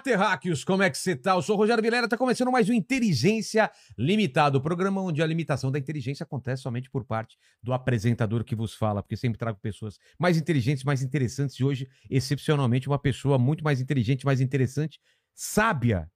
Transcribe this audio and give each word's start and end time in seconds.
Terráqueos! 0.00 0.64
Como 0.64 0.82
é 0.82 0.90
que 0.90 0.96
você 0.98 1.14
tá? 1.14 1.32
Eu 1.32 1.42
sou 1.42 1.54
o 1.56 1.58
Rogério 1.58 1.82
Vilera, 1.82 2.08
tá 2.08 2.16
começando 2.16 2.50
mais 2.50 2.68
um 2.68 2.72
Inteligência 2.72 3.70
Limitada, 3.96 4.58
o 4.58 4.60
programa 4.60 5.00
onde 5.02 5.22
a 5.22 5.26
limitação 5.26 5.70
da 5.70 5.78
inteligência 5.78 6.24
acontece 6.24 6.62
somente 6.62 6.90
por 6.90 7.04
parte 7.04 7.36
do 7.62 7.72
apresentador 7.72 8.42
que 8.44 8.54
vos 8.54 8.74
fala, 8.74 9.02
porque 9.02 9.16
sempre 9.16 9.38
trago 9.38 9.58
pessoas 9.60 9.98
mais 10.18 10.36
inteligentes, 10.36 10.84
mais 10.84 11.02
interessantes, 11.02 11.56
e 11.56 11.64
hoje, 11.64 11.88
excepcionalmente, 12.08 12.88
uma 12.88 12.98
pessoa 12.98 13.38
muito 13.38 13.62
mais 13.62 13.80
inteligente, 13.80 14.24
mais 14.24 14.40
interessante, 14.40 15.00
sábia 15.34 16.10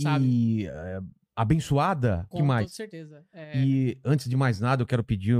Sabe? 0.00 0.24
e 0.24 0.66
eh, 0.66 1.00
abençoada. 1.36 2.26
Com 2.30 2.38
que 2.38 2.42
mais? 2.42 2.66
toda 2.66 2.74
certeza. 2.74 3.24
É, 3.32 3.58
E 3.58 3.98
antes 4.04 4.28
de 4.28 4.36
mais 4.36 4.58
nada, 4.60 4.82
eu 4.82 4.86
quero 4.86 5.04
pedir 5.04 5.36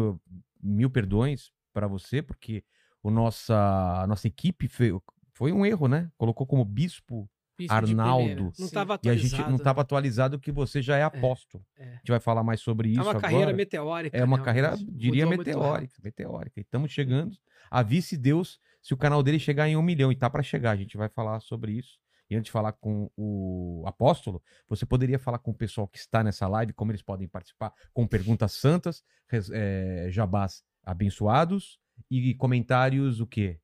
mil 0.63 0.91
perdões 0.91 1.51
para 1.73 1.87
você, 1.87 2.23
porque 2.23 2.63
o 3.03 3.11
nossa, 3.11 4.03
a 4.03 4.07
nossa 4.07 4.29
equipe 4.29 4.69
fe- 4.69 4.93
foi 5.35 5.51
um 5.53 5.65
erro, 5.65 5.89
né? 5.89 6.11
Colocou 6.17 6.47
como 6.47 6.65
bispo 6.65 7.29
Arnaldo. 7.71 8.23
Pereira, 8.25 8.43
Não 8.43 8.99
e 9.03 9.09
a 9.09 9.17
gente 9.17 9.39
não 9.43 9.57
estava 9.57 9.81
atualizado 9.81 10.39
que 10.39 10.51
você 10.53 10.81
já 10.83 10.97
é 10.97 11.03
apóstolo. 11.03 11.65
é. 11.79 11.85
A 11.85 11.95
gente 11.97 12.11
vai 12.11 12.21
falar 12.21 12.43
mais 12.43 12.61
sobre 12.61 12.91
isso 12.91 13.01
É 13.01 13.03
uma 13.03 13.11
agora. 13.11 13.29
carreira 13.29 13.53
meteórica. 13.53 14.17
É 14.17 14.25
uma 14.25 14.39
né? 14.39 14.45
carreira, 14.45 14.77
diria, 14.91 15.27
meteórica. 15.27 15.95
Meteórica. 16.03 16.61
E 16.61 16.63
estamos 16.63 16.91
chegando. 16.91 17.37
Avise 17.71 18.17
Deus 18.17 18.59
se 18.81 18.93
o 18.93 18.97
canal 18.97 19.23
dele 19.23 19.39
chegar 19.39 19.69
em 19.69 19.77
um 19.77 19.83
milhão. 19.83 20.11
E 20.13 20.17
tá 20.17 20.29
para 20.29 20.43
chegar. 20.43 20.73
A 20.73 20.77
gente 20.77 20.97
vai 20.97 21.09
falar 21.09 21.41
sobre 21.41 21.73
isso. 21.73 21.99
E 22.31 22.35
antes 22.35 22.47
de 22.47 22.53
falar 22.53 22.73
com 22.73 23.11
o 23.15 23.85
apóstolo, 23.87 24.43
você 24.67 24.87
poderia 24.87 25.19
falar 25.19 25.39
com 25.39 25.51
o 25.51 25.55
pessoal 25.55 25.87
que 25.87 25.99
está 25.99 26.25
nessa 26.25 26.49
live, 26.49 26.73
como 26.73 26.91
eles 26.91 27.03
podem 27.03 27.29
participar, 27.29 27.75
com 27.93 28.07
perguntas 28.07 28.53
santas, 28.53 29.05
é, 29.53 30.07
jabás 30.11 30.63
abençoados 30.83 31.79
e 32.11 32.35
comentários 32.35 33.21
o 33.21 33.27
quê? 33.27 33.59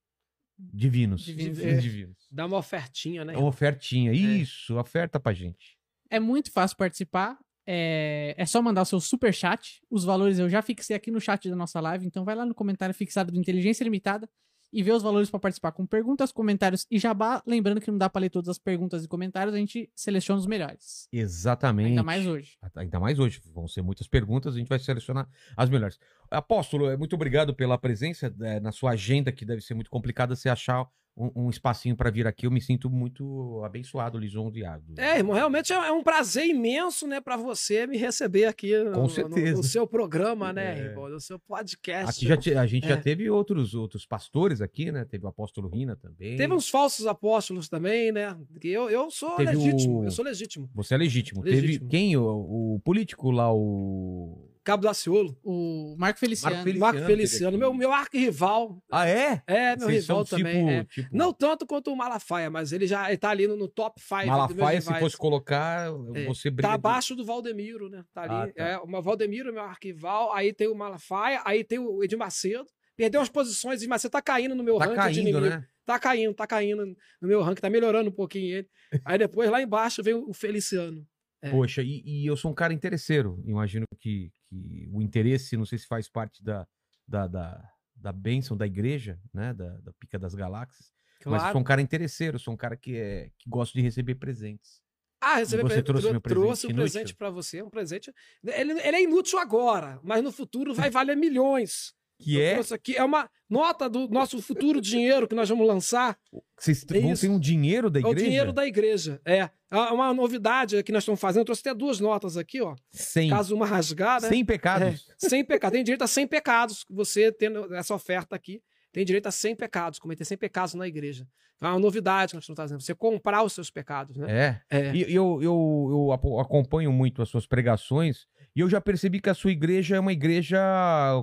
Divinos. 0.59 1.23
Divinos, 1.23 1.61
é. 1.61 1.77
Divinos. 1.77 2.27
Dá 2.31 2.47
uma 2.47 2.59
ofertinha, 2.59 3.25
né? 3.25 3.37
Uma 3.37 3.49
ofertinha. 3.49 4.13
Isso, 4.13 4.77
oferta 4.79 5.21
pra 5.21 5.33
gente. 5.33 5.79
É 6.11 6.19
muito 6.19 6.51
fácil 6.51 6.77
participar. 6.77 7.39
É, 7.67 8.35
é 8.37 8.47
só 8.47 8.61
mandar 8.63 8.83
o 8.83 8.87
seu 8.87 8.99
super 8.99 9.33
chat. 9.33 9.81
Os 9.91 10.05
valores 10.05 10.39
eu 10.39 10.49
já 10.49 10.63
fixei 10.63 10.97
aqui 10.97 11.11
no 11.11 11.21
chat 11.21 11.49
da 11.49 11.55
nossa 11.55 11.81
live. 11.81 12.07
Então 12.07 12.25
vai 12.25 12.35
lá 12.35 12.45
no 12.45 12.55
comentário 12.55 12.95
fixado 12.95 13.31
do 13.31 13.39
Inteligência 13.39 13.85
Limitada 13.85 14.29
e 14.73 14.83
vê 14.83 14.93
os 14.93 15.03
valores 15.03 15.31
para 15.31 15.41
participar 15.41 15.73
com 15.73 15.87
perguntas, 15.87 16.33
comentários 16.33 16.87
e 16.91 16.99
jabá. 16.99 17.43
Lembrando 17.47 17.81
que 17.81 17.91
não 17.91 17.99
dá 17.99 18.09
para 18.09 18.23
ler 18.23 18.31
todas 18.31 18.49
as 18.49 18.59
perguntas 18.59 19.05
e 19.05 19.09
comentários, 19.09 19.55
a 19.55 19.59
gente 19.59 19.91
seleciona 19.95 20.39
os 20.39 20.47
melhores. 20.47 21.09
Exatamente. 21.13 21.89
Ainda 21.89 22.03
mais 22.03 22.27
hoje. 22.27 22.59
Ainda 22.77 23.01
mais 23.01 23.19
hoje. 23.19 23.41
Vão 23.55 23.67
ser 23.67 23.83
muitas 23.83 24.07
perguntas, 24.07 24.55
a 24.55 24.59
gente 24.59 24.69
vai 24.69 24.79
selecionar 24.79 25.29
as 25.57 25.71
melhores. 25.71 25.99
Apóstolo, 26.31 26.91
é, 26.91 26.97
muito 26.97 27.15
obrigado 27.15 27.55
pela 27.55 27.79
presença 27.79 28.35
é, 28.41 28.61
na 28.61 28.73
sua 28.73 28.93
agenda, 28.93 29.33
que 29.33 29.45
deve 29.45 29.63
ser 29.63 29.75
muito 29.75 29.91
complicada 29.91 30.37
você 30.37 30.49
achar 30.49 30.87
um, 31.19 31.47
um 31.47 31.51
espacinho 31.51 31.97
para 31.97 32.11
vir 32.11 32.27
aqui. 32.27 32.47
Eu 32.47 32.51
me 32.51 32.61
sinto 32.61 32.89
muito 32.89 33.63
abençoado, 33.65 34.19
lisonjeado. 34.19 34.85
É, 34.97 35.17
irmão, 35.19 35.35
realmente 35.35 35.73
é 35.73 35.77
é 35.77 35.93
um 35.93 36.03
prazer 36.03 36.47
imenso, 36.47 37.07
né, 37.07 37.21
pra 37.21 37.37
você 37.37 37.87
me 37.87 37.97
receber 37.97 38.45
aqui 38.45 38.77
no, 38.85 38.93
Com 38.93 39.03
no- 39.03 39.09
certeza. 39.11 39.57
no 39.57 39.63
seu 39.63 39.87
programa, 39.87 40.53
né, 40.53 40.79
É. 40.79 40.85
irmão, 40.87 41.09
no 41.09 41.21
seu 41.21 41.39
podcast. 41.39 42.11
Aqui 42.19 42.27
já 42.29 42.37
te- 42.37 42.55
a 42.55 42.67
gente 42.67 42.87
já 42.87 42.95
É. 42.95 43.01
teve 43.01 43.29
outros, 43.31 43.75
outros 43.75 44.05
pastores 44.07 44.61
aqui, 44.61 44.93
né? 44.93 45.05
Teve 45.05 45.25
o 45.25 45.29
apóstolo 45.29 45.69
Rina 45.69 45.97
também. 45.97 46.37
Teve 46.37 46.53
uns 46.55 46.69
falsos 46.69 47.07
apóstolos 47.07 47.69
também, 47.69 48.13
né? 48.13 48.37
Eu, 48.63 48.91
eu 48.91 49.11
sou 49.11 49.37
Teve 49.37 49.53
legítimo, 49.57 50.01
o- 50.01 50.05
eu 50.05 50.11
sou 50.11 50.25
legítimo. 50.25 50.71
Você 50.75 50.95
é 50.95 50.99
legítimo. 50.99 51.43
Legítimo. 51.43 51.69
Teve 51.79 51.91
quem? 51.91 52.17
O, 52.17 52.75
o 52.77 52.81
político 52.85 53.31
lá, 53.31 53.53
o. 53.53 54.48
Cabo 54.69 54.83
Daciolo, 54.83 55.35
O 55.43 55.97
Marco 55.99 56.21
Feliciano. 56.21 56.57
Marco 56.57 56.65
Feliciano. 56.69 56.81
Marco 56.93 57.07
Feliciano, 57.07 57.59
meu, 57.59 57.73
meu 57.73 57.91
arquirrival. 57.91 58.83
Ah, 58.93 59.09
é? 59.09 59.43
É, 59.47 59.77
meu 59.77 59.87
Vocês 59.89 60.03
rival 60.03 60.27
são 60.27 60.39
também. 60.39 60.71
é. 60.71 60.85
tipo. 60.85 61.09
Não 61.11 61.33
tanto 61.33 61.67
quanto 61.67 61.91
o 61.91 61.97
Malafaia, 61.97 62.51
mas 62.51 62.71
ele 62.71 62.87
já 62.87 63.09
ele 63.09 63.17
tá 63.17 63.31
ali 63.31 63.47
no, 63.47 63.57
no 63.57 63.67
top 63.67 63.99
5. 63.99 64.27
Malafaia, 64.27 64.81
se 64.81 64.93
fosse 64.99 65.17
colocar, 65.17 65.89
É, 66.15 66.27
você 66.27 66.51
briga. 66.51 66.69
Tá 66.69 66.75
abaixo 66.75 67.17
do 67.17 67.25
Valdemiro, 67.25 67.89
né? 67.89 68.05
Tá 68.13 68.23
ali. 68.25 68.51
Ah, 68.51 68.53
tá. 68.55 68.65
É, 68.65 68.79
o 68.79 69.03
Valdemiro, 69.03 69.53
meu 69.53 69.63
arquival, 69.63 70.33
aí 70.35 70.53
tem 70.53 70.69
o 70.69 70.75
Malafaia, 70.75 71.41
aí 71.47 71.65
tem 71.65 71.79
o 71.79 72.05
Edir 72.05 72.19
Macedo. 72.19 72.67
Perdeu 72.95 73.21
umas 73.21 73.31
posições, 73.31 73.77
Edir 73.81 73.89
Macedo 73.89 74.13
tá 74.13 74.21
caindo 74.21 74.55
no 74.55 74.63
meu 74.63 74.77
Tá 74.77 74.85
ranking 74.85 74.97
de 74.97 75.03
caindo, 75.03 75.21
inimigo. 75.21 75.41
né? 75.41 75.65
Tá 75.87 75.99
caindo, 75.99 76.35
tá 76.35 76.47
caindo 76.47 76.85
no 77.23 77.27
meu 77.29 77.41
ranking, 77.41 77.63
tá 77.63 77.71
melhorando 77.71 78.11
um 78.11 78.13
pouquinho 78.13 78.59
ele. 78.59 78.69
Aí 79.03 79.17
depois 79.17 79.49
lá 79.51 79.63
embaixo 79.63 80.03
vem 80.03 80.13
o 80.15 80.35
Feliciano. 80.35 81.07
É. 81.41 81.51
Poxa, 81.51 81.83
e, 81.83 82.03
e 82.05 82.27
eu 82.27 82.37
sou 82.37 82.51
um 82.51 82.55
cara 82.55 82.73
interesseiro. 82.73 83.43
Imagino 83.47 83.85
que, 84.01 84.33
que 84.49 84.89
o 84.93 85.01
interesse, 85.01 85.57
não 85.57 85.65
sei 85.65 85.79
se 85.79 85.87
faz 85.87 86.09
parte 86.09 86.43
da, 86.43 86.67
da, 87.07 87.27
da, 87.27 87.71
da 87.95 88.13
bênção 88.13 88.57
da 88.57 88.67
igreja, 88.67 89.21
né? 89.33 89.55
Da, 89.55 89.77
da 89.79 89.93
pica 89.93 90.19
das 90.19 90.35
galáxias. 90.35 90.93
Mas 91.25 91.43
eu 91.45 91.53
sou 91.53 91.61
um 91.61 91.65
cara 91.65 91.81
interesseiro, 91.83 92.39
sou 92.39 92.55
um 92.55 92.57
cara 92.57 92.77
que, 92.77 92.97
é, 92.97 93.31
que 93.39 93.49
gosta 93.49 93.77
de 93.77 93.83
receber 93.83 94.15
presentes. 94.17 94.81
Ah, 95.21 95.37
receber 95.37 95.63
Você 95.63 95.75
pre- 95.75 95.83
trouxe 95.83 96.03
presente 96.21 96.23
trouxe 96.23 96.67
um 96.69 96.75
presente 96.75 97.15
pra 97.15 97.31
você, 97.31 97.61
um 97.63 97.69
presente. 97.71 98.13
Ele, 98.45 98.73
ele 98.73 98.97
é 98.97 99.03
inútil 99.03 99.39
agora, 99.41 100.01
mas 100.05 100.23
no 100.23 100.31
futuro 100.31 100.73
vai 100.75 100.91
valer 100.91 101.17
milhões. 101.17 101.93
Que 102.19 102.41
é. 102.43 102.61
aqui 102.73 102.97
é 102.97 103.05
uma 103.05 103.31
nota 103.49 103.89
do 103.89 104.09
nosso 104.09 104.43
futuro 104.43 104.81
dinheiro 104.81 105.29
que 105.29 105.35
nós 105.35 105.49
vamos 105.49 105.67
lançar. 105.67 106.19
Vocês 106.59 106.85
É 106.91 107.01
vão 107.01 107.13
isso. 107.13 107.23
ter 107.23 107.29
um 107.29 107.39
dinheiro 107.39 107.89
da 107.89 108.01
É 108.01 108.03
o 108.03 108.09
igreja? 108.11 108.27
dinheiro 108.27 108.53
da 108.53 108.67
igreja. 108.67 109.21
É. 109.25 109.49
É 109.71 109.77
uma 109.77 110.13
novidade 110.13 110.83
que 110.83 110.91
nós 110.91 111.03
estamos 111.03 111.21
fazendo. 111.21 111.43
Eu 111.43 111.45
trouxe 111.47 111.61
até 111.61 111.75
duas 111.75 112.01
notas 112.01 112.37
aqui, 112.37 112.61
ó. 112.61 112.75
Sem, 112.91 113.31
Caso 113.31 113.55
uma 113.55 113.67
rasgar, 113.67 114.21
né? 114.21 114.29
sem 114.29 114.45
pecados. 114.45 115.07
É, 115.23 115.29
sem 115.29 115.45
pecado. 115.45 115.73
Tem 115.73 115.85
direito 115.85 116.03
a 116.03 116.07
100 116.09 116.27
pecados. 116.27 116.85
Você 116.91 117.31
tendo 117.31 117.73
essa 117.75 117.95
oferta 117.95 118.35
aqui, 118.35 118.61
tem 118.93 119.05
direito 119.05 119.27
a 119.27 119.31
100 119.31 119.55
pecados. 119.57 119.99
Cometer 119.99 120.25
100 120.25 120.39
pecados 120.39 120.75
na 120.75 120.89
igreja. 120.89 121.27
É 121.61 121.67
uma 121.67 121.79
novidade 121.79 122.31
que 122.31 122.37
nós 122.37 122.45
estamos 122.45 122.57
fazendo. 122.57 122.81
Você 122.81 122.95
comprar 122.95 123.43
os 123.43 123.53
seus 123.53 123.71
pecados, 123.71 124.17
né? 124.17 124.61
É. 124.71 124.79
É. 124.79 124.95
E 124.95 125.15
eu, 125.15 125.41
eu, 125.43 126.11
eu 126.23 126.41
acompanho 126.41 126.93
muito 126.93 127.21
as 127.21 127.29
suas 127.29 127.47
pregações 127.47 128.27
e 128.55 128.61
eu 128.61 128.69
já 128.69 128.81
percebi 128.81 129.21
que 129.21 129.31
a 129.31 129.35
sua 129.35 129.51
igreja 129.53 129.97
é 129.97 130.01
uma 130.01 130.13
igreja, 130.13 130.59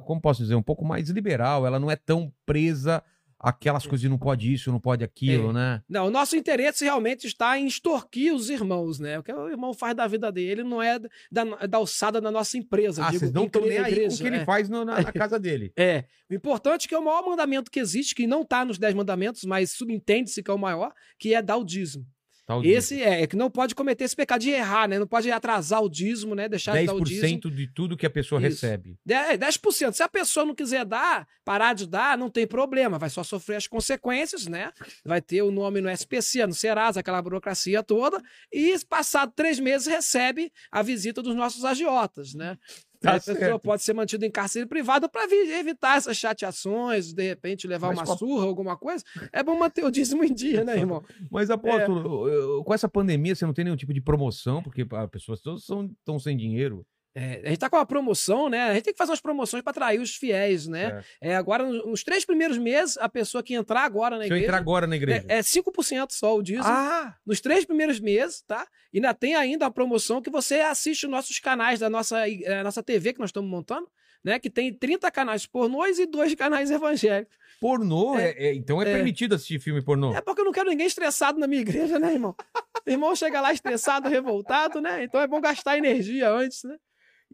como 0.05 0.21
posso 0.21 0.41
dizer, 0.41 0.55
um 0.55 0.63
pouco 0.63 0.85
mais 0.85 1.09
liberal. 1.09 1.65
Ela 1.65 1.79
não 1.79 1.89
é 1.91 1.95
tão 1.95 2.31
presa 2.45 3.03
àquelas 3.37 3.83
coisas 3.85 4.01
de 4.01 4.09
não 4.09 4.17
pode 4.17 4.51
isso, 4.51 4.71
não 4.71 4.79
pode 4.79 5.03
aquilo, 5.03 5.49
É. 5.51 5.53
né? 5.53 5.83
Não, 5.89 6.07
o 6.07 6.09
nosso 6.09 6.35
interesse 6.37 6.83
realmente 6.85 7.27
está 7.27 7.59
em 7.59 7.67
extorquir 7.67 8.33
os 8.33 8.49
irmãos, 8.49 8.97
né? 8.97 9.19
O 9.19 9.23
que 9.23 9.31
o 9.31 9.49
irmão 9.49 9.73
faz 9.73 9.93
da 9.95 10.07
vida 10.07 10.31
dele 10.31 10.63
não 10.63 10.81
é 10.81 10.97
da, 11.31 11.43
da 11.67 11.77
alçada 11.77 12.19
da 12.21 12.31
nossa 12.31 12.57
empresa. 12.57 13.03
Ah, 13.03 13.07
digo, 13.11 13.19
vocês 13.19 13.33
não 13.33 13.45
estão 13.45 13.61
nem 13.61 13.77
aí 13.77 13.83
com 13.83 13.89
o 13.89 13.91
igreja, 13.91 14.21
que 14.21 14.27
ele 14.27 14.37
é. 14.37 14.45
faz 14.45 14.69
no- 14.69 14.85
na, 14.85 15.01
na 15.01 15.11
casa 15.13 15.37
dele. 15.37 15.71
É. 15.77 16.05
O 16.29 16.33
importante 16.33 16.85
é 16.85 16.87
que 16.89 16.95
é 16.95 16.97
o 16.97 17.03
maior 17.05 17.23
mandamento 17.23 17.69
que 17.69 17.79
existe, 17.79 18.15
que 18.15 18.25
não 18.25 18.41
está 18.41 18.63
nos 18.65 18.79
dez 18.79 18.95
mandamentos, 18.95 19.43
mas 19.43 19.71
subentende-se 19.71 20.41
que 20.41 20.49
é 20.49 20.53
o 20.53 20.57
maior, 20.57 20.91
que 21.19 21.35
é 21.35 21.41
dar 21.41 21.57
o 21.57 21.63
dízimo. 21.65 22.05
Esse 22.63 23.01
é, 23.01 23.23
é 23.23 23.27
que 23.27 23.35
não 23.35 23.49
pode 23.49 23.73
cometer 23.73 24.03
esse 24.03 24.15
pecado 24.15 24.41
de 24.41 24.51
errar, 24.51 24.87
né? 24.87 24.99
Não 24.99 25.07
pode 25.07 25.31
atrasar 25.31 25.81
o 25.81 25.89
dízimo, 25.89 26.35
né? 26.35 26.47
Deixar 26.47 26.77
de 26.77 26.85
dar 26.85 26.93
o 26.93 27.03
dízimo. 27.03 27.39
10% 27.39 27.51
de 27.51 27.67
tudo 27.67 27.97
que 27.97 28.05
a 28.05 28.09
pessoa 28.09 28.39
Isso. 28.39 28.63
recebe. 28.65 28.99
É, 29.07 29.35
10%. 29.35 29.93
Se 29.93 30.03
a 30.03 30.07
pessoa 30.07 30.45
não 30.45 30.53
quiser 30.53 30.85
dar, 30.85 31.27
parar 31.43 31.73
de 31.73 31.87
dar, 31.87 32.15
não 32.15 32.29
tem 32.29 32.45
problema. 32.45 32.99
Vai 32.99 33.09
só 33.09 33.23
sofrer 33.23 33.55
as 33.55 33.67
consequências, 33.67 34.45
né? 34.45 34.71
Vai 35.03 35.21
ter 35.21 35.41
o 35.41 35.49
nome 35.49 35.81
no 35.81 35.89
SPC, 35.89 36.45
no 36.45 36.53
Serasa, 36.53 36.99
aquela 36.99 37.21
burocracia 37.21 37.81
toda. 37.81 38.21
E, 38.53 38.77
passado 38.87 39.33
três 39.35 39.59
meses, 39.59 39.87
recebe 39.87 40.51
a 40.71 40.83
visita 40.83 41.23
dos 41.23 41.35
nossos 41.35 41.65
agiotas, 41.65 42.35
né? 42.35 42.57
Tá 42.99 43.11
a 43.11 43.13
pessoa 43.15 43.37
certo. 43.37 43.59
pode 43.61 43.83
ser 43.83 43.93
mantida 43.93 44.25
em 44.25 44.31
cárcere 44.31 44.65
privado 44.65 45.07
para 45.09 45.23
evitar 45.31 45.97
essas 45.97 46.17
chateações, 46.17 47.13
de 47.13 47.23
repente 47.27 47.67
levar 47.67 47.87
Mas 47.93 47.99
uma 48.07 48.13
a- 48.13 48.17
surra, 48.17 48.45
alguma 48.45 48.77
coisa. 48.77 49.03
É 49.31 49.43
bom 49.43 49.57
manter 49.57 49.83
o 49.83 49.91
dízimo 49.91 50.23
em 50.23 50.33
dia, 50.33 50.63
né, 50.63 50.75
irmão? 50.79 51.03
Mas, 51.29 51.49
apóstolo, 51.49 52.27
eu- 52.29 52.63
com 52.63 52.73
essa 52.73 52.87
pandemia, 52.89 53.35
você 53.35 53.45
não 53.45 53.53
tem 53.53 53.65
nenhum 53.65 53.75
tipo 53.77 53.93
de 53.93 54.01
promoção, 54.01 54.61
porque 54.63 54.85
as 54.89 55.09
pessoas 55.09 55.41
todas 55.41 55.61
estão 55.61 56.19
sem 56.19 56.35
dinheiro. 56.37 56.85
É, 57.17 57.41
a 57.45 57.49
gente 57.49 57.59
tá 57.59 57.69
com 57.69 57.77
uma 57.77 57.85
promoção, 57.85 58.49
né? 58.49 58.63
A 58.63 58.73
gente 58.73 58.83
tem 58.83 58.93
que 58.93 58.97
fazer 58.97 59.11
umas 59.11 59.21
promoções 59.21 59.63
para 59.63 59.71
atrair 59.71 60.01
os 60.01 60.15
fiéis, 60.17 60.67
né? 60.67 61.01
É. 61.21 61.29
É, 61.31 61.35
agora, 61.37 61.63
nos 61.65 61.85
nos 61.85 62.03
três 62.03 62.25
primeiros 62.25 62.57
meses, 62.57 62.97
a 62.97 63.07
pessoa 63.07 63.41
que 63.41 63.53
entrar 63.53 63.83
agora 63.85 64.17
na 64.17 64.23
Se 64.23 64.29
eu 64.29 64.35
igreja. 64.35 64.45
entrar 64.45 64.57
agora 64.57 64.85
na 64.85 64.97
igreja. 64.97 65.23
É, 65.29 65.37
é 65.37 65.41
5% 65.41 66.07
só 66.11 66.35
o 66.35 66.43
dízimo. 66.43 66.65
Ah! 66.67 67.15
Nos 67.25 67.39
três 67.39 67.63
primeiros 67.63 68.01
meses, 68.01 68.41
tá? 68.45 68.67
E 68.91 68.97
ainda 68.97 69.13
tem 69.13 69.33
ainda 69.33 69.65
a 69.65 69.71
promoção 69.71 70.21
que 70.21 70.29
você 70.29 70.55
assiste 70.59 71.05
os 71.05 71.09
nossos 71.11 71.39
canais 71.39 71.79
da 71.79 71.89
nossa, 71.89 72.27
eh, 72.29 72.61
nossa 72.63 72.83
TV 72.83 73.13
que 73.13 73.19
nós 73.19 73.29
estamos 73.29 73.49
montando, 73.49 73.87
né? 74.21 74.37
Que 74.37 74.49
tem 74.49 74.73
30 74.73 75.09
canais 75.09 75.45
pornôs 75.45 75.97
e 75.99 76.05
dois 76.05 76.35
canais 76.35 76.69
evangélicos. 76.71 77.37
Pornô? 77.61 78.19
É. 78.19 78.31
É, 78.31 78.47
é- 78.47 78.53
então 78.55 78.81
é, 78.81 78.89
É. 78.89 78.93
permitido 78.93 79.35
assistir 79.35 79.59
filme 79.61 79.81
pornô. 79.81 80.13
É 80.13 80.19
porque 80.19 80.41
eu 80.41 80.45
não 80.45 80.51
quero 80.51 80.69
ninguém 80.69 80.85
estressado 80.87 81.39
na 81.39 81.47
minha 81.47 81.61
igreja, 81.61 81.97
né, 81.97 82.11
irmão? 82.11 82.35
Irmão 82.85 83.15
chega 83.15 83.39
lá 83.39 83.53
estressado, 83.53 84.09
revoltado, 84.09 84.81
né? 84.81 85.05
Então 85.05 85.21
é 85.21 85.27
bom 85.27 85.39
gastar 85.39 85.77
energia 85.77 86.29
antes, 86.29 86.63
né? 86.65 86.75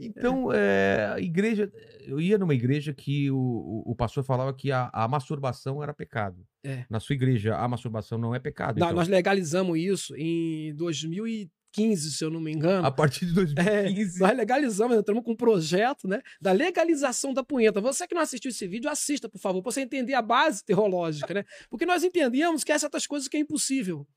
Então, 0.01 0.51
é, 0.51 1.13
a 1.13 1.19
igreja. 1.19 1.71
Eu 2.05 2.19
ia 2.19 2.37
numa 2.37 2.53
igreja 2.53 2.93
que 2.93 3.29
o, 3.29 3.37
o, 3.37 3.91
o 3.91 3.95
pastor 3.95 4.23
falava 4.23 4.53
que 4.53 4.71
a, 4.71 4.89
a 4.91 5.07
masturbação 5.07 5.81
era 5.83 5.93
pecado. 5.93 6.45
É. 6.63 6.85
Na 6.89 6.99
sua 6.99 7.13
igreja, 7.13 7.55
a 7.55 7.67
masturbação 7.67 8.17
não 8.17 8.33
é 8.33 8.39
pecado. 8.39 8.79
Não, 8.79 8.87
então, 8.87 8.97
Nós 8.97 9.07
legalizamos 9.07 9.77
isso 9.77 10.15
em 10.15 10.73
2015, 10.75 12.11
se 12.11 12.23
eu 12.23 12.29
não 12.29 12.39
me 12.39 12.51
engano. 12.51 12.85
A 12.85 12.91
partir 12.91 13.25
de 13.27 13.33
2015. 13.33 14.19
Nós 14.19 14.35
legalizamos, 14.35 14.97
entramos 14.97 15.23
com 15.23 15.31
um 15.31 15.35
projeto, 15.35 16.07
né? 16.07 16.21
Da 16.41 16.51
legalização 16.51 17.33
da 17.33 17.43
punheta. 17.43 17.79
Você 17.81 18.07
que 18.07 18.15
não 18.15 18.21
assistiu 18.21 18.49
esse 18.49 18.67
vídeo, 18.67 18.89
assista, 18.89 19.29
por 19.29 19.39
favor, 19.39 19.61
para 19.61 19.71
você 19.71 19.81
entender 19.81 20.15
a 20.15 20.21
base 20.21 20.63
teológica, 20.65 21.33
né? 21.33 21.43
Porque 21.69 21.85
nós 21.85 22.03
entendíamos 22.03 22.63
que 22.63 22.71
há 22.71 22.79
certas 22.79 23.05
coisas 23.05 23.27
que 23.27 23.37
é 23.37 23.39
impossível. 23.39 24.07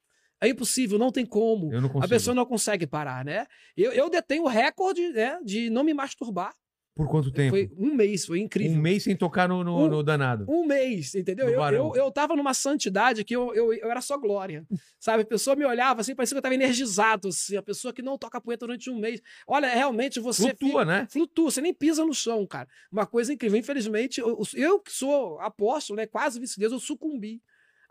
É 0.41 0.49
impossível, 0.49 0.99
não 0.99 1.11
tem 1.11 1.25
como. 1.25 1.71
não. 1.71 1.91
A 2.03 2.09
pessoa 2.09 2.35
não 2.35 2.45
consegue 2.45 2.87
parar, 2.87 3.25
né? 3.25 3.47
Eu, 3.77 3.93
eu 3.93 4.11
detenho 4.11 4.45
o 4.45 4.49
recorde 4.49 5.09
né, 5.11 5.39
de 5.45 5.71
não 5.71 5.85
me 5.85 5.95
masturbar. 5.95 6.55
Por 6.97 7.09
quanto 7.09 7.33
tempo? 7.33 7.51
Foi 7.57 7.69
um 7.77 7.93
mês, 7.93 8.25
foi 8.25 8.39
incrível. 8.39 8.79
Um 8.79 8.81
mês 8.81 9.03
sem 9.03 9.17
tocar 9.17 9.49
no, 9.49 9.65
no, 9.65 9.79
Um- 9.79 9.89
no 9.89 10.01
danado. 10.03 10.47
Um 10.49 10.65
mês, 10.65 11.13
entendeu? 11.17 11.49
Eu, 11.49 11.61
eu, 11.73 11.93
eu 11.97 12.11
tava 12.13 12.37
numa 12.37 12.55
santidade 12.55 13.25
que 13.25 13.35
eu, 13.35 13.53
eu, 13.53 13.73
eu 13.75 13.91
era 13.91 14.01
só 14.01 14.17
glória. 14.17 14.65
Sabe? 15.01 15.25
A 15.25 15.27
pessoa 15.27 15.57
me 15.57 15.65
olhava 15.65 16.03
assim, 16.03 16.15
parecia 16.15 16.37
que 16.37 16.39
eu 16.39 16.43
tava 16.43 16.55
energizado. 16.55 17.29
Assim, 17.29 17.57
a 17.57 17.63
pessoa 17.63 17.93
que 17.93 18.01
não 18.01 18.17
toca 18.17 18.41
punheta 18.41 18.65
durante 18.65 18.91
um 18.91 18.99
mês. 19.01 19.21
Olha, 19.45 19.67
realmente 19.75 20.21
você. 20.21 20.55
Flutua, 20.55 20.85
né? 20.85 21.09
Flutua, 21.11 21.51
você 21.51 21.61
nem 21.61 21.75
pisa 21.75 22.07
no 22.07 22.15
chão, 22.15 22.47
cara. 22.47 22.69
Uma 22.93 23.07
coisa 23.07 23.33
incrível. 23.33 23.59
Infelizmente, 23.59 24.21
eu, 24.21 24.41
eu 24.55 24.79
que 24.79 24.93
sou 24.93 25.41
apóstolo, 25.41 25.97
né, 25.97 26.07
quase 26.07 26.39
vice-deus, 26.39 26.73
eu 26.73 26.79
sucumbi 26.79 27.43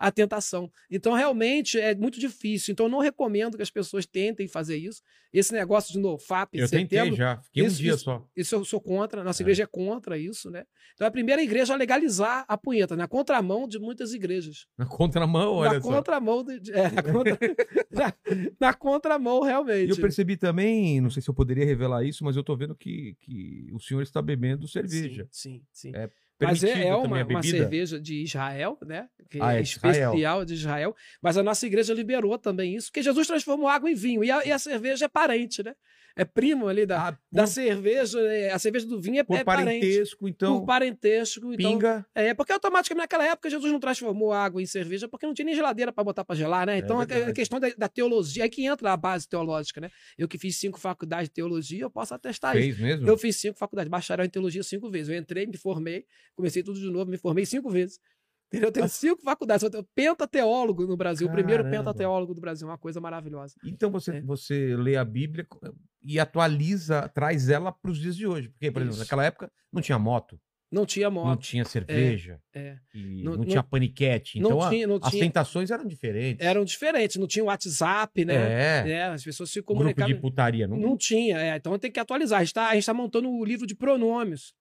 à 0.03 0.11
tentação. 0.11 0.69
Então, 0.91 1.13
realmente, 1.13 1.79
é 1.79 1.95
muito 1.95 2.19
difícil. 2.19 2.71
Então, 2.73 2.87
eu 2.87 2.89
não 2.91 2.99
recomendo 2.99 3.55
que 3.55 3.63
as 3.63 3.71
pessoas 3.71 4.05
tentem 4.05 4.47
fazer 4.47 4.75
isso. 4.77 5.01
Esse 5.31 5.51
negócio 5.53 5.91
de 5.93 5.97
NoFap 5.99 6.55
Eu 6.57 6.69
tentei 6.69 6.99
setembro, 6.99 7.15
já. 7.15 7.37
Fiquei 7.41 7.65
Isso- 7.65 7.75
um 7.77 7.81
dia 7.81 7.93
isso- 7.93 8.03
só. 8.03 8.27
isso 8.35 8.53
eu 8.55 8.65
sou 8.65 8.79
contra, 8.79 9.23
nossa 9.23 9.41
É. 9.41 9.43
igreja 9.43 9.63
é 9.63 9.65
contra 9.65 10.15
isso, 10.17 10.51
né? 10.51 10.63
Então 10.93 11.05
é 11.05 11.07
a 11.07 11.11
primeira 11.11 11.41
igreja 11.41 11.73
a 11.73 11.77
legalizar 11.77 12.45
a 12.47 12.55
punheta, 12.55 12.95
na 12.95 13.07
contramão 13.07 13.67
de 13.67 13.79
muitas 13.79 14.13
igrejas. 14.13 14.67
Na 14.77 14.85
contramão, 14.85 15.53
olha 15.53 15.73
na 15.73 15.81
só. 15.81 15.89
contramão 15.91 16.43
de, 16.43 16.71
é, 16.71 16.91
na, 16.91 17.01
contra, 17.25 17.39
na, 17.89 18.13
na 18.59 18.73
contramão, 18.75 19.43
E 19.43 19.47
realmente. 19.47 19.89
eu 19.89 19.97
percebi 19.97 20.37
também, 20.37 21.01
não 21.01 21.09
sei 21.09 21.21
se 21.23 21.29
eu 21.29 21.33
poderia 21.33 21.65
revelar 21.65 22.03
isso, 22.03 22.23
mas 22.23 22.35
eu 22.35 22.43
tô 22.43 22.55
vendo 22.55 22.75
que, 22.75 23.15
que 23.21 23.69
o 23.73 23.79
senhor 23.79 24.01
está 24.03 24.21
bebendo 24.21 24.67
cerveja. 24.67 25.27
Sim, 25.31 25.63
sim. 25.71 25.89
sim. 25.91 25.95
É 25.95 26.09
Mas 26.43 26.63
é, 26.63 26.87
é 26.87 26.95
uma, 26.95 27.23
uma 27.23 27.43
cerveja 27.43 27.99
de 27.99 28.23
Israel, 28.23 28.77
né? 28.85 29.07
Que 29.29 29.39
Ah, 29.41 29.53
é 29.55 29.59
é 29.59 29.61
de 29.61 29.69
Israel. 29.69 29.93
especial 30.11 30.45
de 30.45 30.53
Israel. 30.53 30.95
Mas 31.21 31.37
a 31.37 31.43
nossa 31.43 31.65
igreja 31.65 31.93
liberou 31.93 32.37
também 32.37 32.75
isso, 32.75 32.87
porque 32.87 33.01
Jesus 33.01 33.27
transformou 33.27 33.67
água 33.67 33.89
em 33.89 33.95
vinho. 33.95 34.23
E 34.23 34.31
a, 34.31 34.45
e 34.45 34.51
a 34.51 34.59
cerveja 34.59 35.05
é 35.05 35.07
parente, 35.07 35.63
né? 35.63 35.73
É 36.15 36.23
primo 36.23 36.67
ali 36.67 36.85
da, 36.85 37.07
Ah, 37.07 37.11
por, 37.13 37.19
da 37.31 37.47
cerveja. 37.47 38.19
é- 38.21 38.51
A 38.51 38.59
cerveja 38.59 38.85
do 38.85 39.01
vinho 39.01 39.19
é, 39.19 39.23
por 39.23 39.35
é 39.35 39.43
parente. 39.43 39.65
parentesco, 39.65 40.27
então, 40.27 40.59
por 40.59 40.65
parentesco. 40.67 41.53
Então, 41.53 41.71
pinga. 41.71 42.05
É, 42.13 42.33
porque 42.35 42.51
automaticamente 42.53 43.03
naquela 43.03 43.25
época 43.25 43.49
Jesus 43.49 43.71
não 43.71 43.79
transformou 43.79 44.31
água 44.31 44.61
em 44.61 44.65
cerveja 44.65 45.07
porque 45.07 45.25
não 45.25 45.33
tinha 45.33 45.45
nem 45.45 45.55
geladeira 45.55 45.91
para 45.91 46.03
botar 46.03 46.23
para 46.23 46.35
gelar, 46.35 46.67
né? 46.67 46.77
Então 46.77 47.01
é, 47.01 47.05
verdade. 47.05 47.31
é 47.31 47.33
questão 47.33 47.59
da, 47.59 47.69
da 47.75 47.87
teologia, 47.89 48.45
é 48.45 48.49
que 48.49 48.63
entra 48.65 48.93
a 48.93 48.97
base 48.97 49.27
teológica, 49.27 49.81
né? 49.81 49.89
Eu 50.17 50.27
que 50.27 50.37
fiz 50.37 50.55
cinco 50.57 50.79
faculdades 50.79 51.29
de 51.29 51.33
teologia, 51.33 51.81
eu 51.81 51.89
posso 51.89 52.13
atestar 52.13 52.55
isso. 52.57 52.77
Fez 52.77 52.79
mesmo? 52.79 53.07
Eu 53.07 53.17
fiz 53.17 53.35
cinco 53.37 53.57
faculdades, 53.57 53.89
bacharel 53.89 54.25
em 54.25 54.29
teologia 54.29 54.61
cinco 54.61 54.91
vezes. 54.91 55.09
Eu 55.09 55.17
entrei, 55.17 55.47
me 55.47 55.57
formei, 55.57 56.05
comecei 56.35 56.61
tudo 56.61 56.79
de 56.79 56.89
novo, 56.91 57.09
me 57.09 57.17
formei 57.17 57.45
cinco 57.45 57.69
vezes. 57.71 57.99
Entendeu? 58.53 58.67
Eu 58.69 58.71
tenho 58.71 58.87
cinco 58.87 59.21
faculdades, 59.23 59.63
eu 59.63 59.69
tenho 59.71 59.83
pentateólogo 59.95 60.85
no 60.85 60.95
Brasil, 60.95 61.27
o 61.27 61.31
primeiro 61.31 61.63
Caramba. 61.63 61.79
pentateólogo 61.85 62.33
do 62.35 62.41
Brasil, 62.41 62.67
uma 62.67 62.77
coisa 62.77 63.01
maravilhosa. 63.01 63.55
Então 63.65 63.89
você, 63.89 64.17
É. 64.17 64.21
você 64.21 64.75
lê 64.77 64.95
a 64.95 65.03
Bíblia 65.03 65.47
e 66.03 66.19
atualiza, 66.19 67.09
traz 67.09 67.49
ela 67.49 67.71
para 67.71 67.89
os 67.89 67.97
dias 67.97 68.15
de 68.15 68.27
hoje. 68.27 68.49
Porque, 68.49 68.69
por 68.71 68.81
exemplo, 68.81 68.93
Isso. 68.95 69.03
naquela 69.03 69.25
época 69.25 69.51
não 69.71 69.81
tinha 69.81 69.97
moto, 69.97 70.39
Não 70.71 70.85
tinha 70.85 71.09
não 71.09 71.23
moto, 71.25 71.41
tinha 71.41 71.65
cerveja, 71.65 72.39
é. 72.53 72.77
e 72.93 73.23
Não- 73.23 73.31
não, 73.33 73.37
não- 73.39 73.45
tinha 73.45 73.63
paniquete. 73.63 74.37
Então 74.39 74.51
não 74.59 74.69
tinha, 74.69 74.87
não 74.87 74.99
as 75.01 75.09
tinha, 75.11 75.23
tentações 75.23 75.71
eram 75.71 75.85
diferentes. 75.87 76.45
eram 76.45 76.63
diferentes, 76.63 77.15
não 77.17 77.27
tinha 77.27 77.45
WhatsApp, 77.45 78.23
né? 78.25 78.35
É, 78.35 78.91
É, 78.91 79.03
as 79.05 79.23
pessoas 79.23 79.49
se 79.49 79.59
grupo 79.61 79.73
comunicavam. 79.73 80.13
de 80.13 80.19
putaria. 80.21 80.67
Não, 80.67 80.77
Não 80.77 80.95
tinha, 80.97 81.39
é, 81.39 81.55
então 81.55 81.77
tem 81.79 81.91
que 81.91 81.99
atualizar. 81.99 82.39
A 82.41 82.43
gente 82.43 82.79
está 82.79 82.93
montando 82.93 83.29
o 83.31 83.43
livro 83.43 83.65
de 83.65 83.75
pronômios. 83.75 84.53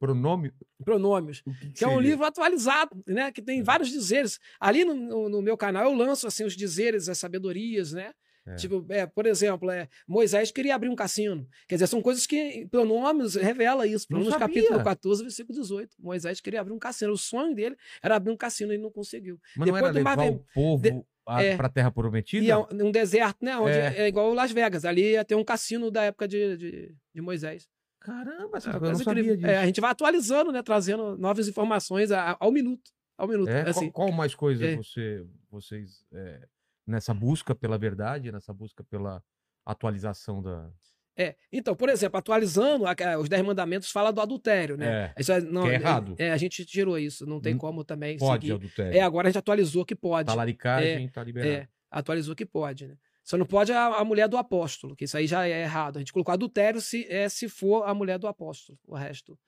Pronome. 0.00 0.50
Pronômios, 0.84 1.42
que 1.42 1.72
que 1.74 1.84
é 1.84 1.88
um 1.88 2.00
livro 2.00 2.24
atualizado, 2.24 2.90
né? 3.06 3.30
Que 3.30 3.42
tem 3.42 3.62
vários 3.62 3.90
dizeres. 3.90 4.40
Ali 4.58 4.84
no, 4.84 4.94
no- 4.94 5.28
no 5.28 5.42
meu 5.42 5.56
canal 5.56 5.84
eu 5.84 5.94
lanço 5.94 6.26
assim 6.26 6.42
os 6.44 6.56
dizeres, 6.56 7.08
as 7.08 7.18
sabedorias, 7.18 7.92
né? 7.92 8.12
É. 8.46 8.54
Tipo, 8.56 8.84
é, 8.88 9.04
por 9.06 9.26
exemplo, 9.26 9.70
é, 9.70 9.86
Moisés 10.08 10.50
queria 10.50 10.74
abrir 10.74 10.88
um 10.88 10.96
cassino. 10.96 11.46
Quer 11.68 11.74
dizer, 11.74 11.86
são 11.86 12.00
coisas 12.00 12.26
que 12.26 12.66
pronômios 12.70 13.34
revela 13.34 13.86
isso. 13.86 14.06
Não 14.08 14.20
Pronômios 14.20 14.38
capítulo 14.38 14.82
14, 14.82 15.22
versículo 15.22 15.60
18. 15.60 15.94
Moisés 16.00 16.40
queria 16.40 16.62
abrir 16.62 16.72
um 16.72 16.78
cassino. 16.78 17.12
O 17.12 17.18
sonho 17.18 17.54
dele 17.54 17.76
era 18.02 18.16
abrir 18.16 18.32
um 18.32 18.36
cassino 18.38 18.72
e 18.72 18.76
ele 18.76 18.82
não 18.82 18.90
conseguiu. 18.90 19.38
Mas 19.54 19.68
não 19.68 19.74
depois 19.74 19.82
era 19.84 19.92
do 19.92 20.02
Mar 20.02 20.10
levar 20.16 20.22
Vermelho. 20.22 20.44
o 20.50 20.54
povo 20.54 20.82
De- 20.82 21.02
a- 21.28 21.42
é. 21.42 21.56
pra 21.58 21.68
Terra 21.68 21.90
Prometida? 21.92 22.42
E 22.42 22.50
é 22.50 22.56
um, 22.56 22.66
um 22.72 22.90
deserto, 22.90 23.44
né? 23.44 23.58
Onde 23.58 23.72
É. 23.76 23.98
é. 23.98 24.08
igual 24.08 24.32
Las 24.32 24.50
Vegas. 24.50 24.86
Ali 24.86 25.10
ia 25.12 25.24
ter 25.24 25.34
um 25.34 25.44
cassino 25.44 25.90
da 25.90 26.04
época 26.04 26.26
de, 26.26 26.56
de, 26.56 26.94
de 27.14 27.20
Moisés. 27.20 27.68
Caramba, 28.00 28.56
essa 28.56 28.70
É 28.70 28.76
eu 28.76 28.80
não 28.80 28.94
sabia 28.96 29.22
incrível. 29.22 29.36
disso. 29.36 29.46
É, 29.50 29.58
a 29.58 29.66
gente 29.66 29.80
vai 29.80 29.90
atualizando, 29.90 30.50
né? 30.50 30.62
Trazendo 30.62 31.16
novas 31.18 31.46
informações 31.48 32.10
a- 32.10 32.36
ao 32.40 32.50
minuto. 32.50 32.90
Ao 33.16 33.28
minuto. 33.28 33.48
É? 33.50 33.62
Qual- 33.64 33.70
assim. 33.70 33.90
qual, 33.90 34.10
mais 34.12 34.34
coisa 34.34 34.64
É. 34.66 34.76
você, 34.76 35.24
vocês, 35.50 36.04
é, 36.12 36.46
nessa 36.86 37.12
busca 37.12 37.54
pela 37.54 37.76
verdade, 37.76 38.32
nessa 38.32 38.52
busca 38.54 38.82
pela 38.84 39.22
atualização 39.66 40.42
da... 40.42 40.70
É. 41.16 41.36
Então, 41.52 41.76
por 41.76 41.90
exemplo, 41.90 42.16
atualizando, 42.18 42.84
os 43.20 43.28
Dez 43.28 43.44
Mandamentos 43.44 43.90
fala 43.90 44.10
do 44.10 44.22
adultério, 44.22 44.78
né? 44.78 45.12
É, 45.16 45.20
Isso 45.20 45.30
é, 45.32 45.40
não, 45.40 45.64
que 45.64 45.68
é 45.68 45.72
é- 45.72 45.74
errado. 45.74 46.14
É, 46.18 46.30
a 46.32 46.36
gente 46.38 46.64
tirou 46.64 46.98
isso. 46.98 47.26
Não 47.26 47.38
tem 47.40 47.52
Não 47.52 47.60
como 47.60 47.84
também 47.84 48.16
pode 48.16 48.46
seguir. 48.46 48.54
adultério. 48.54 48.96
É, 48.96 49.02
agora 49.02 49.28
a 49.28 49.30
gente 49.30 49.38
atualizou 49.38 49.84
que 49.84 49.94
pode. 49.94 50.26
Talaricagem 50.26 51.08
tá 51.10 51.22
liberado. 51.22 51.52
É, 51.52 51.68
atualizou 51.90 52.34
que 52.34 52.46
pode, 52.46 52.86
né? 52.86 52.96
Só 53.30 53.38
não 53.38 53.46
pode 53.46 53.72
a, 53.72 53.86
a 53.86 54.04
mulher 54.04 54.26
do 54.26 54.36
apóstolo, 54.36 54.96
que 54.96 55.04
isso 55.04 55.16
aí 55.16 55.24
já 55.24 55.46
é 55.46 55.62
errado. 55.62 55.98
A 55.98 56.00
gente 56.00 56.12
colocou 56.12 56.32
adultério 56.32 56.80
se, 56.80 57.06
é, 57.08 57.28
se 57.28 57.48
for 57.48 57.84
a 57.84 57.94
mulher 57.94 58.18
do 58.18 58.26
apóstolo. 58.26 58.76
O 58.84 58.96
resto. 58.96 59.38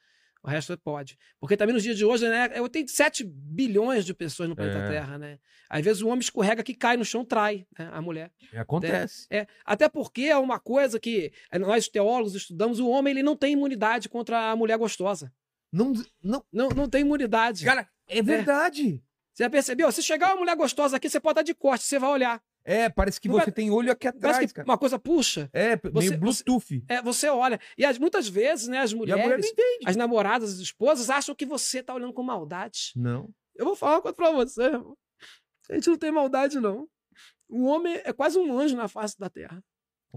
O 0.40 0.48
resto 0.48 0.78
pode. 0.78 1.18
Porque 1.40 1.56
também 1.56 1.74
nos 1.74 1.82
dias 1.82 1.96
de 1.96 2.04
hoje, 2.04 2.28
né? 2.28 2.52
Eu 2.54 2.68
tenho 2.68 2.86
7 2.88 3.24
bilhões 3.24 4.04
de 4.04 4.14
pessoas 4.14 4.48
no 4.48 4.54
planeta 4.54 4.78
É. 4.78 4.88
Terra, 4.88 5.18
né? 5.18 5.40
Às 5.68 5.84
vezes 5.84 6.00
o 6.00 6.06
homem 6.06 6.20
escorrega 6.20 6.62
que 6.62 6.74
cai 6.74 6.96
no 6.96 7.04
chão, 7.04 7.24
trai 7.24 7.66
né, 7.76 7.90
a 7.92 8.00
mulher. 8.00 8.30
Acontece. 8.54 9.26
É, 9.28 9.48
até 9.64 9.88
porque 9.88 10.26
é 10.26 10.36
uma 10.36 10.60
coisa 10.60 11.00
que 11.00 11.32
eh, 11.50 11.58
nós 11.58 11.88
teólogos 11.88 12.36
estudamos, 12.36 12.78
o 12.78 12.88
homem 12.88 13.10
ele 13.10 13.22
não 13.24 13.34
tem 13.34 13.54
imunidade 13.54 14.08
contra 14.08 14.52
a 14.52 14.54
mulher 14.54 14.78
gostosa. 14.78 15.32
Não, 15.72 15.92
não, 16.22 16.44
Não, 16.52 16.68
não 16.68 16.88
tem 16.88 17.00
imunidade. 17.00 17.64
cara, 17.64 17.88
é 18.06 18.22
verdade. 18.22 19.02
Você 19.34 19.42
já 19.42 19.50
percebeu? 19.50 19.90
Se 19.90 20.04
chegar 20.04 20.28
uma 20.28 20.36
mulher 20.36 20.54
gostosa 20.54 20.98
aqui, 20.98 21.10
você 21.10 21.18
pode 21.18 21.32
estar 21.40 21.42
de 21.42 21.54
corte, 21.54 21.82
você 21.84 21.98
vai 21.98 22.10
olhar. 22.10 22.40
É, 22.64 22.88
parece 22.88 23.20
que 23.20 23.28
você 23.28 23.50
tem 23.50 23.70
olho 23.70 23.90
aqui 23.90 24.06
atrás, 24.06 24.38
que 24.38 24.54
cara. 24.54 24.68
uma 24.68 24.78
coisa 24.78 24.98
puxa. 24.98 25.50
É, 25.52 25.76
você- 25.76 26.08
meio 26.10 26.20
Bluetooth. 26.20 26.84
É, 26.88 27.02
você 27.02 27.28
olha. 27.28 27.60
E 27.76 27.84
as, 27.84 27.98
muitas 27.98 28.28
vezes, 28.28 28.68
né, 28.68 28.78
as 28.78 28.92
E 28.92 28.94
mulher 28.94 29.16
mulheres, 29.16 29.46
entende. 29.46 29.84
as 29.86 29.96
namoradas, 29.96 30.52
as 30.54 30.58
esposas, 30.60 31.10
acham 31.10 31.34
que 31.34 31.44
você 31.44 31.82
tá 31.82 31.92
olhando 31.94 32.12
com 32.12 32.22
maldade. 32.22 32.92
Não. 32.94 33.30
Eu 33.56 33.64
vou 33.64 33.74
falar 33.76 33.96
uma 33.96 34.02
coisa 34.02 34.14
pra 34.16 34.30
você, 34.30 34.62
irmão. 34.62 34.96
A 35.70 35.74
gente 35.74 35.88
não 35.88 35.96
tem 35.98 36.10
maldade, 36.12 36.58
não. 36.60 36.88
O 37.48 37.64
homem 37.66 38.00
é 38.04 38.12
quase 38.12 38.38
um 38.38 38.58
anjo 38.58 38.76
na 38.76 38.88
face 38.88 39.18
da 39.18 39.28
terra. 39.28 39.62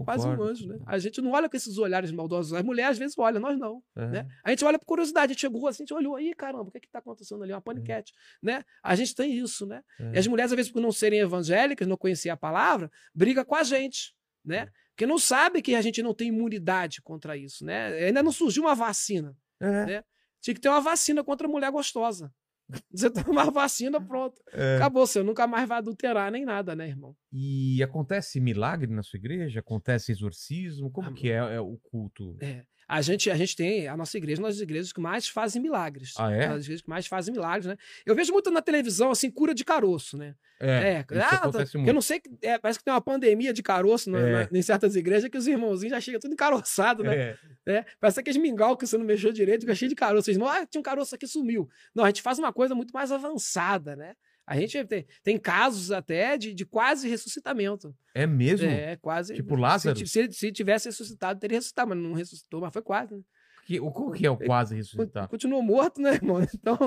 Quase 0.04 0.26
um 0.26 0.30
Concordo. 0.32 0.52
anjo, 0.52 0.68
né? 0.68 0.78
A 0.84 0.98
gente 0.98 1.22
não 1.22 1.30
olha 1.30 1.48
com 1.48 1.56
esses 1.56 1.78
olhares 1.78 2.10
maldosos. 2.12 2.52
As 2.52 2.62
mulheres 2.62 2.92
às 2.92 2.98
vezes 2.98 3.16
olham, 3.16 3.40
nós 3.40 3.58
não. 3.58 3.82
É. 3.96 4.06
né? 4.06 4.28
A 4.44 4.50
gente 4.50 4.64
olha 4.64 4.78
por 4.78 4.84
curiosidade, 4.84 5.30
a 5.30 5.32
gente 5.32 5.40
chegou 5.40 5.66
assim, 5.66 5.82
a 5.82 5.86
gente 5.86 5.94
olhou 5.94 6.16
aí, 6.16 6.34
caramba, 6.34 6.68
o 6.68 6.70
que 6.70 6.80
que 6.80 6.90
tá 6.90 6.98
acontecendo 6.98 7.42
ali? 7.42 7.52
Uma 7.52 7.62
paniquete, 7.62 8.12
né? 8.42 8.62
A 8.82 8.94
gente 8.94 9.14
tem 9.14 9.32
isso, 9.32 9.64
né? 9.64 9.82
É. 9.98 10.12
E 10.14 10.18
as 10.18 10.26
mulheres, 10.26 10.52
às 10.52 10.56
vezes, 10.56 10.70
por 10.70 10.82
não 10.82 10.92
serem 10.92 11.20
evangélicas, 11.20 11.88
não 11.88 11.96
conhecer 11.96 12.28
a 12.28 12.36
palavra, 12.36 12.90
briga 13.14 13.44
com 13.44 13.54
a 13.54 13.62
gente, 13.62 14.14
né? 14.44 14.68
Porque 14.90 15.06
não 15.06 15.18
sabe 15.18 15.62
que 15.62 15.74
a 15.74 15.80
gente 15.80 16.02
não 16.02 16.14
tem 16.14 16.28
imunidade 16.28 17.00
contra 17.02 17.36
isso, 17.36 17.64
né? 17.64 17.88
Ainda 18.06 18.22
não 18.22 18.32
surgiu 18.32 18.64
uma 18.64 18.74
vacina. 18.74 19.36
É. 19.60 19.86
né? 19.86 20.04
Tinha 20.40 20.54
que 20.54 20.60
ter 20.60 20.68
uma 20.68 20.80
vacina 20.80 21.24
contra 21.24 21.46
a 21.46 21.50
mulher 21.50 21.70
gostosa. 21.70 22.32
Você 22.92 23.10
toma 23.10 23.30
uma 23.30 23.50
vacina, 23.50 24.00
pronto. 24.00 24.40
É. 24.52 24.76
Acabou, 24.76 25.06
você 25.06 25.22
nunca 25.22 25.46
mais 25.46 25.68
vai 25.68 25.78
adulterar 25.78 26.30
nem 26.32 26.44
nada, 26.44 26.74
né, 26.74 26.88
irmão? 26.88 27.14
E 27.32 27.82
acontece 27.82 28.40
milagre 28.40 28.90
na 28.92 29.02
sua 29.02 29.18
igreja? 29.18 29.60
Acontece 29.60 30.10
exorcismo? 30.10 30.90
Como 30.90 31.10
Ah, 31.10 31.12
que 31.12 31.30
é, 31.30 31.36
é 31.36 31.60
o 31.60 31.78
culto? 31.78 32.36
É. 32.40 32.64
A 32.88 33.02
gente, 33.02 33.28
a 33.30 33.34
gente 33.36 33.56
tem 33.56 33.88
a 33.88 33.96
nossa 33.96 34.16
igreja, 34.16 34.40
uma 34.40 34.48
das 34.48 34.60
igrejas 34.60 34.92
que 34.92 35.00
mais 35.00 35.26
fazem 35.26 35.60
milagres. 35.60 36.14
Ah, 36.16 36.30
é? 36.30 36.46
Uma 36.46 36.54
das 36.54 36.64
igrejas 36.64 36.82
que 36.82 36.88
mais 36.88 37.06
fazem 37.06 37.32
milagres, 37.34 37.66
né? 37.66 37.76
Eu 38.04 38.14
vejo 38.14 38.32
muito 38.32 38.48
na 38.50 38.62
televisão, 38.62 39.10
assim, 39.10 39.28
cura 39.30 39.52
de 39.52 39.64
caroço, 39.64 40.16
né? 40.16 40.34
É, 40.58 41.00
isso 41.10 41.20
ah, 41.22 41.38
tá- 41.50 41.58
muito. 41.58 41.78
eu 41.88 41.92
não 41.92 42.00
sei, 42.00 42.20
que- 42.20 42.30
é, 42.40 42.56
parece 42.58 42.78
que 42.78 42.84
tem 42.84 42.94
uma 42.94 43.00
pandemia 43.00 43.52
de 43.52 43.62
caroço 43.62 44.08
na- 44.08 44.20
É. 44.20 44.32
na- 44.32 44.48
em 44.58 44.62
certas 44.62 44.94
igrejas 44.96 45.28
que 45.28 45.36
os 45.36 45.46
irmãozinhos 45.46 45.90
já 45.94 46.00
chegam 46.00 46.20
tudo 46.20 46.32
encaroçado, 46.32 47.02
né? 47.02 47.16
É. 47.16 47.36
É, 47.78 47.84
parece 48.00 48.20
aqueles 48.20 48.40
mingau 48.40 48.76
que 48.76 48.86
você 48.86 48.96
não 48.96 49.04
mexeu 49.04 49.32
direito, 49.32 49.62
fica 49.62 49.74
cheio 49.74 49.88
de 49.88 49.94
caroço. 49.96 50.26
Vocês, 50.26 50.38
ah, 50.40 50.64
tinha 50.64 50.78
um 50.80 50.82
caroço 50.82 51.14
aqui, 51.14 51.26
sumiu. 51.26 51.68
Não, 51.94 52.04
a 52.04 52.06
gente 52.06 52.22
faz 52.22 52.38
uma 52.38 52.52
coisa 52.52 52.74
muito 52.74 52.92
mais 52.92 53.10
avançada, 53.12 53.96
né? 53.96 54.14
A 54.46 54.56
gente 54.58 54.84
tem, 54.84 55.04
tem 55.24 55.38
casos 55.38 55.90
até 55.90 56.36
de, 56.38 56.54
de 56.54 56.64
quase 56.64 57.08
ressuscitamento. 57.08 57.94
É 58.14 58.26
mesmo? 58.26 58.68
É, 58.68 58.96
quase. 58.96 59.34
Tipo 59.34 59.54
se- 59.56 59.60
Lázaro? 59.60 60.06
Se, 60.06 60.18
ele- 60.20 60.32
se 60.32 60.52
tivesse 60.52 60.88
ressuscitado, 60.88 61.40
teria 61.40 61.58
ressuscitado, 61.58 61.88
mas 61.90 61.98
não 61.98 62.12
ressuscitou, 62.12 62.60
mas 62.60 62.72
foi 62.72 62.82
quase. 62.82 63.14
Né? 63.16 63.22
Que, 63.66 63.80
o, 63.80 64.12
que 64.12 64.24
é 64.24 64.30
o 64.30 64.36
quase 64.36 64.76
ressuscitar? 64.76 65.26
Continuou 65.28 65.60
morto, 65.60 66.00
né, 66.00 66.14
irmão? 66.14 66.36
Então, 66.54 66.78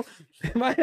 mas, 0.54 0.76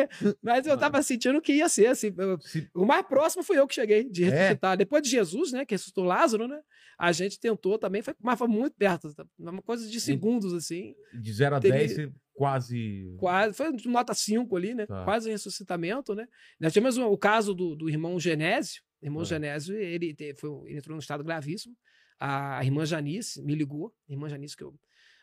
mas 0.43 0.67
eu 0.67 0.77
tava 0.77 1.01
sentindo 1.01 1.41
que 1.41 1.53
ia 1.53 1.67
ser, 1.67 1.88
assim. 1.88 2.13
eu- 2.15 2.39
Se- 2.39 2.69
o 2.75 2.86
mais 2.86 3.03
próximo 3.07 3.41
fui 3.43 3.57
eu 3.57 3.65
que 3.67 3.74
cheguei 3.74 4.07
de 4.07 4.25
É? 4.25 4.29
ressuscitar. 4.29 4.77
Depois 4.77 5.01
de 5.01 5.10
Jesus, 5.10 5.51
né, 5.51 5.65
que 5.65 5.74
ressuscitou 5.74 6.03
Lázaro, 6.03 6.48
né? 6.48 6.60
A 7.00 7.12
gente 7.12 7.39
tentou 7.39 7.79
também, 7.79 8.03
foi, 8.03 8.13
mas 8.22 8.38
foi 8.38 8.48
muito 8.48 8.75
perto. 8.77 9.12
tá? 9.15 9.25
Uma 9.39 9.62
coisa 9.63 9.89
de 9.89 10.00
segundos, 10.00 10.53
assim. 10.53 10.93
De 11.19 11.34
0 11.34 11.55
a 11.55 11.60
Teve- 11.60 11.77
10, 11.79 11.91
você 11.96 12.12
quase. 12.38 13.15
Quase, 13.17 13.53
foi 13.56 13.72
nota 13.86 14.13
5 14.13 14.56
ali, 14.56 14.74
né? 14.75 14.86
Tá. 14.86 15.03
Quase 15.03 15.29
ressuscitamento, 15.29 16.13
né? 16.13 16.27
Nós 16.60 16.72
tivemos 16.72 16.98
o, 16.98 17.17
caso 17.17 17.53
do, 17.53 17.75
do 17.75 17.89
irmão 17.89 18.20
Genésio. 18.20 18.82
O 19.01 19.06
irmão 19.06 19.24
É. 19.24 19.25
Genésio, 19.25 19.75
ele, 19.75 20.13
te- 20.13 20.36
foi, 20.36 20.50
ele 20.70 20.77
entrou 20.77 20.94
num 20.96 21.00
estado 21.00 21.24
gravíssimo. 21.24 21.75
A, 22.20 22.63
irmã 22.63 22.86
Janice 22.86 23.44
me 23.44 23.53
ligou, 23.56 23.94
a 24.08 24.12
irmã 24.12 24.29
Janice 24.29 24.56
que 24.56 24.63
eu 24.63 24.74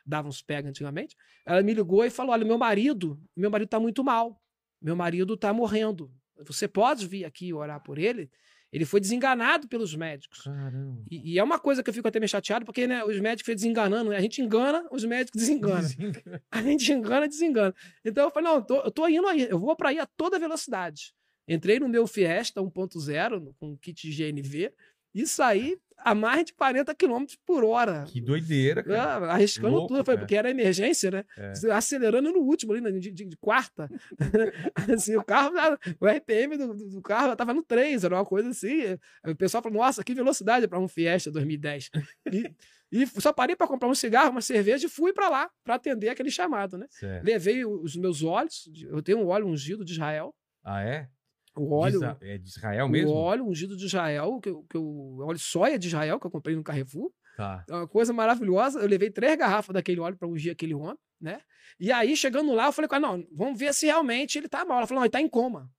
dava 0.06 0.28
uns 0.28 0.42
pega 0.42 0.68
antigamente, 0.68 1.16
ela 1.46 1.62
me 1.62 1.72
ligou 1.72 2.04
e 2.04 2.10
falou: 2.10 2.32
Olha, 2.32 2.44
meu 2.44 2.58
marido, 2.58 3.18
meu 3.36 3.50
marido 3.50 3.68
tá 3.68 3.80
muito 3.80 4.02
mal. 4.04 4.40
Meu 4.82 4.94
marido 4.96 5.36
tá 5.36 5.52
morrendo. 5.52 6.12
Você 6.46 6.66
pode 6.68 7.06
vir 7.06 7.24
aqui 7.24 7.52
orar 7.54 7.80
por 7.82 7.96
ele? 7.96 8.28
Ele 8.74 8.84
foi 8.84 8.98
desenganado 8.98 9.68
pelos 9.68 9.94
médicos. 9.94 10.40
Caramba. 10.42 11.00
E, 11.08 11.34
e 11.34 11.38
é 11.38 11.44
uma 11.44 11.60
coisa 11.60 11.80
que 11.80 11.88
eu 11.88 11.94
fico 11.94 12.08
até 12.08 12.18
meio 12.18 12.28
chateado, 12.28 12.64
porque 12.64 12.88
né, 12.88 13.04
os 13.04 13.20
médicos 13.20 13.42
ficam 13.42 13.54
desenganando. 13.54 14.10
né? 14.10 14.16
A 14.16 14.20
gente 14.20 14.42
engana, 14.42 14.84
os 14.90 15.04
médicos 15.04 15.40
desenganam. 15.40 15.88
A 16.50 16.60
gente 16.60 16.92
engana, 16.92 17.28
desengana. 17.28 17.72
Então 18.04 18.24
eu 18.24 18.30
falei, 18.32 18.50
não, 18.50 18.56
eu 18.56 18.62
tô, 18.64 18.80
eu 18.80 18.90
tô 18.90 19.06
indo 19.06 19.28
aí, 19.28 19.46
eu 19.48 19.60
vou 19.60 19.76
para 19.76 19.90
aí 19.90 20.00
a 20.00 20.06
toda 20.06 20.40
velocidade. 20.40 21.14
Entrei 21.46 21.78
no 21.78 21.88
meu 21.88 22.04
Fiesta 22.04 22.60
1.0, 22.60 23.54
com 23.60 23.76
kit 23.76 24.10
GNV, 24.10 24.72
e 25.14 25.24
saí 25.24 25.78
a 25.96 26.14
mais 26.14 26.44
de 26.44 26.52
40 26.54 26.94
km 26.94 27.24
por 27.46 27.64
hora. 27.64 28.04
Que 28.06 28.20
doideira, 28.20 28.82
cara. 28.82 29.26
Ah, 29.26 29.32
arriscando 29.34 29.74
Louco, 29.76 29.88
tudo, 29.94 30.04
foi 30.04 30.18
porque 30.18 30.36
era 30.36 30.50
emergência, 30.50 31.10
né? 31.10 31.24
É. 31.38 31.52
Acelerando 31.72 32.30
no 32.32 32.40
último, 32.40 32.72
ali, 32.72 32.80
né, 32.80 32.90
de, 32.92 33.10
de- 33.10 33.24
de 33.24 33.36
quarta. 33.36 33.88
assim, 34.94 35.16
o 35.16 35.24
carro, 35.24 35.52
o 36.00 36.06
RPM 36.06 36.56
do, 36.56 36.74
do- 36.74 37.02
carro 37.02 37.34
tava 37.36 37.54
no 37.54 37.62
3, 37.62 38.04
era 38.04 38.14
uma 38.16 38.24
coisa 38.24 38.50
assim. 38.50 38.98
O 39.26 39.34
pessoal 39.34 39.62
falou, 39.62 39.78
nossa, 39.78 40.02
que 40.04 40.14
velocidade 40.14 40.66
para 40.68 40.78
um 40.78 40.88
Fiesta 40.88 41.30
2010. 41.30 41.90
E, 42.32 42.54
e 42.92 43.06
só 43.20 43.32
parei 43.32 43.56
para 43.56 43.66
comprar 43.66 43.88
um 43.88 43.94
cigarro, 43.94 44.30
uma 44.30 44.40
cerveja 44.42 44.86
e 44.86 44.90
fui 44.90 45.12
para 45.12 45.28
lá 45.28 45.50
para 45.64 45.74
atender 45.76 46.08
aquele 46.08 46.30
chamado, 46.30 46.76
né? 46.78 46.86
Certo. 46.90 47.24
Levei 47.24 47.64
os 47.64 47.96
meus 47.96 48.22
óleos, 48.22 48.68
eu 48.88 49.02
tenho 49.02 49.18
um 49.18 49.26
óleo 49.28 49.46
ungido 49.46 49.84
de 49.84 49.92
Israel. 49.92 50.34
Ah, 50.62 50.82
é? 50.82 51.08
O 51.56 51.66
De 51.66 51.72
óleo, 51.72 51.96
Isa- 51.96 52.18
é 52.20 52.38
de 52.38 52.48
Israel 52.48 52.86
o 52.86 52.88
mesmo? 52.88 53.12
óleo 53.12 53.46
ungido 53.46 53.76
de 53.76 53.86
Israel, 53.86 54.40
que 54.40 54.48
eu, 54.48 54.62
que 54.68 54.76
eu, 54.76 55.18
óleo 55.20 55.38
soia 55.38 55.78
de 55.78 55.86
Israel, 55.86 56.18
que 56.18 56.26
eu 56.26 56.30
comprei 56.30 56.56
no 56.56 56.64
Carrefour. 56.64 57.12
Tá. 57.36 57.64
É 57.68 57.74
uma 57.74 57.88
coisa 57.88 58.12
maravilhosa. 58.12 58.80
Eu 58.80 58.88
levei 58.88 59.10
três 59.10 59.36
garrafas 59.36 59.72
daquele 59.72 60.00
óleo 60.00 60.16
para 60.16 60.28
ungir 60.28 60.52
aquele 60.52 60.74
homem, 60.74 60.98
né? 61.20 61.40
E 61.78 61.90
aí, 61.92 62.16
chegando 62.16 62.52
lá, 62.52 62.66
eu 62.66 62.72
falei 62.72 62.88
com 62.88 62.94
ela, 62.96 63.16
não, 63.16 63.26
vamos 63.32 63.58
ver 63.58 63.72
se 63.74 63.86
realmente 63.86 64.38
ele 64.38 64.48
tá 64.48 64.64
mal. 64.64 64.78
Ela 64.78 64.86
falou, 64.86 65.00
não, 65.00 65.04
ele 65.04 65.10
tá 65.12 65.20
em 65.20 65.28
coma. 65.28 65.70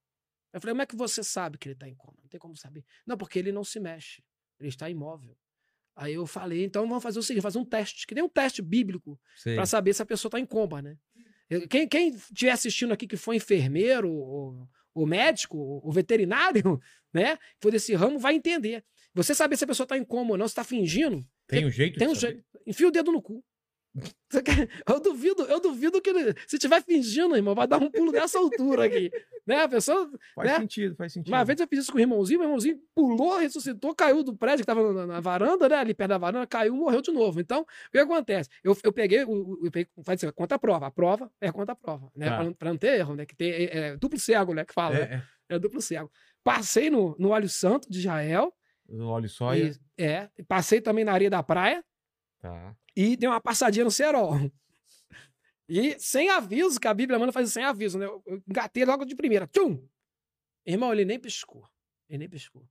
Eu 0.52 0.60
falei, 0.60 0.72
como 0.72 0.82
é 0.82 0.86
que 0.86 0.96
você 0.96 1.22
sabe 1.22 1.58
que 1.58 1.68
ele 1.68 1.74
tá 1.74 1.88
em 1.88 1.94
coma? 1.94 2.16
Não 2.22 2.28
tem 2.28 2.40
como 2.40 2.56
saber. 2.56 2.84
Não, 3.06 3.16
porque 3.16 3.38
ele 3.38 3.52
não 3.52 3.64
se 3.64 3.78
mexe. 3.80 4.22
Ele 4.58 4.68
está 4.70 4.88
imóvel. 4.88 5.36
Aí 5.94 6.12
eu 6.14 6.26
falei, 6.26 6.64
então 6.64 6.86
vamos 6.86 7.02
fazer 7.02 7.18
o 7.18 7.22
seguinte, 7.22 7.42
fazer 7.42 7.58
um 7.58 7.64
teste, 7.64 8.06
que 8.06 8.14
nem 8.14 8.22
um 8.24 8.28
teste 8.28 8.60
bíblico, 8.60 9.18
para 9.54 9.64
saber 9.66 9.94
se 9.94 10.02
a 10.02 10.06
pessoa 10.06 10.28
está 10.28 10.38
em 10.40 10.44
coma, 10.46 10.80
né? 10.82 10.96
Quem, 11.70 11.86
quem 11.88 12.08
estiver 12.10 12.50
assistindo 12.50 12.92
aqui 12.92 13.06
que 13.06 13.16
foi 13.16 13.36
enfermeiro, 13.36 14.10
ou, 14.10 14.68
ou 14.96 15.06
médico, 15.06 15.58
ou 15.58 15.92
veterinário, 15.92 16.80
né? 17.12 17.38
For 17.60 17.70
desse 17.70 17.94
ramo, 17.94 18.18
vai 18.18 18.34
entender. 18.34 18.82
Você 19.14 19.34
saber 19.34 19.56
se 19.56 19.64
a 19.64 19.66
pessoa 19.66 19.84
está 19.84 19.96
em 19.96 20.04
coma 20.04 20.32
ou 20.32 20.38
não, 20.38 20.48
se 20.48 20.52
está 20.52 20.64
fingindo, 20.64 21.24
Tem 21.46 21.64
um 21.64 21.70
jeito 21.70 21.98
tem 21.98 22.08
de 22.08 22.12
um 22.12 22.16
jeito. 22.16 22.42
Enfia 22.66 22.88
o 22.88 22.90
dedo 22.90 23.12
no 23.12 23.22
cu. 23.22 23.44
Eu 24.86 25.00
duvido, 25.00 25.42
eu 25.44 25.60
duvido 25.60 26.00
que 26.02 26.10
ele, 26.10 26.34
se 26.46 26.58
tiver 26.58 26.82
fingindo, 26.82 27.34
irmão, 27.36 27.54
vai 27.54 27.66
dar 27.66 27.80
um 27.82 27.90
pulo 27.90 28.12
dessa 28.12 28.38
altura 28.38 28.84
aqui. 28.84 29.10
Né? 29.46 29.60
A 29.62 29.68
pessoa. 29.68 30.10
Faz 30.34 30.50
né? 30.50 30.58
sentido, 30.58 30.96
faz 30.96 31.12
sentido. 31.12 31.32
Uma 31.32 31.44
vez 31.44 31.58
eu 31.60 31.66
fiz 31.68 31.78
isso 31.80 31.92
com 31.92 31.98
o 31.98 32.00
irmãozinho, 32.00 32.40
o 32.40 32.42
irmãozinho 32.42 32.78
pulou, 32.94 33.38
ressuscitou, 33.38 33.94
caiu 33.94 34.22
do 34.22 34.36
prédio 34.36 34.64
que 34.66 34.70
estava 34.70 34.92
na, 34.92 35.06
na 35.06 35.20
varanda, 35.20 35.68
né? 35.68 35.76
Ali 35.76 35.94
perto 35.94 36.10
da 36.10 36.18
varanda, 36.18 36.46
caiu 36.46 36.74
e 36.74 36.78
morreu 36.78 37.00
de 37.00 37.10
novo. 37.12 37.40
Então, 37.40 37.62
o 37.62 37.66
que 37.92 37.98
acontece? 37.98 38.50
Eu, 38.62 38.76
eu 38.82 38.92
peguei, 38.92 39.24
o- 39.24 39.58
eu 39.64 39.70
peguei, 39.70 39.90
faz 40.04 40.22
assim, 40.22 40.32
conta 40.34 40.56
a 40.56 40.58
prova. 40.58 40.86
A 40.88 40.90
prova 40.90 41.30
é 41.40 41.50
conta 41.52 41.72
a 41.72 41.76
prova, 41.76 42.10
né? 42.14 42.26
Tá. 42.28 42.34
Pra, 42.36 42.44
não- 42.44 42.52
pra 42.52 42.70
não 42.70 42.76
ter 42.78 42.98
erro, 42.98 43.14
né? 43.14 43.24
Que 43.24 43.36
tem 43.36 43.50
é, 43.52 43.78
é 43.78 43.96
duplo 43.96 44.18
cego, 44.18 44.52
né? 44.52 44.64
Que 44.64 44.74
fala. 44.74 44.96
É, 44.96 45.08
né? 45.08 45.24
é. 45.48 45.54
É 45.54 45.58
duplo 45.58 45.80
cego. 45.80 46.10
Passei 46.42 46.90
no, 46.90 47.14
no 47.18 47.30
óleo 47.30 47.48
santo 47.48 47.88
de 47.90 48.00
Israel. 48.00 48.52
No 48.88 49.08
óleo 49.08 49.28
soia. 49.28 49.72
E, 49.96 50.02
é. 50.02 50.28
Passei 50.48 50.80
também 50.80 51.04
na 51.04 51.12
areia 51.12 51.30
da 51.30 51.42
praia 51.42 51.84
Tá. 52.40 52.74
E 52.96 53.16
dei 53.16 53.28
uma 53.28 53.40
passadinha 53.40 53.84
no 53.84 53.90
cerol. 53.90 54.32
E 55.68 55.98
sem 55.98 56.30
aviso, 56.30 56.78
que 56.78 56.86
a 56.86 56.94
Bíblia 56.94 57.18
manda 57.18 57.32
fazer 57.32 57.50
sem 57.50 57.64
aviso, 57.64 57.98
né? 57.98 58.06
Eu 58.06 58.22
engatei 58.48 58.84
logo 58.84 59.04
de 59.04 59.16
primeira. 59.16 59.46
Tchum! 59.48 59.84
Irmão, 60.64 60.92
ele 60.92 61.04
nem 61.04 61.18
piscou. 61.18 61.68
Ele 62.08 62.18
nem 62.18 62.28
piscou. 62.28 62.64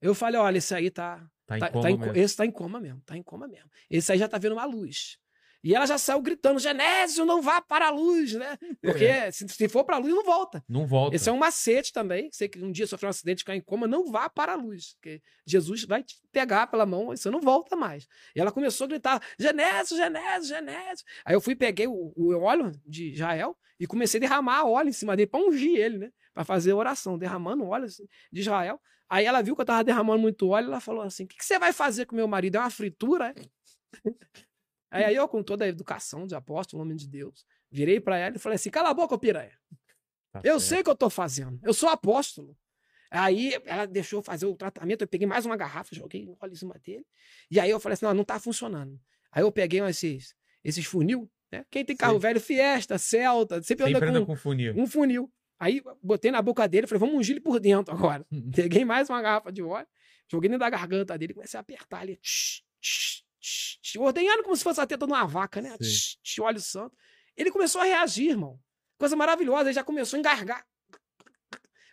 Eu 0.00 0.14
falei, 0.14 0.38
olha, 0.38 0.58
esse 0.58 0.74
aí 0.74 0.90
tá. 0.90 1.26
Tá 1.46 1.56
em 1.56 1.60
tá- 1.60 1.70
coma 1.70 1.82
tá 1.82 1.90
em 1.90 1.98
mesmo. 1.98 2.16
esse 2.16 2.36
tá 2.36 2.46
em 2.46 2.50
coma 2.50 2.80
mesmo, 2.80 3.00
tá 3.02 3.16
em 3.16 3.22
coma 3.22 3.48
mesmo. 3.48 3.70
Esse 3.88 4.12
aí 4.12 4.18
já 4.18 4.28
tá 4.28 4.38
vendo 4.38 4.52
uma 4.52 4.64
luz. 4.64 5.18
E 5.64 5.74
ela 5.74 5.86
já 5.86 5.96
saiu 5.96 6.20
gritando: 6.20 6.58
Genésio, 6.58 7.24
não 7.24 7.40
vá 7.40 7.60
para 7.62 7.86
a 7.86 7.90
luz, 7.90 8.34
né? 8.34 8.58
Porque 8.82 9.04
É. 9.04 9.30
se, 9.30 9.48
se 9.48 9.68
for 9.68 9.82
para 9.82 9.96
a 9.96 9.98
luz, 9.98 10.12
não 10.12 10.22
volta. 10.22 10.62
Não 10.68 10.86
volta. 10.86 11.16
Esse 11.16 11.30
é 11.30 11.32
um 11.32 11.38
macete 11.38 11.90
também. 11.90 12.30
Você 12.30 12.46
que 12.46 12.62
um 12.62 12.70
dia 12.70 12.86
sofreu 12.86 13.08
um 13.08 13.10
acidente 13.10 13.40
e 13.40 13.44
cai 13.46 13.56
em 13.56 13.62
coma, 13.62 13.86
não 13.86 14.12
vá 14.12 14.28
para 14.28 14.52
a 14.52 14.56
luz. 14.56 14.92
Porque 14.94 15.22
Jesus 15.46 15.84
vai 15.84 16.02
te 16.02 16.16
pegar 16.30 16.66
pela 16.66 16.84
mão 16.84 17.14
e 17.14 17.16
você 17.16 17.30
não 17.30 17.40
volta 17.40 17.74
mais. 17.74 18.06
E 18.36 18.40
ela 18.40 18.52
começou 18.52 18.84
a 18.84 18.88
gritar: 18.88 19.22
Genésio, 19.38 19.96
Genésio, 19.96 20.48
Genésio. 20.48 21.04
Aí 21.24 21.34
eu 21.34 21.40
fui, 21.40 21.56
peguei 21.56 21.86
o, 21.86 22.12
o 22.14 22.38
óleo 22.42 22.70
de 22.84 23.12
Israel 23.12 23.56
e 23.80 23.86
comecei 23.86 24.18
a 24.18 24.20
derramar 24.20 24.64
óleo 24.66 24.90
em 24.90 24.92
cima 24.92 25.16
dele 25.16 25.30
para 25.30 25.40
ungir 25.40 25.78
ele, 25.78 25.96
né? 25.96 26.10
Para 26.34 26.44
fazer 26.44 26.74
oração, 26.74 27.16
derramando 27.16 27.64
óleo 27.64 27.86
assim, 27.86 28.04
de 28.30 28.40
Israel. 28.40 28.78
Aí 29.08 29.24
ela 29.24 29.40
viu 29.42 29.54
que 29.54 29.62
eu 29.62 29.66
tava 29.66 29.82
derramando 29.82 30.20
muito 30.20 30.46
óleo, 30.48 30.66
ela 30.66 30.80
falou 30.80 31.02
assim: 31.02 31.24
O 31.24 31.26
que, 31.26 31.36
que 31.38 31.44
você 31.44 31.58
vai 31.58 31.72
fazer 31.72 32.04
com 32.04 32.14
meu 32.14 32.28
marido? 32.28 32.56
É 32.56 32.60
uma 32.60 32.70
fritura? 32.70 33.34
É? 33.34 34.10
Aí, 34.94 35.14
eu, 35.16 35.28
com 35.28 35.42
toda 35.42 35.64
a 35.64 35.68
educação 35.68 36.26
de 36.26 36.34
apóstolo, 36.34 36.82
homem 36.82 36.96
de 36.96 37.08
Deus, 37.08 37.44
virei 37.70 38.00
para 38.00 38.18
ela 38.18 38.36
e 38.36 38.38
falei 38.38 38.56
assim: 38.56 38.70
Cala 38.70 38.90
a 38.90 38.94
boca, 38.94 39.18
piranha. 39.18 39.52
Tá 40.32 40.40
Eu 40.44 40.58
certo. 40.60 40.68
sei 40.68 40.80
o 40.80 40.84
que 40.84 40.90
eu 40.90 40.94
tô 40.96 41.10
fazendo. 41.10 41.58
Eu 41.62 41.72
sou 41.74 41.88
apóstolo. 41.88 42.56
Aí 43.10 43.52
ela 43.64 43.86
deixou 43.86 44.20
fazer 44.22 44.46
o 44.46 44.56
tratamento, 44.56 45.02
eu 45.02 45.08
peguei 45.08 45.26
mais 45.26 45.46
uma 45.46 45.56
garrafa, 45.56 45.94
joguei 45.94 46.28
óleo 46.40 46.52
em 46.52 46.56
cima 46.56 46.76
dele. 46.78 47.06
E 47.50 47.60
aí 47.60 47.70
eu 47.70 47.78
falei 47.78 47.94
assim: 47.94 48.04
não, 48.06 48.14
não 48.14 48.24
tá 48.24 48.38
funcionando. 48.40 48.98
Aí 49.30 49.42
eu 49.42 49.52
peguei 49.52 49.80
esses, 49.80 50.34
esses 50.62 50.84
funil, 50.84 51.30
né? 51.52 51.64
Quem 51.70 51.84
tem 51.84 51.96
carro 51.96 52.14
Sei. 52.14 52.20
velho, 52.20 52.40
Fiesta, 52.40 52.98
Celta, 52.98 53.62
sempre, 53.62 53.86
Sempre 53.86 53.98
anda 53.98 54.06
anda 54.10 54.20
com 54.20 54.26
com 54.26 54.36
funil. 54.36 54.74
um 54.76 54.86
funil. 54.86 55.32
Aí 55.58 55.80
botei 56.02 56.30
na 56.30 56.42
boca 56.42 56.66
dele, 56.68 56.86
falei, 56.86 56.98
vamos 57.00 57.14
ungir 57.16 57.34
ele 57.36 57.40
por 57.40 57.60
dentro 57.60 57.94
agora. 57.94 58.26
Peguei 58.54 58.84
mais 58.84 59.08
uma 59.08 59.22
garrafa 59.22 59.52
de 59.52 59.62
óleo, 59.62 59.86
joguei 60.30 60.48
dentro 60.48 60.60
da 60.60 60.70
garganta 60.70 61.16
dele, 61.16 61.32
comecei 61.34 61.56
a 61.56 61.60
apertar 61.60 62.06
tsh, 62.20 62.62
tsh, 62.80 63.23
ordenhando 63.98 64.42
como 64.42 64.56
se 64.56 64.64
fosse 64.64 64.80
a 64.80 64.86
teta 64.86 65.06
de 65.06 65.12
uma 65.12 65.26
vaca, 65.26 65.60
né? 65.60 65.76
Tsh, 65.78 66.18
tsh, 66.22 66.38
óleo 66.40 66.60
santo. 66.60 66.96
Ele 67.36 67.50
começou 67.50 67.80
a 67.80 67.84
reagir, 67.84 68.30
irmão. 68.30 68.58
Coisa 68.98 69.16
maravilhosa, 69.16 69.64
ele 69.68 69.72
já 69.74 69.84
começou 69.84 70.16
a 70.16 70.20
engargar. 70.20 70.64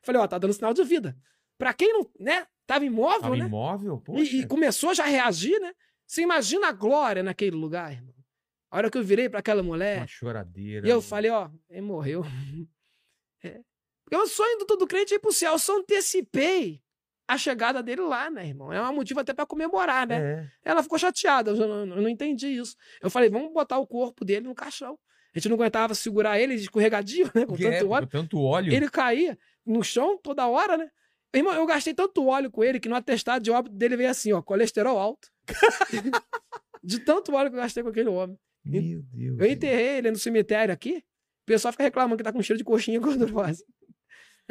Falei, 0.03 0.21
ó, 0.21 0.27
tá 0.27 0.37
dando 0.37 0.53
sinal 0.53 0.73
de 0.73 0.83
vida. 0.83 1.17
Pra 1.57 1.73
quem 1.73 1.93
não, 1.93 2.09
né, 2.19 2.47
tava 2.65 2.85
imóvel, 2.85 3.21
Tava 3.21 3.35
né? 3.37 3.45
imóvel? 3.45 3.99
Poxa. 4.01 4.21
E, 4.35 4.41
e 4.41 4.47
começou 4.47 4.93
já 4.93 5.03
a 5.03 5.07
reagir, 5.07 5.59
né? 5.59 5.73
Você 6.07 6.21
imagina 6.21 6.67
a 6.67 6.71
glória 6.71 7.23
naquele 7.23 7.55
lugar, 7.55 7.91
irmão. 7.91 8.13
A 8.69 8.77
hora 8.77 8.89
que 8.89 8.97
eu 8.97 9.03
virei 9.03 9.29
pra 9.29 9.39
aquela 9.39 9.61
mulher, 9.61 9.99
Uma 9.99 10.07
choradeira. 10.07 10.87
e 10.87 10.89
eu 10.89 11.01
falei, 11.01 11.29
ó, 11.31 11.49
ele 11.69 11.81
morreu. 11.81 12.23
É. 13.43 13.59
Porque 14.03 14.15
o 14.15 14.27
sonho 14.27 14.59
do 14.59 14.67
todo 14.67 14.85
crente 14.85 15.15
é 15.15 15.17
ir 15.17 15.19
pro 15.19 15.31
céu. 15.31 15.53
Eu 15.53 15.57
só 15.59 15.79
antecipei 15.79 16.79
a 17.31 17.37
chegada 17.37 17.81
dele 17.81 18.01
lá, 18.01 18.29
né, 18.29 18.47
irmão? 18.47 18.73
É 18.73 18.81
um 18.89 18.93
motivo 18.93 19.19
até 19.19 19.33
pra 19.33 19.45
comemorar, 19.45 20.05
né? 20.05 20.49
É. 20.65 20.71
Ela 20.71 20.83
ficou 20.83 20.99
chateada, 20.99 21.51
eu 21.51 21.55
não, 21.67 21.95
eu 21.95 22.01
não 22.01 22.09
entendi 22.09 22.47
isso. 22.47 22.75
Eu 23.01 23.09
falei, 23.09 23.29
vamos 23.29 23.53
botar 23.53 23.77
o 23.77 23.87
corpo 23.87 24.25
dele 24.25 24.47
no 24.47 24.55
caixão. 24.55 24.99
A 25.33 25.39
gente 25.39 25.47
não 25.47 25.55
aguentava 25.55 25.95
segurar 25.95 26.39
ele 26.39 26.55
escorregadio, 26.55 27.31
né? 27.33 27.45
Com 27.45 27.55
Que 27.55 27.65
é, 27.65 27.79
tanto 27.79 27.89
óleo. 27.89 28.05
com 28.07 28.11
tanto 28.11 28.41
óleo. 28.41 28.73
Ele 28.73 28.89
caía 28.89 29.37
no 29.65 29.81
chão 29.81 30.17
toda 30.17 30.45
hora, 30.47 30.75
né? 30.75 30.89
Irmão, 31.33 31.53
eu 31.53 31.65
gastei 31.65 31.93
tanto 31.93 32.25
óleo 32.25 32.51
com 32.51 32.61
ele 32.61 32.79
que 32.79 32.89
no 32.89 32.95
atestado 32.95 33.41
de 33.41 33.49
óbito 33.49 33.73
dele 33.75 33.95
veio 33.95 34.09
assim, 34.09 34.33
ó, 34.33 34.41
colesterol 34.41 34.97
alto. 34.97 35.29
de 36.83 36.99
tanto 36.99 37.33
óleo 37.33 37.49
que 37.49 37.55
eu 37.55 37.61
gastei 37.61 37.81
com 37.81 37.89
aquele 37.89 38.09
homem. 38.09 38.37
Meu 38.65 39.01
Deus. 39.13 39.39
Eu 39.39 39.45
enterrei 39.45 39.99
ele 39.99 40.11
no 40.11 40.17
cemitério 40.17 40.73
aqui. 40.73 40.97
O 41.43 41.45
pessoal 41.45 41.71
fica 41.71 41.83
reclamando 41.85 42.17
que 42.17 42.23
tá 42.23 42.33
com 42.33 42.41
cheiro 42.41 42.57
de 42.57 42.63
coxinha 42.65 42.99
gordurosa. 42.99 43.63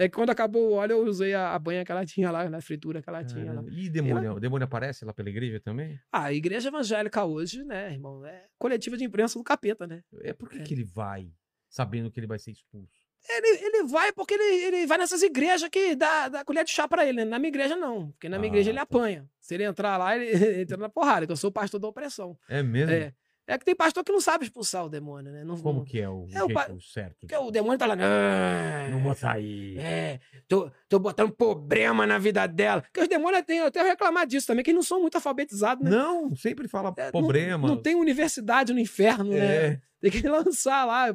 É 0.01 0.09
que 0.09 0.15
quando 0.15 0.31
acabou 0.31 0.71
o 0.71 0.73
óleo, 0.73 0.93
eu 0.95 1.05
usei 1.05 1.35
a, 1.35 1.55
a 1.55 1.59
banha 1.59 1.85
que 1.85 1.93
ela 1.93 2.07
tinha 2.07 2.31
lá, 2.31 2.49
na 2.49 2.61
fritura 2.63 3.03
que 3.03 3.09
ela 3.11 3.23
tinha 3.23 3.53
lá. 3.53 3.63
E 3.71 3.91
demônio? 3.91 4.33
O 4.33 4.41
demônio 4.41 4.65
aparece 4.65 5.05
lá 5.05 5.13
pela 5.13 5.29
igreja 5.29 5.61
também? 5.61 5.99
Ah, 6.11 6.25
a 6.25 6.33
igreja 6.33 6.69
evangélica 6.69 7.25
hoje, 7.25 7.63
né, 7.65 7.93
irmão, 7.93 8.25
é 8.25 8.47
coletiva 8.59 8.97
de 8.97 9.05
imprensa 9.05 9.39
do 9.39 9.45
capeta, 9.45 9.87
né? 9.87 10.03
É 10.23 10.33
por 10.33 10.49
que, 10.49 10.59
É. 10.59 10.63
que 10.63 10.73
ele 10.73 10.85
vai 10.85 11.31
sabendo 11.69 12.11
que 12.11 12.19
ele 12.19 12.27
vai 12.27 12.39
ser 12.39 12.51
expulso? 12.53 12.91
Ele, 13.29 13.65
ele 13.67 13.85
vai 13.89 14.11
porque 14.13 14.33
ele, 14.33 14.65
ele 14.65 14.87
vai 14.87 14.97
nessas 14.97 15.23
igrejas 15.23 15.69
que 15.69 15.95
dá, 15.95 16.31
dá 16.31 16.43
colher 16.47 16.65
de 16.65 16.71
chá 16.71 16.89
pra 16.89 17.05
ele. 17.07 17.19
né? 17.19 17.25
Na 17.27 17.39
minha 17.39 17.51
igreja, 17.51 17.77
não. 17.77 18.11
Porque 18.13 18.31
na 18.31 18.39
minha 18.39 18.49
Ah, 18.51 18.55
igreja 18.55 18.71
ele 18.71 18.79
tá. 18.79 18.83
apanha. 18.85 19.29
Se 19.39 19.53
ele 19.55 19.65
entrar 19.65 19.99
lá, 19.99 20.17
ele, 20.17 20.25
ele 20.25 20.63
entra 20.63 20.79
na 20.79 20.89
porrada, 20.89 21.27
que 21.27 21.33
eu 21.33 21.37
sou 21.37 21.53
pastor 21.53 21.79
da 21.79 21.87
opressão. 21.89 22.39
É 22.49 22.63
mesmo? 22.63 22.91
É. 22.95 23.13
É 23.51 23.59
que 23.59 23.65
tem 23.65 23.75
pastor 23.75 24.05
que 24.05 24.13
não 24.13 24.21
sabe 24.21 24.45
expulsar 24.45 24.85
o 24.85 24.89
demônio, 24.89 25.33
né? 25.33 25.43
Não, 25.43 25.59
Como 25.61 25.81
não- 25.81 25.85
que 25.85 26.01
é 26.01 26.09
o 26.09 26.23
É 26.33 26.43
o 26.45 26.47
jeito 26.47 26.55
pa- 26.55 26.69
certo? 26.93 27.17
Porque 27.21 27.35
o 27.37 27.51
demônio 27.51 27.77
tá 27.79 27.87
lá. 27.87 27.95
"Ah, 27.99 28.89
Não 28.91 29.01
vou 29.01 29.15
sair. 29.15 29.77
É, 29.79 30.21
tô, 30.47 30.71
tô 30.89 30.99
botando 31.01 31.33
problema 31.33 32.07
na 32.07 32.17
vida 32.19 32.47
dela. 32.47 32.83
Porque 32.83 33.01
os 33.01 33.09
demônios 33.09 33.43
têm, 33.43 33.59
eu 33.59 33.67
até 33.67 33.83
reclamar 33.83 34.27
disso 34.27 34.47
também, 34.47 34.63
que 34.63 34.71
eles 34.71 34.77
não 34.77 34.83
são 34.85 35.01
muito 35.01 35.17
alfabetizados, 35.17 35.83
né? 35.85 35.91
Não, 35.91 36.35
sempre 36.37 36.69
fala 36.69 36.95
É, 36.97 37.07
não- 37.07 37.11
problema. 37.11 37.67
Não, 37.67 37.77
tem 37.77 37.97
universidade 37.97 38.73
no 38.73 38.79
inferno, 38.79 39.31
né? 39.31 39.39
É. 39.67 39.81
Tem 40.01 40.11
que 40.11 40.23
lançar 40.31 40.85
lá, 40.87 41.07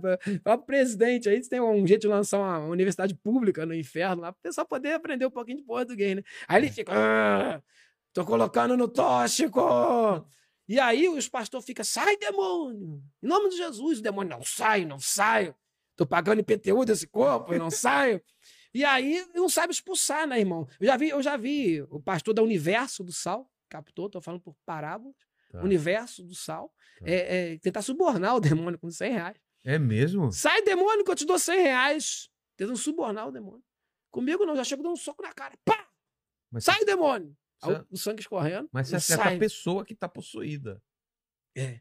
falar 0.44 0.58
pro 0.58 0.66
presidente 0.66 1.30
aí, 1.30 1.40
tem 1.48 1.62
um 1.62 1.88
jeito 1.88 2.02
de 2.02 2.08
lançar 2.08 2.38
uma 2.38 2.60
universidade 2.68 3.16
pública 3.16 3.66
no 3.66 3.74
inferno 3.74 4.22
lá, 4.22 4.32
pro 4.34 4.42
pessoal 4.42 4.68
poder 4.68 4.94
aprender 4.94 5.26
um 5.26 5.32
pouquinho 5.32 5.58
de 5.58 5.64
português, 5.64 6.18
né? 6.18 6.22
Aí 6.48 6.62
ele 6.62 6.70
fica, 6.72 6.92
"Ah, 6.94 7.62
tô 8.14 8.24
colocando 8.26 8.76
no 8.78 8.88
tóxico. 8.88 9.60
E 10.68 10.80
aí 10.80 11.08
os 11.08 11.28
pastores 11.30 11.66
ficam, 11.66 11.86
sai 11.86 12.18
demônio, 12.18 13.02
em 13.22 13.28
nome 13.28 13.50
de 13.50 13.58
Jesus, 13.58 14.00
o 14.00 14.02
demônio, 14.02 14.36
não 14.38 14.44
sai, 14.44 14.84
não 14.86 15.00
saio, 15.00 15.56
tô 15.96 16.06
pagando 16.08 16.40
IPTU 16.42 16.84
desse 16.86 17.06
corpo 17.08 17.54
não 17.56 17.70
saio. 17.72 18.22
E 18.74 18.84
aí 18.84 19.26
não 19.34 19.48
sabe 19.48 19.72
expulsar, 19.72 20.28
né, 20.28 20.40
irmão? 20.40 20.68
Eu 20.80 20.88
já 20.88 20.98
vi, 20.98 21.10
eu 21.10 21.22
já 21.22 21.38
vi 21.38 21.82
o 21.84 22.02
pastor 22.02 22.34
da 22.34 22.42
Universo 22.44 23.04
do 23.04 23.12
Sal, 23.14 23.50
captou, 23.70 24.10
tô 24.10 24.20
falando 24.22 24.42
por 24.42 24.56
parábolas, 24.66 25.16
Tá. 25.52 25.62
Universo 25.64 26.24
do 26.24 26.34
Sal, 26.36 26.74
Tá. 27.00 27.06
é, 27.08 27.54
é, 27.54 27.58
tentar 27.60 27.82
subornar 27.84 28.36
o 28.36 28.40
demônio 28.42 28.78
com 28.80 28.90
100 28.90 29.12
reais. 29.14 29.38
É 29.64 29.78
mesmo? 29.80 30.32
Sai, 30.32 30.62
demônio, 30.64 31.06
que 31.06 31.12
eu 31.12 31.16
te 31.16 31.26
dou 31.26 31.40
100 31.40 31.62
reais. 31.62 32.30
Tentando 32.58 32.78
subornar 32.78 33.28
o 33.28 33.32
demônio. 33.32 33.64
Comigo 34.12 34.46
não, 34.46 34.56
já 34.56 34.64
chego 34.64 34.82
dando 34.84 34.94
um 34.94 34.98
soco 34.98 35.22
na 35.24 35.32
cara. 35.32 35.54
Pá! 35.64 35.88
Mas 36.52 36.64
Sai, 36.66 36.84
demônio! 36.84 37.36
Você- 37.66 37.86
o- 37.92 37.98
sangue 37.98 38.22
escorrendo. 38.22 38.70
Mas 38.72 38.88
você 38.90 38.96
acerta 38.98 39.24
sai. 39.24 39.36
a 39.36 39.40
pessoa 39.40 39.86
que 39.86 39.96
tá 39.96 40.08
possuída. 40.10 40.82
É, 41.58 41.80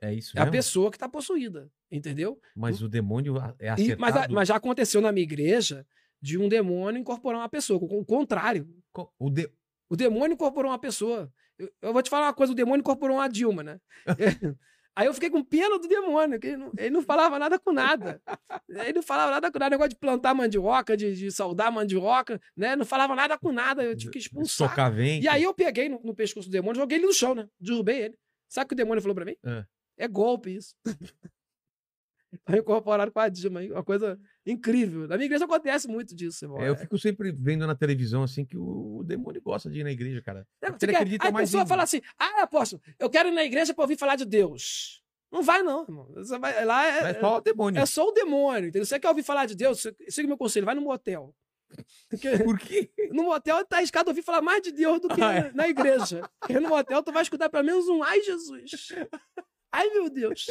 É 0.00 0.14
isso 0.14 0.36
é 0.36 0.40
a 0.40 0.44
mesmo? 0.44 0.52
pessoa 0.52 0.90
que 0.90 0.98
tá 0.98 1.08
possuída, 1.08 1.70
entendeu? 1.90 2.40
Mas 2.56 2.80
o 2.82 2.88
demônio 2.88 3.36
é 3.58 3.66
E- 3.66 3.68
acertado. 3.68 4.00
mas, 4.00 4.16
a- 4.16 4.28
mas 4.28 4.48
já 4.48 4.56
aconteceu 4.56 5.00
na 5.00 5.12
minha 5.12 5.24
igreja 5.24 5.86
de 6.22 6.38
um 6.38 6.48
demônio 6.48 7.00
incorporar 7.00 7.40
uma 7.40 7.48
pessoa, 7.48 7.78
o 7.82 8.04
contrário. 8.04 8.68
Co- 8.92 9.12
O 9.18 9.28
de... 9.30 9.50
O 9.88 9.96
demônio 9.96 10.34
incorporou 10.34 10.70
uma 10.70 10.78
pessoa. 10.78 11.32
Eu, 11.58 11.70
eu 11.82 11.92
vou 11.92 12.02
te 12.02 12.08
falar 12.08 12.26
uma 12.26 12.34
coisa: 12.34 12.52
o 12.52 12.56
demônio 12.56 12.80
incorporou 12.80 13.16
uma 13.16 13.28
Dilma, 13.28 13.62
né? 13.62 13.80
Aí 15.00 15.06
eu 15.06 15.14
fiquei 15.14 15.30
com 15.30 15.42
pena 15.42 15.78
do 15.78 15.88
demônio, 15.88 16.38
que 16.38 16.48
ele 16.48 16.56
não, 16.58 16.72
ele 16.76 16.90
não 16.90 17.02
falava 17.02 17.38
nada 17.38 17.58
com 17.58 17.72
nada. 17.72 18.20
Ele 18.68 18.92
não 18.92 19.02
falava 19.02 19.30
nada 19.30 19.50
com 19.50 19.58
nada, 19.58 19.70
negócio 19.70 19.88
de 19.88 19.96
plantar 19.96 20.34
mandioca, 20.34 20.94
de, 20.94 21.14
de 21.16 21.32
saudar 21.32 21.72
mandioca, 21.72 22.38
né? 22.54 22.76
Não 22.76 22.84
falava 22.84 23.14
nada 23.14 23.38
com 23.38 23.50
nada, 23.50 23.82
eu 23.82 23.96
tive 23.96 24.12
que 24.12 24.18
expulsar. 24.18 24.68
Socar 24.68 24.92
vento. 24.92 25.24
E 25.24 25.28
aí 25.28 25.42
eu 25.42 25.54
peguei 25.54 25.88
no, 25.88 25.98
no 26.04 26.14
pescoço 26.14 26.50
do 26.50 26.52
demônio, 26.52 26.82
joguei 26.82 26.98
ele 26.98 27.06
no 27.06 27.14
chão, 27.14 27.34
né? 27.34 27.48
Derrubei 27.58 27.98
ele. 28.02 28.18
Sabe 28.46 28.66
o 28.66 28.68
que 28.68 28.74
o 28.74 28.76
demônio 28.76 29.00
falou 29.00 29.14
pra 29.14 29.24
mim? 29.24 29.36
É. 29.42 29.64
É 29.96 30.06
golpe 30.06 30.54
isso. 30.54 30.74
Tá 32.44 32.56
incorporado 32.56 33.10
com 33.10 33.18
a 33.18 33.28
Dilma, 33.28 33.60
uma 33.62 33.82
coisa 33.82 34.18
incrível. 34.46 35.08
Na 35.08 35.16
minha 35.16 35.26
igreja 35.26 35.44
acontece 35.46 35.88
muito 35.88 36.14
disso, 36.14 36.44
irmão. 36.44 36.60
É, 36.60 36.68
eu 36.68 36.76
fico 36.76 36.96
sempre 36.98 37.32
vendo 37.32 37.66
na 37.66 37.74
televisão 37.74 38.22
assim 38.22 38.44
que 38.44 38.56
o, 38.56 39.02
demônio 39.04 39.42
gosta 39.42 39.68
de 39.68 39.80
ir 39.80 39.84
na 39.84 39.90
igreja, 39.90 40.22
cara. 40.22 40.46
É, 40.62 40.70
Porque 40.70 40.84
ele 40.84 40.92
quer- 40.92 40.98
acredita 40.98 41.24
Aí 41.24 41.28
a 41.30 41.32
mais 41.32 41.48
pessoa 41.50 41.64
em- 41.64 41.66
fala 41.66 41.82
assim: 41.82 42.00
ah, 42.18 42.42
apóstolo, 42.42 42.80
eu 42.98 43.10
quero 43.10 43.28
ir 43.28 43.32
na 43.32 43.42
igreja 43.44 43.74
pra 43.74 43.82
ouvir 43.82 43.96
falar 43.98 44.14
de 44.16 44.24
Deus. 44.24 45.02
Não 45.32 45.42
vai, 45.42 45.62
não, 45.62 45.82
irmão. 45.82 46.08
Você 46.14 46.38
vai, 46.38 46.64
lá 46.64 46.86
é, 46.86 47.14
só 47.20 47.36
o 47.38 47.40
demônio. 47.40 47.80
é 47.80 47.86
só 47.86 48.06
o 48.08 48.12
demônio. 48.12 48.68
Entendeu? 48.68 48.84
Você 48.86 48.98
quer 49.00 49.08
ouvir 49.08 49.22
falar 49.22 49.46
de 49.46 49.54
Deus? 49.56 49.80
você- 49.80 49.94
Siga 50.08 50.28
meu 50.28 50.38
conselho, 50.38 50.66
vai 50.66 50.74
no 50.74 50.82
motel. 50.82 51.34
Porque 52.08 52.28
Por 52.44 52.58
quê? 52.58 52.90
no 53.12 53.24
motel 53.24 53.64
tá 53.64 53.76
arriscado 53.78 54.10
ouvir 54.10 54.22
falar 54.22 54.42
mais 54.42 54.60
de 54.62 54.72
Deus 54.72 55.00
do 55.00 55.08
que 55.08 55.22
Ah, 55.22 55.34
é. 55.34 55.52
na 55.52 55.68
igreja. 55.68 56.28
Porque 56.40 56.58
no 56.58 56.68
motel 56.68 57.02
tu 57.02 57.12
vai 57.12 57.22
escutar 57.22 57.48
pelo 57.48 57.64
menos 57.64 57.88
um 57.88 58.02
ai, 58.02 58.20
Jesus. 58.22 58.88
Ai, 59.72 59.88
meu 59.90 60.10
Deus. 60.10 60.46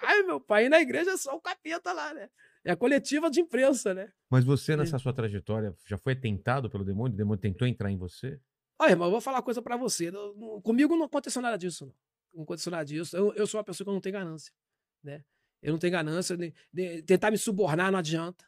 Ai, 0.00 0.22
meu 0.22 0.40
pai. 0.40 0.66
E 0.66 0.68
na 0.68 0.80
igreja 0.80 1.12
é 1.12 1.16
só 1.16 1.34
o 1.36 1.40
capeta 1.40 1.92
lá, 1.92 2.12
né? 2.12 2.28
É 2.64 2.72
a 2.72 2.76
coletiva 2.76 3.30
de 3.30 3.40
imprensa, 3.40 3.94
né? 3.94 4.12
Mas 4.28 4.44
você, 4.44 4.76
nessa 4.76 4.98
sua 4.98 5.12
trajetória, 5.12 5.72
já 5.86 5.96
foi 5.96 6.16
tentado 6.16 6.68
pelo 6.68 6.84
demônio? 6.84 7.14
O 7.14 7.16
demônio 7.16 7.40
tentou 7.40 7.66
entrar 7.68 7.90
em 7.90 7.96
você? 7.96 8.40
Olha, 8.78 8.90
irmão, 8.90 9.06
eu 9.06 9.12
vou 9.12 9.20
falar 9.20 9.36
uma 9.38 9.42
coisa 9.42 9.62
pra 9.62 9.76
você. 9.76 10.10
Comigo 10.62 10.96
não 10.96 11.04
aconteceu 11.06 11.40
nada 11.40 11.56
disso, 11.56 11.86
não. 11.86 11.94
Não 12.34 12.42
aconteceu 12.42 12.70
nada 12.70 12.84
disso. 12.84 13.16
Eu, 13.16 13.32
eu 13.34 13.46
sou 13.46 13.58
uma 13.58 13.64
pessoa 13.64 13.86
que 13.86 13.92
não 13.92 14.00
tenho 14.00 14.14
ganância, 14.14 14.52
né? 15.02 15.24
Eu 15.62 15.72
não 15.72 15.78
tenho 15.78 15.92
ganância. 15.92 16.36
nem- 16.36 16.52
nem- 16.72 17.02
tentar 17.02 17.30
me 17.30 17.38
subornar 17.38 17.90
não 17.92 17.98
adianta. 18.00 18.44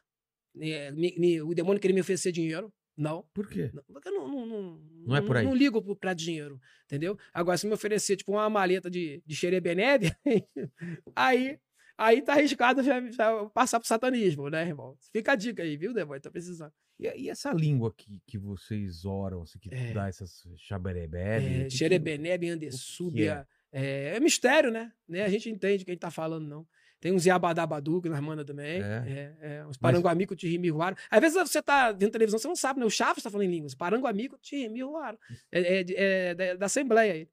É, 0.61 0.91
me- 0.91 1.15
me- 1.17 1.41
o 1.41 1.53
demônio 1.53 1.79
querer 1.81 1.93
me 1.93 2.01
oferecer 2.01 2.31
dinheiro, 2.31 2.71
não. 2.99 3.23
Por 3.33 3.47
quê? 3.49 3.71
Não, 3.73 3.83
Porque 3.93 4.09
eu 4.09 4.13
não, 4.13 4.27
não, 4.27 4.45
não, 4.45 4.79
Não 5.07 5.15
é 5.15 5.21
por 5.21 5.37
aí. 5.37 5.45
Não 5.45 5.55
ligo 5.55 5.95
pra 5.95 6.13
dinheiro, 6.13 6.59
entendeu? 6.85 7.17
Agora, 7.33 7.57
se 7.57 7.65
me 7.65 7.73
oferecer, 7.73 8.17
tipo, 8.17 8.33
uma 8.33 8.49
maleta 8.49 8.89
de, 8.89 9.23
de 9.25 9.35
xerebenebe, 9.35 10.11
aí, 11.15 11.57
aí 11.97 12.21
tá 12.21 12.33
arriscado 12.33 12.83
já, 12.83 12.99
já 13.11 13.45
passar 13.53 13.79
pro 13.79 13.87
satanismo, 13.87 14.49
né, 14.49 14.67
irmão? 14.67 14.95
Fica 15.11 15.31
a 15.31 15.35
dica 15.35 15.63
aí, 15.63 15.77
viu, 15.77 15.93
demônio? 15.93 16.21
Tá 16.21 16.29
precisando. 16.29 16.73
E, 16.99 17.07
e 17.23 17.29
essa 17.29 17.51
língua 17.53 17.93
que, 17.95 18.19
que 18.27 18.37
vocês 18.37 19.05
oram, 19.05 19.43
assim, 19.43 19.57
que 19.59 19.73
É. 19.73 19.93
dá 19.93 20.07
essas 20.07 20.43
xaberebebe? 20.57 21.65
É, 21.65 21.69
xerebenebe, 21.69 22.49
andessúbia. 22.49 23.47
É, 23.71 24.15
é 24.15 24.19
mistério, 24.19 24.71
né? 24.71 24.91
né? 25.07 25.23
A 25.23 25.29
gente 25.29 25.49
entende 25.49 25.85
quem 25.85 25.97
tá 25.97 26.09
falando, 26.11 26.47
não. 26.47 26.67
Tem 26.99 27.13
uns 27.13 27.25
Yabadabadu 27.25 28.01
que 28.01 28.09
nós 28.09 28.19
manda 28.19 28.43
também. 28.43 28.81
É. 28.81 28.83
É, 28.83 29.37
é, 29.57 29.65
uns 29.65 29.77
Paranguamico 29.77 30.35
Tirimihuaro. 30.35 30.95
Às 31.09 31.21
vezes 31.21 31.37
você 31.37 31.61
tá 31.61 31.91
vendo 31.91 32.11
televisão, 32.11 32.37
você 32.39 32.47
não 32.47 32.55
sabe, 32.55 32.79
né? 32.79 32.85
O 32.85 32.89
Chaves 32.89 33.23
tá 33.23 33.29
falando 33.29 33.47
em 33.47 33.51
línguas. 33.51 33.73
Paranguamico 33.73 34.37
Tirimihuaro. 34.37 35.17
É, 35.51 35.79
é, 35.79 35.83
de- 35.83 35.95
é 35.95 36.35
da, 36.35 36.55
da 36.55 36.65
Assembleia 36.65 37.13
aí. 37.13 37.29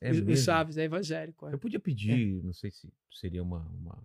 É 0.00 0.12
o, 0.12 0.30
o? 0.30 0.36
Chaves, 0.36 0.76
é 0.76 0.84
evangélico. 0.84 1.48
é. 1.48 1.54
Eu 1.54 1.58
podia 1.58 1.80
pedir, 1.80 2.42
não 2.44 2.52
sei 2.52 2.70
se 2.70 2.92
seria 3.10 3.42
uma, 3.42 3.60
uma, 3.80 3.98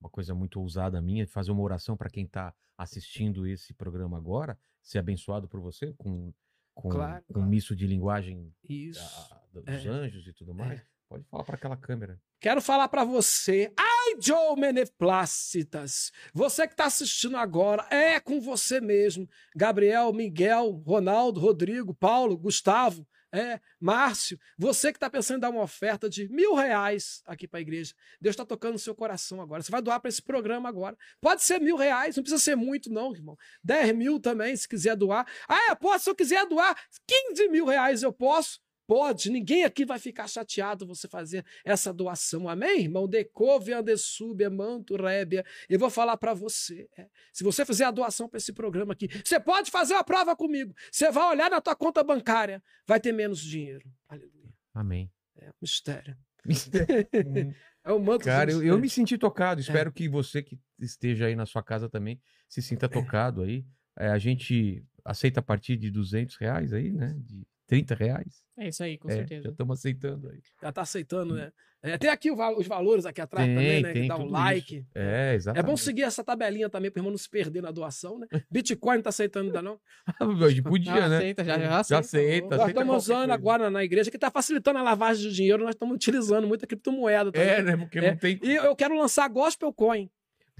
uma 0.00 0.10
coisa 0.10 0.34
muito 0.34 0.60
ousada 0.60 1.00
minha, 1.00 1.26
fazer 1.26 1.50
uma 1.50 1.62
oração 1.62 1.96
para 1.96 2.10
quem 2.10 2.24
está 2.24 2.54
assistindo 2.76 3.46
esse 3.46 3.72
programa 3.74 4.16
agora, 4.18 4.56
ser 4.82 4.98
abençoado 4.98 5.48
por 5.48 5.60
você 5.60 5.92
com, 5.96 6.32
com, 6.74 6.88
Claro, 6.90 7.24
com 7.26 7.34
claro. 7.34 7.48
misso 7.48 7.74
de 7.74 7.86
linguagem 7.86 8.52
Isso. 8.68 9.00
a- 9.00 9.40
dos 9.52 9.66
É. 9.66 9.88
anjos 9.88 10.26
e 10.26 10.32
tudo 10.32 10.54
mais. 10.54 10.80
Pode 11.12 11.24
falar 11.28 11.44
para 11.44 11.56
aquela 11.56 11.76
câmera. 11.76 12.18
Quero 12.40 12.62
falar 12.62 12.88
pra 12.88 13.04
você, 13.04 13.70
ai, 13.78 14.16
Joe 14.18 14.58
Meneplácitas, 14.58 16.10
você 16.32 16.66
que 16.66 16.74
tá 16.74 16.86
assistindo 16.86 17.36
agora, 17.36 17.86
é 17.90 18.18
com 18.18 18.40
você 18.40 18.80
mesmo. 18.80 19.28
Gabriel, 19.54 20.10
Miguel, 20.14 20.70
Ronaldo, 20.86 21.38
Rodrigo, 21.38 21.92
Paulo, 21.94 22.36
Gustavo, 22.38 23.06
é, 23.30 23.60
Márcio, 23.78 24.40
você 24.56 24.90
que 24.90 24.98
tá 24.98 25.10
pensando 25.10 25.36
em 25.36 25.40
dar 25.40 25.50
uma 25.50 25.62
oferta 25.62 26.08
de 26.08 26.28
mil 26.30 26.54
reais 26.54 27.22
aqui 27.26 27.46
pra 27.46 27.60
igreja. 27.60 27.94
Deus 28.18 28.34
tá 28.34 28.44
tocando 28.46 28.72
no 28.72 28.78
seu 28.78 28.94
coração 28.94 29.40
agora. 29.42 29.62
Você 29.62 29.70
vai 29.70 29.82
doar 29.82 30.00
pra 30.00 30.08
esse 30.08 30.22
programa 30.22 30.66
agora. 30.66 30.96
Pode 31.20 31.42
ser 31.42 31.60
mil 31.60 31.76
reais, 31.76 32.16
não 32.16 32.22
precisa 32.22 32.42
ser 32.42 32.56
muito, 32.56 32.90
não, 32.90 33.14
irmão. 33.14 33.36
Dez 33.62 33.94
mil 33.94 34.18
também, 34.18 34.56
se 34.56 34.66
quiser 34.66 34.96
doar. 34.96 35.26
Ah, 35.46 35.68
eu 35.68 35.76
posso, 35.76 36.04
se 36.04 36.10
eu 36.10 36.14
quiser 36.14 36.46
doar 36.46 36.74
15 37.06 37.48
mil 37.50 37.66
reais, 37.66 38.02
eu 38.02 38.12
posso. 38.12 38.58
Pode, 38.86 39.30
ninguém 39.30 39.64
aqui 39.64 39.84
vai 39.84 39.98
ficar 39.98 40.28
chateado 40.28 40.86
você 40.86 41.08
fazer 41.08 41.44
essa 41.64 41.92
doação. 41.92 42.48
Amém, 42.48 42.80
irmão? 42.80 43.08
Decove, 43.08 43.72
andesúbia, 43.72 44.50
manto, 44.50 44.96
rébia. 44.96 45.44
Eu 45.68 45.78
vou 45.78 45.90
falar 45.90 46.16
para 46.16 46.34
você. 46.34 46.88
é, 46.96 47.08
se 47.32 47.44
você 47.44 47.64
fizer 47.64 47.84
a 47.84 47.90
doação 47.90 48.28
para 48.28 48.38
esse 48.38 48.52
programa 48.52 48.92
aqui, 48.92 49.08
você 49.24 49.38
pode 49.38 49.70
fazer 49.70 49.94
uma 49.94 50.04
prova 50.04 50.36
comigo. 50.36 50.74
Você 50.90 51.10
vai 51.10 51.30
olhar 51.30 51.50
na 51.50 51.60
tua 51.60 51.76
conta 51.76 52.02
bancária, 52.02 52.62
vai 52.86 53.00
ter 53.00 53.12
menos 53.12 53.40
dinheiro. 53.40 53.90
Aleluia. 54.08 54.52
Amém. 54.74 55.10
É 55.36 55.48
um 55.48 55.54
mistério. 55.60 56.16
É 57.84 57.92
o 57.92 57.98
manto 57.98 58.24
Cara, 58.24 58.50
eu, 58.50 58.62
eu 58.62 58.78
me 58.78 58.88
senti 58.88 59.18
tocado. 59.18 59.60
É. 59.60 59.62
Espero 59.62 59.92
que 59.92 60.08
você 60.08 60.42
que 60.42 60.56
esteja 60.78 61.26
aí 61.26 61.34
na 61.34 61.44
sua 61.44 61.62
casa 61.62 61.88
também 61.88 62.20
se 62.48 62.62
sinta 62.62 62.88
tocado 62.88 63.42
aí. 63.42 63.66
É, 63.98 64.08
a 64.08 64.18
gente 64.18 64.84
aceita 65.04 65.40
a 65.40 65.42
partir 65.42 65.76
de 65.76 65.90
200 65.90 66.36
reais 66.36 66.72
aí, 66.72 66.92
né? 66.92 67.14
De 67.18 67.44
30 67.66 67.94
reais. 67.94 68.42
É 68.58 68.68
isso 68.68 68.82
aí, 68.82 68.98
com 68.98 69.08
É, 69.08 69.14
certeza. 69.14 69.42
já 69.44 69.50
estamos 69.50 69.78
aceitando 69.78 70.28
aí. 70.28 70.40
Já 70.62 70.72
tá 70.72 70.82
aceitando, 70.82 71.34
né? 71.34 71.50
É, 71.84 71.98
tem 71.98 72.10
aqui 72.10 72.30
os 72.30 72.66
valores 72.68 73.04
aqui 73.06 73.20
atrás 73.20 73.44
Tem, 73.44 73.56
também, 73.56 73.82
né? 73.82 73.92
tem 73.92 74.02
que 74.02 74.08
dá 74.08 74.16
um 74.16 74.30
like. 74.30 74.86
É, 74.94 75.32
É 75.32 75.34
exatamente. 75.34 75.66
bom 75.68 75.76
seguir 75.76 76.02
essa 76.02 76.22
tabelinha 76.22 76.70
também 76.70 76.92
para 76.92 77.00
irmão 77.00 77.10
não 77.10 77.18
se 77.18 77.28
perder 77.28 77.60
na 77.60 77.72
doação, 77.72 78.20
né? 78.20 78.26
Bitcoin 78.50 78.96
não 78.96 79.02
tá 79.02 79.08
aceitando 79.08 79.46
ainda 79.46 79.60
não. 79.62 79.80
Podia, 80.62 80.94
Já 80.94 81.08
né? 81.08 81.16
aceita, 81.16 81.44
já, 81.44 81.58
já 81.58 81.64
Já 81.64 81.74
aceita. 81.78 81.98
aceita. 81.98 82.44
Nós 82.50 82.60
aceita 82.60 82.80
estamos 82.80 82.96
usando 83.02 83.18
coisa. 83.18 83.34
agora 83.34 83.70
na 83.70 83.82
igreja 83.82 84.10
que 84.12 84.16
está 84.16 84.30
facilitando 84.30 84.78
a 84.78 84.82
lavagem 84.82 85.28
de 85.28 85.34
dinheiro, 85.34 85.64
nós 85.64 85.74
estamos 85.74 85.94
utilizando 85.96 86.46
muita 86.46 86.66
criptomoeda 86.68 87.32
também. 87.32 87.48
É, 87.48 87.62
né? 87.62 87.76
Porque 87.76 87.98
É. 87.98 88.10
não 88.12 88.16
tem. 88.16 88.38
E 88.42 88.54
eu 88.54 88.76
quero 88.76 88.96
lançar 88.96 89.28
Gospel 89.28 89.72
Coin. 89.72 90.08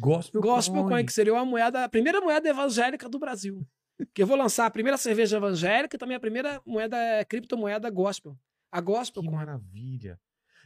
Gospel, 0.01 0.41
Gospel 0.41 0.81
Coin, 0.83 0.89
Coin. 0.89 1.05
que 1.07 1.13
seria 1.13 1.35
uma 1.35 1.45
moeda, 1.45 1.85
a 1.85 1.89
primeira 1.89 2.21
moeda 2.21 2.49
evangélica 2.49 3.09
do 3.09 3.19
Brasil. 3.21 3.65
Que 4.15 4.23
eu 4.23 4.27
vou 4.27 4.37
lançar 4.37 4.67
a 4.67 4.71
primeira 4.71 4.97
cerveja 4.99 5.37
evangélica 5.37 5.97
e 5.97 5.99
também 5.99 6.17
a 6.17 6.21
primeira 6.21 6.61
moeda 6.67 6.97
é 6.97 7.25
criptomoeda 7.25 7.89
gospel. 7.91 8.37
A 8.71 8.81
Gospel 8.81 9.23
Que 9.23 9.29
Coin. 9.29 9.39
maravilha. 9.39 10.19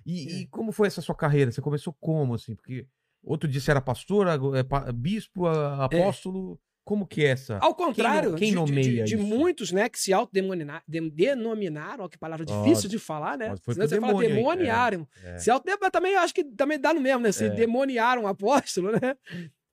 E, 0.05 0.29
É. 0.29 0.33
e 0.42 0.46
como 0.46 0.70
foi 0.72 0.87
essa 0.87 1.03
sua 1.03 1.14
carreira? 1.14 1.51
Você 1.51 1.61
começou 1.61 1.92
como, 2.01 2.35
assim? 2.35 2.55
Porque 2.55 2.87
Outro 3.25 3.49
dia 3.49 3.61
você 3.61 3.72
era 3.72 3.81
pastor, 3.81 4.29
é, 4.29 4.92
bispo, 4.92 5.46
a- 5.46 5.87
apóstolo. 5.87 6.61
Como 6.85 7.05
que 7.05 7.25
é 7.25 7.31
essa? 7.31 7.59
Ao 7.59 7.75
contrário, 7.75 8.37
quem 8.37 8.55
de- 8.64 8.72
de, 8.72 8.83
de, 8.99 9.03
de 9.05 9.16
muitos, 9.16 9.72
né, 9.72 9.88
que 9.88 9.99
se 9.99 10.12
autodenominaram, 10.12 10.83
de- 10.87 11.11
denominaram, 11.11 12.05
ó, 12.05 12.09
que 12.09 12.16
palavra 12.16 12.46
difícil 12.46 12.88
de 12.88 13.01
falar, 13.01 13.37
né? 13.37 13.53
foi 13.64 13.75
Senão 13.75 13.88
você 13.88 13.99
fala 13.99 14.07
demônio 14.12 14.29
aí, 14.31 14.37
demoniaram. 14.37 15.09
É. 15.25 15.38
Se 15.38 15.51
auto 15.51 15.64
também 15.90 16.12
eu 16.12 16.20
acho 16.20 16.33
que 16.33 16.44
também 16.44 16.79
dá 16.79 16.94
no 16.94 17.01
mesmo, 17.01 17.18
né? 17.22 17.33
Se 17.33 17.46
É. 17.46 17.49
demoniaram 17.51 18.22
o 18.22 18.27
apóstolo, 18.29 18.92
né? 18.92 19.16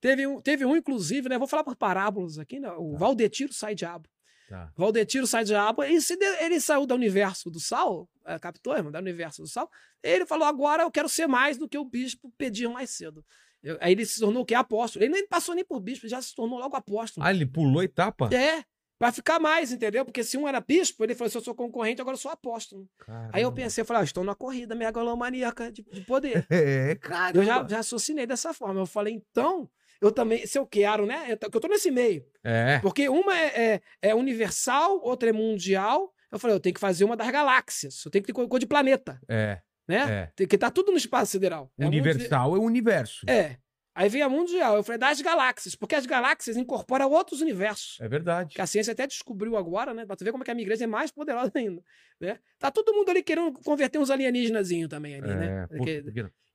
Teve 0.03 0.27
um, 0.27 0.41
teve 0.41 0.65
um, 0.65 0.75
inclusive, 0.75 1.29
né? 1.29 1.37
Vou 1.37 1.47
falar 1.47 1.63
por 1.63 1.77
parábolas 1.77 2.37
aqui, 2.37 2.59
né? 2.59 2.69
O 2.77 2.91
Tá. 2.91 2.97
Valdetiro 2.97 3.53
sai 3.53 3.73
diabo. 3.73 4.09
Tá. 4.49 4.69
Valdetiro 4.75 5.25
sai 5.25 5.45
diabo. 5.45 5.81
Ele, 5.81 6.01
se 6.01 6.17
ele 6.41 6.59
saiu 6.59 6.85
do 6.85 6.93
universo 6.93 7.49
do 7.49 7.57
sal, 7.57 8.09
é, 8.25 8.37
captou, 8.37 8.75
irmão? 8.75 8.91
Do 8.91 8.97
universo 8.97 9.41
do 9.43 9.47
sal. 9.47 9.69
Ele 10.03 10.25
falou: 10.25 10.45
agora 10.45 10.83
eu 10.83 10.91
quero 10.91 11.07
ser 11.07 11.25
mais 11.27 11.57
do 11.57 11.69
que 11.69 11.77
o 11.77 11.85
bispo 11.85 12.29
pedia 12.37 12.69
mais 12.69 12.89
cedo. 12.89 13.23
Eu- 13.63 13.77
aí 13.79 13.93
ele 13.93 14.05
se 14.05 14.19
tornou 14.19 14.43
o 14.43 14.45
quê? 14.45 14.53
Apóstolo. 14.53 15.05
Ele 15.05 15.13
nem 15.13 15.25
passou 15.25 15.55
nem 15.55 15.63
por 15.63 15.79
bispo, 15.79 16.05
já 16.05 16.21
se 16.21 16.35
tornou 16.35 16.59
logo 16.59 16.75
apóstolo. 16.75 17.25
Ah, 17.25 17.31
ele 17.31 17.45
pulou 17.45 17.81
etapa? 17.81 18.27
É, 18.35 18.61
pra 18.99 19.09
ficar 19.13 19.39
mais, 19.39 19.71
entendeu? 19.71 20.03
Porque 20.03 20.21
se 20.21 20.37
um 20.37 20.45
era 20.45 20.59
bispo, 20.59 21.01
ele 21.05 21.15
falou: 21.15 21.29
se 21.31 21.37
eu 21.37 21.41
sou 21.41 21.55
concorrente, 21.55 22.01
agora 22.01 22.15
eu 22.15 22.19
sou 22.21 22.29
apóstolo. 22.29 22.89
Aí 23.07 23.41
eu 23.41 23.49
Caramba. 23.49 23.51
pensei, 23.53 23.81
eu 23.81 23.85
falei, 23.85 24.01
ah, 24.01 24.03
estou 24.03 24.25
na 24.25 24.35
corrida 24.35 24.75
megalomaníaca 24.75 25.71
de, 25.71 25.81
de 25.81 26.01
poder. 26.01 26.45
É, 26.51 26.93
cara. 26.95 27.37
Eu 27.37 27.45
já, 27.45 27.65
já 27.65 27.77
raciocinei 27.77 28.27
dessa 28.27 28.53
forma. 28.53 28.81
Eu 28.81 28.85
falei, 28.85 29.13
então, 29.13 29.69
eu 30.03 30.11
também, 30.11 30.45
se 30.45 30.57
eu 30.57 30.65
quero, 30.65 31.05
né? 31.05 31.25
Eu, 31.29 31.37
eu 31.41 31.59
tô 31.59 31.67
nesse 31.67 31.89
meio. 31.89 32.25
É. 32.43 32.79
Porque 32.79 33.07
uma 33.07 33.37
é, 33.37 33.81
é, 34.01 34.09
é 34.09 34.15
universal, 34.15 34.99
outra 35.03 35.29
é 35.29 35.33
mundial. 35.33 36.13
Eu 36.31 36.39
falei, 36.39 36.55
eu 36.55 36.59
tenho 36.59 36.73
que 36.73 36.79
fazer 36.79 37.05
uma 37.05 37.15
das 37.15 37.29
galáxias. 37.29 38.03
Eu 38.03 38.11
tenho 38.11 38.23
que 38.23 38.33
ter 38.33 38.47
cor 38.47 38.59
de 38.59 38.65
planeta, 38.65 39.19
É. 39.29 39.59
né? 39.87 39.97
É. 40.23 40.31
Tem 40.35 40.47
que 40.47 40.55
estar 40.55 40.71
tudo 40.71 40.91
no 40.91 40.97
espaço 40.97 41.31
sideral. 41.31 41.71
É 41.79 41.85
Universal 41.85 42.55
é 42.55 42.59
o 42.59 42.63
universo. 42.63 43.25
É. 43.29 43.57
Aí 43.95 44.09
vem 44.09 44.21
a 44.23 44.29
mundial. 44.29 44.75
Eu 44.75 44.83
falei, 44.83 44.97
das 44.97 45.21
galáxias. 45.21 45.75
Porque 45.75 45.93
as 45.95 46.05
galáxias 46.05 46.57
incorporam 46.57 47.11
outros 47.11 47.41
universos. 47.41 47.99
É 48.01 48.07
verdade. 48.07 48.55
Que 48.55 48.61
a 48.61 48.65
ciência 48.65 48.91
até 48.93 49.05
descobriu 49.05 49.55
agora, 49.55 49.93
né? 49.93 50.05
Pra 50.05 50.15
tu 50.15 50.23
ver 50.25 50.31
como 50.31 50.43
é 50.43 50.45
que 50.45 50.51
a 50.51 50.55
minha 50.55 50.63
igreja 50.63 50.85
é 50.85 50.87
mais 50.87 51.11
poderosa 51.11 51.51
ainda. 51.57 51.83
Né? 52.19 52.39
Tá 52.57 52.71
todo 52.71 52.93
mundo 52.93 53.09
ali 53.09 53.21
querendo 53.21 53.51
converter 53.63 53.99
uns 53.99 54.09
alienígenazinhos 54.09 54.89
também 54.89 55.15
ali, 55.15 55.35
né? 55.35 55.63
É, 55.63 55.67
pô, 55.67 55.77
Porque? 55.77 56.03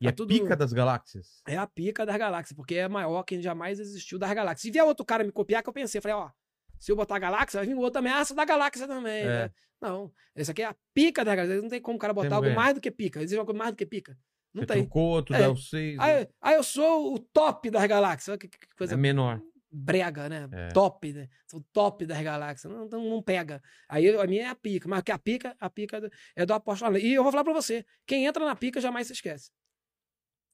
E 0.00 0.04
tá 0.04 0.10
é 0.10 0.12
tudo- 0.12 0.28
pica 0.34 0.56
das 0.56 0.72
galáxias. 0.72 1.42
é 1.46 1.56
a 1.56 1.66
pica 1.66 2.06
das 2.06 2.16
galáxias, 2.16 2.56
porque 2.56 2.76
é 2.76 2.88
maior 2.88 3.22
que 3.24 3.40
jamais 3.42 3.78
existiu 3.80 4.18
das 4.18 4.32
galáxias. 4.32 4.62
Se 4.62 4.70
vier 4.70 4.84
outro 4.84 5.04
cara 5.04 5.24
me 5.24 5.32
copiar, 5.32 5.62
que 5.62 5.68
eu 5.68 5.72
pensei, 5.72 6.00
falei, 6.00 6.16
ó, 6.16 6.30
se 6.78 6.90
eu 6.92 6.96
botar 6.96 7.18
galáxia, 7.18 7.58
vai 7.58 7.66
vir 7.66 7.74
outro 7.74 7.98
ameaça 7.98 8.32
da 8.34 8.44
galáxia 8.44 8.86
também. 8.86 9.22
É. 9.22 9.26
né? 9.46 9.50
Não, 9.80 10.12
esse 10.34 10.50
aqui 10.50 10.62
é 10.62 10.66
a 10.66 10.76
pica 10.94 11.24
das 11.24 11.34
galáxias. 11.36 11.62
Não 11.62 11.68
tem 11.70 11.80
como 11.80 11.96
o 11.96 12.00
cara 12.00 12.12
botar 12.12 12.28
Tem- 12.28 12.36
algo 12.36 12.50
mais 12.54 12.74
do 12.74 12.80
que 12.80 12.90
pica. 12.90 13.20
Existe 13.20 13.38
algo 13.38 13.52
mais 13.54 13.70
do 13.72 13.76
que 13.76 13.86
pica. 13.86 14.16
Não 14.54 14.62
Você 14.62 14.66
tem. 14.66 14.82
trocou 14.82 15.02
outro, 15.10 15.34
É. 15.34 15.40
dá 15.40 15.50
o 15.50 15.56
seis. 15.56 15.98
Aí, 15.98 16.28
aí 16.40 16.54
eu 16.56 16.62
sou 16.62 17.14
o 17.14 17.18
top 17.18 17.70
das 17.70 17.86
galáxias. 17.86 18.28
Olha 18.28 18.38
que, 18.38 18.48
que 18.48 18.58
coisa 18.76 18.94
é 18.94 18.96
menor. 18.96 19.40
brega, 19.70 20.28
né? 20.28 20.48
É. 20.52 20.68
Top, 20.68 21.12
né? 21.12 21.28
Sou 21.46 21.62
top 21.72 22.06
das 22.06 22.20
galáxias. 22.22 22.72
Não, 22.72 22.88
não, 22.88 23.10
não 23.10 23.22
pega. 23.22 23.62
Aí 23.88 24.08
a 24.08 24.26
minha 24.26 24.44
é 24.44 24.46
a 24.48 24.54
pica, 24.54 24.88
mas 24.88 25.02
que 25.02 25.12
a 25.12 25.18
pica, 25.18 25.54
a 25.60 25.68
pica 25.68 26.00
do- 26.00 26.10
é 26.34 26.46
do 26.46 26.54
apóstolo. 26.54 26.96
E 26.96 27.12
eu 27.12 27.22
vou 27.22 27.30
falar 27.30 27.44
pra 27.44 27.52
você: 27.52 27.84
quem 28.06 28.24
entra 28.24 28.44
na 28.44 28.56
pica 28.56 28.80
jamais 28.80 29.06
se 29.06 29.12
esquece. 29.12 29.50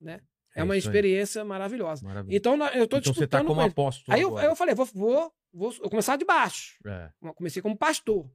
Né? 0.00 0.20
É, 0.56 0.62
uma 0.62 0.76
isso 0.76 0.88
aí. 0.88 0.90
experiência 0.92 1.44
maravilhosa. 1.44 2.04
Maravilha. 2.06 2.36
Então 2.36 2.54
eu 2.54 2.86
tô 2.86 2.96
Então 2.98 3.12
você 3.14 3.20
disputando 3.20 3.30
tá 3.30 3.40
com 3.40 3.46
como 3.46 3.60
apóstolo 3.60 4.14
Aí 4.14 4.22
eu, 4.22 4.36
aí 4.38 4.46
eu 4.46 4.54
falei, 4.56 4.74
vou, 4.74 4.86
vou, 4.86 5.32
vou 5.52 5.72
começar 5.90 6.16
de 6.16 6.24
baixo. 6.24 6.78
É. 6.86 7.10
Comecei 7.34 7.60
como 7.62 7.76
pastor. 7.76 8.30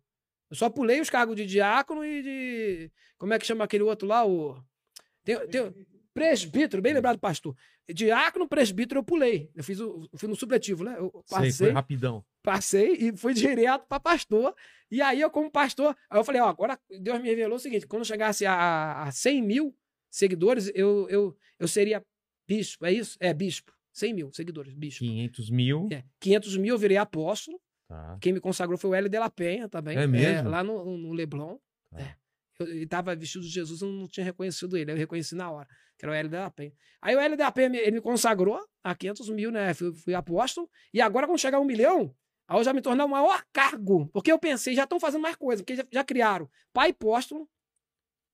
Eu 0.49 0.55
só 0.57 0.69
pulei 0.69 0.99
os 0.99 1.09
cargos 1.09 1.35
de 1.35 1.45
diácono 1.45 2.03
e 2.03 2.21
de. 2.23 2.91
Como 3.17 3.33
é 3.33 3.39
que 3.39 3.45
chama 3.45 3.63
aquele 3.65 3.83
outro 3.83 4.07
lá? 4.07 4.25
O. 4.25 4.61
Tem, 5.37 5.47
tem, 5.47 5.87
presbítero, 6.13 6.81
bem 6.81 6.93
lembrado, 6.93 7.19
pastor. 7.19 7.55
Diácono, 7.87 8.47
presbítero, 8.47 8.99
eu 8.99 9.03
pulei. 9.03 9.49
Eu 9.55 9.63
fiz 9.63 9.79
o, 9.79 10.09
fui 10.15 10.27
no 10.27 10.35
supletivo, 10.35 10.83
né? 10.83 10.95
Eu 10.97 11.11
Sei, 11.25 11.37
foi 11.37 11.47
passei, 11.47 11.69
rapidão. 11.69 12.25
passei 12.43 12.93
e 12.95 13.15
fui 13.15 13.33
direto 13.33 13.85
para 13.87 13.99
pastor. 13.99 14.55
E 14.91 15.01
aí 15.01 15.21
eu, 15.21 15.29
como 15.29 15.51
pastor, 15.51 15.95
aí 16.09 16.19
eu 16.19 16.23
falei, 16.23 16.41
ó, 16.41 16.47
agora 16.47 16.79
Deus 16.99 17.21
me 17.21 17.29
revelou 17.29 17.57
o 17.57 17.59
seguinte: 17.59 17.87
quando 17.87 18.01
eu 18.01 18.05
chegasse 18.05 18.45
a, 18.45 19.03
a 19.03 19.11
100 19.11 19.41
mil 19.41 19.75
seguidores, 20.09 20.71
eu, 20.73 21.07
eu, 21.09 21.37
eu 21.59 21.67
seria 21.67 22.03
bispo. 22.47 22.85
É 22.85 22.91
isso? 22.91 23.17
É, 23.19 23.33
bispo. 23.33 23.73
100 23.93 24.13
mil 24.13 24.31
seguidores, 24.31 24.73
bispo. 24.73 24.99
500 24.99 25.49
mil. 25.49 25.89
É, 25.91 26.03
500 26.19 26.57
mil 26.57 26.75
eu 26.75 26.79
virei 26.79 26.97
apóstolo. 26.97 27.59
Tá. 27.87 28.17
Quem 28.21 28.33
me 28.33 28.39
consagrou 28.39 28.77
foi 28.77 28.91
o 28.91 28.93
Hélio 28.93 29.09
de 29.09 29.17
la 29.17 29.29
Penha 29.29 29.67
também. 29.67 29.97
É 29.97 30.05
mesmo? 30.05 30.49
lá 30.49 30.63
no, 30.63 30.97
no 30.97 31.11
Leblon. 31.11 31.57
Tá. 31.91 32.01
É. 32.01 32.15
Ele 32.61 32.83
estava 32.83 33.15
vestido 33.15 33.43
de 33.43 33.49
Jesus, 33.49 33.81
eu 33.81 33.87
não 33.89 34.07
tinha 34.07 34.23
reconhecido 34.25 34.75
ele. 34.77 34.91
Eu 34.91 34.97
reconheci 34.97 35.33
na 35.33 35.49
hora, 35.49 35.67
que 35.97 36.05
era 36.05 36.11
o 36.11 36.15
Hélio 36.15 36.29
de 36.29 36.35
la 36.37 36.51
Penha. 36.51 36.73
Aí 37.01 37.15
o 37.15 37.19
Hélio 37.19 37.37
de 37.37 37.43
la 37.43 37.51
Penha, 37.51 37.69
me- 37.69 37.77
ele 37.77 37.91
me 37.91 38.01
consagrou 38.01 38.59
a 38.83 38.93
500 38.93 39.29
mil, 39.29 39.49
né? 39.49 39.73
Fui, 39.73 39.93
fui 39.93 40.13
apóstolo. 40.13 40.69
E 40.93 40.99
agora, 40.99 41.25
quando 41.25 41.39
chegar 41.39 41.57
a 41.57 41.61
um 41.61 41.65
milhão, 41.65 42.13
aí 42.47 42.59
eu 42.59 42.63
já 42.63 42.73
me 42.73 42.81
tornar 42.81 43.05
o 43.05 43.09
maior 43.09 43.43
cargo. 43.53 44.07
Porque 44.09 44.29
eu 44.31 44.37
pensei, 44.37 44.75
já 44.75 44.83
estão 44.83 44.99
fazendo 44.99 45.21
mais 45.21 45.37
coisa. 45.37 45.63
Porque 45.63 45.75
já, 45.77 45.85
já 45.91 46.03
criaram 46.03 46.49
pai 46.73 46.89
apóstolo. 46.89 47.49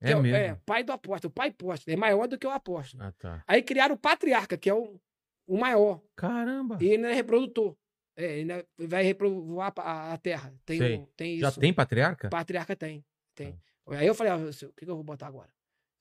que 0.03 0.11
É 0.11 0.15
o- 0.17 0.21
mesmo. 0.21 0.59
pai 0.65 0.83
do 0.83 0.91
apóstolo. 0.91 1.31
Pai 1.33 1.49
apóstolo. 1.49 1.93
É 1.93 1.95
maior 1.97 2.27
do 2.27 2.37
que 2.37 2.47
o 2.47 2.49
apóstolo. 2.51 3.03
Ah, 3.03 3.11
tá. 3.17 3.43
Aí 3.47 3.61
criaram 3.61 3.93
o 3.95 3.97
patriarca, 3.97 4.57
que 4.57 4.69
é 4.69 4.73
o, 4.73 4.99
o 5.47 5.57
maior. 5.57 6.01
Caramba. 6.15 6.77
E 6.81 6.85
ele 6.85 6.95
ainda 6.95 7.11
é 7.11 7.13
reprodutor. 7.13 7.77
É, 8.17 8.39
ele 8.39 8.51
ainda 8.53 8.67
vai 8.79 9.03
reprovar 9.03 9.71
a, 9.77 10.13
a 10.13 10.17
terra. 10.17 10.51
Tem, 10.65 10.81
um- 10.99 11.05
tem 11.15 11.33
isso. 11.35 11.41
Já 11.41 11.51
tem 11.51 11.71
patriarca? 11.73 12.27
Patriarca 12.29 12.75
tem. 12.75 13.05
tem. 13.35 13.59
Aí 13.87 14.07
eu 14.07 14.15
falei, 14.15 14.33
ah, 14.33 14.37
o 14.37 14.73
que, 14.73 14.85
que 14.85 14.89
eu 14.89 14.95
vou 14.95 15.03
botar 15.03 15.27
agora? 15.27 15.49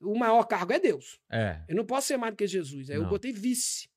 O 0.00 0.16
maior 0.18 0.44
cargo 0.44 0.72
é 0.72 0.78
Deus. 0.78 1.18
É. 1.30 1.62
Eu 1.68 1.76
não 1.76 1.84
posso 1.84 2.06
ser 2.06 2.16
mais 2.16 2.32
do 2.32 2.36
que 2.36 2.46
Jesus. 2.46 2.90
Aí 2.90 2.96
eu 2.96 3.02
Não. 3.02 3.08
botei 3.08 3.32
vice. 3.32 3.88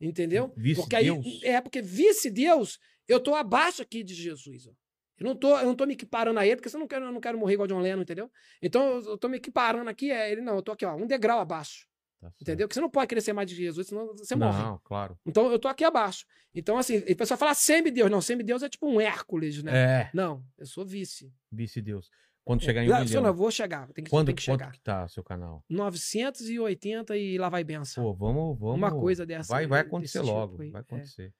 Entendeu? 0.00 0.52
Vice 0.56 0.80
porque 0.80 0.96
aí, 0.96 1.04
Deus? 1.04 1.42
É, 1.42 1.60
porque 1.60 1.80
vice-Deus, 1.80 2.78
eu 3.08 3.20
tô 3.20 3.34
abaixo 3.34 3.82
aqui 3.82 4.02
de 4.02 4.14
Jesus. 4.14 4.66
Ó. 4.66 4.72
Eu 5.18 5.26
não 5.26 5.36
tô, 5.36 5.56
eu 5.58 5.66
não 5.66 5.74
tô 5.74 5.86
me 5.86 5.94
equiparando 5.94 6.40
a 6.40 6.46
ele, 6.46 6.56
porque 6.56 6.74
eu 6.74 6.80
não 6.80 6.88
quero, 6.88 7.06
eu 7.06 7.12
não 7.12 7.20
quero 7.20 7.38
morrer 7.38 7.54
igual 7.54 7.68
John 7.68 7.78
Lennon, 7.78 8.02
entendeu? 8.02 8.30
Então 8.60 8.96
eu, 8.96 9.10
eu 9.10 9.18
tô 9.18 9.28
me 9.28 9.36
equiparando 9.36 9.88
aqui, 9.88 10.10
é 10.10 10.32
ele 10.32 10.40
não, 10.40 10.56
eu 10.56 10.62
tô 10.62 10.72
aqui, 10.72 10.84
ó, 10.84 10.96
um 10.96 11.06
degrau 11.06 11.38
abaixo. 11.38 11.86
Tá. 12.20 12.32
Entendeu? 12.40 12.66
Porque 12.66 12.74
você 12.74 12.80
não 12.80 12.90
pode 12.90 13.06
querer 13.06 13.20
ser 13.20 13.32
mais 13.32 13.48
de 13.48 13.54
Jesus, 13.54 13.86
senão 13.86 14.08
você 14.16 14.34
morre. 14.34 14.62
Não, 14.62 14.80
claro. 14.82 15.18
Então 15.24 15.50
eu 15.52 15.58
tô 15.58 15.68
aqui 15.68 15.84
abaixo. 15.84 16.26
Então, 16.54 16.78
assim, 16.78 16.98
o 16.98 17.16
pessoal 17.16 17.38
fala 17.38 17.54
semi-deus. 17.54 18.10
Não, 18.10 18.20
semi-deus 18.20 18.62
é 18.62 18.68
tipo 18.68 18.88
um 18.88 19.00
Hércules, 19.00 19.62
né? 19.62 19.72
É. 19.76 20.10
Não, 20.14 20.44
eu 20.56 20.66
sou 20.66 20.84
vice. 20.84 21.32
Vice-Deus. 21.52 22.10
Quando 22.44 22.62
chegar 22.62 22.82
em 22.84 22.92
um 22.92 23.00
milhão. 23.00 23.22
não, 23.22 23.30
eu 23.30 23.34
vou 23.34 23.50
chegar. 23.50 23.90
Tem 23.92 24.04
que, 24.04 24.10
Quando, 24.10 24.26
tem 24.26 24.34
que 24.34 24.44
quanto 24.44 24.60
chegar. 24.60 24.72
que 24.72 24.80
tá 24.80 25.08
seu 25.08 25.24
canal? 25.24 25.64
980 25.68 27.16
e 27.16 27.38
lá 27.38 27.48
vai 27.48 27.64
benção. 27.64 28.04
Pô, 28.04 28.14
vamos, 28.14 28.58
vamos. 28.58 28.76
Uma 28.76 28.90
coisa 28.90 29.24
dessa 29.24 29.52
Vai, 29.52 29.66
vai 29.66 29.80
desse 29.82 29.88
acontecer 29.88 30.20
tipo 30.20 30.30
logo. 30.32 30.62
aí, 30.62 30.70
Vai 30.70 30.80
é. 30.80 30.82
acontecer. 30.82 31.32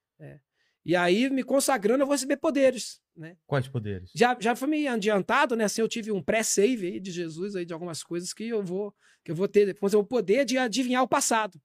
E 0.86 0.94
aí, 0.94 1.30
me 1.30 1.42
consagrando, 1.42 2.02
eu 2.02 2.06
vou 2.06 2.14
receber 2.14 2.36
poderes, 2.36 3.00
né? 3.16 3.36
Quais 3.46 3.66
poderes? 3.66 4.10
Já, 4.14 4.36
já 4.38 4.54
foi 4.54 4.68
me 4.68 4.86
adiantado, 4.86 5.56
né? 5.56 5.64
Assim, 5.64 5.80
eu 5.80 5.88
tive 5.88 6.12
um 6.12 6.22
pré-save 6.22 6.86
aí 6.86 7.00
de 7.00 7.10
Jesus, 7.10 7.56
aí, 7.56 7.64
de 7.64 7.72
algumas 7.72 8.02
coisas 8.02 8.34
que 8.34 8.48
eu 8.48 8.62
vou, 8.62 8.94
que 9.24 9.30
eu 9.30 9.34
vou 9.34 9.48
ter. 9.48 9.64
Depois 9.64 9.94
eu 9.94 10.00
vou 10.00 10.06
poder 10.06 10.44
de 10.44 10.58
adivinhar 10.58 11.02
o 11.02 11.08
passado. 11.08 11.58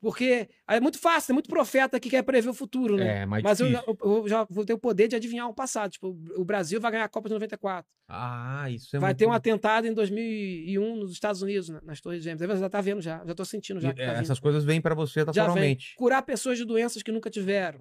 Porque 0.00 0.48
é 0.68 0.78
muito 0.78 0.96
fácil, 0.98 1.26
tem 1.28 1.34
muito 1.34 1.48
profeta 1.48 1.98
que 1.98 2.08
quer 2.08 2.22
prever 2.22 2.48
o 2.48 2.54
futuro, 2.54 2.96
né? 2.96 3.22
É, 3.22 3.26
mais 3.26 3.42
Mas 3.42 3.58
eu, 3.58 3.68
já- 3.70 3.80
difícil. 3.80 3.98
eu 4.04 4.28
já 4.28 4.44
vou 4.48 4.64
ter 4.64 4.72
o 4.72 4.78
poder 4.78 5.08
de 5.08 5.16
adivinhar 5.16 5.48
o 5.48 5.54
passado. 5.54 5.90
Tipo, 5.90 6.16
o 6.36 6.44
Brasil 6.44 6.80
vai 6.80 6.92
ganhar 6.92 7.04
a 7.04 7.08
Copa 7.08 7.28
de 7.28 7.34
94. 7.34 7.84
Ah, 8.08 8.70
isso 8.70 8.94
é 8.96 9.00
vai 9.00 9.10
muito... 9.10 9.18
ter 9.18 9.26
um 9.26 9.32
atentado 9.32 9.86
em 9.88 9.92
2001 9.92 10.96
nos 10.96 11.10
Estados 11.12 11.42
Unidos, 11.42 11.68
na- 11.68 11.80
nas 11.82 12.00
Torres 12.00 12.22
Gêmeas. 12.22 12.40
Você 12.40 12.60
já 12.60 12.70
tá 12.70 12.80
vendo 12.80 13.00
já, 13.00 13.24
já 13.26 13.34
tô 13.34 13.44
sentindo 13.44 13.80
já. 13.80 13.88
E, 13.88 13.90
é, 13.90 13.94
tá 13.94 14.12
vindo. 14.12 14.22
essas 14.22 14.38
coisas 14.38 14.64
vêm 14.64 14.80
pra 14.80 14.94
você 14.94 15.24
naturalmente. 15.24 15.94
Curar 15.96 16.22
pessoas 16.22 16.56
de 16.58 16.64
doenças 16.64 17.02
que 17.02 17.10
nunca 17.10 17.28
tiveram. 17.28 17.80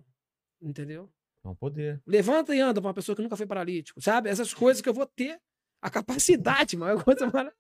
Entendeu? 0.62 1.10
É 1.46 1.48
um 1.48 1.56
poder. 1.56 2.02
Levanta 2.06 2.56
e 2.56 2.60
anda 2.60 2.82
pra 2.82 2.88
uma 2.90 2.94
pessoa 2.96 3.16
que 3.16 3.22
nunca 3.22 3.38
foi 3.38 3.46
paralítico. 3.46 4.02
Sabe? 4.02 4.28
Essas 4.30 4.54
coisas 4.54 4.82
que 4.82 4.90
eu 4.90 4.94
vou 4.94 5.06
ter 5.06 5.40
a 5.82 5.90
capacidade, 5.90 6.76
mano. 6.78 7.00
É 7.00 7.04
coisa 7.04 7.30
mara... 7.32 7.54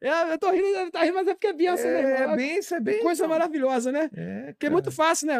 é, 0.00 0.32
eu 0.32 0.38
tô 0.38 0.50
rindo, 0.50 0.90
tá 0.90 1.02
rindo, 1.02 1.14
mas 1.14 1.28
é 1.28 1.34
porque 1.34 1.46
é 1.48 1.52
benção, 1.52 1.90
né, 1.90 2.00
irmão? 2.00 2.34
É 2.34 2.36
bem, 2.36 2.58
isso 2.58 2.74
é 2.74 2.80
bem. 2.80 3.02
coisa 3.02 3.26
maravilhosa, 3.28 3.90
né? 3.92 4.10
É, 4.14 4.52
Porque 4.52 4.66
é 4.66 4.70
muito 4.70 4.90
fácil, 4.90 5.26
né? 5.26 5.34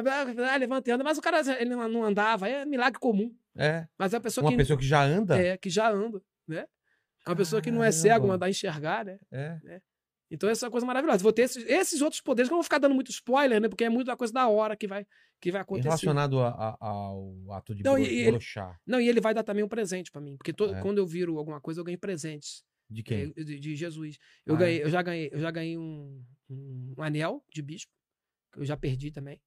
Ah, 0.51 0.57
levanta 0.57 0.91
e 0.91 0.93
anda. 0.93 1.05
Mas 1.05 1.19
o 1.19 1.23
cara 1.23 1.41
ele 1.61 1.75
não 1.75 2.05
andava, 2.05 2.49
é 2.49 2.65
milagre 2.65 2.99
comum. 2.99 3.35
É. 3.57 3.87
Mas 3.99 4.13
é 4.13 4.17
a 4.17 4.21
pessoa 4.21 4.45
Uma 4.45 4.51
que, 4.51 4.57
pessoa 4.57 4.79
que 4.79 4.85
já 4.87 5.03
anda. 5.03 5.39
é, 5.41 5.57
que 5.57 5.71
já 5.71 5.91
anda, 5.91 6.21
né? 6.47 6.67
É 7.27 7.31
Uma 7.31 7.37
pessoa 7.37 7.63
que 7.63 7.71
não 7.71 7.83
é 7.83 7.91
cego, 7.93 8.27
mandar 8.27 8.51
enxergar, 8.51 9.05
né? 9.05 9.19
É. 9.33 9.81
Então 10.31 10.49
essa 10.49 10.65
é 10.65 10.67
uma 10.67 10.73
coisa 10.73 10.87
maravilhosa. 10.87 11.23
Vou 11.23 11.33
ter 11.33 11.43
esses, 11.43 11.65
esses 11.69 12.03
outros 12.03 12.21
poderes 12.21 12.49
que 12.49 12.53
eu 12.53 12.57
não 12.57 12.61
vou 12.61 12.65
ficar 12.65 12.79
dando 12.79 12.95
muito 12.95 13.11
spoiler, 13.11 13.61
né? 13.61 13.69
Porque 13.69 13.85
é 13.85 13.89
muito 13.89 14.09
uma 14.09 14.17
coisa 14.17 14.33
da 14.33 14.49
hora 14.49 14.75
que 14.77 14.87
vai, 14.89 15.07
que 15.41 15.53
vai 15.53 15.61
E 15.61 15.63
acontecer. 15.63 15.89
relacionado 15.89 16.41
a- 16.41 16.49
a- 16.49 16.77
ao 16.81 17.33
ato 17.53 17.75
de 17.75 17.85
Não, 17.85 17.95
bro- 17.95 18.03
ele- 18.03 18.31
broxar. 18.33 18.79
Não, 18.87 19.01
e 19.01 19.09
ele 19.09 19.21
vai 19.21 19.33
dar 19.33 19.45
também 19.45 19.63
um 19.63 19.69
presente 19.69 20.11
pra 20.11 20.21
mim. 20.21 20.37
Porque 20.37 20.51
É. 20.51 20.81
quando 20.81 20.99
eu 20.99 21.07
viro 21.07 21.39
alguma 21.39 21.61
coisa, 21.61 21.81
eu 21.81 21.85
ganho 21.85 21.99
presentes 21.99 22.65
De 22.91 23.03
quem? 23.03 23.33
eh, 23.37 23.45
de, 23.45 23.59
de 23.59 23.77
Jesus. 23.77 24.19
Eu, 24.45 24.55
Ah, 24.55 24.59
ganhei, 24.59 24.83
eu 24.83 24.91
já 24.91 25.03
ganhei, 25.03 25.31
eu 25.33 25.41
já 25.41 25.51
ganhei 25.51 25.79
um, 25.79 26.25
um 26.49 26.95
anel 27.03 27.45
de 27.53 27.63
bispo, 27.63 27.93
que 28.53 28.61
eu 28.61 28.65
já 28.65 28.77
perdi 28.77 29.11
também. 29.11 29.41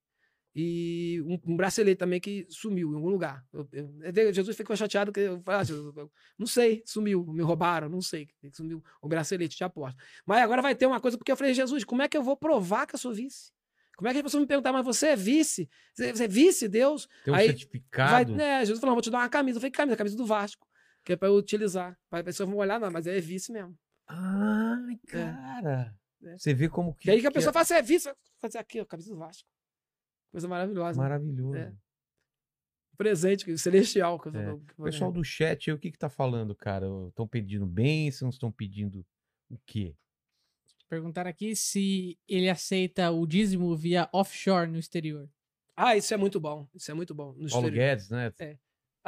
E 0.54 1.22
um, 1.24 1.38
um 1.52 1.56
bracelete 1.56 1.98
também 1.98 2.18
que 2.18 2.46
sumiu 2.48 2.90
em 2.90 2.96
algum 2.96 3.10
lugar. 3.10 3.46
Eu- 3.52 3.68
eu- 3.72 4.32
Jesus 4.32 4.56
ficou 4.56 4.74
chateado 4.74 5.12
que 5.12 5.20
eu 5.20 5.40
falei, 5.42 5.60
ah, 5.60 5.64
Jesus, 5.64 5.96
eu 5.96 6.10
não 6.36 6.46
sei, 6.46 6.82
sumiu, 6.84 7.24
me 7.26 7.42
roubaram, 7.42 7.88
não 7.88 8.00
sei, 8.00 8.28
sumiu 8.52 8.82
o 9.00 9.08
bracelete 9.08 9.56
de 9.56 9.62
aposta. 9.64 10.02
Mas 10.26 10.42
agora 10.42 10.60
vai 10.60 10.74
ter 10.74 10.86
uma 10.86 11.00
coisa, 11.00 11.16
porque 11.16 11.30
eu 11.30 11.36
falei, 11.36 11.54
Jesus, 11.54 11.84
como 11.84 12.02
é 12.02 12.08
que 12.08 12.16
eu 12.16 12.22
vou 12.22 12.36
provar 12.36 12.86
que 12.86 12.94
eu 12.94 12.98
sou 12.98 13.12
vice? 13.14 13.52
Como 13.96 14.08
é 14.08 14.12
que 14.12 14.18
as 14.18 14.22
pessoas 14.22 14.42
me 14.42 14.46
perguntam, 14.46 14.72
mas 14.72 14.84
você 14.84 15.08
é 15.08 15.16
vice? 15.16 15.68
Você 15.92 16.24
é 16.24 16.28
vice, 16.28 16.68
Deus? 16.68 17.08
Tem 17.24 17.34
um 17.34 17.36
Aí 17.36 17.46
certificado. 17.46 18.32
Vai, 18.32 18.38
né, 18.38 18.60
Jesus 18.60 18.80
falou, 18.80 18.94
vou 18.94 19.02
te 19.02 19.10
dar 19.10 19.18
uma 19.18 19.28
camisa. 19.28 19.58
Eu 19.58 19.60
falei, 19.60 19.72
camisa? 19.72 19.96
Camisa 19.96 20.16
do 20.16 20.24
Vasco. 20.24 20.67
Que 21.08 21.14
é 21.14 21.16
pra 21.16 21.28
eu 21.28 21.36
utilizar. 21.36 21.98
Para 22.10 22.18
as 22.18 22.24
pessoas 22.26 22.46
vão 22.50 22.58
olhar, 22.58 22.78
não, 22.78 22.90
mas 22.90 23.06
é 23.06 23.18
vice 23.18 23.50
mesmo. 23.50 23.74
Ai, 24.06 24.98
cara. 25.06 25.96
É. 26.22 26.36
Você 26.36 26.52
vê 26.52 26.68
como 26.68 26.94
que. 26.94 27.08
E 27.08 27.12
aí 27.12 27.20
que 27.22 27.26
a 27.26 27.30
que 27.30 27.34
pessoa 27.36 27.48
é 27.48 27.52
fala, 27.54 27.64
você 27.64 27.74
é 27.76 27.80
vice? 27.82 28.04
Vai 28.08 28.14
fazer 28.42 28.58
aqui, 28.58 28.78
ó, 28.78 28.84
camisa 28.84 29.10
do 29.10 29.16
Vasco. 29.18 29.48
Coisa 30.30 30.46
maravilhosa. 30.46 30.98
né? 31.00 31.08
maravilhoso. 31.08 31.56
É. 31.56 31.72
Presente 32.98 33.56
celestial. 33.56 34.18
Que 34.20 34.28
eu- 34.28 34.34
É. 34.36 34.44
que 34.66 34.74
O 34.80 34.84
pessoal 34.84 35.10
do 35.10 35.24
chat 35.24 35.70
aí, 35.70 35.74
o 35.74 35.78
que 35.78 35.90
que 35.90 35.96
tá 35.98 36.10
falando, 36.10 36.54
cara? 36.54 36.86
Estão 37.08 37.26
pedindo 37.26 37.64
bênçãos, 37.64 38.34
estão 38.34 38.52
pedindo 38.52 39.02
o 39.48 39.56
quê? 39.64 39.96
Perguntaram 40.90 41.30
aqui 41.30 41.56
se 41.56 42.18
ele 42.28 42.50
aceita 42.50 43.10
o 43.10 43.26
dízimo 43.26 43.74
via 43.74 44.10
offshore 44.12 44.70
no 44.70 44.78
exterior. 44.78 45.26
Ah, 45.74 45.96
isso 45.96 46.12
é 46.12 46.18
muito 46.18 46.38
bom. 46.38 46.68
Isso 46.74 46.90
é 46.90 46.94
muito 46.94 47.14
bom. 47.14 47.28
No 47.32 47.48
Paulo 47.48 47.68
exterior. 47.68 47.72
Guedes, 47.72 48.10
né? 48.10 48.30
É. 48.38 48.58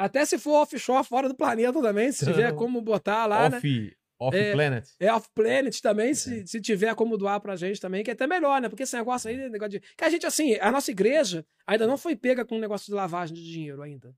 Até 0.04 0.24
se 0.24 0.38
for 0.38 0.62
offshore, 0.62 1.04
fora 1.04 1.28
do 1.28 1.34
planeta 1.34 1.80
também, 1.82 2.10
se 2.10 2.24
tiver 2.24 2.54
como 2.54 2.80
botar 2.80 3.26
lá, 3.26 3.50
né? 3.50 3.58
off, 3.58 3.96
off 4.18 4.36
É. 4.36 4.52
planet. 4.52 4.88
É 4.98 5.12
off-planet 5.12 5.80
também, 5.82 6.14
se, 6.14 6.46
se 6.46 6.60
tiver 6.60 6.94
como 6.94 7.18
doar 7.18 7.38
pra 7.40 7.54
gente 7.54 7.78
também, 7.78 8.02
que 8.02 8.10
é 8.10 8.14
até 8.14 8.26
melhor, 8.26 8.62
né? 8.62 8.68
Porque 8.70 8.84
esse 8.84 8.96
negócio 8.96 9.28
aí, 9.28 9.36
negócio 9.50 9.72
de. 9.72 9.80
Que 9.80 10.04
a 10.04 10.08
gente, 10.08 10.24
assim, 10.24 10.54
a 10.56 10.70
nossa 10.72 10.90
igreja 10.90 11.44
ainda 11.66 11.86
não 11.86 11.98
foi 11.98 12.16
pega 12.16 12.44
com 12.46 12.56
um 12.56 12.60
negócio 12.60 12.86
de 12.86 12.92
lavagem 12.92 13.34
de 13.34 13.44
dinheiro 13.44 13.82
ainda. 13.82 14.14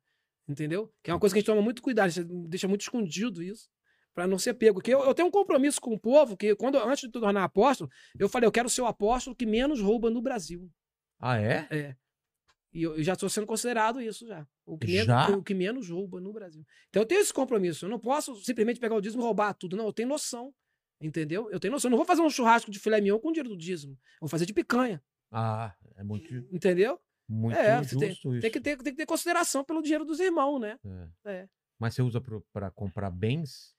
Entendeu? 0.49 0.93
Que 1.03 1.11
é 1.11 1.15
uma 1.15 1.21
coisa 1.21 1.35
que 1.35 1.39
a 1.39 1.41
gente 1.41 1.47
toma 1.47 1.63
muito 1.63 1.83
cuidado, 1.83 2.07
a 2.07 2.09
gente 2.11 2.29
deixa 2.49 2.69
muito 2.69 2.83
escondido 2.83 3.43
isso, 3.43 3.69
pra 4.15 4.27
não 4.27 4.39
ser 4.39 4.55
pego. 4.55 4.75
Porque 4.75 4.93
eu, 4.95 5.03
eu 5.05 5.15
tenho 5.15 5.29
um 5.29 5.33
compromisso 5.33 5.81
com 5.81 5.95
o 5.95 5.99
povo, 5.99 6.37
que 6.37 6.55
quando, 6.55 6.79
antes 6.79 7.03
de 7.03 7.11
tornar 7.11 7.43
apóstolo, 7.45 7.91
eu 8.19 8.29
falei, 8.29 8.47
eu 8.47 8.53
quero 8.53 8.69
ser 8.69 8.83
o 8.83 8.87
apóstolo 8.87 9.35
que 9.35 9.47
menos 9.47 9.81
rouba 9.81 10.11
no 10.11 10.23
Brasil. 10.23 10.71
Ah, 11.19 11.41
é? 11.41 11.67
É. 11.71 11.97
E 12.73 12.83
eu, 12.83 12.97
eu 12.97 13.03
já 13.03 13.13
estou 13.15 13.29
sendo 13.29 13.47
considerado 13.47 14.01
isso 14.01 14.27
já. 14.27 14.47
O 14.73 14.79
que? 14.79 14.87
Menos, 14.87 15.29
o 15.29 15.43
que 15.43 15.55
menos 15.55 15.89
rouba 15.91 16.19
no 16.19 16.33
Brasil. 16.33 16.65
Então 16.89 17.03
eu 17.03 17.07
tenho 17.07 17.21
esse 17.21 17.33
compromisso. 17.33 17.85
Eu 17.85 17.91
não 17.91 17.99
posso 17.99 18.35
simplesmente 18.37 18.81
pegar 18.81 18.95
o 18.95 19.01
dízimo 19.03 19.23
e 19.23 19.27
roubar 19.27 19.53
tudo. 19.53 19.77
Não, 19.77 19.85
eu 19.85 19.93
tenho 19.93 20.09
noção. 20.09 20.55
Entendeu? 20.99 21.51
Eu 21.51 21.61
tenho 21.61 21.73
noção. 21.73 21.89
Eu 21.89 21.91
não 21.91 21.99
vou 21.99 22.07
fazer 22.07 22.23
um 22.23 22.31
churrasco 22.31 22.71
de 22.71 22.79
filé 22.79 23.01
mignon 23.01 23.19
com 23.19 23.33
dinheiro 23.33 23.51
do 23.51 23.57
dízimo. 23.57 23.93
Eu 23.93 24.21
vou 24.21 24.29
fazer 24.31 24.47
de 24.47 24.55
picanha. 24.55 25.03
Ah, 25.31 25.75
é 25.97 26.03
muito, 26.03 26.33
Entendeu? 26.51 26.99
muito 27.29 27.57
é, 27.59 27.83
você 27.83 27.99
tem, 27.99 28.13
isso. 28.13 28.41
tem 28.41 28.51
que 28.51 28.61
ter, 28.61 28.77
tem 28.77 28.93
que 28.93 28.99
ter 28.99 29.07
consideração 29.07 29.65
pelo 29.65 29.83
dinheiro 29.83 30.05
dos 30.05 30.21
irmãos, 30.21 30.59
né? 30.59 30.79
É. 31.25 31.33
É. 31.33 31.49
Mas 31.79 31.95
você 31.95 32.03
usa 32.03 32.23
pra 32.53 32.71
comprar 32.71 33.11
bens? 33.11 33.75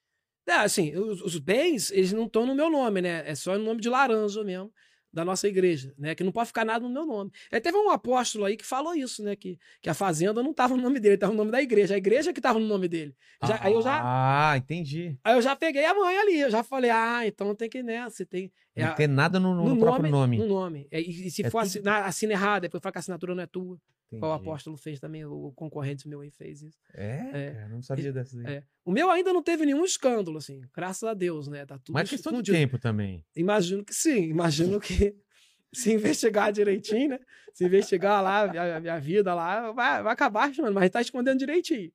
É, 0.47 0.53
assim, 0.53 0.95
os, 0.95 1.21
os 1.21 1.39
bens, 1.39 1.89
eles 1.91 2.11
não 2.11 2.25
estão 2.25 2.45
no 2.45 2.53
meu 2.53 2.69
nome, 2.69 3.01
né? 3.01 3.27
É 3.27 3.33
só 3.33 3.57
no 3.57 3.63
nome 3.63 3.81
de 3.81 3.89
laranja 3.89 4.43
mesmo, 4.43 4.73
da 5.13 5.23
nossa 5.23 5.47
igreja, 5.47 5.93
né? 5.97 6.15
Que 6.15 6.23
não 6.23 6.31
pode 6.31 6.47
ficar 6.47 6.65
nada 6.65 6.85
no 6.87 6.91
meu 6.93 7.05
nome. 7.05 7.31
É, 7.51 7.59
teve 7.59 7.77
um 7.77 7.89
apóstolo 7.91 8.45
aí 8.45 8.57
que 8.57 8.65
falou 8.65 8.95
isso, 8.95 9.23
né? 9.23 9.35
Que, 9.35 9.59
que 9.81 9.89
a 9.89 9.93
fazenda 9.93 10.41
não 10.41 10.51
estava 10.51 10.75
no 10.75 10.81
nome 10.81 10.99
dele, 10.99 11.15
estava 11.15 11.31
no 11.31 11.37
nome 11.37 11.51
da 11.51 11.61
igreja. 11.61 11.93
A 11.93 11.97
igreja 11.97 12.33
que 12.33 12.39
estava 12.39 12.59
no 12.59 12.65
nome 12.67 12.87
dele. 12.87 13.15
Já- 13.43 13.59
aí, 13.61 13.73
eu 13.73 13.81
já, 13.81 14.01
Ah, 14.03 14.57
entendi. 14.57 15.15
aí 15.23 15.35
eu 15.35 15.41
já 15.41 15.55
peguei 15.55 15.85
a 15.85 15.93
mãe 15.93 16.17
ali, 16.17 16.39
eu 16.39 16.49
já 16.49 16.63
falei, 16.63 16.89
ah, 16.89 17.21
então 17.27 17.53
tem 17.53 17.69
que, 17.69 17.83
né? 17.83 18.03
Você 18.09 18.25
tem. 18.25 18.51
É 18.75 18.85
Não 18.87 18.95
tem 18.95 19.07
nada 19.07 19.39
no, 19.39 19.53
no 19.55 19.77
próprio 19.79 20.09
nome. 20.09 20.37
No 20.37 20.47
nome. 20.47 20.87
É, 20.91 20.99
E, 21.01 21.27
e 21.27 21.31
se 21.31 21.43
É 21.45 21.49
for 21.49 21.59
tudo- 21.61 21.67
assinar, 21.69 22.03
assina 22.05 22.33
errado, 22.33 22.63
depois 22.63 22.81
fala 22.81 22.91
que 22.93 22.97
a 22.97 23.01
assinatura 23.01 23.35
não 23.35 23.43
é 23.43 23.47
tua. 23.47 23.77
Qual 24.19 24.29
o 24.31 24.35
apóstolo 24.35 24.77
fez 24.77 24.99
também, 24.99 25.25
o, 25.25 25.51
concorrente 25.55 26.07
meu 26.07 26.21
aí 26.21 26.29
fez 26.29 26.61
isso. 26.61 26.77
É, 26.93 27.29
É. 27.33 27.51
cara, 27.55 27.69
não 27.69 27.81
sabia 27.81 28.13
dessa 28.13 28.37
daí. 28.37 28.57
É. 28.57 28.63
O 28.85 28.91
meu 28.91 29.09
ainda 29.09 29.33
não 29.33 29.41
teve 29.41 29.65
nenhum 29.65 29.83
escândalo, 29.83 30.37
assim, 30.37 30.61
graças 30.71 31.01
a 31.03 31.15
Deus, 31.15 31.47
né? 31.47 31.65
Tá 31.65 31.79
tudo 31.79 31.95
Mas 31.95 32.09
questão 32.11 32.39
de 32.39 32.51
tempo 32.51 32.77
também. 32.77 33.25
Imagino 33.35 33.83
que 33.83 33.91
sim, 33.93 34.25
imagino 34.25 34.79
que 34.79 35.15
se 35.73 35.91
investigar 35.91 36.51
direitinho, 36.53 37.09
né? 37.09 37.19
Se 37.55 37.65
investigar 37.65 38.21
lá, 38.21 38.43
a 38.75 38.79
minha, 38.79 38.99
vida 38.99 39.33
lá, 39.33 39.71
vai, 39.71 40.03
vai 40.03 40.13
acabar 40.13 40.53
chamando, 40.53 40.75
mas 40.75 40.91
tá 40.91 41.01
escondendo 41.01 41.39
direitinho. 41.39 41.91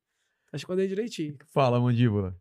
Tá 0.50 0.56
escondendo 0.56 0.88
direitinho. 0.88 1.36
Fala, 1.52 1.78
mandíbula. 1.80 2.36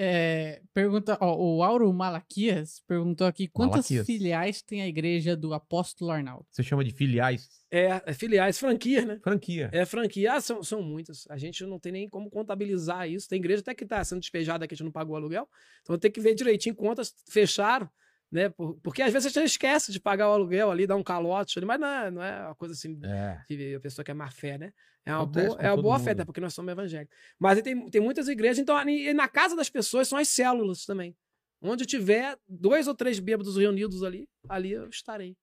É, 0.00 0.62
pergunta, 0.72 1.18
ó, 1.20 1.36
o 1.36 1.60
Auro 1.60 1.92
Malaquias 1.92 2.80
perguntou 2.86 3.26
aqui 3.26 3.48
quantas 3.48 3.90
Malaquias. 3.90 4.06
filiais 4.06 4.62
tem 4.62 4.80
a 4.80 4.86
igreja 4.86 5.36
do 5.36 5.52
apóstolo 5.52 6.12
Arnaldo? 6.12 6.46
Você 6.52 6.62
chama 6.62 6.84
de 6.84 6.92
filiais? 6.92 7.48
É, 7.68 8.00
é 8.06 8.12
filiais, 8.14 8.60
franquias, 8.60 9.04
né? 9.04 9.18
Franquia. 9.20 9.68
É 9.72 9.84
franquia, 9.84 10.34
ah, 10.34 10.40
são, 10.40 10.62
são 10.62 10.80
muitas. 10.80 11.26
A 11.28 11.36
gente 11.36 11.64
não 11.64 11.80
tem 11.80 11.90
nem 11.90 12.08
como 12.08 12.30
contabilizar 12.30 13.10
isso. 13.10 13.28
Tem 13.28 13.40
igreja 13.40 13.60
até 13.60 13.74
que 13.74 13.84
tá 13.84 14.02
sendo 14.04 14.20
despejada 14.20 14.68
que 14.68 14.74
a 14.74 14.76
gente 14.76 14.84
não 14.84 14.92
pagou 14.92 15.16
aluguel. 15.16 15.48
Então 15.82 15.98
tem 15.98 16.12
que 16.12 16.20
ver 16.20 16.36
direitinho 16.36 16.76
quantas 16.76 17.12
fecharam, 17.28 17.90
né? 18.30 18.48
Por- 18.48 18.78
Porque 18.82 19.02
às 19.02 19.12
vezes 19.12 19.26
a 19.36 19.40
gente 19.40 19.50
esquece 19.50 19.92
de 19.92 20.00
pagar 20.00 20.28
o 20.28 20.32
aluguel 20.32 20.70
ali, 20.70 20.86
dá 20.86 20.94
um 20.96 21.02
calote 21.02 21.58
ali, 21.58 21.66
mas 21.66 21.80
não 21.80 21.86
é, 21.88 22.10
não 22.10 22.22
é 22.22 22.46
uma 22.46 22.54
coisa 22.54 22.74
assim 22.74 22.98
É. 23.04 23.40
que 23.46 23.74
a 23.74 23.80
pessoa 23.80 24.04
que 24.04 24.10
é 24.10 24.14
má 24.14 24.30
fé, 24.30 24.58
né? 24.58 24.72
É 25.06 25.12
uma 25.14 25.22
Acontece 25.22 25.48
boa, 25.48 25.60
é 25.62 25.72
uma 25.72 25.82
boa 25.82 25.96
mundo. 25.96 26.04
fé, 26.04 26.10
até 26.10 26.24
porque 26.24 26.40
nós 26.40 26.52
somos 26.52 26.70
evangélicos. 26.70 27.16
Mas 27.38 27.62
tem, 27.62 27.88
tem 27.88 28.00
muitas 28.00 28.28
igrejas, 28.28 28.58
então 28.58 28.78
e 28.88 29.12
na 29.14 29.26
casa 29.28 29.56
das 29.56 29.70
pessoas 29.70 30.06
são 30.08 30.18
as 30.18 30.28
células 30.28 30.84
também. 30.84 31.16
Onde 31.62 31.86
tiver 31.86 32.36
dois 32.46 32.86
ou 32.86 32.94
três 32.94 33.18
bêbados 33.18 33.56
reunidos 33.56 34.02
ali, 34.04 34.28
ali 34.48 34.72
eu 34.72 34.88
estarei. 34.88 35.34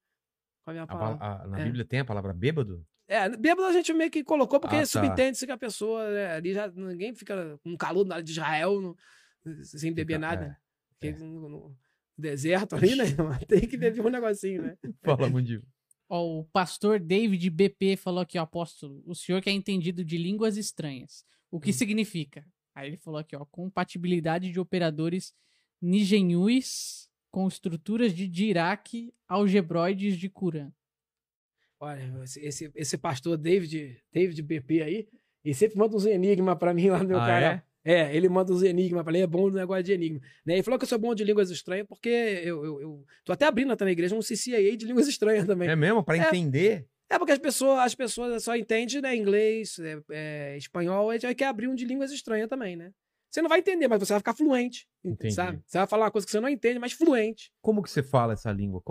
Com 0.64 0.70
a 0.72 0.74
minha 0.74 0.84
A 0.84 0.88
pa- 0.88 0.98
palavra. 0.98 1.26
a- 1.44 1.48
na 1.48 1.60
É. 1.60 1.64
Bíblia 1.66 1.84
tem 1.86 2.00
a 2.00 2.06
palavra 2.06 2.32
bêbado? 2.34 2.86
É, 3.08 3.28
bêbado 3.30 3.68
a 3.68 3.72
gente 3.74 3.92
meio 3.94 4.10
que 4.10 4.24
colocou, 4.24 4.60
porque 4.60 4.76
Ah, 4.78 4.80
tá. 4.80 4.86
subentende-se 4.86 5.46
que 5.46 5.52
a 5.52 5.58
pessoa 5.58 6.10
né, 6.10 6.32
ali 6.36 6.54
já. 6.54 6.68
Ninguém 6.70 7.14
fica 7.14 7.60
com 7.64 7.76
calor 7.78 8.06
na 8.06 8.16
área 8.16 8.24
de 8.24 8.32
Israel 8.32 8.80
no- 8.82 8.96
sem 9.64 9.94
beber 9.94 10.18
nada. 10.20 10.46
é, 10.46 10.56
Porque 10.92 11.12
no, 11.24 11.50
no 11.50 11.78
deserto 12.18 12.76
ali, 12.76 12.96
né? 12.96 13.04
Tem 13.48 13.62
que 13.68 13.78
beber 13.78 14.02
um 14.06 14.10
negocinho, 14.10 14.62
né? 14.64 14.78
Fala, 15.04 15.30
mandíbula. 15.30 15.68
Ó, 16.08 16.40
o 16.40 16.44
pastor 16.46 17.00
David 17.00 17.50
BP 17.50 17.96
falou 17.98 18.22
aqui, 18.22 18.38
ó, 18.38 18.44
apóstolo, 18.44 19.02
o 19.06 19.16
senhor 19.16 19.42
que 19.42 19.50
é 19.50 19.54
entendido 19.54 20.04
de 20.06 20.18
línguas 20.18 20.56
estranhas. 20.58 21.26
O 21.52 21.58
Hum. 21.58 21.60
que 21.60 21.74
significa? 21.74 22.46
Aí 22.76 22.90
ele 22.90 22.98
falou 22.98 23.20
aqui, 23.20 23.36
ó, 23.36 23.44
compatibilidade 23.46 24.52
de 24.52 24.60
operadores 24.60 25.34
nigenhuis 25.82 27.10
com 27.32 27.48
estruturas 27.48 28.14
de 28.14 28.28
Dirac 28.28 29.14
algebroides 29.28 30.18
de 30.18 30.30
Kuran. 30.30 30.72
Olha, 31.80 32.22
esse, 32.24 32.40
esse, 32.40 32.72
esse 32.76 32.98
pastor 32.98 33.38
David, 33.38 33.98
David 34.14 34.42
BP 34.42 34.82
aí, 34.82 35.08
ele 35.44 35.54
sempre 35.54 35.78
manda 35.78 35.96
uns 35.96 36.06
enigmas 36.06 36.58
pra 36.58 36.74
mim 36.74 36.90
lá 36.90 37.00
no 37.00 37.10
meu 37.10 37.18
Ah, 37.20 37.26
canal. 37.26 37.52
é? 37.52 37.64
É, 37.86 38.16
ele 38.16 38.28
manda 38.28 38.52
uns 38.52 38.64
enigmas 38.64 39.04
pra 39.04 39.14
mim, 39.14 39.20
é 39.20 39.28
bom 39.28 39.48
no 39.48 39.56
negócio 39.56 39.84
de 39.84 39.94
enigma. 39.94 40.20
Né? 40.44 40.56
Ele 40.56 40.64
falou 40.64 40.80
que 40.80 40.84
eu 40.86 40.90
sou 40.90 40.98
bom 40.98 41.14
de 41.14 41.24
línguas 41.24 41.52
estranhas 41.52 41.86
porque 41.88 42.10
eu, 42.10 42.66
eu, 42.66 42.82
eu 42.82 43.06
tô 43.24 43.32
até 43.32 43.46
abrindo 43.46 43.72
até 43.72 43.86
na 43.86 43.92
igreja 43.92 44.16
um 44.16 44.20
CCAA 44.22 44.76
de 44.76 44.86
línguas 44.88 45.08
estranhas 45.08 45.46
também. 45.46 45.70
É 45.70 45.76
mesmo? 45.76 46.04
Pra 46.04 46.18
É. 46.18 46.22
entender? 46.28 46.88
É 47.08 47.20
porque 47.20 47.32
as 47.34 47.38
pessoas, 47.38 47.78
as 47.80 47.94
pessoas 47.94 48.44
só 48.44 48.56
entendem 48.56 49.00
né, 49.00 49.16
inglês, 49.16 49.78
é, 49.78 50.00
é, 50.10 50.58
espanhol, 50.58 51.14
gente 51.14 51.36
quer 51.36 51.46
abrir 51.46 51.68
um 51.68 51.76
de 51.76 51.86
línguas 51.86 52.12
estranhas 52.12 52.50
também, 52.50 52.76
né? 52.76 52.92
Você 53.30 53.42
não 53.44 53.50
vai 53.50 53.60
entender, 53.60 53.88
mas 53.88 54.00
você 54.00 54.14
vai 54.14 54.20
ficar 54.22 54.34
fluente, 54.34 54.88
Entendi. 55.04 55.34
sabe? 55.36 55.62
Você 55.68 55.78
vai 55.78 55.86
falar 55.86 56.06
uma 56.06 56.12
coisa 56.12 56.26
que 56.26 56.32
você 56.32 56.40
não 56.40 56.50
entende, 56.50 56.80
mas 56.80 56.94
fluente. 56.94 57.52
Como 57.62 57.84
que 57.84 57.92
você 57.92 58.02
fala 58.02 58.34
essa 58.34 58.52
língua? 58.52 58.82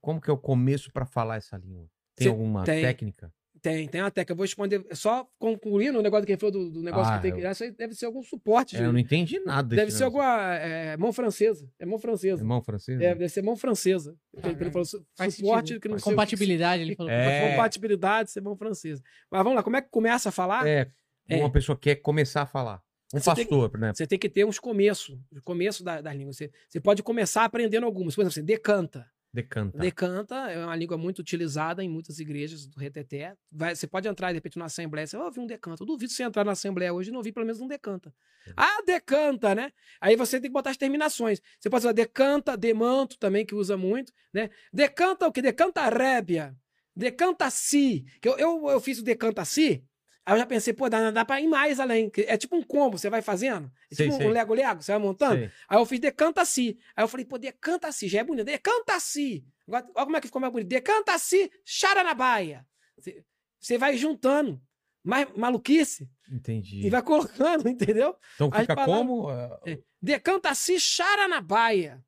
Como 0.00 0.20
que 0.20 0.30
é 0.30 0.32
o 0.32 0.38
começo 0.38 0.90
pra 0.92 1.04
falar 1.04 1.36
essa 1.36 1.56
língua? 1.58 1.86
Tem 2.16 2.26
Cê- 2.26 2.28
alguma 2.30 2.64
tem. 2.64 2.80
técnica? 2.82 3.30
Tem, 3.64 3.88
tem 3.88 4.02
uma 4.02 4.10
técnica. 4.10 4.32
Eu 4.32 4.36
vou 4.36 4.44
responder, 4.44 4.84
só 4.92 5.26
concluindo 5.38 5.98
o 5.98 6.02
negócio 6.02 6.26
que 6.26 6.32
ele 6.32 6.38
falou 6.38 6.52
do, 6.52 6.70
do 6.70 6.82
negócio 6.82 7.10
Ah, 7.14 7.16
que 7.16 7.22
tem 7.22 7.30
eu- 7.30 7.36
que... 7.38 7.48
Isso 7.50 7.64
aí 7.64 7.70
deve 7.70 7.94
ser 7.94 8.04
algum 8.04 8.22
suporte. 8.22 8.76
É, 8.76 8.80
de- 8.80 8.84
eu 8.84 8.92
não 8.92 8.98
entendi 8.98 9.40
nada. 9.40 9.74
deve 9.74 9.90
ser 9.90 10.04
negócio. 10.04 10.20
alguma 10.20 10.54
é, 10.56 10.96
mão 10.98 11.12
francesa. 11.14 11.66
É 11.78 11.86
mão 11.86 11.98
francesa. 11.98 12.42
Irmão 12.42 12.62
francês? 12.62 13.00
É, 13.00 13.14
deve 13.14 13.28
ser 13.30 13.40
mão 13.40 13.56
francesa. 13.56 14.14
Ele- 14.34 14.42
Caralho. 14.42 14.60
Ele 14.64 14.70
falou 14.70 14.86
Faz 15.16 15.34
suporte 15.34 15.68
sentido. 15.68 15.80
que 15.82 15.88
não 15.88 15.96
que- 15.96 16.02
Compatibilidade, 16.02 16.82
ele 16.82 16.94
falou. 16.94 17.10
É. 17.10 17.50
Compatibilidade, 17.52 18.30
ser 18.30 18.42
mão 18.42 18.54
francesa. 18.54 19.02
Mas 19.30 19.42
vamos 19.42 19.56
lá, 19.56 19.62
como 19.62 19.76
é 19.76 19.80
que 19.80 19.88
começa 19.90 20.28
a 20.28 20.32
falar? 20.32 20.66
É, 20.66 20.90
É. 21.26 21.36
uma 21.38 21.50
pessoa 21.50 21.76
quer 21.78 21.96
começar 21.96 22.42
a 22.42 22.46
falar. 22.46 22.82
Um 23.14 23.18
Você 23.20 23.34
tem- 23.34 23.46
pastor, 23.46 23.78
né? 23.78 23.92
Você 23.94 24.06
tem 24.06 24.18
que 24.18 24.28
ter 24.28 24.44
uns 24.44 24.58
começos, 24.58 25.16
começo 25.42 25.82
da, 25.82 26.00
das 26.02 26.14
línguas. 26.14 26.36
Você, 26.36 26.50
você 26.68 26.80
pode 26.80 27.02
começar 27.02 27.44
aprendendo 27.44 27.86
algumas. 27.86 28.14
Por 28.14 28.20
exemplo, 28.22 28.34
você 28.34 28.42
decanta. 28.42 29.06
Decanta. 29.34 29.76
Decanta 29.76 30.36
é 30.48 30.64
uma 30.64 30.76
língua 30.76 30.96
muito 30.96 31.18
utilizada 31.18 31.82
em 31.82 31.88
muitas 31.88 32.20
igrejas 32.20 32.68
do 32.68 32.78
reteté. 32.78 33.34
Vai, 33.50 33.74
você 33.74 33.84
pode 33.84 34.06
entrar, 34.06 34.28
de 34.28 34.34
repente, 34.34 34.56
na 34.56 34.66
assembleia, 34.66 35.08
você 35.08 35.16
vai 35.16 35.26
ouvir 35.26 35.40
um 35.40 35.46
decanta. 35.46 35.82
Eu 35.82 35.86
duvido 35.88 36.12
você 36.12 36.22
entrar 36.22 36.44
na 36.44 36.52
assembleia 36.52 36.94
hoje 36.94 37.08
e 37.08 37.12
não 37.12 37.18
ouvir 37.18 37.32
pelo 37.32 37.44
menos 37.44 37.60
um 37.60 37.66
decanta. 37.66 38.14
Ah, 38.56 38.80
decanta, 38.86 39.52
né? 39.52 39.72
Aí 40.00 40.14
você 40.14 40.40
tem 40.40 40.48
que 40.48 40.54
botar 40.54 40.70
as 40.70 40.76
terminações. 40.76 41.40
Você 41.58 41.68
pode 41.68 41.80
usar 41.84 41.90
decanta, 41.90 42.56
demanto 42.56 43.18
também, 43.18 43.44
que 43.44 43.56
usa 43.56 43.76
muito, 43.76 44.12
né? 44.32 44.50
Decanta 44.72 45.26
o 45.26 45.32
que? 45.32 45.42
Decanta 45.42 45.88
rébia. 45.88 46.54
Decanta 46.94 47.50
si. 47.50 48.04
Que 48.22 48.28
eu, 48.28 48.38
eu, 48.38 48.70
eu 48.70 48.80
fiz 48.80 49.00
o 49.00 49.02
decanta 49.02 49.44
si, 49.44 49.84
aí 50.26 50.34
eu 50.34 50.38
já 50.38 50.46
pensei, 50.46 50.72
pô, 50.72 50.88
dá, 50.88 51.10
dá 51.10 51.24
pra 51.24 51.40
ir 51.40 51.46
mais 51.48 51.78
além. 51.80 52.10
É 52.26 52.36
tipo 52.36 52.56
um 52.56 52.62
combo, 52.62 52.96
você 52.98 53.08
vai 53.10 53.20
fazendo. 53.22 53.70
É 53.90 53.94
tipo 53.94 54.12
sei. 54.16 54.26
um 54.26 54.30
lego-lego, 54.30 54.82
você 54.82 54.92
vai 54.92 55.00
montando. 55.00 55.36
Sei. 55.40 55.50
Aí 55.68 55.78
eu 55.78 55.86
fiz 55.86 56.00
decanta-se. 56.00 56.78
Aí 56.96 57.04
eu 57.04 57.08
falei, 57.08 57.24
pô, 57.26 57.38
decanta-se, 57.38 58.08
já 58.08 58.20
é 58.20 58.24
bonito. 58.24 58.44
Decanta-se. 58.46 59.44
Agora, 59.66 59.84
olha 59.94 60.04
como 60.04 60.16
é 60.16 60.20
que 60.20 60.26
ficou 60.26 60.40
mais 60.40 60.52
bonito. 60.52 60.68
Decanta-se, 60.68 61.50
charanabaia. 61.64 62.66
Você- 62.98 63.24
Você 63.60 63.78
vai 63.78 63.96
juntando 63.96 64.60
mais 65.02 65.26
maluquice 65.36 66.06
Entendi. 66.30 66.86
e 66.86 66.90
vai 66.90 67.02
colocando, 67.02 67.66
entendeu? 67.68 68.14
Então 68.34 68.50
as 68.52 68.60
fica 68.62 68.74
palavras- 68.74 68.98
como? 68.98 69.30
É, 69.30 69.72
É. 69.72 69.78
Decanta-se, 70.02 70.78
charanabaia. 70.78 72.04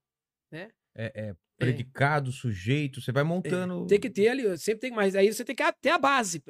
é- 0.52 0.70
é 1.28 1.34
predicado, 1.58 2.30
sujeito, 2.32 3.00
você 3.00 3.10
vai 3.12 3.22
montando. 3.22 3.86
Tem 3.86 3.98
que 4.00 4.10
ter 4.10 4.28
ali, 4.28 4.58
sempre 4.58 4.80
tem, 4.80 4.90
mas 4.90 5.14
aí 5.16 5.32
você 5.32 5.44
tem 5.44 5.54
que 5.56 5.62
ter 5.80 5.90
a 5.90 5.98
base. 5.98 6.42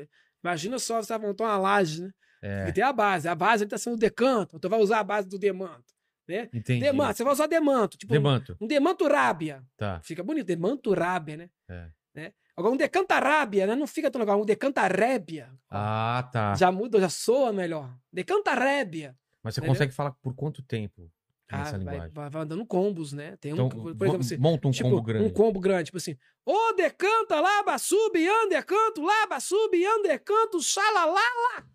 Imagina 0.44 0.78
só, 0.78 1.02
você 1.02 1.16
vai 1.16 1.28
montar 1.28 1.44
uma 1.44 1.56
laje, 1.58 2.02
né? 2.02 2.10
É, 2.42 2.56
Tem 2.58 2.66
que 2.66 2.72
ter 2.74 2.82
a 2.82 2.92
base. 2.92 3.28
A 3.28 3.34
base 3.34 3.64
está 3.64 3.78
sendo 3.78 3.94
o 3.94 3.98
decanto, 3.98 4.56
então 4.56 4.70
vai 4.70 4.80
usar 4.80 5.00
a 5.00 5.04
base 5.04 5.28
do 5.28 5.38
demanto. 5.38 5.84
Né? 6.28 6.48
entendi. 6.52 6.80
Demanto, 6.80 7.16
você 7.16 7.22
vai 7.24 7.32
usar 7.32 7.46
demanto. 7.46 7.96
Tipo, 7.96 8.12
Demanto. 8.12 8.56
um 8.60 8.66
demanto 8.66 9.06
rábia. 9.06 9.62
Tá. 9.76 10.00
Fica 10.02 10.24
bonito, 10.24 10.44
demanto 10.46 10.92
rábia, 10.92 11.36
né? 11.36 11.50
É. 11.68 11.88
né? 12.14 12.32
Agora, 12.56 12.74
um 12.74 12.76
decanta 12.76 13.18
rábia, 13.18 13.66
né? 13.66 13.76
Não 13.76 13.86
fica 13.86 14.10
tão 14.10 14.18
legal. 14.20 14.40
Um 14.40 14.44
decanta 14.44 14.86
rébia. 14.88 15.52
Ah, 15.70 16.28
tá. 16.32 16.54
Já 16.56 16.72
muda, 16.72 16.98
já 17.00 17.08
soa 17.08 17.52
melhor. 17.52 17.94
Decanta 18.12 18.54
rébia. 18.54 19.14
Mas 19.42 19.54
você 19.54 19.60
Entendeu? 19.60 19.74
consegue 19.74 19.92
falar 19.92 20.10
por 20.20 20.34
quanto 20.34 20.62
tempo 20.62 21.08
Ah, 21.48 21.78
vai, 21.78 22.10
vai, 22.10 22.30
vai 22.30 22.44
dando 22.44 22.66
combos, 22.66 23.12
né? 23.12 23.36
Tem 23.36 23.52
Então, 23.52 23.66
um, 23.66 23.70
por 23.70 24.06
exemplo, 24.06 24.20
assim, 24.20 24.36
monta 24.36 24.66
um 24.66 24.70
tipo, 24.72 24.90
combo 24.90 25.02
grande. 25.02 25.24
um 25.26 25.30
combo 25.30 25.60
grande, 25.60 25.84
tipo 25.84 25.96
assim, 25.96 26.16
ô 26.44 26.72
decanta, 26.72 27.40
laba, 27.40 27.78
sub, 27.78 28.18
decanto, 28.48 29.02
laba, 29.02 29.38
sub, 29.38 29.70
decanto, 30.02 30.60
xalalá, 30.60 31.22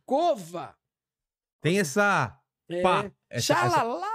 cova. 0.06 0.76
Tem 1.62 1.80
essa. 1.80 2.38
É, 2.70 2.82
Pá! 2.82 3.12
Essa, 3.30 3.54
essa- 3.54 3.70
xalalá, 3.70 4.12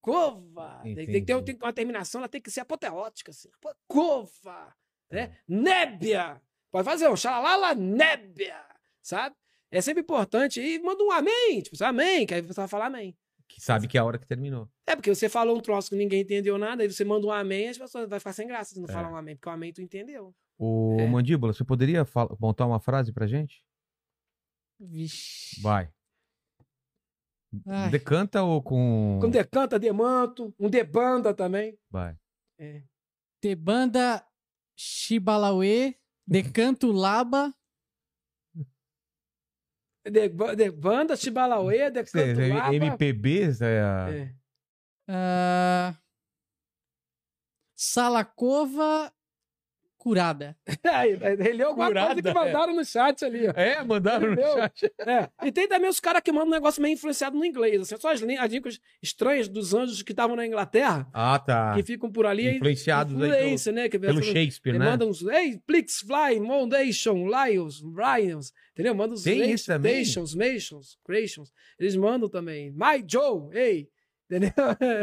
cova. 0.00 0.80
Tem, 0.82 0.94
tem 0.94 1.06
que 1.06 1.20
ter 1.22 1.42
tem 1.42 1.56
uma 1.62 1.72
terminação, 1.72 2.20
ela 2.20 2.28
tem 2.28 2.40
que 2.40 2.50
ser 2.50 2.60
apoteótica, 2.60 3.30
assim. 3.30 3.48
Cova, 3.86 4.74
né? 5.10 5.38
Nébia. 5.46 6.42
Pode 6.72 6.84
fazer 6.84 7.08
um 7.08 7.16
xalalá, 7.16 7.74
nébia, 7.74 8.60
sabe? 9.00 9.36
É 9.70 9.80
sempre 9.80 10.02
importante. 10.02 10.60
E 10.60 10.78
manda 10.80 11.02
um 11.04 11.12
amém, 11.12 11.60
tipo, 11.62 11.82
amém, 11.84 12.26
que 12.26 12.34
aí 12.34 12.40
você 12.40 12.54
vai 12.60 12.68
falar 12.68 12.86
amém. 12.86 13.16
Que 13.48 13.60
sabe 13.60 13.88
que 13.88 13.96
é 13.96 14.00
a 14.00 14.04
hora 14.04 14.18
que 14.18 14.26
terminou. 14.26 14.68
É, 14.86 14.94
porque 14.94 15.14
você 15.14 15.28
falou 15.28 15.56
um 15.56 15.60
troço 15.60 15.88
que 15.90 15.96
ninguém 15.96 16.20
entendeu 16.20 16.58
nada, 16.58 16.82
aí 16.82 16.90
você 16.92 17.04
manda 17.04 17.26
um 17.26 17.32
amém, 17.32 17.68
as 17.68 17.78
pessoas 17.78 18.08
vão 18.08 18.18
ficar 18.20 18.32
sem 18.32 18.46
graça 18.46 18.74
se 18.74 18.80
não 18.80 18.88
É. 18.88 18.92
falar 18.92 19.10
um 19.10 19.16
amém, 19.16 19.34
porque 19.36 19.48
o 19.48 19.52
amém 19.52 19.72
tu 19.72 19.80
entendeu. 19.80 20.34
Ô, 20.58 20.96
É. 21.00 21.06
Mandíbula, 21.06 21.52
você 21.52 21.64
poderia 21.64 22.04
montar 22.38 22.66
uma 22.66 22.78
frase 22.78 23.12
pra 23.12 23.26
gente? 23.26 23.64
Vixe. 24.78 25.60
Vai. 25.62 25.90
Ai. 27.66 27.90
Decanta 27.90 28.42
ou 28.42 28.62
com. 28.62 29.16
Quando 29.20 29.32
decanta, 29.32 29.78
demanto, 29.78 30.54
um 30.58 30.68
debanda 30.68 31.32
também. 31.32 31.78
Vai. 31.90 32.16
É. 32.60 32.82
Tebanda 33.40 34.24
Shibalauê, 34.76 35.96
Decanto 36.26 36.92
Laba. 36.92 37.54
Deba- 40.10 40.54
Debanda, 40.56 41.16
chibalauê, 41.16 41.90
decanto, 41.90 42.10
Cê- 42.40 42.48
laba. 42.48 42.74
MPB? 42.74 43.40
é 43.60 43.80
a- 43.82 44.08
É. 44.10 44.34
ah, 45.08 45.94
Salacova 47.76 49.12
Curada. 50.08 50.56
Aí, 50.84 51.12
ele 51.38 51.52
leu 51.52 51.68
alguma 51.68 51.86
coisa 51.92 52.00
Curada, 52.00 52.22
que 52.22 52.32
mandaram 52.34 52.74
no 52.74 52.84
chat 52.84 53.24
ali, 53.24 53.46
ó. 53.46 53.52
É, 53.54 53.84
mandaram 53.84 54.30
no 54.30 54.40
chat. 54.40 54.90
É. 55.00 55.28
E 55.46 55.52
tem 55.52 55.68
também 55.68 55.90
os 55.90 56.00
caras 56.00 56.22
que 56.22 56.32
mandam 56.32 56.48
um 56.48 56.52
negócio 56.52 56.80
meio 56.80 56.94
influenciado 56.94 57.36
no 57.36 57.44
inglês. 57.44 57.82
Assim, 57.82 57.96
só 57.98 58.10
as, 58.10 58.22
as 58.22 58.50
línguas 58.52 58.80
estranhas 59.02 59.48
dos 59.48 59.74
anjos 59.74 60.00
que 60.02 60.12
estavam 60.12 60.34
na 60.34 60.46
Inglaterra, 60.46 61.06
Ah, 61.12 61.38
tá. 61.38 61.74
que 61.74 61.82
ficam 61.82 62.10
por 62.10 62.24
ali. 62.24 62.56
Influenciados 62.56 63.20
aí 63.20 63.28
influência, 63.28 63.70
né? 63.72 63.88
Que 63.88 63.98
pelo, 63.98 64.20
pelo 64.20 64.24
Shakespeare, 64.24 64.72
Ele 64.72 64.78
né? 64.78 64.90
manda 64.90 65.06
uns, 65.06 65.22
ei, 65.22 65.58
Plix, 65.66 66.00
Fly, 66.00 66.40
Mondation, 66.40 67.26
Lions, 67.26 67.82
Lions, 67.82 68.52
entendeu? 68.72 68.94
Manda 68.94 69.12
uns 69.14 69.22
Tem 69.24 69.38
nations, 69.40 69.60
isso 69.60 69.66
também? 69.66 69.98
Nations, 69.98 70.34
Nations, 70.34 70.98
Creations. 71.04 71.52
Eles 71.78 71.94
mandam 71.96 72.28
também. 72.30 72.70
My 72.72 73.04
Joe, 73.06 73.50
ei, 73.52 73.88
entendeu? 74.30 74.52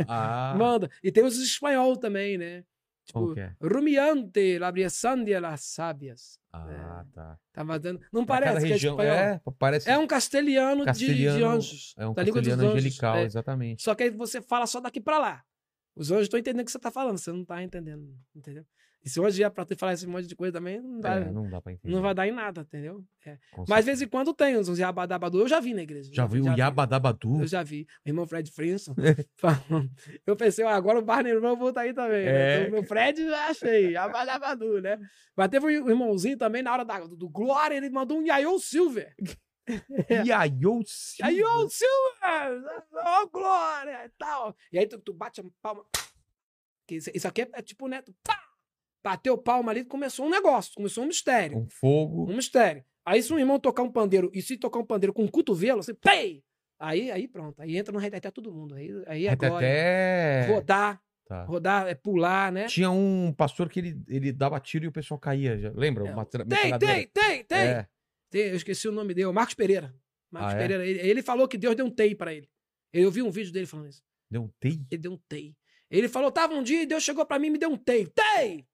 Ah, 0.07 0.55
Manda. 0.57 0.89
E 1.03 1.11
tem 1.11 1.23
os 1.23 1.37
espanhol 1.37 1.95
também, 1.95 2.37
né? 2.37 2.63
Tipo, 3.05 3.37
é? 3.39 3.55
Rumiante, 3.61 4.57
la 4.59 4.71
Briesandia, 4.71 5.39
las 5.39 5.61
sábias. 5.61 6.39
Ah, 6.51 7.05
tá. 7.13 7.37
Tava 7.53 7.77
dando. 7.79 7.99
Não 8.11 8.25
Pra 8.25 8.37
parece 8.41 8.59
que 8.61 8.65
é 8.65 8.73
região, 8.73 8.93
espanhol. 8.95 9.13
É, 9.15 9.41
parece. 9.59 9.89
É 9.89 9.97
um 9.97 10.07
castelhano, 10.07 10.85
de- 10.85 10.93
de, 10.93 11.05
Castelhano- 11.07 11.45
anjos. 11.55 11.93
é 11.97 12.07
um 12.07 12.13
da 12.13 12.23
língua 12.23 12.41
dos 12.41 12.49
castelhano 12.49 12.63
anjos. 12.73 12.85
angelical, 12.85 13.15
É. 13.17 13.23
exatamente. 13.23 13.83
Só 13.83 13.93
que 13.93 14.03
aí 14.03 14.09
você 14.09 14.41
fala 14.41 14.65
só 14.65 14.79
daqui 14.81 14.99
pra 14.99 15.19
lá. 15.19 15.43
Os 15.95 16.11
anjos 16.11 16.23
estão 16.23 16.39
entendendo 16.39 16.61
o 16.61 16.65
que 16.65 16.71
você 16.71 16.79
tá 16.79 16.89
falando, 16.91 17.17
você 17.17 17.31
não 17.31 17.45
tá 17.45 17.61
entendendo, 17.63 18.17
entendeu? 18.35 18.65
E 19.05 19.09
se 19.09 19.19
hoje 19.19 19.43
é 19.43 19.49
pra 19.51 19.63
tu 19.63 19.77
falar 19.77 19.93
esse 19.93 20.07
monte 20.07 20.25
de 20.25 20.35
coisa 20.35 20.53
também, 20.53 20.81
não, 20.81 20.99
dá, 20.99 21.15
É, 21.17 21.31
não 21.31 21.47
dá 21.47 21.61
pra 21.61 21.71
entender. 21.71 21.93
não 21.93 22.01
vai 22.01 22.15
dar 22.15 22.27
em 22.27 22.31
nada, 22.31 22.61
entendeu? 22.61 23.05
É. 23.23 23.37
Mas 23.69 23.85
de 23.85 23.91
vez 23.91 24.01
em 24.01 24.07
quando 24.07 24.33
tem 24.33 24.57
uns 24.57 24.79
Yabadabadu. 24.79 25.39
Eu 25.39 25.47
já 25.47 25.59
vi 25.59 25.75
na 25.75 25.83
igreja. 25.83 26.09
Já 26.11 26.25
viu 26.25 26.43
o 26.43 26.57
Yabadabadu? 26.57 27.39
Eu 27.39 27.45
já 27.45 27.61
vi. 27.61 27.85
O 28.03 28.09
irmão 28.09 28.25
Fred 28.25 28.49
Frinson. 28.51 28.95
falando. 29.37 29.91
eu 30.25 30.35
pensei, 30.35 30.65
agora 30.65 30.97
o 30.97 31.03
Barney 31.03 31.31
irmão 31.31 31.55
volta 31.55 31.81
aí 31.81 31.93
também. 31.93 32.25
É. 32.25 32.31
Né? 32.31 32.55
Então, 32.55 32.69
o 32.69 32.71
meu 32.71 32.83
Fred 32.83 33.23
já 33.23 33.49
achei. 33.49 33.91
Yabadabadu, 33.91 34.81
né? 34.81 34.99
Mas 35.37 35.49
teve 35.49 35.67
um 35.67 35.89
irmãozinho 35.89 36.37
também, 36.37 36.63
na 36.63 36.73
hora 36.73 36.83
da, 36.83 36.99
do, 37.01 37.29
Glória, 37.29 37.75
ele 37.75 37.91
mandou 37.91 38.17
um 38.17 38.23
Yayo 38.23 38.57
Silver. 38.57 39.13
Yayo 40.25 40.83
Yayo 41.19 41.69
Silver! 41.69 42.83
Ô, 42.91 43.27
Glória! 43.29 44.05
E 44.05 44.09
tal. 44.17 44.55
E 44.71 44.79
aí 44.79 44.87
tu, 44.87 44.97
tu 44.97 45.13
bate 45.13 45.41
a 45.41 45.43
palma. 45.61 45.85
Isso, 46.89 47.11
isso 47.13 47.27
aqui 47.27 47.43
é, 47.43 47.49
é 47.53 47.61
tipo, 47.61 47.87
né? 47.87 48.01
Tu, 48.01 48.11
pá! 48.23 48.44
Bateu 49.05 49.37
palma 49.37 49.71
ali, 49.71 49.85
começou 49.85 50.25
um 50.25 50.29
negócio, 50.31 50.73
começou 50.73 51.03
um 51.03 51.07
mistério. 51.07 51.59
Um 51.59 51.69
fogo. 51.69 52.23
Um 52.27 52.35
mistério. 52.35 52.83
Aí 53.05 53.21
se 53.21 53.31
um 53.31 53.37
irmão 53.37 53.59
tocar 53.59 53.83
um 53.83 53.91
pandeiro 53.91 54.31
e 54.33 54.41
se 54.41 54.57
tocar 54.57 54.79
um 54.79 54.83
pandeiro 54.85 55.13
com 55.13 55.23
um 55.23 55.27
cotovelo, 55.27 55.81
assim, 55.81 55.93
pei! 55.93 56.43
Aí, 56.79 57.11
aí 57.11 57.27
pronto. 57.27 57.61
Aí 57.61 57.77
entra 57.77 57.93
no 57.93 57.99
reteté 57.99 58.31
todo 58.31 58.51
mundo. 58.51 58.73
Aí, 58.73 58.89
aí 59.05 59.27
é 59.27 59.35
glória. 59.35 59.57
Até. 59.67 60.47
Rodar, 60.47 61.01
Tá. 61.27 61.43
rodar, 61.43 61.87
é 61.87 61.93
pular, 61.93 62.51
né? 62.51 62.65
Tinha 62.65 62.89
um 62.89 63.31
pastor 63.31 63.69
que 63.69 63.79
ele, 63.79 63.95
ele 64.07 64.31
dava 64.31 64.59
tiro 64.59 64.85
e 64.85 64.87
o 64.87 64.91
pessoal 64.91 65.19
caía. 65.19 65.55
Já. 65.59 65.71
Lembra? 65.71 66.07
É, 66.07 66.11
Uma 66.11 66.25
Tem, 66.25 66.45
tem, 66.47 67.07
tem, 67.07 67.43
tem, 67.43 67.57
É. 67.59 67.87
tem. 68.31 68.41
Eu 68.47 68.55
esqueci 68.55 68.87
o 68.87 68.91
nome 68.91 69.13
dele, 69.13 69.27
o 69.27 69.33
Marcos 69.33 69.53
Pereira. 69.53 69.93
Marcos 70.31 70.53
Ah, 70.53 70.57
é? 70.57 70.59
Pereira. 70.61 70.85
Ele, 70.85 70.99
ele 70.99 71.21
falou 71.21 71.47
que 71.47 71.59
Deus 71.59 71.75
deu 71.75 71.85
um 71.85 71.91
tei 71.91 72.15
pra 72.15 72.33
ele. 72.33 72.49
Eu 72.91 73.11
vi 73.11 73.21
um 73.21 73.29
vídeo 73.29 73.53
dele 73.53 73.67
falando 73.67 73.89
isso. 73.89 74.01
Deu 74.31 74.41
um 74.43 74.49
tei? 74.59 74.81
Ele 74.91 75.01
deu 75.01 75.11
um 75.13 75.19
tei. 75.29 75.55
Ele 75.91 76.09
falou, 76.09 76.31
tava 76.31 76.55
um 76.55 76.63
dia 76.63 76.81
e 76.81 76.85
Deus 76.87 77.03
chegou 77.03 77.23
pra 77.23 77.37
mim 77.37 77.47
e 77.47 77.51
me 77.51 77.57
deu 77.59 77.69
um 77.69 77.77
tei. 77.77 78.07
Tei! 78.07 78.65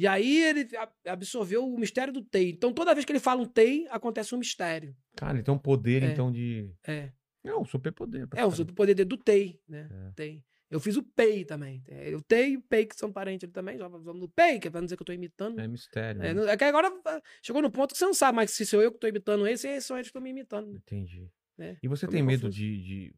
E 0.00 0.06
aí 0.06 0.42
ele 0.44 0.66
absorveu 1.04 1.66
o 1.66 1.78
mistério 1.78 2.10
do 2.12 2.22
tei. 2.22 2.50
Então 2.50 2.72
toda 2.72 2.94
vez 2.94 3.04
que 3.04 3.12
ele 3.12 3.20
fala 3.20 3.42
um 3.42 3.46
tei, 3.46 3.86
acontece 3.90 4.34
um 4.34 4.38
mistério. 4.38 4.96
Cara, 5.14 5.34
ele 5.34 5.42
tem 5.42 5.52
um 5.52 5.58
poder, 5.58 6.02
É. 6.02 6.06
então, 6.12 6.32
de. 6.32 6.70
É. 6.86 7.12
É 7.44 7.54
um 7.54 7.64
superpoder. 7.66 8.26
É, 8.34 8.44
o 8.44 8.50
poder 8.74 8.94
dele 8.94 9.08
do 9.08 9.16
tei, 9.16 9.60
né? 9.68 9.88
É. 9.90 10.12
Tei. 10.14 10.44
Eu 10.70 10.78
fiz 10.80 10.96
o 10.96 11.02
pei 11.02 11.44
também. 11.44 11.82
É, 11.88 12.14
O 12.16 12.22
tei 12.22 12.52
e 12.52 12.56
o 12.56 12.62
pei, 12.62 12.86
que 12.86 12.94
são 12.96 13.12
parentes 13.12 13.44
ali 13.44 13.52
também. 13.52 13.76
Já 13.76 13.88
vamos 13.88 14.20
no 14.20 14.28
pei, 14.28 14.58
que 14.58 14.68
é 14.68 14.70
pra 14.70 14.80
não 14.80 14.86
dizer 14.86 14.96
que 14.96 15.02
eu 15.02 15.06
tô 15.06 15.12
imitando. 15.12 15.58
É 15.60 15.66
mistério. 15.68 16.22
É, 16.22 16.32
né? 16.32 16.44
é 16.52 16.56
que 16.56 16.64
agora 16.64 16.88
ah, 17.06 17.20
chegou 17.42 17.60
no 17.60 17.70
ponto 17.70 17.92
que 17.92 17.98
você 17.98 18.04
não 18.06 18.14
sabe 18.14 18.36
mais 18.36 18.52
se 18.52 18.64
sou 18.64 18.80
eu 18.80 18.90
que 18.92 18.98
tô 18.98 19.06
imitando 19.06 19.46
esse, 19.46 19.68
ou 19.68 19.80
são 19.82 19.96
eles 19.96 20.06
que 20.06 20.10
estão 20.10 20.22
me 20.22 20.30
imitando. 20.30 20.74
Entendi. 20.76 21.28
É, 21.58 21.76
E 21.82 21.88
você 21.88 22.06
tem 22.06 22.22
medo 22.22 22.48
de, 22.48 22.82
de 22.82 23.14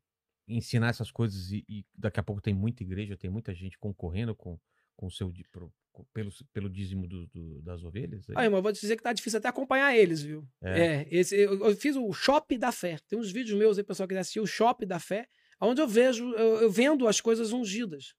ensinar 0.48 0.88
essas 0.88 1.10
coisas 1.12 1.52
e, 1.52 1.64
e 1.68 1.84
daqui 1.94 2.18
a 2.18 2.22
pouco 2.22 2.40
tem 2.42 2.54
muita 2.54 2.82
igreja, 2.82 3.16
tem 3.16 3.30
muita 3.30 3.54
gente 3.54 3.78
concorrendo 3.78 4.34
com 4.34 4.58
com 4.94 5.06
o 5.06 5.10
seu 5.10 5.32
pro- 5.50 5.72
pelo, 6.12 6.30
pelo 6.52 6.68
dízimo 6.70 7.06
do- 7.06 7.26
do- 7.28 7.62
das 7.62 7.82
ovelhas? 7.84 8.28
aí? 8.30 8.36
Aí, 8.38 8.48
mas 8.48 8.56
eu 8.58 8.62
vou 8.62 8.72
te 8.72 8.80
dizer 8.80 8.96
que 8.96 9.02
tá 9.02 9.12
difícil 9.12 9.38
até 9.38 9.48
acompanhar 9.48 9.96
eles, 9.96 10.22
viu? 10.22 10.46
É. 10.62 10.80
É, 11.02 11.08
esse, 11.10 11.36
eu, 11.36 11.64
eu 11.66 11.76
fiz 11.76 11.96
o 11.96 12.12
Shop 12.12 12.56
da 12.58 12.72
Fé. 12.72 12.98
Tem 13.08 13.18
uns 13.18 13.30
vídeos 13.30 13.58
meus 13.58 13.78
aí, 13.78 13.84
pessoal 13.84 14.08
que 14.08 14.14
assistir, 14.14 14.40
o 14.40 14.46
Shop 14.46 14.84
da 14.86 14.98
Fé, 14.98 15.26
onde 15.60 15.80
eu 15.80 15.86
vejo, 15.88 16.32
eu, 16.34 16.62
eu 16.62 16.70
vendo 16.70 17.06
as 17.06 17.20
coisas 17.20 17.52
ungidas. 17.52 18.14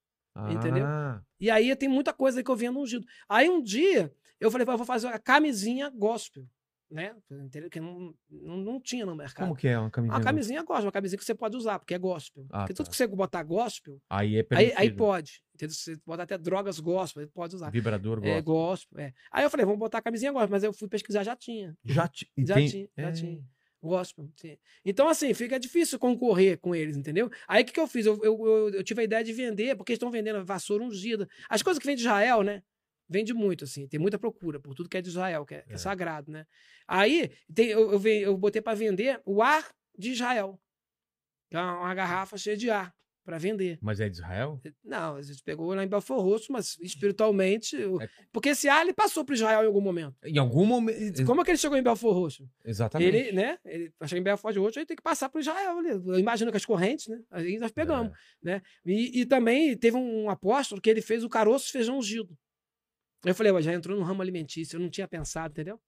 entendeu? 0.52 0.86
Ah, 0.86 1.22
E 1.40 1.50
aí 1.52 1.76
tem 1.76 1.88
muita 1.90 2.12
coisa 2.14 2.44
que 2.44 2.50
eu 2.50 2.56
vendo 2.56 2.80
ungido. 2.80 3.06
Aí 3.30 3.50
um 3.50 3.62
dia, 3.62 4.12
eu 4.40 4.50
falei, 4.50 4.66
"Pô, 4.66 4.72
eu 4.74 4.78
vou 4.78 4.86
fazer 4.88 5.08
a 5.08 5.20
camisinha 5.20 5.90
gospel, 5.90 6.46
né? 6.94 7.16
Que 7.72 7.80
não, 7.80 8.14
não, 8.30 8.80
tinha 8.80 9.06
no 9.06 9.16
mercado. 9.16 9.46
como 9.48 9.56
que 9.56 9.68
é 9.68 9.78
uma 9.78 9.90
camisinha? 9.90 10.18
Uma 10.18 10.24
camisinha 10.24 10.64
gospel, 10.64 10.86
uma 10.86 10.92
camisinha 10.92 11.18
que 11.18 11.26
você 11.26 11.34
pode 11.36 11.58
usar, 11.58 11.80
porque 11.80 11.94
é 11.94 11.98
gospel. 11.98 12.46
Ah, 12.52 12.60
porque 12.60 12.74
tudo 12.74 12.86
tá. 12.86 12.92
que 12.92 12.98
você 12.98 13.08
botar 13.08 13.42
gospel, 13.44 14.00
Aí 14.10 14.38
é 14.38 14.46
aí, 14.52 14.74
aí 14.76 14.92
pode. 14.92 15.42
Entendeu? 15.56 15.76
Você 15.76 15.98
bota 16.06 16.24
até 16.24 16.38
drogas 16.38 16.80
gospel, 16.80 17.28
pode 17.34 17.56
usar. 17.56 17.70
Vibrador 17.72 18.20
É, 18.24 18.42
gosta. 18.42 18.42
gospel, 18.44 19.00
é. 19.00 19.14
Aí 19.32 19.44
eu 19.44 19.50
falei, 19.50 19.66
vamos 19.66 19.80
botar 19.80 19.98
a 19.98 20.02
camisinha 20.02 20.32
gospel, 20.32 20.52
mas 20.52 20.64
eu 20.64 20.72
fui 20.74 20.88
pesquisar, 20.88 21.24
já 21.24 21.36
tinha. 21.36 21.76
Já, 21.84 22.08
ti- 22.08 22.30
Já 22.38 22.56
tem- 22.56 22.68
tinha, 22.68 22.90
já 22.98 23.08
é, 23.10 23.12
tinha. 23.12 23.44
Gospel. 23.82 24.30
Então, 24.86 25.10
assim, 25.10 25.34
fica 25.34 25.60
difícil 25.60 26.00
concorrer 26.00 26.58
com 26.58 26.74
eles, 26.74 26.96
entendeu? 26.96 27.30
Aí 27.46 27.64
o 27.64 27.66
que, 27.66 27.74
que 27.74 27.80
eu 27.82 27.86
fiz? 27.88 28.06
Eu, 28.06 28.18
eu, 28.24 28.48
eu- 28.48 28.70
eu 28.76 28.84
tive 28.84 29.02
a 29.02 29.04
ideia 29.04 29.22
de 29.22 29.34
vender, 29.34 29.76
porque 29.76 29.92
eles 29.92 29.98
estão 29.98 30.10
vendendo 30.10 30.44
vassoura 30.46 30.84
ungida. 30.86 31.28
As 31.50 31.62
coisas 31.62 31.80
que 31.80 31.86
vêm 31.86 31.96
de 31.96 32.02
Israel, 32.02 32.44
né? 32.44 32.64
Vende 33.10 33.34
muito, 33.34 33.64
assim. 33.66 33.88
Tem 33.88 34.00
muita 34.00 34.18
procura 34.18 34.60
por 34.60 34.74
tudo 34.74 34.90
que 34.90 34.98
é 34.98 35.02
de 35.02 35.10
Israel, 35.10 35.46
que 35.46 35.56
é, 35.56 35.64
é 35.68 35.74
É. 35.74 35.78
sagrado, 35.78 36.32
né? 36.32 36.46
Aí 36.88 37.32
tem, 37.54 37.68
eu, 37.68 37.92
eu, 37.94 38.06
eu 38.08 38.38
botei 38.38 38.62
para 38.62 38.74
vender 38.76 39.22
o 39.26 39.42
ar 39.42 39.70
de 39.98 40.12
Israel. 40.12 40.60
Que 41.50 41.58
é 41.58 41.60
uma, 41.60 41.80
uma 41.82 41.94
garrafa 41.94 42.38
cheia 42.38 42.58
de 42.58 42.70
ar 42.70 42.94
para 43.26 43.38
vender. 43.38 43.78
Mas 43.82 44.02
é 44.02 44.10
de 44.10 44.16
Israel? 44.18 44.60
Não, 44.84 45.16
a 45.16 45.22
gente 45.22 45.42
pegou 45.44 45.74
lá 45.74 45.82
em 45.84 45.88
Belfor 45.88 46.20
Roxo, 46.22 46.52
mas 46.52 46.78
espiritualmente. 46.82 47.78
É. 47.78 48.10
Porque 48.34 48.50
esse 48.50 48.68
ar 48.68 48.82
ele 48.84 48.94
passou 48.94 49.24
para 49.24 49.36
Israel 49.36 49.64
em 49.64 49.68
algum 49.68 49.80
momento. 49.80 50.16
Em 50.26 50.38
algum 50.38 50.66
momento. 50.66 51.24
Como 51.26 51.40
é 51.40 51.46
que 51.46 51.52
ele 51.52 51.58
chegou 51.58 51.78
em 51.78 51.84
Belfor 51.84 52.14
Roxo? 52.14 52.50
Exatamente. 52.66 53.16
Ele, 53.16 53.32
né? 53.32 53.58
Ele 53.64 53.94
achou 54.00 54.18
em 54.18 54.24
Belfort 54.24 54.58
Roxo, 54.58 54.80
ele 54.80 54.86
tem 54.86 54.98
que 54.98 55.04
passar 55.04 55.30
para 55.30 55.40
Israel. 55.40 55.80
Eu 55.86 56.20
imagino 56.20 56.52
que 56.52 56.58
as 56.58 56.66
correntes, 56.66 57.08
né? 57.08 57.22
Aí 57.32 57.58
nós 57.60 57.72
pegamos, 57.72 58.12
É. 58.12 58.16
né? 58.42 58.62
E, 58.86 59.22
e 59.22 59.26
também 59.26 59.78
teve 59.78 59.96
um 59.96 60.30
apóstolo 60.30 60.82
que 60.82 60.90
ele 60.90 61.02
fez 61.02 61.24
o 61.24 61.30
caroço 61.30 61.72
feijão 61.72 62.00
ungido. 62.00 62.38
Eu 63.26 63.34
falei, 63.36 63.62
já 63.62 63.74
entrou 63.74 63.98
no 63.98 64.04
ramo 64.04 64.22
alimentício, 64.22 64.76
eu 64.76 64.82
não 64.82 64.90
tinha 64.90 65.08
pensado, 65.08 65.52
entendeu? 65.52 65.80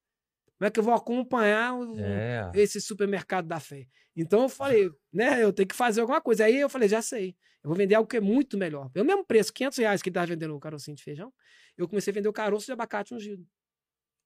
Como 0.58 0.68
é 0.68 0.72
que 0.72 0.80
eu 0.80 0.84
vou 0.84 0.94
acompanhar 0.94 1.74
o- 1.76 2.00
É. 2.00 2.50
esse 2.56 2.80
supermercado 2.80 3.46
da 3.48 3.60
fé? 3.60 3.88
Então 4.16 4.44
eu 4.44 4.50
falei, 4.50 4.90
né, 5.14 5.44
eu 5.44 5.52
tenho 5.52 5.68
que 5.68 5.76
fazer 5.76 6.00
alguma 6.02 6.22
coisa. 6.22 6.46
Aí 6.46 6.56
eu 6.58 6.70
falei, 6.70 6.88
já 6.88 7.02
sei, 7.02 7.36
eu 7.62 7.68
vou 7.70 7.76
vender 7.76 7.96
algo 7.96 8.08
que 8.10 8.16
é 8.18 8.22
muito 8.22 8.58
melhor. 8.58 8.90
Pelo 8.90 9.06
mesmo 9.06 9.26
preço, 9.26 9.52
500 9.52 9.78
reais 9.80 10.02
que 10.02 10.08
ele 10.10 10.14
tava 10.14 10.28
vendendo 10.28 10.56
o 10.56 10.60
carocinho 10.60 10.96
de 10.96 11.04
feijão, 11.04 11.34
eu 11.78 11.88
comecei 11.90 12.12
a 12.12 12.14
vender 12.14 12.30
o 12.30 12.34
caroço 12.34 12.68
de 12.68 12.72
abacate 12.72 13.14
ungido. 13.14 13.46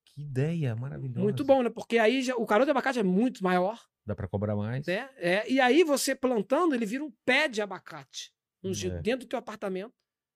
Que 0.06 0.22
ideia 0.22 0.76
maravilhosa. 0.76 1.20
Muito 1.20 1.44
bom, 1.44 1.64
né? 1.64 1.70
Porque 1.72 1.98
aí 1.98 2.22
já- 2.22 2.36
o 2.36 2.46
caroço 2.46 2.66
de 2.68 2.72
abacate 2.72 3.00
é 3.00 3.04
muito 3.04 3.44
maior, 3.44 3.80
Dá 4.06 4.16
pra 4.16 4.28
cobrar 4.28 4.56
mais. 4.56 4.86
né? 4.86 5.10
É, 5.18 5.52
e 5.52 5.60
aí 5.60 5.84
você 5.84 6.14
plantando, 6.16 6.76
ele 6.76 6.86
vira 6.86 7.04
um 7.04 7.12
pé 7.26 7.48
de 7.48 7.60
abacate 7.62 8.32
ungido 8.64 8.98
É. 8.98 9.02
dentro 9.02 9.26
do 9.26 9.30
teu 9.30 9.40
apartamento, 9.40 9.94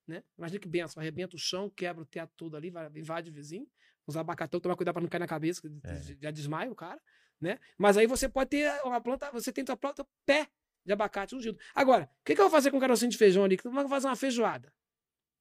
né? 0.08 0.24
Imagina 0.38 0.60
que 0.60 0.68
benção, 0.68 1.02
arrebenta 1.02 1.36
o 1.36 1.40
chão, 1.40 1.70
quebra 1.70 2.02
o 2.04 2.06
teto 2.06 2.32
todo 2.36 2.56
ali, 2.56 2.70
vai, 2.70 2.90
invade 2.96 3.30
o 3.30 3.34
vizinho. 3.34 3.68
Os 4.06 4.18
abacatão, 4.18 4.60
tomar 4.60 4.76
cuidado 4.76 4.94
para 4.96 5.02
não 5.02 5.10
cair 5.10 5.20
na 5.20 5.28
cabeça, 5.28 5.62
É. 5.84 6.02
já 6.22 6.30
desmaia 6.32 6.70
o 6.70 6.76
cara, 6.76 7.02
né? 7.40 7.58
Mas 7.78 7.96
aí 7.96 8.06
você 8.06 8.28
pode 8.28 8.50
ter 8.50 8.70
uma 8.84 9.00
planta, 9.00 9.32
você 9.32 9.52
tem 9.52 9.64
tua 9.64 9.78
planta 9.78 10.06
pé 10.26 10.50
de 10.86 10.92
abacate 10.92 11.34
ungido. 11.36 11.58
Agora, 11.74 12.10
o 12.20 12.24
que, 12.26 12.36
que 12.36 12.42
eu 12.42 12.46
vou 12.46 12.52
fazer 12.52 12.70
com 12.70 12.78
o 12.78 12.80
carocinho 12.82 13.10
de 13.10 13.18
feijão 13.18 13.46
ali? 13.46 13.56
É 13.56 13.68
eu 13.68 13.72
vou 13.72 13.88
fazer 13.88 14.08
uma 14.08 14.16
feijoada? 14.18 14.74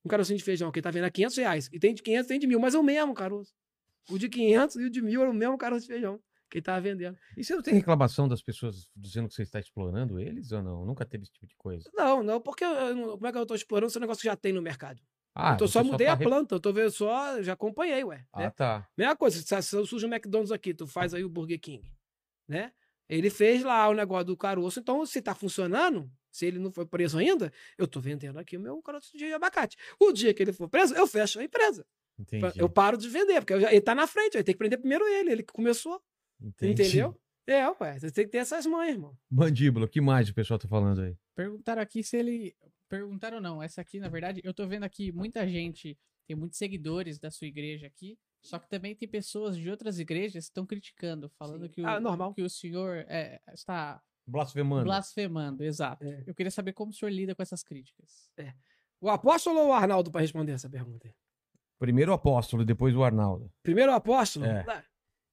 Um 0.05 0.09
carocinho 0.09 0.39
de 0.39 0.45
feijão 0.45 0.71
que 0.71 0.81
tá 0.81 0.91
vendo 0.93 1.05
a 1.05 1.11
500 1.11 1.37
reais. 1.37 1.69
E 1.73 1.79
tem 1.81 1.93
de 1.95 2.03
500, 2.03 2.29
tem 2.29 2.39
de 2.39 2.47
mil, 2.47 2.61
mas 2.61 2.75
é 2.75 2.79
o 2.79 2.83
mesmo 2.85 3.15
caroço. 3.15 3.53
O 4.09 4.19
de 4.19 4.29
500 4.29 4.77
e 4.77 4.85
o 4.85 4.91
de 4.91 5.03
mil 5.03 5.23
é 5.25 5.29
o 5.29 5.35
mesmo 5.35 5.59
caroço 5.59 5.83
de 5.87 5.93
feijão 5.93 6.21
que 6.53 6.59
ele 6.59 6.63
tava 6.65 6.81
vendendo. 6.81 7.19
E 7.37 7.43
você 7.43 7.55
não 7.55 7.63
tem 7.63 7.75
reclamação 7.75 8.29
das 8.29 8.43
pessoas 8.43 8.89
dizendo 8.95 9.27
que 9.29 9.35
você 9.35 9.43
está 9.43 9.59
explorando 9.59 10.21
eles 10.21 10.53
ou 10.53 10.63
não? 10.63 10.85
Nunca 10.85 11.05
teve 11.05 11.25
esse 11.25 11.33
tipo 11.33 11.47
de 11.47 11.57
coisa. 11.57 11.91
Não, 11.95 12.23
não, 12.23 12.41
porque 12.41 12.63
eu- 12.65 12.71
eu 12.71 13.13
como 13.13 13.27
é 13.27 13.33
que 13.33 13.39
eu 13.39 13.47
tô 13.47 13.55
explorando 13.55 13.91
esse 13.91 13.99
negócio 13.99 14.21
que 14.21 14.29
já 14.29 14.37
tem 14.37 14.53
no 14.53 14.61
mercado? 14.63 15.01
Ah, 15.35 15.53
eu 15.55 15.57
tô, 15.57 15.67
só 15.67 15.83
mudei 15.83 16.07
tá 16.07 16.13
a 16.13 16.17
planta, 16.19 16.55
eu 16.55 16.61
tô 16.61 16.73
vendo 16.75 16.91
só, 16.91 17.43
já 17.43 17.55
acompanhei, 17.55 18.05
ué. 18.05 18.27
Ah, 18.33 18.41
né? 18.41 18.51
tá. 18.51 18.87
Mesma 18.97 19.17
coisa, 19.17 19.39
se, 19.41 19.63
se 19.63 19.87
surge 19.87 20.05
um 20.05 20.11
McDonald's 20.13 20.53
aqui, 20.53 20.75
tu 20.75 20.87
faz 20.87 21.15
aí 21.15 21.25
o 21.25 21.29
Burger 21.31 21.59
King, 21.59 21.91
né? 22.47 22.71
Ele 23.09 23.31
fez 23.31 23.63
lá 23.63 23.89
o 23.89 23.95
negócio 23.95 24.27
do 24.27 24.37
caroço, 24.37 24.79
então 24.81 25.05
se 25.07 25.21
tá 25.23 25.35
funcionando, 25.35 26.11
se 26.31 26.47
ele 26.47 26.59
não 26.59 26.71
foi 26.71 26.85
preso 26.87 27.19
ainda, 27.19 27.51
eu 27.79 27.87
tô 27.89 27.99
vendendo 28.01 28.39
aqui 28.39 28.57
o 28.57 28.61
meu 28.61 28.81
caroço 28.83 29.17
de 29.17 29.33
abacate. 29.33 29.77
O 29.99 30.13
dia 30.13 30.33
que 30.35 30.43
ele 30.43 30.53
for 30.53 30.69
preso, 30.69 30.95
eu 30.95 31.07
fecho 31.07 31.41
a 31.41 31.45
empresa. 31.45 31.87
Entendi. 32.19 32.59
Eu 32.59 32.69
paro 32.69 32.97
de 32.99 33.09
vender, 33.09 33.41
porque 33.41 33.55
eu 33.55 33.61
já- 33.61 33.71
ele 33.73 33.81
tá 33.81 33.95
na 33.95 34.07
frente, 34.07 34.37
aí 34.37 34.45
tem 34.45 34.55
que 34.55 34.59
prender 34.59 34.79
primeiro 34.79 35.05
ele, 35.07 35.33
ele 35.33 35.43
que 35.43 35.53
começou, 35.53 36.01
Entendi. 36.43 36.82
entendeu? 36.82 37.18
É, 37.47 37.68
ué, 37.68 37.99
você 37.99 38.11
tem 38.11 38.24
que 38.24 38.30
ter 38.30 38.38
essas 38.38 38.64
mães, 38.66 38.90
irmão. 38.90 39.16
Mandíbula, 39.30 39.86
o 39.86 39.88
que 39.88 40.01
mais 40.01 40.28
o 40.28 40.34
pessoal 40.34 40.59
tá 40.59 40.68
falando 40.68 41.01
aí? 41.03 41.16
Perguntaram 41.34 41.82
aqui 41.82 42.03
se 42.03 42.16
ele. 42.16 42.55
Perguntaram 42.88 43.40
não. 43.40 43.62
Essa 43.62 43.80
aqui, 43.80 43.99
na 43.99 44.09
verdade, 44.09 44.40
eu 44.45 44.53
tô 44.55 44.66
vendo 44.66 44.84
aqui 44.84 45.11
muita 45.11 45.47
gente, 45.49 45.99
tem 46.26 46.36
muitos 46.36 46.59
seguidores 46.59 47.18
da 47.18 47.30
sua 47.30 47.47
igreja 47.47 47.86
aqui. 47.86 48.16
Só 48.43 48.59
que 48.59 48.68
também 48.68 48.95
tem 48.95 49.09
pessoas 49.09 49.57
de 49.57 49.70
outras 49.70 49.99
igrejas 50.01 50.45
que 50.45 50.51
estão 50.51 50.66
criticando, 50.66 51.28
falando 51.30 51.66
Sim. 51.66 51.68
que 51.72 51.80
o, 51.82 51.86
Ah, 51.86 52.01
normal. 52.01 52.34
que 52.34 52.43
o 52.43 52.51
senhor 52.51 53.05
é, 53.09 53.40
está 53.53 54.03
Blasfemando. 54.26 54.84
blasfemando, 54.84 55.64
exato. 55.64 56.05
É. 56.05 56.24
Eu 56.26 56.34
queria 56.34 56.51
saber 56.51 56.72
como 56.72 56.90
o 56.90 56.95
senhor 56.95 57.11
lida 57.11 57.34
com 57.36 57.43
essas 57.43 57.62
críticas. 57.62 58.28
O 59.01 59.09
apóstolo 59.09 59.61
ou 59.61 59.68
o 59.68 59.72
Arnaldo 59.72 60.11
para 60.11 60.20
responder 60.20 60.53
essa 60.53 60.68
pergunta? 60.68 61.07
aí? 61.09 61.14
Primeiro 61.78 62.11
o 62.12 62.14
apóstolo, 62.14 62.64
depois 62.64 62.95
o 62.97 63.03
Arnaldo. 63.03 63.53
Primeiro 63.62 63.90
o 63.93 63.95
apóstolo? 63.95 64.45
É. 64.47 64.64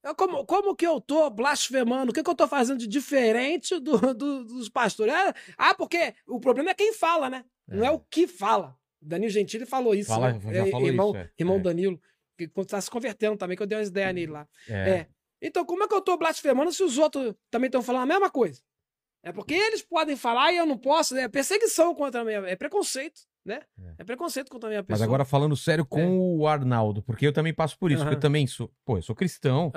Eu, 0.04 0.16
como, 0.16 0.46
como 0.46 0.76
que 0.76 0.88
eu 0.88 1.02
tô 1.02 1.30
blasfemando? 1.30 2.12
O 2.12 2.14
que, 2.14 2.24
que 2.24 2.30
eu 2.30 2.36
tô 2.36 2.48
fazendo 2.48 2.80
de 2.80 2.88
diferente 2.88 3.78
do, 3.80 3.98
do- 4.14 4.46
dos 4.46 4.70
pastores? 4.70 5.14
Ah, 5.14 5.34
Ah, 5.58 5.74
porque 5.76 6.14
o 6.28 6.40
problema 6.40 6.70
é 6.72 6.74
quem 6.74 6.94
fala, 6.94 7.30
né? 7.30 7.44
Não 7.68 7.84
é 7.84 7.88
É. 7.88 7.92
o 7.92 8.00
que 8.00 8.28
fala. 8.28 8.76
Danilo 9.02 9.32
Gentili 9.32 9.66
falou 9.66 9.94
isso. 9.94 10.10
Fala- 10.10 10.34
né? 10.34 10.40
já 10.54 10.68
É, 10.68 10.72
falou 10.72 10.88
irmão, 10.88 11.10
isso, 11.10 11.18
é. 11.18 11.30
irmão 11.38 11.58
É. 11.58 11.60
Danilo, 11.62 12.02
que 12.38 12.50
está 12.62 12.80
se 12.80 12.90
convertendo 12.90 13.38
também, 13.38 13.58
que 13.58 13.64
eu 13.64 13.68
dei 13.68 13.78
umas 13.78 13.90
ideias 13.90 14.14
nele 14.14 14.32
lá. 14.32 14.48
É. 14.70 14.90
É. 14.90 15.08
Então, 15.42 15.66
como 15.66 15.84
é 15.84 15.88
que 15.88 15.94
eu 15.94 16.02
tô 16.02 16.18
blasfemando 16.18 16.72
se 16.72 16.84
os 16.84 16.98
outros 16.98 17.34
também 17.50 17.68
estão 17.68 17.82
falando 17.82 18.04
a 18.04 18.06
mesma 18.06 18.30
coisa? 18.30 18.62
É 19.24 19.34
porque 19.34 19.54
eles 19.54 19.82
podem 19.82 20.16
falar 20.16 20.54
e 20.54 20.58
eu 20.58 20.66
não 20.66 20.78
posso. 20.78 21.16
É 21.18 21.28
perseguição 21.28 21.94
contra 21.94 22.24
minha. 22.24 22.40
É 22.40 22.56
preconceito, 22.56 23.20
né? 23.46 23.62
É. 23.82 23.96
É 24.00 24.04
preconceito 24.04 24.50
contra 24.50 24.68
a 24.68 24.72
minha 24.72 24.84
pessoa. 24.84 25.00
Mas 25.00 25.02
agora 25.02 25.26
falando 25.26 25.56
sério 25.56 25.86
com 25.86 26.00
É. 26.00 26.08
o 26.08 26.48
Arnaldo, 26.48 27.02
porque 27.02 27.26
eu 27.26 27.34
também 27.34 27.54
passo 27.54 27.78
por 27.78 27.92
isso, 27.92 28.04
porque 28.04 28.16
eu 28.16 28.20
também 28.20 28.46
sou, 28.48 28.72
pô, 28.86 28.98
eu 28.98 29.02
sou 29.02 29.16
cristão, 29.16 29.72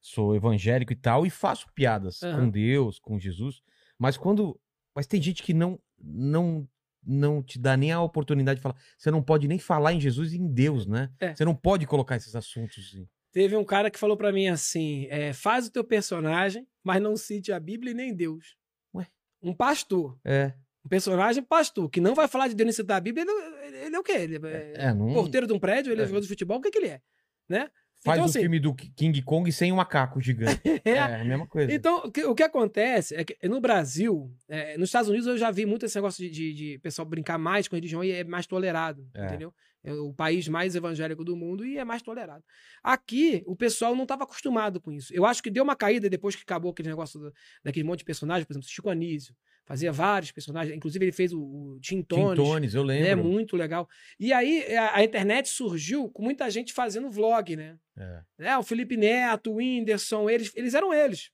sou 0.00 0.34
evangélico 0.34 0.92
e 0.92 0.96
tal, 0.96 1.24
e 1.26 1.30
faço 1.30 1.66
piadas 1.74 2.18
com 2.20 2.48
Deus, 2.50 2.98
com 2.98 3.18
Jesus, 3.18 3.62
mas 3.98 4.16
quando, 4.16 4.58
mas 4.94 5.06
tem 5.06 5.20
gente 5.22 5.42
que 5.42 5.54
não 5.54 5.78
não 5.98 6.68
não 7.04 7.42
te 7.42 7.58
dá 7.58 7.76
nem 7.76 7.90
a 7.90 8.00
oportunidade 8.00 8.58
de 8.58 8.62
falar, 8.62 8.76
você 8.96 9.10
não 9.10 9.20
pode 9.22 9.48
nem 9.48 9.58
falar 9.58 9.92
em 9.92 10.00
Jesus 10.00 10.32
e 10.32 10.38
em 10.38 10.46
Deus, 10.46 10.86
né? 10.86 11.10
É. 11.18 11.34
Você 11.34 11.44
não 11.44 11.54
pode 11.54 11.84
colocar 11.84 12.14
esses 12.14 12.36
assuntos 12.36 12.94
em... 12.94 13.08
Teve 13.32 13.56
um 13.56 13.64
cara 13.64 13.90
que 13.90 13.98
falou 13.98 14.16
pra 14.16 14.30
mim 14.30 14.46
assim: 14.46 15.06
é, 15.10 15.32
faz 15.32 15.66
o 15.66 15.72
teu 15.72 15.82
personagem, 15.82 16.64
mas 16.84 17.02
não 17.02 17.16
cite 17.16 17.50
a 17.50 17.58
Bíblia 17.58 17.90
e 17.90 17.94
nem 17.94 18.14
Deus. 18.14 18.56
Ué? 18.94 19.08
Um 19.42 19.52
pastor. 19.54 20.16
É, 20.24 20.54
Um 20.84 20.88
personagem 20.88 21.42
pastor, 21.42 21.88
que 21.88 22.00
não 22.00 22.14
vai 22.14 22.26
falar 22.26 22.48
de 22.48 22.54
Deus 22.54 22.74
citar 22.74 22.96
a 22.96 23.00
Bíblia, 23.00 23.24
ele, 23.24 23.76
ele 23.86 23.96
é 23.96 23.98
o 23.98 24.02
quê? 24.02 24.12
Ele 24.12 24.36
é, 24.46 24.72
é, 24.76 24.94
não 24.94 25.12
porteiro 25.14 25.46
de 25.46 25.52
um 25.52 25.58
prédio, 25.58 25.92
ele 25.92 26.00
é 26.00 26.04
É. 26.04 26.06
jogador 26.06 26.22
de 26.22 26.28
futebol, 26.28 26.58
o 26.58 26.60
que, 26.60 26.70
que 26.70 26.78
ele 26.78 26.88
é? 26.88 27.00
Né? 27.48 27.70
faz 28.04 28.16
então, 28.16 28.26
um 28.26 28.28
assim- 28.28 28.40
filme 28.40 28.58
do 28.58 28.74
King 28.74 29.22
Kong 29.22 29.52
sem 29.52 29.70
um 29.72 29.76
macaco 29.76 30.20
gigante. 30.20 30.60
é, 30.84 30.98
a 30.98 31.24
mesma 31.24 31.46
coisa. 31.46 31.72
Então, 31.72 31.98
o 31.98 32.10
que, 32.10 32.24
o 32.24 32.34
que 32.34 32.42
acontece 32.42 33.14
é 33.14 33.22
que 33.24 33.36
no 33.48 33.60
Brasil, 33.60 34.28
é, 34.48 34.76
nos 34.76 34.88
Estados 34.88 35.08
Unidos 35.08 35.28
eu 35.28 35.38
já 35.38 35.52
vi 35.52 35.64
muito 35.66 35.86
esse 35.86 35.94
negócio 35.94 36.20
de, 36.24 36.28
de, 36.28 36.52
de 36.52 36.78
pessoal 36.80 37.06
brincar 37.06 37.38
mais 37.38 37.68
com 37.68 37.76
religião 37.76 38.02
e 38.02 38.10
é 38.10 38.24
mais 38.24 38.44
tolerado, 38.44 39.08
É. 39.14 39.26
entendeu? 39.26 39.54
É 39.84 39.92
o 39.92 40.12
país 40.12 40.48
mais 40.48 40.74
evangélico 40.74 41.22
do 41.24 41.36
mundo 41.36 41.64
e 41.64 41.78
é 41.78 41.84
mais 41.84 42.02
tolerado. 42.02 42.42
Aqui, 42.82 43.42
o 43.46 43.54
pessoal 43.54 43.94
não 43.94 44.02
estava 44.02 44.24
acostumado 44.24 44.80
com 44.80 44.90
isso. 44.90 45.14
Eu 45.14 45.24
acho 45.24 45.40
que 45.40 45.50
deu 45.50 45.62
uma 45.62 45.76
caída 45.76 46.10
depois 46.10 46.34
que 46.34 46.42
acabou 46.42 46.72
aquele 46.72 46.88
negócio 46.88 47.20
do- 47.20 47.32
daquele 47.62 47.84
monte 47.86 48.00
de 48.00 48.04
personagens, 48.04 48.44
por 48.44 48.52
exemplo, 48.52 48.68
Chico 48.68 48.90
Anísio. 48.90 49.32
Fazia 49.72 49.90
vários 49.90 50.30
personagens, 50.30 50.76
inclusive 50.76 51.02
ele 51.02 51.12
fez 51.12 51.32
o, 51.32 51.40
o 51.40 51.78
Tim 51.80 52.00
Tim 52.00 52.02
Tones, 52.02 52.36
Tones, 52.36 52.74
eu 52.74 52.82
lembro. 52.82 53.08
é 53.08 53.14
muito 53.16 53.56
legal. 53.56 53.88
E 54.20 54.30
aí 54.30 54.66
a, 54.76 54.96
a 54.98 55.02
internet 55.02 55.48
surgiu 55.48 56.10
com 56.10 56.22
muita 56.22 56.50
gente 56.50 56.74
fazendo 56.74 57.08
vlog, 57.08 57.56
né? 57.56 57.78
É. 57.96 58.20
né? 58.38 58.58
O 58.58 58.62
Felipe 58.62 58.98
Neto, 58.98 59.50
o 59.50 59.54
Whindersson, 59.54 60.28
eles, 60.28 60.52
eles 60.54 60.74
eram 60.74 60.92
eles. 60.92 61.30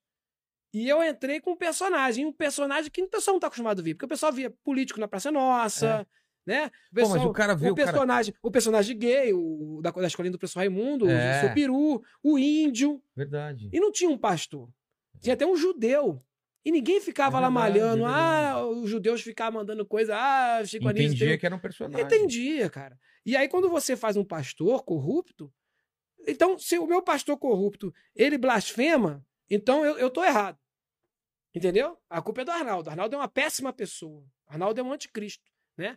E 0.73 0.89
eu 0.89 1.03
entrei 1.03 1.41
com 1.41 1.51
um 1.51 1.57
personagem, 1.57 2.27
um 2.27 2.33
personagem 2.33 2.89
que 2.93 3.03
o 3.03 3.09
pessoal 3.09 3.33
não 3.33 3.39
está 3.39 3.49
acostumado 3.49 3.81
a 3.81 3.83
ver, 3.83 3.95
porque 3.95 4.05
o 4.07 4.09
pessoal 4.09 4.33
via 4.33 4.51
político 4.63 5.01
na 5.01 5.09
Praça 5.09 5.33
Nossa, 5.33 6.07
né? 6.47 6.67
O, 6.67 6.67
É. 6.67 6.69
Pô, 6.69 6.75
mas 6.93 7.09
pessoal, 7.15 7.29
o 7.29 7.33
cara 7.33 7.57
vê 7.57 7.69
o 7.69 7.73
o 7.73 7.75
cara- 7.75 7.91
personagem, 7.91 8.35
o 8.41 8.51
personagem 8.53 8.97
gay, 8.97 9.33
o 9.33 9.81
da, 9.83 9.91
da 9.91 10.07
escolinha 10.07 10.31
do 10.31 10.39
professor 10.39 10.61
Raimundo, 10.61 11.11
É. 11.11 11.39
o 11.39 11.41
seu 11.41 11.55
peru, 11.55 12.01
o 12.23 12.39
índio, 12.39 13.03
Verdade. 13.17 13.69
e 13.73 13.81
não 13.81 13.91
tinha 13.91 14.09
um 14.09 14.17
pastor. 14.17 14.69
Tinha 15.21 15.35
até 15.35 15.45
um 15.45 15.57
judeu. 15.57 16.23
E 16.65 16.73
ninguém 16.73 17.01
ficava 17.01 17.39
É 17.39 17.41
lá 17.41 17.51
malhando, 17.51 18.05
é 18.05 18.09
ah, 18.09 18.67
os 18.67 18.91
judeus 18.91 19.23
ficavam 19.23 19.61
mandando 19.61 19.87
coisa, 19.87 20.17
ah, 20.17 20.65
Chico 20.65 20.89
Anísio 20.89 21.11
tem 21.11 21.17
Entendia 21.17 21.35
um 21.35 21.39
que 21.39 21.47
era 21.47 21.55
um 21.55 21.59
personagem. 21.59 22.05
Entendia, 22.05 22.69
cara. 22.69 22.99
E 23.25 23.37
aí, 23.37 23.49
quando 23.49 23.69
você 23.69 23.97
faz 23.97 24.17
um 24.17 24.25
pastor 24.25 24.85
corrupto, 24.85 25.53
então, 26.27 26.59
se 26.59 26.79
o 26.79 26.87
meu 26.87 27.03
pastor 27.03 27.39
corrupto, 27.39 27.95
ele 28.15 28.37
blasfema, 28.37 29.25
então 29.49 29.85
eu, 29.85 29.99
eu 29.99 30.11
tô 30.11 30.25
errado. 30.25 30.59
Entendeu? 31.55 31.99
A 32.11 32.21
culpa 32.21 32.43
é 32.43 32.45
do 32.45 32.51
Arnaldo. 32.51 32.91
Arnaldo 32.91 33.15
é 33.15 33.19
uma 33.19 33.29
péssima 33.29 33.73
pessoa. 33.73 34.27
Arnaldo 34.47 34.79
é 34.79 34.83
um 34.83 34.93
anticristo, 34.93 35.45
né? 35.77 35.97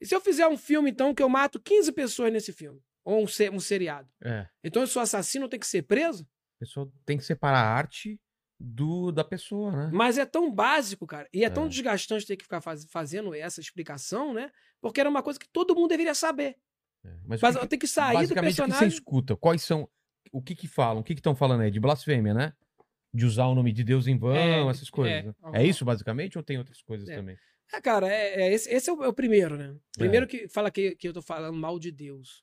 E 0.00 0.06
se 0.06 0.14
eu 0.14 0.20
fizer 0.20 0.46
um 0.48 0.56
filme, 0.56 0.90
então, 0.90 1.14
que 1.14 1.22
eu 1.22 1.28
mato 1.28 1.60
15 1.60 1.92
pessoas 1.92 2.32
nesse 2.32 2.52
filme? 2.52 2.80
Ou 3.04 3.20
um, 3.20 3.24
um 3.24 3.60
seriado? 3.60 4.08
É. 4.22 4.48
Então 4.62 4.82
eu 4.82 4.86
sou 4.86 5.00
assassino, 5.00 5.48
tenho 5.48 5.60
que 5.60 5.66
ser 5.66 5.82
preso? 5.82 6.24
A 6.56 6.58
pessoa 6.60 6.92
tem 7.06 7.16
que 7.16 7.24
separar 7.24 7.60
a 7.60 7.72
arte 7.72 8.20
do, 8.60 9.12
da 9.12 9.22
pessoa, 9.24 9.70
né? 9.70 9.90
Mas 9.92 10.18
é 10.18 10.26
tão 10.26 10.52
básico, 10.52 11.06
cara. 11.06 11.28
E 11.32 11.44
é 11.44 11.50
tão 11.50 11.66
É. 11.66 11.68
desgastante 11.68 12.26
ter 12.26 12.36
que 12.36 12.44
ficar 12.44 12.60
faz- 12.60 12.84
fazendo 12.90 13.32
essa 13.34 13.60
explicação, 13.60 14.34
né? 14.34 14.50
Porque 14.80 15.00
era 15.00 15.08
uma 15.08 15.22
coisa 15.22 15.38
que 15.38 15.48
todo 15.48 15.74
mundo 15.74 15.88
deveria 15.88 16.14
saber. 16.14 16.56
É. 17.04 17.14
Mas, 17.24 17.40
Mas 17.40 17.56
que 17.56 17.66
tem 17.68 17.78
que 17.78 17.86
sair 17.86 18.14
do 18.14 18.18
basicamente 18.20 18.52
o 18.52 18.54
que 18.54 18.60
você 18.62 18.66
personagem. 18.66 18.88
escuta? 18.88 19.36
Quais 19.36 19.62
são. 19.62 19.88
O 20.32 20.42
que 20.42 20.54
que 20.56 20.66
falam? 20.66 21.00
O 21.00 21.04
que 21.04 21.14
que 21.14 21.20
estão 21.20 21.34
falando 21.36 21.60
aí? 21.62 21.70
De 21.70 21.78
blasfêmia, 21.80 22.34
né? 22.34 22.52
De 23.14 23.24
usar 23.24 23.46
o 23.46 23.54
nome 23.54 23.72
de 23.72 23.82
Deus 23.84 24.06
em 24.06 24.18
vão, 24.18 24.34
É, 24.34 24.60
essas 24.68 24.90
coisas. 24.90 25.12
é, 25.18 25.22
né? 25.22 25.32
É, 25.54 25.64
isso, 25.64 25.84
basicamente, 25.84 26.36
ou 26.36 26.42
tem 26.44 26.58
outras 26.58 26.82
coisas 26.82 27.08
É. 27.08 27.14
também? 27.16 27.36
É, 27.72 27.80
cara, 27.80 28.08
é, 28.08 28.42
é 28.42 28.52
esse, 28.52 28.68
esse 28.70 28.90
é, 28.90 28.92
o, 28.92 29.04
é 29.04 29.08
o 29.08 29.12
primeiro, 29.12 29.56
né? 29.56 29.74
Primeiro 29.96 30.26
que 30.26 30.48
fala 30.48 30.70
que, 30.70 30.96
que 30.96 31.06
eu 31.08 31.12
tô 31.12 31.22
falando 31.22 31.56
mal 31.56 31.78
de 31.78 31.90
Deus. 31.92 32.42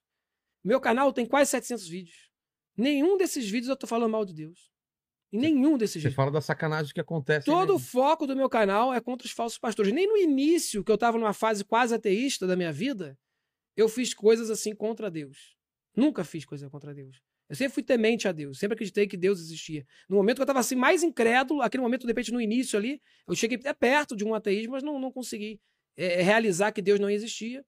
Meu 0.63 0.79
canal 0.79 1.11
tem 1.11 1.25
quase 1.25 1.51
700 1.51 1.87
vídeos. 1.87 2.29
Nenhum 2.77 3.17
desses 3.17 3.47
vídeos 3.49 3.69
eu 3.69 3.75
tô 3.75 3.85
falando 3.87 4.11
mal 4.11 4.23
de 4.25 4.33
Deus. 4.33 4.71
Em 5.31 5.39
nenhum 5.39 5.77
desses 5.77 6.01
Você 6.01 6.11
fala 6.11 6.31
da 6.31 6.41
sacanagem 6.41 6.93
que 6.93 6.99
acontece. 6.99 7.45
Todo 7.45 7.71
o 7.71 7.77
né? 7.77 7.83
foco 7.83 8.25
do 8.25 8.35
meu 8.35 8.49
canal 8.49 8.93
é 8.93 9.01
contra 9.01 9.25
os 9.25 9.31
falsos 9.31 9.57
pastores. 9.57 9.91
Nem 9.91 10.07
no 10.07 10.17
início, 10.17 10.83
que 10.83 10.91
eu 10.91 10.97
tava 10.97 11.17
numa 11.17 11.33
fase 11.33 11.63
quase 11.63 11.93
ateísta 11.93 12.47
da 12.47 12.55
minha 12.55 12.71
vida, 12.71 13.17
eu 13.75 13.89
fiz 13.89 14.13
coisas 14.13 14.49
assim 14.49 14.73
contra 14.73 15.11
Deus. 15.11 15.55
Nunca 15.95 16.23
fiz 16.23 16.45
coisa 16.45 16.69
contra 16.69 16.93
Deus. 16.93 17.21
Eu 17.47 17.55
sempre 17.55 17.73
fui 17.73 17.83
temente 17.83 18.27
a 18.27 18.31
Deus, 18.31 18.57
sempre 18.57 18.73
acreditei 18.73 19.05
que 19.05 19.15
Deus 19.15 19.39
existia. 19.39 19.85
No 20.09 20.15
momento 20.15 20.37
que 20.37 20.41
eu 20.41 20.47
tava 20.47 20.59
assim 20.59 20.75
mais 20.75 21.03
incrédulo, 21.03 21.61
aquele 21.61 21.83
momento, 21.83 22.01
de 22.01 22.07
repente, 22.07 22.33
no 22.33 22.41
início 22.41 22.77
ali, 22.77 23.01
eu 23.27 23.35
cheguei 23.35 23.57
até 23.57 23.71
perto 23.71 24.15
de 24.15 24.25
um 24.25 24.33
ateísmo, 24.33 24.71
mas 24.73 24.83
não, 24.83 24.99
não 24.99 25.11
consegui 25.11 25.59
é, 25.95 26.21
realizar 26.23 26.71
que 26.71 26.81
Deus 26.81 26.99
não 26.99 27.09
existia. 27.09 27.63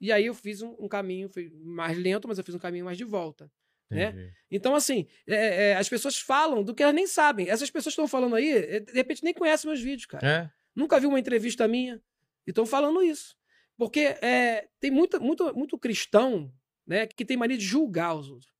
E 0.00 0.12
aí 0.12 0.26
eu 0.26 0.34
fiz 0.34 0.60
um, 0.60 0.76
um 0.78 0.88
caminho 0.88 1.28
foi 1.28 1.50
mais 1.62 1.96
lento, 1.96 2.28
mas 2.28 2.36
eu 2.36 2.44
fiz 2.44 2.54
um 2.54 2.58
caminho 2.58 2.84
mais 2.84 2.98
de 2.98 3.04
volta. 3.04 3.50
Né? 3.94 4.32
Então, 4.50 4.74
assim, 4.74 5.06
é, 5.26 5.70
é, 5.70 5.76
as 5.76 5.88
pessoas 5.88 6.18
falam 6.18 6.62
do 6.62 6.74
que 6.74 6.82
elas 6.82 6.94
nem 6.94 7.06
sabem. 7.06 7.48
Essas 7.48 7.70
pessoas 7.70 7.94
que 7.94 8.00
estão 8.00 8.08
falando 8.08 8.36
aí, 8.36 8.50
é, 8.50 8.80
de 8.80 8.92
repente 8.92 9.24
nem 9.24 9.32
conhecem 9.32 9.68
meus 9.68 9.80
vídeos, 9.80 10.06
cara. 10.06 10.26
É? 10.26 10.50
Nunca 10.74 10.98
viu 11.00 11.08
uma 11.08 11.20
entrevista 11.20 11.66
minha 11.68 12.02
e 12.46 12.50
estão 12.50 12.66
falando 12.66 13.02
isso. 13.02 13.36
Porque 13.76 14.00
é, 14.00 14.68
tem 14.78 14.90
muito, 14.90 15.20
muito, 15.20 15.56
muito 15.56 15.78
cristão 15.78 16.52
né, 16.86 17.06
que 17.06 17.24
tem 17.24 17.36
mania 17.36 17.56
de 17.56 17.64
julgar 17.64 18.14
os 18.14 18.30
outros, 18.30 18.52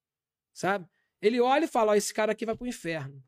sabe? 0.52 0.86
Ele 1.20 1.40
olha 1.40 1.64
e 1.64 1.68
fala, 1.68 1.92
ó, 1.92 1.94
esse 1.94 2.12
cara 2.12 2.32
aqui 2.32 2.44
vai 2.44 2.56
pro 2.56 2.66
inferno. 2.66 3.22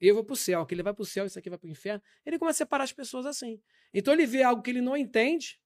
Eu 0.00 0.14
vou 0.14 0.24
pro 0.24 0.36
céu, 0.36 0.60
aquele 0.60 0.82
vai 0.82 0.92
pro 0.92 1.04
céu, 1.04 1.24
esse 1.24 1.38
aqui 1.38 1.48
vai 1.48 1.58
pro 1.58 1.68
inferno. 1.68 2.02
Ele 2.24 2.38
começa 2.38 2.62
a 2.62 2.66
separar 2.66 2.84
as 2.84 2.92
pessoas 2.92 3.26
assim. 3.26 3.60
Então 3.92 4.12
ele 4.12 4.26
vê 4.26 4.42
algo 4.42 4.62
que 4.62 4.70
ele 4.70 4.80
não 4.80 4.96
entende, 4.96 5.58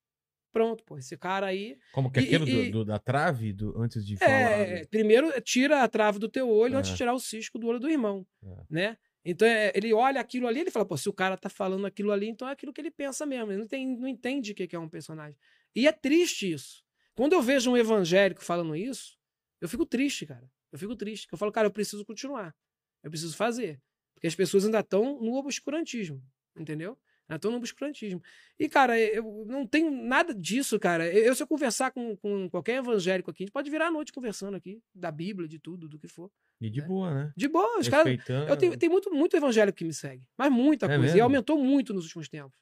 pronto, 0.53 0.83
pô, 0.85 0.99
esse 0.99 1.17
cara 1.17 1.47
aí... 1.47 1.79
Como 1.93 2.11
que 2.11 2.21
E- 2.21 2.25
aquilo 2.25 2.45
do- 2.45 2.51
e- 2.51 2.71
do- 2.71 2.85
da 2.85 2.99
trave, 2.99 3.53
do, 3.53 3.81
antes 3.81 4.05
de 4.05 4.17
falar. 4.17 4.31
É, 4.31 4.81
do- 4.83 4.89
primeiro 4.89 5.41
tira 5.43 5.83
a 5.83 5.89
trave 5.89 6.19
do 6.19 6.29
teu 6.29 6.49
olho 6.49 6.75
É. 6.75 6.79
antes 6.79 6.91
de 6.91 6.97
tirar 6.97 7.15
o 7.15 7.21
cisco 7.21 7.59
do 7.59 7.67
olho 7.67 7.79
do 7.81 7.89
irmão, 7.91 8.27
É. 8.43 8.57
né? 8.71 8.97
Então 9.25 9.47
é, 9.47 9.73
ele 9.75 9.93
olha 9.93 10.21
aquilo 10.21 10.47
ali, 10.47 10.61
ele 10.61 10.71
fala, 10.71 10.87
pô, 10.87 10.97
se 10.97 11.09
o 11.09 11.13
cara 11.13 11.37
tá 11.37 11.49
falando 11.51 11.87
aquilo 11.87 12.13
ali, 12.13 12.29
então 12.29 12.49
é 12.49 12.53
aquilo 12.53 12.73
que 12.73 12.81
ele 12.81 12.91
pensa 12.91 13.27
mesmo. 13.27 13.51
Ele 13.53 13.61
não, 13.61 13.67
tem, 13.69 13.87
não 13.99 14.09
entende 14.09 14.53
o 14.53 14.55
que 14.55 14.75
é 14.75 14.79
um 14.79 14.89
personagem. 14.89 15.37
E 15.77 15.87
é 15.87 15.93
triste 15.93 16.51
isso. 16.51 16.83
Quando 17.15 17.33
eu 17.35 17.43
vejo 17.43 17.71
um 17.71 17.77
evangélico 17.77 18.43
falando 18.43 18.75
isso, 18.75 19.19
eu 19.61 19.69
fico 19.69 19.85
triste, 19.85 20.25
cara. 20.25 20.49
Eu 20.73 20.79
fico 20.79 20.95
triste. 20.97 21.27
Eu 21.31 21.37
falo, 21.37 21.51
cara, 21.53 21.67
eu 21.67 21.73
preciso 21.73 22.05
continuar. 22.07 22.55
Eu 23.03 23.11
preciso 23.11 23.37
fazer. 23.37 23.81
Porque 24.15 24.27
as 24.29 24.35
pessoas 24.35 24.65
ainda 24.65 24.81
estão 24.81 25.21
no 25.21 25.35
obscurantismo, 25.35 26.23
entendeu? 26.57 26.97
Ainda 27.29 27.37
estão 27.37 27.51
no 27.51 27.59
obscurantismo. 27.59 28.23
E, 28.59 28.69
cara, 28.69 28.99
eu 28.99 29.45
não 29.47 29.67
tenho 29.67 29.91
nada 29.91 30.35
disso, 30.35 30.79
cara. 30.81 31.07
Eu, 31.13 31.35
se 31.35 31.43
eu 31.43 31.47
conversar 31.47 31.91
com, 31.91 32.17
com 32.17 32.49
qualquer 32.49 32.77
evangélico 32.79 33.31
aqui, 33.31 33.43
a 33.43 33.45
gente 33.47 33.53
pode 33.53 33.71
virar 33.71 33.89
a 33.89 33.91
noite 33.91 34.13
conversando 34.13 34.57
aqui, 34.57 34.81
da 34.95 35.11
Bíblia, 35.11 35.47
de 35.47 35.59
tudo, 35.59 35.87
do 35.89 35.99
que 35.99 36.09
for. 36.09 36.31
E 36.61 36.71
de 36.71 36.81
É. 36.81 36.85
boa, 36.85 37.13
né? 37.15 37.33
De 37.37 37.47
boa, 37.47 37.79
os 37.79 37.89
caras. 37.89 38.19
Eu 38.49 38.57
tenho, 38.57 38.77
tem 38.79 38.89
muito, 38.89 39.11
muito 39.13 39.37
evangélico 39.37 39.77
que 39.77 39.85
me 39.85 39.93
segue, 39.93 40.25
mas 40.39 40.51
muita 40.51 40.87
É 40.87 40.89
coisa. 40.89 41.03
E 41.03 41.07
mesmo? 41.13 41.23
aumentou 41.23 41.63
muito 41.63 41.93
nos 41.93 42.05
últimos 42.05 42.29
tempos. 42.29 42.59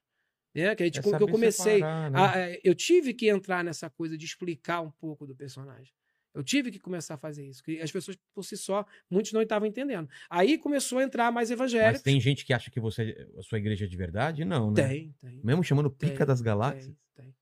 Né? 0.54 0.74
Que, 0.74 0.82
a 0.82 0.86
gente, 0.86 0.98
É 0.98 1.02
que 1.02 1.08
eu 1.08 1.28
comecei. 1.28 1.74
separar, 1.74 2.10
né? 2.10 2.18
a- 2.18 2.32
a- 2.34 2.58
eu 2.64 2.74
tive 2.74 3.14
que 3.14 3.28
entrar 3.28 3.62
nessa 3.62 3.88
coisa 3.90 4.16
de 4.18 4.24
explicar 4.24 4.80
um 4.80 4.90
pouco 4.90 5.26
do 5.26 5.34
personagem. 5.36 5.92
Eu 6.36 6.44
tive 6.44 6.70
que 6.70 6.78
começar 6.78 7.14
a 7.14 7.16
fazer 7.16 7.46
isso. 7.46 7.62
que 7.62 7.80
As 7.80 7.90
pessoas, 7.90 8.18
por 8.34 8.44
si 8.44 8.58
só, 8.58 8.84
muitos 9.10 9.32
não 9.32 9.40
estavam 9.40 9.66
entendendo. 9.66 10.06
Aí 10.28 10.58
começou 10.58 10.98
a 10.98 11.02
entrar 11.02 11.32
mais 11.32 11.48
Mas 11.48 11.58
evangélicos. 11.58 12.02
tem 12.02 12.20
gente 12.20 12.44
que 12.44 12.52
acha 12.52 12.70
que 12.70 12.78
você, 12.78 13.26
a 13.38 13.42
sua 13.42 13.56
igreja 13.56 13.86
é 13.86 13.88
de 13.88 13.96
verdade? 13.96 14.44
Não, 14.44 14.70
né? 14.70 14.86
Tem, 14.86 15.14
tem. 15.18 15.40
Mesmo 15.42 15.64
chamando 15.64 15.90
pica 15.90 16.18
Tem, 16.18 16.26
das 16.26 16.42
galáxias? 16.42 16.94
Tem, 17.14 17.34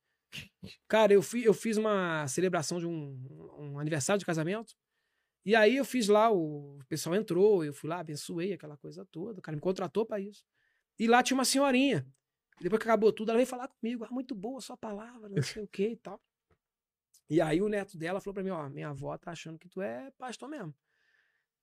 tem. 0.62 0.72
Cara, 0.86 1.12
eu, 1.12 1.22
fui, 1.22 1.46
eu 1.46 1.52
fiz 1.52 1.76
uma 1.76 2.24
celebração 2.28 2.78
de 2.78 2.86
um, 2.86 3.18
um 3.58 3.78
aniversário 3.80 4.20
de 4.20 4.24
casamento. 4.26 4.76
E 5.44 5.56
aí 5.56 5.76
eu 5.76 5.84
fiz 5.84 6.06
lá, 6.06 6.30
o 6.32 6.78
pessoal 6.88 7.16
entrou, 7.16 7.64
eu 7.64 7.74
fui 7.74 7.90
lá, 7.90 7.98
abençoei 7.98 8.52
aquela 8.52 8.76
coisa 8.76 9.04
toda. 9.06 9.40
O 9.40 9.42
cara 9.42 9.56
me 9.56 9.60
contratou 9.60 10.06
pra 10.06 10.20
isso. 10.20 10.44
E 10.98 11.08
lá 11.08 11.20
tinha 11.20 11.36
uma 11.36 11.44
senhorinha. 11.44 12.06
Depois 12.60 12.80
que 12.80 12.88
acabou 12.88 13.12
tudo, 13.12 13.30
ela 13.30 13.38
veio 13.38 13.46
falar 13.48 13.66
comigo. 13.66 14.04
Ah, 14.04 14.08
muito 14.12 14.36
boa 14.36 14.58
a 14.58 14.62
sua 14.62 14.76
palavra, 14.76 15.28
não 15.28 15.42
sei 15.42 15.64
o 15.64 15.66
que 15.66 15.88
e 15.88 15.96
tal. 15.96 16.20
E 17.28 17.40
aí 17.40 17.60
o 17.62 17.68
neto 17.68 17.96
dela 17.96 18.20
falou 18.20 18.34
pra 18.34 18.42
mim, 18.42 18.50
ó, 18.50 18.68
minha 18.68 18.88
avó 18.88 19.16
tá 19.16 19.30
achando 19.30 19.58
que 19.58 19.68
tu 19.68 19.80
é 19.80 20.10
pastor 20.18 20.48
mesmo. 20.48 20.74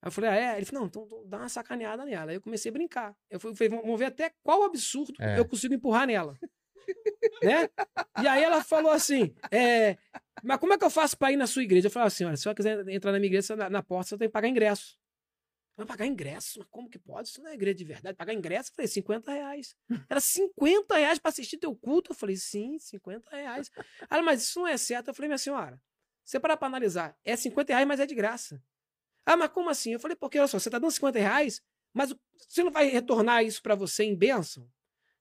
Aí 0.02 0.08
eu 0.08 0.12
falei, 0.12 0.30
ah, 0.32 0.36
é? 0.36 0.58
Ele 0.58 0.66
falou, 0.66 0.82
não, 0.82 0.88
então 0.88 1.04
então 1.06 1.24
dá 1.28 1.38
uma 1.38 1.50
sacaneada 1.50 2.04
nela. 2.04 2.32
Aí 2.32 2.38
eu 2.38 2.42
comecei 2.42 2.70
a 2.70 2.74
brincar. 2.74 3.16
Eu 3.30 3.40
falei, 3.40 3.70
vamos 3.70 4.00
ver 4.00 4.06
até 4.06 4.32
qual 4.44 4.64
absurdo 4.64 5.14
É. 5.20 5.38
eu 5.38 5.46
consigo 5.48 5.74
empurrar 5.74 6.08
nela. 6.08 6.36
né? 7.44 7.70
E 8.22 8.28
aí 8.28 8.44
ela 8.44 8.64
falou 8.64 8.92
assim, 8.92 9.34
é, 9.52 9.98
mas 10.44 10.58
como 10.58 10.74
é 10.74 10.78
que 10.78 10.84
eu 10.84 10.90
faço 10.90 11.16
pra 11.18 11.32
ir 11.32 11.38
na 11.38 11.46
sua 11.46 11.62
igreja? 11.64 11.88
Eu 11.88 11.92
falei 11.92 12.08
assim, 12.08 12.26
olha, 12.26 12.36
se 12.36 12.44
você 12.44 12.56
quiser 12.56 12.88
entrar 12.90 13.12
na 13.12 13.20
minha 13.20 13.28
igreja, 13.30 13.56
na, 13.56 13.70
na 13.70 13.84
porta 13.84 14.10
você 14.10 14.18
tem 14.18 14.28
que 14.28 14.32
pagar 14.34 14.48
ingresso. 14.48 14.98
Vai 15.86 15.88
pagar 15.98 16.06
ingresso? 16.06 16.60
Mas 16.60 16.68
como 16.70 16.90
que 16.90 17.00
pode? 17.00 17.30
Isso 17.30 17.42
não 17.42 17.50
é 17.50 17.54
igreja 17.54 17.76
de 17.76 17.84
verdade. 17.84 18.16
Pagar 18.18 18.34
ingresso? 18.34 18.70
Eu 18.72 18.76
falei, 18.76 18.88
50 18.88 19.32
reais. 19.32 19.76
Era 20.10 20.20
50 20.20 20.96
reais 20.98 21.20
pra 21.20 21.30
assistir 21.30 21.58
teu 21.58 21.76
culto? 21.76 22.12
Eu 22.12 22.16
falei, 22.16 22.36
sim, 22.36 22.78
50 22.80 23.30
reais. 23.36 23.72
Ela, 24.10 24.22
mas 24.22 24.44
isso 24.44 24.60
não 24.60 24.68
é 24.68 24.78
certo. 24.78 25.08
Eu 25.08 25.14
falei, 25.14 25.28
minha 25.30 25.38
senhora, 25.38 25.82
você 26.24 26.40
parar 26.40 26.58
pra 26.58 26.68
analisar, 26.68 27.18
é 27.26 27.36
50 27.36 27.74
reais, 27.74 27.88
mas 27.88 28.00
é 28.00 28.06
de 28.06 28.14
graça. 28.16 28.62
Ah, 29.26 29.36
mas 29.36 29.50
como 29.52 29.70
assim? 29.70 29.94
Eu 29.94 30.00
falei, 30.00 30.16
porque 30.16 30.38
olha 30.40 30.48
só, 30.48 30.60
você 30.60 30.70
tá 30.70 30.80
dando 30.80 30.92
50 30.92 31.20
reais, 31.20 31.62
mas 31.94 32.14
você 32.48 32.64
não 32.64 32.72
vai 32.72 32.88
retornar 32.88 33.44
isso 33.44 33.62
pra 33.62 33.76
você 33.76 34.04
em 34.04 34.16
bênção? 34.16 34.68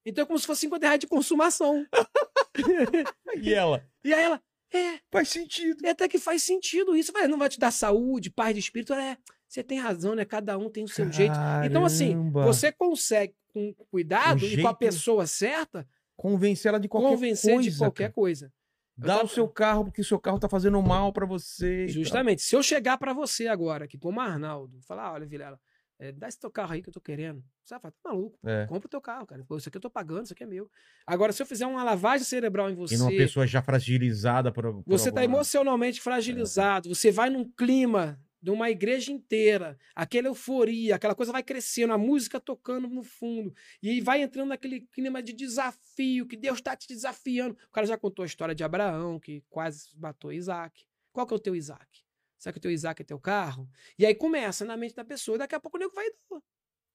Então 0.04 0.24
é 0.24 0.26
como 0.26 0.38
se 0.38 0.46
fosse 0.46 0.62
50 0.62 0.86
reais 0.86 1.00
de 1.00 1.06
consumação. 1.06 1.86
E 3.42 3.54
ela? 3.54 3.86
E 4.04 4.12
aí 4.12 4.22
ela, 4.24 4.42
é, 4.72 5.00
Faz 5.10 5.28
sentido. 5.28 5.84
é 5.84 5.90
até 5.90 6.08
que 6.08 6.18
faz 6.18 6.42
sentido 6.42 6.96
isso. 6.96 7.12
Vai, 7.12 7.26
não 7.28 7.38
vai 7.38 7.48
te 7.48 7.58
dar 7.58 7.70
saúde, 7.70 8.30
paz 8.30 8.54
de 8.54 8.60
espírito. 8.60 8.92
É, 8.94 9.16
você 9.50 9.62
tem 9.64 9.78
razão, 9.80 10.14
né? 10.14 10.24
Cada 10.24 10.56
um 10.56 10.70
tem 10.70 10.84
o 10.84 10.88
seu 10.88 11.10
jeito. 11.10 11.34
Então, 11.64 11.84
assim, 11.84 12.10
Caramba. 12.12 12.44
você 12.44 12.70
consegue, 12.70 13.34
com 13.52 13.74
cuidado 13.90 14.44
e 14.46 14.62
com 14.62 14.68
a 14.68 14.74
pessoa 14.74 15.26
certa, 15.26 15.86
Convencer 16.16 16.68
ela 16.68 16.78
de 16.78 16.86
qualquer 16.86 17.08
convencer 17.08 17.54
coisa. 17.54 17.70
de 17.70 17.76
qualquer 17.78 18.02
cara. 18.04 18.12
coisa. 18.12 18.52
Dá 18.96 19.14
tava- 19.14 19.24
o 19.24 19.28
seu 19.28 19.48
carro 19.48 19.84
porque 19.86 20.02
o 20.02 20.04
seu 20.04 20.18
carro 20.20 20.38
tá 20.38 20.48
fazendo 20.48 20.80
mal 20.82 21.12
pra 21.12 21.24
você. 21.26 21.88
Justamente. 21.88 22.42
Se 22.42 22.54
eu 22.54 22.62
chegar 22.62 22.96
pra 22.98 23.12
você 23.14 23.46
agora, 23.48 23.86
aqui 23.86 23.98
como 23.98 24.20
Arnaldo, 24.20 24.78
falar, 24.86 25.04
"Ah, 25.06 25.12
olha, 25.14 25.26
Vilela, 25.26 25.58
é, 25.98 26.12
dá 26.12 26.28
esse 26.28 26.38
teu 26.38 26.50
carro 26.50 26.74
aí 26.74 26.82
que 26.82 26.90
eu 26.90 26.92
tô 26.92 27.00
querendo. 27.00 27.42
Você 27.64 27.74
vai 27.74 27.80
falar, 27.80 27.92
tá 28.02 28.10
maluco. 28.10 28.38
É. 28.46 28.66
Compra 28.66 28.86
o 28.86 28.90
teu 28.90 29.00
carro, 29.00 29.26
cara. 29.26 29.42
Pô, 29.48 29.56
isso 29.56 29.68
aqui 29.70 29.78
eu 29.78 29.82
tô 29.82 29.88
pagando, 29.90 30.24
isso 30.24 30.32
aqui 30.34 30.44
é 30.44 30.46
meu. 30.46 30.70
Agora, 31.06 31.32
se 31.32 31.42
eu 31.42 31.46
fizer 31.46 31.66
uma 31.66 31.82
lavagem 31.82 32.24
cerebral 32.26 32.68
em 32.70 32.74
você, 32.74 32.94
E 32.94 32.98
numa 32.98 33.10
pessoa 33.10 33.46
já 33.46 33.62
fragilizada 33.62 34.52
por, 34.52 34.64
por 34.64 34.84
você 34.86 35.08
está 35.08 35.22
alguma- 35.22 35.38
emocionalmente 35.38 36.00
fragilizado, 36.02 36.94
você 36.94 37.10
vai 37.10 37.30
num 37.30 37.50
clima 37.50 38.20
de 38.42 38.50
uma 38.50 38.70
igreja 38.70 39.12
inteira, 39.12 39.78
aquela 39.94 40.28
euforia, 40.28 40.96
aquela 40.96 41.14
coisa 41.14 41.32
vai 41.32 41.42
crescendo, 41.42 41.92
a 41.92 41.98
música 41.98 42.40
tocando 42.40 42.88
no 42.88 43.04
fundo, 43.04 43.54
e 43.82 44.00
vai 44.00 44.22
entrando 44.22 44.48
naquele 44.48 44.80
clima 44.92 45.22
de 45.22 45.32
desafio, 45.32 46.26
que 46.26 46.36
Deus 46.36 46.58
está 46.58 46.74
te 46.74 46.88
desafiando. 46.88 47.56
O 47.68 47.72
cara 47.72 47.86
já 47.86 47.98
contou 47.98 48.22
a 48.22 48.26
história 48.26 48.54
de 48.54 48.64
Abraão, 48.64 49.20
que 49.20 49.42
quase 49.50 49.90
matou 49.96 50.32
Isaac. 50.32 50.84
Qual 51.12 51.26
que 51.26 51.34
é 51.34 51.36
o 51.36 51.40
teu 51.40 51.54
Isaac? 51.54 52.04
Será 52.38 52.52
que 52.52 52.58
o 52.58 52.62
teu 52.62 52.70
Isaac 52.70 53.02
é 53.02 53.04
teu 53.04 53.20
carro? 53.20 53.68
E 53.98 54.06
aí 54.06 54.14
começa 54.14 54.64
na 54.64 54.76
mente 54.76 54.94
da 54.94 55.04
pessoa, 55.04 55.36
e 55.36 55.38
daqui 55.38 55.54
a 55.54 55.60
pouco 55.60 55.76
o 55.76 55.80
nego 55.80 55.94
vai 55.94 56.06
dar. 56.30 56.40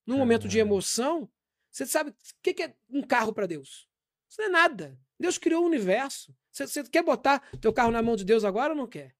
Num 0.04 0.18
momento 0.18 0.48
de 0.48 0.58
emoção, 0.58 1.28
você 1.70 1.86
sabe 1.86 2.10
o 2.10 2.14
que 2.42 2.54
que 2.54 2.62
é 2.62 2.74
um 2.88 3.02
carro 3.02 3.32
para 3.32 3.46
Deus? 3.46 3.88
Isso 4.28 4.40
não 4.40 4.46
é 4.46 4.50
nada. 4.50 4.98
Deus 5.18 5.38
criou 5.38 5.62
o 5.62 5.66
universo. 5.66 6.34
Você, 6.50 6.66
você 6.66 6.82
quer 6.84 7.02
botar 7.02 7.40
teu 7.60 7.72
carro 7.72 7.90
na 7.90 8.02
mão 8.02 8.16
de 8.16 8.24
Deus 8.24 8.44
agora 8.44 8.72
ou 8.72 8.76
não 8.76 8.86
quer? 8.86 9.14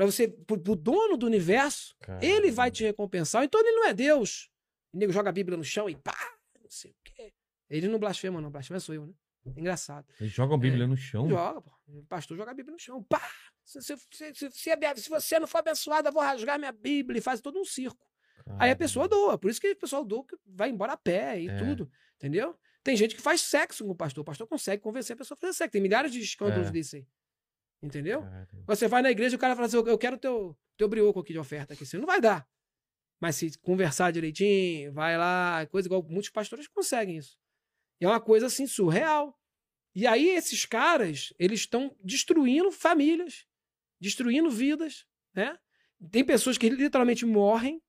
Para 0.00 0.06
você, 0.06 0.28
pro, 0.28 0.58
pro 0.58 0.74
dono 0.74 1.14
do 1.18 1.26
universo, 1.26 1.94
ele 2.22 2.50
vai 2.50 2.70
te 2.70 2.82
recompensar. 2.82 3.44
Então 3.44 3.60
ele 3.60 3.70
não 3.72 3.84
é 3.86 3.92
Deus. 3.92 4.48
O 4.94 4.96
nego 4.96 5.12
joga 5.12 5.28
a 5.28 5.32
Bíblia 5.32 5.58
no 5.58 5.62
chão 5.62 5.90
e 5.90 5.94
pá, 5.94 6.16
não 6.58 6.70
sei 6.70 6.90
o 6.92 6.94
quê. 7.04 7.34
Ele 7.68 7.86
não 7.86 7.98
blasfema, 7.98 8.40
não. 8.40 8.50
Blasfema 8.50 8.80
sou 8.80 8.94
eu, 8.94 9.04
né? 9.06 9.12
Engraçado. 9.54 10.06
Eles 10.18 10.32
jogam 10.32 10.54
a 10.56 10.58
Bíblia 10.58 10.84
É. 10.84 10.86
no 10.86 10.96
chão. 10.96 11.28
Joga, 11.28 11.60
pô. 11.60 11.70
O 11.86 12.02
pastor 12.06 12.34
joga 12.34 12.50
a 12.50 12.54
Bíblia 12.54 12.72
no 12.72 12.78
chão. 12.78 13.02
Pá! 13.02 13.20
Se, 13.62 13.82
se, 13.82 13.94
se, 14.10 14.50
se, 14.50 14.70
é- 14.70 14.94
você 15.10 15.38
não 15.38 15.46
for 15.46 15.58
abençoado, 15.58 16.08
eu 16.08 16.12
vou 16.12 16.22
rasgar 16.22 16.58
minha 16.58 16.72
Bíblia 16.72 17.18
e 17.18 17.20
faz 17.20 17.42
todo 17.42 17.60
um 17.60 17.64
circo. 17.66 18.08
Aí 18.58 18.70
a 18.70 18.76
pessoa 18.76 19.06
doa. 19.06 19.36
Por 19.36 19.50
isso 19.50 19.60
que 19.60 19.70
o 19.72 19.76
pessoal 19.76 20.02
doa, 20.02 20.24
que 20.26 20.34
vai 20.46 20.70
embora 20.70 20.94
a 20.94 20.96
pé 20.96 21.42
e 21.42 21.48
É. 21.50 21.56
tudo. 21.58 21.90
Entendeu? 22.16 22.58
Tem 22.82 22.96
gente 22.96 23.14
que 23.14 23.20
faz 23.20 23.42
sexo 23.42 23.84
com 23.84 23.90
o 23.90 23.94
pastor. 23.94 24.22
O 24.22 24.24
pastor 24.24 24.46
consegue 24.46 24.82
convencer 24.82 25.12
a 25.12 25.18
pessoa 25.18 25.36
a 25.36 25.40
fazer 25.42 25.52
sexo. 25.52 25.72
Tem 25.72 25.82
milhares 25.82 26.10
de 26.10 26.20
escândalos 26.20 26.68
É. 26.68 26.70
desse 26.70 26.96
aí. 26.96 27.06
Entendeu? 27.82 28.22
Você 28.66 28.86
vai 28.86 29.00
na 29.00 29.10
igreja 29.10 29.34
e 29.34 29.36
o 29.36 29.38
cara 29.38 29.54
fala 29.54 29.66
assim: 29.66 29.76
eu 29.76 29.98
quero 29.98 30.18
teu, 30.18 30.56
teu 30.76 30.88
brioco 30.88 31.20
aqui 31.20 31.32
de 31.32 31.38
oferta 31.38 31.74
aqui. 31.74 31.86
Você 31.86 31.98
não 31.98 32.06
vai 32.06 32.20
dar. 32.20 32.46
Mas 33.20 33.36
se 33.36 33.58
conversar 33.58 34.10
direitinho, 34.10 34.92
vai 34.92 35.16
lá, 35.16 35.66
coisa 35.66 35.88
igual 35.88 36.02
muitos 36.02 36.30
pastores 36.30 36.66
conseguem 36.66 37.16
isso. 37.16 37.38
É 38.00 38.06
uma 38.06 38.20
coisa 38.20 38.46
assim 38.46 38.66
surreal. 38.66 39.38
E 39.94 40.06
aí 40.06 40.28
esses 40.28 40.64
caras, 40.64 41.32
eles 41.38 41.60
estão 41.60 41.94
destruindo 42.02 42.70
famílias, 42.70 43.46
destruindo 44.00 44.50
vidas, 44.50 45.06
né? 45.34 45.58
Tem 46.10 46.24
pessoas 46.24 46.56
que 46.56 46.68
literalmente 46.68 47.26
morrem. 47.26 47.82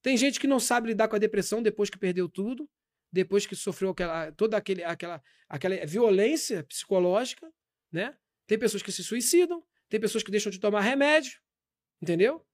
Tem 0.00 0.16
gente 0.16 0.38
que 0.38 0.46
não 0.46 0.60
sabe 0.60 0.88
lidar 0.88 1.08
com 1.08 1.16
a 1.16 1.18
depressão 1.18 1.62
depois 1.62 1.90
que 1.90 1.98
perdeu 1.98 2.28
tudo, 2.28 2.68
depois 3.12 3.46
que 3.46 3.56
sofreu 3.56 3.90
aquela, 3.90 4.30
toda 4.32 4.56
aquele, 4.56 4.84
aquela, 4.84 5.22
aquela 5.48 5.86
violência 5.86 6.62
psicológica, 6.64 7.52
né? 7.90 8.16
Tem 8.52 8.58
pessoas 8.58 8.82
que 8.82 8.92
se 8.92 9.02
suicidam, 9.02 9.64
tem 9.88 9.98
pessoas 9.98 10.22
que 10.22 10.30
deixam 10.30 10.52
de 10.52 10.60
tomar 10.60 10.82
remédio, 10.82 11.40
entendeu? 12.02 12.44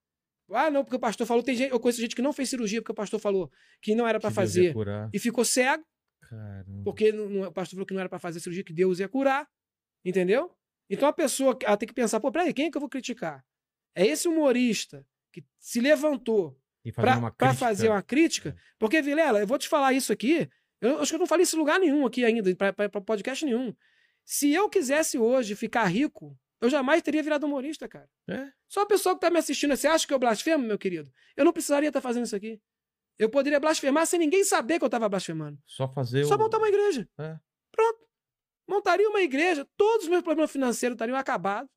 Ah, 0.48 0.70
não, 0.70 0.84
porque 0.84 0.94
o 0.94 1.00
pastor 1.00 1.26
falou. 1.26 1.42
Tem 1.42 1.56
gente, 1.56 1.72
eu 1.72 1.80
conheço 1.80 2.00
gente 2.00 2.14
que 2.14 2.22
não 2.22 2.32
fez 2.32 2.50
cirurgia 2.50 2.80
porque 2.80 2.92
o 2.92 2.94
pastor 2.94 3.18
falou 3.18 3.50
que 3.82 3.96
não 3.96 4.06
era 4.06 4.20
para 4.20 4.30
fazer 4.30 4.76
e 5.12 5.18
ficou 5.18 5.44
cego, 5.44 5.84
Caramba. 6.22 6.84
porque 6.84 7.10
o 7.10 7.50
pastor 7.50 7.76
falou 7.76 7.84
que 7.84 7.94
não 7.94 7.98
era 7.98 8.08
para 8.08 8.20
fazer 8.20 8.38
cirurgia, 8.38 8.62
que 8.62 8.72
Deus 8.72 9.00
ia 9.00 9.08
curar, 9.08 9.48
entendeu? 10.04 10.56
Então 10.88 11.08
a 11.08 11.12
pessoa 11.12 11.58
ela 11.64 11.76
tem 11.76 11.88
que 11.88 11.92
pensar, 11.92 12.20
pô, 12.20 12.30
peraí, 12.30 12.54
quem 12.54 12.66
é 12.66 12.70
que 12.70 12.76
eu 12.76 12.80
vou 12.80 12.88
criticar? 12.88 13.44
É 13.92 14.06
esse 14.06 14.28
humorista 14.28 15.04
que 15.32 15.44
se 15.58 15.80
levantou 15.80 16.56
para. 16.94 17.34
É. 17.40 17.54
fazer 17.54 17.88
uma 17.88 18.04
crítica, 18.04 18.56
porque, 18.78 19.02
Vilela, 19.02 19.40
eu 19.40 19.48
vou 19.48 19.58
te 19.58 19.68
falar 19.68 19.92
isso 19.92 20.12
aqui, 20.12 20.48
eu 20.80 21.00
acho 21.00 21.10
que 21.10 21.16
eu 21.16 21.18
não 21.18 21.26
falei 21.26 21.42
isso 21.42 21.56
em 21.56 21.58
lugar 21.58 21.80
nenhum 21.80 22.06
aqui 22.06 22.24
ainda, 22.24 22.54
para 22.54 23.00
podcast 23.00 23.44
nenhum. 23.44 23.74
Se 24.28 24.52
eu 24.52 24.68
quisesse 24.68 25.18
hoje 25.18 25.56
ficar 25.56 25.86
rico 25.86 26.38
Eu 26.60 26.68
jamais 26.68 27.00
teria 27.00 27.22
virado 27.22 27.46
humorista, 27.46 27.88
cara. 27.88 28.10
É? 28.28 28.52
Só 28.68 28.82
a 28.82 28.86
pessoa 28.86 29.14
que 29.14 29.22
tá 29.22 29.30
me 29.30 29.38
assistindo, 29.38 29.74
você 29.74 29.86
acha 29.86 30.06
que 30.06 30.12
eu 30.12 30.18
blasfemo, 30.18 30.66
meu 30.66 30.76
querido? 30.76 31.10
Eu 31.34 31.46
não 31.46 31.52
precisaria 31.52 31.88
estar 31.88 32.02
fazendo 32.02 32.26
isso 32.26 32.36
aqui. 32.36 32.60
Eu 33.18 33.30
poderia 33.30 33.58
blasfemar 33.58 34.06
sem 34.06 34.18
ninguém 34.18 34.44
saber 34.44 34.78
que 34.78 34.84
eu 34.84 34.90
tava 34.90 35.08
blasfemando. 35.08 35.58
Só 35.64 35.88
fazer 35.88 36.26
Só 36.26 36.34
o... 36.34 36.38
montar 36.38 36.58
uma 36.58 36.68
igreja. 36.68 37.08
É. 37.18 37.38
Pronto. 37.72 38.06
Montaria 38.68 39.08
uma 39.08 39.22
igreja, 39.22 39.66
todos 39.78 40.04
os 40.04 40.10
meus 40.10 40.22
problemas 40.22 40.50
financeiros 40.50 40.96
estariam 40.96 41.16
acabados. 41.16 41.70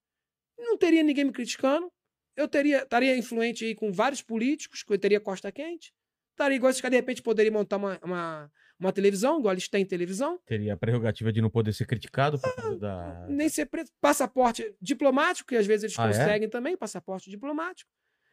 Não 0.59 0.77
teria 0.77 1.03
ninguém 1.03 1.23
me 1.23 1.31
criticando. 1.31 1.89
Eu 2.35 2.49
teria, 2.49 2.83
estaria 2.83 3.15
influente 3.15 3.63
aí 3.63 3.75
com 3.75 3.93
vários 3.93 4.21
políticos, 4.21 4.83
que 4.83 4.91
eu 4.91 4.99
teria 4.99 5.21
costa 5.21 5.51
quente. 5.53 5.93
Estaria 6.31 6.57
igual 6.57 6.69
esses 6.69 6.81
caras, 6.81 6.91
de 6.91 6.97
repente, 6.97 7.21
poderia 7.21 7.51
montar 7.51 7.77
uma, 7.77 7.97
uma, 8.03 8.51
uma 8.81 8.91
televisão, 8.91 9.39
igual 9.39 9.53
eles 9.53 9.67
têm 9.69 9.85
televisão. 9.85 10.39
Teria 10.45 10.73
a 10.73 10.77
prerrogativa 10.77 11.31
de 11.31 11.41
não 11.41 11.49
poder 11.49 11.71
ser 11.73 11.85
criticado 11.85 12.39
por 12.39 12.53
causa 12.55 12.77
da... 12.77 13.25
Nem 13.29 13.47
ser 13.47 13.67
preso. 13.67 13.91
Passaporte 14.01 14.75
diplomático, 14.81 15.47
que 15.49 15.55
às 15.55 15.65
vezes 15.67 15.83
eles 15.83 15.99
Ah, 15.99 16.05
é? 16.05 16.07
conseguem 16.07 16.49
também, 16.49 16.75
passaporte 16.75 17.29
diplomático. 17.29 17.89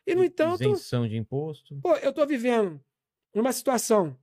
E, 0.06 0.14
no 0.14 0.24
entanto, 0.24 0.62
Isenção 0.64 1.06
de 1.06 1.16
imposto. 1.16 1.78
Pô, 1.82 1.94
eu 1.96 2.12
tô 2.12 2.26
vivendo 2.26 2.80
numa 3.34 3.52
situação 3.52 4.16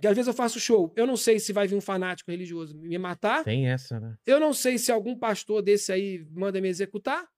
que 0.00 0.06
às 0.06 0.14
vezes 0.16 0.28
eu 0.28 0.32
faço 0.34 0.58
show, 0.58 0.90
eu 0.96 1.06
não 1.06 1.14
sei 1.16 1.38
se 1.38 1.52
vai 1.52 1.66
vir 1.68 1.74
um 1.76 1.80
fanático 1.80 2.30
religioso 2.30 2.74
me 2.78 2.96
matar, 2.96 3.44
Tem 3.44 3.68
essa, 3.68 4.00
né? 4.00 4.16
eu 4.24 4.40
não 4.40 4.54
sei 4.54 4.78
se 4.78 4.90
algum 4.90 5.14
pastor 5.14 5.60
desse 5.60 5.92
aí 5.92 6.26
manda 6.30 6.58
me 6.58 6.68
executar, 6.68 7.28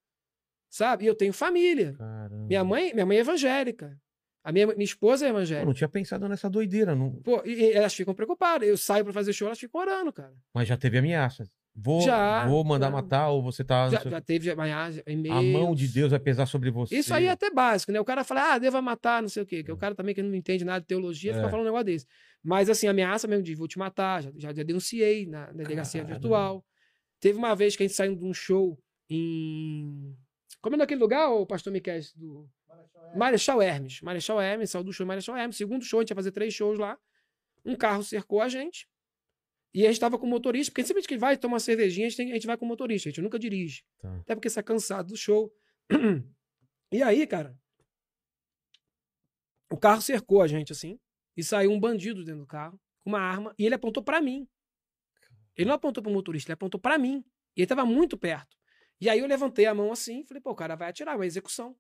sabe? 0.71 1.05
E 1.05 1.09
eu 1.09 1.15
tenho 1.17 1.33
família. 1.33 1.95
Caramba. 1.95 2.47
Minha 2.47 2.63
mãe, 2.63 2.95
minha 2.95 3.05
mãe 3.05 3.17
é 3.17 3.21
evangélica. 3.21 4.01
A 4.45 4.51
minha, 4.53 4.67
minha 4.69 4.85
esposa 4.85 5.25
é 5.25 5.29
Eu 5.29 5.35
evangélica. 5.35 5.67
não 5.67 5.75
tinha 5.75 5.89
pensado 5.89 6.29
nessa 6.29 6.51
doideira, 6.51 6.95
não... 6.97 7.13
Pô, 7.23 7.43
e, 7.45 7.53
e 7.55 7.73
elas 7.73 7.95
ficam 7.95 8.13
preocupadas. 8.15 8.69
Eu 8.69 8.77
saio 8.77 9.05
pra 9.05 9.13
fazer 9.13 9.33
show, 9.33 9.47
elas 9.47 9.59
ficam 9.59 9.81
orando, 9.81 10.13
cara. 10.13 10.33
mas 10.53 10.67
já 10.67 10.77
teve 10.77 10.99
ameaça. 10.99 11.45
Vou, 11.75 12.03
Já, 12.03 12.47
vou 12.47 12.63
mandar 12.63 12.89
já. 12.89 12.93
matar 12.93 13.29
ou 13.31 13.43
você 13.43 13.65
tá... 13.65 13.89
Já, 13.89 14.01
já 14.05 14.21
teve 14.21 14.51
e-mails. 14.51 15.01
A 15.31 15.43
mão 15.59 15.75
de 15.75 15.89
Deus 15.89 16.11
vai 16.11 16.21
pesar 16.21 16.45
sobre 16.45 16.71
você. 16.71 16.95
Isso 16.99 17.15
aí 17.15 17.25
é 17.25 17.31
até 17.31 17.51
básico, 17.51 17.91
né? 17.93 17.99
O 17.99 18.05
cara 18.05 18.25
fala, 18.25 18.53
ah, 18.55 18.59
Deus 18.59 18.73
vai 18.75 18.83
matar, 18.83 19.23
não 19.23 19.29
sei 19.31 19.43
o 19.43 19.47
quê. 19.47 19.63
Que 19.65 19.73
o 19.73 19.77
cara 19.77 19.95
também 19.95 20.15
que 20.15 20.23
não 20.23 20.35
entende 20.35 20.67
nada 20.67 20.81
de 20.81 20.87
teologia 20.87 21.33
fica 21.33 21.47
É. 21.47 21.51
falando 21.51 21.63
um 21.63 21.69
negócio 21.69 21.87
desse. 21.87 22.07
Mas, 22.45 22.69
assim, 22.69 22.89
ameaça 22.89 23.27
mesmo 23.27 23.43
de 23.43 23.55
vou 23.55 23.67
te 23.67 23.79
matar, 23.79 24.23
já, 24.23 24.31
já, 24.37 24.53
já 24.53 24.63
denunciei 24.63 25.25
na, 25.27 25.47
na 25.47 25.63
delegacia 25.63 26.03
Caramba. 26.03 26.21
virtual. 26.21 26.65
Teve 27.21 27.39
uma 27.39 27.55
vez 27.55 27.75
que 27.75 27.85
a 27.85 27.87
gente 27.87 27.97
saiu 27.97 28.15
de 28.17 28.25
um 28.25 28.35
show 28.35 28.79
em. 29.09 30.15
Como 30.61 30.75
é 30.75 30.79
naquele 30.79 31.01
lugar, 31.01 31.31
o 31.31 31.47
pastor 31.47 31.73
Miquel? 31.73 32.01
Do... 32.17 32.47
Marechal 33.17 33.61
Hermes. 33.63 34.01
Marechal 34.01 34.41
Hermes, 34.41 34.71
saiu 34.71 34.85
do 34.85 34.93
show 34.93 35.07
Marechal 35.07 35.37
Hermes. 35.37 35.57
Segundo 35.57 35.85
show, 35.85 36.01
a 36.01 36.03
gente 36.03 36.11
ia 36.11 36.17
fazer 36.17 36.33
três 36.33 36.55
shows 36.55 36.79
lá. 36.79 36.99
Um 37.65 37.77
carro 37.77 38.03
cercou 38.03 38.41
a 38.41 38.49
gente. 38.49 38.89
E 39.75 39.87
a 39.87 39.89
gente 39.91 40.01
tava 40.01 40.19
com 40.19 40.27
o 40.27 40.29
motorista, 40.29 40.71
porque 40.71 40.85
sempre 40.85 41.03
que 41.03 41.17
vai 41.17 41.37
tomar 41.37 41.55
uma 41.55 41.61
cervejinha, 41.61 42.07
a 42.07 42.11
gente, 42.11 42.17
tem- 42.19 42.31
a 42.31 42.35
gente 42.35 42.47
vai 42.47 42.57
com 42.59 42.65
o 42.65 42.69
motorista, 42.69 43.09
a 43.09 43.11
gente 43.13 43.23
nunca 43.23 43.39
dirige. 43.39 43.83
Tá. 44.01 44.17
Até 44.17 44.35
porque 44.35 44.51
você 44.51 44.61
é 44.61 44.63
cansado 44.63 45.09
do 45.09 45.17
show. 45.17 45.53
E 46.95 47.03
aí, 47.03 47.27
cara, 47.27 47.57
o 49.71 49.79
carro 49.79 50.03
cercou 50.03 50.43
a 50.43 50.47
gente 50.47 50.73
assim, 50.73 50.99
e 51.35 51.43
saiu 51.43 51.73
um 51.73 51.81
bandido 51.81 52.23
dentro 52.23 52.41
do 52.43 52.47
carro, 52.47 52.79
com 53.03 53.09
uma 53.09 53.19
arma, 53.19 53.55
e 53.59 53.65
ele 53.65 53.75
apontou 53.75 54.03
pra 54.03 54.21
mim. 54.21 54.47
Ele 55.57 55.69
não 55.69 55.75
apontou 55.75 56.03
pro 56.03 56.13
motorista, 56.13 56.51
ele 56.51 56.55
apontou 56.55 56.79
pra 56.79 56.99
mim. 56.99 57.25
E 57.57 57.61
ele 57.63 57.67
tava 57.67 57.87
muito 57.87 58.19
perto. 58.19 58.55
E 59.01 59.09
aí 59.09 59.19
eu 59.21 59.27
levantei 59.27 59.65
a 59.65 59.75
mão 59.75 59.91
assim, 59.91 60.21
e 60.21 60.27
falei, 60.27 60.43
pô, 60.43 60.51
o 60.51 60.55
cara 60.55 60.77
vai 60.77 60.91
atirar, 60.91 61.17
uma 61.17 61.25
execução. 61.25 61.75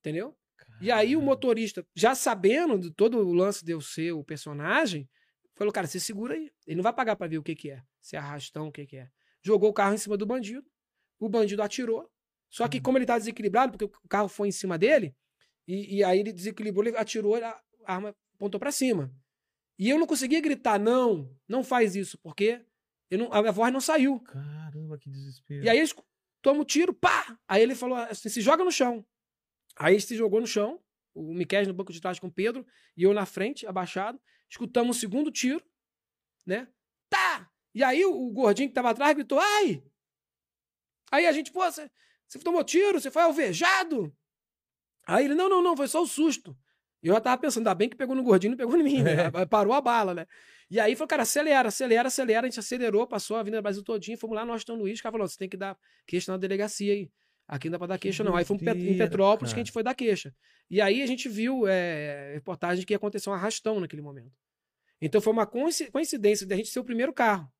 Entendeu? 0.00 0.36
E 0.80 0.90
aí 0.90 1.14
o 1.14 1.22
motorista, 1.22 1.86
já 1.94 2.14
sabendo 2.14 2.78
de 2.78 2.90
todo 2.90 3.18
o 3.18 3.32
lance 3.32 3.64
de 3.64 3.72
eu 3.72 3.80
ser 3.80 4.12
o 4.12 4.24
personagem, 4.24 5.08
falou, 5.54 5.72
cara, 5.72 5.86
você 5.86 6.00
segura 6.00 6.34
aí. 6.34 6.50
Ele 6.66 6.76
não 6.76 6.82
vai 6.82 6.92
pagar 6.92 7.16
pra 7.16 7.26
ver 7.26 7.38
o 7.38 7.42
que 7.42 7.54
que 7.54 7.70
é. 7.70 7.82
Se 8.00 8.16
é 8.16 8.18
arrastão, 8.18 8.68
o 8.68 8.72
que 8.72 8.86
que 8.86 8.96
é. 8.96 9.08
Jogou 9.42 9.70
o 9.70 9.74
carro 9.74 9.94
em 9.94 9.98
cima 9.98 10.16
do 10.16 10.26
bandido. 10.26 10.66
O 11.18 11.28
bandido 11.28 11.62
atirou. 11.62 12.10
Só 12.48 12.66
que 12.66 12.80
como 12.80 12.98
ele 12.98 13.06
tá 13.06 13.18
desequilibrado, 13.18 13.72
porque 13.72 13.84
o 13.84 14.08
carro 14.08 14.28
foi 14.28 14.48
em 14.48 14.52
cima 14.52 14.76
dele, 14.76 15.14
e, 15.68 15.98
e 15.98 16.04
aí 16.04 16.18
ele 16.18 16.32
desequilibrou, 16.32 16.84
ele 16.84 16.96
atirou, 16.96 17.36
a 17.36 17.62
arma 17.86 18.14
apontou 18.34 18.58
pra 18.58 18.72
cima. 18.72 19.14
E 19.78 19.88
eu 19.88 19.98
não 19.98 20.06
conseguia 20.06 20.40
gritar, 20.40 20.78
não, 20.78 21.32
não 21.46 21.62
faz 21.62 21.94
isso, 21.94 22.18
porque 22.18 22.60
eu 23.08 23.18
não, 23.18 23.32
a 23.32 23.40
minha 23.40 23.52
voz 23.52 23.72
não 23.72 23.80
saiu. 23.80 24.18
Caramba, 24.20 24.98
que 24.98 25.08
desespero. 25.08 25.64
E 25.64 25.68
aí 25.68 25.78
eles 25.78 25.94
tomam 26.42 26.62
um 26.62 26.64
tiro, 26.64 26.92
pá! 26.92 27.38
Aí 27.46 27.62
ele 27.62 27.74
falou 27.74 27.96
assim, 27.96 28.28
se 28.28 28.40
joga 28.40 28.64
no 28.64 28.72
chão. 28.72 29.06
Aí 29.80 29.98
se 29.98 30.14
jogou 30.14 30.42
no 30.42 30.46
chão, 30.46 30.78
o 31.14 31.32
Miquel 31.32 31.66
no 31.66 31.72
banco 31.72 31.90
de 31.90 32.02
trás 32.02 32.18
com 32.18 32.26
o 32.26 32.30
Pedro, 32.30 32.66
e 32.94 33.02
eu 33.02 33.14
na 33.14 33.24
frente, 33.24 33.66
abaixado. 33.66 34.20
Escutamos 34.46 34.98
o 34.98 35.00
segundo 35.00 35.30
tiro, 35.30 35.64
né? 36.44 36.68
Tá! 37.08 37.50
E 37.74 37.82
aí 37.82 38.04
o, 38.04 38.30
gordinho 38.30 38.68
que 38.68 38.74
tava 38.74 38.90
atrás 38.90 39.14
gritou, 39.14 39.38
ai! 39.38 39.82
Aí 41.10 41.26
a 41.26 41.32
gente, 41.32 41.50
pô, 41.50 41.64
você, 41.64 41.90
você 42.28 42.38
tomou 42.40 42.62
tiro, 42.62 43.00
você 43.00 43.10
foi 43.10 43.22
alvejado? 43.22 44.14
Aí 45.06 45.24
ele, 45.24 45.34
não, 45.34 45.48
não, 45.48 45.62
não, 45.62 45.74
foi 45.74 45.88
só 45.88 46.02
o 46.02 46.06
susto. 46.06 46.54
E 47.02 47.08
eu 47.08 47.14
já 47.14 47.20
tava 47.22 47.40
pensando, 47.40 47.66
ainda 47.66 47.74
bem 47.74 47.88
que 47.88 47.96
pegou 47.96 48.14
no 48.14 48.22
gordinho, 48.22 48.50
não 48.50 48.58
pegou 48.58 48.76
em 48.76 48.82
mim, 48.82 49.02
né? 49.02 49.30
Parou 49.48 49.72
a 49.72 49.80
bala, 49.80 50.12
né? 50.12 50.26
E 50.70 50.78
aí 50.78 50.94
falou, 50.94 51.08
cara, 51.08 51.22
acelera, 51.22 51.68
acelera, 51.68 52.08
acelera. 52.08 52.46
A 52.46 52.50
gente 52.50 52.60
acelerou, 52.60 53.06
passou 53.06 53.38
a 53.38 53.40
Avenida 53.40 53.62
Brasil 53.62 53.82
todinha, 53.82 54.18
fomos 54.18 54.36
lá 54.36 54.44
no 54.44 54.52
Washington 54.52 54.74
Luiz. 54.74 55.00
O 55.00 55.02
cara 55.02 55.12
falou, 55.12 55.26
você 55.26 55.38
tem 55.38 55.48
que 55.48 55.56
dar 55.56 55.74
queixa 56.06 56.30
na 56.30 56.36
delegacia 56.36 56.92
aí. 56.92 57.10
Aqui 57.52 57.68
não 57.68 57.72
dá 57.72 57.78
pra 57.78 57.86
dar 57.88 57.98
queixa, 57.98 58.22
não. 58.22 58.36
Aí 58.36 58.44
fomos 58.44 58.62
em 58.62 58.96
Petrópolis 58.96 59.50
que 59.52 59.54
a 59.54 59.56
cara. 59.56 59.64
gente 59.66 59.72
foi 59.72 59.82
dar 59.82 59.94
queixa. 59.94 60.32
E 60.70 60.80
aí 60.80 61.02
a 61.02 61.06
gente 61.06 61.28
viu 61.28 61.66
é, 61.66 62.34
reportagem 62.34 62.86
que 62.86 62.94
aconteceu 62.94 63.32
um 63.32 63.34
arrastão 63.34 63.80
naquele 63.80 64.02
momento. 64.02 64.30
Então 65.00 65.20
foi 65.20 65.32
uma 65.32 65.44
coinci- 65.46 65.90
coincidência 65.90 66.46
de 66.46 66.54
a 66.54 66.56
gente 66.56 66.68
ser 66.68 66.78
o 66.78 66.84
primeiro 66.84 67.12
carro. 67.12 67.50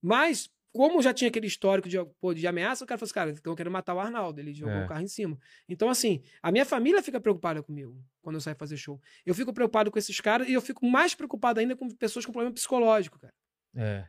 Mas, 0.00 0.48
como 0.72 1.02
já 1.02 1.12
tinha 1.12 1.28
aquele 1.28 1.48
histórico 1.48 1.88
de, 1.88 1.96
pô, 2.20 2.32
de 2.32 2.46
ameaça, 2.46 2.84
o 2.84 2.86
cara 2.86 2.98
falou 2.98 3.06
assim, 3.06 3.14
cara, 3.14 3.30
estão 3.32 3.54
querendo 3.56 3.72
matar 3.72 3.94
o 3.94 3.98
Arnaldo. 3.98 4.40
Ele 4.40 4.54
jogou 4.54 4.74
É. 4.74 4.84
o 4.84 4.88
carro 4.88 5.02
em 5.02 5.08
cima. 5.08 5.36
Então, 5.68 5.90
assim, 5.90 6.22
a 6.40 6.52
minha 6.52 6.64
família 6.64 7.02
fica 7.02 7.20
preocupada 7.20 7.62
comigo 7.64 8.00
quando 8.22 8.36
eu 8.36 8.40
saio 8.40 8.54
fazer 8.56 8.76
show. 8.76 9.00
Eu 9.26 9.34
fico 9.34 9.52
preocupado 9.52 9.90
com 9.90 9.98
esses 9.98 10.20
caras 10.20 10.48
e 10.48 10.52
eu 10.52 10.60
fico 10.62 10.86
mais 10.88 11.16
preocupado 11.16 11.58
ainda 11.58 11.74
com 11.74 11.88
pessoas 11.90 12.24
com 12.24 12.30
problema 12.32 12.54
psicológico, 12.54 13.18
cara. 13.18 13.34
É. 13.76 14.06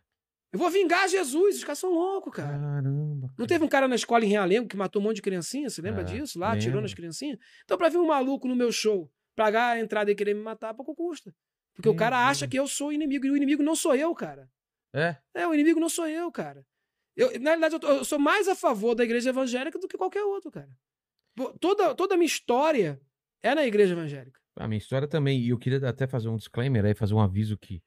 Eu 0.54 0.60
vou 0.60 0.70
vingar 0.70 1.08
Jesus, 1.08 1.58
os 1.58 1.64
caras 1.64 1.80
são 1.80 1.92
loucos, 1.94 2.34
cara. 2.34 2.50
Caramba. 2.60 3.34
Não 3.38 3.48
teve 3.48 3.64
um 3.64 3.68
cara 3.70 3.88
na 3.88 3.96
escola 3.96 4.26
em 4.26 4.28
Realengo 4.28 4.68
que 4.68 4.76
matou 4.76 5.02
um 5.02 5.06
monte 5.06 5.16
de 5.18 5.22
criancinha? 5.22 5.70
Você 5.70 5.82
lembra 5.82 6.02
É, 6.02 6.04
disso? 6.04 6.38
Lá, 6.38 6.50
atirou 6.52 6.68
lembro. 6.76 6.82
nas 6.82 6.94
criancinhas? 6.94 7.40
Então, 7.64 7.78
pra 7.78 7.88
vir 7.88 7.98
um 7.98 8.08
maluco 8.08 8.48
no 8.48 8.56
meu 8.56 8.72
show, 8.72 9.10
pagar 9.36 9.78
a 9.78 9.80
entrada 9.80 10.12
e 10.12 10.16
querer 10.16 10.34
me 10.34 10.42
matar, 10.42 10.74
pouco 10.74 10.94
custa. 10.94 11.34
Porque 11.74 11.88
o 11.88 11.94
Meu 11.94 11.98
cara 12.00 12.28
acha 12.28 12.42
Deus. 12.46 12.52
que 12.52 12.60
eu 12.60 12.68
sou 12.68 12.90
o 12.90 12.92
inimigo, 12.94 13.26
e 13.26 13.32
o 13.32 13.38
inimigo 13.38 13.64
não 13.64 13.76
sou 13.78 13.96
eu, 13.96 14.14
cara. 14.14 14.50
É? 14.94 15.16
É, 15.34 15.48
o 15.48 15.54
inimigo 15.54 15.80
não 15.80 15.88
sou 15.88 16.06
eu, 16.06 16.30
cara. 16.30 16.66
Eu, 17.16 17.28
na 17.40 17.52
realidade, 17.52 17.76
eu, 17.76 17.80
tô- 17.80 17.88
eu 17.88 18.04
sou 18.06 18.20
mais 18.20 18.48
a 18.50 18.56
favor 18.56 18.94
da 18.94 19.06
igreja 19.06 19.30
evangélica 19.30 19.80
do 19.80 19.88
que 19.88 19.98
qualquer 19.98 20.24
outro, 20.26 20.52
cara. 20.52 20.70
Toda, 21.62 21.96
toda 21.96 22.16
a 22.16 22.18
minha 22.18 22.26
história 22.28 23.00
é 23.42 23.56
na 23.56 23.66
igreja 23.66 23.94
evangélica. 23.94 24.40
A 24.58 24.68
minha 24.68 24.78
história 24.78 25.08
também, 25.08 25.40
e 25.40 25.50
eu 25.50 25.58
queria 25.58 25.88
até 25.88 26.06
fazer 26.06 26.28
um 26.28 26.36
disclaimer 26.36 26.84
aí, 26.84 26.94
fazer 26.94 27.14
um 27.14 27.22
aviso 27.22 27.58
que 27.58 27.82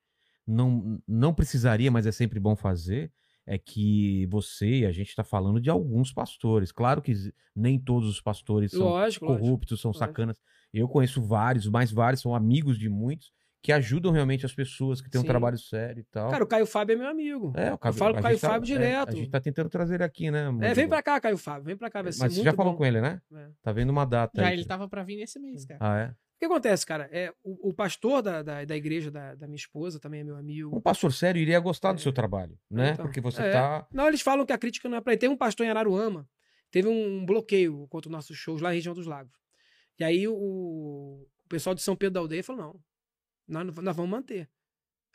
não, 0.46 1.00
não 1.06 1.32
precisaria, 1.34 1.90
mas 1.90 2.06
é 2.06 2.12
sempre 2.12 2.38
bom 2.40 2.54
fazer, 2.56 3.10
é 3.46 3.58
que 3.58 4.26
você 4.30 4.80
e 4.80 4.86
a 4.86 4.92
gente 4.92 5.08
está 5.08 5.22
falando 5.24 5.60
de 5.60 5.68
alguns 5.70 6.12
pastores. 6.12 6.72
Claro 6.72 7.02
que 7.02 7.12
nem 7.54 7.78
todos 7.78 8.08
os 8.08 8.20
pastores 8.20 8.70
são 8.70 8.80
Lógico, 8.88 9.26
corruptos, 9.26 9.80
são 9.80 9.90
Lógico. 9.90 10.04
sacanas. 10.06 10.40
Eu 10.72 10.88
conheço 10.88 11.22
vários, 11.22 11.66
mais 11.68 11.90
vários, 11.92 12.20
são 12.22 12.34
amigos 12.34 12.78
de 12.78 12.88
muitos, 12.88 13.32
que 13.62 13.72
ajudam 13.72 14.12
realmente 14.12 14.44
as 14.44 14.52
pessoas, 14.54 15.00
que 15.00 15.08
têm 15.08 15.18
um 15.18 15.22
Sim. 15.22 15.28
trabalho 15.28 15.56
sério 15.56 16.00
e 16.00 16.04
tal. 16.04 16.30
Cara, 16.30 16.44
o 16.44 16.46
Caio 16.46 16.66
Fábio 16.66 16.94
é 16.94 16.96
meu 16.96 17.08
amigo. 17.08 17.52
é, 17.56 17.72
o 17.72 17.78
Caio- 17.78 17.94
falo 17.94 18.12
com 18.14 18.20
o 18.20 18.22
Caio 18.22 18.38
tá- 18.38 18.48
Fábio 18.48 18.64
é, 18.64 18.66
direto. 18.78 19.08
a 19.10 19.12
gente 19.16 19.30
tá 19.30 19.40
tentando 19.40 19.68
trazer 19.70 19.94
ele 19.94 20.04
aqui, 20.04 20.30
né? 20.30 20.48
É, 20.60 20.74
vem 20.74 20.86
pra 20.88 21.02
cá, 21.02 21.18
Caio 21.20 21.38
Fábio. 21.38 21.64
Vem 21.64 21.76
pra 21.76 21.88
cá, 21.90 22.02
vai 22.02 22.12
ser 22.12 22.20
Mas 22.20 22.34
você 22.34 22.42
já 22.42 22.52
falou 22.52 22.72
bom. 22.72 22.78
com 22.78 22.84
ele, 22.84 23.00
né? 23.00 23.20
É. 23.34 23.48
Tá 23.62 23.72
vendo 23.72 23.88
uma 23.90 24.04
data 24.04 24.38
Já 24.42 24.48
aí. 24.48 24.54
ele 24.54 24.64
tava 24.66 24.86
pra 24.88 25.02
vir 25.02 25.16
nesse 25.16 25.38
mês, 25.38 25.64
cara. 25.64 25.78
Ah, 25.80 25.98
é? 25.98 26.14
O 26.44 26.48
que 26.48 26.52
acontece, 26.52 26.84
cara? 26.84 27.08
É, 27.10 27.32
o, 27.42 27.70
o 27.70 27.74
pastor 27.74 28.20
da, 28.20 28.42
da, 28.42 28.64
da 28.64 28.76
igreja 28.76 29.10
da, 29.10 29.34
da 29.34 29.46
minha 29.46 29.56
esposa 29.56 29.98
também 29.98 30.20
é 30.20 30.24
meu 30.24 30.36
amigo. 30.36 30.76
Um 30.76 30.80
pastor 30.80 31.12
sério 31.12 31.40
iria 31.40 31.58
gostar 31.58 31.92
do 31.92 32.00
seu 32.00 32.12
trabalho, 32.12 32.58
né? 32.70 32.90
Então, 32.90 33.06
Porque 33.06 33.20
você 33.20 33.42
é. 33.42 33.52
tá. 33.52 33.86
Não, 33.90 34.08
eles 34.08 34.20
falam 34.20 34.44
que 34.44 34.52
a 34.52 34.58
crítica 34.58 34.88
não 34.88 34.98
é 34.98 35.00
pra 35.00 35.14
ele. 35.14 35.20
Tem 35.20 35.28
um 35.28 35.36
pastor 35.36 35.64
em 35.64 35.70
Araruama, 35.70 36.28
teve 36.70 36.88
um 36.88 37.24
bloqueio 37.24 37.86
contra 37.88 38.08
os 38.08 38.12
nossos 38.12 38.36
shows 38.36 38.60
lá 38.60 38.68
na 38.68 38.74
região 38.74 38.94
dos 38.94 39.06
lagos. 39.06 39.34
E 39.98 40.04
aí 40.04 40.28
o, 40.28 40.34
o 40.34 41.48
pessoal 41.48 41.74
de 41.74 41.82
São 41.82 41.96
Pedro 41.96 42.14
da 42.14 42.20
Aldeia 42.20 42.44
falou: 42.44 42.62
não, 43.46 43.64
nós, 43.64 43.74
nós 43.82 43.96
vamos 43.96 44.10
manter. 44.10 44.50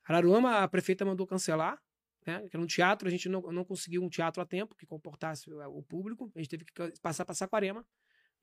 Araruama, 0.05 0.63
a 0.63 0.67
prefeita 0.67 1.05
mandou 1.05 1.27
cancelar, 1.27 1.80
né? 2.25 2.47
Que 2.49 2.55
era 2.55 2.63
um 2.63 2.67
teatro, 2.67 3.07
a 3.07 3.11
gente 3.11 3.30
não, 3.30 3.41
não 3.41 3.63
conseguiu 3.63 4.03
um 4.03 4.09
teatro 4.09 4.41
a 4.41 4.45
tempo 4.45 4.75
que 4.75 4.86
comportasse 4.86 5.51
o, 5.51 5.77
o 5.77 5.84
público. 5.84 6.32
A 6.36 6.39
gente 6.39 6.49
teve 6.49 6.65
que 6.65 6.73
passar 7.01 7.23
para 7.23 7.36
Saquarema, 7.36 7.86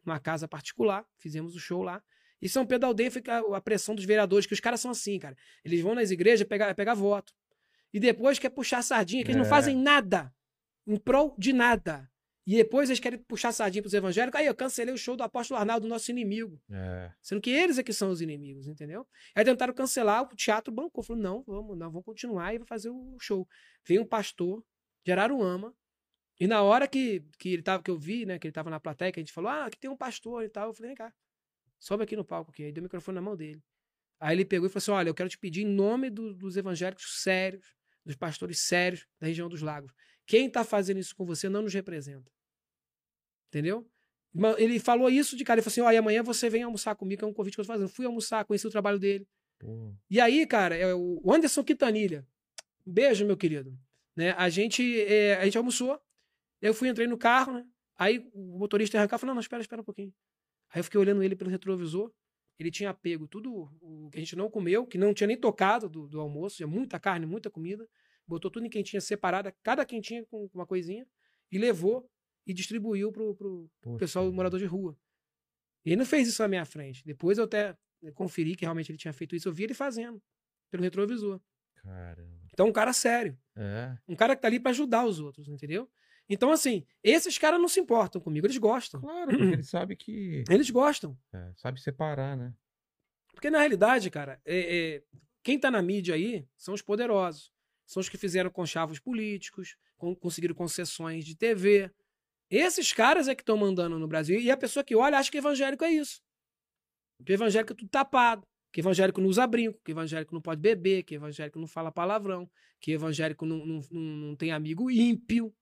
uma 0.05 0.21
casa 0.21 0.47
particular, 0.47 1.05
fizemos 1.19 1.57
o 1.57 1.59
show 1.59 1.83
lá. 1.83 2.01
E 2.41 2.49
São 2.49 2.67
Pedro 2.67 2.81
da 2.83 2.87
Aldeia 2.89 3.11
fica 3.11 3.39
a 3.57 3.61
pressão 3.61 3.95
dos 3.95 4.05
vereadores, 4.05 4.47
que 4.47 4.53
os 4.53 4.61
caras 4.61 4.81
são 4.81 4.91
assim, 4.91 5.19
cara. 5.19 5.37
Eles 5.65 5.81
vão 5.81 5.95
nas 5.95 6.11
igrejas 6.11 6.47
pegar, 6.47 6.75
pegar 6.75 6.95
voto. 6.95 7.33
E 7.93 7.99
depois 8.01 8.39
quer 8.39 8.51
puxar 8.51 8.83
sardinha, 8.83 9.25
que 9.25 9.31
eles 9.31 9.37
É. 9.41 9.43
não 9.43 9.49
fazem 9.49 9.77
nada 9.77 10.33
em 10.87 10.97
prol 10.97 11.35
de 11.39 11.53
nada. 11.53 12.11
E 12.47 12.55
depois 12.57 12.89
eles 12.89 13.01
querem 13.01 13.19
puxar 13.19 13.51
sardinha 13.53 13.83
pros 13.83 13.93
evangélicos. 13.95 14.39
Aí 14.39 14.47
eu 14.47 14.55
cancelei 14.55 14.95
o 14.95 14.99
show 14.99 15.17
do 15.17 15.23
apóstolo 15.25 15.59
Arnaldo, 15.59 15.89
nosso 15.89 16.11
inimigo. 16.13 16.61
É. 16.71 17.11
Sendo 17.21 17.41
que 17.41 17.51
eles 17.51 17.77
é 17.79 17.83
que 17.83 17.93
são 17.93 18.11
os 18.11 18.21
inimigos, 18.21 18.69
entendeu? 18.69 19.05
Aí 19.35 19.45
tentaram 19.45 19.75
cancelar, 19.75 20.23
o 20.23 20.37
teatro 20.37 20.73
bancou. 20.73 21.03
Falou, 21.03 21.21
não, 21.21 21.43
vamos, 21.43 21.77
nós 21.77 21.91
vamos 21.91 22.05
continuar 22.05 22.55
e 22.55 22.59
vai 22.59 22.67
fazer 22.67 22.91
o 22.91 23.17
show. 23.21 23.49
Veio 23.85 24.03
um 24.03 24.07
pastor 24.07 24.63
de 25.05 25.11
Araruama, 25.11 25.75
E 26.39 26.47
na 26.47 26.63
hora 26.63 26.87
que, 26.87 27.25
que 27.39 27.55
ele 27.55 27.63
tava, 27.63 27.83
que 27.83 27.91
eu 27.91 27.97
vi, 27.99 28.27
né, 28.27 28.39
que 28.39 28.47
ele 28.47 28.53
tava 28.53 28.69
na 28.71 28.79
plateia, 28.79 29.11
que 29.11 29.19
a 29.19 29.23
gente 29.23 29.33
falou, 29.33 29.51
ah, 29.51 29.65
aqui 29.65 29.79
tem 29.79 29.89
um 29.91 29.97
pastor 29.97 30.45
e 30.45 30.49
tal, 30.51 30.69
eu 30.69 30.75
falei, 30.75 30.91
vem 30.91 30.97
cá, 30.97 31.13
sobe 31.79 32.05
aqui 32.05 32.17
no 32.17 32.25
palco 32.25 32.51
aqui. 32.51 32.65
Aí 32.65 32.73
deu 32.73 32.81
o 32.83 32.85
microfone 32.85 33.15
na 33.17 33.23
mão 33.23 33.37
dele. 33.37 33.63
Aí 34.21 34.35
ele 34.37 34.45
pegou 34.45 34.67
e 34.67 34.71
falou 34.71 34.79
assim: 34.79 34.91
olha, 34.91 35.09
eu 35.09 35.15
quero 35.15 35.29
te 35.29 35.39
pedir 35.39 35.63
em 35.63 35.67
nome 35.67 36.09
do- 36.11 36.35
dos 36.35 36.57
evangélicos 36.57 37.23
sérios, 37.23 37.75
dos 38.05 38.17
pastores 38.17 38.61
sérios 38.61 39.07
da 39.21 39.27
região 39.27 39.49
dos 39.49 39.63
lagos. 39.63 39.93
Quem 40.27 40.49
tá 40.51 40.65
fazendo 40.65 40.99
isso 40.99 41.15
com 41.15 41.25
você 41.25 41.49
não 41.49 41.63
nos 41.63 41.73
representa. 41.75 42.31
Entendeu? 43.49 43.89
Ele 44.59 44.79
falou 44.79 45.09
isso 45.09 45.37
de 45.37 45.45
cara. 45.45 45.59
Ele 45.61 45.65
falou 45.69 45.89
assim: 45.89 45.95
e 45.95 45.99
amanhã 45.99 46.23
você 46.23 46.51
vem 46.51 46.63
almoçar 46.63 46.95
comigo, 46.95 47.21
que 47.21 47.25
é 47.25 47.29
um 47.29 47.33
convite 47.33 47.55
que 47.55 47.61
eu 47.61 47.65
tô 47.65 47.73
fazendo. 47.73 47.89
Fui 47.89 48.05
almoçar, 48.07 48.45
conheci 48.45 48.67
o 48.67 48.71
trabalho 48.71 48.99
dele. 48.99 49.27
Pô, 49.59 49.95
E 50.11 50.21
aí, 50.21 50.47
cara, 50.47 50.77
é 50.77 50.95
o 50.95 51.23
Anderson 51.33 51.65
Quintanilha. 51.65 52.27
Um 52.87 52.93
beijo, 52.93 53.25
meu 53.25 53.37
querido. 53.37 53.79
Né? 54.15 54.33
A 54.33 54.49
gente 54.51 55.01
é, 55.03 55.37
a 55.37 55.45
gente 55.45 55.57
almoçou. 55.57 55.99
Eu 56.61 56.75
fui, 56.75 56.89
entrei 56.89 57.07
no 57.07 57.17
carro, 57.19 57.53
né? 57.55 57.67
Aí 57.99 58.29
o 58.35 58.59
motorista 58.59 58.99
arrancava 58.99 59.19
e 59.19 59.21
falou: 59.21 59.29
não, 59.31 59.35
não, 59.37 59.41
espera, 59.41 59.63
espera 59.63 59.81
um 59.81 59.85
pouquinho. 59.85 60.13
Aí 60.77 60.81
eu 60.81 60.85
fiquei 60.85 61.01
olhando 61.01 61.23
ele 61.23 61.35
pelo 61.35 61.49
retrovisor. 61.49 62.13
Ele 62.59 62.71
tinha 62.71 62.93
pego 62.93 63.27
tudo 63.27 63.71
o 63.81 64.11
que 64.11 64.19
a 64.19 64.21
gente 64.21 64.37
não 64.37 64.51
comeu, 64.51 64.87
que 64.87 64.99
não 64.99 65.15
tinha 65.15 65.27
nem 65.27 65.37
tocado 65.37 65.89
do, 65.89 66.07
do 66.07 66.21
almoço, 66.21 66.57
tinha 66.57 66.67
muita 66.67 67.01
carne, 67.01 67.25
muita 67.25 67.49
comida. 67.49 67.89
Botou 68.27 68.51
tudo 68.51 68.67
em 68.67 68.69
quentinha 68.69 69.01
separada, 69.01 69.55
cada 69.63 69.87
quentinha 69.87 70.23
com 70.27 70.51
uma 70.53 70.67
coisinha, 70.67 71.07
e 71.51 71.57
levou 71.57 72.07
e 72.47 72.53
distribuiu 72.53 73.11
pro, 73.11 73.35
pro 73.35 73.71
poxa, 73.81 73.99
pessoal 73.99 74.31
morador 74.31 74.61
de 74.61 74.67
rua. 74.67 74.95
E 75.83 75.91
ele 75.91 75.97
não 75.97 76.05
fez 76.05 76.29
isso 76.29 76.43
na 76.43 76.49
minha 76.49 76.65
frente. 76.67 77.03
Depois 77.07 77.39
eu 77.39 77.45
até 77.45 77.75
conferi 78.15 78.55
que 78.55 78.67
realmente 78.67 78.91
ele 78.91 78.99
tinha 78.99 79.15
feito 79.15 79.35
isso. 79.35 79.49
Eu 79.49 79.55
vi 79.55 79.65
ele 79.65 79.75
fazendo, 79.75 80.23
pelo 80.71 80.83
retrovisor. 80.83 81.41
Caramba. 81.77 82.37
Então, 82.53 82.69
um 82.69 82.73
cara 82.73 82.93
sério. 82.93 83.39
É. 83.57 83.97
Um 84.07 84.15
cara 84.15 84.37
que 84.37 84.43
tá 84.43 84.49
ali 84.49 84.61
pra 84.61 84.73
ajudar 84.73 85.07
os 85.07 85.21
outros, 85.21 85.49
entendeu? 85.49 85.91
Então, 86.29 86.51
assim, 86.51 86.85
esses 87.05 87.39
caras 87.39 87.61
não 87.61 87.69
se 87.69 87.79
importam 87.81 88.21
comigo, 88.21 88.47
eles 88.47 88.59
gostam. 88.59 89.01
Claro, 89.01 89.31
porque 89.31 89.45
ele 89.45 89.63
sabe 89.63 89.95
que. 89.97 90.43
Eles 90.51 90.71
gostam. 90.71 91.17
é, 91.33 91.53
sabe 91.57 91.81
separar, 91.81 92.37
né? 92.37 92.53
Porque, 93.33 93.49
na 93.51 93.59
realidade, 93.59 94.11
cara, 94.11 94.41
é- 94.45 94.77
é, 94.97 95.03
quem 95.43 95.59
tá 95.59 95.71
na 95.71 95.81
mídia 95.83 96.15
aí 96.15 96.47
são 96.57 96.75
os 96.75 96.83
poderosos. 96.83 97.53
São 97.87 98.01
os 98.01 98.09
que 98.09 98.19
fizeram 98.19 98.51
conchavos 98.51 98.99
políticos, 98.99 99.77
con- 99.97 100.17
conseguiram 100.17 100.55
concessões 100.55 101.25
de 101.25 101.37
TV. 101.37 101.91
Esses 102.51 102.93
caras 102.93 103.29
é 103.29 103.35
que 103.35 103.43
estão 103.43 103.57
mandando 103.57 103.97
no 103.99 104.09
Brasil. 104.09 104.41
E 104.41 104.51
a 104.51 104.57
pessoa 104.57 104.83
que 104.83 104.97
olha 104.97 105.19
acha 105.19 105.31
que 105.31 105.39
evangélico 105.39 105.85
é 105.85 105.91
isso. 105.93 106.21
Que 107.25 107.33
evangélico 107.35 107.73
é 107.73 107.77
tudo 107.77 107.89
tapado. 107.89 108.45
Que 108.73 108.81
evangélico 108.81 109.21
não 109.21 109.29
usa 109.29 109.47
brinco. 109.47 109.81
Que 109.85 109.93
evangélico 109.93 110.35
não 110.35 110.41
pode 110.43 110.61
beber. 110.61 111.05
Que 111.05 111.15
evangélico 111.15 111.59
não 111.61 111.67
fala 111.69 111.93
palavrão. 111.93 112.51
Que 112.81 112.93
evangélico 112.93 113.47
não, 113.47 113.65
não, 113.65 113.81
não, 113.91 114.01
não 114.01 114.37
tem 114.37 114.51
amigo 114.51 114.91
ímpio. 114.91 115.55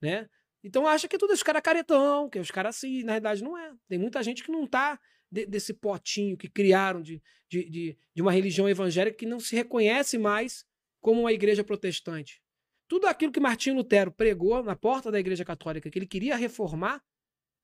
Né? 0.00 0.28
Então 0.62 0.86
acha 0.86 1.06
que 1.08 1.18
tudo 1.18 1.32
os 1.32 1.42
caras 1.42 1.62
caretão, 1.62 2.28
que 2.28 2.38
os 2.38 2.50
caras 2.50 2.76
assim. 2.76 3.02
Na 3.02 3.12
realidade, 3.12 3.42
não 3.42 3.56
é. 3.56 3.72
Tem 3.88 3.98
muita 3.98 4.22
gente 4.22 4.42
que 4.42 4.50
não 4.50 4.66
tá 4.66 4.98
de- 5.30 5.46
desse 5.46 5.72
potinho 5.72 6.36
que 6.36 6.48
criaram 6.48 7.00
de, 7.02 7.22
de, 7.48 7.68
de, 7.68 7.98
de 8.14 8.22
uma 8.22 8.32
religião 8.32 8.68
evangélica 8.68 9.16
que 9.16 9.26
não 9.26 9.38
se 9.40 9.54
reconhece 9.54 10.18
mais 10.18 10.64
como 11.00 11.20
uma 11.20 11.32
igreja 11.32 11.62
protestante. 11.62 12.42
Tudo 12.88 13.06
aquilo 13.06 13.32
que 13.32 13.40
Martinho 13.40 13.76
Lutero 13.76 14.12
pregou 14.12 14.62
na 14.62 14.76
porta 14.76 15.10
da 15.10 15.18
igreja 15.18 15.44
católica, 15.44 15.90
que 15.90 15.98
ele 15.98 16.06
queria 16.06 16.36
reformar, 16.36 17.02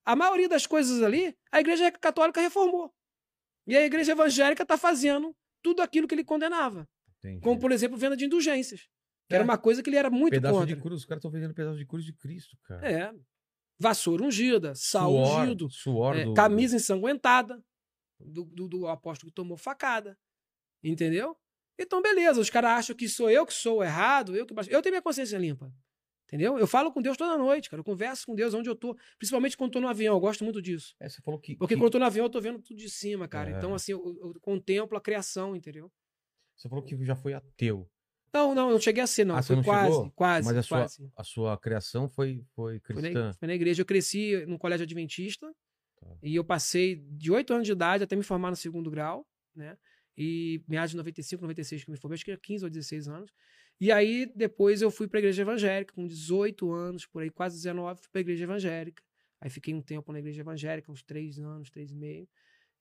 a 0.04 0.16
maioria 0.16 0.48
das 0.48 0.66
coisas 0.66 1.02
ali, 1.02 1.36
a 1.50 1.60
igreja 1.60 1.90
católica 1.92 2.40
reformou. 2.40 2.92
E 3.66 3.76
a 3.76 3.84
igreja 3.84 4.12
evangélica 4.12 4.64
está 4.64 4.76
fazendo 4.76 5.36
tudo 5.62 5.80
aquilo 5.80 6.08
que 6.08 6.14
ele 6.14 6.24
condenava. 6.24 6.88
Entendi. 7.18 7.40
Como, 7.40 7.60
por 7.60 7.70
exemplo, 7.70 7.96
venda 7.96 8.16
de 8.16 8.24
indulgências. 8.24 8.88
Que 9.32 9.36
É. 9.36 9.38
era 9.38 9.44
uma 9.44 9.58
coisa 9.58 9.82
que 9.82 9.88
ele 9.90 9.96
era 9.96 10.10
muito 10.10 10.32
pedaço 10.32 10.54
contra. 10.58 10.74
de 10.74 10.80
cruz, 10.80 11.00
os 11.00 11.04
caras 11.06 11.20
estão 11.20 11.30
vendendo 11.30 11.54
pedaço 11.54 11.78
de 11.78 11.86
cruz 11.86 12.04
de 12.04 12.12
Cristo, 12.12 12.56
cara. 12.64 12.86
É. 12.90 13.12
Vassoura 13.78 14.22
ungida, 14.24 14.74
sal 14.74 15.10
suor, 15.10 15.40
ungido, 15.42 15.70
suor 15.70 16.16
é, 16.16 16.24
do... 16.24 16.34
camisa 16.34 16.76
ensanguentada 16.76 17.62
do, 18.20 18.44
do, 18.44 18.68
do 18.68 18.86
apóstolo 18.86 19.30
que 19.30 19.34
tomou 19.34 19.56
facada. 19.56 20.16
Entendeu? 20.84 21.36
Então, 21.78 22.02
beleza, 22.02 22.40
os 22.40 22.50
caras 22.50 22.70
acham 22.78 22.94
que 22.96 23.08
sou 23.08 23.30
eu 23.30 23.46
que 23.46 23.52
sou 23.54 23.82
errado, 23.82 24.36
eu 24.36 24.46
que. 24.46 24.52
Eu 24.52 24.82
tenho 24.82 24.92
minha 24.92 25.02
consciência 25.02 25.38
limpa. 25.38 25.72
Entendeu? 26.26 26.58
Eu 26.58 26.66
falo 26.66 26.90
com 26.92 27.02
Deus 27.02 27.16
toda 27.16 27.36
noite, 27.36 27.68
cara. 27.68 27.80
Eu 27.80 27.84
converso 27.84 28.24
com 28.26 28.34
Deus 28.34 28.54
onde 28.54 28.68
eu 28.68 28.74
tô. 28.74 28.96
Principalmente 29.18 29.56
quando 29.56 29.72
tô 29.72 29.80
no 29.80 29.88
avião. 29.88 30.14
Eu 30.14 30.20
gosto 30.20 30.44
muito 30.44 30.62
disso. 30.62 30.94
É, 30.98 31.08
você 31.08 31.20
falou 31.20 31.38
que. 31.38 31.56
Porque 31.56 31.74
que- 31.74 31.78
quando 31.80 31.86
eu 31.86 31.90
tô 31.90 31.98
no 31.98 32.04
avião, 32.06 32.24
eu 32.26 32.30
tô 32.30 32.40
vendo 32.40 32.58
tudo 32.58 32.76
de 32.78 32.88
cima, 32.88 33.28
cara. 33.28 33.50
É. 33.50 33.58
Então, 33.58 33.74
assim, 33.74 33.92
eu, 33.92 34.00
eu 34.22 34.34
contemplo 34.40 34.96
a 34.96 35.00
criação, 35.00 35.54
entendeu? 35.54 35.90
Você 36.56 36.68
falou 36.68 36.84
que 36.84 36.96
já 37.04 37.14
foi 37.16 37.34
ateu. 37.34 37.86
Não, 38.32 38.54
não, 38.54 38.68
eu 38.68 38.72
não 38.72 38.80
cheguei 38.80 39.02
a 39.02 39.06
ser, 39.06 39.24
não. 39.24 39.36
Ah, 39.36 39.42
Foi 39.42 39.62
quase, 39.62 39.92
chegou? 39.92 40.10
quase, 40.12 40.46
Mas 40.48 40.56
a 40.56 40.62
sua, 40.62 40.78
quase. 40.78 41.12
a 41.16 41.24
sua 41.24 41.58
criação 41.58 42.08
foi, 42.08 42.42
foi 42.54 42.80
Foi 42.80 42.94
cristã. 42.96 43.26
na, 43.28 43.32
foi 43.34 43.48
na 43.48 43.54
igreja. 43.54 43.82
Eu 43.82 43.86
cresci 43.86 44.44
num 44.46 44.56
colégio 44.56 44.84
adventista. 44.84 45.52
Tá. 46.00 46.06
E 46.22 46.34
eu 46.34 46.44
passei 46.44 46.96
de 46.96 47.30
8 47.30 47.52
anos 47.52 47.66
de 47.66 47.72
idade 47.72 48.04
até 48.04 48.16
me 48.16 48.22
formar 48.22 48.50
no 48.50 48.56
segundo 48.56 48.90
grau, 48.90 49.26
né? 49.54 49.76
E 50.16 50.62
meados 50.68 50.90
de 50.92 50.96
95, 50.96 51.42
96 51.42 51.84
que 51.84 51.90
eu 51.90 51.92
me 51.92 51.98
formei, 51.98 52.14
acho 52.14 52.24
que 52.24 52.30
era 52.30 52.40
15 52.40 52.64
ou 52.64 52.70
16 52.70 53.08
anos. 53.08 53.30
E 53.80 53.90
aí, 53.90 54.30
depois 54.34 54.80
eu 54.82 54.90
fui 54.90 55.08
pra 55.08 55.18
igreja 55.18 55.42
evangélica, 55.42 55.94
com 55.94 56.06
18 56.06 56.70
anos, 56.72 57.06
por 57.06 57.22
aí, 57.22 57.30
quase 57.30 57.56
19, 57.56 58.00
fui 58.00 58.08
pra 58.12 58.20
igreja 58.20 58.44
evangélica. 58.44 59.02
Aí 59.40 59.50
fiquei 59.50 59.74
um 59.74 59.82
tempo 59.82 60.12
na 60.12 60.18
igreja 60.20 60.40
evangélica, 60.40 60.90
uns 60.92 61.02
3 61.02 61.38
anos, 61.38 61.68
3 61.70 61.90
e 61.90 61.94
meio. 61.96 62.28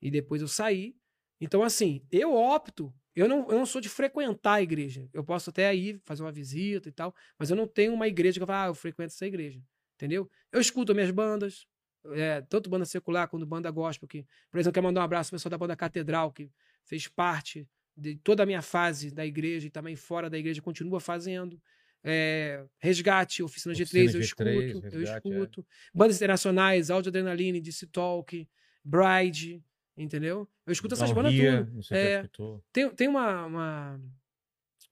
E 0.02 0.12
depois 0.12 0.42
eu 0.42 0.48
saí. 0.48 0.96
Então, 1.40 1.64
assim, 1.64 2.06
eu 2.12 2.36
opto. 2.36 2.94
Eu 3.16 3.28
não, 3.28 3.50
eu 3.50 3.58
não 3.58 3.66
sou 3.66 3.82
de 3.82 3.90
frequentar 3.90 4.54
a 4.54 4.62
igreja. 4.62 5.08
Eu 5.14 5.24
posso 5.24 5.50
até 5.50 5.74
ir 5.76 6.02
fazer 6.06 6.24
uma 6.24 6.32
visita 6.32 6.88
e 6.90 6.92
tal, 6.92 7.14
mas 7.38 7.50
eu 7.50 7.56
não 7.56 7.68
tenho 7.68 7.94
uma 7.94 8.08
igreja 8.08 8.40
que 8.40 8.44
eu 8.44 8.48
falo, 8.48 8.66
ah, 8.66 8.70
eu 8.70 8.76
frequento 8.76 9.14
essa 9.14 9.26
igreja. 9.26 9.62
Entendeu? 9.96 10.30
Eu 10.52 10.62
escuto 10.62 10.96
minhas 10.96 11.12
bandas, 11.12 11.68
é, 12.14 12.42
tanto 12.42 12.70
banda 12.70 12.86
secular 12.86 13.28
quanto 13.28 13.46
banda 13.46 13.70
gospel. 13.70 14.08
Que, 14.08 14.26
por 14.50 14.58
exemplo, 14.58 14.70
eu 14.70 14.74
quero 14.74 14.86
mandar 14.86 15.02
um 15.02 15.04
abraço 15.04 15.30
ao 15.30 15.38
pessoal 15.38 15.52
da 15.52 15.58
banda 15.58 15.76
Catedral, 15.76 16.32
que 16.32 16.50
fez 16.84 17.08
parte 17.08 17.68
de 17.96 18.16
toda 18.16 18.44
a 18.44 18.46
minha 18.46 18.62
fase 18.62 19.12
da 19.12 19.26
igreja 19.26 19.68
e 19.68 19.70
também 19.70 19.96
fora 19.96 20.30
da 20.30 20.38
igreja, 20.38 20.62
continua 20.62 21.00
fazendo. 21.00 21.62
É, 22.04 22.66
resgate, 22.80 23.44
Oficina 23.44 23.74
Oficina 23.74 24.06
G3, 24.06 24.16
eu 24.16 24.22
G3, 24.22 24.24
escuto, 24.24 24.46
eu 24.48 25.00
Resgate, 25.00 25.28
é. 25.28 25.32
escuto. 25.32 25.66
Bandas 25.94 26.16
internacionais, 26.16 26.90
Audio 26.90 27.10
Adrenaline, 27.10 27.62
DC 27.62 27.86
Talk, 27.88 28.48
Bride, 28.84 29.64
entendeu? 29.98 30.48
Eu 30.66 30.72
escuto 30.74 30.94
essas 30.94 31.10
bandas 31.16 31.34
tudo. 31.34 31.42
É. 31.96 32.22
Tem, 32.72 32.90
tem 32.96 33.08
uma, 33.08 33.46
uma- 33.46 34.02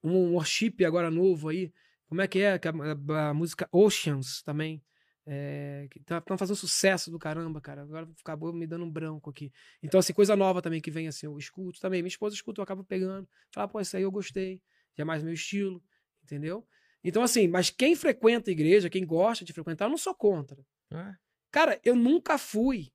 um 0.03 0.33
worship 0.33 0.83
agora 0.85 1.09
novo 1.11 1.49
aí. 1.49 1.73
Como 2.07 2.21
é 2.21 2.27
que 2.27 2.39
é? 2.39 2.53
A, 2.53 3.29
a- 3.29 3.33
música 3.33 3.67
Oceans 3.71 4.41
também. 4.41 4.83
É, 5.31 5.87
que 5.91 5.99
tá, 5.99 6.19
tá 6.19 6.35
fazendo 6.39 6.55
sucesso 6.55 7.11
do 7.11 7.19
caramba, 7.19 7.61
cara. 7.61 7.83
Agora 7.83 8.09
acabou 8.19 8.51
me 8.51 8.65
dando 8.65 8.83
um 8.85 8.89
branco 8.89 9.29
aqui. 9.29 9.51
Então, 9.83 9.99
assim, 9.99 10.11
coisa 10.11 10.35
nova 10.35 10.59
também 10.59 10.81
que 10.81 10.89
vem, 10.89 11.07
assim, 11.07 11.27
eu 11.27 11.37
escuto 11.37 11.79
também. 11.79 12.01
Minha 12.01 12.07
esposa 12.09 12.33
escuta, 12.35 12.59
eu 12.59 12.63
acabo 12.63 12.83
pegando. 12.83 13.29
Fala, 13.53 13.67
pô, 13.67 13.79
isso 13.79 13.95
aí 13.95 14.01
eu 14.01 14.11
gostei. 14.11 14.59
Já 14.97 15.03
é 15.03 15.05
mais 15.05 15.21
meu 15.21 15.33
estilo, 15.33 15.83
entendeu? 16.23 16.67
Então, 17.03 17.21
assim, 17.21 17.47
mas 17.47 17.69
quem 17.69 17.95
frequenta 17.95 18.49
a 18.49 18.53
igreja, 18.53 18.89
quem 18.89 19.05
gosta 19.05 19.45
de 19.45 19.53
frequentar, 19.53 19.85
eu 19.85 19.89
não 19.91 19.97
sou 19.99 20.15
contra. 20.15 20.57
É. 20.91 21.13
Cara, 21.51 21.79
eu 21.83 21.95
nunca 21.95 22.39
fui 22.39 22.91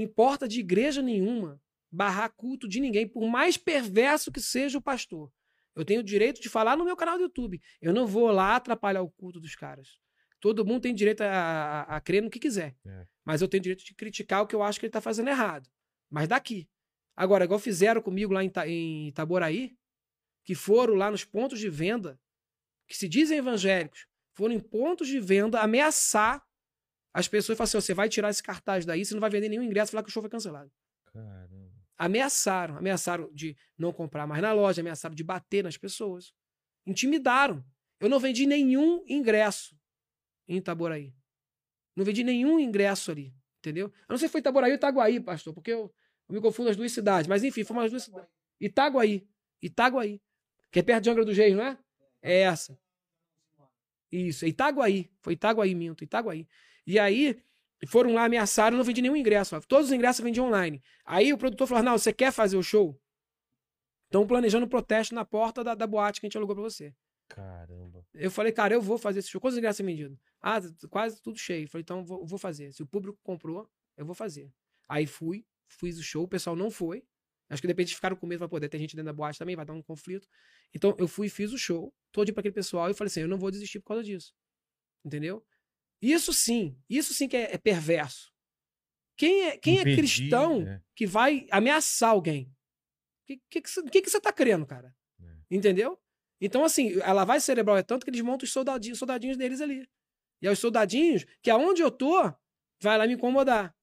em 0.00 0.06
porta 0.08 0.46
de 0.46 0.60
igreja 0.60 1.02
nenhuma 1.02 1.60
barrar 1.90 2.28
culto 2.30 2.68
de 2.68 2.80
ninguém, 2.80 3.06
por 3.06 3.26
mais 3.28 3.56
perverso 3.56 4.30
que 4.30 4.40
seja 4.40 4.78
o 4.78 4.82
pastor. 4.82 5.32
Eu 5.74 5.84
tenho 5.84 6.00
o 6.00 6.04
direito 6.04 6.40
de 6.40 6.48
falar 6.48 6.76
no 6.76 6.84
meu 6.84 6.96
canal 6.96 7.16
do 7.16 7.22
YouTube. 7.22 7.60
Eu 7.80 7.92
não 7.92 8.06
vou 8.06 8.30
lá 8.30 8.56
atrapalhar 8.56 9.02
o 9.02 9.10
culto 9.10 9.40
dos 9.40 9.54
caras. 9.54 9.98
Todo 10.40 10.64
mundo 10.64 10.82
tem 10.82 10.94
direito 10.94 11.22
a, 11.22 11.28
a, 11.28 11.96
a 11.96 12.00
crer 12.00 12.22
no 12.22 12.30
que 12.30 12.38
quiser. 12.38 12.76
É. 12.86 13.06
Mas 13.24 13.40
eu 13.40 13.48
tenho 13.48 13.62
direito 13.62 13.84
de 13.84 13.94
criticar 13.94 14.42
o 14.42 14.46
que 14.46 14.54
eu 14.54 14.62
acho 14.62 14.78
que 14.78 14.86
ele 14.86 14.92
tá 14.92 15.00
fazendo 15.00 15.28
errado. 15.28 15.68
Mas 16.10 16.28
daqui. 16.28 16.68
Agora, 17.16 17.44
igual 17.44 17.58
fizeram 17.58 18.00
comigo 18.00 18.32
lá 18.32 18.44
em, 18.44 18.52
em 18.66 19.08
Itaboraí, 19.08 19.76
que 20.44 20.54
foram 20.54 20.94
lá 20.94 21.10
nos 21.10 21.24
pontos 21.24 21.58
de 21.58 21.68
venda, 21.68 22.18
que 22.86 22.96
se 22.96 23.08
dizem 23.08 23.38
evangélicos, 23.38 24.06
foram 24.32 24.54
em 24.54 24.60
pontos 24.60 25.08
de 25.08 25.18
venda 25.18 25.60
ameaçar 25.60 26.44
as 27.18 27.26
pessoas 27.26 27.58
falar 27.58 27.64
assim: 27.64 27.76
"Ó, 27.78 27.80
você 27.80 27.94
vai 27.94 28.08
tirar 28.08 28.30
esse 28.30 28.42
cartaz 28.42 28.86
daí, 28.86 29.04
você 29.04 29.12
não 29.12 29.20
vai 29.20 29.28
vender 29.28 29.48
nenhum 29.48 29.62
ingresso, 29.62 29.90
falar 29.90 30.04
que 30.04 30.08
o 30.08 30.12
show 30.12 30.22
foi 30.22 30.30
cancelado. 30.30 30.70
Caramba. 31.12 31.68
Ameaçaram, 31.96 32.76
ameaçaram 32.76 33.28
de 33.32 33.56
não 33.76 33.92
comprar 33.92 34.24
mais 34.24 34.40
na 34.40 34.52
loja, 34.52 34.80
ameaçaram 34.80 35.16
de 35.16 35.24
bater 35.24 35.64
nas 35.64 35.76
pessoas. 35.76 36.32
Intimidaram. 36.86 37.64
Eu 37.98 38.08
não 38.08 38.20
vendi 38.20 38.46
nenhum 38.46 39.02
ingresso 39.08 39.76
em 40.46 40.58
Itaboraí. 40.58 41.12
Não 41.96 42.04
vendi 42.04 42.22
nenhum 42.22 42.60
ingresso 42.60 43.10
ali, 43.10 43.34
entendeu? 43.58 43.86
Eu 43.86 44.10
não 44.10 44.16
sei 44.16 44.28
se 44.28 44.32
foi 44.32 44.40
Itaboraí 44.40 44.70
ou 44.70 44.76
Itaguaí, 44.76 45.18
pastor, 45.18 45.52
porque 45.52 45.72
eu, 45.72 45.92
eu 46.28 46.34
me 46.34 46.40
confundo 46.40 46.70
as 46.70 46.76
duas 46.76 46.92
cidades. 46.92 47.26
Mas 47.26 47.42
enfim, 47.42 47.64
foram 47.64 47.80
as 47.80 47.90
duas 47.90 48.04
cidades. 48.04 48.30
Itaguaí. 48.60 49.26
Itaguaí. 49.60 50.22
Que 50.70 50.78
é 50.78 50.82
perto 50.82 51.02
de 51.02 51.10
Angra 51.10 51.24
dos 51.24 51.36
Reis, 51.36 51.56
não 51.56 51.64
é? 51.64 51.76
É 52.22 52.42
essa. 52.42 52.78
Isso, 54.12 54.44
é 54.44 54.48
Itaguaí. 54.48 55.10
Foi 55.20 55.32
Itaguaí, 55.32 55.74
minto, 55.74 56.04
Itaguaí. 56.04 56.46
E 56.88 56.98
aí, 56.98 57.38
foram 57.86 58.14
lá, 58.14 58.24
ameaçaram, 58.24 58.74
não 58.74 58.82
vendi 58.82 59.02
nenhum 59.02 59.14
ingresso. 59.14 59.60
Todos 59.68 59.88
os 59.88 59.92
ingressos 59.92 60.20
eu 60.20 60.24
vendi 60.24 60.40
online. 60.40 60.82
Aí 61.04 61.34
o 61.34 61.36
produtor 61.36 61.66
falou: 61.66 61.84
Não, 61.84 61.98
você 61.98 62.14
quer 62.14 62.32
fazer 62.32 62.56
o 62.56 62.62
show? 62.62 62.98
Estão 64.06 64.26
planejando 64.26 64.64
um 64.64 64.68
protesto 64.68 65.14
na 65.14 65.22
porta 65.22 65.62
da, 65.62 65.74
da 65.74 65.86
boate 65.86 66.18
que 66.18 66.26
a 66.26 66.28
gente 66.28 66.38
alugou 66.38 66.56
pra 66.56 66.64
você. 66.64 66.94
Caramba. 67.28 68.06
Eu 68.14 68.30
falei, 68.30 68.52
cara, 68.52 68.72
eu 68.72 68.80
vou 68.80 68.96
fazer 68.96 69.18
esse 69.18 69.28
show. 69.28 69.38
Quantos 69.38 69.58
ingressos 69.58 69.84
vendido? 69.84 70.18
Ah, 70.40 70.58
quase 70.88 71.20
tudo 71.20 71.38
cheio. 71.38 71.64
Eu 71.64 71.68
falei, 71.68 71.82
então 71.82 71.98
eu 71.98 72.04
vou, 72.04 72.24
vou 72.24 72.38
fazer. 72.38 72.72
Se 72.72 72.82
o 72.82 72.86
público 72.86 73.18
comprou, 73.22 73.70
eu 73.98 74.06
vou 74.06 74.14
fazer. 74.14 74.50
Aí 74.88 75.06
fui, 75.06 75.44
fiz 75.66 75.98
o 75.98 76.02
show, 76.02 76.24
o 76.24 76.28
pessoal 76.28 76.56
não 76.56 76.70
foi. 76.70 77.04
Acho 77.50 77.60
que 77.60 77.68
de 77.68 77.72
repente 77.72 77.94
ficaram 77.94 78.16
com 78.16 78.26
medo 78.26 78.38
pra 78.38 78.48
poder 78.48 78.70
ter 78.70 78.78
gente 78.78 78.96
dentro 78.96 79.06
da 79.06 79.12
boate 79.12 79.38
também, 79.38 79.54
vai 79.54 79.66
dar 79.66 79.74
um 79.74 79.82
conflito. 79.82 80.26
Então 80.74 80.96
eu 80.98 81.06
fui 81.06 81.26
e 81.26 81.30
fiz 81.30 81.52
o 81.52 81.58
show, 81.58 81.94
todo 82.10 82.32
para 82.32 82.40
aquele 82.40 82.54
pessoal 82.54 82.90
e 82.90 82.94
falei 82.94 83.08
assim: 83.08 83.20
eu 83.20 83.28
não 83.28 83.38
vou 83.38 83.50
desistir 83.50 83.78
por 83.80 83.88
causa 83.88 84.02
disso. 84.02 84.34
Entendeu? 85.04 85.44
Isso 86.00 86.32
sim, 86.32 86.76
isso 86.88 87.12
sim 87.12 87.28
que 87.28 87.36
é, 87.36 87.54
é 87.54 87.58
perverso. 87.58 88.32
Quem 89.16 89.46
é, 89.48 89.56
quem 89.58 89.74
Impedir, 89.74 89.92
é 89.92 89.96
cristão 89.96 90.62
é. 90.62 90.80
que 90.94 91.06
vai 91.06 91.46
ameaçar 91.50 92.10
alguém? 92.10 92.44
O 92.44 93.26
que, 93.26 93.42
que, 93.50 93.60
que, 93.62 93.68
você- 93.70 93.82
que, 93.82 94.08
você 94.08 94.20
tá 94.20 94.32
querendo, 94.32 94.64
cara? 94.64 94.94
É. 95.20 95.24
Entendeu? 95.50 95.98
Então, 96.40 96.64
assim, 96.64 97.00
a 97.02 97.12
lavagem 97.12 97.40
cerebral 97.40 97.76
é 97.76 97.82
tanto 97.82 98.04
que 98.04 98.10
eles 98.10 98.20
montam 98.20 98.44
os 98.44 98.52
soldadinhos, 98.52 98.98
soldadinhos 98.98 99.36
deles 99.36 99.60
ali. 99.60 99.88
E 100.40 100.46
é 100.46 100.50
os 100.52 100.58
soldadinhos 100.60 101.24
que 101.42 101.50
aonde 101.50 101.82
eu 101.82 101.90
tô, 101.90 102.32
vai 102.80 102.96
lá 102.96 103.06
me 103.08 103.14
incomodar. 103.14 103.74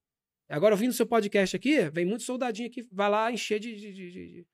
Agora, 0.48 0.74
ouvindo 0.74 0.94
seu 0.94 1.06
podcast 1.06 1.54
aqui, 1.56 1.90
vem 1.90 2.06
muito 2.06 2.24
soldadinho 2.24 2.70
aqui, 2.70 2.88
vai 2.92 3.10
lá 3.10 3.30
encher 3.32 3.60
de, 3.60 3.76
de, 3.76 3.94
de, 3.94 4.12
de- 4.12 4.48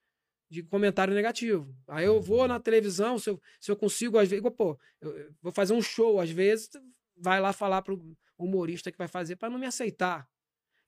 de 0.49 0.63
comentário 0.63 1.13
negativo. 1.13 1.73
Aí 1.87 2.05
eu 2.05 2.19
vou 2.19 2.45
na 2.47 2.59
televisão, 2.59 3.17
se 3.19 3.29
eu, 3.29 3.39
se 3.59 3.71
eu 3.71 3.75
consigo, 3.77 4.17
às 4.17 4.27
vezes, 4.27 4.43
pô, 4.57 4.77
eu 4.99 5.33
vou 5.41 5.51
fazer 5.51 5.73
um 5.73 5.81
show, 5.81 6.19
às 6.19 6.29
vezes, 6.29 6.69
vai 7.15 7.39
lá 7.39 7.53
falar 7.53 7.81
pro 7.81 7.99
humorista 8.37 8.91
que 8.91 8.97
vai 8.97 9.07
fazer 9.07 9.35
para 9.35 9.49
não 9.49 9.59
me 9.59 9.65
aceitar. 9.65 10.27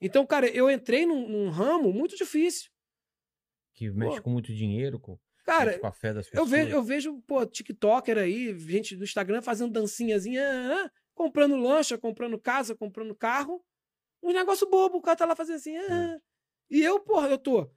Então, 0.01 0.25
cara, 0.25 0.47
eu 0.49 0.69
entrei 0.69 1.05
num, 1.05 1.27
num 1.29 1.49
ramo 1.49 1.93
muito 1.93 2.15
difícil. 2.15 2.69
Que 3.73 3.89
mexe 3.89 4.17
Pô. 4.17 4.23
com 4.23 4.29
muito 4.29 4.53
dinheiro, 4.53 4.99
com, 4.99 5.17
Cara, 5.45 5.77
com 5.79 5.87
a 5.87 5.91
fé 5.91 6.13
das 6.13 6.25
eu 6.27 6.31
pessoas. 6.31 6.49
vejo, 6.49 6.69
eu 6.71 6.83
vejo, 6.83 7.21
pô, 7.27 7.45
TikToker 7.45 8.17
aí, 8.17 8.57
gente 8.59 8.95
do 8.95 9.03
Instagram 9.03 9.41
fazendo 9.41 9.71
dancinhazinha, 9.71 10.91
comprando 11.13 11.55
lancha, 11.57 11.97
comprando 11.97 12.39
casa, 12.39 12.75
comprando 12.75 13.15
carro. 13.15 13.63
Um 14.21 14.31
negócio 14.31 14.69
bobo, 14.69 14.97
o 14.97 15.01
cara 15.01 15.17
tá 15.17 15.25
lá 15.25 15.35
fazendo 15.35 15.55
assim. 15.55 15.75
ah. 15.77 16.17
E 16.69 16.81
eu, 16.81 16.99
porra, 16.99 17.27
eu 17.29 17.37
tô 17.37 17.69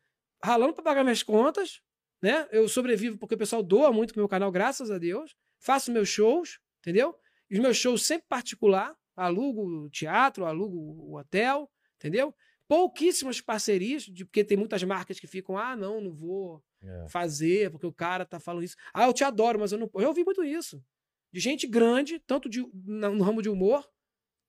ralando 0.42 0.74
pra 0.74 0.82
pagar 0.82 1.02
minhas 1.02 1.22
contas, 1.22 1.80
né? 2.22 2.48
Eu 2.52 2.68
sobrevivo 2.68 3.18
porque 3.18 3.34
o 3.34 3.38
pessoal 3.38 3.62
doa 3.62 3.92
muito 3.92 4.12
pro 4.12 4.20
meu 4.22 4.28
canal, 4.28 4.50
graças 4.50 4.90
a 4.90 4.98
Deus. 4.98 5.34
Faço 5.58 5.90
meus 5.90 6.08
shows, 6.08 6.60
entendeu? 6.78 7.18
Os 7.50 7.58
meus 7.58 7.76
shows 7.76 8.04
sempre 8.04 8.26
particular. 8.28 8.96
Alugo 9.16 9.62
o 9.84 9.88
teatro, 9.90 10.44
alugo 10.44 10.76
o 10.76 11.16
hotel, 11.16 11.70
entendeu? 11.96 12.34
Pouquíssimas 12.68 13.40
parcerias, 13.40 14.02
de- 14.02 14.24
porque 14.26 14.44
tem 14.44 14.56
muitas 14.56 14.82
marcas 14.82 15.18
que 15.18 15.26
ficam, 15.26 15.56
ah, 15.56 15.74
não, 15.76 16.00
não 16.00 16.12
vou 16.12 16.62
É. 16.82 17.08
fazer, 17.08 17.70
porque 17.70 17.86
o 17.86 17.92
cara 17.92 18.26
tá 18.26 18.38
falando 18.38 18.64
isso. 18.64 18.76
Ah, 18.92 19.06
eu 19.06 19.12
te 19.14 19.24
adoro, 19.24 19.58
mas 19.58 19.72
eu 19.72 19.78
não. 19.78 19.90
Eu 19.94 20.08
ouvi 20.08 20.22
muito 20.24 20.44
isso. 20.44 20.84
De 21.32 21.40
gente 21.40 21.66
grande, 21.66 22.18
tanto 22.20 22.48
de, 22.48 22.60
no 22.74 23.22
ramo 23.22 23.40
de 23.40 23.48
humor, 23.48 23.88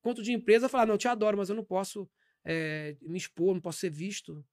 quanto 0.01 0.21
de 0.23 0.33
empresa, 0.33 0.69
falar: 0.69 0.85
não, 0.85 0.95
eu 0.95 0.99
te 0.99 1.07
adoro, 1.07 1.37
mas 1.37 1.49
eu 1.49 1.55
não 1.55 1.63
posso 1.65 2.09
eh, 2.45 2.97
me 3.01 3.17
expor, 3.17 3.53
não 3.53 3.61
posso 3.61 3.79
ser 3.79 3.89
visto 3.91 4.45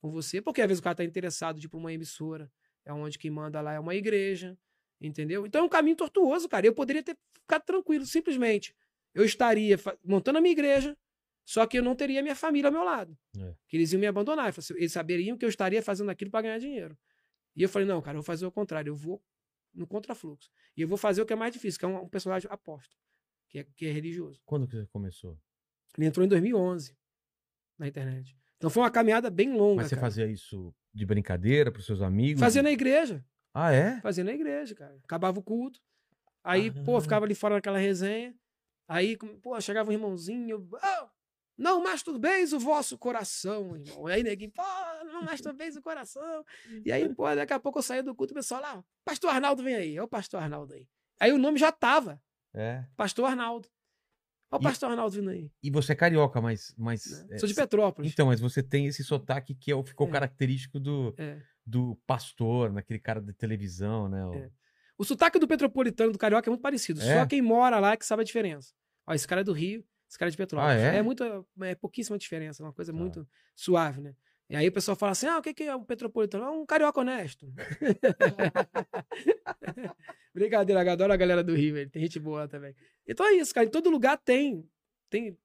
com 0.00 0.10
você. 0.10 0.40
Porque 0.42 0.60
às 0.62 0.68
vezes 0.68 0.80
o 0.80 0.84
cara 0.84 0.96
tá 0.96 1.04
interessado 1.04 1.58
de 1.60 1.66
ir 1.66 1.68
pra 1.70 1.78
uma 1.78 1.92
emissora, 1.92 2.50
é 2.84 2.92
onde 2.92 3.18
quem 3.18 3.30
manda 3.30 3.60
lá 3.60 3.72
é 3.74 3.80
uma 3.80 3.94
igreja, 3.94 4.58
entendeu? 5.00 5.46
Então 5.46 5.62
é 5.62 5.64
um 5.64 5.68
caminho 5.68 5.96
tortuoso, 5.96 6.48
cara. 6.48 6.66
Eu 6.66 6.74
poderia 6.74 7.02
ter 7.02 7.16
ficado 7.40 7.62
tranquilo, 7.64 8.06
simplesmente. 8.06 8.74
Eu 9.14 9.24
estaria 9.24 9.78
montando 10.04 10.38
a 10.38 10.40
minha 10.40 10.52
igreja, 10.52 10.96
só 11.44 11.66
que 11.66 11.78
eu 11.78 11.82
não 11.82 11.94
teria 11.94 12.22
minha 12.22 12.34
família 12.34 12.68
ao 12.68 12.72
meu 12.72 12.84
lado. 12.84 13.16
É. 13.38 13.54
Que 13.68 13.76
eles 13.76 13.92
iam 13.92 14.00
me 14.00 14.06
abandonar. 14.06 14.52
Eles 14.76 14.92
saberiam 14.92 15.36
que 15.36 15.44
eu 15.44 15.48
estaria 15.48 15.82
fazendo 15.82 16.10
aquilo 16.10 16.30
para 16.30 16.42
ganhar 16.42 16.58
dinheiro. 16.58 16.96
E 17.54 17.62
eu 17.62 17.68
falei, 17.68 17.88
não, 17.88 18.02
cara, 18.02 18.16
eu 18.16 18.20
vou 18.20 18.26
fazer 18.26 18.44
o 18.44 18.52
contrário, 18.52 18.90
eu 18.90 18.94
vou 18.94 19.22
no 19.72 19.86
contrafluxo. 19.86 20.50
E 20.76 20.82
eu 20.82 20.88
vou 20.88 20.98
fazer 20.98 21.22
o 21.22 21.26
que 21.26 21.32
é 21.32 21.36
mais 21.36 21.52
difícil, 21.52 21.78
que 21.78 21.84
é 21.84 21.88
um, 21.88 22.02
um 22.02 22.08
personagem 22.08 22.48
apóstolo, 22.50 23.00
que 23.48 23.60
é, 23.60 23.64
que 23.74 23.86
é 23.86 23.92
religioso. 23.92 24.40
Quando 24.44 24.66
que 24.66 24.76
você 24.76 24.86
começou? 24.86 25.38
Ele 25.96 26.06
entrou 26.06 26.24
em 26.24 26.28
2011 26.28 26.94
na 27.78 27.86
internet. 27.86 28.36
Então 28.56 28.70
foi 28.70 28.82
uma 28.82 28.90
caminhada 28.90 29.30
bem 29.30 29.52
longa, 29.52 29.82
Mas 29.82 29.88
você 29.88 29.94
cara. 29.94 30.06
fazia 30.06 30.26
isso 30.26 30.74
de 30.92 31.04
brincadeira 31.04 31.70
pros 31.70 31.86
seus 31.86 32.00
amigos? 32.00 32.40
Fazia 32.40 32.62
na 32.62 32.70
igreja. 32.70 33.24
Ah, 33.58 33.72
é? 33.72 34.00
Fazia 34.02 34.22
na 34.22 34.32
igreja, 34.32 34.74
cara. 34.74 34.98
Acabava 35.04 35.38
o 35.38 35.42
culto. 35.42 35.80
Aí, 36.44 36.70
pô, 36.84 36.96
Ah. 36.96 37.00
ficava 37.00 37.24
ali 37.24 37.34
fora 37.34 37.54
naquela 37.54 37.78
resenha. 37.78 38.34
Aí, 38.86 39.16
pô, 39.42 39.58
chegava 39.60 39.90
um 39.90 39.92
irmãozinho. 39.92 40.68
"Ah, 40.82 41.08
não 41.58 41.82
masturbeis 41.82 42.52
o 42.52 42.58
vosso 42.60 42.98
coração, 42.98 43.76
irmão. 43.76 44.06
Aí, 44.06 44.22
neguinho, 44.22 44.52
pô, 44.52 44.62
não 45.06 45.22
masturbeis 45.22 45.74
o 45.76 45.82
coração. 45.82 46.44
E 46.84 46.92
aí, 46.92 47.12
pô, 47.14 47.34
daqui 47.34 47.52
a 47.52 47.58
pouco 47.58 47.78
eu 47.78 47.82
saía 47.82 48.02
do 48.02 48.14
culto 48.14 48.32
e 48.32 48.34
o 48.34 48.36
pessoal 48.36 48.60
lá, 48.60 48.84
Pastor 49.04 49.30
Arnaldo 49.30 49.62
vem 49.62 49.74
aí. 49.74 49.96
É 49.96 50.02
o 50.02 50.06
Pastor 50.08 50.42
Arnaldo 50.42 50.74
aí. 50.74 50.86
Aí 51.18 51.32
o 51.32 51.38
nome 51.38 51.58
já 51.58 51.72
tava. 51.72 52.20
É. 52.54 52.84
Pastor 52.96 53.24
Arnaldo. 53.24 53.68
Olha 54.50 54.60
o 54.60 54.62
Pastor 54.62 54.90
Arnaldo 54.90 55.16
vindo 55.16 55.30
aí. 55.30 55.50
E 55.62 55.70
você 55.70 55.92
é 55.92 55.96
carioca, 55.96 56.40
mas. 56.40 56.72
mas 56.78 57.26
né? 57.26 57.34
é, 57.36 57.38
Sou 57.38 57.48
de 57.48 57.54
Petrópolis. 57.54 58.12
Então, 58.12 58.26
mas 58.26 58.38
você 58.38 58.62
tem 58.62 58.86
esse 58.86 59.02
sotaque 59.02 59.54
que 59.54 59.72
é 59.72 59.82
ficou 59.84 60.06
É. 60.06 60.10
característico 60.12 60.78
do, 60.78 61.12
É. 61.18 61.42
do 61.66 61.96
pastor, 62.06 62.72
naquele 62.72 63.00
cara 63.00 63.20
de 63.20 63.32
televisão, 63.32 64.08
né? 64.08 64.24
O- 64.24 64.34
É. 64.34 64.50
O 64.98 65.04
sotaque 65.04 65.38
do 65.38 65.46
petropolitano 65.48 66.10
do 66.12 66.18
carioca 66.18 66.48
é 66.48 66.50
muito 66.50 66.62
parecido. 66.62 67.02
É? 67.02 67.18
Só 67.20 67.26
quem 67.26 67.42
mora 67.42 67.78
lá 67.78 67.92
é 67.92 67.96
que 67.98 68.06
sabe 68.06 68.22
a 68.22 68.24
diferença. 68.24 68.72
Ó, 69.06 69.12
esse 69.12 69.28
cara 69.28 69.42
é 69.42 69.44
do 69.44 69.52
Rio, 69.52 69.84
esse 70.08 70.18
cara 70.18 70.28
é 70.28 70.32
de 70.32 70.36
Petrópolis. 70.38 70.74
Ah, 70.74 70.78
é? 70.78 71.02
muito, 71.02 71.22
é 71.62 71.74
pouquíssima 71.74 72.16
diferença, 72.16 72.62
uma 72.62 72.72
coisa 72.72 72.92
Tá. 72.92 72.98
muito 72.98 73.28
suave, 73.54 74.00
né? 74.00 74.14
E 74.48 74.56
aí 74.56 74.66
o 74.68 74.72
pessoal 74.72 74.96
fala 74.96 75.12
assim: 75.12 75.26
ah, 75.26 75.38
o 75.38 75.42
que 75.42 75.64
é 75.64 75.74
um 75.76 75.84
petropolitano? 75.84 76.44
É 76.44 76.50
um 76.50 76.64
carioca 76.64 77.00
honesto. 77.00 77.52
Brincadeira, 80.34 80.92
adoro 80.92 81.12
a 81.12 81.16
galera 81.16 81.42
do 81.42 81.54
Rio, 81.54 81.74
velho. 81.74 81.90
tem 81.90 82.02
gente 82.02 82.18
boa 82.20 82.46
também. 82.48 82.74
Então 83.06 83.26
é 83.26 83.32
isso, 83.34 83.54
cara. 83.54 83.66
Em 83.66 83.70
todo 83.70 83.90
lugar 83.90 84.16
tem, 84.18 84.64
tem 85.10 85.36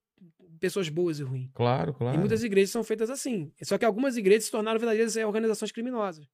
pessoas 0.59 0.89
boas 0.89 1.19
e 1.19 1.23
ruins. 1.23 1.49
Claro, 1.53 1.93
claro. 1.93 2.15
E 2.15 2.19
muitas 2.19 2.43
igrejas 2.43 2.69
são 2.71 2.83
feitas 2.83 3.09
assim. 3.09 3.51
Só 3.63 3.77
que 3.77 3.85
algumas 3.85 4.15
igrejas 4.17 4.45
se 4.45 4.51
tornaram 4.51 4.79
verdadeiras 4.79 5.15
eh, 5.17 5.25
organizações 5.25 5.71
criminosas. 5.71 6.27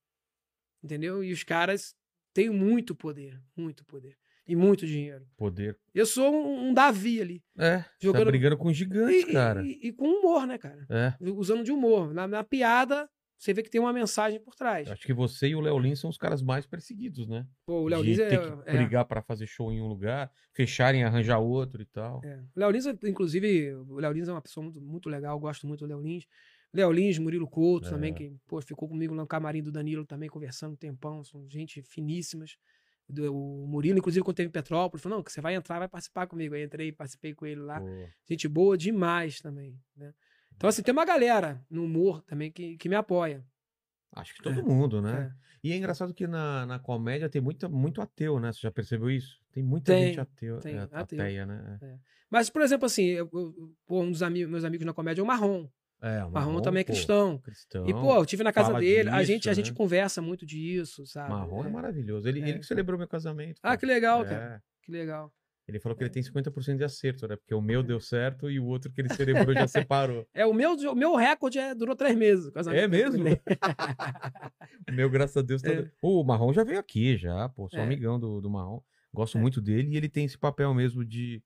Entendeu? 0.83 1.23
E 1.23 1.31
os 1.31 1.43
caras 1.43 1.95
têm 2.33 2.49
muito 2.49 2.93
poder, 2.95 3.41
muito 3.55 3.83
poder. 3.85 4.15
E 4.47 4.55
muito 4.55 4.85
dinheiro. 4.88 5.27
Poder. 5.35 5.77
Eu 5.93 6.05
sou 6.05 6.33
um, 6.33 6.69
um 6.69 6.73
Davi 6.73 7.19
ali. 7.21 7.43
É. 7.57 7.79
Você 7.79 7.85
Jogando- 8.07 8.23
tá 8.25 8.31
brigando 8.31 8.57
com 8.57 8.71
gigantes, 8.71 9.23
E, 9.27 9.33
cara. 9.33 9.61
e- 9.65 9.79
e 9.83 9.91
com 9.91 10.05
humor, 10.07 10.47
né, 10.47 10.57
cara? 10.57 10.85
É. 10.89 11.13
Usando 11.31 11.63
de 11.65 11.71
humor. 11.71 12.13
Na, 12.13 12.25
na 12.27 12.43
piada, 12.45 13.09
você 13.38 13.53
vê 13.53 13.61
que 13.63 13.69
tem 13.69 13.79
uma 13.79 13.93
mensagem 13.93 14.39
por 14.39 14.55
trás. 14.55 14.88
Eu 14.88 14.93
Acho 14.93 15.05
que 15.05 15.13
você 15.13 15.49
e 15.49 15.55
o 15.55 15.61
Léo 15.61 15.77
Lins 15.77 15.99
são 15.99 16.09
os 16.09 16.17
caras 16.17 16.41
mais 16.41 16.65
perseguidos, 16.65 17.27
né? 17.27 17.45
Pô, 17.65 17.81
o 17.81 17.88
Léo 17.88 18.01
Lins 18.01 18.19
é, 18.19 18.29
ter 18.29 18.39
que 18.39 18.69
é- 18.69 18.73
brigar 18.73 19.05
pra 19.05 19.21
fazer 19.21 19.45
show 19.45 19.71
em 19.71 19.79
um 19.81 19.88
lugar, 19.88 20.31
fecharem, 20.53 21.03
arranjar 21.03 21.38
outro 21.39 21.81
e 21.81 21.85
tal. 21.85 22.21
é. 22.23 22.38
O 22.55 22.59
Léo 22.59 22.71
Lins, 22.71 22.85
inclusive, 23.03 23.73
o 23.75 23.99
Léo 23.99 24.11
Lins 24.13 24.27
é 24.27 24.31
uma 24.31 24.41
pessoa 24.41 24.63
muito, 24.63 24.81
muito 24.81 25.09
legal, 25.09 25.39
gosto 25.39 25.67
muito 25.67 25.85
do 25.85 25.88
Léo 25.88 26.01
Lins. 26.01 26.25
Léo 26.73 26.91
Lins, 26.91 27.17
Murilo 27.17 27.47
Couto 27.47 27.88
É. 27.88 27.89
também, 27.91 28.13
que 28.13 28.35
pô, 28.47 28.61
ficou 28.61 28.89
comigo 28.89 29.15
no 29.15 29.25
camarim 29.25 29.63
do 29.63 29.71
Danilo 29.71 30.05
também, 30.05 30.27
conversando 30.29 30.73
um 30.73 30.75
tempão, 30.75 31.23
são 31.23 31.47
gente 31.49 31.81
finíssimas. 31.81 32.57
O 33.09 33.65
Murilo, 33.67 33.97
inclusive, 33.99 34.21
quando 34.23 34.35
teve 34.35 34.49
em 34.49 34.51
Petrópolis, 34.51 35.01
falou: 35.01 35.19
não, 35.19 35.23
que 35.23 35.31
você 35.31 35.39
vai 35.39 35.55
entrar, 35.55 35.79
vai 35.79 35.88
participar 35.88 36.27
comigo. 36.27 36.53
Aí 36.55 36.63
entrei, 36.65 36.91
participei 36.91 37.33
com 37.33 37.45
ele 37.45 37.61
lá. 37.61 37.79
Pô, 37.79 37.88
Gente 38.29 38.47
boa 38.49 38.77
demais 38.77 39.39
também, 39.39 39.79
né? 39.95 40.13
Então, 40.58 40.68
assim, 40.70 40.82
tem 40.82 40.91
uma 40.91 41.05
galera 41.05 41.64
no 41.70 41.84
humor 41.86 42.22
também 42.24 42.51
que, 42.51 42.76
que 42.78 42.89
me 42.89 42.95
apoia. 42.95 43.45
acho 44.16 44.34
que 44.34 44.41
todo 44.41 44.64
mundo, 44.64 44.97
É. 44.97 45.01
né? 45.01 45.36
E 45.64 45.72
é 45.72 45.76
engraçado 45.76 46.14
que 46.14 46.26
na, 46.28 46.66
na 46.66 46.80
comédia 46.80 47.30
tem 47.30 47.41
muita, 47.41 47.68
muito 47.70 48.01
ateu, 48.01 48.39
né? 48.39 48.51
Você 48.51 48.62
já 48.62 48.72
percebeu 48.72 49.10
isso? 49.12 49.39
Tem 49.51 49.62
muita 49.64 49.91
Tem, 49.93 50.08
gente 50.08 50.20
ateu, 50.20 50.60
tem, 50.60 50.76
é, 50.76 50.80
ateu. 50.80 50.99
ateia, 50.99 51.45
né? 51.45 51.99
Mas, 52.30 52.49
por 52.49 52.62
exemplo, 52.62 52.86
assim, 52.86 53.05
eu, 53.05 53.30
eu- 53.34 53.74
pô, 53.86 54.01
um 54.01 54.12
dos 54.12 54.24
amigos, 54.24 54.49
meus 54.51 54.64
amigos 54.64 54.86
na 54.86 54.93
comédia 54.93 55.22
é 55.22 55.24
o 55.24 55.28
Marrom. 55.28 55.68
É, 56.01 56.24
O 56.24 56.28
o 56.28 56.32
Marrom 56.32 56.62
também 56.62 56.82
é 56.82 56.84
pô, 56.84 56.93
cristão. 56.93 57.38
cristão. 57.39 57.88
E, 57.88 57.93
pô, 57.93 58.16
eu 58.16 58.26
tive 58.26 58.43
na 58.43 58.53
casa 58.53 58.68
fala 58.68 58.80
dele, 58.80 59.10
a 59.10 59.18
disso, 59.20 59.26
gente, 59.32 59.49
a 59.49 59.53
gente 59.53 59.72
né? 59.72 59.78
conversa 59.78 60.22
muito 60.22 60.45
disso, 60.45 61.05
sabe? 61.08 61.30
Marrom 61.32 61.64
é 61.64 61.68
É. 61.68 61.72
maravilhoso. 61.72 62.28
Ele, 62.28 62.41
É. 62.41 62.49
ele 62.49 62.60
que 62.60 62.66
celebrou 62.66 62.97
meu 62.97 63.08
casamento. 63.08 63.60
Ah, 63.64 63.74
pô. 63.74 63.80
que 63.80 63.86
legal, 63.86 64.24
É. 64.24 64.30
cara. 64.30 64.64
Que 64.84 64.91
legal. 64.91 65.34
Ele 65.68 65.80
falou 65.82 65.97
que 65.97 66.03
ele 66.03 66.09
tem 66.09 66.24
50% 66.24 66.78
de 66.78 66.84
acerto, 66.86 67.28
né? 67.28 67.36
Porque 67.36 67.53
o 67.53 67.61
meu 67.61 67.84
deu 67.84 67.99
certo 67.99 68.49
e 68.49 68.57
o 68.57 68.65
outro 68.65 68.89
que 68.89 69.01
ele 69.01 69.13
celebrou 69.13 69.53
já 69.53 69.68
separou. 69.68 70.26
É, 70.34 70.45
o 70.45 70.53
meu, 70.53 70.74
o 70.76 70.95
meu 70.95 71.15
recorde 71.15 71.59
é, 71.59 71.76
durou 71.76 71.93
três 71.95 72.15
meses. 72.15 72.49
É 72.74 72.88
mesmo? 72.88 73.24
O 74.89 74.93
meu, 74.93 75.09
graças 75.09 75.36
a 75.36 75.41
Deus, 75.41 75.61
tá... 75.61 75.72
É. 75.72 75.91
O 76.01 76.24
Marrom 76.24 76.53
já 76.53 76.63
veio 76.63 76.80
aqui, 76.80 77.18
já, 77.18 77.49
pô. 77.49 77.70
Sou 77.70 77.80
É. 77.80 77.84
amigão 77.84 78.18
do, 78.20 78.39
do 78.39 78.49
Marrom. 78.49 78.80
Gosto 79.13 79.38
É. 79.38 79.41
muito 79.41 79.61
dele 79.61 79.91
e 79.93 79.97
ele 79.97 80.07
tem 80.07 80.24
esse 80.26 80.38
papel 80.38 80.74
mesmo 80.74 81.03
de 81.03 81.43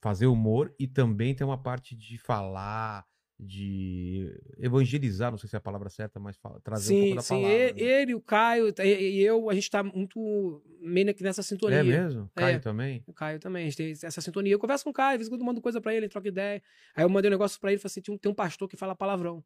fazer 0.00 0.26
humor 0.26 0.74
e 0.78 0.86
também 0.86 1.34
tem 1.34 1.46
uma 1.46 1.62
parte 1.62 1.94
de 1.96 2.18
falar, 2.18 3.04
de 3.44 4.32
evangelizar, 4.58 5.30
não 5.30 5.38
sei 5.38 5.48
se 5.48 5.56
é 5.56 5.58
a 5.58 5.60
palavra 5.60 5.88
certa, 5.90 6.20
mas 6.20 6.36
fala- 6.36 6.60
trazer 6.60 6.94
um 6.94 6.96
pouco 6.96 7.08
Sim, 7.10 7.14
da 7.16 7.22
sim. 7.22 7.42
palavra. 7.42 7.56
e- 7.58 7.72
né? 7.72 7.80
Ele, 8.02 8.14
o 8.14 8.20
Caio 8.20 8.74
e, 8.78 8.82
e 8.82 9.20
eu, 9.22 9.50
a 9.50 9.54
gente 9.54 9.70
tá 9.70 9.82
muito 9.82 10.62
meio 10.80 11.14
que 11.14 11.22
nessa 11.22 11.42
sintonia. 11.42 11.78
É 11.78 11.82
mesmo? 11.82 12.30
Caio 12.34 12.56
É. 12.56 12.58
também? 12.58 13.02
O 13.06 13.12
Caio 13.12 13.38
também, 13.40 13.62
a 13.62 13.64
gente 13.66 13.76
tem 13.76 13.90
essa 13.90 14.20
sintonia. 14.20 14.52
Eu 14.52 14.58
converso 14.58 14.84
com 14.84 14.90
o 14.90 14.92
Caio, 14.94 15.14
às 15.14 15.18
vezes 15.18 15.28
quando 15.28 15.44
mando 15.44 15.60
coisa 15.60 15.80
pra 15.80 15.94
ele, 15.94 16.08
troca 16.08 16.28
ideia. 16.28 16.62
Aí 16.94 17.04
eu 17.04 17.08
mandei 17.08 17.28
um 17.28 17.32
negócio 17.34 17.58
pra 17.60 17.70
ele, 17.72 17.78
falei 17.80 17.90
assim, 17.92 18.00
tem 18.00 18.14
um, 18.14 18.18
tem 18.18 18.30
um 18.30 18.34
pastor 18.34 18.68
que 18.68 18.76
fala 18.76 18.94
palavrão. 18.94 19.44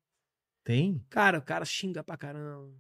Tem? 0.63 1.03
Cara, 1.09 1.39
o 1.39 1.43
cara 1.43 1.65
xinga 1.65 2.03
pra 2.05 2.17
caramba. 2.17 2.71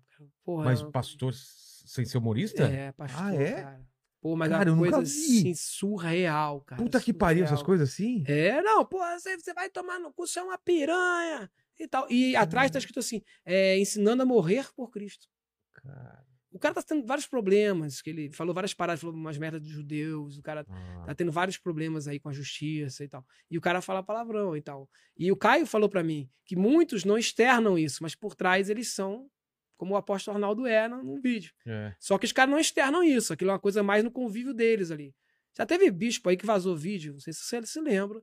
Porra, 0.44 0.64
Mas 0.64 0.82
pastor 0.82 1.30
s- 1.32 1.82
sem 1.86 2.04
ser 2.04 2.18
humorista? 2.18 2.64
É, 2.64 2.90
pastor, 2.92 3.22
Ah, 3.22 3.34
é? 3.34 3.52
cara. 3.62 3.86
Pô, 4.26 4.34
mas 4.34 4.50
Cara, 4.50 4.68
é 4.68 4.72
uma 4.72 4.82
coisa 4.82 5.02
assim, 5.02 5.54
surreal, 5.54 6.60
cara. 6.62 6.82
Puta 6.82 7.00
que 7.00 7.12
pariu, 7.12 7.44
essas 7.44 7.60
surreal. 7.60 7.66
coisas 7.66 7.92
assim? 7.92 8.24
É, 8.26 8.60
não, 8.60 8.84
pô, 8.84 8.98
você, 8.98 9.38
você 9.38 9.54
vai 9.54 9.70
tomar 9.70 10.00
no 10.00 10.12
cu, 10.12 10.26
você 10.26 10.40
é 10.40 10.42
uma 10.42 10.58
piranha 10.58 11.48
e 11.78 11.86
tal. 11.86 12.10
E 12.10 12.34
atrás 12.34 12.68
tá 12.72 12.76
escrito 12.80 12.98
assim, 12.98 13.22
é, 13.44 13.78
ensinando 13.78 14.24
a 14.24 14.26
morrer 14.26 14.68
por 14.74 14.90
Cristo. 14.90 15.28
Cara, 15.74 16.26
O 16.50 16.58
cara 16.58 16.74
tá 16.74 16.82
tendo 16.82 17.06
vários 17.06 17.28
problemas, 17.28 18.02
que 18.02 18.10
ele 18.10 18.32
falou 18.32 18.52
várias 18.52 18.74
paradas, 18.74 19.00
falou 19.00 19.14
umas 19.14 19.38
merdas 19.38 19.62
dos 19.62 19.70
judeus, 19.70 20.38
o 20.38 20.42
cara 20.42 20.66
ah, 20.68 21.04
tá 21.06 21.14
tendo 21.14 21.30
vários 21.30 21.56
problemas 21.56 22.08
aí 22.08 22.18
com 22.18 22.28
a 22.28 22.32
justiça 22.32 23.04
e 23.04 23.08
tal. 23.08 23.24
E 23.48 23.56
o 23.56 23.60
cara 23.60 23.80
fala 23.80 24.02
palavrão 24.02 24.56
e 24.56 24.60
tal. 24.60 24.90
E 25.16 25.30
o 25.30 25.36
Caio 25.36 25.66
falou 25.66 25.88
pra 25.88 26.02
mim 26.02 26.28
que 26.44 26.56
muitos 26.56 27.04
não 27.04 27.16
externam 27.16 27.78
isso, 27.78 28.02
mas 28.02 28.16
por 28.16 28.34
trás 28.34 28.68
eles 28.68 28.92
são 28.92 29.30
como 29.76 29.94
o 29.94 29.96
apóstolo 29.96 30.36
Arnaldo 30.36 30.66
é 30.66 30.88
no, 30.88 31.02
no 31.02 31.20
vídeo. 31.20 31.52
é. 31.66 31.94
Só 32.00 32.18
que 32.18 32.26
os 32.26 32.32
caras 32.32 32.50
não 32.50 32.58
externam 32.58 33.02
isso, 33.02 33.32
aquilo 33.32 33.50
é 33.50 33.54
uma 33.54 33.60
coisa 33.60 33.82
mais 33.82 34.02
no 34.02 34.10
convívio 34.10 34.54
deles 34.54 34.90
ali. 34.90 35.14
Já 35.56 35.64
teve 35.64 35.90
bispo 35.90 36.28
aí 36.28 36.36
que 36.36 36.44
vazou 36.46 36.76
vídeo, 36.76 37.12
não 37.14 37.20
sei 37.20 37.32
se 37.32 37.40
você 37.40 37.64
se 37.64 37.80
lembra, 37.80 38.20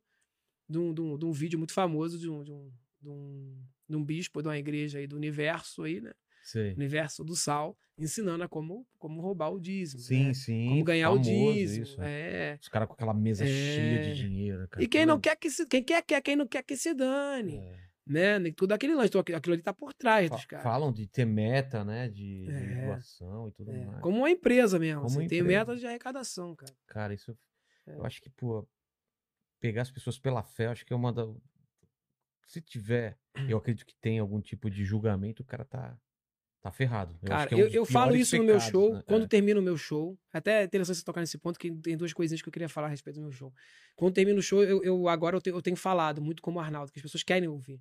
de 0.69 0.77
um, 0.77 0.93
de 0.93 1.01
um, 1.01 1.17
de 1.17 1.25
um 1.25 1.31
vídeo 1.31 1.57
muito 1.57 1.73
famoso 1.73 2.17
de 2.19 2.29
um, 2.29 2.43
de, 2.43 2.51
um, 2.51 2.71
de, 3.01 3.09
um, 3.09 3.57
de 3.89 3.95
um 3.95 4.03
bispo 4.03 4.41
de 4.41 4.47
uma 4.47 4.57
igreja 4.57 4.99
aí 4.99 5.07
do 5.07 5.15
universo 5.15 5.83
aí, 5.83 5.99
né? 6.01 6.11
Sei. 6.43 6.73
Universo 6.73 7.23
do 7.23 7.35
sal, 7.37 7.77
ensinando 7.97 8.43
a 8.43 8.49
como, 8.49 8.85
como 8.99 9.21
roubar 9.21 9.49
o 9.49 9.59
dízimo. 9.59 10.01
Sim, 10.01 10.25
né? 10.25 10.33
sim. 10.33 10.67
Como 10.69 10.83
ganhar 10.83 11.11
o 11.11 11.17
dízimo. 11.17 11.83
isso. 11.85 11.97
É. 12.01 12.57
Os 12.61 12.67
caras 12.67 12.87
com 12.87 12.93
aquela 12.95 13.13
mesa 13.13 13.45
cheia 13.45 13.99
É. 13.99 14.01
de 14.01 14.15
dinheiro. 14.15 14.67
Cara. 14.67 14.83
E 14.83 14.87
quem 14.87 15.05
não 15.05 15.19
quer 15.21 15.37
que 15.37 15.49
se. 15.49 15.65
Quem 15.65 15.81
quer, 15.81 16.01
quer, 16.01 16.21
quem 16.21 16.35
não 16.35 16.45
quer 16.45 16.61
que 16.63 16.75
se 16.75 16.93
dane. 16.93 17.55
É. 17.57 17.79
Né? 18.05 18.51
Tudo 18.51 18.73
aquele 18.73 18.93
lance. 18.95 19.07
Então, 19.07 19.21
aquilo 19.21 19.53
ali 19.53 19.61
tá 19.61 19.73
por 19.73 19.93
trás 19.93 20.27
Fa- 20.29 20.35
dos 20.35 20.45
caras. 20.45 20.63
Falam 20.63 20.91
de 20.91 21.07
ter 21.07 21.25
meta, 21.25 21.85
né? 21.85 22.09
De, 22.09 22.45
de 22.47 22.51
É. 22.51 22.85
doação 22.87 23.47
e 23.47 23.51
tudo 23.53 23.71
É, 23.71 23.85
mais. 23.85 24.01
Como 24.01 24.17
uma 24.17 24.29
empresa 24.29 24.77
mesmo. 24.77 25.03
Como 25.03 25.09
Você 25.21 25.27
tem 25.27 25.41
metas 25.41 25.79
de 25.79 25.87
arrecadação, 25.87 26.53
cara. 26.55 26.73
Cara, 26.85 27.13
isso. 27.13 27.37
É. 27.87 27.95
Eu 27.95 28.05
acho 28.05 28.21
que, 28.21 28.29
pô, 28.29 28.67
pegar 29.61 29.83
as 29.83 29.91
pessoas 29.91 30.19
pela 30.19 30.43
fé, 30.43 30.65
eu 30.65 30.71
acho 30.71 30.85
que 30.85 30.91
é 30.91 30.95
uma 30.95 31.13
da. 31.13 31.25
Se 32.45 32.59
tiver, 32.61 33.17
eu 33.47 33.57
acredito 33.57 33.85
que 33.85 33.95
tem 33.95 34.19
algum 34.19 34.41
tipo 34.41 34.69
de 34.69 34.83
julgamento, 34.83 35.41
o 35.41 35.45
cara 35.45 35.63
tá, 35.63 35.97
tá 36.61 36.71
ferrado. 36.71 37.17
Eu 37.21 37.27
Cara, 37.29 37.49
é 37.51 37.55
um 37.55 37.59
eu, 37.59 37.67
eu 37.69 37.85
falo 37.85 38.15
isso 38.15 38.35
no 38.37 38.43
meu 38.43 38.55
pecados, 38.55 38.71
show, 38.71 38.93
né? 38.95 39.03
quando 39.07 39.23
É. 39.23 39.27
termina 39.27 39.59
o 39.59 39.63
meu 39.63 39.77
show. 39.77 40.19
Até 40.31 40.61
é 40.61 40.63
interessante 40.65 40.97
você 40.97 41.05
tocar 41.05 41.21
nesse 41.21 41.37
ponto, 41.37 41.57
que 41.57 41.71
tem 41.71 41.95
duas 41.97 42.11
coisinhas 42.13 42.41
que 42.41 42.49
eu 42.49 42.53
queria 42.53 42.67
falar 42.69 42.87
a 42.87 42.89
respeito 42.89 43.15
do 43.15 43.21
meu 43.23 43.31
show. 43.31 43.53
Quando 43.95 44.13
termina 44.13 44.37
o 44.37 44.41
show, 44.43 44.61
eu, 44.63 44.83
eu- 44.83 45.07
agora 45.07 45.37
eu, 45.37 45.41
te- 45.41 45.49
eu 45.51 45.61
tenho 45.61 45.77
falado 45.77 46.21
muito 46.21 46.41
como 46.41 46.59
o 46.59 46.61
Arnaldo, 46.61 46.91
que 46.91 46.99
as 46.99 47.03
pessoas 47.03 47.23
querem 47.23 47.47
ouvir. 47.47 47.79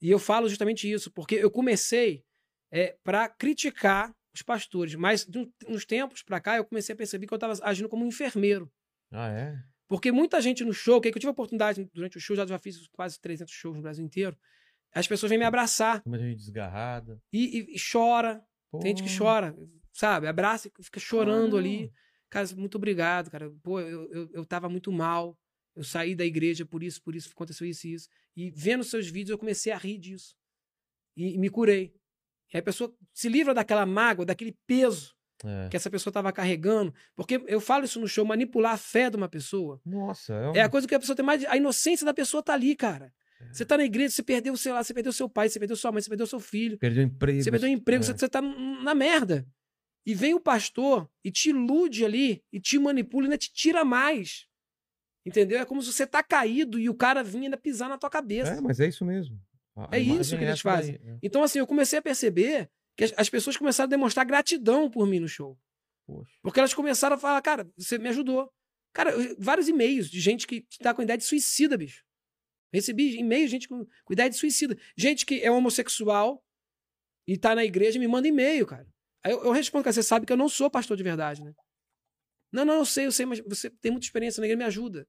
E 0.00 0.10
eu 0.10 0.18
falo 0.18 0.48
justamente 0.48 0.90
isso, 0.90 1.10
porque 1.10 1.34
eu 1.36 1.50
comecei 1.50 2.24
é, 2.70 2.96
para 3.02 3.28
criticar 3.28 4.12
os 4.34 4.42
pastores, 4.42 4.94
mas 4.94 5.24
de 5.24 5.38
um- 5.38 5.52
uns 5.68 5.86
tempos 5.86 6.22
pra 6.22 6.40
cá 6.40 6.56
eu 6.56 6.64
comecei 6.64 6.92
a 6.92 6.96
perceber 6.96 7.26
que 7.26 7.32
eu 7.32 7.38
tava 7.38 7.54
agindo 7.62 7.88
como 7.88 8.04
um 8.04 8.08
enfermeiro. 8.08 8.70
Ah, 9.10 9.28
é? 9.28 9.56
Porque 9.88 10.10
muita 10.12 10.40
gente 10.40 10.64
no 10.64 10.72
show, 10.74 11.00
que 11.00 11.08
eu 11.08 11.12
tive 11.12 11.28
a 11.28 11.30
oportunidade 11.30 11.88
durante 11.94 12.16
o 12.18 12.20
show, 12.20 12.34
já, 12.36 12.44
já 12.44 12.58
fiz 12.58 12.86
quase 12.88 13.20
300 13.20 13.54
shows 13.54 13.76
no 13.76 13.82
Brasil 13.82 14.04
inteiro, 14.04 14.36
as 14.92 15.06
pessoas 15.06 15.30
vêm 15.30 15.38
me 15.38 15.44
abraçar 15.44 16.02
Uma 16.04 16.18
gente 16.18 16.36
desgarrada. 16.36 17.20
e, 17.32 17.58
e- 17.60 17.76
e 17.76 17.78
chora, 17.80 18.44
tem 18.80 18.90
gente 18.90 19.02
que 19.04 19.08
Pô, 19.18 19.24
chora, 19.24 19.56
sabe? 19.92 20.26
Abraça 20.26 20.68
e 20.68 20.82
fica 20.84 20.98
chorando 21.00 21.56
ali. 21.56 21.76
caramba. 21.78 21.92
Cara, 22.28 22.48
muito 22.56 22.74
obrigado, 22.74 23.30
cara. 23.30 23.50
Pô, 23.62 23.80
eu, 23.80 24.10
eu, 24.12 24.28
eu 24.32 24.44
tava 24.44 24.68
muito 24.68 24.90
mal. 24.90 25.38
Eu 25.76 25.84
saí 25.84 26.14
da 26.14 26.24
igreja 26.24 26.64
por 26.64 26.82
isso, 26.82 27.02
por 27.02 27.14
isso, 27.14 27.30
aconteceu 27.30 27.66
isso 27.66 27.86
e 27.86 27.92
isso. 27.92 28.08
E 28.34 28.50
vendo 28.50 28.82
seus 28.82 29.06
vídeos, 29.08 29.30
eu 29.30 29.38
comecei 29.38 29.70
a 29.72 29.76
rir 29.76 29.98
disso. 29.98 30.34
E, 31.14 31.34
e 31.34 31.38
me 31.38 31.50
curei. 31.50 31.94
E 32.52 32.56
aí 32.56 32.60
a 32.60 32.62
pessoa 32.62 32.92
se 33.12 33.28
livra 33.28 33.52
daquela 33.52 33.84
mágoa, 33.84 34.24
daquele 34.24 34.56
peso 34.66 35.14
É. 35.44 35.68
que 35.68 35.76
essa 35.76 35.90
pessoa 35.90 36.10
tava 36.12 36.32
carregando. 36.32 36.94
Porque 37.14 37.42
eu 37.46 37.60
falo 37.60 37.84
isso 37.84 38.00
no 38.00 38.08
show, 38.08 38.24
manipular 38.24 38.72
a 38.72 38.78
fé 38.78 39.10
de 39.10 39.16
uma 39.16 39.28
pessoa. 39.28 39.80
Nossa, 39.84 40.32
é, 40.32 40.48
um... 40.48 40.56
É 40.56 40.60
a 40.62 40.68
coisa 40.68 40.88
que 40.88 40.94
a 40.94 40.98
pessoa 40.98 41.14
tem 41.14 41.24
mais. 41.24 41.44
A 41.44 41.56
inocência 41.56 42.06
da 42.06 42.14
pessoa 42.14 42.42
tá 42.42 42.54
ali, 42.54 42.74
cara. 42.74 43.12
É. 43.38 43.52
Você 43.52 43.66
tá 43.66 43.76
na 43.76 43.84
igreja, 43.84 44.14
você 44.14 44.22
perdeu, 44.22 44.56
sei 44.56 44.72
lá, 44.72 44.82
você 44.82 44.94
perdeu 44.94 45.12
seu 45.12 45.28
pai, 45.28 45.50
você 45.50 45.58
perdeu 45.58 45.76
sua 45.76 45.92
mãe, 45.92 46.00
você 46.00 46.08
perdeu 46.08 46.26
seu 46.26 46.40
filho. 46.40 46.78
Perdeu 46.78 47.02
emprego. 47.02 47.42
Você 47.42 47.50
perdeu 47.50 47.68
emprego, 47.68 48.02
é. 48.02 48.06
você, 48.06 48.12
você 48.14 48.28
tá 48.28 48.40
na 48.40 48.94
merda. 48.94 49.46
E 50.06 50.14
vem 50.14 50.32
o 50.32 50.40
pastor 50.40 51.10
e 51.22 51.30
te 51.30 51.50
ilude 51.50 52.04
ali, 52.04 52.42
e 52.52 52.60
te 52.60 52.78
manipula 52.78 53.24
e 53.24 53.26
ainda 53.26 53.36
te 53.36 53.52
tira 53.52 53.84
mais. 53.84 54.46
Entendeu? 55.26 55.58
É 55.58 55.64
como 55.64 55.82
se 55.82 55.92
você 55.92 56.06
tá 56.06 56.22
caído 56.22 56.78
e 56.78 56.88
o 56.88 56.94
cara 56.94 57.22
vinha 57.24 57.44
ainda 57.44 57.56
pisar 57.56 57.88
na 57.88 57.98
tua 57.98 58.08
cabeça. 58.08 58.52
É, 58.52 58.60
mas 58.60 58.78
é 58.78 58.86
isso 58.86 59.04
mesmo. 59.04 59.36
A- 59.74 59.88
É 59.92 59.98
isso 59.98 60.30
que 60.36 60.42
eles 60.44 60.54
essa 60.54 60.62
fazem. 60.62 60.98
daí, 60.98 61.14
é. 61.14 61.18
Então, 61.22 61.42
assim, 61.42 61.58
eu 61.58 61.66
comecei 61.66 61.98
a 61.98 62.02
perceber 62.02 62.70
que 62.96 63.04
as, 63.04 63.12
as 63.16 63.28
pessoas 63.28 63.56
começaram 63.56 63.88
a 63.88 63.90
demonstrar 63.90 64.24
gratidão 64.24 64.88
por 64.88 65.06
mim 65.06 65.18
no 65.18 65.28
show. 65.28 65.58
Poxa. 66.06 66.30
Porque 66.42 66.60
elas 66.60 66.72
começaram 66.72 67.16
a 67.16 67.18
falar, 67.18 67.42
cara, 67.42 67.68
você 67.76 67.98
me 67.98 68.08
ajudou. 68.08 68.50
Cara, 68.94 69.12
vários 69.38 69.68
e-mails 69.68 70.08
de 70.08 70.20
gente 70.20 70.46
que 70.46 70.64
tá 70.78 70.94
com 70.94 71.02
ideia 71.02 71.18
de 71.18 71.24
suicida, 71.24 71.76
bicho. 71.76 72.04
Recebi 72.72 73.18
e-mails 73.18 73.46
de 73.50 73.56
gente 73.56 73.68
com, 73.68 73.84
com 74.04 74.12
ideia 74.12 74.30
de 74.30 74.36
suicida. 74.36 74.78
Gente 74.96 75.26
que 75.26 75.40
é 75.42 75.50
homossexual 75.50 76.42
e 77.26 77.36
tá 77.36 77.54
na 77.54 77.64
igreja 77.64 77.98
me 77.98 78.06
manda 78.06 78.28
e-mail, 78.28 78.64
cara. 78.66 78.86
Aí 79.24 79.32
eu, 79.32 79.42
eu 79.44 79.50
respondo, 79.50 79.82
cara, 79.82 79.92
você 79.92 80.02
sabe 80.04 80.24
que 80.24 80.32
eu 80.32 80.36
não 80.36 80.48
sou 80.48 80.70
pastor 80.70 80.96
de 80.96 81.02
verdade, 81.02 81.42
né? 81.42 81.52
Não, 82.52 82.64
não, 82.64 82.74
eu 82.74 82.84
sei, 82.86 83.06
eu 83.06 83.12
sei, 83.12 83.26
mas 83.26 83.40
você 83.40 83.68
tem 83.68 83.90
muita 83.90 84.06
experiência 84.06 84.40
na 84.40 84.46
igreja, 84.46 84.56
me 84.58 84.64
ajuda. 84.64 85.06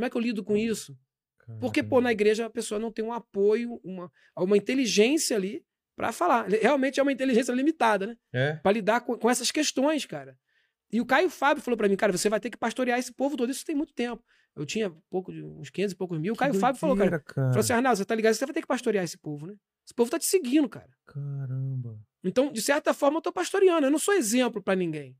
Como 0.00 0.06
é 0.06 0.10
que 0.10 0.16
eu 0.16 0.20
lido 0.22 0.42
com 0.42 0.56
isso? 0.56 0.96
Porque, 1.60 1.82
pô, 1.82 2.00
na 2.00 2.10
igreja 2.10 2.46
a 2.46 2.50
pessoa 2.50 2.78
não 2.78 2.90
tem 2.90 3.04
um 3.04 3.12
apoio, 3.12 3.78
uma, 3.84 4.10
uma 4.34 4.56
inteligência 4.56 5.36
ali 5.36 5.62
pra 5.94 6.10
falar. 6.10 6.48
Realmente 6.48 6.98
é 6.98 7.02
uma 7.02 7.12
inteligência 7.12 7.52
limitada, 7.52 8.06
né? 8.06 8.16
É. 8.32 8.52
Pra 8.54 8.72
lidar 8.72 9.02
com, 9.02 9.18
com 9.18 9.28
essas 9.28 9.50
questões, 9.50 10.06
cara. 10.06 10.38
E 10.90 11.00
o 11.00 11.06
Caio 11.06 11.28
Fábio 11.28 11.62
falou 11.62 11.76
pra 11.76 11.88
mim, 11.88 11.96
cara, 11.96 12.12
você 12.16 12.30
vai 12.30 12.40
ter 12.40 12.48
que 12.48 12.56
pastorear 12.56 12.98
esse 12.98 13.12
povo 13.12 13.36
todo. 13.36 13.50
Isso 13.50 13.64
tem 13.64 13.74
muito 13.74 13.92
tempo. 13.92 14.24
Eu 14.56 14.64
tinha 14.64 14.90
pouco 15.10 15.32
de 15.32 15.42
uns 15.42 15.70
500 15.70 15.92
e 15.92 15.96
poucos 15.96 16.18
mil. 16.18 16.32
O 16.32 16.36
Caio 16.36 16.54
Fábio 16.54 16.80
falou, 16.80 16.96
cara, 16.96 17.22
falou 17.34 17.58
assim, 17.58 17.72
Arnaldo, 17.72 17.98
você 17.98 18.04
tá 18.04 18.14
ligado? 18.14 18.34
Você 18.34 18.46
vai 18.46 18.54
ter 18.54 18.62
que 18.62 18.66
pastorear 18.66 19.04
esse 19.04 19.18
povo, 19.18 19.46
né? 19.46 19.54
Esse 19.84 19.94
povo 19.94 20.10
tá 20.10 20.18
te 20.18 20.26
seguindo, 20.26 20.68
cara. 20.68 20.90
Caramba. 21.06 21.98
Então, 22.24 22.52
de 22.52 22.62
certa 22.62 22.94
forma, 22.94 23.18
eu 23.18 23.22
tô 23.22 23.32
pastoreando. 23.32 23.86
Eu 23.86 23.90
não 23.90 23.98
sou 23.98 24.14
exemplo 24.14 24.62
pra 24.62 24.74
ninguém. 24.74 25.16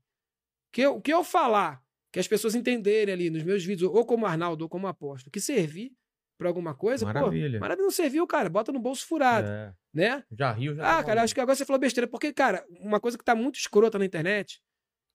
Que 0.71 0.87
O 0.87 1.01
que 1.01 1.13
eu 1.13 1.23
falar, 1.23 1.81
que 2.11 2.19
as 2.19 2.27
pessoas 2.27 2.55
entenderem 2.55 3.13
ali 3.13 3.29
nos 3.29 3.43
meus 3.43 3.63
vídeos, 3.63 3.89
ou 3.93 4.05
como 4.05 4.25
Arnaldo, 4.25 4.63
ou 4.65 4.69
como 4.69 4.87
apóstolo, 4.87 5.31
que 5.31 5.39
servir 5.39 5.91
pra 6.37 6.49
alguma 6.49 6.73
coisa, 6.75 7.05
Maravilha. 7.05 7.57
pô, 7.57 7.61
maravilha 7.61 7.83
não 7.83 7.91
serviu, 7.91 8.25
cara. 8.27 8.49
Bota 8.49 8.71
no 8.71 8.79
bolso 8.79 9.05
furado, 9.05 9.47
É. 9.47 9.73
né? 9.93 10.23
Já 10.31 10.51
riu, 10.51 10.75
já. 10.75 10.97
Ah, 10.99 11.03
cara, 11.03 11.21
acho 11.23 11.33
que 11.35 11.39
agora 11.39 11.55
você 11.55 11.65
falou 11.65 11.79
besteira. 11.79 12.07
Porque, 12.07 12.33
cara, 12.33 12.65
uma 12.79 12.99
coisa 12.99 13.17
que 13.17 13.23
tá 13.23 13.35
muito 13.35 13.59
escrota 13.59 13.99
na 13.99 14.05
internet, 14.05 14.59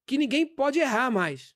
que 0.07 0.17
ninguém 0.17 0.47
pode 0.47 0.79
errar 0.79 1.11
mais. 1.11 1.55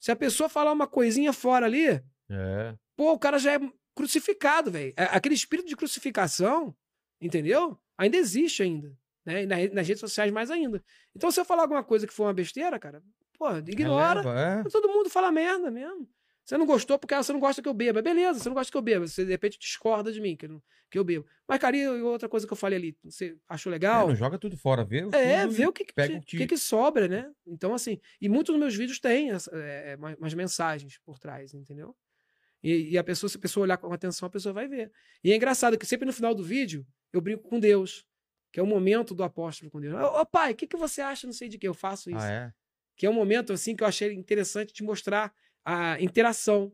Se 0.00 0.10
a 0.10 0.16
pessoa 0.16 0.48
falar 0.48 0.72
uma 0.72 0.86
coisinha 0.86 1.32
fora 1.32 1.66
ali, 1.66 1.86
É. 2.30 2.74
pô, 2.96 3.12
o 3.12 3.18
cara 3.18 3.38
já 3.38 3.52
é 3.54 3.60
crucificado, 3.94 4.70
velho. 4.70 4.92
É- 4.96 5.04
Aquele 5.16 5.34
espírito 5.34 5.68
de 5.68 5.76
crucificação, 5.76 6.74
entendeu? 7.20 7.78
Ainda 7.98 8.16
existe 8.16 8.62
ainda. 8.62 8.96
Né? 9.24 9.42
E 9.44 9.46
nas 9.46 9.86
redes 9.86 10.00
sociais 10.00 10.32
mais 10.32 10.50
ainda. 10.50 10.82
Então, 11.14 11.30
se 11.30 11.38
eu 11.38 11.44
falar 11.44 11.62
alguma 11.62 11.84
coisa 11.84 12.06
que 12.06 12.12
for 12.12 12.24
uma 12.24 12.34
besteira, 12.34 12.78
cara, 12.78 13.02
pô, 13.50 13.56
ignora. 13.70 14.20
Releva, 14.22 14.62
é. 14.66 14.70
Todo 14.70 14.88
mundo 14.88 15.10
fala 15.10 15.30
merda 15.32 15.70
mesmo. 15.70 16.08
Você 16.44 16.58
não 16.58 16.66
gostou 16.66 16.98
porque 16.98 17.14
ah, 17.14 17.22
você 17.22 17.32
não 17.32 17.38
gosta 17.38 17.62
que 17.62 17.68
eu 17.68 17.74
beba. 17.74 18.02
Beleza, 18.02 18.40
você 18.40 18.48
não 18.48 18.54
gosta 18.54 18.70
que 18.70 18.76
eu 18.76 18.82
beba. 18.82 19.06
Você 19.06 19.24
de 19.24 19.30
repente 19.30 19.58
discorda 19.58 20.10
de 20.12 20.20
mim, 20.20 20.34
que 20.36 20.46
eu, 20.46 20.50
não- 20.50 20.62
que 20.90 20.98
eu 20.98 21.04
bebo. 21.04 21.24
Mas, 21.46 21.58
cara, 21.60 21.76
e 21.76 21.86
outra 22.02 22.28
coisa 22.28 22.46
que 22.46 22.52
eu 22.52 22.56
falei 22.56 22.78
ali? 22.78 22.98
Você 23.04 23.36
achou 23.48 23.70
É, 23.70 23.74
legal? 23.74 24.08
não 24.08 24.16
joga 24.16 24.36
tudo 24.38 24.56
fora, 24.56 24.84
vê? 24.84 24.98
É, 25.12 25.42
tudo 25.42 25.52
ver 25.52 25.62
e 25.62 25.66
o 25.66 25.72
que, 25.72 25.84
que, 25.84 25.92
o 25.92 26.20
que, 26.22 26.46
que- 26.48 26.56
sobra, 26.56 27.06
né? 27.06 27.30
Então, 27.46 27.72
assim, 27.72 28.00
e 28.20 28.28
muitos 28.28 28.52
dos 28.52 28.60
meus 28.60 28.74
vídeos 28.74 28.98
têm 28.98 29.30
é, 29.30 29.36
é, 29.52 29.96
umas 30.18 30.34
mensagens 30.34 30.98
por 30.98 31.18
trás, 31.18 31.54
entendeu? 31.54 31.94
E, 32.62 32.90
e 32.90 32.98
a 32.98 33.04
pessoa, 33.04 33.30
se 33.30 33.36
a 33.36 33.40
pessoa 33.40 33.62
olhar 33.64 33.76
com 33.76 33.92
atenção, 33.92 34.26
a 34.26 34.30
pessoa 34.30 34.52
vai 34.52 34.66
ver. 34.68 34.90
E 35.22 35.32
é 35.32 35.36
engraçado 35.36 35.78
que 35.78 35.86
sempre 35.86 36.06
no 36.06 36.12
final 36.12 36.34
do 36.34 36.42
vídeo 36.42 36.84
eu 37.12 37.20
brinco 37.20 37.48
com 37.48 37.58
Deus, 37.60 38.04
que 38.52 38.58
é 38.58 38.62
o 38.62 38.66
momento 38.66 39.14
do 39.14 39.22
apóstolo 39.22 39.70
com 39.70 39.80
Deus. 39.80 39.94
Ô, 39.94 40.20
ô, 40.20 40.26
pai, 40.26 40.52
o 40.52 40.56
que, 40.56 40.66
que 40.66 40.76
você 40.76 41.00
acha? 41.00 41.26
Não 41.26 41.32
sei 41.32 41.48
de 41.48 41.56
que 41.56 41.66
eu 41.68 41.74
faço 41.74 42.10
isso. 42.10 42.18
Ah, 42.20 42.30
é? 42.30 42.52
Que 42.96 43.06
é 43.06 43.10
um 43.10 43.14
momento 43.14 43.52
assim 43.52 43.74
que 43.74 43.82
eu 43.82 43.86
achei 43.88 44.12
interessante 44.12 44.72
de 44.72 44.82
mostrar 44.82 45.34
a 45.64 46.00
interação 46.00 46.72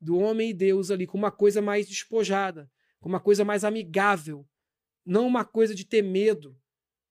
do 0.00 0.18
homem 0.18 0.50
e 0.50 0.54
Deus 0.54 0.90
ali 0.90 1.06
com 1.06 1.16
uma 1.16 1.30
coisa 1.32 1.60
mais 1.62 1.88
despojada, 1.88 2.70
com 3.00 3.08
uma 3.08 3.20
coisa 3.20 3.44
mais 3.44 3.64
amigável, 3.64 4.46
não 5.04 5.26
uma 5.26 5.44
coisa 5.44 5.74
de 5.74 5.84
ter 5.84 6.02
medo, 6.02 6.58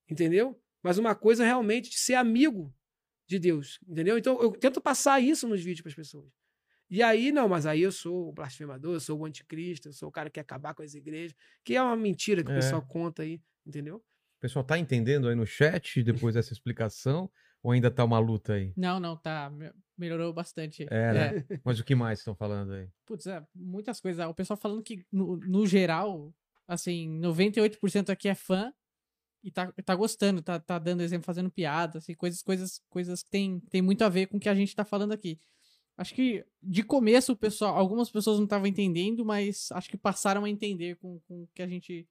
entendeu? 0.09 0.61
Mas 0.83 0.97
uma 0.97 1.15
coisa 1.15 1.43
realmente 1.43 1.89
de 1.89 1.97
ser 1.97 2.13
amigo 2.15 2.73
de 3.27 3.39
Deus, 3.39 3.79
entendeu? 3.87 4.17
Então 4.17 4.39
eu 4.41 4.51
tento 4.51 4.79
passar 4.79 5.19
isso 5.19 5.47
nos 5.47 5.61
vídeos 5.63 5.81
para 5.81 5.89
as 5.89 5.95
pessoas. 5.95 6.31
E 6.87 7.01
aí, 7.01 7.31
não, 7.31 7.49
mas 7.49 7.65
aí 7.65 7.81
eu 7.81 7.91
sou 7.91 8.29
o 8.29 8.31
blasfemador, 8.31 8.93
eu 8.93 8.99
sou 8.99 9.19
o 9.19 9.25
anticristo, 9.25 9.89
eu 9.89 9.93
sou 9.93 10.09
o 10.09 10.11
cara 10.11 10.29
que 10.29 10.35
quer 10.35 10.41
acabar 10.41 10.75
com 10.75 10.83
as 10.83 10.93
igrejas, 10.93 11.35
que 11.63 11.75
é 11.75 11.81
uma 11.81 11.95
mentira 11.95 12.43
que 12.43 12.51
o 12.51 12.53
É. 12.53 12.57
pessoal 12.57 12.85
conta 12.85 13.23
aí, 13.23 13.41
entendeu? 13.65 13.97
O 13.97 14.39
pessoal 14.39 14.63
tá 14.63 14.77
entendendo 14.77 15.27
aí 15.27 15.33
no 15.35 15.47
chat 15.47 16.03
depois 16.03 16.35
dessa 16.35 16.53
explicação? 16.53 17.31
Ou 17.66 17.72
ainda 17.72 17.89
tá 17.89 18.05
uma 18.05 18.20
luta 18.20 18.53
aí? 18.53 18.72
Não, 18.78 18.99
não, 18.99 19.18
tá. 19.18 19.49
me- 19.49 19.74
Melhorou 19.97 20.32
bastante. 20.32 20.86
É, 20.91 21.13
né? 21.13 21.45
Mas 21.63 21.80
o 21.80 21.84
que 21.84 21.95
mais 21.95 22.20
estão 22.20 22.36
falando 22.36 22.74
aí? 22.74 22.88
Putz, 23.07 23.26
é, 23.26 23.43
muitas 23.55 23.99
coisas. 23.99 24.24
O 24.28 24.36
pessoal 24.36 24.55
falando 24.55 24.84
que, 24.84 25.03
no, 25.11 25.38
no 25.38 25.66
geral, 25.66 26.32
assim, 26.68 27.09
98% 27.20 28.11
aqui 28.11 28.28
é 28.28 28.36
fã 28.36 28.72
e 29.43 29.49
tá, 29.49 29.72
tá 29.84 29.95
gostando, 29.95 30.43
tá, 30.43 30.59
tá 30.59 30.78
dando 30.78 31.01
exemplo, 31.01 31.26
fazendo 31.26 31.49
piada, 31.49 31.97
assim, 31.97 32.13
coisas, 32.13 32.43
coisas, 32.43 32.80
coisas 32.88 33.24
que 33.24 33.32
tem, 33.32 33.59
tem 33.61 33.82
muito 33.82 34.03
a 34.03 34.09
ver 34.09 34.28
com 34.28 34.38
o 34.38 34.39
que 34.39 34.49
a 34.49 34.53
gente 34.53 34.76
tá 34.76 34.86
falando 34.86 35.13
aqui. 35.13 35.39
Acho 35.97 36.13
que 36.13 36.45
de 36.61 36.84
começo 36.84 37.32
o 37.32 37.38
pessoal, 37.38 37.76
algumas 37.76 38.11
pessoas 38.11 38.38
não 38.38 38.43
estavam 38.43 38.68
entendendo, 38.68 39.26
mas 39.26 39.72
acho 39.72 39.89
que 39.89 39.97
passaram 39.97 40.43
a 40.43 40.49
entender 40.49 40.97
com, 40.97 41.20
com 41.22 41.43
o 41.43 41.47
que 41.55 41.63
a 41.63 41.68
gente. 41.68 42.07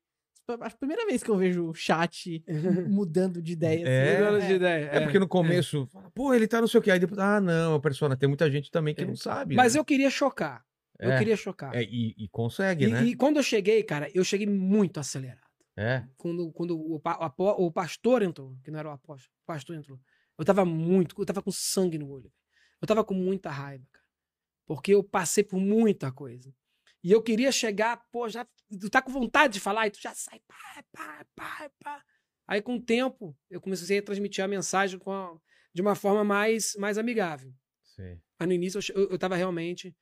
A 0.46 0.70
primeira 0.70 1.06
vez 1.06 1.22
que 1.22 1.30
eu 1.30 1.36
vejo 1.36 1.68
o 1.68 1.74
chat 1.74 2.44
mudando 2.88 3.40
de 3.40 3.52
ideia. 3.52 3.86
É, 3.88 4.16
assim, 4.16 4.24
Mudando 4.24 4.46
de 4.46 4.52
ideia. 4.54 4.84
É 4.92 5.00
porque 5.00 5.18
no 5.18 5.26
começo, 5.26 5.86
fala, 5.86 6.10
pô, 6.10 6.34
ele 6.34 6.46
tá 6.46 6.60
não 6.60 6.68
sei 6.68 6.80
o 6.80 6.82
que. 6.82 6.90
Aí 6.90 6.98
depois, 6.98 7.18
ah, 7.18 7.40
não, 7.40 7.80
persona. 7.80 8.16
Tem 8.16 8.28
muita 8.28 8.50
gente 8.50 8.70
também 8.70 8.94
que 8.94 9.02
É. 9.02 9.06
não 9.06 9.16
sabe. 9.16 9.54
Mas 9.54 9.74
né? 9.74 9.80
eu 9.80 9.84
queria 9.84 10.10
chocar. 10.10 10.62
Eu 10.98 11.12
É. 11.12 11.18
queria 11.18 11.36
chocar. 11.36 11.74
É, 11.74 11.82
e, 11.82 12.14
e 12.18 12.28
consegue, 12.28 12.84
E, 12.84 12.88
né? 12.88 13.04
e 13.04 13.16
quando 13.16 13.38
eu 13.38 13.42
cheguei, 13.42 13.82
cara, 13.82 14.08
eu 14.14 14.22
cheguei 14.22 14.46
muito 14.46 15.00
acelerado. 15.00 15.40
É. 15.76 16.04
Quando, 16.16 16.52
quando 16.52 16.78
o, 16.78 16.96
o 16.96 17.64
o 17.66 17.72
pastor 17.72 18.22
entrou, 18.22 18.56
que 18.62 18.70
não 18.70 18.78
era 18.78 18.88
o 18.88 18.92
apóstolo, 18.92 19.32
o 19.42 19.46
pastor 19.46 19.74
entrou. 19.76 19.98
Eu 20.38 20.44
tava 20.44 20.64
muito, 20.64 21.14
eu 21.18 21.24
tava 21.26 21.42
com 21.42 21.50
sangue 21.50 21.98
no 21.98 22.08
olho. 22.10 22.30
Eu 22.80 22.86
tava 22.86 23.02
com 23.02 23.14
muita 23.14 23.50
raiva, 23.50 23.84
cara. 23.90 24.04
Porque 24.66 24.94
eu 24.94 25.02
passei 25.02 25.42
por 25.42 25.58
muita 25.58 26.12
coisa. 26.12 26.52
E 27.04 27.12
eu 27.12 27.22
queria 27.22 27.52
chegar, 27.52 27.98
pô, 28.10 28.26
já. 28.30 28.46
Tu 28.80 28.88
tá 28.88 29.02
com 29.02 29.12
vontade 29.12 29.52
de 29.52 29.60
falar, 29.60 29.86
e 29.86 29.90
tu 29.90 30.00
já 30.00 30.14
sai, 30.14 30.40
pá, 30.48 30.84
pá, 30.90 31.26
pá, 31.36 31.70
pá. 31.78 32.04
Aí, 32.48 32.62
com 32.62 32.76
o 32.76 32.82
tempo, 32.82 33.36
eu 33.50 33.60
comecei 33.60 33.98
a 33.98 34.02
transmitir 34.02 34.42
a 34.42 34.48
mensagem 34.48 34.98
com 34.98 35.12
a- 35.12 35.38
de 35.74 35.82
uma 35.82 35.94
forma 35.94 36.24
mais, 36.24 36.74
mais 36.76 36.96
amigável. 36.96 37.54
Sim. 37.82 38.18
Mas 38.38 38.48
no 38.48 38.54
início 38.54 38.80
eu, 38.94 39.10
eu, 39.10 39.18
tava 39.18 39.36
realmente. 39.36 39.94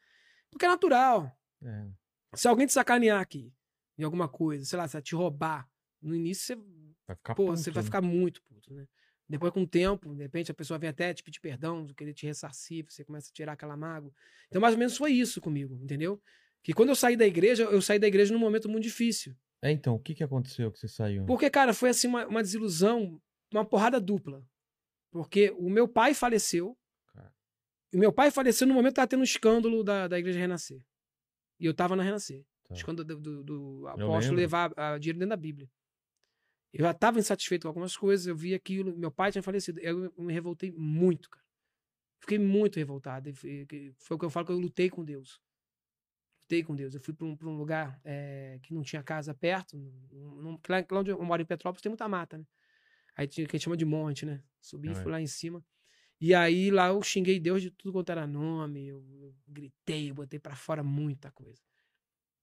Porque 0.48 0.64
é 0.64 0.68
natural. 0.68 1.36
É. 1.62 1.88
Se 2.34 2.46
alguém 2.46 2.66
te 2.66 2.72
sacanear 2.72 3.20
aqui 3.20 3.52
em 3.98 4.04
alguma 4.04 4.28
coisa, 4.28 4.64
sei 4.64 4.78
lá, 4.78 4.86
se 4.86 5.00
te 5.02 5.14
roubar, 5.14 5.68
no 6.00 6.14
início 6.14 6.56
você, 6.56 6.62
Vai 7.06 7.16
ficar 7.16 7.34
pô, 7.34 7.46
puto, 7.46 7.56
você 7.58 7.70
vai 7.70 7.82
né? 7.82 7.84
ficar 7.84 8.00
muito 8.00 8.42
puto, 8.44 8.72
né? 8.72 8.86
Depois, 9.28 9.52
com 9.52 9.62
o 9.62 9.66
tempo, 9.66 10.14
de 10.14 10.22
repente 10.22 10.50
a 10.50 10.54
pessoa 10.54 10.78
vem 10.78 10.90
até 10.90 11.12
te 11.14 11.22
pedir 11.22 11.40
perdão, 11.40 11.86
querer 11.96 12.12
te 12.12 12.26
ressarcir, 12.26 12.84
você 12.88 13.04
começa 13.04 13.30
a 13.30 13.32
tirar 13.32 13.52
aquela 13.52 13.76
mágoa. 13.76 14.12
Então, 14.46 14.60
mais 14.60 14.74
ou 14.74 14.78
menos 14.78 14.96
foi 14.96 15.12
isso 15.12 15.40
comigo, 15.40 15.78
entendeu? 15.82 16.20
Que 16.62 16.72
quando 16.72 16.90
eu 16.90 16.94
saí 16.94 17.16
da 17.16 17.26
igreja, 17.26 17.64
eu 17.64 17.82
saí 17.82 17.98
da 17.98 18.06
igreja 18.06 18.32
num 18.32 18.38
momento 18.38 18.68
muito 18.68 18.84
difícil. 18.84 19.34
É, 19.60 19.70
então, 19.70 19.94
o 19.94 19.98
que 19.98 20.14
que 20.14 20.24
aconteceu 20.24 20.70
que 20.70 20.78
você 20.78 20.88
saiu? 20.88 21.24
Porque, 21.24 21.48
cara, 21.50 21.72
foi 21.72 21.90
assim 21.90 22.08
uma, 22.08 22.26
uma 22.26 22.42
desilusão, 22.42 23.20
uma 23.52 23.64
porrada 23.64 24.00
dupla. 24.00 24.44
Porque 25.10 25.50
o 25.58 25.68
meu 25.68 25.86
pai 25.86 26.14
faleceu. 26.14 26.76
Cara. 27.12 27.32
O 27.94 27.98
meu 27.98 28.12
pai 28.12 28.30
faleceu 28.30 28.66
no 28.66 28.74
momento 28.74 28.92
que 28.92 28.96
tava 28.96 29.08
tendo 29.08 29.20
um 29.20 29.24
escândalo 29.24 29.84
da, 29.84 30.08
da 30.08 30.18
igreja 30.18 30.38
Renascer. 30.38 30.84
E 31.60 31.66
eu 31.66 31.74
tava 31.74 31.94
na 31.94 32.02
Renascer. 32.02 32.44
Tá. 32.64 32.74
Escândalo 32.74 33.06
do, 33.06 33.20
do, 33.20 33.44
do 33.44 33.88
apóstolo 33.88 34.36
levar 34.36 34.72
ah, 34.76 34.98
dinheiro 34.98 35.18
dentro 35.18 35.30
da 35.30 35.36
Bíblia. 35.36 35.70
Eu 36.72 36.84
já 36.84 36.92
estava 36.92 37.18
insatisfeito 37.18 37.62
com 37.62 37.68
algumas 37.68 37.96
coisas, 37.96 38.26
eu 38.26 38.34
vi 38.34 38.54
aquilo, 38.54 38.96
meu 38.96 39.10
pai 39.10 39.30
tinha 39.30 39.42
falecido. 39.42 39.78
Eu, 39.80 40.12
me 40.16 40.32
revoltei 40.32 40.72
muito, 40.72 41.28
cara. 41.28 41.44
Fiquei 42.20 42.38
muito 42.38 42.76
revoltado. 42.76 43.28
e 43.28 43.94
foi 43.98 44.16
o 44.16 44.18
que 44.18 44.24
eu 44.24 44.30
falo 44.30 44.46
que 44.46 44.52
eu 44.52 44.58
lutei 44.58 44.88
com 44.88 45.04
Deus. 45.04 45.40
Lutei 46.52 46.62
com 46.62 46.74
Deus. 46.74 46.94
Eu 46.94 47.00
fui 47.00 47.14
para 47.14 47.26
um, 47.26 47.36
um 47.42 47.56
lugar 47.56 47.98
eh, 48.04 48.58
que 48.62 48.74
não 48.74 48.82
tinha 48.82 49.02
casa 49.02 49.32
perto. 49.32 49.76
Num, 50.10 50.58
lá, 50.68 50.84
onde 50.92 51.10
eu 51.10 51.22
moro 51.22 51.40
em 51.40 51.46
Petrópolis 51.46 51.80
tem 51.80 51.88
muita 51.88 52.06
mata, 52.06 52.36
né? 52.36 52.44
Aí 53.16 53.26
tinha 53.26 53.46
que 53.46 53.56
a 53.56 53.58
gente 53.58 53.64
chama 53.64 53.76
de 53.76 53.86
monte, 53.86 54.26
né? 54.26 54.42
Subi, 54.60 54.90
é. 54.90 54.94
fui 54.94 55.10
lá 55.10 55.20
em 55.20 55.26
cima. 55.26 55.64
E 56.20 56.34
aí 56.34 56.70
lá 56.70 56.88
eu 56.88 57.02
xinguei 57.02 57.40
Deus 57.40 57.62
de 57.62 57.70
tudo 57.70 57.92
quanto 57.94 58.12
era 58.12 58.26
nome. 58.26 58.86
Eu, 58.86 59.02
eu 59.20 59.34
gritei, 59.48 60.10
eu 60.10 60.14
botei 60.14 60.38
pra 60.38 60.54
fora 60.54 60.82
muita 60.82 61.30
coisa. 61.30 61.60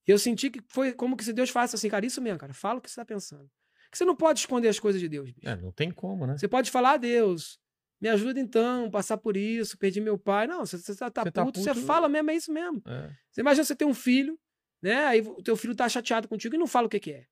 E 0.07 0.11
eu 0.11 0.17
senti 0.17 0.49
que 0.49 0.61
foi 0.67 0.91
como 0.91 1.15
que 1.15 1.23
se 1.23 1.31
Deus 1.31 1.51
falasse 1.51 1.75
assim, 1.75 1.89
cara, 1.89 2.05
isso 2.05 2.21
mesmo, 2.21 2.39
cara, 2.39 2.53
fala 2.53 2.79
o 2.79 2.81
que 2.81 2.89
você 2.89 2.95
tá 2.95 3.05
pensando. 3.05 3.49
Que 3.91 3.97
você 3.97 4.05
não 4.05 4.15
pode 4.15 4.39
esconder 4.39 4.67
as 4.67 4.79
coisas 4.79 4.99
de 4.99 5.07
Deus, 5.07 5.31
bicho. 5.31 5.47
É, 5.47 5.55
não 5.55 5.71
tem 5.71 5.91
como, 5.91 6.25
né? 6.25 6.37
Você 6.37 6.47
pode 6.47 6.71
falar 6.71 6.93
a 6.93 6.97
Deus, 6.97 7.59
me 8.01 8.09
ajuda 8.09 8.39
então, 8.39 8.89
passar 8.89 9.17
por 9.17 9.35
isso, 9.35 9.77
perdi 9.77 9.99
meu 9.99 10.17
pai. 10.17 10.47
Não, 10.47 10.65
você, 10.65 10.77
você 10.77 10.95
tá, 10.95 11.09
tá 11.09 11.23
Você 11.23 11.31
tá 11.31 11.45
puto, 11.45 11.59
você 11.59 11.73
puto, 11.73 11.85
fala 11.85 12.07
mesmo, 12.07 12.31
é 12.31 12.35
isso 12.35 12.51
mesmo. 12.51 12.81
É. 12.85 13.11
Você 13.29 13.41
imagina 13.41 13.63
você 13.63 13.75
ter 13.75 13.85
um 13.85 13.93
filho, 13.93 14.39
né? 14.81 15.05
Aí 15.05 15.21
o 15.21 15.43
teu 15.43 15.55
filho 15.55 15.75
tá 15.75 15.87
chateado 15.89 16.27
contigo 16.27 16.55
e 16.55 16.57
não 16.57 16.67
fala 16.67 16.87
o 16.87 16.89
que, 16.89 16.99
que 16.99 17.11
é, 17.11 17.25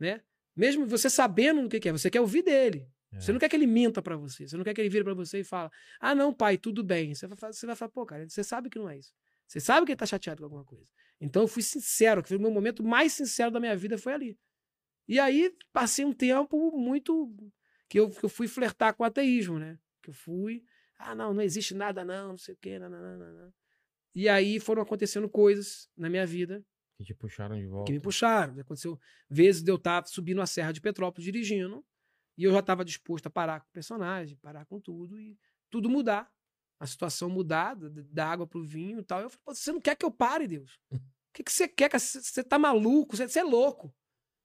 né? 0.00 0.22
Mesmo 0.56 0.86
você 0.86 1.10
sabendo 1.10 1.66
o 1.66 1.68
que, 1.68 1.78
que 1.78 1.88
é, 1.88 1.92
você 1.92 2.10
quer 2.10 2.20
ouvir 2.20 2.42
dele. 2.42 2.88
É. 3.12 3.20
Você 3.20 3.32
não 3.32 3.38
quer 3.38 3.48
que 3.48 3.56
ele 3.56 3.66
minta 3.66 4.00
pra 4.00 4.16
você. 4.16 4.48
Você 4.48 4.56
não 4.56 4.64
quer 4.64 4.74
que 4.74 4.80
ele 4.80 4.88
vire 4.88 5.04
pra 5.04 5.14
você 5.14 5.40
e 5.40 5.44
fala: 5.44 5.70
"Ah, 6.00 6.14
não, 6.14 6.32
pai, 6.32 6.56
tudo 6.56 6.82
bem". 6.82 7.14
Você 7.14 7.26
vai, 7.26 7.52
você 7.52 7.66
vai 7.66 7.76
falar: 7.76 7.90
"Pô, 7.90 8.06
cara, 8.06 8.28
você 8.28 8.42
sabe 8.42 8.70
que 8.70 8.78
não 8.78 8.88
é 8.88 8.98
isso. 8.98 9.12
Você 9.46 9.60
sabe 9.60 9.86
que 9.86 9.92
ele 9.92 9.96
tá 9.98 10.06
chateado 10.06 10.38
com 10.38 10.44
alguma 10.44 10.64
coisa". 10.64 10.90
Então 11.20 11.42
eu 11.42 11.48
fui 11.48 11.62
sincero, 11.62 12.22
que 12.22 12.28
foi 12.28 12.36
o 12.38 12.40
meu 12.40 12.50
momento 12.50 12.82
mais 12.82 13.12
sincero 13.12 13.50
da 13.50 13.60
minha 13.60 13.76
vida 13.76 13.96
foi 13.98 14.12
ali. 14.14 14.38
E 15.08 15.20
aí 15.20 15.54
passei 15.72 16.04
um 16.04 16.12
tempo 16.12 16.76
muito 16.76 17.34
que 17.88 18.00
eu, 18.00 18.10
que 18.10 18.24
eu 18.24 18.28
fui 18.28 18.48
flertar 18.48 18.94
com 18.94 19.02
o 19.02 19.06
ateísmo, 19.06 19.58
né? 19.58 19.78
Que 20.06 20.10
eu 20.10 20.14
fui, 20.14 20.62
ah, 20.98 21.16
não, 21.16 21.34
não 21.34 21.42
existe 21.42 21.74
nada 21.74 22.04
não, 22.04 22.28
não 22.28 22.38
sei 22.38 22.54
o 22.54 22.56
quê, 22.58 22.78
não, 22.78 22.88
não, 22.88 23.00
não, 23.00 23.18
não, 23.18 23.32
não. 23.32 23.54
E 24.14 24.28
aí 24.28 24.60
foram 24.60 24.80
acontecendo 24.82 25.28
coisas 25.28 25.88
na 25.96 26.08
minha 26.08 26.24
vida 26.24 26.64
Que 26.96 27.04
te 27.04 27.12
puxaram 27.12 27.58
de 27.58 27.66
volta. 27.66 27.86
que 27.86 27.92
me 27.92 28.00
puxaram. 28.00 28.58
Aconteceu 28.60 28.98
vezes 29.28 29.62
de 29.64 29.70
eu 29.70 29.74
estar 29.74 30.06
subindo 30.06 30.40
a 30.40 30.46
Serra 30.46 30.70
de 30.70 30.80
Petrópolis 30.80 31.24
dirigindo 31.24 31.84
e 32.38 32.44
eu 32.44 32.52
já 32.52 32.60
estava 32.60 32.84
disposto 32.84 33.26
a 33.26 33.30
parar 33.30 33.60
com 33.60 33.66
o 33.68 33.72
personagem, 33.72 34.36
parar 34.36 34.64
com 34.66 34.80
tudo 34.80 35.18
e 35.18 35.36
tudo 35.68 35.90
mudar. 35.90 36.30
A 36.78 36.86
situação 36.86 37.28
mudar, 37.28 37.74
da, 37.74 38.28
água 38.28 38.46
pro 38.46 38.62
vinho 38.62 39.00
e 39.00 39.02
tal. 39.02 39.22
Eu 39.22 39.30
falei, 39.30 39.42
"Pô, 39.44 39.54
você 39.54 39.72
não 39.72 39.80
quer 39.80 39.96
que 39.96 40.04
eu 40.04 40.10
pare, 40.10 40.46
Deus? 40.46 40.78
O 40.92 41.00
que, 41.34 41.42
que 41.42 41.50
você 41.50 41.66
quer? 41.66 41.90
Você, 41.98 42.44
tá 42.44 42.58
maluco? 42.58 43.16
Você, 43.16 43.26
você 43.26 43.40
é 43.40 43.42
louco. 43.42 43.88
O 43.88 43.92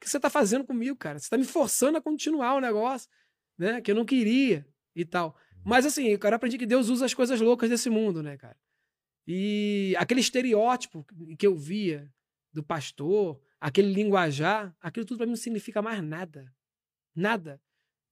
que 0.02 0.10
você 0.10 0.20
tá 0.20 0.30
fazendo 0.30 0.66
comigo, 0.66 0.98
cara? 0.98 1.20
Você 1.20 1.30
tá 1.30 1.38
me 1.38 1.44
forçando 1.46 1.98
a 1.98 2.02
continuar 2.02 2.56
o 2.56 2.62
negócio, 2.62 3.08
né? 3.58 3.80
Que 3.82 3.92
eu 3.92 3.96
não 3.96 4.06
queria 4.06 4.66
e 4.96 5.06
tal. 5.06 5.38
Mas 5.66 5.86
assim, 5.86 6.18
cara, 6.18 6.34
eu 6.34 6.38
aprendi 6.38 6.58
que 6.58 6.66
Deus 6.66 6.90
usa 6.90 7.06
as 7.06 7.14
coisas 7.14 7.40
loucas 7.40 7.70
desse 7.70 7.90
mundo, 7.90 8.22
né, 8.24 8.38
cara? 8.38 8.58
E 9.28 9.94
aquele 9.98 10.20
estereótipo 10.20 11.06
que 11.38 11.46
eu 11.46 11.56
via 11.56 12.12
do 12.52 12.64
pastor, 12.64 13.40
aquele 13.60 13.94
linguajar, 13.94 14.76
aquilo 14.82 15.06
tudo 15.06 15.18
para 15.18 15.26
mim 15.26 15.32
não 15.32 15.38
significa 15.38 15.82
mais 15.82 16.04
nada. 16.04 16.54
Nada. 17.16 17.62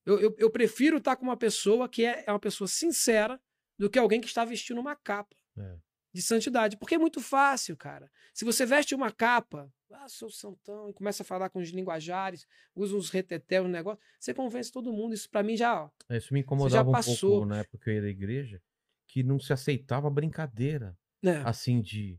Eu, 0.06 0.18
eu, 0.20 0.34
eu 0.38 0.50
prefiro 0.50 0.98
estar 0.98 1.16
com 1.16 1.24
uma 1.24 1.36
pessoa 1.36 1.88
que 1.88 2.04
é, 2.04 2.24
é 2.26 2.32
uma 2.32 2.38
pessoa 2.40 2.68
sincera 2.68 3.40
do 3.78 3.90
que 3.90 3.98
alguém 3.98 4.20
que 4.20 4.26
está 4.26 4.44
vestindo 4.44 4.80
uma 4.80 4.96
capa 4.96 5.36
É. 5.58 5.78
de 6.12 6.22
santidade. 6.22 6.76
Porque 6.76 6.94
é 6.94 6.98
muito 6.98 7.20
fácil, 7.20 7.76
cara. 7.76 8.10
Se 8.34 8.44
você 8.44 8.64
veste 8.66 8.94
uma 8.94 9.10
capa, 9.10 9.70
ah, 9.92 10.08
sou 10.08 10.30
santão, 10.30 10.88
e 10.88 10.92
começa 10.92 11.22
a 11.22 11.26
falar 11.26 11.48
com 11.50 11.58
os 11.60 11.70
linguajares, 11.70 12.46
usa 12.74 12.96
uns 12.96 13.10
retetel, 13.10 13.64
um 13.64 13.68
negócio, 13.68 14.00
você 14.18 14.32
convence 14.34 14.70
todo 14.72 14.92
mundo. 14.92 15.14
Isso 15.14 15.28
para 15.30 15.42
mim 15.42 15.56
já, 15.56 15.84
ó, 15.84 15.90
É, 16.08 16.16
Isso 16.16 16.32
me 16.34 16.40
incomodava 16.40 16.88
um 16.88 16.92
passou. 16.92 17.30
pouco 17.30 17.46
na 17.46 17.58
época 17.58 17.78
que 17.78 17.90
eu 17.90 17.94
ia 17.94 18.02
da 18.02 18.08
igreja, 18.08 18.60
que 19.06 19.22
não 19.22 19.38
se 19.38 19.52
aceitava 19.52 20.08
brincadeira. 20.10 20.96
né? 21.22 21.42
Assim, 21.44 21.80
de. 21.82 22.18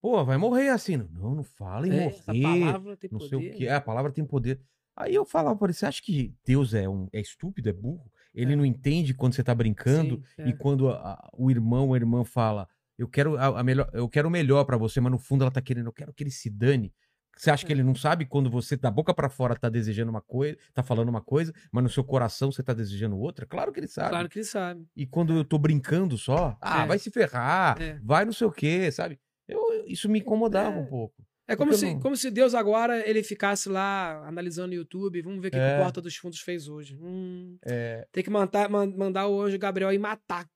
Pô, 0.00 0.24
vai 0.24 0.36
morrer 0.36 0.68
assim. 0.68 0.96
Não, 0.98 1.34
não 1.34 1.42
fala 1.42 1.88
em 1.88 1.92
É, 1.92 2.04
morrer. 2.04 2.42
palavra 2.42 2.96
tem 2.96 3.10
não 3.10 3.18
poder. 3.18 3.28
sei 3.40 3.50
o 3.50 3.56
que. 3.56 3.66
É, 3.66 3.74
a 3.74 3.80
palavra 3.80 4.12
tem 4.12 4.24
poder. 4.26 4.60
Aí 4.94 5.14
eu 5.14 5.24
falava 5.24 5.56
pra 5.58 5.66
ele, 5.66 5.74
você 5.74 5.86
acha 5.86 6.02
que 6.02 6.34
Deus 6.44 6.74
é, 6.74 6.88
um, 6.88 7.08
é 7.12 7.20
estúpido, 7.20 7.68
é 7.68 7.72
burro? 7.72 8.10
Ele 8.34 8.52
É. 8.52 8.56
não 8.56 8.64
entende 8.64 9.14
quando 9.14 9.34
você 9.34 9.42
tá 9.42 9.54
brincando 9.54 10.22
Sim, 10.36 10.42
é. 10.42 10.48
e 10.48 10.52
quando 10.56 10.88
a- 10.90 11.12
a- 11.12 11.30
o 11.32 11.50
irmão 11.50 11.88
ou 11.88 11.94
a 11.94 11.96
irmã 11.96 12.24
fala, 12.24 12.68
eu 12.98 13.08
quero 13.08 13.36
a, 13.36 13.60
a 13.60 13.62
melhor, 13.64 13.88
eu 13.92 14.08
quero 14.08 14.28
o 14.28 14.30
melhor 14.30 14.64
pra 14.64 14.76
você, 14.76 15.00
mas 15.00 15.12
no 15.12 15.18
fundo 15.18 15.42
ela 15.44 15.50
tá 15.50 15.60
querendo, 15.62 15.86
eu 15.86 15.92
quero 15.92 16.12
que 16.12 16.22
ele 16.22 16.30
se 16.30 16.48
dane. 16.50 16.92
Você 17.38 17.50
acha 17.50 17.66
que 17.66 17.72
É. 17.72 17.74
ele 17.76 17.82
não 17.82 17.94
sabe 17.94 18.24
quando 18.24 18.48
você 18.48 18.78
da 18.78 18.90
boca 18.90 19.12
pra 19.12 19.28
fora 19.28 19.54
tá 19.54 19.68
desejando 19.68 20.10
uma 20.10 20.22
coisa, 20.22 20.56
tá 20.72 20.82
falando 20.82 21.10
uma 21.10 21.20
coisa, 21.20 21.52
mas 21.70 21.84
no 21.84 21.90
seu 21.90 22.02
coração 22.02 22.50
você 22.50 22.62
tá 22.62 22.72
desejando 22.72 23.18
outra? 23.18 23.44
Claro 23.44 23.72
que 23.72 23.80
ele 23.80 23.88
sabe. 23.88 24.08
Claro 24.08 24.28
que 24.30 24.38
ele 24.38 24.46
sabe. 24.46 24.86
E 24.96 25.06
quando 25.06 25.34
eu 25.36 25.44
tô 25.44 25.58
brincando 25.58 26.16
só, 26.16 26.56
ah, 26.62 26.84
É. 26.84 26.86
vai 26.86 26.98
se 26.98 27.10
ferrar, 27.10 27.80
É. 27.80 28.00
vai 28.02 28.24
não 28.24 28.32
sei 28.32 28.46
o 28.46 28.50
quê, 28.52 28.90
sabe? 28.90 29.18
Eu, 29.46 29.60
isso 29.86 30.08
me 30.08 30.20
incomodava 30.20 30.76
É. 30.76 30.80
um 30.80 30.86
pouco. 30.86 31.22
É 31.48 31.54
como 31.54 31.70
Porque 31.70 31.86
se, 31.86 31.92
não- 31.94 32.00
como 32.00 32.16
se 32.16 32.30
Deus 32.30 32.54
agora 32.54 33.08
ele 33.08 33.22
ficasse 33.22 33.68
lá 33.68 34.26
analisando 34.26 34.72
o 34.72 34.74
YouTube. 34.74 35.22
Vamos 35.22 35.40
ver 35.40 35.48
o 35.48 35.50
que, 35.52 35.56
que 35.56 35.62
É. 35.62 35.78
o 35.78 35.82
Porta 35.82 36.00
dos 36.02 36.16
Fundos 36.16 36.40
fez 36.40 36.66
hoje. 36.68 36.96
Hum, 37.00 37.56
É, 37.64 38.06
tem 38.10 38.24
que 38.24 38.30
mandar, 38.30 38.68
man- 38.68 38.92
mandar 38.96 39.28
o 39.28 39.40
anjo 39.40 39.56
Gabriel 39.58 39.88
aí 39.90 39.98
matar. 39.98 40.48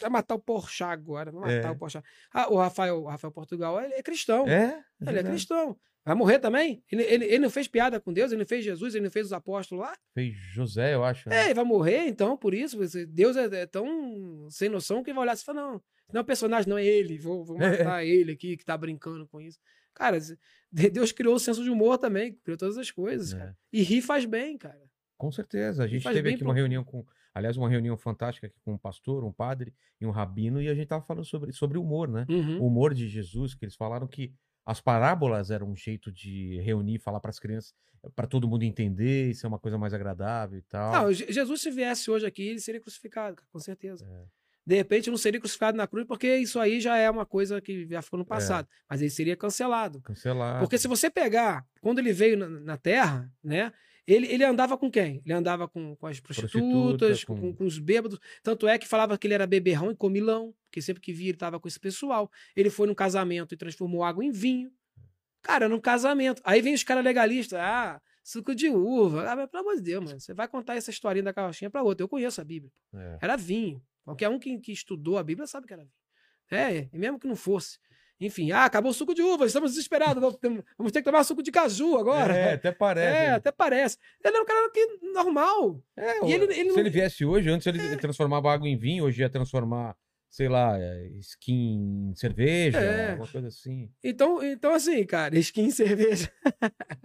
Vai 0.00 0.08
matar 0.10 0.34
o 0.36 0.38
Porchat 0.38 0.90
agora. 0.90 1.30
Vai 1.30 1.56
matar 1.56 1.68
É. 1.68 1.70
o 1.72 1.76
Porchat. 1.76 2.04
Ah, 2.32 2.48
o 2.50 2.56
Rafael, 2.56 3.02
o 3.02 3.06
Rafael 3.06 3.30
Portugal, 3.32 3.78
é 3.78 4.02
cristão. 4.02 4.48
é, 4.48 4.82
Ele 5.06 5.18
é 5.18 5.22
cristão. 5.22 5.76
Vai 6.04 6.14
morrer 6.14 6.38
também? 6.38 6.82
Ele, 6.90 7.02
ele, 7.02 7.24
ele 7.26 7.38
não 7.40 7.50
fez 7.50 7.68
piada 7.68 8.00
com 8.00 8.10
Deus, 8.10 8.32
ele 8.32 8.38
não 8.40 8.46
fez 8.46 8.64
Jesus, 8.64 8.94
ele 8.94 9.04
não 9.04 9.10
fez 9.10 9.26
os 9.26 9.32
apóstolos 9.34 9.84
lá? 9.84 9.94
Fez 10.14 10.34
José, 10.54 10.94
eu 10.94 11.04
acho. 11.04 11.28
É, 11.28 11.32
né? 11.32 11.44
ele 11.46 11.54
vai 11.54 11.64
morrer, 11.64 12.06
então, 12.06 12.34
por 12.34 12.54
isso. 12.54 12.78
Deus 13.06 13.36
é, 13.36 13.44
é 13.54 13.66
tão 13.66 14.46
sem 14.48 14.70
noção 14.70 15.02
que 15.02 15.12
vai 15.12 15.22
olhar 15.24 15.36
e 15.36 15.44
falar: 15.44 15.60
não, 15.60 15.72
não 16.10 16.20
é 16.20 16.22
um 16.22 16.24
personagem, 16.24 16.66
não 16.70 16.78
é 16.78 16.86
ele. 16.86 17.18
Vou, 17.18 17.44
vou 17.44 17.56
É. 17.60 17.84
matar 17.84 18.02
ele 18.06 18.32
aqui 18.32 18.56
que 18.56 18.64
tá 18.64 18.74
brincando 18.78 19.28
com 19.28 19.38
isso. 19.38 19.58
Cara, 19.98 20.18
Deus 20.92 21.12
criou 21.12 21.34
o 21.34 21.38
senso 21.40 21.62
de 21.64 21.70
humor 21.70 21.98
também, 21.98 22.32
criou 22.44 22.56
todas 22.56 22.78
as 22.78 22.90
coisas, 22.90 23.32
É. 23.32 23.38
cara. 23.38 23.58
E 23.72 23.82
rir 23.82 24.00
faz 24.00 24.24
bem, 24.24 24.56
cara. 24.56 24.80
Com 25.18 25.32
certeza. 25.32 25.82
A 25.82 25.86
gente 25.88 26.04
teve 26.04 26.28
aqui 26.28 26.38
pro- 26.38 26.46
uma 26.48 26.54
reunião 26.54 26.84
com. 26.84 27.04
Aliás, 27.34 27.56
uma 27.56 27.68
reunião 27.68 27.96
fantástica 27.96 28.46
aqui 28.46 28.56
com 28.64 28.72
um 28.74 28.78
pastor, 28.78 29.24
um 29.24 29.32
padre 29.32 29.72
e 30.00 30.06
um 30.06 30.10
rabino, 30.10 30.60
e 30.62 30.68
a 30.68 30.74
gente 30.74 30.88
tava 30.88 31.04
falando 31.04 31.24
sobre, 31.24 31.52
sobre 31.52 31.78
humor, 31.78 32.08
né? 32.08 32.24
Uhum. 32.28 32.60
O 32.60 32.66
humor 32.66 32.94
de 32.94 33.08
Jesus, 33.08 33.54
que 33.54 33.64
eles 33.64 33.76
falaram 33.76 34.06
que 34.08 34.32
as 34.66 34.80
parábolas 34.80 35.50
eram 35.50 35.68
um 35.70 35.76
jeito 35.76 36.10
de 36.12 36.58
reunir, 36.60 36.98
falar 36.98 37.20
para 37.20 37.30
as 37.30 37.38
crianças, 37.38 37.72
para 38.14 38.26
todo 38.26 38.48
mundo 38.48 38.62
entender, 38.64 39.30
isso 39.30 39.46
é 39.46 39.48
uma 39.48 39.58
coisa 39.58 39.78
mais 39.78 39.94
agradável 39.94 40.58
e 40.58 40.62
tal. 40.62 40.92
Não, 40.92 41.12
Je- 41.12 41.30
Jesus, 41.32 41.60
se 41.60 41.70
viesse 41.70 42.10
hoje 42.10 42.26
aqui, 42.26 42.42
ele 42.48 42.60
seria 42.60 42.80
crucificado, 42.80 43.42
com 43.52 43.58
certeza. 43.58 44.04
É. 44.04 44.24
De 44.68 44.74
repente, 44.76 45.08
não 45.08 45.16
seria 45.16 45.40
crucificado 45.40 45.78
na 45.78 45.86
cruz, 45.86 46.06
porque 46.06 46.36
isso 46.36 46.60
aí 46.60 46.78
já 46.78 46.98
é 46.98 47.08
uma 47.10 47.24
coisa 47.24 47.58
que 47.58 47.88
já 47.88 48.02
ficou 48.02 48.18
no 48.18 48.24
É. 48.24 48.28
passado. 48.28 48.68
Mas 48.86 49.00
ele 49.00 49.08
seria 49.08 49.34
cancelado. 49.34 50.02
Cancelar. 50.02 50.60
Porque 50.60 50.76
se 50.76 50.86
você 50.86 51.08
pegar, 51.08 51.64
quando 51.80 52.00
ele 52.00 52.12
veio 52.12 52.36
na, 52.36 52.48
na 52.48 52.76
Terra, 52.76 53.32
né? 53.42 53.72
Ele, 54.06 54.26
ele 54.26 54.44
andava 54.44 54.76
com 54.76 54.90
quem? 54.90 55.22
Ele 55.24 55.32
andava 55.34 55.66
com, 55.66 55.96
com 55.96 56.06
as 56.06 56.20
prostitutas, 56.20 57.24
Prostituta, 57.24 57.26
com... 57.26 57.40
com- 57.40 57.52
com 57.54 57.64
os 57.64 57.78
bêbados. 57.78 58.18
Tanto 58.42 58.68
é 58.68 58.78
que 58.78 58.86
falava 58.86 59.16
que 59.16 59.26
ele 59.26 59.34
era 59.34 59.46
beberrão 59.46 59.90
e 59.90 59.96
comilão, 59.96 60.54
porque 60.66 60.82
sempre 60.82 61.00
que 61.02 61.12
via 61.14 61.28
ele 61.28 61.36
estava 61.36 61.58
com 61.58 61.66
esse 61.66 61.80
pessoal. 61.80 62.30
Ele 62.54 62.68
foi 62.68 62.86
num 62.86 62.94
casamento 62.94 63.54
e 63.54 63.56
transformou 63.56 64.04
água 64.04 64.22
em 64.22 64.30
vinho. 64.30 64.70
Cara, 65.42 65.66
num 65.68 65.80
casamento. 65.80 66.42
Aí 66.44 66.60
vem 66.60 66.74
os 66.74 66.82
caras 66.84 67.02
legalistas. 67.04 67.58
Ah, 67.58 68.00
suco 68.22 68.54
de 68.54 68.68
uva. 68.68 69.30
Ah, 69.30 69.36
mas 69.36 69.48
pelo 69.50 69.62
amor 69.62 69.76
de 69.76 69.82
Deus, 69.82 70.04
mano. 70.04 70.20
Você 70.20 70.34
vai 70.34 70.46
contar 70.48 70.76
essa 70.76 70.90
historinha 70.90 71.22
da 71.24 71.32
carrochinha 71.32 71.70
pra 71.70 71.82
outra. 71.82 72.02
Eu 72.04 72.08
conheço 72.08 72.38
a 72.40 72.44
Bíblia. 72.44 72.70
É. 72.94 73.18
Era 73.22 73.36
vinho. 73.36 73.82
Qualquer 74.04 74.28
um 74.28 74.38
que, 74.38 74.58
que 74.58 74.72
estudou 74.72 75.18
a 75.18 75.22
Bíblia 75.22 75.46
sabe 75.46 75.66
que 75.66 75.72
era 75.72 75.82
vinho. 75.82 75.92
É, 76.50 76.88
e 76.92 76.98
mesmo 76.98 77.18
que 77.18 77.26
não 77.26 77.36
fosse. 77.36 77.78
Enfim, 78.20 78.50
ah, 78.50 78.64
acabou 78.64 78.90
o 78.90 78.94
suco 78.94 79.14
de 79.14 79.22
uva, 79.22 79.46
estamos 79.46 79.70
desesperados. 79.72 80.20
vamos 80.20 80.92
ter- 80.92 81.00
que 81.00 81.04
tomar 81.04 81.22
suco 81.22 81.40
de 81.42 81.52
caju 81.52 81.96
agora. 81.98 82.34
É, 82.36 82.54
até 82.54 82.72
parece. 82.72 83.16
É, 83.16 83.30
até 83.30 83.52
parece. 83.52 83.96
Ele 84.24 84.36
é 84.36 84.40
um 84.40 84.44
cara 84.44 84.70
que, 84.70 84.98
normal. 85.12 85.80
É, 85.96 86.26
E 86.26 86.32
ele- 86.32 86.44
ele 86.46 86.54
se 86.54 86.64
não- 86.64 86.78
ele 86.80 86.90
viesse 86.90 87.24
hoje, 87.24 87.48
antes 87.48 87.66
ele 87.68 87.96
transformava 87.96 88.52
água 88.52 88.66
em 88.68 88.76
vinho, 88.76 89.04
hoje 89.04 89.22
ia 89.22 89.30
transformar, 89.30 89.96
sei 90.28 90.48
lá, 90.48 90.76
é, 90.76 91.06
skin 91.20 92.10
em 92.10 92.14
cerveja, 92.16 92.80
É. 92.80 93.10
alguma 93.12 93.28
coisa 93.28 93.46
assim. 93.48 93.88
Então, 94.02 94.42
então 94.42 94.74
assim, 94.74 95.04
cara, 95.06 95.38
skin 95.38 95.70
cerveja. 95.70 96.32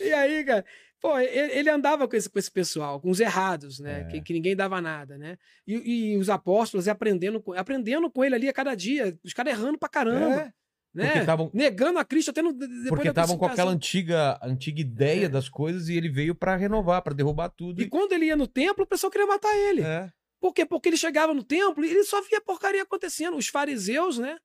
e 0.00 0.12
aí, 0.12 0.44
cara, 0.44 0.64
pô, 1.02 1.18
ele, 1.18 1.68
andava 1.68 2.06
com 2.08 2.14
esse, 2.16 2.30
com 2.30 2.38
esse 2.38 2.50
pessoal, 2.50 3.00
com 3.00 3.10
os 3.10 3.18
errados, 3.20 3.80
né? 3.80 4.02
É. 4.02 4.04
Que, 4.04 4.20
que 4.22 4.32
ninguém 4.32 4.54
dava 4.56 4.80
nada, 4.80 5.18
né? 5.18 5.36
E, 5.66 6.12
e 6.12 6.16
os 6.16 6.30
apóstolos 6.30 6.86
aprendendo 6.86 7.42
com, 7.42 7.52
aprendendo 7.52 8.08
com 8.08 8.24
ele 8.24 8.36
ali 8.36 8.48
a 8.48 8.52
cada 8.52 8.74
dia, 8.76 9.18
os 9.24 9.34
caras 9.34 9.52
errando 9.52 9.76
pra 9.78 9.88
caramba, 9.88 10.40
É, 10.40 10.52
né? 10.94 11.24
tavam- 11.24 11.50
Negando 11.52 11.98
a 11.98 12.04
Cristo 12.04 12.30
até 12.30 12.40
no, 12.40 12.54
porque 12.88 13.08
estavam 13.08 13.36
com 13.36 13.44
aquela 13.46 13.72
antiga, 13.72 14.38
antiga 14.42 14.80
ideia 14.80 15.26
É. 15.26 15.28
das 15.28 15.48
coisas 15.48 15.88
e 15.88 15.96
ele 15.96 16.08
veio 16.08 16.34
pra 16.34 16.54
renovar, 16.54 17.02
pra 17.02 17.12
derrubar 17.12 17.48
tudo. 17.48 17.82
E 17.82 17.88
quando 17.88 18.12
ele 18.12 18.26
ia 18.26 18.36
no 18.36 18.46
templo, 18.46 18.84
o 18.84 18.86
pessoal 18.86 19.10
queria 19.10 19.26
matar 19.26 19.54
ele. 19.56 19.82
É. 19.82 20.08
Por 20.40 20.52
quê? 20.52 20.64
Porque 20.64 20.88
ele 20.88 20.96
chegava 20.96 21.34
no 21.34 21.42
templo 21.42 21.84
e 21.84 21.90
ele 21.90 22.04
só 22.04 22.20
via 22.22 22.40
porcaria 22.40 22.82
acontecendo. 22.82 23.36
Os 23.36 23.48
fariseus, 23.48 24.18
né? 24.18 24.36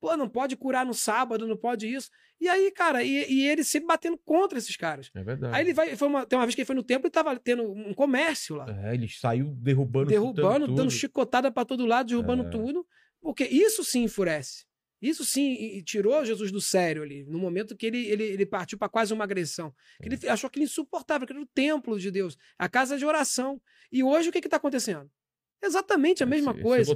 Pô, 0.00 0.16
não 0.16 0.28
pode 0.28 0.56
curar 0.56 0.84
no 0.84 0.92
sábado, 0.94 1.46
não 1.46 1.56
pode 1.56 1.86
isso. 1.92 2.10
E 2.40 2.48
aí, 2.48 2.70
cara, 2.70 3.02
e, 3.02 3.32
e 3.32 3.48
ele 3.48 3.64
sempre 3.64 3.86
batendo 3.88 4.18
contra 4.18 4.58
esses 4.58 4.76
caras. 4.76 5.10
É 5.14 5.24
verdade. 5.24 5.54
Aí 5.54 5.62
ele 5.64 5.72
vai. 5.72 5.96
Foi 5.96 6.06
uma, 6.08 6.26
tem 6.26 6.38
uma 6.38 6.44
vez 6.44 6.54
que 6.54 6.60
ele 6.60 6.66
foi 6.66 6.76
no 6.76 6.82
templo 6.82 7.08
e 7.08 7.10
tava 7.10 7.38
tendo 7.38 7.62
um 7.64 7.94
comércio 7.94 8.56
lá. 8.56 8.66
É, 8.84 8.94
ele 8.94 9.08
saiu 9.08 9.54
derrubando, 9.56 10.08
derrubando, 10.10 10.66
dando 10.66 10.76
tudo. 10.76 10.90
chicotada 10.90 11.50
pra 11.50 11.64
todo 11.64 11.86
lado, 11.86 12.08
derrubando 12.08 12.44
É. 12.44 12.50
tudo. 12.50 12.86
Porque 13.20 13.44
isso 13.44 13.82
sim 13.82 14.02
enfurece. 14.04 14.66
Isso 15.00 15.24
sim 15.24 15.52
e- 15.54 15.78
e 15.78 15.82
tirou 15.82 16.24
Jesus 16.24 16.50
do 16.52 16.60
sério 16.60 17.02
ali, 17.02 17.24
no 17.24 17.38
momento 17.38 17.76
que 17.76 17.84
ele, 17.86 18.06
ele, 18.06 18.24
ele 18.24 18.46
partiu 18.46 18.78
para 18.78 18.88
quase 18.88 19.12
uma 19.12 19.24
agressão. 19.24 19.74
Que 20.02 20.08
ele 20.08 20.28
achou 20.28 20.48
aquilo 20.48 20.64
insuportável, 20.64 21.26
que 21.26 21.32
era 21.32 21.42
o 21.42 21.46
templo 21.46 21.98
de 21.98 22.10
Deus, 22.10 22.36
a 22.58 22.68
casa 22.68 22.96
de 22.96 23.04
oração. 23.04 23.60
E 23.92 24.02
hoje 24.02 24.28
o 24.28 24.32
que 24.32 24.38
está 24.38 24.56
acontecendo? 24.56 25.10
Exatamente 25.62 26.22
a 26.22 26.26
mesma 26.26 26.52
Esse- 26.52 26.62
coisa. 26.62 26.82
Esse 26.82 26.90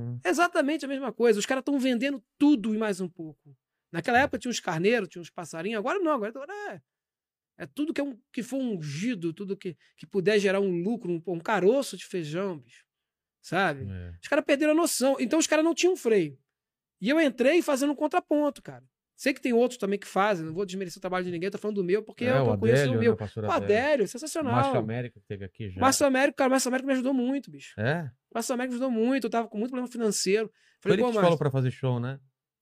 né? 0.00 0.18
Exatamente 0.24 0.84
a 0.84 0.88
mesma 0.88 1.12
coisa. 1.12 1.38
Os 1.38 1.46
caras 1.46 1.62
estão 1.62 1.78
vendendo 1.78 2.22
tudo 2.38 2.74
e 2.74 2.78
mais 2.78 3.00
um 3.00 3.08
pouco. 3.08 3.56
Naquela 3.92 4.18
época 4.20 4.38
tinha 4.38 4.50
uns 4.50 4.60
carneiros, 4.60 5.08
tinha 5.08 5.22
uns 5.22 5.30
passarinhos, 5.30 5.78
agora 5.78 5.98
não, 6.00 6.12
agora, 6.12 6.30
agora 6.30 6.52
é. 6.72 6.82
É 7.56 7.66
tudo 7.66 7.94
que, 7.94 8.00
é 8.00 8.04
um, 8.04 8.18
que 8.32 8.42
for 8.42 8.56
ungido, 8.58 9.32
tudo 9.32 9.56
que, 9.56 9.76
que 9.96 10.06
puder 10.06 10.40
gerar 10.40 10.60
um 10.60 10.82
lucro, 10.82 11.12
um, 11.12 11.22
um 11.34 11.38
caroço 11.40 11.96
de 11.96 12.04
feijão, 12.04 12.58
bicho. 12.58 12.84
Sabe? 13.40 13.86
É. 13.88 14.14
Os 14.20 14.26
caras 14.26 14.44
perderam 14.44 14.72
a 14.72 14.76
noção. 14.76 15.16
Então 15.20 15.38
os 15.38 15.46
caras 15.46 15.64
não 15.64 15.74
tinham 15.74 15.96
freio. 15.96 16.36
E 17.00 17.08
eu 17.08 17.20
entrei 17.20 17.62
fazendo 17.62 17.92
um 17.92 17.96
contraponto, 17.96 18.62
cara. 18.62 18.84
Sei 19.16 19.32
que 19.32 19.40
tem 19.40 19.52
outros 19.52 19.78
também 19.78 19.98
que 19.98 20.06
fazem, 20.06 20.44
não 20.44 20.52
vou 20.52 20.66
desmerecer 20.66 20.98
o 20.98 21.00
trabalho 21.00 21.24
de 21.24 21.30
ninguém, 21.30 21.50
tô 21.50 21.58
falando 21.58 21.76
do 21.76 21.84
meu, 21.84 22.02
porque 22.02 22.24
É, 22.24 22.30
eu, 22.30 22.46
eu 22.46 22.58
conheço 22.58 22.90
o 22.90 22.94
né, 22.94 22.98
meu. 22.98 23.16
O 23.16 23.50
Adélio. 23.50 24.08
Sensacional. 24.08 24.52
Márcio 24.52 24.78
América 24.78 25.20
que 25.20 25.26
teve 25.26 25.44
aqui 25.44 25.70
já. 25.70 25.80
Márcio 25.80 26.06
Américo, 26.06 26.36
cara, 26.36 26.48
o 26.48 26.50
Márcio 26.50 26.68
Américo 26.68 26.86
me 26.86 26.92
ajudou 26.94 27.14
muito, 27.14 27.50
bicho. 27.50 27.80
É? 27.80 28.10
Márcio 28.34 28.54
Américo 28.54 28.72
me 28.72 28.80
ajudou 28.80 28.90
muito, 28.90 29.24
eu 29.24 29.30
tava 29.30 29.46
com 29.46 29.56
muito 29.56 29.70
problema 29.70 29.90
financeiro. 29.90 30.50
Foi 30.80 30.90
Falei, 30.90 30.96
ele 30.96 31.02
pô, 31.02 31.12
que 31.12 31.24
falou 31.24 31.38
pra 31.38 31.50
fazer 31.50 31.70
show, 31.70 32.00
né? 32.00 32.18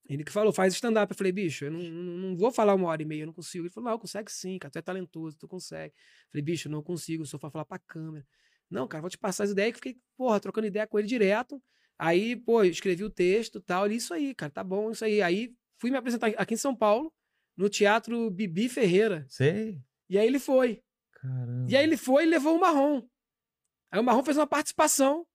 ele 0.09 0.24
que 0.24 0.33
falou, 0.33 0.53
faz 0.53 0.74
stand-up. 0.74 1.11
Eu 1.11 1.16
falei, 1.16 1.33
bicho, 1.33 1.65
eu 1.65 1.70
não, 1.70 1.81
não, 1.81 2.37
vou 2.37 2.51
falar 2.51 2.74
uma 2.74 2.89
hora 2.89 3.03
e 3.03 3.05
meia, 3.05 3.23
eu 3.23 3.27
não 3.27 3.33
consigo. 3.33 3.65
Ele 3.65 3.73
falou, 3.73 3.91
não, 3.91 3.99
consegue 3.99 4.31
sim, 4.31 4.59
cara, 4.59 4.70
tu 4.70 4.79
é 4.79 4.83
talentoso, 4.83 5.39
tu 5.39 5.49
consegue. 5.49 5.95
Eu 5.95 6.31
falei, 6.33 6.43
bicho, 6.43 6.69
eu 6.69 6.73
não 6.73 6.83
consigo, 6.83 7.23
eu 7.23 7.27
só 7.27 7.39
pra 7.39 7.51
falar 7.51 7.65
pra 7.65 7.79
câmera. 7.79 8.27
Não, 8.70 8.87
cara, 8.87 9.01
vou 9.01 9.11
te 9.11 9.19
passar 9.19 9.45
as 9.45 9.51
ideias, 9.51 9.73
que 9.73 9.77
fiquei, 9.77 9.97
porra, 10.16 10.41
trocando 10.41 10.66
ideia 10.66 10.87
com 10.87 10.99
ele 10.99 11.09
direto. 11.09 11.62
Aí, 11.99 12.37
pô, 12.37 12.65
escrevi 12.65 13.05
o 13.05 13.11
texto 13.11 13.59
e 13.59 13.62
tal, 13.62 13.87
ele, 13.87 13.97
isso 13.97 14.12
aí, 14.12 14.35
cara, 14.35 14.51
tá 14.51 14.65
bom, 14.65 14.91
isso 14.91 15.05
aí. 15.05 15.23
Aí 15.23 15.55
fui 15.82 15.90
me 15.90 15.96
apresentar 15.96 16.28
aqui 16.38 16.54
em 16.54 16.56
São 16.56 16.76
Paulo, 16.76 17.12
no 17.56 17.68
Teatro 17.68 18.30
Bibi 18.30 18.68
Ferreira. 18.68 19.26
Sei. 19.28 19.82
E 20.09 20.16
aí 20.16 20.24
ele 20.24 20.38
foi. 20.38 20.80
Caramba. 21.14 21.68
E 21.68 21.76
aí 21.76 21.82
ele 21.82 21.96
foi 21.96 22.22
e 22.22 22.26
levou 22.26 22.56
o 22.56 22.60
Marrom. 22.60 23.02
Aí 23.90 23.98
o 23.98 24.04
Marrom 24.04 24.22
fez 24.22 24.36
uma 24.36 24.46
participação, 24.46 25.26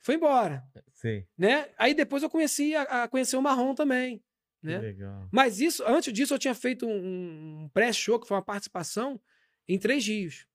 foi 0.00 0.16
embora, 0.16 0.62
Sei. 0.92 1.26
né? 1.38 1.70
Aí 1.78 1.94
depois 1.94 2.22
eu 2.22 2.28
conheci 2.28 2.76
a, 2.76 3.04
a 3.04 3.08
conhecer 3.08 3.36
o 3.38 3.42
Marrom 3.42 3.74
também, 3.74 4.22
né? 4.62 4.78
legal. 4.78 5.26
Mas 5.32 5.58
isso, 5.58 5.82
antes 5.86 6.12
disso, 6.12 6.34
eu 6.34 6.38
tinha 6.38 6.54
feito 6.54 6.86
um, 6.86 7.62
um 7.64 7.68
pré-show, 7.70 8.20
que 8.20 8.28
foi 8.28 8.36
uma 8.36 8.44
participação, 8.44 9.18
em 9.66 9.78
Três 9.78 10.06
Rios. 10.06 10.46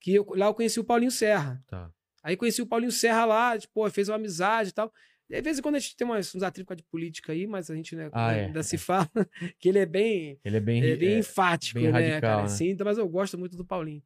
Que 0.00 0.16
eu, 0.16 0.26
lá 0.34 0.46
eu 0.46 0.54
conheci 0.54 0.80
o 0.80 0.84
Paulinho 0.84 1.12
Serra. 1.12 1.62
Tá. 1.68 1.90
Aí 2.22 2.36
conheci 2.36 2.60
o 2.60 2.66
Paulinho 2.66 2.92
Serra 2.92 3.24
lá, 3.24 3.58
tipo, 3.58 3.88
fez 3.90 4.08
uma 4.08 4.16
amizade 4.16 4.70
e 4.70 4.72
tal. 4.72 4.92
De 5.36 5.42
vez 5.42 5.58
em 5.58 5.62
quando 5.62 5.76
a 5.76 5.78
gente 5.78 5.96
tem 5.96 6.06
umas, 6.06 6.34
uns 6.34 6.42
atritos 6.42 6.76
de 6.76 6.82
política 6.82 7.32
aí, 7.32 7.46
mas 7.46 7.70
a 7.70 7.74
gente 7.74 7.96
né, 7.96 8.10
Ah, 8.12 8.32
é, 8.32 8.44
ainda 8.46 8.60
é. 8.60 8.62
se 8.62 8.76
fala 8.76 9.08
que 9.58 9.68
ele 9.68 9.78
é 9.78 9.86
bem, 9.86 10.38
Ele 10.44 10.56
é 10.56 10.60
bem. 10.60 10.82
é 10.82 10.96
bem 10.96 11.14
é, 11.14 11.18
enfático, 11.18 11.80
bem 11.80 11.90
né, 11.90 11.92
radical, 11.92 12.20
cara? 12.20 12.36
né? 12.38 12.42
Assim, 12.44 12.68
então, 12.68 12.84
mas 12.84 12.98
eu 12.98 13.08
gosto 13.08 13.38
muito 13.38 13.56
do 13.56 13.64
Paulinho. 13.64 14.02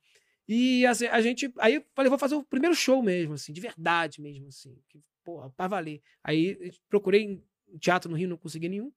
E 0.49 0.87
assim, 0.87 1.07
a 1.07 1.21
gente. 1.21 1.53
Aí 1.59 1.75
eu 1.75 1.85
falei, 1.95 2.09
vou 2.09 2.19
fazer 2.19 2.37
o 2.37 2.45
primeiro 2.45 2.75
show 2.77 3.03
mesmo, 3.03 3.35
assim, 3.35 3.53
de 3.53 3.61
verdade 3.61 4.21
mesmo, 4.21 4.47
assim. 4.49 4.79
Que, 4.89 5.01
porra, 5.25 5.51
pra 5.51 5.67
valer. 5.67 6.01
Aí 6.23 6.73
procurei 6.89 7.43
um 7.69 7.79
teatro 7.79 8.09
no 8.09 8.17
Rio, 8.17 8.29
não 8.29 8.37
consegui 8.37 8.69
nenhum. 8.69 8.93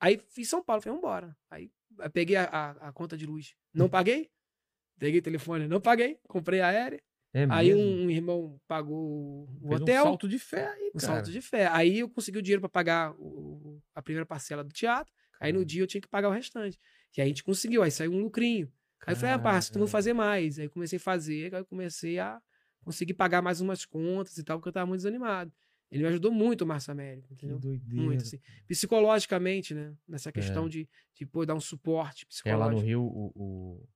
Aí 0.00 0.20
fiz 0.30 0.48
São 0.48 0.64
Paulo, 0.64 0.82
falei, 0.82 0.96
vambora. 0.96 1.36
Aí 1.48 1.70
peguei 2.12 2.34
a, 2.36 2.44
a, 2.44 2.88
a 2.88 2.92
conta 2.92 3.16
de 3.16 3.24
luz. 3.26 3.54
Não 3.72 3.88
paguei. 3.88 4.28
Peguei 4.98 5.20
telefone, 5.22 5.68
não 5.68 5.80
paguei. 5.80 6.18
Comprei 6.26 6.60
aérea. 6.60 7.00
É 7.32 7.46
Aí 7.48 7.74
um, 7.74 8.06
um 8.06 8.10
irmão 8.10 8.60
pagou 8.66 9.48
o 9.62 9.68
Fez 9.68 9.80
hotel. 9.80 10.02
Um 10.02 10.06
salto 10.08 10.28
de 10.28 10.38
fé 10.38 10.66
aí, 10.68 10.90
Um 10.94 10.98
cara. 10.98 11.14
salto 11.14 11.30
de 11.30 11.40
fé. 11.40 11.66
Aí 11.68 11.98
eu 12.00 12.08
consegui 12.08 12.38
o 12.38 12.42
dinheiro 12.42 12.60
para 12.60 12.68
pagar 12.68 13.14
o- 13.18 13.80
a 13.94 14.02
primeira 14.02 14.26
parcela 14.26 14.64
do 14.64 14.72
teatro. 14.72 15.12
Aí 15.40 15.52
no 15.52 15.58
Caramba. 15.58 15.64
dia 15.66 15.82
eu 15.82 15.86
tinha 15.86 16.00
que 16.00 16.08
pagar 16.08 16.28
o 16.28 16.32
restante. 16.32 16.78
E 17.16 17.20
aí 17.20 17.26
a 17.26 17.28
gente 17.28 17.42
conseguiu, 17.44 17.82
aí 17.82 17.90
saiu 17.90 18.12
um 18.12 18.20
lucrinho. 18.20 18.70
Aí 19.06 19.12
eu 19.14 19.16
falei, 19.16 19.34
ah, 19.34 19.38
parça, 19.38 19.68
tu 19.72 19.78
vou 19.78 19.86
Caramba. 19.86 19.92
fazer 19.92 20.12
mais. 20.12 20.58
Aí 20.58 20.66
eu 20.66 20.70
comecei 20.70 20.96
a 20.98 21.00
fazer, 21.00 21.54
aí 21.54 21.60
eu 21.60 21.64
comecei 21.66 22.18
a 22.18 22.40
conseguir 22.84 23.14
pagar 23.14 23.40
mais 23.42 23.60
umas 23.60 23.84
contas 23.86 24.36
e 24.36 24.44
tal, 24.44 24.58
porque 24.58 24.68
eu 24.68 24.72
tava 24.72 24.86
muito 24.86 24.98
desanimado. 24.98 25.52
Ele 25.90 26.02
me 26.04 26.08
ajudou 26.10 26.30
muito, 26.30 26.62
o 26.62 26.66
Márcio 26.66 26.92
Américo, 26.92 27.26
Que 27.28 27.34
entendeu? 27.46 27.58
doideira. 27.58 28.02
Muito, 28.02 28.22
assim. 28.22 28.38
Psicologicamente, 28.68 29.74
né? 29.74 29.94
Nessa 30.06 30.30
questão 30.32 30.68
de, 30.68 30.88
de 31.14 31.26
pô, 31.26 31.44
dar 31.44 31.54
um 31.54 31.60
suporte 31.60 32.24
É, 32.44 32.54
lá 32.54 32.66
no 32.70 32.76
psicológico. 32.76 32.86
Rio, 32.86 33.02
o, 33.02 33.32
o, 33.34 33.88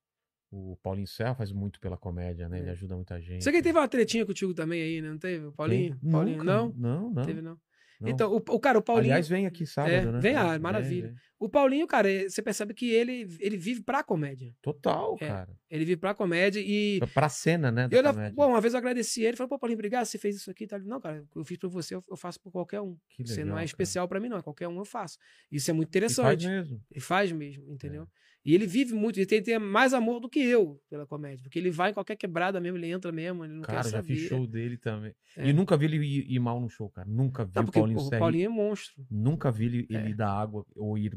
o 0.72 0.76
Paulinho 0.82 1.06
Serra 1.06 1.34
faz 1.34 1.50
muito 1.52 1.80
pela 1.80 1.96
comédia, 1.96 2.48
né? 2.48 2.58
Ele 2.60 2.68
É. 2.68 2.72
ajuda 2.72 2.94
muita 2.94 3.20
gente. 3.20 3.42
Você 3.42 3.50
que 3.50 3.62
teve 3.62 3.78
uma 3.78 3.88
tretinha 3.88 4.24
contigo 4.24 4.54
também 4.54 4.80
aí, 4.82 5.02
né? 5.02 5.10
Não 5.10 5.18
teve? 5.18 5.50
Paulinho? 5.52 5.98
Tem? 6.00 6.10
Paulinho, 6.10 6.38
Nunca. 6.38 6.52
não? 6.52 6.72
Não, 6.76 7.10
não. 7.10 7.22
Teve, 7.24 7.40
não. 7.42 7.58
não. 8.00 8.08
Então, 8.08 8.32
o, 8.32 8.36
o 8.36 8.60
cara, 8.60 8.78
o 8.78 8.82
Paulinho. 8.82 9.12
Aliás, 9.12 9.28
vem 9.28 9.46
aqui 9.46 9.64
sábado, 9.64 9.92
É, 9.94 10.04
né? 10.04 10.20
vem, 10.20 10.34
ah, 10.36 10.50
Vem, 10.52 10.58
maravilha. 10.58 11.08
vem. 11.08 11.16
O 11.38 11.48
Paulinho, 11.48 11.86
cara, 11.86 12.10
eh, 12.10 12.28
você 12.28 12.42
percebe 12.42 12.74
que 12.74 12.90
ele, 12.90 13.26
ele 13.40 13.56
vive 13.56 13.82
pra 13.82 14.02
comédia. 14.02 14.52
Total, 14.60 15.16
É. 15.20 15.26
cara. 15.28 15.56
Ele 15.70 15.84
vive 15.84 15.96
pra 16.00 16.12
comédia 16.14 16.60
e. 16.60 16.98
Pra- 16.98 17.08
Pra 17.08 17.28
cena, 17.28 17.70
né? 17.70 17.88
Da 17.88 17.96
Eu, 17.96 18.02
comédia. 18.02 18.34
pô, 18.34 18.46
uma 18.46 18.60
vez 18.60 18.74
eu 18.74 18.78
agradeci 18.78 19.22
ele, 19.22 19.36
falei, 19.36 19.48
pô, 19.48 19.58
Paulinho, 19.58 19.76
obrigado, 19.78 20.04
você 20.06 20.18
fez 20.18 20.36
isso 20.36 20.50
aqui 20.50 20.64
e. 20.70 20.74
Ele, 20.74 20.84
Não, 20.84 21.00
cara, 21.00 21.24
eu 21.34 21.44
fiz 21.44 21.56
pra 21.56 21.68
você, 21.68 21.94
eu 21.94 22.16
faço 22.16 22.40
por 22.40 22.50
qualquer 22.52 22.80
um. 22.80 22.96
Que 23.08 23.26
você 23.26 23.36
legal, 23.36 23.46
não 23.48 23.54
é 23.54 23.56
cara. 23.58 23.64
especial 23.66 24.06
pra 24.08 24.20
mim, 24.20 24.28
não. 24.28 24.38
é 24.38 24.42
Qualquer 24.42 24.68
um 24.68 24.76
eu 24.78 24.84
faço. 24.84 25.16
Isso 25.50 25.70
é 25.70 25.74
muito 25.74 25.88
E 25.96 26.00
faz 26.00 26.12
interessante. 26.12 26.46
mesmo. 26.48 26.82
Ele 26.90 27.00
faz 27.00 27.32
mesmo, 27.32 27.72
entendeu? 27.72 28.02
É. 28.02 28.06
E 28.44 28.54
ele 28.54 28.66
vive 28.66 28.92
muito, 28.94 29.18
ele 29.18 29.24
tem, 29.26 29.42
tem 29.42 29.58
mais 29.58 29.94
amor 29.94 30.20
do 30.20 30.28
que 30.28 30.38
eu 30.38 30.78
pela 30.90 31.06
comédia. 31.06 31.42
Porque 31.42 31.58
ele 31.58 31.70
vai 31.70 31.90
em 31.90 31.94
qualquer 31.94 32.14
quebrada 32.14 32.60
mesmo, 32.60 32.76
ele 32.76 32.88
entra 32.90 33.10
mesmo, 33.10 33.42
ele 33.44 33.54
não 33.54 33.62
Cara, 33.62 33.78
quer 33.78 33.84
já 33.84 33.90
saber. 33.96 34.14
fiz 34.14 34.28
show 34.28 34.46
dele 34.46 34.76
também. 34.76 35.14
É. 35.36 35.48
E 35.48 35.52
nunca 35.54 35.76
vi 35.78 35.86
ele 35.86 35.96
ir, 36.04 36.30
ir 36.30 36.38
mal 36.38 36.60
no 36.60 36.68
show, 36.68 36.90
cara. 36.90 37.08
Nunca 37.08 37.44
vi 37.44 37.52
Não, 37.54 37.62
o 37.62 37.64
porque 37.64 37.78
Paulinho 37.78 37.98
porra, 37.98 38.16
o 38.16 38.18
Paulinho 38.20 38.44
é 38.46 38.48
monstro. 38.48 39.06
Nunca 39.10 39.50
vi 39.50 39.64
ele, 39.64 39.86
ele 39.88 40.10
É. 40.10 40.14
dar 40.14 40.30
água 40.30 40.66
ou 40.76 40.98
ir 40.98 41.12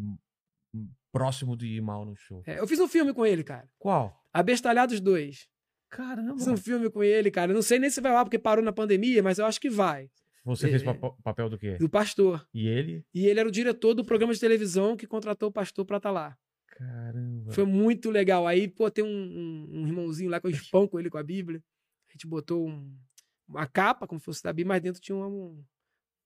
próximo 1.12 1.56
de 1.58 1.68
ir 1.68 1.82
mal 1.82 2.06
no 2.06 2.16
show. 2.16 2.44
É, 2.46 2.60
eu 2.60 2.68
fiz 2.68 2.80
um 2.80 2.88
filme 2.88 3.14
com 3.14 3.26
ele, 3.26 3.44
cara. 3.44 3.68
Qual? 3.78 4.16
Abestalhados 4.34 5.00
2. 5.00 5.48
Caramba. 5.90 6.36
Fiz 6.38 6.48
um 6.48 6.58
filme 6.58 6.90
com 6.90 7.04
ele, 7.04 7.32
cara. 7.32 7.52
Eu 7.52 7.56
não 7.56 7.62
sei 7.62 7.80
nem 7.80 7.90
se 7.90 8.02
vai 8.02 8.12
lá 8.12 8.24
porque 8.24 8.38
parou 8.38 8.64
na 8.64 8.74
pandemia, 8.74 9.24
mas 9.24 9.38
eu 9.40 9.46
acho 9.46 9.60
que 9.60 9.70
vai. 9.70 10.10
Você 10.44 10.68
É, 10.68 10.70
fez 10.70 10.82
é. 10.82 10.86
papo- 10.86 11.18
papel 11.24 11.50
do 11.50 11.58
quê? 11.58 11.76
do 11.78 11.90
pastor. 11.90 12.46
E 12.54 12.68
ele? 12.68 13.04
E 13.14 13.26
ele 13.28 13.40
era 13.40 13.50
o 13.50 13.52
diretor 13.52 13.94
do 13.94 14.04
programa 14.06 14.34
de 14.34 14.40
televisão 14.40 14.96
que 14.96 15.06
contratou 15.08 15.50
o 15.50 15.52
pastor 15.52 15.86
pra 15.86 15.98
estar 15.98 16.12
lá. 16.12 16.38
Caramba. 16.78 17.52
Foi 17.54 17.66
muito 17.66 18.12
legal. 18.12 18.46
Aí, 18.46 18.68
pô, 18.68 18.90
tem 18.92 19.04
um, 19.04 19.08
um- 19.08 19.68
um 19.82 19.88
irmãozinho 19.88 20.30
lá 20.30 20.40
que 20.40 20.46
eu 20.46 20.52
espanco 20.52 21.00
ele 21.00 21.10
com 21.10 21.18
a 21.18 21.24
Bíblia. 21.24 21.62
A 22.10 22.12
gente 22.14 22.28
botou 22.28 22.68
um- 22.70 22.96
uma 23.48 23.66
capa, 23.66 24.06
como 24.06 24.20
se 24.20 24.26
fosse 24.26 24.44
da 24.44 24.54
Bíblia, 24.54 24.68
mas 24.76 24.82
dentro 24.84 25.02
tinha 25.02 25.16
um, 25.18 25.64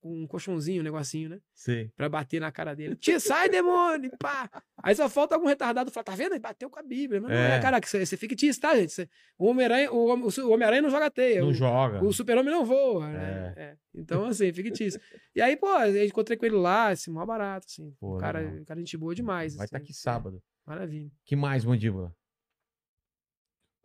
um 0.04 0.26
colchãozinho, 0.26 0.82
um 0.82 0.84
negocinho, 0.84 1.30
né? 1.30 1.40
Sei. 1.54 1.90
Pra 1.96 2.10
bater 2.10 2.42
na 2.42 2.52
cara 2.52 2.74
dele. 2.76 2.96
Tia, 2.96 3.20
sai, 3.20 3.48
demônio! 3.50 4.12
Pá! 4.20 4.50
Aí 4.82 4.96
só 4.96 5.08
falta 5.08 5.36
algum 5.36 5.46
retardado 5.48 5.92
falar, 5.92 6.04
tá 6.04 6.16
vendo? 6.16 6.32
Ele 6.34 6.40
bateu 6.40 6.70
com 6.70 6.80
a 6.80 6.84
Bíblia. 6.84 7.22
Mas 7.22 7.30
não 7.30 7.38
É. 7.38 7.58
é, 7.58 7.62
caraca, 7.62 7.88
você, 7.88 8.06
você 8.06 8.18
fica 8.18 8.36
tis, 8.36 8.58
tá, 8.58 8.76
gente? 8.76 8.92
Você- 8.92 9.08
o 9.38 9.46
Homem-Aranha 9.46 9.92
o, 9.92 10.08
Homem- 10.08 10.26
o 10.26 10.50
Homem-Aranha 10.52 10.82
não 10.82 10.90
joga 10.90 11.12
teia. 11.12 11.42
Não 11.42 11.50
o, 11.50 11.54
joga. 11.54 12.04
o 12.04 12.12
super-homem 12.12 12.52
não 12.52 12.66
voa, 12.66 13.08
né? 13.10 13.54
É. 13.56 13.78
Então, 13.94 14.26
assim, 14.26 14.52
fictício. 14.52 15.00
E 15.36 15.42
aí, 15.42 15.56
pô, 15.56 15.68
eu 15.84 16.06
encontrei 16.06 16.38
com 16.38 16.46
ele 16.46 16.56
lá, 16.56 16.90
assim, 16.90 17.12
mó 17.12 17.26
barato, 17.26 17.68
assim. 17.70 17.94
Pô, 18.00 18.16
o 18.16 18.18
cara, 18.18 18.42
o 18.62 18.66
cara 18.66 18.80
gente 18.80 18.98
boa 18.98 19.14
demais. 19.14 19.56
Vai 19.56 19.66
estar 19.66 19.78
assim. 19.78 19.84
aqui 19.86 19.94
sábado. 19.94 20.42
Maravilha. 20.66 21.12
Que 21.26 21.36
mais, 21.36 21.64
mandíbula? 21.66 22.16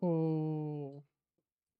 O... 0.00 1.02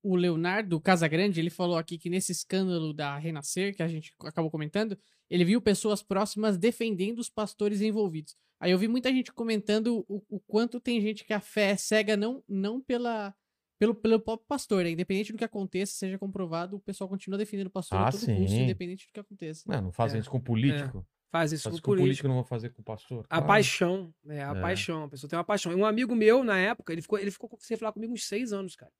o 0.09 0.17
Leonardo 0.17 0.81
Casagrande, 0.81 1.41
ele 1.41 1.51
falou 1.51 1.77
aqui 1.77 1.99
que 1.99 2.09
nesse 2.11 2.33
escândalo 2.33 2.93
da 2.93 3.17
Renascer, 3.19 3.75
que 3.75 3.83
a 3.83 3.89
gente 3.89 4.13
acabou 4.21 4.51
comentando, 4.51 4.97
ele 5.29 5.45
viu 5.45 5.61
pessoas 5.61 6.03
próximas 6.03 6.57
defendendo 6.57 7.19
os 7.19 7.29
pastores 7.29 7.81
envolvidos. 7.81 8.37
Aí 8.61 8.71
eu 8.71 8.79
vi 8.79 8.89
muita 8.89 9.11
gente 9.13 9.33
comentando 9.33 10.05
o, 10.09 10.23
o 10.29 10.41
quanto 10.41 10.81
tem 10.81 11.01
gente 11.01 11.25
que 11.25 11.33
a 11.33 11.41
fé 11.41 11.71
é 11.73 11.77
cega 11.77 12.17
não, 12.17 12.43
não 12.49 12.81
pela, 12.81 13.35
pelo, 13.79 13.95
pelo 13.95 14.21
próprio 14.21 14.47
pastor, 14.47 14.85
né? 14.85 14.91
Independente 14.91 15.33
do 15.33 15.39
que 15.39 15.45
aconteça, 15.45 15.93
seja 15.95 16.19
comprovado, 16.19 16.77
o 16.77 16.81
pessoal 16.81 17.09
continua 17.09 17.37
defendendo 17.39 17.67
o 17.67 17.71
pastor 17.71 17.99
Ah, 17.99 18.09
a 18.09 18.11
todo 18.13 18.21
sim. 18.21 18.37
custo, 18.37 18.57
independente 18.57 19.07
do 19.07 19.13
que 19.13 19.21
aconteça. 19.21 19.63
Não, 19.67 19.83
não 19.83 19.93
fazem 19.93 20.19
É. 20.19 20.21
isso 20.21 20.31
com 20.31 20.41
político. 20.41 21.07
Faz 21.33 21.51
isso 21.53 21.65
Faz 21.65 21.73
com 21.73 21.77
isso 21.77 21.83
com 21.83 21.91
político, 21.91 22.05
político. 22.07 22.29
não 22.29 22.35
vou 22.37 22.45
fazer 22.45 22.71
com 22.71 22.83
pastor. 22.83 23.27
A 23.29 23.39
Ah, 23.39 23.43
paixão, 23.43 24.15
né? 24.25 24.45
A 24.45 24.57
É. 24.57 24.61
paixão. 24.61 25.03
A 25.05 25.09
pessoa 25.09 25.29
tem 25.29 25.37
uma 25.37 25.45
paixão. 25.45 25.73
E 25.73 25.75
um 25.75 25.85
amigo 25.85 26.15
meu, 26.15 26.43
na 26.45 26.57
época, 26.57 26.93
ele 26.93 27.03
ficou, 27.03 27.19
ele 27.19 27.31
ficou 27.33 27.51
sem 27.59 27.77
falar 27.77 27.93
comigo 27.93 28.13
uns 28.13 28.25
seis 28.27 28.53
anos, 28.53 28.77
cara. 28.77 28.93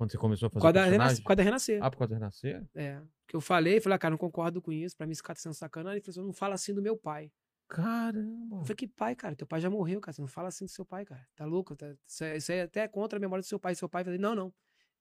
Quando 0.00 0.12
você 0.12 0.16
começou 0.16 0.46
a 0.46 0.50
fazer 0.50 0.62
da 0.72 0.80
personagem? 0.80 0.98
Renascer, 0.98 1.36
da 1.36 1.42
Renascer. 1.42 1.84
Ah, 1.84 1.90
por 1.90 1.98
causa 1.98 2.14
do 2.14 2.18
Renascer? 2.18 2.66
É. 2.74 3.02
Que 3.28 3.36
eu 3.36 3.40
falei, 3.42 3.78
falei, 3.82 3.96
ah, 3.96 3.98
cara, 3.98 4.10
não 4.12 4.16
concordo 4.16 4.62
com 4.62 4.72
isso. 4.72 4.96
Pra 4.96 5.06
mim, 5.06 5.12
esse 5.12 5.22
cara 5.22 5.34
tá 5.36 5.42
sendo 5.42 5.52
sacanagem. 5.52 5.98
Ele 5.98 6.00
falou 6.00 6.12
assim, 6.20 6.26
não 6.26 6.32
fala 6.32 6.54
assim 6.54 6.72
do 6.72 6.80
meu 6.80 6.96
pai. 6.96 7.30
Caramba. 7.68 8.56
Eu 8.56 8.62
falei, 8.62 8.76
que 8.76 8.88
pai, 8.88 9.14
cara? 9.14 9.36
Teu 9.36 9.46
pai 9.46 9.60
já 9.60 9.68
morreu, 9.68 10.00
cara. 10.00 10.14
Você 10.14 10.22
não 10.22 10.26
fala 10.26 10.48
assim 10.48 10.64
do 10.64 10.70
seu 10.70 10.86
pai, 10.86 11.04
cara. 11.04 11.28
Tá 11.36 11.44
louco? 11.44 11.76
Tá- 11.76 11.94
Isso, 12.08 12.24
é, 12.24 12.36
isso 12.38 12.50
é 12.50 12.62
até 12.62 12.88
contra 12.88 13.18
a 13.18 13.20
memória 13.20 13.42
do 13.42 13.46
seu 13.46 13.60
pai. 13.60 13.74
Seu 13.74 13.90
pai, 13.90 14.00
eu 14.00 14.04
falei, 14.06 14.18
não, 14.18 14.34
não. 14.34 14.54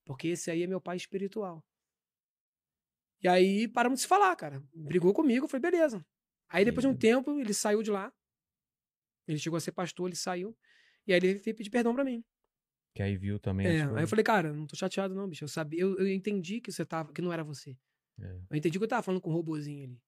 Porque 0.03 0.27
esse 0.27 0.51
aí 0.51 0.63
é 0.63 0.67
meu 0.67 0.81
pai 0.81 0.97
espiritual. 0.97 1.63
E 3.23 3.27
aí 3.29 3.69
paramos 3.69 3.99
de 3.99 4.01
se 4.01 4.07
falar, 4.09 4.35
cara. 4.35 4.61
Brigou 4.75 5.13
comigo, 5.13 5.45
eu 5.45 5.49
falei, 5.49 5.61
beleza. 5.61 6.05
Aí 6.49 6.65
depois 6.65 6.81
de 6.81 6.89
um 6.89 6.97
tempo, 6.97 7.39
ele 7.39 7.53
saiu 7.53 7.81
de 7.81 7.89
lá. 7.89 8.11
Ele 9.25 9.39
chegou 9.39 9.55
a 9.55 9.61
ser 9.61 9.71
pastor, 9.71 10.09
ele 10.09 10.17
saiu. 10.17 10.57
E 11.07 11.13
aí 11.13 11.19
ele 11.19 11.35
veio 11.35 11.55
pedir 11.55 11.69
perdão 11.69 11.95
pra 11.95 12.03
mim. 12.03 12.21
Que 12.93 13.03
aí 13.03 13.15
viu 13.17 13.39
também. 13.39 13.67
É, 13.67 13.83
aí 13.83 14.03
eu 14.03 14.07
falei, 14.07 14.23
cara, 14.23 14.51
não 14.51 14.65
tô 14.65 14.75
chateado 14.75 15.13
não, 15.13 15.27
bicho. 15.27 15.43
Eu 15.43 15.47
sabia, 15.47 15.81
eu, 15.81 15.97
eu 15.97 16.07
entendi 16.07 16.59
que 16.59 16.71
você 16.71 16.85
tava, 16.85 17.13
que 17.13 17.21
não 17.21 17.31
era 17.31 17.43
você. 17.43 17.77
É. 18.19 18.39
Eu 18.49 18.57
entendi 18.57 18.77
que 18.77 18.83
eu 18.83 18.87
tava 18.87 19.03
falando 19.03 19.21
com 19.21 19.29
um 19.29 19.33
robozinho 19.33 19.85
ali. 19.85 20.01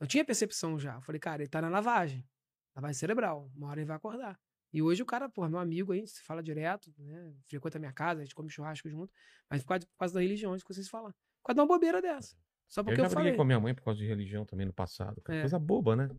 Eu 0.00 0.06
tinha 0.06 0.24
percepção 0.24 0.78
já. 0.78 0.94
Eu 0.94 1.02
falei, 1.02 1.20
cara, 1.20 1.42
ele 1.42 1.48
tá 1.48 1.60
na 1.60 1.68
lavagem. 1.68 2.26
Lavagem 2.74 2.94
cerebral. 2.94 3.50
Uma 3.54 3.68
hora 3.68 3.80
ele 3.80 3.86
vai 3.86 3.96
acordar. 3.96 4.38
E 4.72 4.82
hoje 4.82 5.02
o 5.02 5.06
cara, 5.06 5.28
pô, 5.28 5.48
meu 5.48 5.58
amigo 5.58 5.92
aí, 5.92 6.06
se 6.06 6.22
fala 6.22 6.42
direto, 6.42 6.92
né? 6.98 7.32
Frequenta 7.46 7.78
a 7.78 7.80
minha 7.80 7.92
casa, 7.92 8.20
a 8.20 8.24
gente 8.24 8.34
come 8.34 8.50
churrasco 8.50 8.90
junto. 8.90 9.12
Mas 9.48 9.62
por 9.62 9.68
causa, 9.68 9.86
por 9.86 9.96
causa 9.96 10.14
da 10.14 10.20
religião, 10.20 10.52
a 10.52 10.56
gente 10.56 10.66
consegue 10.66 10.84
se 10.84 10.90
falar. 10.90 11.12
Por 11.12 11.46
causa 11.46 11.54
de 11.54 11.60
uma 11.60 11.66
bobeira 11.66 12.02
dessa. 12.02 12.36
Só 12.68 12.80
Eu 12.80 12.84
porque 12.84 13.00
já 13.00 13.06
eu, 13.06 13.10
falei. 13.10 13.34
com 13.34 13.42
a 13.42 13.44
minha 13.44 13.60
mãe 13.60 13.74
por 13.74 13.84
causa 13.84 13.98
de 13.98 14.06
religião 14.06 14.44
também 14.44 14.66
no 14.66 14.72
passado. 14.72 15.22
É. 15.28 15.40
Coisa 15.40 15.58
boba, 15.58 15.96
né? 15.96 16.10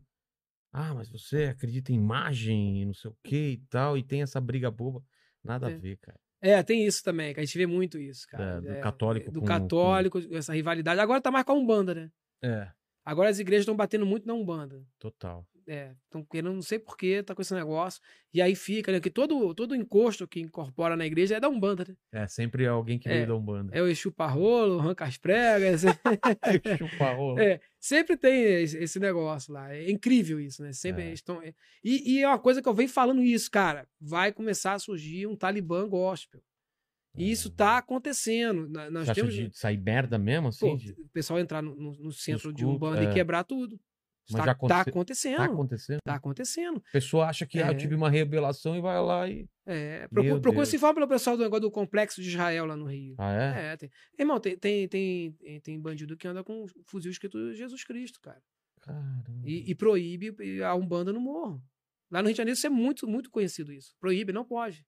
Ah, 0.71 0.93
mas 0.93 1.09
você 1.09 1.45
acredita 1.45 1.91
em 1.91 1.95
imagem, 1.95 2.81
e 2.81 2.85
não 2.85 2.93
sei 2.93 3.11
o 3.11 3.17
que 3.23 3.51
e 3.51 3.57
tal, 3.69 3.97
e 3.97 4.03
tem 4.03 4.21
essa 4.21 4.39
briga 4.39 4.71
boba. 4.71 5.03
Nada 5.47 5.71
É. 5.71 5.75
a 5.75 5.77
ver, 5.77 5.97
cara. 5.97 6.19
É, 6.39 6.61
tem 6.61 6.85
isso 6.85 7.03
também, 7.03 7.33
que 7.33 7.39
a 7.39 7.43
gente 7.43 7.57
vê 7.57 7.65
muito 7.65 7.97
isso, 7.97 8.27
cara. 8.29 8.61
É, 8.63 8.75
do 8.75 8.81
católico 8.81 9.31
Do 9.31 9.39
com- 9.39 9.45
católico, 9.47 10.19
essa 10.31 10.53
rivalidade. 10.53 10.99
Agora 10.99 11.19
tá 11.19 11.31
mais 11.31 11.43
com 11.45 11.53
a 11.53 11.55
Umbanda, 11.55 11.95
né? 11.95 12.11
É, 12.43 12.69
Agora 13.09 13.29
as 13.29 13.39
igrejas 13.39 13.61
estão 13.63 13.75
batendo 13.75 14.05
muito 14.05 14.27
na 14.27 14.33
Umbanda. 14.33 14.83
total. 14.99 15.47
É, 15.69 15.93
estão 16.05 16.23
querendo, 16.23 16.53
não 16.53 16.61
sei 16.61 16.79
porquê, 16.79 17.21
tá 17.21 17.35
com 17.35 17.41
esse 17.41 17.53
negócio. 17.53 18.01
E 18.33 18.41
aí 18.41 18.55
fica, 18.55 18.89
né? 18.89 19.01
Que 19.01 19.09
todo, 19.09 19.53
todo 19.53 19.75
encosto 19.75 20.25
que 20.25 20.39
incorpora 20.39 20.95
na 20.95 21.05
igreja 21.05 21.35
é 21.35 21.39
da 21.41 21.49
Umbanda, 21.49 21.83
né? 21.87 21.95
É 22.23 22.25
sempre 22.25 22.65
alguém 22.65 22.97
que 22.97 23.09
É. 23.09 23.13
veio 23.15 23.27
da 23.27 23.35
Umbanda. 23.35 23.75
É 23.75 23.81
o 23.81 23.93
chupa-rolo, 23.95 24.79
arranca 24.79 25.03
as 25.03 25.17
pregas. 25.17 25.81
Chupa 26.77 27.11
rola. 27.13 27.41
é, 27.43 27.59
sempre 27.79 28.15
tem 28.15 28.43
esse, 28.63 28.77
esse 28.77 28.97
negócio 28.99 29.53
lá. 29.53 29.73
É 29.73 29.89
incrível 29.91 30.39
isso, 30.39 30.63
né? 30.63 30.71
Sempre 30.71 31.03
É. 31.03 31.11
estão. 31.13 31.41
é. 31.41 31.53
E, 31.83 32.13
e 32.15 32.23
é 32.23 32.27
uma 32.27 32.39
coisa 32.39 32.61
que 32.61 32.69
eu 32.69 32.73
venho 32.73 32.89
falando 32.89 33.21
isso, 33.21 33.51
cara. 33.51 33.87
Vai 33.99 34.31
começar 34.31 34.73
a 34.73 34.79
surgir 34.79 35.27
um 35.27 35.35
Talibã 35.35 35.87
gospel. 35.87 36.41
E 37.17 37.31
isso 37.31 37.49
tá 37.49 37.77
acontecendo. 37.77 38.67
Nós 38.69 39.05
Você 39.05 39.11
acha 39.11 39.13
temos. 39.21 39.33
de 39.33 39.57
sair 39.57 39.77
merda 39.77 40.17
mesmo, 40.17 40.49
assim? 40.49 40.69
Pô, 40.69 40.77
de- 40.77 40.91
o 40.93 41.09
pessoal 41.09 41.39
entrar 41.39 41.61
no, 41.61 41.75
no- 41.75 41.97
no 41.97 42.11
centro 42.11 42.53
de 42.53 42.65
Umbanda 42.65 43.03
é. 43.03 43.09
e 43.09 43.13
quebrar 43.13 43.43
tudo. 43.43 43.79
Mas 44.29 44.39
tá, 44.41 44.45
já 44.45 44.45
tá 44.45 44.51
aconte- 44.51 44.89
acontecendo. 44.89 45.37
Tá 45.37 45.45
acontecendo? 45.45 45.97
Tá 46.03 46.15
acontecendo. 46.15 46.77
A 46.89 46.91
pessoa 46.91 47.27
acha 47.27 47.45
que 47.45 47.59
ah, 47.61 47.67
É. 47.67 47.69
eu 47.69 47.77
tive 47.77 47.95
uma 47.95 48.09
revelação 48.09 48.75
e 48.75 48.81
vai 48.81 49.01
lá 49.01 49.27
e. 49.29 49.47
É, 49.65 50.05
procura, 50.09 50.41
procura 50.41 50.65
se 50.65 50.75
informar 50.75 50.93
pelo 50.95 51.07
pessoal 51.07 51.37
do 51.37 51.43
negócio 51.43 51.61
do 51.61 51.71
complexo 51.71 52.21
de 52.21 52.27
Israel 52.27 52.65
lá 52.65 52.75
no 52.75 52.85
Rio. 52.85 53.15
Ah, 53.17 53.31
é? 53.33 53.73
É, 53.73 53.77
tem. 53.77 53.89
Irmão, 54.19 54.37
tem, 54.39 54.57
tem, 54.57 54.87
tem, 54.87 55.31
tem- 55.31 55.59
tem 55.61 55.79
bandido 55.79 56.17
que 56.17 56.27
anda 56.27 56.43
com 56.43 56.63
um 56.63 56.67
fuzil 56.85 57.09
escrito 57.09 57.53
Jesus 57.53 57.83
Cristo, 57.85 58.19
cara. 58.21 58.41
Caramba. 58.81 59.31
E, 59.45 59.71
e 59.71 59.75
proíbe 59.75 60.35
a 60.61 60.75
Umbanda 60.75 61.11
no 61.13 61.21
morro. 61.21 61.61
Lá 62.11 62.21
no 62.21 62.27
Rio 62.27 62.33
de 62.33 62.37
Janeiro 62.37 62.57
isso 62.57 62.67
é 62.67 62.69
muito, 62.69 63.07
muito 63.07 63.29
conhecido 63.31 63.71
isso. 63.73 63.93
Proíbe, 63.99 64.31
não 64.33 64.43
pode. 64.45 64.85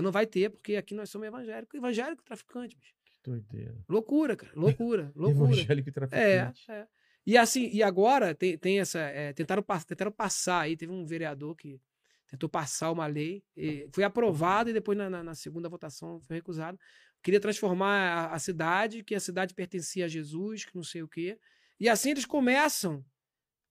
Não 0.00 0.12
vai 0.12 0.26
ter, 0.26 0.50
porque 0.50 0.76
aqui 0.76 0.94
nós 0.94 1.10
somos 1.10 1.26
evangélicos. 1.26 1.74
Evangélico 1.74 2.22
traficante, 2.22 2.76
bicho. 2.76 2.94
Que 3.04 3.18
doideira. 3.30 3.76
Loucura, 3.88 4.36
cara. 4.36 4.52
Loucura, 4.54 5.12
loucura. 5.16 5.52
Evangélico 5.52 5.88
e 5.88 5.90
É, 5.90 5.92
traficante. 5.92 6.70
é. 6.70 6.86
E 7.26 7.36
assim, 7.36 7.68
e 7.72 7.82
agora 7.82 8.34
tem, 8.34 8.56
tem 8.58 8.80
essa. 8.80 8.98
é, 8.98 9.32
tentaram, 9.32 9.62
tentaram 9.86 10.10
passar 10.12 10.60
aí, 10.62 10.76
teve 10.76 10.90
um 10.92 11.04
vereador 11.04 11.54
que 11.54 11.80
tentou 12.26 12.48
passar 12.48 12.90
uma 12.90 13.06
lei, 13.06 13.44
e 13.56 13.86
foi 13.92 14.02
aprovado 14.04 14.70
e 14.70 14.72
depois 14.72 14.96
na, 14.96 15.10
na- 15.10 15.22
na 15.22 15.34
segunda 15.34 15.68
votação 15.68 16.18
foi 16.22 16.36
recusado. 16.36 16.78
Queria 17.22 17.38
transformar 17.38 17.94
a, 18.30 18.34
a 18.34 18.38
cidade, 18.38 19.04
que 19.04 19.14
a 19.14 19.20
cidade 19.20 19.54
pertencia 19.54 20.06
a 20.06 20.08
Jesus, 20.08 20.64
que 20.64 20.74
não 20.74 20.82
sei 20.82 21.02
o 21.02 21.08
quê. 21.08 21.38
E 21.78 21.88
assim 21.88 22.10
eles 22.10 22.24
começam 22.24 23.04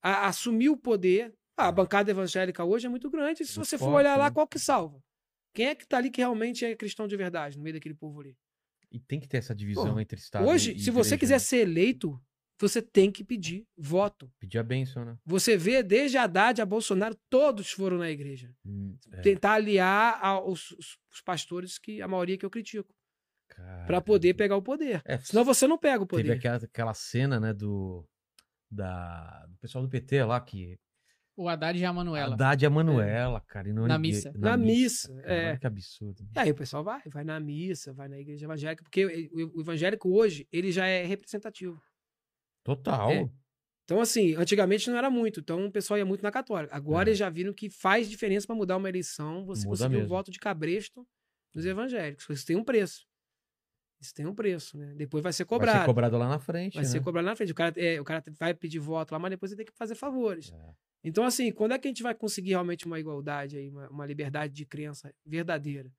a 0.02 0.28
assumir 0.28 0.70
o 0.70 0.78
poder. 0.78 1.34
Ah, 1.58 1.68
a 1.68 1.72
bancada 1.72 2.10
evangélica 2.12 2.64
hoje 2.64 2.86
é 2.86 2.90
muito 2.90 3.10
grande. 3.10 3.44
Se 3.44 3.58
Muito 3.58 3.68
você 3.68 3.78
for 3.78 3.86
forte, 3.86 3.98
olhar 3.98 4.16
lá, 4.18 4.26
né? 4.26 4.32
qual 4.32 4.48
que 4.48 4.58
salva? 4.60 5.04
Quem 5.54 5.68
é 5.68 5.76
que 5.76 5.88
tá 5.88 5.98
ali 5.98 6.10
que 6.10 6.22
realmente 6.22 6.66
é 6.66 6.76
cristão 6.76 7.08
de 7.08 7.16
verdade, 7.18 7.58
no 7.58 7.64
meio 7.64 7.76
daquele 7.76 7.96
povo 7.96 8.22
ali? 8.22 8.38
E 8.92 9.00
tem 9.00 9.20
que 9.20 9.28
ter 9.28 9.38
essa 9.38 9.56
divisão 9.56 9.94
Pô, 9.94 10.00
entre 10.00 10.20
Estado 10.20 10.48
Hoje, 10.48 10.74
e 10.74 10.80
se 10.80 10.92
você 10.92 11.18
quiser 11.18 11.36
né? 11.36 11.40
ser 11.40 11.58
eleito, 11.58 12.22
você 12.60 12.82
tem 12.82 13.12
que 13.12 13.24
pedir 13.24 13.66
voto. 13.76 14.32
Pedir 14.40 14.60
a 14.60 14.64
bênção, 14.64 15.04
né? 15.04 15.18
Você 15.26 15.58
vê 15.58 15.82
desde 15.82 16.18
Haddad 16.18 16.62
a 16.62 16.66
Bolsonaro, 16.66 17.18
todos 17.30 17.72
foram 17.72 17.98
na 17.98 18.10
igreja. 18.12 18.54
Hum, 18.66 18.98
é, 19.12 19.22
Tentar 19.22 19.54
aliar 19.54 20.20
aos 20.24 20.72
os, 20.72 20.98
pastores, 21.26 21.80
que 21.80 22.02
a 22.02 22.08
maioria 22.08 22.38
que 22.38 22.46
eu 22.46 22.50
critico, 22.50 22.94
para 23.88 24.02
poder 24.02 24.34
pegar 24.34 24.56
o 24.56 24.62
poder. 24.62 25.02
É, 25.06 25.18
Senão 25.20 25.44
você 25.44 25.68
não 25.68 25.78
pega 25.78 26.04
o 26.04 26.08
Teve 26.08 26.24
poder. 26.24 26.38
aquela, 26.38 26.58
aquela 26.58 26.94
cena, 26.94 27.40
né, 27.40 27.54
do. 27.54 28.06
Da, 28.70 29.46
do 29.48 29.58
pessoal 29.58 29.84
do 29.84 29.90
PT 29.90 30.24
lá, 30.24 30.40
que. 30.40 30.78
O 31.42 31.50
Haddad 31.50 31.80
e 31.80 31.84
a 31.86 31.92
Manuela. 31.92 32.34
Haddad 32.36 32.64
e 32.64 32.66
a 32.66 32.70
Manuela, 32.70 33.42
cara. 33.42 33.70
E 33.70 33.74
não 33.74 33.88
Na 33.88 33.98
ninguém- 33.98 34.12
missa. 34.14 34.34
Na 34.38 34.56
missa, 34.58 35.14
cara, 35.22 35.34
é. 35.34 35.58
Que 35.58 35.68
absurdo. 35.68 36.22
E 36.36 36.40
aí 36.40 36.52
o 36.52 36.56
pessoal 36.56 36.84
vai, 36.84 37.02
vai 37.08 37.24
na 37.24 37.40
missa, 37.40 37.92
vai 37.94 38.08
na 38.08 38.20
igreja 38.20 38.46
evangélica, 38.46 38.84
porque 38.84 39.30
o, 39.34 39.58
o 39.58 39.62
evangélico 39.62 40.10
hoje, 40.10 40.48
ele 40.52 40.72
já 40.72 40.86
é 40.86 41.04
representativo. 41.06 41.82
Total. 42.64 43.10
É. 43.12 43.30
Então, 43.84 44.00
assim, 44.00 44.36
antigamente 44.36 44.90
não 44.90 44.98
era 44.98 45.10
muito, 45.10 45.40
então 45.40 45.66
o 45.66 45.72
pessoal 45.72 45.98
ia 45.98 46.06
muito 46.06 46.22
na 46.22 46.32
católica. 46.32 46.74
Agora 46.76 47.08
É. 47.08 47.12
eles 47.12 47.18
já 47.20 47.30
viram 47.30 47.52
que 47.54 47.70
faz 47.70 48.10
diferença 48.10 48.46
para 48.48 48.56
mudar 48.56 48.78
uma 48.78 48.88
eleição, 48.88 49.44
você 49.46 49.66
Muda 49.66 49.70
conseguir 49.78 49.96
o 49.96 50.00
mesmo. 50.00 50.08
voto 50.10 50.32
de 50.32 50.40
cabresto 50.40 51.06
dos 51.54 51.66
evangélicos. 51.66 52.26
Isso 52.30 52.46
tem 52.46 52.56
um 52.56 52.64
preço. 52.64 53.06
Isso 54.02 54.14
tem 54.16 54.26
um 54.26 54.34
preço, 54.34 54.78
né? 54.78 54.94
Depois 54.96 55.22
vai 55.22 55.32
ser 55.32 55.44
Vai 55.44 55.60
cobrado. 55.60 55.80
ser 55.80 55.86
cobrado 55.86 56.18
lá 56.18 56.28
na 56.28 56.40
frente. 56.40 56.74
Vai 56.74 56.84
né? 56.84 56.90
ser 56.90 57.02
cobrado 57.02 57.26
na 57.26 57.36
frente. 57.36 57.52
O 57.52 57.56
cara, 57.56 57.74
é, 57.78 58.02
o 58.02 58.04
cara 58.04 58.24
vai 58.40 58.54
pedir 58.54 58.80
voto 58.80 59.12
lá, 59.12 59.20
mas 59.20 59.30
depois 59.30 59.52
ele 59.52 59.58
tem 59.58 59.66
que 59.72 59.78
fazer 59.78 59.94
favores. 59.94 60.52
É. 60.52 60.74
Então, 61.04 61.24
assim, 61.24 61.52
quando 61.52 61.74
é 61.74 61.80
que 61.80 61.88
a 61.88 61.92
gente 61.92 62.02
vai 62.02 62.16
conseguir 62.16 62.50
realmente 62.50 62.86
uma 62.88 63.00
igualdade 63.00 63.58
aí, 63.58 63.70
uma, 63.70 63.88
uma 63.90 64.06
liberdade 64.06 64.54
de 64.54 64.66
crença 64.66 65.14
verdadeira? 65.24 65.92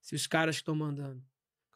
Se 0.00 0.14
os 0.14 0.26
caras 0.26 0.56
estão 0.56 0.74
mandando. 0.74 1.22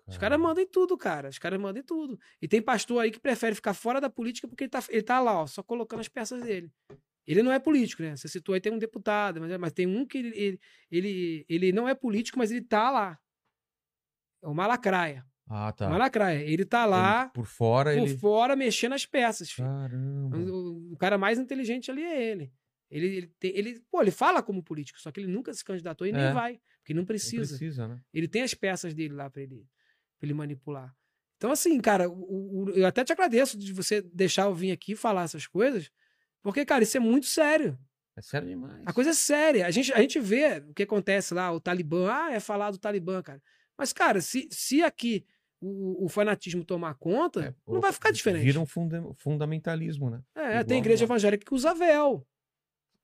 Os 0.06 0.19
caras 0.19 0.39
mandam 0.39 0.62
em 0.62 0.66
tudo, 0.66 0.97
cara. 0.98 1.28
Os 1.28 1.39
caras 1.39 1.59
mandam 1.59 1.81
em 1.81 1.85
tudo. 1.85 2.19
E 2.40 2.47
tem 2.47 2.61
pastor 2.61 3.02
aí 3.02 3.11
que 3.11 3.20
prefere 3.20 3.55
ficar 3.55 3.73
fora 3.73 4.01
da 4.01 4.11
política 4.11 4.47
porque 4.47 4.65
ele 4.65 4.70
tá, 4.70 4.82
ele 4.89 5.02
tá 5.02 5.20
lá, 5.20 5.40
ó, 5.40 5.47
só 5.47 5.62
colocando 5.62 6.01
as 6.01 6.09
peças 6.09 6.43
dele. 6.43 6.70
Ele 7.27 7.43
não 7.43 7.51
é 7.51 7.59
político, 7.59 8.02
né? 8.02 8.15
Você 8.15 8.28
citou 8.28 8.55
aí, 8.55 8.61
tem 8.61 8.73
um 8.73 8.78
deputado, 8.78 9.40
mas, 9.40 9.59
mas 9.59 9.73
tem 9.73 9.86
um 9.86 10.06
que 10.06 10.19
ele, 10.19 10.36
ele, 10.36 10.61
ele, 10.90 11.47
ele 11.48 11.73
não 11.73 11.89
é 11.89 11.94
político, 11.94 12.39
mas 12.39 12.51
ele 12.51 12.62
tá 12.62 12.90
lá. 12.90 13.19
É 14.43 14.47
uma 14.47 14.66
lacraia. 14.66 15.24
Ah, 15.48 15.72
tá. 15.72 15.88
uma 15.88 15.98
lacraia. 15.98 16.42
Ele 16.42 16.64
tá 16.64 16.82
Ele, 16.82 16.90
lá, 16.90 17.28
por 17.28 17.44
fora, 17.46 17.92
por 17.92 17.98
ele. 18.08 18.16
fora, 18.18 18.56
mexendo 18.56 18.94
as 18.94 19.04
peças, 19.04 19.50
filho. 19.50 19.68
Caramba. 19.68 20.36
O, 20.38 20.92
o 20.92 20.96
cara 20.96 21.18
mais 21.18 21.38
inteligente 21.38 21.90
ali 21.90 22.02
é 22.02 22.22
ele. 22.30 22.52
Ele, 22.90 23.06
ele, 23.06 23.26
tem- 23.38 23.52
ele, 23.56 23.80
pô, 23.90 24.00
ele 24.02 24.10
fala 24.10 24.42
como 24.42 24.62
político, 24.62 25.00
só 25.00 25.10
que 25.10 25.20
ele 25.20 25.26
nunca 25.32 25.52
se 25.52 25.64
candidatou 25.64 26.06
e 26.06 26.12
nem 26.12 26.22
É. 26.22 26.32
vai, 26.32 26.60
porque 26.78 26.94
não 26.94 27.00
Não 27.02 27.06
precisa. 27.06 27.48
precisa, 27.56 27.88
né? 27.88 28.00
Ele 28.12 28.28
tem 28.28 28.42
as 28.42 28.54
peças 28.54 28.94
dele 28.94 29.14
lá 29.14 29.28
pra 29.28 29.42
ele, 29.42 29.66
pra 30.18 30.26
ele 30.26 30.34
manipular. 30.34 30.94
Então, 31.36 31.50
assim, 31.50 31.78
cara, 31.80 32.08
o- 32.08 32.64
o- 32.64 32.70
eu 32.70 32.86
até 32.86 33.04
te 33.04 33.12
agradeço 33.12 33.58
de 33.58 33.72
você 33.72 34.00
deixar 34.00 34.44
eu 34.44 34.54
vir 34.54 34.70
aqui 34.70 34.94
falar 34.94 35.24
essas 35.24 35.46
coisas, 35.46 35.90
porque, 36.42 36.64
cara, 36.64 36.84
isso 36.84 36.96
é 36.96 37.00
muito 37.00 37.26
sério. 37.26 37.76
É 38.16 38.22
sério 38.22 38.46
demais. 38.48 38.80
A 38.86 38.92
coisa 38.92 39.10
é 39.10 39.14
séria. 39.14 39.66
A 39.66 39.70
gente, 39.70 39.92
a 39.92 40.00
gente 40.00 40.20
vê 40.20 40.58
o 40.68 40.72
que 40.72 40.84
acontece 40.84 41.34
lá, 41.34 41.50
o 41.52 41.60
Talibã. 41.60 42.08
Ah, 42.12 42.32
é 42.32 42.38
falar 42.38 42.70
do 42.70 42.78
Talibã, 42.78 43.20
cara. 43.22 43.42
Mas, 43.76 43.92
cara, 43.92 44.20
se, 44.20 44.46
se 44.52 44.82
aqui 44.82 45.26
o, 45.66 46.05
o 46.05 46.09
fanatismo 46.09 46.65
tomar 46.65 46.95
conta, 46.95 47.47
É, 47.47 47.55
não 47.73 47.81
vai 47.81 47.93
ficar 47.93 48.11
diferente. 48.11 48.45
Vira 48.45 48.61
um 48.61 48.66
funda- 48.66 49.03
fundamentalismo, 49.16 50.11
né? 50.11 50.20
É, 50.35 50.51
igual 50.51 50.65
tem 50.65 50.78
igreja 50.78 51.05
evangélica 51.05 51.45
que 51.45 51.55
usa 51.55 51.74
véu. 51.74 52.27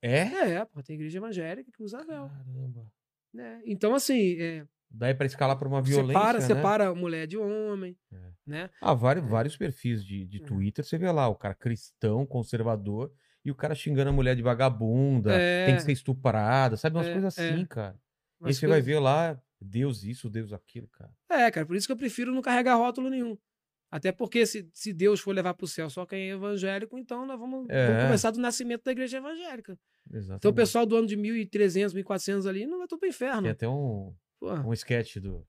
É? 0.02 0.20
É, 0.54 0.64
pô, 0.64 0.82
tem 0.82 0.94
igreja 0.94 1.18
evangélica 1.18 1.70
que 1.72 1.82
usa 1.82 1.98
véu. 2.04 2.28
Caramba. 2.28 2.86
né? 3.32 3.60
Então, 3.66 3.94
assim, 3.94 4.36
é, 4.40 4.64
Daí 4.92 5.14
pra 5.14 5.24
escalar 5.26 5.56
pra 5.56 5.68
uma 5.68 5.80
violência, 5.80 6.14
separa, 6.18 6.38
né? 6.40 6.44
separa 6.46 6.94
mulher 6.94 7.26
de 7.26 7.38
homem, 7.38 7.96
É. 8.12 8.16
né? 8.44 8.70
Ah, 8.80 8.92
vários, 8.92 9.24
vários 9.28 9.56
perfis 9.56 10.04
de, 10.04 10.26
de 10.26 10.42
É. 10.42 10.44
Twitter, 10.44 10.84
você 10.84 10.98
vê 10.98 11.10
lá, 11.12 11.28
o 11.28 11.34
cara 11.36 11.54
cristão, 11.54 12.26
conservador, 12.26 13.12
e 13.44 13.50
o 13.50 13.54
cara 13.54 13.74
xingando 13.74 14.10
a 14.10 14.12
mulher 14.12 14.34
de 14.34 14.42
vagabunda, 14.42 15.32
É. 15.32 15.66
tem 15.66 15.76
que 15.76 15.82
ser 15.82 15.92
estuprada, 15.92 16.76
sabe? 16.76 16.96
Umas 16.96 17.06
É, 17.06 17.12
coisas 17.12 17.38
é. 17.38 17.50
assim, 17.52 17.64
cara. 17.66 17.94
E 18.40 18.44
Mas 18.44 18.56
você 18.56 18.66
vai 18.66 18.78
coisa- 18.80 18.86
ver 18.94 18.98
lá, 18.98 19.40
Deus 19.60 20.02
isso, 20.04 20.30
Deus 20.30 20.52
aquilo, 20.52 20.88
cara. 20.88 21.12
É, 21.28 21.50
cara, 21.50 21.66
por 21.66 21.76
isso 21.76 21.86
que 21.86 21.92
eu 21.92 21.96
prefiro 21.96 22.32
não 22.34 22.40
carregar 22.42 22.76
rótulo 22.76 23.10
nenhum. 23.10 23.36
Até 23.92 24.12
porque 24.12 24.46
se, 24.46 24.68
se 24.72 24.92
Deus 24.92 25.18
for 25.20 25.34
levar 25.34 25.52
pro 25.54 25.66
céu 25.66 25.90
só 25.90 26.06
quem 26.06 26.30
é 26.30 26.32
evangélico, 26.34 26.96
então 26.96 27.26
nós 27.26 27.38
vamos, 27.38 27.68
É. 27.68 27.88
vamos 27.88 28.02
começar 28.04 28.30
do 28.30 28.38
nascimento 28.40 28.84
da 28.84 28.92
igreja 28.92 29.16
evangélica. 29.18 29.76
Exatamente. 30.12 30.38
Então 30.38 30.50
o 30.50 30.54
pessoal 30.54 30.86
do 30.86 30.96
ano 30.96 31.06
de 31.08 31.16
1300, 31.16 31.92
1400 31.94 32.46
ali 32.46 32.66
não 32.66 32.78
vai 32.78 32.86
tudo 32.86 33.00
pro 33.00 33.08
inferno. 33.08 33.42
Tem 33.42 33.50
até 33.50 33.68
um, 33.68 34.14
Porra. 34.38 34.64
um 34.66 34.72
sketch 34.72 35.16
do, 35.16 35.44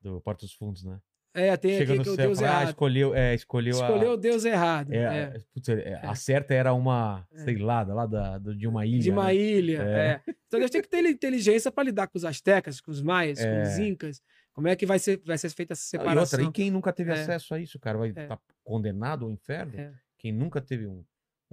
do 0.00 0.20
Porto 0.20 0.40
dos 0.42 0.52
Fundos, 0.54 0.84
né? 0.84 1.00
É, 1.32 1.56
tem 1.56 1.78
Chega 1.78 1.94
aqui 1.94 2.02
que 2.02 2.08
o 2.08 2.14
céu, 2.16 2.26
Deus 2.26 2.38
fala, 2.40 2.50
ah, 2.50 2.54
errado. 2.56 2.68
escolheu, 2.70 3.14
é, 3.14 3.34
escolheu, 3.34 3.70
Escolheu 3.72 4.10
a... 4.10 4.14
o 4.14 4.16
Deus 4.16 4.44
errado. 4.44 4.92
É, 4.92 4.98
é. 4.98 5.38
putz, 5.54 5.68
é, 5.68 5.94
A 6.02 6.14
certa 6.16 6.52
era 6.54 6.72
uma, 6.74 7.24
É. 7.32 7.38
sei 7.44 7.56
lá, 7.56 7.82
lá 7.82 8.04
da, 8.06 8.38
de 8.38 8.66
uma 8.66 8.84
ilha. 8.84 8.98
De 9.00 9.10
uma 9.12 9.26
né? 9.26 9.34
ilha. 9.36 9.82
É. 9.82 10.08
é. 10.28 10.34
Então 10.48 10.58
Deus 10.58 10.70
tem 10.70 10.82
que 10.82 10.88
ter 10.88 11.04
inteligência 11.08 11.70
para 11.70 11.84
lidar 11.84 12.08
com 12.08 12.18
os 12.18 12.24
astecas, 12.24 12.80
com 12.80 12.90
os 12.90 13.00
maias, 13.00 13.38
com 13.38 13.46
É. 13.46 13.62
os 13.62 13.78
incas. 13.78 14.20
Como 14.52 14.66
é 14.66 14.74
que 14.74 14.84
vai 14.84 14.98
ser, 14.98 15.20
vai 15.24 15.38
ser 15.38 15.48
feita 15.50 15.72
essa 15.74 15.96
Não, 15.98 16.04
E, 16.04 16.08
outra, 16.08 16.26
separação? 16.26 16.50
e 16.50 16.52
quem 16.52 16.70
nunca 16.70 16.92
teve 16.92 17.10
É. 17.10 17.14
acesso 17.14 17.54
a 17.54 17.60
isso, 17.60 17.78
cara, 17.78 17.96
vai 17.96 18.08
É. 18.08 18.22
estar 18.22 18.38
condenado 18.64 19.24
ao 19.24 19.30
inferno? 19.30 19.72
É. 19.78 19.92
Quem 20.18 20.32
nunca 20.32 20.60
teve 20.60 20.86
um, 20.88 21.04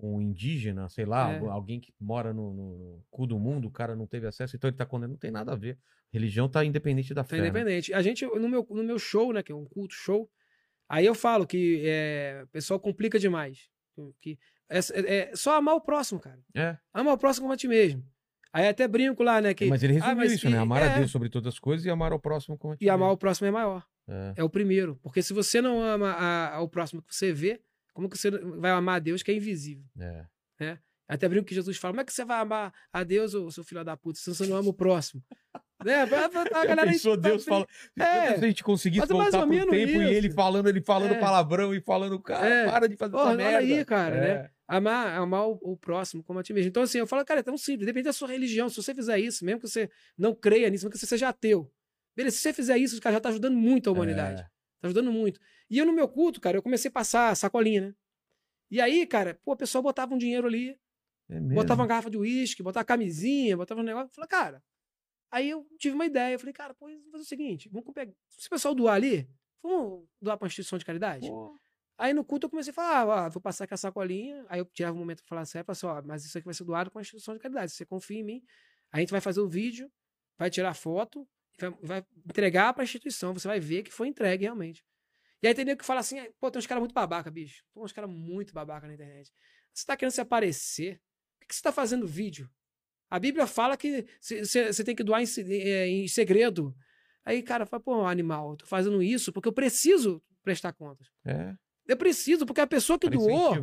um 0.02 0.20
indígena, 0.20 0.90
sei 0.90 1.06
lá, 1.06 1.34
É. 1.34 1.38
alguém 1.50 1.80
que 1.80 1.94
mora 2.00 2.34
no, 2.34 2.54
no- 2.54 3.06
cu 3.12 3.28
do 3.28 3.38
mundo, 3.38 3.68
o 3.68 3.72
cara 3.72 3.96
não 3.96 4.08
teve 4.08 4.26
acesso, 4.28 4.56
então 4.56 4.68
ele 4.70 4.78
tá 4.78 4.86
condenado. 4.88 5.12
Não 5.12 5.20
tem 5.20 5.32
nada 5.32 5.54
a 5.54 5.56
ver. 5.56 5.78
Religião 6.12 6.48
tá 6.50 6.64
independente 6.64 7.14
da 7.14 7.24
Tá 7.24 7.30
fé. 7.30 7.38
né? 7.38 7.48
independente. 7.48 7.94
A 7.94 8.02
gente, 8.02 8.26
no 8.26 8.48
meu, 8.50 8.66
no 8.70 8.84
meu 8.84 8.98
show, 9.00 9.34
né, 9.34 9.44
que 9.44 9.52
é 9.52 9.56
um 9.56 9.66
culto 9.66 9.94
show, 9.94 10.30
aí 10.88 11.06
eu 11.06 11.14
falo 11.14 11.46
que 11.46 11.82
é, 11.86 12.42
o 12.44 12.48
pessoal 12.48 12.80
complica 12.80 13.20
demais. 13.20 13.70
Que 14.22 14.38
é, 14.70 14.78
é- 14.80 15.16
é 15.32 15.36
só 15.36 15.56
amar 15.58 15.76
o 15.76 15.82
próximo, 15.82 16.20
cara. 16.20 16.40
É, 16.56 16.78
Amar 16.94 17.14
o 17.14 17.18
próximo 17.18 17.44
como 17.46 17.54
a 17.54 17.58
ti 17.58 17.68
mesmo. 17.68 18.04
Aí 18.54 18.68
até 18.68 18.88
brinco 18.88 19.22
lá, 19.24 19.42
né? 19.42 19.54
Que, 19.54 19.66
mas 19.66 19.84
ele 19.84 19.94
ah, 19.94 19.96
resumiu 19.96 20.16
mas 20.18 20.32
isso, 20.32 20.50
né? 20.50 20.58
Amar 20.58 20.82
a 20.82 20.86
é, 20.86 21.00
Deus 21.00 21.12
sobre 21.12 21.30
todas 21.30 21.54
as 21.54 21.60
coisas 21.60 21.86
e 21.86 21.90
amar 21.90 22.12
ao 22.12 22.20
próximo 22.20 22.58
como 22.58 22.74
a 22.74 22.78
ti 22.78 22.86
E 22.86 22.90
amar 22.90 23.08
mesmo. 23.08 23.14
o 23.14 23.18
próximo 23.18 23.48
é 23.48 23.52
maior. 23.52 23.86
É. 24.08 24.34
É 24.38 24.44
o 24.44 24.50
primeiro. 24.50 24.96
Porque 25.04 25.22
se 25.22 25.34
você 25.34 25.62
não 25.62 25.82
ama 25.84 26.12
a- 26.12 26.56
ao 26.56 26.70
próximo 26.70 27.02
que 27.02 27.14
você 27.14 27.34
vê, 27.34 27.62
como 27.94 28.10
que 28.10 28.18
você 28.18 28.32
vai 28.32 28.72
amar 28.72 28.96
a 28.96 29.00
Deus 29.00 29.22
que 29.22 29.32
é 29.32 29.36
invisível? 29.36 29.84
É. 30.60 30.78
Até 31.10 31.28
brinco 31.30 31.46
que 31.46 31.56
Jesus 31.56 31.78
fala, 31.78 31.94
como 31.94 32.02
é 32.02 32.06
que 32.06 32.12
você 32.14 32.26
vai 32.26 32.40
amar 32.40 32.74
a 32.92 33.04
Deus, 33.04 33.34
ô 33.34 33.50
seu 33.52 33.64
filho 33.64 33.84
da 33.84 33.96
puta, 33.96 34.20
se 34.20 34.34
você 34.34 34.46
não 34.46 34.58
ama 34.58 34.70
o 34.70 34.74
próximo? 34.74 35.24
Né? 35.86 36.06
Já 36.08 36.28
galera 36.66 36.86
pensou 36.92 37.16
tá 37.16 37.30
Deus 37.30 37.46
fala. 37.46 37.68
É. 38.00 38.38
Se 38.38 38.46
a 38.46 38.48
gente 38.48 38.64
conseguisse 38.64 39.02
Mas 39.02 39.10
é 39.10 39.14
mais 39.14 39.32
voltar 39.32 39.40
ou 39.46 39.48
pro 39.48 39.56
menos 39.58 39.70
tempo 39.72 40.02
e 40.02 40.14
ele 40.16 40.28
isso. 40.28 40.36
falando, 40.36 40.68
ele 40.70 40.82
falando 40.82 41.14
É. 41.14 41.20
palavrão 41.20 41.74
e 41.74 41.82
falando, 41.82 42.20
cara, 42.22 42.48
É. 42.48 42.66
para 42.70 42.88
de 42.88 42.96
fazer 42.98 43.12
Porra, 43.12 43.24
essa 43.24 43.32
olha 43.34 43.38
merda. 43.52 43.58
aí, 43.60 43.86
cara, 43.86 44.16
É. 44.16 44.20
né? 44.44 44.50
Amar, 44.68 45.18
amar 45.18 45.48
o, 45.48 45.58
o 45.62 45.78
próximo 45.78 46.22
como 46.24 46.40
a 46.40 46.44
ti 46.44 46.52
mesmo. 46.54 46.68
Então, 46.70 46.84
assim, 46.84 46.98
eu 46.98 47.08
falo, 47.08 47.24
cara, 47.24 47.40
é 47.40 47.44
tão 47.44 47.58
simples, 47.58 47.86
depende 47.86 48.04
da 48.06 48.14
sua 48.14 48.28
religião. 48.28 48.68
Se 48.68 48.76
você 48.76 48.94
fizer 48.94 49.18
isso, 49.20 49.46
mesmo 49.46 49.62
que 49.62 49.68
você 49.68 49.90
não 50.18 50.36
creia 50.36 50.70
nisso, 50.70 50.84
mesmo 50.84 50.92
que 50.92 50.98
você 50.98 51.06
seja 51.06 51.30
ateu. 51.30 51.72
Beleza, 52.16 52.36
se 52.36 52.42
você 52.42 52.52
fizer 52.52 52.78
isso, 52.78 53.00
cara, 53.00 53.14
já 53.16 53.20
tá 53.22 53.30
ajudando 53.30 53.56
muito 53.56 53.90
a 53.90 53.94
humanidade. 53.94 54.42
É. 54.42 54.44
Tá 54.82 54.88
ajudando 54.88 55.12
muito. 55.12 55.40
E 55.70 55.78
eu, 55.78 55.86
no 55.86 55.94
meu 55.94 56.08
culto, 56.08 56.42
cara, 56.42 56.58
eu 56.58 56.62
comecei 56.62 56.90
a 56.90 56.92
passar 56.92 57.34
sacolinha, 57.36 57.82
né? 57.82 57.94
E 58.70 58.82
aí, 58.82 59.06
cara, 59.08 59.40
pô, 59.46 59.54
o 59.54 59.56
pessoal 59.56 59.82
botava 59.82 60.14
um 60.14 60.18
dinheiro 60.18 60.48
ali, 60.48 60.76
É 61.30 61.40
botava 61.40 61.82
uma 61.82 61.88
garrafa 61.88 62.10
de 62.10 62.18
uísque, 62.18 62.62
botava 62.62 62.84
camisinha, 62.84 63.56
botava 63.56 63.80
um 63.80 63.84
negócio. 63.84 64.08
Eu 64.10 64.14
falei, 64.16 64.28
cara. 64.28 64.64
Aí 65.32 65.50
eu 65.50 65.68
tive 65.78 65.96
uma 65.96 66.06
ideia. 66.06 66.34
Eu 66.34 66.40
falei, 66.40 66.54
cara, 66.54 66.74
pô, 66.74 66.88
vamos 66.88 67.12
fazer 67.12 67.24
o 67.24 67.28
seguinte: 67.28 67.70
vamos 67.70 67.94
pegar. 67.94 68.14
Se 68.30 68.48
o 68.48 68.50
pessoal 68.50 68.74
doar 68.74 68.96
ali, 68.96 69.30
vamos 69.62 70.08
doar 70.22 70.38
pra 70.38 70.46
uma 70.46 70.48
instituição 70.48 70.78
de 70.78 70.86
caridade? 70.86 71.28
Pô, 71.28 71.58
Aí 71.98 72.14
no 72.14 72.24
culto 72.24 72.46
eu 72.46 72.50
comecei 72.50 72.70
a 72.70 72.74
falar, 72.74 73.00
ah, 73.00 73.26
ó, 73.26 73.30
vou 73.30 73.42
passar 73.42 73.64
aqui 73.64 73.74
a 73.74 73.78
sacolinha. 73.78 74.46
Aí 74.50 74.60
eu 74.60 74.66
tirava 74.66 74.96
um 74.96 75.00
momento 75.00 75.24
pra 75.24 75.30
falar 75.30 75.46
sério, 75.46 75.66
assim, 75.68 75.88
ó, 75.88 76.02
mas 76.04 76.24
isso 76.24 76.38
aqui 76.38 76.46
vai 76.46 76.54
ser 76.54 76.64
doado 76.64 76.92
com 76.92 77.00
a 77.00 77.02
instituição 77.02 77.34
de 77.34 77.40
caridade. 77.40 77.72
Você 77.72 77.86
confia 77.86 78.20
em 78.20 78.24
mim, 78.24 78.44
a 78.92 79.00
gente 79.00 79.10
vai 79.10 79.20
fazer 79.20 79.42
o 79.42 79.48
vídeo, 79.48 79.92
vai 80.38 80.50
tirar 80.50 80.76
foto, 80.76 81.28
vai, 81.60 81.72
vai 81.82 82.06
entregar 82.30 82.72
pra 82.74 82.84
instituição. 82.84 83.34
Você 83.34 83.48
vai 83.48 83.60
ver 83.60 83.82
que 83.82 83.92
foi 83.92 84.08
entregue 84.08 84.44
realmente. 84.44 84.86
E 85.42 85.48
aí 85.48 85.56
tem 85.56 85.66
nego 85.66 85.80
que 85.80 85.86
fala 85.86 86.00
assim, 86.00 86.18
pô, 86.40 86.52
tem 86.52 86.60
uns 86.60 86.68
caras 86.68 86.82
muito 86.82 86.94
babaca, 86.94 87.32
bicho. 87.32 87.64
Tem 87.74 87.82
uns 87.84 87.92
caras 87.92 88.10
muito 88.10 88.54
babaca 88.54 88.88
na 88.88 88.94
internet. 88.94 89.32
Você 89.74 89.86
tá 89.86 89.98
querendo 89.98 90.14
se 90.14 90.22
aparecer? 90.22 91.02
Por 91.34 91.42
que 91.42 91.48
que 91.48 91.56
você 91.56 91.62
tá 91.62 91.72
fazendo 91.72 92.08
vídeo? 92.08 92.50
A 93.10 93.20
Bíblia 93.20 93.48
fala 93.48 93.78
que 93.78 94.06
você 94.22 94.84
tem 94.84 94.96
que 94.96 95.04
doar 95.04 95.22
em, 95.22 95.26
eh, 95.50 95.88
em 95.88 96.08
segredo. 96.08 96.76
Aí, 97.26 97.42
cara, 97.42 97.66
fala, 97.66 97.82
pô, 97.82 98.06
animal, 98.06 98.52
eu 98.52 98.58
tô 98.58 98.66
fazendo 98.66 99.02
isso 99.04 99.32
porque 99.34 99.48
eu 99.50 99.54
preciso 99.54 100.22
prestar 100.44 100.74
contas. 100.74 101.08
É. 101.26 101.54
Eu 101.88 101.98
preciso, 101.98 102.46
porque 102.46 102.62
a 102.62 102.68
pessoa 102.68 102.98
que 103.00 103.10
Pra 103.10 103.18
doou, 103.18 103.54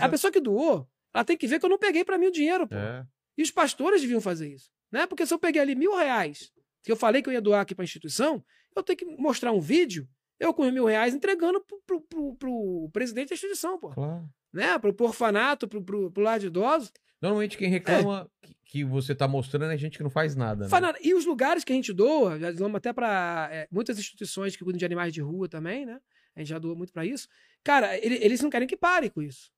a 0.00 0.08
pessoa 0.08 0.30
que 0.30 0.40
doou, 0.40 0.88
ela 1.14 1.24
tem 1.24 1.36
que 1.36 1.46
ver 1.46 1.58
que 1.58 1.64
eu 1.64 1.70
não 1.70 1.78
peguei 1.78 2.04
pra 2.04 2.18
mim 2.18 2.26
o 2.26 2.32
dinheiro, 2.32 2.66
pô. 2.68 2.74
É. 2.74 3.06
E 3.36 3.42
os 3.42 3.50
pastores 3.50 4.00
deviam 4.02 4.20
fazer 4.20 4.48
isso, 4.52 4.70
né? 4.90 5.06
Porque 5.06 5.26
se 5.26 5.32
eu 5.32 5.38
peguei 5.38 5.60
ali 5.60 5.74
mil 5.74 5.94
reais, 5.96 6.50
que 6.82 6.92
eu 6.92 6.96
falei 6.96 7.22
que 7.22 7.28
eu 7.28 7.32
ia 7.32 7.40
doar 7.40 7.60
aqui 7.62 7.74
pra 7.74 7.84
instituição, 7.84 8.42
eu 8.74 8.82
tenho 8.82 8.96
que 8.98 9.04
mostrar 9.04 9.52
um 9.52 9.60
vídeo, 9.60 10.06
eu 10.38 10.52
com 10.54 10.70
mil 10.70 10.84
reais 10.84 11.14
entregando 11.14 11.60
pro, 11.64 11.80
pro, 11.86 12.00
pro- 12.02 12.36
pro 12.36 12.90
presidente 12.92 13.28
da 13.30 13.34
instituição, 13.34 13.78
pô. 13.78 13.90
Claro. 13.90 14.28
Né? 14.52 14.78
Pro, 14.78 14.92
pro 14.94 15.06
orfanato, 15.06 15.66
pro, 15.68 15.82
pro, 15.82 16.10
pro 16.10 16.22
lar 16.22 16.38
de 16.38 16.46
idosos. 16.46 16.92
Normalmente 17.20 17.56
quem 17.56 17.68
reclama 17.70 18.30
que, 18.76 18.84
você 18.84 19.14
tá 19.14 19.26
mostrando 19.28 19.70
é 19.72 19.76
gente 19.78 19.96
que 19.96 20.02
não 20.02 20.10
faz 20.10 20.34
nada. 20.36 20.64
Né? 20.64 20.70
Faz 20.70 20.82
nada. 20.82 20.98
E 21.02 21.14
os 21.14 21.24
lugares 21.24 21.64
que 21.64 21.72
a 21.72 21.76
gente 21.76 21.92
doa, 21.92 22.38
já 22.38 22.50
doamos 22.52 22.76
até 22.76 22.92
para 22.92 23.66
muitas 23.70 23.98
instituições 23.98 24.56
que 24.56 24.62
cuidam 24.64 24.78
de 24.78 24.84
animais 24.84 25.12
de 25.12 25.20
rua 25.20 25.48
também, 25.48 25.84
né? 25.86 26.00
A 26.34 26.40
gente 26.40 26.48
já 26.48 26.58
doa 26.58 26.74
muito 26.74 26.92
para 26.92 27.04
isso. 27.04 27.28
Cara, 27.64 27.96
ele- 27.98 28.18
eles 28.22 28.40
não 28.40 28.50
querem 28.50 28.68
que 28.68 28.76
pare 28.76 29.08
com 29.10 29.22
isso. 29.22 29.50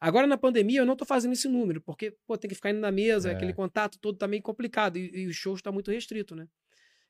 Agora, 0.00 0.26
na 0.26 0.36
pandemia, 0.36 0.80
eu 0.80 0.86
não 0.86 0.94
tô 0.96 1.04
fazendo 1.06 1.32
esse 1.32 1.48
número, 1.48 1.80
porque, 1.80 2.14
pô, 2.26 2.36
tem 2.36 2.48
que 2.48 2.54
ficar 2.54 2.70
indo 2.70 2.80
na 2.80 2.92
mesa, 2.92 3.30
É. 3.30 3.34
aquele 3.34 3.54
contato 3.54 3.98
todo 3.98 4.18
tá 4.18 4.28
meio 4.28 4.42
complicado, 4.42 4.98
e, 4.98 5.10
e 5.22 5.26
o 5.26 5.32
show 5.32 5.54
está 5.54 5.72
muito 5.72 5.90
restrito, 5.90 6.34
né? 6.36 6.46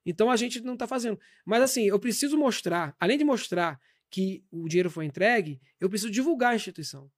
Então 0.05 0.31
a 0.31 0.37
gente 0.37 0.61
não 0.61 0.77
tá 0.77 0.87
fazendo. 0.87 1.19
Mas 1.45 1.63
assim, 1.63 1.85
eu 1.89 1.99
preciso 1.99 2.37
mostrar, 2.39 2.95
além 3.01 3.19
de 3.19 3.25
mostrar 3.25 3.81
que 4.09 4.45
o 4.53 4.69
dinheiro 4.69 4.89
foi 4.89 5.05
entregue, 5.05 5.61
eu 5.81 5.89
preciso 5.89 6.13
divulgar 6.13 6.53
a 6.53 6.57
instituição. 6.57 7.11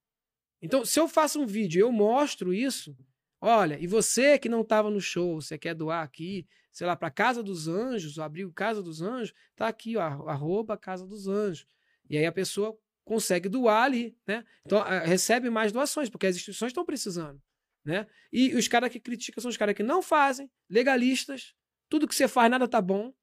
Então, 0.61 0.83
se 0.83 0.99
eu 0.99 1.07
faço 1.07 1.39
um 1.39 1.45
vídeo 1.45 1.77
e 1.79 1.81
eu 1.83 1.91
mostro 1.91 2.51
isso, 2.51 2.97
olha, 3.41 3.77
e 3.79 3.87
você 3.87 4.37
que 4.37 4.49
não 4.49 4.61
estava 4.61 4.89
no 4.89 4.99
show, 5.01 5.41
você 5.41 5.57
quer 5.57 5.73
doar 5.73 6.03
aqui, 6.03 6.47
sei 6.71 6.85
lá, 6.85 6.95
para 6.95 7.09
Casa 7.09 7.41
dos 7.41 7.67
Anjos, 7.67 8.17
o 8.17 8.21
abrigo 8.21 8.51
Casa 8.53 8.81
dos 8.81 9.01
Anjos, 9.01 9.33
tá 9.55 9.67
aqui, 9.67 9.97
ó, 9.97 10.01
arroba 10.01 10.77
Casa 10.77 11.05
dos 11.05 11.27
Anjos. 11.27 11.67
E 12.09 12.17
aí 12.17 12.25
a 12.25 12.31
pessoa 12.31 12.77
consegue 13.03 13.49
doar 13.49 13.83
ali, 13.83 14.15
né? 14.25 14.45
Então, 14.65 14.83
recebe 15.03 15.49
mais 15.49 15.71
doações, 15.71 16.09
porque 16.09 16.27
as 16.27 16.35
instituições 16.35 16.69
estão 16.69 16.85
precisando, 16.85 17.41
né? 17.83 18.05
E 18.31 18.55
os 18.55 18.67
caras 18.67 18.91
que 18.91 18.99
criticam 18.99 19.41
são 19.41 19.49
os 19.49 19.57
caras 19.57 19.75
que 19.75 19.83
não 19.83 20.01
fazem, 20.01 20.49
legalistas, 20.69 21.55
tudo 21.89 22.07
que 22.07 22.13
você 22.13 22.27
faz, 22.27 22.51
nada 22.51 22.67
tá 22.67 22.79
bom, 22.79 23.13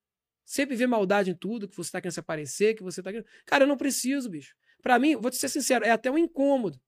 sempre 0.44 0.74
vê 0.76 0.86
maldade 0.86 1.30
em 1.30 1.34
tudo, 1.34 1.68
que 1.68 1.76
você 1.76 1.90
tá 1.90 2.00
querendo 2.00 2.14
se 2.14 2.20
aparecer, 2.20 2.74
que 2.74 2.82
você 2.82 3.02
tá 3.02 3.10
querendo... 3.10 3.28
Cara, 3.44 3.64
eu 3.64 3.68
não 3.68 3.76
preciso, 3.76 4.28
bicho. 4.28 4.56
Pra 4.82 4.98
mim, 4.98 5.16
vou 5.16 5.30
te 5.30 5.36
ser 5.36 5.48
sincero, 5.48 5.84
é 5.84 5.90
até 5.90 6.10
um 6.10 6.18
incômodo. 6.18 6.80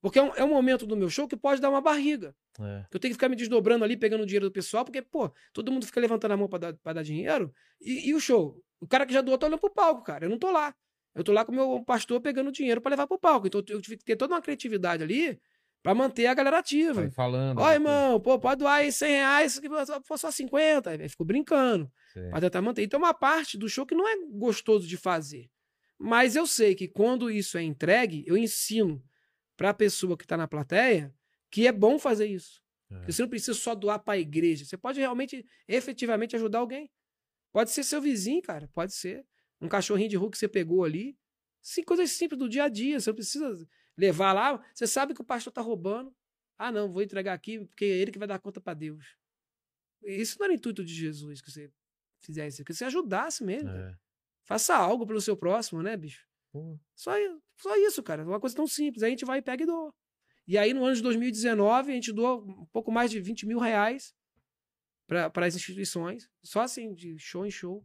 Porque 0.00 0.18
é 0.18 0.22
um, 0.22 0.34
é 0.34 0.44
um 0.44 0.48
momento 0.48 0.86
do 0.86 0.96
meu 0.96 1.08
show 1.08 1.26
que 1.26 1.36
pode 1.36 1.60
dar 1.60 1.70
uma 1.70 1.80
barriga. 1.80 2.34
É. 2.60 2.84
Eu 2.92 3.00
tenho 3.00 3.10
que 3.10 3.14
ficar 3.14 3.28
me 3.28 3.36
desdobrando 3.36 3.84
ali, 3.84 3.96
pegando 3.96 4.22
o 4.22 4.26
dinheiro 4.26 4.46
do 4.46 4.52
pessoal, 4.52 4.84
porque, 4.84 5.00
pô, 5.00 5.32
todo 5.52 5.72
mundo 5.72 5.86
fica 5.86 6.00
levantando 6.00 6.32
a 6.32 6.36
mão 6.36 6.48
pra 6.48 6.58
dar, 6.58 6.74
pra 6.74 6.92
dar 6.92 7.02
dinheiro. 7.02 7.52
E, 7.80 8.08
e 8.08 8.14
o 8.14 8.20
show? 8.20 8.62
O 8.80 8.86
cara 8.86 9.06
que 9.06 9.12
já 9.12 9.22
doou 9.22 9.38
tá 9.38 9.46
olhando 9.46 9.58
pro 9.58 9.70
palco, 9.70 10.02
cara. 10.02 10.26
Eu 10.26 10.30
não 10.30 10.38
tô 10.38 10.50
lá. 10.50 10.74
Eu 11.14 11.22
tô 11.22 11.32
lá 11.32 11.44
com 11.44 11.52
o 11.52 11.54
meu 11.54 11.84
pastor 11.84 12.20
pegando 12.20 12.50
dinheiro 12.50 12.80
pra 12.80 12.90
levar 12.90 13.06
pro 13.06 13.18
palco. 13.18 13.46
Então 13.46 13.62
eu 13.68 13.80
tive 13.80 13.96
que 13.96 14.04
ter 14.04 14.16
toda 14.16 14.34
uma 14.34 14.42
criatividade 14.42 15.02
ali 15.02 15.40
pra 15.82 15.94
manter 15.94 16.26
a 16.26 16.34
galera 16.34 16.58
ativa. 16.58 17.02
Vai 17.02 17.10
falando. 17.10 17.58
Ó, 17.58 17.68
né? 17.68 17.74
irmão, 17.74 18.20
pô, 18.20 18.38
pode 18.38 18.58
doar 18.58 18.76
aí 18.76 18.90
100 18.90 19.10
reais, 19.10 19.52
se 19.52 19.60
for 20.04 20.18
só 20.18 20.30
50. 20.30 20.90
Aí 20.90 21.08
ficou 21.08 21.26
brincando. 21.26 21.90
Certo. 22.12 22.30
Pra 22.30 22.40
tentar 22.40 22.62
manter. 22.62 22.82
Então, 22.82 22.98
uma 22.98 23.14
parte 23.14 23.56
do 23.56 23.68
show 23.68 23.86
que 23.86 23.94
não 23.94 24.08
é 24.08 24.16
gostoso 24.32 24.86
de 24.88 24.96
fazer. 24.96 25.48
Mas 25.98 26.34
eu 26.34 26.46
sei 26.46 26.74
que 26.74 26.88
quando 26.88 27.30
isso 27.30 27.56
é 27.56 27.62
entregue, 27.62 28.24
eu 28.26 28.36
ensino 28.36 29.02
pra 29.56 29.72
pessoa 29.74 30.16
que 30.16 30.26
tá 30.26 30.36
na 30.36 30.48
plateia 30.48 31.14
que 31.50 31.66
é 31.66 31.72
bom 31.72 31.98
fazer 31.98 32.26
isso. 32.26 32.62
É. 32.90 33.06
Você 33.06 33.22
não 33.22 33.28
precisa 33.28 33.54
só 33.54 33.74
doar 33.74 33.98
pra 34.00 34.18
igreja. 34.18 34.64
Você 34.64 34.76
pode 34.76 34.98
realmente, 35.00 35.44
efetivamente, 35.68 36.34
ajudar 36.36 36.58
alguém. 36.58 36.90
Pode 37.52 37.70
ser 37.70 37.84
seu 37.84 38.00
vizinho, 38.00 38.42
cara. 38.42 38.68
Pode 38.72 38.92
ser. 38.92 39.24
Um 39.60 39.68
cachorrinho 39.68 40.08
de 40.10 40.16
rua 40.16 40.30
que 40.30 40.36
você 40.38 40.48
pegou 40.48 40.84
ali. 40.84 41.16
Sim, 41.62 41.82
coisas 41.84 42.10
simples 42.10 42.38
do 42.38 42.48
dia 42.48 42.64
a 42.64 42.68
dia. 42.68 42.98
Você 43.00 43.10
não 43.10 43.14
precisa 43.14 43.68
levar 43.96 44.32
lá. 44.32 44.62
Você 44.74 44.86
sabe 44.86 45.14
que 45.14 45.20
o 45.20 45.24
pastor 45.24 45.52
tá 45.52 45.60
roubando. 45.62 46.14
Ah, 46.58 46.70
não, 46.72 46.92
vou 46.92 47.02
entregar 47.02 47.32
aqui 47.32 47.64
porque 47.66 47.84
é 47.84 47.88
ele 47.98 48.10
que 48.12 48.18
vai 48.18 48.28
dar 48.28 48.38
conta 48.40 48.60
pra 48.60 48.74
Deus. 48.74 49.16
Isso 50.02 50.36
não 50.38 50.44
era 50.46 50.54
intuito 50.54 50.84
de 50.84 50.92
Jesus 50.92 51.40
que 51.40 51.50
você 51.50 51.70
fizesse, 52.20 52.64
que 52.64 52.74
você 52.74 52.84
ajudasse 52.84 53.44
mesmo. 53.44 53.70
É. 53.70 53.96
Faça 54.44 54.76
algo 54.76 55.06
pelo 55.06 55.20
seu 55.20 55.36
próximo, 55.36 55.82
né, 55.82 55.96
bicho? 55.96 56.26
Pô, 56.52 56.78
Só, 56.94 57.16
i- 57.18 57.40
só 57.56 57.74
isso, 57.76 58.02
cara. 58.02 58.24
Uma 58.24 58.40
coisa 58.40 58.54
tão 58.56 58.66
simples. 58.66 59.02
Aí 59.02 59.08
a 59.08 59.10
gente 59.10 59.24
vai 59.24 59.38
e 59.38 59.42
pega 59.42 59.62
e 59.62 59.66
doa. 59.66 59.92
E 60.46 60.58
aí, 60.58 60.74
no 60.74 60.84
ano 60.84 60.94
de 60.94 61.02
2019, 61.02 61.90
a 61.90 61.94
gente 61.94 62.12
doou 62.12 62.44
um 62.46 62.66
pouco 62.72 62.92
mais 62.92 63.10
de 63.10 63.18
20 63.20 63.46
mil 63.46 63.58
reais 63.58 64.12
para 65.06 65.46
as 65.46 65.54
instituições. 65.56 66.28
Só 66.42 66.60
assim, 66.60 66.94
de 66.94 67.18
show 67.18 67.46
em 67.46 67.50
show. 67.50 67.84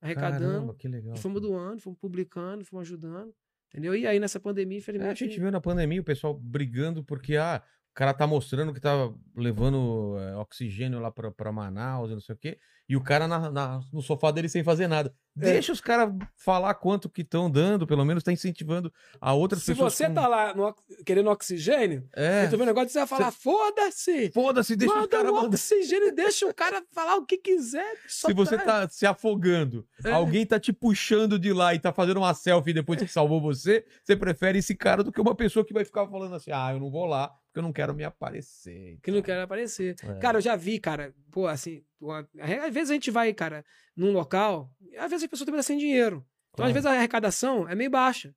Arrecadando. 0.00 0.44
Caramba, 0.52 0.74
que 0.76 0.88
legal. 0.88 1.14
E 1.14 1.18
fomos 1.18 1.40
doando, 1.42 1.82
fomos 1.82 1.98
publicando, 1.98 2.64
fomos 2.64 2.86
ajudando. 2.88 3.34
Entendeu? 3.68 3.94
E 3.94 4.06
aí, 4.06 4.18
nessa 4.18 4.40
pandemia, 4.40 4.76
É, 4.76 4.78
a 4.78 4.80
infelizmente. 4.80 5.18
gente 5.18 5.38
viu 5.40 5.50
na 5.50 5.60
pandemia 5.60 6.00
o 6.00 6.04
pessoal 6.04 6.32
brigando 6.34 7.04
porque 7.04 7.36
ah, 7.36 7.62
cara 7.98 8.14
tá 8.14 8.26
mostrando 8.28 8.72
que 8.72 8.80
tá 8.80 9.10
levando 9.36 10.16
é, 10.20 10.36
oxigênio 10.36 11.00
lá 11.00 11.10
pra, 11.10 11.30
pra 11.32 11.50
Manaus 11.52 12.10
e 12.10 12.14
não 12.14 12.20
sei 12.20 12.34
o 12.34 12.38
quê, 12.38 12.58
e 12.88 12.96
o 12.96 13.02
cara 13.02 13.26
na- 13.28 13.50
na- 13.50 13.80
no 13.92 14.00
sofá 14.00 14.30
dele 14.30 14.48
sem 14.48 14.62
fazer 14.64 14.86
nada. 14.86 15.12
É. 15.36 15.52
Deixa 15.52 15.72
os 15.72 15.80
caras 15.80 16.12
falar 16.36 16.74
quanto 16.74 17.08
que 17.08 17.22
estão 17.22 17.50
dando, 17.50 17.86
pelo 17.86 18.04
menos 18.04 18.24
tá 18.24 18.32
incentivando 18.32 18.92
a 19.20 19.32
outras 19.34 19.62
Se 19.62 19.72
pessoas. 19.72 19.92
você 19.94 20.06
com- 20.08 20.14
tá 20.14 20.26
lá 20.26 20.54
no 20.54 20.74
querendo 21.04 21.28
oxigênio, 21.30 22.08
É, 22.16 22.44
eu 22.46 22.50
tô 22.50 22.56
vendo 22.56 22.62
um 22.62 22.66
negócio, 22.66 22.88
você 22.90 22.98
vai 22.98 23.06
falar: 23.06 23.30
foda-se! 23.32 24.30
foda-se, 24.32 24.74
deixa 24.76 24.94
Manda 24.94 25.08
caras 25.08 25.26
no 25.26 25.32
mandar. 25.34 25.48
oxigênio 25.48 26.08
e 26.08 26.12
deixa 26.12 26.46
o 26.46 26.54
cara 26.54 26.82
falar 26.92 27.16
o 27.16 27.26
que 27.26 27.36
quiser. 27.36 27.94
Se 28.08 28.32
você 28.32 28.56
tá- 28.56 28.64
tá 28.64 28.88
se 28.88 29.06
afogando, 29.06 29.86
É. 30.04 30.10
alguém 30.12 30.44
tá 30.46 30.58
te 30.58 30.72
puxando 30.72 31.38
de 31.38 31.52
lá 31.52 31.74
e 31.74 31.78
tá 31.78 31.92
fazendo 31.92 32.18
uma 32.18 32.34
selfie 32.34 32.72
depois 32.72 33.00
que 33.00 33.08
salvou 33.08 33.40
você, 33.40 33.84
você 34.02 34.16
prefere 34.16 34.58
esse 34.58 34.74
cara 34.74 35.04
do 35.04 35.12
que 35.12 35.20
uma 35.20 35.34
pessoa 35.34 35.64
que 35.64 35.72
vai 35.74 35.84
ficar 35.84 36.06
falando 36.08 36.34
assim: 36.34 36.50
ah, 36.52 36.72
eu 36.72 36.80
não 36.80 36.90
vou 36.90 37.04
lá 37.04 37.30
porque 37.58 37.60
eu 37.60 37.62
não 37.64 37.72
quero 37.72 37.94
me 37.94 38.04
aparecer. 38.04 38.98
Que 39.02 39.10
não 39.10 39.18
Então, 39.18 39.26
quer 39.34 39.40
aparecer. 39.42 39.96
É. 40.02 40.14
Cara, 40.20 40.38
eu 40.38 40.42
já 40.42 40.54
vi, 40.54 40.78
cara, 40.78 41.12
pô, 41.30 41.46
assim, 41.48 41.84
uma- 42.00 42.28
às 42.40 42.72
vezes 42.72 42.90
a 42.90 42.94
gente 42.94 43.10
vai, 43.10 43.32
cara, 43.34 43.64
num 43.96 44.12
local, 44.12 44.70
às 44.96 45.10
vezes 45.10 45.24
a 45.24 45.28
pessoa 45.28 45.44
também 45.44 45.58
tá 45.58 45.62
sem 45.64 45.76
dinheiro. 45.78 46.24
Então, 46.52 46.64
às 46.66 46.72
vezes 46.72 46.86
a 46.86 46.92
arrecadação 46.92 47.68
é 47.68 47.74
meio 47.74 47.90
baixa. 47.90 48.34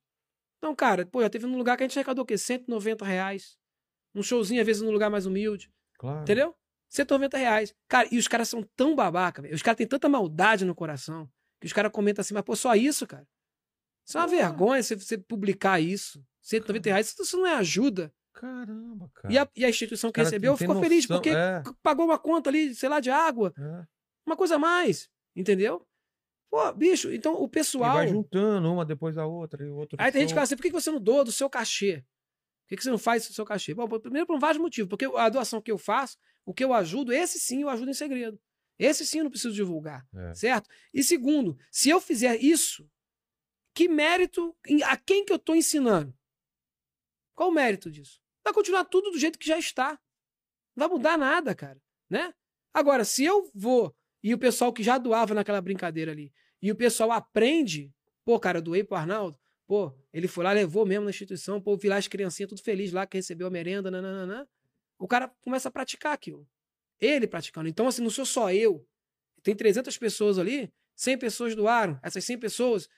Então, 0.58 0.74
cara, 0.74 1.06
pô, 1.06 1.22
já 1.22 1.30
teve 1.30 1.46
num 1.46 1.56
lugar 1.56 1.76
que 1.76 1.82
a 1.84 1.86
gente 1.88 1.98
arrecadou 1.98 2.22
o 2.24 2.26
quê? 2.26 2.36
190 2.38 3.04
reais. 3.04 3.56
Um 4.14 4.22
showzinho, 4.22 4.60
às 4.60 4.66
vezes, 4.66 4.82
num 4.82 4.90
lugar 4.90 5.10
mais 5.10 5.26
humilde. 5.26 5.72
Claro. 5.98 6.22
Entendeu? 6.22 6.54
190 6.88 7.36
reais. 7.38 7.74
Cara, 7.88 8.08
e 8.12 8.18
os 8.18 8.28
caras 8.28 8.48
são 8.48 8.62
tão 8.76 8.94
babaca, 8.94 9.40
velho. 9.42 9.54
Os 9.54 9.62
caras 9.62 9.78
têm 9.78 9.86
tanta 9.86 10.08
maldade 10.08 10.64
no 10.64 10.74
coração 10.74 11.28
que 11.60 11.66
os 11.66 11.72
caras 11.72 11.90
comentam 11.92 12.20
assim, 12.20 12.34
mas 12.34 12.42
pô, 12.44 12.54
só 12.56 12.74
isso, 12.74 13.06
cara. 13.06 13.26
Isso 14.06 14.18
é 14.18 14.20
uma 14.20 14.26
Porra. 14.28 14.38
vergonha 14.40 14.82
você, 14.82 14.94
você 14.96 15.16
publicar 15.16 15.80
isso. 15.80 16.24
190 16.42 16.90
reais, 16.90 17.14
isso 17.18 17.36
não 17.36 17.46
é 17.46 17.54
ajuda. 17.54 18.12
Caramba, 18.32 19.10
cara. 19.14 19.32
E 19.34 19.38
a, 19.38 19.48
e 19.56 19.64
a 19.64 19.68
instituição 19.68 20.10
que 20.10 20.16
Cara, 20.16 20.26
recebeu 20.28 20.56
ficou 20.56 20.80
feliz, 20.80 21.06
noção, 21.06 21.16
porque 21.22 21.30
é. 21.30 21.62
pagou 21.82 22.04
uma 22.06 22.18
conta 22.18 22.50
ali, 22.50 22.74
sei 22.74 22.88
lá, 22.88 22.98
de 22.98 23.10
água, 23.10 23.52
É. 23.58 23.86
uma 24.26 24.36
coisa 24.36 24.56
a 24.56 24.58
mais, 24.58 25.10
entendeu? 25.36 25.86
Pô, 26.50 26.72
bicho, 26.72 27.10
então 27.12 27.40
o 27.40 27.46
E 27.46 27.48
pessoal. 27.48 27.94
vai 27.94 28.08
juntando 28.08 28.70
uma 28.72 28.84
depois 28.84 29.14
da 29.14 29.26
outra 29.26 29.64
e 29.64 29.68
outro. 29.68 29.96
Aí 30.00 30.10
tem 30.12 30.20
gente 30.22 30.30
que 30.30 30.34
fala 30.34 30.44
assim: 30.44 30.56
por 30.56 30.62
que 30.62 30.70
você 30.70 30.90
não 30.90 31.00
doa 31.00 31.24
do 31.24 31.32
seu 31.32 31.48
cachê? 31.48 32.04
Por 32.68 32.76
que 32.76 32.82
você 32.82 32.90
não 32.90 32.98
faz 32.98 33.26
do 33.28 33.34
seu 33.34 33.44
cachê? 33.44 33.74
Bom, 33.74 33.86
primeiro 33.98 34.26
por 34.26 34.38
vários 34.38 34.60
motivos. 34.60 34.88
Porque 34.88 35.04
a 35.04 35.28
doação 35.28 35.60
que 35.60 35.70
eu 35.72 35.78
faço, 35.78 36.16
o 36.44 36.52
que 36.54 36.64
eu 36.64 36.72
ajudo, 36.72 37.12
esse 37.12 37.38
sim 37.38 37.62
eu 37.62 37.68
ajudo 37.68 37.90
em 37.90 37.94
segredo. 37.94 38.40
Esse 38.78 39.06
sim 39.06 39.18
eu 39.18 39.24
não 39.24 39.30
preciso 39.30 39.54
divulgar. 39.54 40.06
É. 40.14 40.34
Certo? 40.34 40.68
E 40.92 41.02
segundo, 41.02 41.56
se 41.70 41.90
eu 41.90 42.00
fizer 42.00 42.36
isso, 42.42 42.88
que 43.74 43.88
mérito. 43.88 44.54
A 44.86 44.96
quem 44.96 45.24
que 45.24 45.32
eu 45.32 45.36
estou 45.36 45.54
ensinando? 45.56 46.14
Qual 47.34 47.48
o 47.48 47.52
mérito 47.52 47.90
disso? 47.90 48.20
Vai 48.44 48.52
continuar 48.52 48.84
tudo 48.84 49.10
do 49.10 49.18
jeito 49.18 49.38
que 49.38 49.46
já 49.46 49.58
está. 49.58 49.98
Não 50.74 50.88
vai 50.88 50.96
mudar 50.96 51.18
nada, 51.18 51.54
cara. 51.54 51.80
Né? 52.08 52.32
Agora, 52.72 53.04
se 53.04 53.24
eu 53.24 53.50
vou 53.54 53.94
e 54.22 54.32
o 54.32 54.38
pessoal 54.38 54.72
que 54.72 54.82
já 54.82 54.98
doava 54.98 55.34
naquela 55.34 55.60
brincadeira 55.60 56.12
ali, 56.12 56.32
e 56.60 56.70
o 56.70 56.76
pessoal 56.76 57.10
aprende, 57.10 57.92
pô, 58.24 58.38
cara, 58.38 58.58
eu 58.58 58.62
doei 58.62 58.84
pro 58.84 58.96
Arnaldo, 58.96 59.36
pô, 59.66 59.92
ele 60.12 60.28
foi 60.28 60.44
lá, 60.44 60.52
levou 60.52 60.86
mesmo 60.86 61.04
na 61.04 61.10
instituição, 61.10 61.60
pô, 61.60 61.72
eu 61.72 61.76
vi 61.76 61.88
lá 61.88 61.96
as 61.96 62.06
criancinhas 62.06 62.48
tudo 62.48 62.62
feliz 62.62 62.92
lá 62.92 63.06
que 63.06 63.16
recebeu 63.16 63.46
a 63.48 63.50
merenda, 63.50 63.90
nananana. 63.90 64.48
O 64.98 65.08
cara 65.08 65.28
começa 65.40 65.68
a 65.68 65.72
praticar 65.72 66.12
aquilo. 66.12 66.46
Ele 67.00 67.26
praticando. 67.26 67.68
Então, 67.68 67.88
assim, 67.88 68.02
não 68.02 68.10
sou 68.10 68.24
só 68.24 68.52
eu. 68.52 68.86
Tem 69.42 69.56
300 69.56 69.98
pessoas 69.98 70.38
ali, 70.38 70.72
100 70.94 71.18
pessoas 71.18 71.56
doaram. 71.56 71.98
Essas 72.00 72.24
100 72.24 72.38
pessoas 72.38 72.88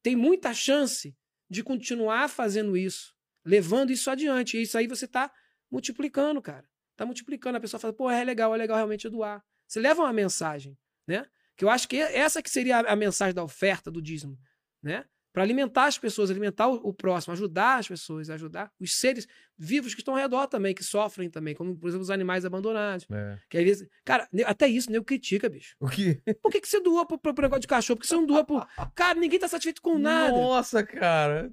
têm 0.00 0.14
muita 0.14 0.54
chance 0.54 1.16
de 1.50 1.64
continuar 1.64 2.28
fazendo 2.28 2.76
isso, 2.76 3.16
levando 3.44 3.90
isso 3.90 4.10
adiante. 4.10 4.56
E 4.56 4.62
isso 4.62 4.76
aí 4.76 4.86
você 4.86 5.06
tá 5.06 5.30
multiplicando, 5.70 6.40
cara. 6.40 6.68
Tá 6.96 7.04
multiplicando. 7.06 7.56
A 7.56 7.60
pessoa 7.60 7.80
fala, 7.80 7.92
pô, 7.92 8.10
é 8.10 8.24
legal, 8.24 8.54
é 8.54 8.58
legal 8.58 8.76
realmente 8.76 9.08
doar. 9.08 9.42
Você 9.66 9.80
leva 9.80 10.02
uma 10.02 10.12
mensagem, 10.12 10.76
né? 11.06 11.26
Que 11.56 11.64
eu 11.64 11.70
acho 11.70 11.88
que 11.88 11.96
essa 11.96 12.42
que 12.42 12.50
seria 12.50 12.78
a 12.78 12.96
mensagem 12.96 13.34
da 13.34 13.42
oferta 13.42 13.90
do 13.90 14.00
dízimo, 14.00 14.38
né? 14.82 15.04
Para 15.32 15.42
alimentar 15.42 15.84
as 15.84 15.98
pessoas, 15.98 16.30
alimentar 16.30 16.66
o, 16.66 16.92
próximo, 16.92 17.32
ajudar 17.32 17.78
as 17.78 17.86
pessoas, 17.86 18.30
ajudar 18.30 18.72
os 18.80 18.94
seres 18.96 19.28
vivos 19.56 19.94
que 19.94 20.00
estão 20.00 20.14
ao 20.14 20.20
redor 20.20 20.46
também, 20.46 20.74
que 20.74 20.82
sofrem 20.82 21.30
também, 21.30 21.54
como, 21.54 21.76
por 21.76 21.86
exemplo, 21.86 22.02
os 22.02 22.10
animais 22.10 22.44
abandonados. 22.44 23.06
É. 23.10 23.38
Que 23.48 23.58
às 23.58 23.64
vezes, 23.64 23.88
cara, 24.04 24.26
até 24.46 24.66
isso, 24.66 24.90
nego 24.90 25.04
critica, 25.04 25.48
bicho. 25.48 25.76
O 25.78 25.88
que? 25.88 26.20
Por 26.42 26.50
que, 26.50 26.60
que 26.60 26.68
você 26.68 26.80
doa 26.80 27.06
pro, 27.06 27.18
pro, 27.18 27.34
pro 27.34 27.42
negócio 27.42 27.60
de 27.60 27.68
cachorro? 27.68 27.98
Por 27.98 28.02
que 28.02 28.08
você 28.08 28.16
não 28.16 28.26
doa 28.26 28.42
pro. 28.42 28.66
Cara, 28.94 29.18
ninguém 29.20 29.38
tá 29.38 29.46
satisfeito 29.46 29.82
com 29.82 29.98
nada. 29.98 30.32
Nossa, 30.32 30.82
cara. 30.82 31.52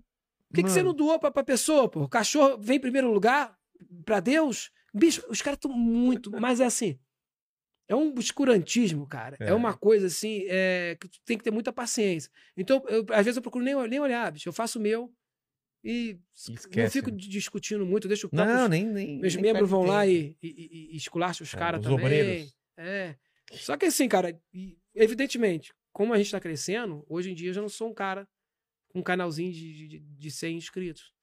Por 0.49 0.55
que, 0.55 0.63
que 0.63 0.69
você 0.69 0.83
não 0.83 0.93
doou 0.93 1.19
pra, 1.19 1.31
pra 1.31 1.43
pessoa, 1.43 1.89
pô? 1.89 2.01
O 2.03 2.09
cachorro 2.09 2.57
vem 2.59 2.77
em 2.77 2.81
primeiro 2.81 3.11
lugar 3.11 3.57
pra 4.05 4.19
Deus? 4.19 4.71
Bicho, 4.93 5.23
os 5.29 5.41
caras 5.41 5.57
estão 5.57 5.71
muito. 5.71 6.31
Mas 6.31 6.59
é 6.59 6.65
assim. 6.65 6.97
É 7.87 7.95
um 7.95 8.07
obscurantismo, 8.09 9.05
cara. 9.07 9.37
É, 9.39 9.49
É. 9.49 9.53
uma 9.53 9.75
coisa 9.75 10.07
assim 10.07 10.43
é, 10.47 10.97
que 10.99 11.07
tu 11.07 11.19
tem 11.25 11.37
que 11.37 11.43
ter 11.43 11.51
muita 11.51 11.71
paciência. 11.73 12.31
Então, 12.57 12.83
eu- 12.87 13.05
às 13.11 13.25
vezes 13.25 13.35
eu 13.35 13.41
procuro 13.41 13.63
nem, 13.63 13.75
nem 13.87 13.99
olhar, 13.99 14.31
bicho. 14.31 14.47
Eu 14.49 14.53
faço 14.53 14.79
o 14.79 14.81
meu 14.81 15.13
e 15.83 16.17
não 16.47 16.55
Esquece, 16.55 16.93
fico 16.93 17.11
né? 17.11 17.17
di- 17.17 17.27
discutindo 17.29 17.85
muito. 17.85 18.05
Eu 18.05 18.09
deixo 18.09 18.27
o 18.27 18.29
Não, 18.35 18.67
nem. 18.67 18.85
nem 18.85 19.19
meus 19.19 19.35
nem 19.35 19.43
membros 19.43 19.69
vão 19.69 19.83
lá 19.83 20.03
tempo. 20.03 20.35
e, 20.41 20.47
e, 20.47 20.49
e, 20.49 20.93
e 20.93 20.97
esculacham 20.97 21.43
os 21.45 21.53
É, 21.53 21.57
caras 21.57 21.79
os 21.81 21.85
também. 21.85 22.05
obreiros. 22.05 22.55
É. 22.77 23.15
Só 23.51 23.77
que 23.77 23.85
assim, 23.85 24.07
cara, 24.07 24.35
evidentemente, 24.95 25.73
como 25.93 26.13
a 26.13 26.17
gente 26.17 26.31
tá 26.31 26.39
crescendo, 26.39 27.05
hoje 27.07 27.31
em 27.31 27.35
dia 27.35 27.49
eu 27.49 27.53
já 27.53 27.61
não 27.61 27.69
sou 27.69 27.89
um 27.89 27.93
cara 27.93 28.27
um 28.95 29.03
canalzinho 29.03 29.51
de, 29.51 29.87
de, 29.87 29.99
de 29.99 30.31
100 30.31 30.57
inscritos. 30.57 31.13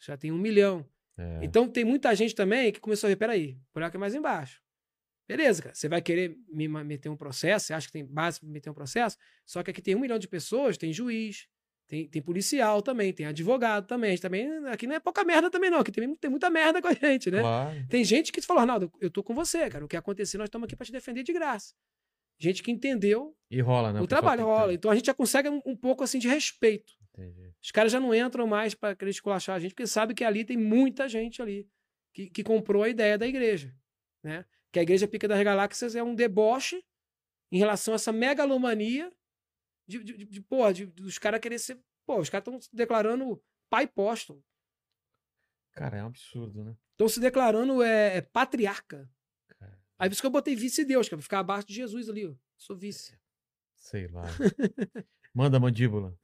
Já 0.00 0.16
tem 0.16 0.32
um 0.32 0.38
milhão. 0.38 0.84
É. 1.16 1.40
Então 1.42 1.68
tem 1.68 1.84
muita 1.84 2.14
gente 2.14 2.34
também 2.34 2.72
que 2.72 2.80
começou 2.80 3.06
a 3.06 3.10
ver, 3.10 3.16
peraí, 3.16 3.58
o 3.70 3.74
buraco 3.74 3.96
é 3.96 4.00
mais 4.00 4.14
embaixo. 4.14 4.62
Beleza, 5.28 5.62
cara. 5.62 5.74
Você 5.74 5.88
vai 5.88 6.00
querer 6.00 6.34
me 6.48 6.66
meter 6.66 7.10
um 7.10 7.16
processo, 7.16 7.66
você 7.66 7.74
acha 7.74 7.86
que 7.86 7.92
tem 7.92 8.04
base 8.04 8.40
para 8.40 8.48
meter 8.48 8.70
um 8.70 8.74
processo? 8.74 9.18
Só 9.44 9.62
que 9.62 9.70
aqui 9.70 9.82
tem 9.82 9.94
um 9.94 10.00
milhão 10.00 10.18
de 10.18 10.26
pessoas, 10.26 10.78
tem 10.78 10.90
juiz, 10.90 11.46
tem, 11.86 12.08
tem 12.08 12.22
policial 12.22 12.80
também, 12.80 13.12
tem 13.12 13.26
advogado 13.26 13.86
também. 13.86 14.08
A 14.08 14.12
gente 14.12 14.22
também. 14.22 14.48
Aqui 14.68 14.86
não 14.86 14.94
é 14.94 15.00
pouca 15.00 15.22
merda 15.24 15.50
também, 15.50 15.70
não. 15.70 15.80
Aqui 15.80 15.92
tem, 15.92 16.14
tem 16.16 16.30
muita 16.30 16.48
merda 16.48 16.80
com 16.80 16.88
a 16.88 16.94
gente, 16.94 17.30
né? 17.30 17.40
Claro. 17.40 17.86
Tem 17.88 18.02
gente 18.04 18.32
que 18.32 18.40
falou, 18.40 18.60
Arnaldo, 18.62 18.90
eu 19.00 19.10
tô 19.10 19.22
com 19.22 19.34
você, 19.34 19.68
cara. 19.68 19.84
O 19.84 19.88
que 19.88 19.96
acontecer, 19.96 20.38
nós 20.38 20.46
estamos 20.46 20.64
aqui 20.64 20.76
para 20.76 20.86
te 20.86 20.92
defender 20.92 21.22
de 21.22 21.32
graça. 21.32 21.74
Gente 22.38 22.62
que 22.62 22.70
entendeu 22.70 23.36
E 23.50 23.60
rola, 23.60 23.92
né? 23.92 24.00
o 24.00 24.06
trabalho, 24.06 24.44
rola. 24.44 24.72
Então 24.72 24.90
a 24.90 24.94
gente 24.94 25.06
já 25.06 25.14
consegue 25.14 25.48
um, 25.48 25.60
um 25.66 25.76
pouco 25.76 26.04
assim 26.04 26.18
de 26.18 26.28
respeito. 26.28 26.92
Entendi. 27.18 27.52
Os 27.62 27.70
caras 27.72 27.90
já 27.90 27.98
não 27.98 28.14
entram 28.14 28.46
mais 28.46 28.74
para 28.74 28.94
querer 28.94 29.10
esculachar 29.10 29.56
a 29.56 29.58
gente, 29.58 29.72
porque 29.74 29.86
sabe 29.86 30.14
que 30.14 30.22
ali 30.24 30.44
tem 30.44 30.56
muita 30.56 31.08
gente 31.08 31.42
ali 31.42 31.68
que, 32.14 32.30
que 32.30 32.44
comprou 32.44 32.82
a 32.84 32.88
ideia 32.88 33.18
da 33.18 33.26
igreja, 33.26 33.74
né? 34.22 34.44
Que 34.72 34.78
a 34.78 34.82
igreja 34.82 35.08
Pica 35.08 35.26
das 35.26 35.42
Galáxias 35.42 35.96
é 35.96 36.02
um 36.02 36.14
deboche 36.14 36.84
em 37.50 37.58
relação 37.58 37.94
a 37.94 37.96
essa 37.96 38.12
megalomania 38.12 39.12
de, 39.88 40.02
de, 40.04 40.16
de, 40.16 40.24
de, 40.26 40.40
porra, 40.40 40.72
de- 40.72 40.86
dos 40.86 41.18
caras 41.18 41.40
querer 41.40 41.58
ser... 41.58 41.80
Pô, 42.06 42.18
os 42.20 42.28
caras 42.30 42.46
estão 42.46 42.60
se 42.60 42.74
declarando 42.74 43.42
pai 43.70 43.84
apóstolo. 43.84 44.44
Cara, 45.72 45.96
é 45.98 46.02
um 46.02 46.06
absurdo, 46.06 46.62
né? 46.64 46.76
Estão 46.92 47.08
se 47.08 47.20
declarando 47.20 47.82
é, 47.82 48.20
patriarca. 48.20 49.10
Cara, 49.58 49.78
Aí 49.98 50.08
por 50.08 50.12
isso 50.12 50.20
que 50.22 50.26
eu 50.26 50.30
botei 50.30 50.54
vice-deus, 50.54 51.08
que 51.08 51.14
é 51.14 51.16
pra 51.16 51.22
ficar 51.22 51.38
abaixo 51.40 51.66
de 51.66 51.74
Jesus 51.74 52.08
ali, 52.08 52.26
ó. 52.26 52.34
Sou 52.56 52.76
vice. 52.76 53.18
sei 53.74 54.08
lá. 54.08 54.24
Manda 55.34 55.60
mandíbula. 55.60 56.18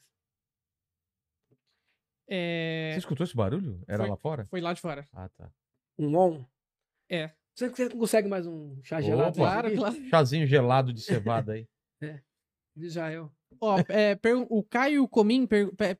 É, 2.28 2.90
Você 2.92 2.98
escutou 3.00 3.24
esse 3.24 3.36
barulho? 3.36 3.82
Era 3.86 4.02
Foi. 4.04 4.10
lá 4.10 4.16
fora? 4.16 4.46
Foi 4.46 4.60
lá 4.60 4.72
de 4.72 4.80
fora. 4.80 5.06
Ah, 5.12 5.28
tá. 5.36 5.50
Um 5.98 6.16
on. 6.16 6.44
É. 7.10 7.30
Você 7.54 7.68
você 7.68 7.88
consegue 7.90 8.28
mais 8.28 8.46
um 8.46 8.80
chá 8.82 9.00
gelado? 9.00 9.28
Opa. 9.40 9.50
Claro, 9.50 9.76
claro. 9.76 10.08
Chazinho 10.08 10.46
gelado 10.46 10.92
de 10.92 11.00
cevada 11.02 11.52
aí. 11.52 11.68
De 12.76 12.86
Israel. 12.86 13.30
Ó, 13.60 13.78
é, 13.88 14.16
per- 14.16 14.44
o 14.50 14.62
Caio 14.64 15.06
Comim 15.06 15.48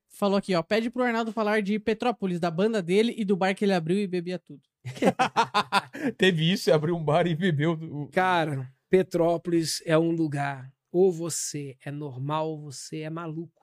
falou 0.09 0.37
aqui, 0.37 0.55
ó. 0.57 0.63
Pede 0.63 0.91
pro 0.91 1.05
Arnaldo 1.05 1.31
falar 1.33 1.63
de 1.63 1.79
Petrópolis, 1.79 2.41
da 2.41 2.51
banda 2.51 2.83
dele 2.83 3.15
e 3.17 3.25
do 3.25 3.37
bar 3.37 3.55
que 3.55 3.65
ele 3.65 3.73
abriu 3.73 3.99
e 3.99 4.09
bebia 4.09 4.41
tudo. 4.41 4.61
Teve 6.19 6.51
isso, 6.53 6.73
abriu 6.73 6.97
um 6.97 7.05
bar 7.05 7.27
e 7.27 7.35
bebeu. 7.37 7.73
o- 7.73 8.09
Cara, 8.09 8.73
Petrópolis 8.91 9.81
é 9.87 9.97
um 9.97 10.11
lugar. 10.11 10.73
Ou 10.91 11.13
você 11.13 11.77
é 11.85 11.91
normal 11.91 12.51
ou 12.51 12.61
você 12.73 13.01
é 13.01 13.11
maluco. 13.11 13.63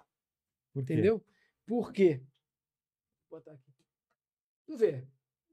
Por 0.73 0.85
quê? 0.85 0.93
Entendeu? 0.93 1.23
Por 1.65 1.91
quê? 1.93 2.21
Vou 3.31 3.39
botar 3.39 3.51
aqui. 3.53 3.71
Tu 4.67 4.77
vê. 4.77 5.03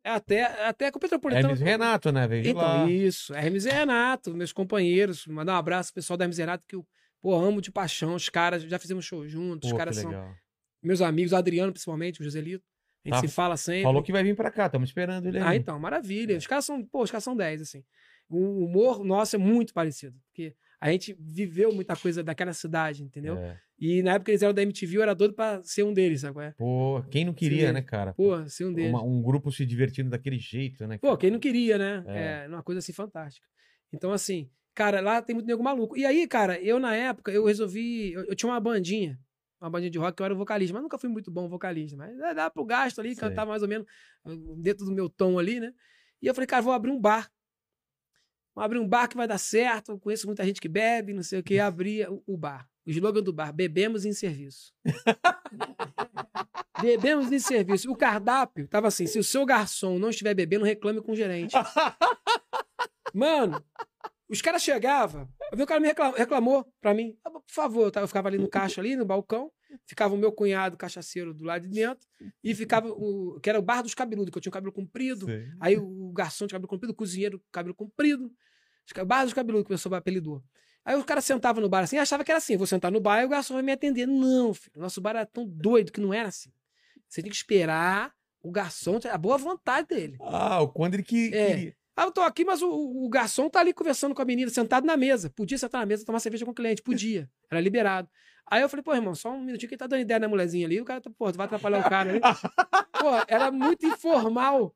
É 0.05 0.11
até, 0.11 0.43
até 0.67 0.91
com 0.91 0.99
o 0.99 1.01
Petropolitano. 1.01 1.49
Hermes 1.49 1.61
Renato, 1.61 2.11
né? 2.13 2.27
Veio 2.27 2.49
Então, 2.49 2.61
lá. 2.61 2.91
isso. 2.91 3.33
Hermes 3.35 3.65
e 3.65 3.71
Renato, 3.71 4.35
meus 4.35 4.53
companheiros. 4.53 5.27
Mandar 5.27 5.55
um 5.55 5.57
abraço 5.57 5.91
pro 5.93 5.97
pessoal 6.01 6.17
da 6.17 6.25
Hermes 6.25 6.39
e 6.39 6.43
Renato, 6.43 6.65
que 6.67 6.77
eu 6.77 6.87
pô, 7.21 7.35
amo 7.35 7.61
de 7.61 7.71
paixão. 7.71 8.15
Os 8.15 8.29
caras, 8.29 8.63
já 8.63 8.79
fizemos 8.79 9.05
show 9.05 9.27
juntos. 9.27 9.69
Pô, 9.71 9.77
os 9.77 9.79
caras 9.79 9.97
são 9.97 10.11
legal. 10.11 10.35
meus 10.83 11.01
amigos, 11.03 11.33
o 11.33 11.37
Adriano, 11.37 11.73
principalmente, 11.73 12.21
o 12.21 12.25
Joselito. 12.25 12.65
A 13.05 13.09
gente 13.09 13.23
Tá. 13.23 13.29
se 13.29 13.35
fala 13.35 13.57
sempre. 13.57 13.85
Falou 13.85 14.03
que 14.03 14.13
vai 14.13 14.23
vir 14.23 14.35
pra 14.37 14.51
cá, 14.51 14.67
estamos 14.67 14.89
esperando 14.91 15.27
ele 15.27 15.39
aí. 15.39 15.45
Ah, 15.45 15.57
então, 15.57 15.79
maravilha. 15.79 16.37
Os 16.37 16.47
caras 16.47 16.65
são, 16.65 16.85
pô, 16.85 17.03
os 17.03 17.11
caras 17.11 17.25
são 17.25 17.37
10, 17.37 17.63
assim. 17.63 17.85
O 18.29 18.65
humor 18.65 19.03
nosso 19.05 19.37
é 19.37 19.39
muito 19.39 19.73
parecido. 19.73 20.17
Porque 20.29 20.55
a 20.81 20.91
gente 20.91 21.17
viveu 21.19 21.73
muita 21.73 21.97
coisa 21.97 22.23
daquela 22.23 22.53
cidade, 22.53 23.03
entendeu? 23.03 23.37
É. 23.37 23.59
E 23.79 24.03
na 24.03 24.15
época 24.15 24.31
eles 24.31 24.43
eram 24.43 24.53
da 24.55 24.63
MTV, 24.63 24.97
eu 24.97 25.03
era 25.03 25.15
doido 25.15 25.35
pra 25.35 25.63
ser 25.63 25.85
um 25.85 25.93
deles, 25.93 26.23
sabe? 26.23 26.41
é? 26.41 26.51
Pô, 26.53 27.03
quem 27.11 27.25
não 27.25 27.33
queria, 27.33 27.73
né, 27.73 27.81
cara? 27.83 28.13
Pô, 28.13 28.49
ser 28.49 28.65
um 28.65 28.73
deles. 28.73 28.91
Uma- 28.91 29.03
um 29.05 29.23
grupo 29.23 29.53
se 29.53 29.65
divertindo 29.65 30.11
daquele 30.11 30.39
jeito, 30.39 30.87
né? 30.87 30.99
Pô, 30.99 31.09
cara? 31.09 31.19
quem 31.19 31.31
não 31.31 31.39
queria, 31.39 31.79
né? 31.79 32.05
É. 32.07 32.45
É, 32.45 32.49
uma 32.49 32.63
coisa 32.63 32.81
assim 32.81 32.93
fantástica. 32.93 33.47
Então, 33.93 34.13
assim, 34.13 34.51
cara, 34.75 35.01
lá 35.01 35.23
tem 35.23 35.35
muito 35.35 35.47
nego 35.47 35.63
maluco. 35.63 35.97
E 35.97 36.05
aí, 36.05 36.27
cara, 36.27 36.61
eu 36.61 36.79
na 36.79 36.95
época, 36.95 37.31
eu 37.31 37.45
resolvi. 37.45 38.13
Eu, 38.13 38.25
eu 38.27 38.35
tinha 38.35 38.51
uma 38.51 38.61
bandinha, 38.61 39.19
uma 39.61 39.71
bandinha 39.71 39.91
de 39.91 39.99
rock, 39.99 40.17
que 40.17 40.23
eu 40.23 40.27
era 40.27 40.35
vocalista, 40.35 40.75
mas 40.75 40.83
nunca 40.83 40.99
fui 40.99 41.09
muito 41.09 41.31
bom 41.31 41.49
vocalista. 41.49 41.97
Mas 41.97 42.17
dá, 42.19 42.33
dá 42.33 42.51
pro 42.51 42.65
gasto 42.65 43.01
ali, 43.01 43.15
Sei. 43.15 43.29
cantar 43.29 43.47
mais 43.47 43.63
ou 43.63 43.69
menos 43.69 43.87
uh, 44.25 44.57
dentro 44.57 44.85
do 44.85 44.93
meu 44.93 45.09
tom 45.09 45.39
ali, 45.39 45.61
né? 45.61 45.73
E 46.21 46.27
eu 46.27 46.35
falei, 46.35 46.47
cara, 46.49 46.63
vou 46.63 46.73
abrir 46.73 46.91
um 46.91 47.01
bar. 47.01 47.31
Vou 48.59 48.65
abrir 48.65 48.81
um 48.81 48.89
bar 48.89 49.07
que 49.07 49.17
vai 49.17 49.29
dar 49.29 49.39
certo. 49.39 49.93
Eu 49.93 50.01
conheço 50.01 50.27
muita 50.27 50.45
gente 50.45 50.61
que 50.61 50.69
bebe, 50.69 51.13
não 51.13 51.23
sei 51.23 51.39
o 51.39 51.45
que. 51.45 51.61
Abri 51.63 52.05
o, 52.09 52.21
o 52.27 52.37
bar. 52.37 52.69
O 52.85 52.91
slogan 52.91 53.23
do 53.23 53.33
bar: 53.33 53.53
bebemos 53.53 54.05
em 54.05 54.13
serviço. 54.13 54.75
bebemos 56.83 57.31
em 57.31 57.39
serviço. 57.39 57.89
O 57.89 57.95
cardápio 57.95 58.67
tava 58.67 58.89
assim: 58.89 59.07
se 59.07 59.17
o 59.17 59.23
seu 59.23 59.47
garçom 59.47 59.97
não 59.97 60.11
estiver 60.11 60.35
bebendo, 60.35 60.65
reclame 60.65 61.01
com 61.01 61.13
o 61.13 61.15
gerente. 61.15 61.55
Mano, 63.15 63.65
os 64.29 64.43
caras 64.43 64.63
chegavam, 64.63 65.29
eu 65.51 65.57
vi 65.57 65.63
o 65.63 65.67
cara 65.67 65.81
me 65.81 65.87
reclamou, 65.89 66.17
reclamou 66.17 66.73
pra 66.81 66.93
mim. 66.95 67.17
"Ah, 67.25 67.31
Por 67.31 67.43
favor, 67.49 67.91
eu, 67.95 68.07
ficava 68.09 68.29
ali 68.29 68.37
no 68.39 68.49
caixa, 68.49 68.81
ali 68.81 68.95
no 68.97 69.05
balcão, 69.05 69.51
ficava 69.87 70.15
o 70.15 70.19
meu 70.19 70.31
cunhado 70.33 70.77
cachaceiro 70.77 71.33
do 71.33 71.45
lado 71.45 71.63
de 71.63 71.69
dentro, 71.69 72.07
e 72.45 72.55
ficava 72.55 72.89
o. 72.89 73.39
que 73.43 73.49
era 73.49 73.59
o 73.59 73.63
bar 73.63 73.83
dos 73.83 73.95
cabeludos, 73.95 74.31
que 74.31 74.39
eu 74.39 74.43
tinha 74.43 74.51
o 74.51 74.53
cabelo 74.53 74.73
comprido. 74.73 75.27
Sei. 75.27 75.47
Aí 75.61 75.77
o 75.79 76.13
garçom 76.13 76.47
de 76.47 76.53
cabelo 76.53 76.69
comprido, 76.69 76.91
o 76.93 76.95
cozinheiro 76.97 77.43
cabelo 77.51 77.75
comprido. 77.75 78.31
Ca- 78.95 79.05
Bar 79.05 79.25
dos 79.25 79.35
cabeludos 79.35 79.67
que 79.67 79.73
o 79.73 79.77
pessoal 79.77 79.95
apelidou. 79.97 80.43
Aí 80.85 80.97
o 80.97 81.05
cara 81.05 81.21
sentava 81.21 81.61
no 81.61 81.69
bar 81.69 81.81
assim, 81.85 81.99
achava 81.99 82.25
que 82.25 82.31
era 82.31 82.39
assim, 82.39 82.55
eu 82.55 82.59
vou 82.59 82.67
sentar 82.67 82.91
no 82.91 83.01
bar 83.01 83.21
e 83.21 83.27
o 83.27 83.29
garçom 83.29 83.53
vai 83.55 83.63
me 83.63 83.73
atender. 83.73 84.07
Não, 84.07 84.55
filho, 84.55 84.73
nosso 84.81 85.01
bar 85.01 85.11
era 85.11 85.27
tão 85.27 85.47
doido 85.47 85.93
que 85.93 86.01
não 86.01 86.15
era 86.15 86.29
assim. 86.29 86.51
Você 87.07 87.21
tem 87.23 87.31
que 87.31 87.37
esperar 87.37 88.13
o 88.43 88.51
garçom, 88.51 88.99
a 89.11 89.19
boa 89.19 89.37
vontade 89.37 89.89
dele. 89.89 90.17
Ah, 90.21 90.61
o 90.63 90.69
quando 90.69 90.95
ele 90.95 91.03
que 91.03 91.35
É. 91.35 91.47
queria. 91.49 91.77
Ah, 91.99 92.05
eu 92.05 92.13
tô 92.13 92.21
aqui, 92.21 92.45
mas 92.45 92.63
o, 92.63 92.71
o 92.71 93.09
garçom 93.09 93.49
tá 93.51 93.59
ali 93.59 93.73
conversando 93.75 94.15
com 94.15 94.23
a 94.23 94.25
menina, 94.25 94.49
sentado 94.51 94.87
na 94.87 94.97
mesa. 94.97 95.31
Podia 95.31 95.59
sentar 95.59 95.81
na 95.81 95.87
mesa 95.87 96.05
tomar 96.07 96.21
cerveja 96.21 96.45
com 96.45 96.53
o 96.53 96.55
cliente, 96.55 96.81
podia. 96.81 97.29
Era 97.51 97.61
liberado. 97.61 98.09
Aí 98.47 98.63
eu 98.63 98.69
falei, 98.69 98.85
pô, 98.85 98.95
irmão, 98.95 99.15
só 99.17 99.31
um 99.33 99.41
minutinho 99.45 99.69
que 99.69 99.75
ele 99.75 99.79
tá 99.81 99.87
dando 99.89 100.01
ideia 100.03 100.21
na 100.21 100.29
mulherzinha 100.29 100.65
ali. 100.65 100.81
O 100.81 100.85
cara 100.85 101.01
tá, 101.01 101.11
pô, 101.11 101.31
tu 101.33 101.37
vai 101.37 101.47
atrapalhar 101.47 101.81
o 101.85 101.89
cara 101.89 102.11
ali. 102.11 102.21
Pô, 103.01 103.09
era 103.27 103.51
muito 103.51 103.85
informal. 103.85 104.73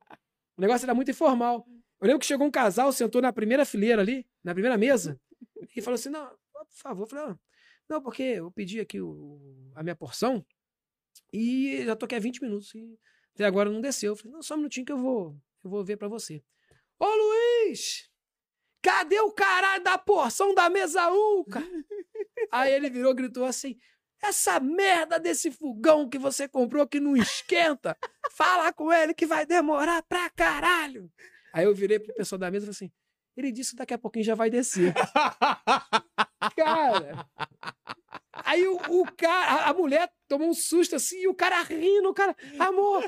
O 0.57 0.61
negócio 0.61 0.85
era 0.85 0.93
muito 0.93 1.09
informal. 1.11 1.65
Eu 2.01 2.07
lembro 2.07 2.19
que 2.19 2.25
chegou 2.25 2.45
um 2.45 2.51
casal, 2.51 2.91
sentou 2.91 3.21
na 3.21 3.31
primeira 3.31 3.63
fileira 3.65 4.01
ali, 4.01 4.27
na 4.43 4.53
primeira 4.53 4.77
mesa, 4.77 5.17
e 5.75 5.81
falou 5.81 5.95
assim: 5.95 6.09
não, 6.09 6.25
por 6.27 6.67
favor. 6.69 7.03
Eu 7.03 7.07
falei, 7.07 7.25
"Ah, 7.31 7.39
não, 7.89 8.01
porque 8.01 8.21
eu 8.23 8.51
pedi 8.51 8.79
aqui 8.81 8.99
o- 9.01 9.71
a 9.75 9.81
minha 9.81 9.95
porção 9.95 10.45
e 11.31 11.83
já 11.85 11.95
tô 11.95 12.05
aqui 12.05 12.15
há 12.15 12.19
20 12.19 12.41
minutos 12.41 12.73
e 12.75 12.97
até 13.33 13.45
agora 13.45 13.69
não 13.69 13.81
desceu. 13.81 14.11
Eu 14.11 14.15
falei, 14.17 14.33
não, 14.33 14.41
só 14.43 14.53
um 14.55 14.57
minutinho 14.57 14.85
que 14.85 14.91
eu 14.91 14.97
vou, 14.97 15.35
eu 15.63 15.69
vou 15.69 15.83
ver 15.83 15.97
pra 15.97 16.07
você. 16.07 16.43
Ô 16.99 17.05
Luiz! 17.05 18.09
Cadê 18.81 19.19
o 19.21 19.31
caralho 19.31 19.83
da 19.83 19.97
porção 19.97 20.53
da 20.53 20.69
mesa 20.69 21.09
1, 21.11 21.43
cara? 21.45 21.65
Aí 22.51 22.73
ele 22.73 22.89
virou 22.89 23.11
e 23.11 23.15
gritou 23.15 23.45
assim: 23.45 23.77
essa 24.21 24.59
merda 24.59 25.19
desse 25.19 25.51
fogão 25.51 26.09
que 26.09 26.17
você 26.19 26.47
comprou 26.47 26.87
que 26.87 26.99
não 26.99 27.15
esquenta, 27.15 27.97
fala 28.31 28.71
com 28.73 28.91
ele 28.91 29.13
que 29.13 29.25
vai 29.25 29.45
demorar 29.45 30.03
pra 30.03 30.29
caralho. 30.29 31.09
Aí 31.53 31.65
eu 31.65 31.73
virei 31.73 31.99
pro 31.99 32.13
pessoal 32.13 32.39
da 32.39 32.51
mesa 32.51 32.65
e 32.65 32.67
falei 32.67 32.75
assim: 32.75 32.91
ele 33.37 33.51
disse 33.51 33.71
que 33.71 33.77
daqui 33.77 33.93
a 33.93 33.97
pouquinho 33.97 34.25
já 34.25 34.35
vai 34.35 34.49
descer. 34.49 34.93
Cara. 36.55 37.25
Aí 38.45 38.67
o, 38.67 38.75
o 39.01 39.11
cara, 39.13 39.51
a- 39.53 39.69
a 39.69 39.73
mulher 39.73 40.11
tomou 40.33 40.49
um 40.49 40.53
susto 40.53 40.95
assim, 40.95 41.21
e 41.21 41.27
o 41.27 41.35
cara 41.35 41.61
rindo, 41.61 42.09
o 42.09 42.13
cara, 42.13 42.35
amor, 42.57 43.07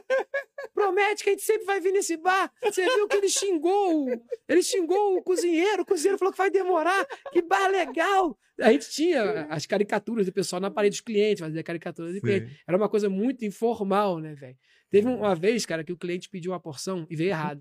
promete 0.75 1.23
que 1.23 1.31
a 1.31 1.33
gente 1.33 1.41
sempre 1.41 1.65
vai 1.65 1.79
vir 1.79 1.91
nesse 1.91 2.15
bar. 2.17 2.53
Você 2.61 2.83
viu 2.83 3.07
que 3.07 3.17
ele 3.17 3.29
xingou, 3.29 4.07
ele 4.47 4.61
xingou 4.61 5.17
o 5.17 5.23
cozinheiro, 5.23 5.81
o 5.81 5.85
cozinheiro 5.85 6.19
falou 6.19 6.31
que 6.31 6.37
vai 6.37 6.51
demorar, 6.51 7.03
que 7.31 7.41
bar 7.41 7.67
legal. 7.67 8.37
A 8.61 8.71
gente 8.71 8.91
tinha 8.91 9.47
as 9.49 9.65
caricaturas 9.65 10.27
do 10.27 10.31
pessoal 10.31 10.59
na 10.59 10.69
parede 10.69 10.93
dos 10.93 11.01
clientes, 11.01 11.39
fazia 11.39 11.63
caricaturas 11.63 12.13
de 12.13 12.21
clientes. 12.21 12.49
Sei. 12.49 12.59
Era 12.67 12.77
uma 12.77 12.87
coisa 12.87 13.09
muito 13.09 13.43
informal, 13.43 14.19
né, 14.19 14.35
velho? 14.35 14.57
Teve 14.91 15.07
uma 15.07 15.33
vez, 15.33 15.65
cara, 15.65 15.83
que 15.83 15.91
o 15.91 15.97
cliente 15.97 16.29
pediu 16.29 16.51
uma 16.51 16.59
porção 16.59 17.07
e 17.09 17.15
veio 17.15 17.29
errado. 17.29 17.59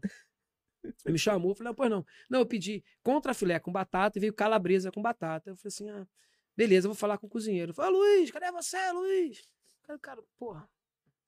Ele 0.85 1.13
me 1.13 1.19
chamou, 1.19 1.53
eu 1.53 1.55
falei, 1.55 1.71
não, 1.71 1.75
pois 1.75 1.91
não. 1.91 2.07
Não, 2.29 2.41
eu 2.41 2.47
pedi 2.47 2.85
contra 3.03 3.33
filé 3.33 3.59
com 3.59 3.73
batata 3.73 4.19
e 4.19 4.21
veio 4.21 4.35
calabresa 4.35 4.93
com 4.93 5.01
batata. 5.01 5.51
Eu 5.51 5.57
falei 5.57 5.69
assim, 5.69 5.89
ah, 5.89 6.07
beleza, 6.55 6.87
eu 6.87 6.91
vou 6.91 6.99
falar 6.99 7.17
com 7.17 7.27
o 7.27 7.31
cozinheiro. 7.31 7.73
Falei, 7.73 7.91
ah, 7.91 7.95
Luiz, 7.97 8.31
cadê 8.31 8.53
você, 8.53 8.93
Luiz? 8.93 9.43
Cara, 9.85 9.99
cara, 9.99 10.23
porra, 10.39 10.69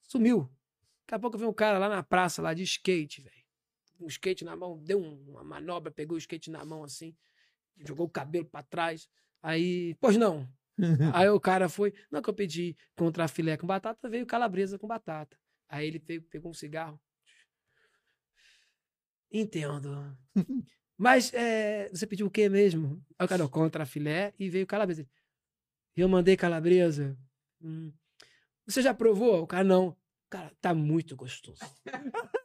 sumiu. 0.03 0.49
Daqui 1.05 1.15
a 1.15 1.19
pouco 1.19 1.37
vem 1.37 1.47
um 1.47 1.53
cara 1.53 1.77
lá 1.77 1.87
na 1.87 2.03
praça, 2.03 2.41
lá 2.41 2.53
de 2.53 2.63
skate, 2.63 3.21
velho. 3.21 3.45
Um 3.99 4.07
skate 4.07 4.43
na 4.43 4.55
mão, 4.55 4.77
deu 4.83 4.99
um- 4.99 5.31
uma 5.31 5.43
manobra, 5.43 5.91
pegou 5.91 6.15
o 6.15 6.17
skate 6.19 6.49
na 6.51 6.65
mão 6.65 6.83
assim, 6.83 7.15
jogou 7.77 8.05
o 8.07 8.09
cabelo 8.09 8.45
pra 8.45 8.63
trás. 8.63 9.07
Aí, 9.41 9.95
pois 9.99 10.17
não. 10.17 10.47
Aí 11.25 11.29
o 11.29 11.39
cara 11.39 11.69
foi, 11.69 11.93
não, 12.11 12.21
que 12.21 12.29
eu 12.29 12.33
pedi 12.33 12.75
contra 12.95 13.27
filé 13.27 13.57
com 13.57 13.65
batata, 13.67 14.09
veio 14.09 14.25
calabresa 14.25 14.77
com 14.77 14.87
batata. 14.87 15.37
Aí 15.69 15.87
ele 15.87 15.99
veio, 15.99 16.21
pegou 16.23 16.51
um 16.51 16.53
cigarro. 16.53 16.99
Entendo. 19.31 20.17
Mas 20.97 21.31
é, 21.33 21.89
você 21.89 22.07
pediu 22.07 22.25
o 22.27 22.31
quê 22.31 22.49
mesmo? 22.49 23.03
Aí 23.19 23.25
o 23.25 23.29
cara, 23.29 23.43
"Não, 23.43 23.49
contra 23.49 23.85
filé 23.85 24.33
e 24.39 24.49
veio 24.49 24.65
calabresa. 24.65 25.07
E 25.95 26.01
eu 26.01 26.09
mandei 26.09 26.35
calabresa. 26.35 27.17
Hum. 27.61 27.91
Você 28.67 28.81
já 28.81 28.93
provou? 28.93 29.43
O 29.43 29.47
cara, 29.47 29.63
não. 29.63 29.95
Cara, 30.29 30.51
tá 30.59 30.73
muito 30.73 31.15
gostoso. 31.15 31.59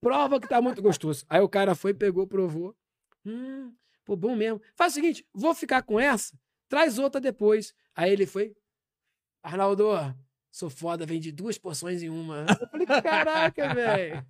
Prova 0.00 0.38
que 0.38 0.46
tá 0.46 0.60
muito 0.60 0.82
gostoso. 0.82 1.24
Aí 1.28 1.40
o 1.40 1.48
cara 1.48 1.74
foi, 1.74 1.94
pegou, 1.94 2.26
provou. 2.26 2.76
Hum, 3.24 3.72
pô, 4.04 4.14
bom 4.14 4.36
mesmo. 4.36 4.60
Faz 4.76 4.92
o 4.92 4.94
seguinte, 4.96 5.26
vou 5.32 5.54
ficar 5.54 5.82
com 5.82 5.98
essa, 5.98 6.38
traz 6.68 6.98
outra 6.98 7.18
depois. 7.18 7.74
Aí 7.96 8.12
ele 8.12 8.26
foi, 8.26 8.54
Arnaldo, 9.42 9.86
sou 10.50 10.68
foda, 10.68 11.06
vendi 11.06 11.32
duas 11.32 11.56
porções 11.56 12.02
em 12.02 12.10
uma. 12.10 12.44
Eu 12.60 12.68
falei, 12.68 12.86
caraca, 12.86 13.72
velho. 13.74 14.26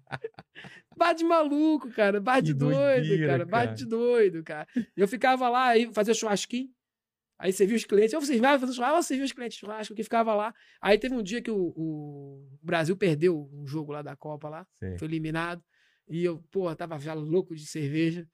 Bar 0.96 1.12
de 1.12 1.24
maluco, 1.24 1.90
cara. 1.90 2.20
Bar 2.20 2.40
de 2.40 2.54
doido, 2.54 3.26
cara. 3.26 3.44
Bar 3.44 3.74
de 3.74 3.84
doido, 3.84 4.44
cara. 4.44 4.68
Eu 4.96 5.08
ficava 5.08 5.48
lá, 5.48 5.70
aí 5.70 5.92
fazia 5.92 6.14
churrasquinho. 6.14 6.70
Aí 7.38 7.52
servia 7.52 7.76
os 7.76 7.84
clientes. 7.84 8.12
Eu, 8.12 8.20
vai 8.40 8.58
fazer 8.58 8.72
churrasco? 8.72 8.98
Eu 8.98 9.02
servia 9.02 9.24
os 9.24 9.32
clientes 9.32 9.58
churrasco, 9.58 9.94
que 9.94 10.02
ficava 10.02 10.34
lá. 10.34 10.54
Aí 10.80 10.98
teve 10.98 11.14
um 11.14 11.22
dia 11.22 11.42
que 11.42 11.50
o, 11.50 11.72
o 11.76 12.58
Brasil 12.62 12.96
perdeu 12.96 13.48
um 13.52 13.66
jogo 13.66 13.92
lá 13.92 14.02
da 14.02 14.16
Copa 14.16 14.48
lá 14.48 14.66
Sei. 14.74 14.96
foi 14.98 15.08
eliminado. 15.08 15.62
E 16.08 16.24
eu, 16.24 16.42
pô, 16.50 16.74
tava 16.74 16.98
já 16.98 17.14
louco 17.14 17.54
de 17.54 17.66
cerveja. 17.66 18.26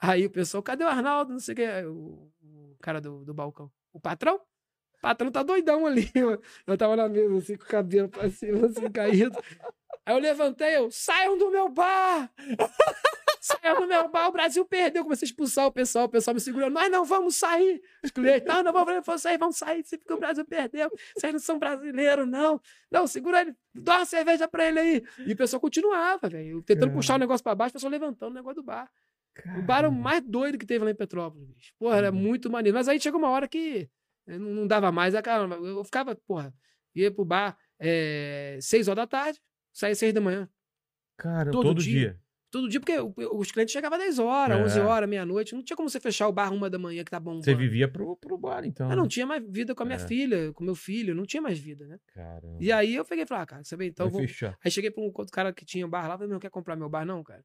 Aí 0.00 0.26
o 0.26 0.30
pessoal, 0.30 0.62
cadê 0.62 0.84
o 0.84 0.88
Arnaldo? 0.88 1.32
Não 1.32 1.40
sei 1.40 1.52
o 1.54 1.56
que. 1.56 1.86
O, 1.86 2.32
o 2.42 2.76
cara 2.80 3.00
do, 3.00 3.24
do 3.24 3.34
balcão. 3.34 3.70
O 3.92 4.00
patrão? 4.00 4.36
O 4.36 5.00
patrão 5.00 5.30
tá 5.30 5.42
doidão 5.42 5.86
ali. 5.86 6.10
Eu, 6.14 6.40
eu 6.66 6.76
tava 6.76 6.96
na 6.96 7.08
mesa, 7.08 7.36
assim, 7.36 7.56
com 7.56 7.64
o 7.64 7.68
cabelo 7.68 8.08
pra 8.08 8.28
cima, 8.30 8.66
assim, 8.66 8.90
caído. 8.90 9.38
Aí 10.04 10.14
eu 10.14 10.18
levantei, 10.18 10.76
eu, 10.76 10.90
saiam 10.90 11.36
do 11.36 11.50
meu 11.50 11.68
bar! 11.68 12.32
Do 13.78 13.86
meu 13.86 14.08
bar, 14.08 14.28
o 14.28 14.32
Brasil 14.32 14.64
perdeu. 14.64 15.02
Comecei 15.02 15.26
a 15.26 15.28
expulsar 15.30 15.66
o 15.66 15.72
pessoal, 15.72 16.06
o 16.06 16.08
pessoal 16.08 16.34
me 16.34 16.40
segurando. 16.40 16.72
Nós 16.72 16.90
não 16.90 17.04
vamos 17.04 17.36
sair. 17.36 17.80
Os 18.04 18.10
clientes, 18.10 18.46
não, 18.46 18.62
não 18.62 18.72
vamos, 18.72 19.22
sair, 19.22 19.38
vamos 19.38 19.56
sair, 19.56 19.84
porque 19.84 20.12
o 20.12 20.18
Brasil 20.18 20.44
perdeu. 20.44 20.90
Vocês 21.16 21.32
não 21.32 21.40
são 21.40 21.58
brasileiros, 21.58 22.28
não. 22.28 22.60
Não, 22.90 23.06
segura 23.06 23.40
ele, 23.42 23.54
dá 23.74 23.98
uma 23.98 24.04
cerveja 24.06 24.48
pra 24.48 24.66
ele 24.68 24.78
aí. 24.78 25.04
E 25.26 25.32
o 25.32 25.36
pessoal 25.36 25.60
continuava, 25.60 26.28
velho. 26.28 26.62
Tentando 26.62 26.88
Cara. 26.88 26.96
puxar 26.96 27.14
o 27.14 27.18
negócio 27.18 27.44
pra 27.44 27.54
baixo, 27.54 27.70
o 27.70 27.74
pessoal 27.74 27.90
levantando 27.90 28.32
o 28.32 28.34
negócio 28.34 28.56
do 28.56 28.62
bar. 28.64 28.90
O 29.56 29.62
bar 29.62 29.78
era 29.78 29.88
o 29.88 29.92
mais 29.92 30.20
doido 30.22 30.58
que 30.58 30.66
teve 30.66 30.84
lá 30.84 30.90
em 30.90 30.94
Petrópolis, 30.96 31.46
bicho. 31.46 31.72
Porra, 31.78 31.96
era 31.96 32.10
muito 32.12 32.50
maneiro. 32.50 32.76
Mas 32.76 32.88
aí 32.88 33.00
chegou 33.00 33.20
uma 33.20 33.30
hora 33.30 33.46
que 33.46 33.88
Eu 34.26 34.38
não, 34.38 34.66
dava 34.66 34.90
mais. 34.90 35.14
Caramba, 35.20 35.54
eu 35.56 35.84
ficava, 35.84 36.16
porra, 36.26 36.52
ia 36.94 37.10
pro 37.10 37.24
bar 37.24 37.56
é, 37.78 38.58
seis 38.60 38.88
horas 38.88 39.02
da 39.02 39.06
tarde, 39.06 39.40
saía 39.72 39.94
seis 39.94 40.12
da 40.12 40.20
manhã. 40.20 40.48
Cara, 41.16 41.50
Todo 41.50 41.68
todo, 41.68 41.80
dia. 41.80 42.00
dia. 42.10 42.20
Todo 42.50 42.66
dia, 42.68 42.80
porque 42.80 42.96
os 43.32 43.52
clientes 43.52 43.72
chegavam 43.72 43.98
10 43.98 44.18
horas, 44.18 44.58
É. 44.58 44.62
11 44.62 44.80
horas, 44.80 45.08
meia-noite. 45.08 45.54
Não 45.54 45.62
tinha 45.62 45.76
como 45.76 45.88
você 45.90 46.00
fechar 46.00 46.28
o 46.28 46.32
bar 46.32 46.50
uma 46.52 46.70
da 46.70 46.78
manhã 46.78 47.04
que 47.04 47.10
tá 47.10 47.20
bom. 47.20 47.42
Você 47.42 47.54
vivia 47.54 47.86
pro, 47.86 48.16
pro 48.16 48.38
bar, 48.38 48.64
então. 48.64 48.90
Eu 48.90 48.96
não 48.96 49.06
tinha 49.06 49.26
mais 49.26 49.44
vida 49.46 49.74
com 49.74 49.82
a 49.82 49.86
minha 49.86 49.98
É. 49.98 50.06
filha, 50.06 50.52
com 50.54 50.64
meu 50.64 50.74
filho, 50.74 51.14
não 51.14 51.26
tinha 51.26 51.42
mais 51.42 51.58
vida, 51.58 51.86
né? 51.86 51.98
Caramba. 52.14 52.56
E 52.58 52.72
aí 52.72 52.94
eu 52.94 53.04
peguei 53.04 53.24
e 53.24 53.26
falei, 53.26 53.42
ah, 53.42 53.46
cara, 53.46 53.64
sabe, 53.64 53.86
então 53.86 54.08
vou. 54.08 54.22
Aí 54.64 54.70
cheguei 54.70 54.90
pra 54.90 55.02
um 55.02 55.06
outro 55.14 55.30
cara 55.32 55.52
que 55.52 55.64
tinha 55.64 55.86
bar 55.86 56.08
lá, 56.08 56.16
falei, 56.16 56.32
não 56.32 56.40
quer 56.40 56.50
comprar 56.50 56.74
meu 56.74 56.88
bar, 56.88 57.04
não, 57.04 57.22
cara. 57.22 57.44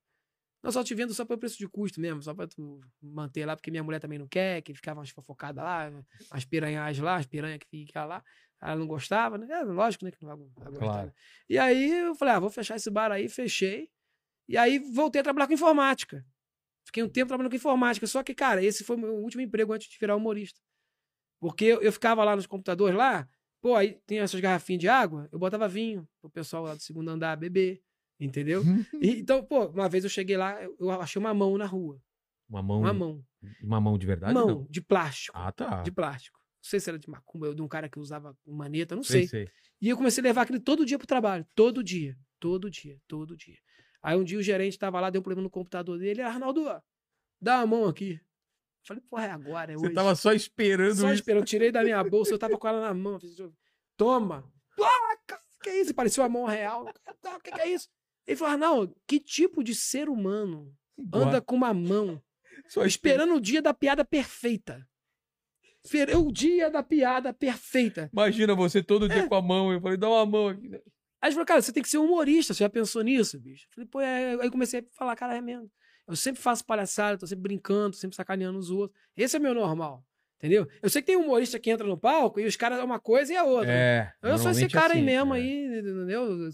Não, 0.64 0.72
só 0.72 0.82
te 0.82 0.96
vendo 0.96 1.14
só 1.14 1.26
pelo 1.26 1.38
preço 1.38 1.58
de 1.58 1.68
custo 1.68 2.00
mesmo, 2.00 2.24
só 2.24 2.34
pra 2.34 2.48
tu 2.48 2.80
manter 3.02 3.46
lá, 3.46 3.54
porque 3.58 3.70
minha 3.70 3.84
mulher 3.84 4.00
também 4.00 4.18
não 4.18 4.28
quer, 4.30 4.62
que 4.62 4.74
ficava 4.74 5.02
umas 5.02 5.10
fofocadas 5.10 5.62
lá, 5.62 5.92
as 6.32 6.46
piranhas 6.46 6.98
lá, 7.00 7.18
as 7.18 7.26
piranhas 7.26 7.60
que 7.60 7.86
ficavam 7.86 8.08
lá. 8.08 8.24
Ela 8.62 8.78
não 8.78 8.88
gostava, 8.88 9.38
né? 9.38 9.46
É, 9.52 9.62
lógico, 9.64 10.06
né? 10.06 10.12
Que 10.12 10.24
não 10.26 10.30
vai, 10.38 10.38
vai 10.56 10.68
gostar. 10.72 10.80
Claro. 10.86 11.08
né? 11.08 11.14
E 11.50 11.58
aí 11.58 11.92
eu 12.06 12.16
falei, 12.16 12.36
ah, 12.36 12.40
vou 12.40 12.50
fechar 12.50 12.78
esse 12.78 12.90
bar 12.90 13.12
aí, 13.12 13.28
fechei. 13.28 13.90
E 14.48 14.58
aí 14.58 14.80
voltei 14.80 15.22
a 15.22 15.24
trabalhar 15.24 15.48
com 15.48 15.54
informática. 15.54 16.26
Fiquei 16.86 17.04
um 17.04 17.10
tempo 17.10 17.28
trabalhando 17.28 17.52
com 17.52 17.56
informática. 17.56 18.06
Só 18.08 18.22
que, 18.24 18.34
cara, 18.34 18.64
esse 18.64 18.84
foi 18.84 18.96
o 18.96 19.00
meu 19.00 19.16
último 19.16 19.42
emprego 19.42 19.74
antes 19.74 19.90
de 19.90 19.98
virar 19.98 20.16
humorista. 20.16 20.60
Porque 21.40 21.66
eu, 21.66 21.82
eu 21.82 21.92
ficava 21.92 22.24
lá 22.24 22.36
nos 22.36 22.48
computadores 22.48 22.96
lá, 22.96 23.28
pô, 23.62 23.76
aí 23.76 24.00
tem 24.06 24.20
essas 24.20 24.40
garrafinhas 24.40 24.80
de 24.80 24.88
água, 24.88 25.28
eu 25.32 25.38
botava 25.38 25.68
vinho 25.68 26.08
pro 26.22 26.30
pessoal 26.30 26.64
lá 26.64 26.76
do 26.76 26.82
segundo 26.82 27.10
andar 27.10 27.36
beber, 27.36 27.82
entendeu? 28.20 28.64
E, 29.02 29.20
então, 29.20 29.44
pô, 29.44 29.66
uma 29.68 29.90
vez 29.90 30.06
eu 30.06 30.10
cheguei 30.10 30.38
lá, 30.38 30.58
eu, 30.64 30.92
achei 30.92 31.20
uma 31.20 31.34
mão 31.34 31.58
na 31.58 31.66
rua. 31.66 32.02
Uma 32.48 32.62
mão. 32.62 32.80
Uma 32.80 32.94
mão. 32.94 33.26
Uma 33.62 33.82
mão 33.82 33.98
de 33.98 34.06
verdade? 34.06 34.34
mão 34.34 34.48
não? 34.48 34.68
de 34.70 34.82
plástico. 34.82 35.38
Ah, 35.38 35.52
tá. 35.52 35.82
De 35.82 35.92
plástico. 35.92 36.40
Não 36.40 36.70
sei 36.70 36.80
se 36.80 36.90
era 36.90 36.98
de 36.98 37.10
macumba 37.10 37.48
ou 37.48 37.54
de 37.54 37.62
um 37.62 37.68
cara 37.68 37.90
que 37.90 38.00
usava 38.00 38.38
maneta, 38.46 38.96
não 38.96 39.04
sei, 39.04 39.28
sei. 39.28 39.46
sei. 39.46 39.54
E 39.82 39.90
eu 39.90 39.98
comecei 39.98 40.22
a 40.22 40.24
levar 40.24 40.44
aquele 40.44 40.62
todo 40.62 40.86
dia 40.86 40.98
pro 40.98 41.06
trabalho. 41.06 41.46
Todo 41.54 41.84
dia. 41.84 42.18
Todo 42.40 42.70
dia. 42.70 42.98
Todo 43.06 43.36
dia. 43.36 43.58
Aí 44.04 44.18
um 44.18 44.24
dia 44.24 44.38
o 44.38 44.44
gerente 44.44 44.78
tava 44.78 45.00
lá, 45.00 45.10
deu 45.10 45.22
um 45.22 45.24
problema 45.24 45.44
no 45.44 45.50
computador 45.50 45.98
dele. 45.98 46.22
Arnaldo, 46.22 46.66
dá 47.42 47.62
a 47.62 47.66
mão 47.66 47.86
aqui. 47.88 48.14
Eu 48.16 48.88
falei, 48.88 49.04
porra, 49.10 49.26
é 49.28 49.32
agora, 49.32 49.72
é 49.72 49.76
Você 49.78 49.86
hoje. 49.86 49.96
tava 49.96 50.14
só 50.16 50.34
esperando 50.34 50.96
Só 50.96 51.06
isso. 51.08 51.22
esperando. 51.22 51.42
Eu 51.44 51.46
tirei 51.46 51.72
da 51.72 51.82
minha 51.84 52.04
bolsa, 52.04 52.34
eu 52.34 52.38
tava 52.40 52.58
com 52.58 52.68
ela 52.68 52.82
na 52.82 52.94
mão. 52.94 53.18
Fiz, 53.20 53.38
Toma. 53.96 54.44
Ah, 54.80 55.18
cara, 55.26 55.42
que 55.64 55.70
é 55.70 55.82
isso? 55.82 55.94
Parecia 55.96 56.22
uma 56.22 56.28
mão 56.30 56.46
real. 56.46 56.86
O 56.86 57.40
que, 57.40 57.52
que 57.52 57.62
é 57.62 57.70
isso? 57.70 57.88
Ele 58.28 58.36
falou, 58.38 58.54
Arnaldo, 58.54 58.96
que 59.08 59.20
tipo 59.20 59.64
de 59.64 59.74
ser 59.74 60.10
humano 60.10 60.76
anda 61.14 61.42
com 61.42 61.56
uma 61.56 61.74
mão 61.74 62.22
Só 62.68 62.86
esperando 62.86 63.36
o 63.36 63.40
dia 63.42 63.62
da 63.62 63.74
piada 63.74 64.04
perfeita? 64.04 64.86
O 66.18 66.32
dia 66.32 66.70
da 66.70 66.82
piada 66.84 67.34
perfeita. 67.34 68.10
Imagina 68.14 68.56
você 68.56 68.82
todo 68.82 69.06
É. 69.06 69.10
dia 69.10 69.28
com 69.28 69.36
a 69.36 69.42
mão. 69.42 69.72
Eu 69.72 69.80
falei, 69.82 69.98
dá 69.98 70.10
uma 70.10 70.26
mão 70.26 70.48
aqui. 70.50 70.70
Aí 71.24 71.30
ele 71.30 71.36
falou, 71.36 71.46
cara, 71.46 71.62
você 71.62 71.72
tem 71.72 71.82
que 71.82 71.88
ser 71.88 72.00
humorista, 72.00 72.54
você 72.54 72.66
já 72.66 72.70
pensou 72.70 73.02
nisso, 73.02 73.40
bicho? 73.40 73.66
Eu 73.70 73.74
falei, 73.76 73.88
pô, 73.90 74.02
é... 74.02 74.34
aí 74.42 74.52
comecei 74.52 74.82
a 74.82 74.84
falar, 74.92 75.16
cara, 75.16 75.38
é 75.38 75.40
mesmo. 75.40 75.72
Eu 76.06 76.18
sempre 76.18 76.42
faço 76.42 76.66
palhaçada, 76.66 77.18
tô 77.18 77.26
sempre 77.26 77.44
brincando, 77.44 77.92
tô 77.92 77.98
sempre 77.98 78.14
sacaneando 78.14 78.60
os 78.60 78.70
outros. 78.70 79.00
Esse 79.16 79.38
é 79.38 79.40
meu 79.40 79.54
normal, 79.54 80.06
entendeu? 80.38 80.68
Eu 80.82 80.90
sei 80.90 81.02
que 81.02 81.06
tem 81.06 81.16
humorista 81.16 81.58
que 81.58 81.72
entra 81.72 81.88
no 81.88 81.98
palco 81.98 82.42
e 82.42 82.46
os 82.46 82.58
caras 82.58 82.78
é 82.78 82.84
uma 82.84 83.00
coisa 83.00 83.32
e 83.32 83.38
a 83.38 83.46
outra. 83.46 83.72
É. 83.72 84.12
Eu 84.22 84.38
sou 84.38 84.52
esse 84.52 84.64
normalmente 84.64 84.74
cara 84.74 84.94
aí 84.96 85.00
assim, 85.00 85.06
mesmo 85.06 85.34
é. 85.34 85.38
aí, 85.38 85.80
entendeu? 85.80 86.52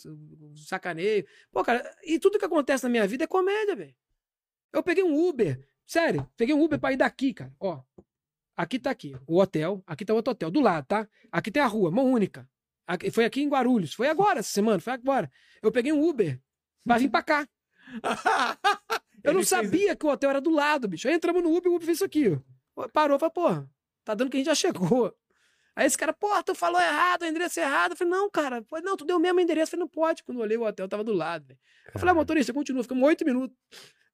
Sacaneio. 0.68 1.26
Pô, 1.52 1.64
cara, 1.64 1.92
e 2.04 2.20
tudo 2.20 2.38
que 2.38 2.46
acontece 2.46 2.84
na 2.84 2.92
minha 2.92 3.08
vida 3.08 3.24
é 3.24 3.28
comédia, 3.28 3.76
velho. 3.76 3.96
Eu 4.72 4.84
peguei 4.84 5.04
um 5.04 5.18
Uber, 5.28 5.68
sério, 5.84 6.30
peguei 6.38 6.54
um 6.54 6.62
Uber 6.62 6.80
pra 6.80 6.94
ir 6.94 6.98
daqui, 6.98 7.34
cara. 7.34 7.52
Ó, 7.60 7.82
aqui 8.56 8.78
tá 8.78 8.92
aqui, 8.92 9.16
o 9.26 9.40
hotel, 9.40 9.84
aqui 9.88 10.06
tá 10.06 10.14
outro 10.14 10.32
hotel, 10.32 10.52
do 10.52 10.62
lado, 10.62 10.86
tá? 10.86 11.10
Aqui 11.32 11.50
tem 11.50 11.64
a 11.64 11.66
rua, 11.66 11.90
mão 11.90 12.06
única. 12.06 12.48
Foi 13.12 13.26
aqui 13.26 13.42
em 13.42 13.50
Guarulhos, 13.50 13.94
foi 13.94 14.08
agora 14.08 14.40
essa 14.40 14.52
semana, 14.52 14.80
foi 14.80 14.94
agora. 14.94 15.30
Eu 15.62 15.72
peguei 15.72 15.92
um 15.92 16.08
Uber 16.08 16.40
pra 16.84 16.98
vir 16.98 17.10
pra 17.10 17.22
cá. 17.24 17.48
Eu 19.24 19.34
não 19.34 19.44
sabia 19.44 19.96
que 19.96 20.06
o 20.06 20.10
hotel 20.10 20.30
era 20.30 20.42
do 20.42 20.50
lado, 20.50 20.88
bicho. 20.88 21.08
Aí 21.08 21.14
entramos 21.14 21.44
no 21.44 21.54
Uber, 21.56 21.72
o 21.72 21.76
Uber 21.76 21.86
fez 21.86 21.98
isso 21.98 22.06
aqui, 22.06 22.42
ó. 22.76 22.88
Parou, 22.88 23.20
falou, 23.20 23.34
porra, 23.34 23.70
tá 24.06 24.14
dando 24.14 24.30
que 24.30 24.38
a 24.38 24.40
gente 24.40 24.48
já 24.48 24.56
chegou. 24.56 25.14
Aí 25.76 25.86
esse 25.86 25.98
cara, 25.98 26.14
porra, 26.14 26.44
tu 26.44 26.56
falou 26.56 26.80
errado, 26.82 27.22
o 27.22 27.26
endereço 27.26 27.60
é 27.60 27.64
errado. 27.64 27.92
Eu 27.92 27.98
falei, 27.98 28.12
não, 28.12 28.30
cara, 28.30 28.66
não, 28.84 28.98
tu 28.98 29.06
deu 29.06 29.18
o 29.18 29.20
mesmo 29.20 29.40
endereço. 29.40 29.68
Eu 29.68 29.72
falei, 29.72 29.82
não 29.82 29.88
pode. 29.90 30.24
Quando 30.24 30.38
eu 30.38 30.44
olhei 30.44 30.58
o 30.58 30.64
hotel, 30.66 30.88
tava 30.88 31.04
do 31.04 31.14
lado, 31.14 31.48
velho. 31.48 31.60
Eu 31.94 32.00
falei, 32.00 32.12
ah, 32.12 32.16
motorista, 32.16 32.54
continua, 32.54 32.84
ficamos 32.84 33.04
oito 33.08 33.26
minutos. 33.26 33.58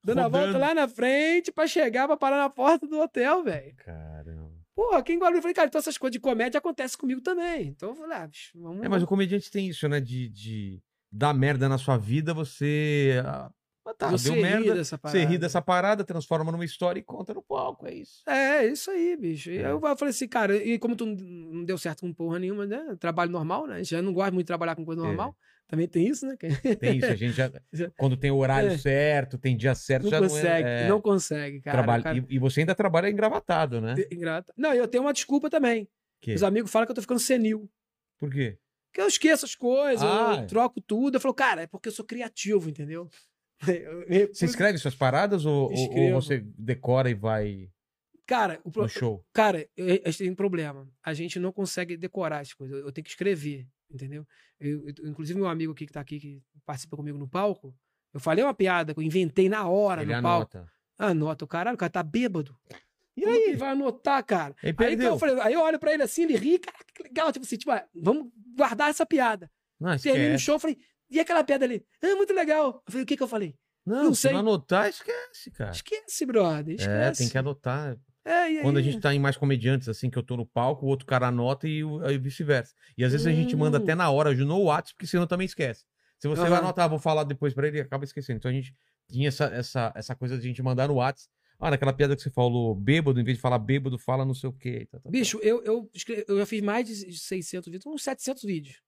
Dando 0.03 0.19
a 0.19 0.27
volta 0.27 0.47
Rodando. 0.47 0.59
lá 0.59 0.73
na 0.75 0.87
frente 0.87 1.51
pra 1.51 1.65
chegar, 1.65 2.07
pra 2.07 2.15
parar 2.15 2.37
na 2.37 2.49
porta 2.49 2.87
do 2.87 2.99
hotel, 2.99 3.43
velho. 3.43 3.75
Caramba. 3.77 4.44
Porra, 4.75 5.01
quem 5.01 5.17
Guarulhos? 5.17 5.37
Eu 5.37 5.41
falei, 5.41 5.55
cara, 5.55 5.67
então 5.67 5.79
essas 5.79 5.97
coisas 5.97 6.13
de 6.13 6.19
comédia 6.19 6.57
acontecem 6.57 6.97
comigo 6.97 7.21
também. 7.21 7.67
Então 7.67 7.89
eu 7.89 7.95
falei, 7.95 8.17
ah, 8.17 8.27
bicho, 8.27 8.51
vamos. 8.59 8.83
É, 8.83 8.89
mas 8.89 9.01
o 9.01 9.07
comediante 9.07 9.49
tem 9.49 9.67
isso, 9.69 9.87
né? 9.87 10.01
De, 10.01 10.27
de 10.29 10.81
dar 11.11 11.33
merda 11.33 11.69
na 11.69 11.77
sua 11.77 11.97
vida, 11.97 12.33
você. 12.33 13.21
ah, 13.25 13.49
tá, 13.97 14.09
Você 14.11 14.25
deu 14.29 14.35
ri 14.35 14.41
merda. 14.41 14.73
dessa 14.75 14.97
Você 14.97 15.19
ri 15.19 15.23
parada. 15.25 15.39
dessa 15.39 15.61
parada, 15.61 16.03
transforma 16.03 16.51
numa 16.51 16.65
história 16.65 16.99
e 16.99 17.03
conta 17.03 17.33
no 17.33 17.41
palco. 17.41 17.87
É 17.87 17.93
isso. 17.93 18.21
É, 18.29 18.65
isso 18.67 18.91
aí, 18.91 19.15
bicho. 19.15 19.49
E 19.49 19.59
É. 19.59 19.71
eu 19.71 19.79
falei 19.79 20.09
assim, 20.09 20.27
cara, 20.27 20.55
e 20.57 20.77
como 20.77 20.95
tu 20.95 21.05
não 21.05 21.63
deu 21.63 21.77
certo 21.77 22.01
com 22.01 22.13
porra 22.13 22.37
nenhuma, 22.39 22.65
né? 22.65 22.97
Trabalho 22.99 23.31
normal, 23.31 23.67
né? 23.67 23.81
Já 23.83 24.01
não 24.01 24.11
gosto 24.11 24.33
muito 24.33 24.45
de 24.45 24.47
trabalhar 24.47 24.75
com 24.75 24.83
coisa 24.83 25.01
É. 25.01 25.05
normal. 25.05 25.35
Também 25.67 25.87
tem 25.87 26.07
isso, 26.07 26.25
né? 26.27 26.35
Tem 26.79 26.97
isso. 26.97 27.07
A 27.07 27.15
gente 27.15 27.33
já. 27.33 27.51
Quando 27.97 28.15
tem 28.15 28.29
o 28.31 28.37
horário 28.37 28.69
É. 28.69 28.77
certo, 28.77 29.37
tem 29.37 29.57
dia 29.57 29.73
certo, 29.73 30.03
não 30.03 30.11
já 30.11 30.19
consegue, 30.19 30.63
não 30.63 30.69
é. 30.69 30.83
é, 30.83 30.87
não 30.89 31.01
consegue, 31.01 31.61
cara. 31.61 31.77
trabalho. 31.77 32.03
cara 32.03 32.17
E, 32.17 32.25
e 32.35 32.39
você 32.39 32.59
ainda 32.59 32.75
trabalha 32.75 33.09
engravatado, 33.09 33.81
né? 33.81 33.95
é 33.97 34.13
ingrato. 34.13 34.53
Não, 34.55 34.73
eu 34.73 34.87
tenho 34.87 35.03
uma 35.03 35.13
desculpa 35.13 35.49
também. 35.49 35.87
Que? 36.21 36.33
Os 36.33 36.43
amigos 36.43 36.71
falam 36.71 36.85
que 36.85 36.91
eu 36.91 36.95
tô 36.95 37.01
ficando 37.01 37.19
senil. 37.19 37.69
Por 38.19 38.31
quê? 38.31 38.57
Que 38.93 39.01
eu 39.01 39.07
esqueço 39.07 39.43
as 39.45 39.55
coisas, 39.55 40.03
Ah, 40.07 40.35
eu 40.37 40.43
é. 40.43 40.45
troco 40.45 40.79
tudo. 40.79 41.15
Eu 41.17 41.19
falo, 41.19 41.33
cara, 41.33 41.63
é 41.63 41.67
porque 41.67 41.89
eu 41.89 41.93
sou 41.93 42.05
criativo, 42.05 42.69
entendeu? 42.69 43.09
Eu- 43.67 44.03
eu- 44.03 44.33
Você 44.33 44.45
escreve 44.45 44.77
suas 44.77 44.95
paradas 44.95 45.45
ou, 45.45 45.71
ou- 45.71 46.21
você 46.21 46.43
decora 46.57 47.09
e 47.09 47.13
vai 47.13 47.69
Cara, 48.27 48.59
o 48.63 48.71
pro- 48.71 48.87
show? 48.89 49.23
Cara, 49.33 49.65
a 49.77 50.09
gente 50.09 50.17
tem 50.17 50.31
um 50.31 50.35
problema. 50.35 50.87
A 51.03 51.13
gente 51.13 51.39
não 51.39 51.51
consegue 51.53 51.95
decorar 51.95 52.39
as 52.39 52.53
coisas. 52.53 52.81
Eu 52.81 52.91
tenho 52.91 53.03
que 53.05 53.11
escrever, 53.11 53.65
entendeu? 53.91 54.25
Eu- 54.59 54.87
eu- 54.87 55.07
inclusive, 55.09 55.37
meu 55.39 55.47
amigo 55.49 55.71
aqui 55.73 55.85
que 55.85 55.93
tá 55.93 56.01
aqui, 56.01 56.19
que 56.19 56.41
participa 56.65 56.95
comigo 56.95 57.17
no 57.17 57.27
palco, 57.27 57.75
eu 58.13 58.19
falei 58.19 58.43
uma 58.43 58.53
piada 58.53 58.93
que 58.93 58.99
eu 58.99 59.03
inventei 59.03 59.49
na 59.49 59.67
hora 59.67 60.01
Ele 60.01 60.15
no 60.15 60.21
palco. 60.21 60.57
anota. 60.57 60.71
Anota 60.97 61.45
o 61.45 61.47
caralho, 61.47 61.75
o 61.75 61.77
cara 61.77 61.89
tá 61.91 62.01
bêbado. 62.03 62.55
E 63.17 63.21
Como 63.21 63.33
aí? 63.33 63.43
ele 63.43 63.57
vai 63.57 63.69
anotar, 63.69 64.23
cara? 64.25 64.55
Ele 64.63 64.75
Aí, 64.79 64.93
então, 64.95 65.07
eu 65.07 65.19
falei, 65.19 65.39
aí 65.41 65.53
eu 65.53 65.61
olho 65.61 65.79
pra 65.79 65.93
ele 65.93 66.03
assim, 66.03 66.23
ele 66.23 66.35
ri, 66.37 66.59
cara, 66.59 66.77
que 66.93 67.03
legal. 67.03 67.31
Tipo 67.31 67.45
assim, 67.45 67.57
tipo, 67.57 67.71
ah, 67.71 67.85
vamos 68.01 68.29
guardar 68.55 68.89
essa 68.89 69.05
piada. 69.05 69.49
Não, 69.79 69.97
Termina 69.97 70.35
o 70.35 70.39
show, 70.39 70.55
eu 70.55 70.59
falei, 70.59 70.77
e 71.09 71.19
aquela 71.19 71.43
piada 71.43 71.65
ali? 71.65 71.85
Ah, 72.01 72.15
muito 72.15 72.33
legal. 72.33 72.81
Eu 72.85 72.91
falei, 72.91 73.03
o 73.03 73.05
que 73.05 73.17
que 73.17 73.23
eu 73.23 73.27
falei? 73.27 73.55
Não, 73.85 74.05
não 74.05 74.13
se 74.15 74.21
sei. 74.23 74.31
não 74.33 74.39
anotar, 74.39 74.89
esquece, 74.89 75.51
cara. 75.51 75.71
Esquece, 75.71 76.25
brother, 76.25 76.73
É, 76.73 76.75
esquece. 76.81 77.23
tem 77.23 77.29
que 77.29 77.37
anotar. 77.37 77.97
É, 78.25 78.51
e 78.51 78.59
Quando 78.61 78.77
a 78.77 78.81
aí? 78.81 78.85
gente 78.91 78.99
tá 78.99 79.13
em 79.13 79.19
mais 79.19 79.37
comediantes, 79.37 79.87
assim, 79.87 80.09
que 80.09 80.17
eu 80.17 80.23
tô 80.23 80.35
no 80.35 80.45
palco, 80.45 80.85
o 80.85 80.89
outro 80.89 81.05
cara 81.05 81.27
anota 81.27 81.67
e, 81.67 81.81
aí 82.03 82.17
vice-versa. 82.17 82.73
E 82.97 83.03
às 83.03 83.11
vezes 83.11 83.27
a 83.27 83.31
gente 83.31 83.55
manda 83.55 83.77
Hum. 83.77 83.81
até 83.81 83.93
na 83.93 84.09
hora 84.09 84.33
no 84.33 84.63
WhatsApp, 84.63 84.95
porque 84.95 85.07
senão 85.07 85.27
também 85.27 85.45
esquece. 85.45 85.85
Se 86.17 86.27
você 86.27 86.41
vai 86.41 86.53
Aham. 86.53 86.59
anotar, 86.59 86.89
vou 86.89 86.97
falar 86.97 87.23
depois 87.23 87.53
pra 87.53 87.67
ele, 87.67 87.79
acaba 87.79 88.03
esquecendo. 88.03 88.37
Então 88.37 88.49
a 88.49 88.53
gente 88.53 88.73
tinha 89.11 89.27
essa, 89.27 89.45
essa, 89.45 89.93
essa 89.95 90.15
coisa 90.15 90.37
de 90.37 90.43
a 90.43 90.47
gente 90.47 90.63
mandar 90.63 90.87
no 90.87 90.95
WhatsApp. 90.95 91.29
Ah, 91.59 91.69
naquela 91.69 91.93
piada 91.93 92.15
que 92.15 92.21
você 92.21 92.29
falou 92.31 92.73
bêbado, 92.75 93.19
em 93.19 93.23
vez 93.23 93.37
de 93.37 93.41
falar 93.41 93.59
bêbado, 93.59 93.97
fala 93.97 94.25
não 94.25 94.33
sei 94.33 94.49
o 94.49 94.53
quê. 94.53 94.87
Tá, 94.91 94.97
tá, 94.97 95.03
tá. 95.03 95.09
Bicho, 95.09 95.39
eu, 95.41 95.63
eu, 95.63 95.89
eu 96.27 96.37
já 96.39 96.45
fiz 96.45 96.61
mais 96.61 96.87
de 96.87 97.17
600 97.17 97.71
vídeos, 97.71 97.85
uns 97.85 98.03
700 98.03 98.43
vídeos. 98.43 98.81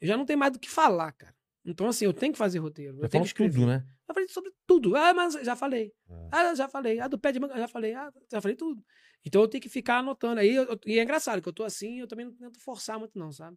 Eu 0.00 0.08
já 0.08 0.16
não 0.16 0.26
tenho 0.26 0.38
mais 0.38 0.52
do 0.52 0.58
que 0.58 0.68
falar, 0.68 1.12
cara. 1.12 1.34
Então, 1.64 1.88
assim, 1.88 2.04
eu 2.04 2.12
tenho 2.12 2.32
que 2.32 2.38
fazer 2.38 2.58
roteiro. 2.58 2.96
Já 2.98 3.04
Eu 3.04 3.08
tenho 3.08 3.22
que 3.24 3.28
escrever. 3.28 3.54
tudo, 3.54 3.66
né? 3.66 3.84
Eu 4.08 4.14
falei 4.14 4.28
sobre 4.28 4.52
tudo. 4.66 4.94
Ah, 4.96 5.12
mas 5.12 5.34
já 5.34 5.56
falei. 5.56 5.92
É. 6.08 6.28
Ah, 6.32 6.54
já 6.54 6.68
falei. 6.68 7.00
Ah, 7.00 7.08
do 7.08 7.18
pé 7.18 7.32
de 7.32 7.40
manga, 7.40 7.56
já 7.58 7.68
falei. 7.68 7.94
Ah, 7.94 8.12
já 8.30 8.40
falei 8.40 8.56
tudo. 8.56 8.82
Então 9.24 9.42
eu 9.42 9.48
tenho 9.48 9.60
que 9.62 9.68
ficar 9.68 9.98
anotando. 9.98 10.40
Aí, 10.40 10.54
eu- 10.54 10.64
eu- 10.64 10.80
e 10.86 10.98
é 10.98 11.02
engraçado 11.02 11.42
que 11.42 11.48
eu 11.48 11.52
tô 11.52 11.64
assim, 11.64 11.98
eu 12.00 12.06
também 12.06 12.26
não 12.26 12.32
tento 12.34 12.60
forçar 12.60 12.98
muito, 12.98 13.18
não, 13.18 13.32
sabe? 13.32 13.56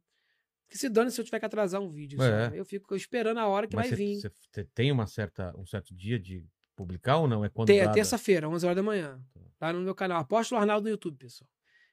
Porque 0.65 0.77
se 0.77 0.89
dane 0.89 1.11
se 1.11 1.19
eu 1.21 1.25
tiver 1.25 1.39
que 1.39 1.45
atrasar 1.45 1.81
um 1.81 1.89
vídeo. 1.91 2.21
É. 2.21 2.51
Eu 2.53 2.65
fico 2.65 2.95
esperando 2.95 3.37
a 3.39 3.47
hora 3.47 3.67
que 3.67 3.75
Mas 3.75 3.89
vai 3.89 3.97
você, 3.97 4.03
vir. 4.03 4.19
você- 4.51 4.63
tem 4.73 4.91
uma 4.91 5.05
certa, 5.07 5.55
um 5.57 5.65
certo 5.65 5.93
dia 5.95 6.19
de 6.19 6.43
publicar 6.75 7.17
ou 7.17 7.27
não? 7.27 7.43
É 7.45 7.49
quando 7.49 7.67
Tem, 7.67 7.79
é 7.79 7.91
terça-feira, 7.91 8.47
11 8.49 8.65
horas 8.65 8.75
da 8.75 8.83
manhã. 8.83 9.21
Lá 9.61 9.73
no 9.73 9.81
meu 9.81 9.93
canal. 9.95 10.19
Apóstolo 10.21 10.61
Arnaldo 10.61 10.85
no 10.85 10.89
YouTube, 10.91 11.17
pessoal. 11.17 11.49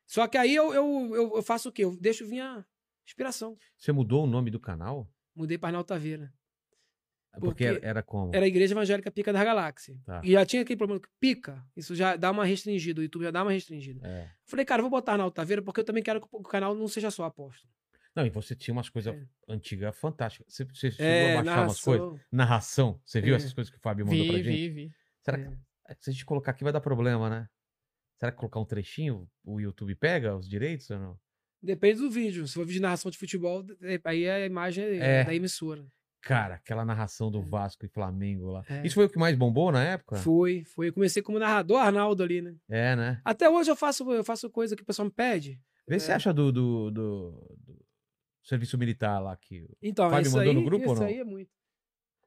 Só 0.07 0.27
que 0.29 0.39
aí 0.39 0.55
eu, 0.55 0.73
eu, 0.73 1.15
eu, 1.15 1.37
eu 1.37 1.43
faço 1.43 1.69
o 1.69 1.73
quê? 1.73 1.85
Eu 1.85 1.97
deixo 2.01 2.25
vir 2.27 2.41
a 2.41 2.65
inspiração. 3.07 3.57
Você 3.77 3.93
mudou 3.93 4.25
o 4.25 4.27
nome 4.27 4.51
do 4.51 4.61
canal? 4.61 5.11
Mudei 5.35 5.59
para 5.59 5.71
Arnaldo 5.71 5.87
Taveira. 5.89 6.33
Porque, 7.41 7.67
Porque 7.69 7.87
era, 7.87 8.03
como? 8.03 8.31
Era 8.35 8.45
a 8.45 8.49
Igreja 8.49 8.75
Evangélica 8.75 9.11
Pica 9.11 9.33
da 9.33 9.45
Galáxia. 9.45 9.97
Tá. 10.05 10.21
E 10.25 10.33
já 10.33 10.45
tinha 10.47 10.63
aquele 10.63 10.77
problema 10.77 11.01
que 11.01 11.09
pica, 11.21 11.63
isso 11.77 11.95
já 11.95 12.17
dá 12.17 12.31
uma 12.31 12.45
restringida, 12.45 13.01
o 13.01 13.05
YouTube 13.05 13.23
já 13.25 13.31
dá 13.31 13.43
uma 13.43 13.53
restringida. 13.53 14.07
É. 14.07 14.31
Falei, 14.45 14.65
cara, 14.65 14.83
vou 14.83 14.91
botar 14.91 15.13
Arnaldo 15.13 15.35
Taveira 15.35 15.63
porque 15.63 15.81
eu 15.81 15.85
também 15.85 16.03
quero 16.03 16.21
que 16.21 16.29
o 16.33 16.43
canal 16.43 16.75
não 16.75 16.89
seja 16.89 17.11
só 17.11 17.25
apóstolo. 17.25 17.73
Não, 18.15 18.25
e 18.25 18.31
você 18.31 18.55
tinha 18.57 18.73
umas 18.73 18.89
coisas 18.89 19.15
É. 19.15 19.27
antigas 19.49 19.95
fantásticas. 19.99 20.47
Você, 20.55 20.65
você 20.65 20.91
chegou 20.91 21.07
É, 21.07 21.33
a 21.37 21.43
baixar 21.43 21.63
umas 21.65 21.81
coisas? 21.81 22.07
narração. 22.07 22.21
Narração. 22.33 23.01
Você 23.05 23.21
viu 23.21 23.35
É. 23.35 23.37
essas 23.37 23.53
coisas 23.53 23.71
que 23.71 23.77
o 23.77 23.81
Fábio 23.81 24.07
mandou 24.07 24.27
pra 24.27 24.37
Vi, 24.39 24.43
gente? 24.43 24.57
vi, 24.57 24.69
vi. 24.87 24.91
Será 25.23 25.39
que 25.39 25.51
se 26.01 26.11
a 26.11 26.13
gente 26.13 26.25
colocar 26.25 26.53
aqui 26.53 26.65
vai 26.65 26.73
dar 26.73 26.81
problema, 26.81 27.29
né? 27.29 27.47
Será 28.19 28.33
que 28.33 28.39
colocar 28.39 28.59
um 28.59 28.65
trechinho, 28.65 29.29
o 29.45 29.61
YouTube 29.61 29.95
pega 29.97 30.35
os 30.35 30.49
direitos 30.49 30.89
ou 30.89 30.99
não? 30.99 31.19
Depende 31.63 32.01
do 32.01 32.11
vídeo. 32.11 32.47
Se 32.49 32.55
for 32.55 32.61
vídeo 32.65 32.77
de 32.79 32.83
narração 32.83 33.11
de 33.11 33.19
futebol, 33.19 33.63
aí 34.05 34.29
a 34.31 34.47
imagem 34.47 34.85
é, 34.85 35.21
É. 35.21 35.25
da 35.25 35.35
emissora. 35.35 35.87
Cara, 36.27 36.55
aquela 36.57 36.85
narração 36.85 37.31
do 37.31 37.41
Vasco 37.41 37.87
e 37.87 37.89
Flamengo 37.89 38.51
lá. 38.51 38.65
É. 38.69 38.85
Isso 38.85 38.95
foi 38.97 39.05
o 39.07 39.09
que 39.09 39.19
mais 39.19 39.37
bombou 39.37 39.71
na 39.71 39.83
época? 39.85 40.17
Foi, 40.17 40.65
foi. 40.65 40.89
Eu 40.89 40.93
comecei 40.93 41.23
como 41.23 41.39
narrador 41.39 41.79
Arnaldo 41.79 42.23
ali, 42.23 42.43
né? 42.43 42.57
É, 42.69 42.97
né? 42.97 43.21
Até 43.25 43.49
hoje 43.49 43.71
eu 43.71 43.77
faço, 43.77 44.11
eu 44.13 44.25
faço 44.25 44.51
coisa 44.51 44.75
que 44.75 44.83
o 44.83 44.87
pessoal 44.87 45.07
me 45.07 45.13
pede. 45.13 45.61
Vê 45.87 46.01
se 46.01 46.11
É. 46.11 46.15
acha 46.15 46.33
do, 46.35 46.51
do, 46.51 46.91
do- 46.91 47.57
do 47.65 47.85
serviço 48.43 48.77
militar 48.77 49.21
lá 49.21 49.37
que 49.37 49.69
Então, 49.81 50.11
Fábio 50.11 50.27
isso 50.27 50.37
mandou 50.37 50.51
aí, 50.51 50.57
no 50.57 50.65
grupo 50.65 50.87
ou 50.87 50.93
isso 50.95 51.03
não? 51.03 51.09
aí 51.09 51.19
é 51.19 51.25
muito. 51.25 51.51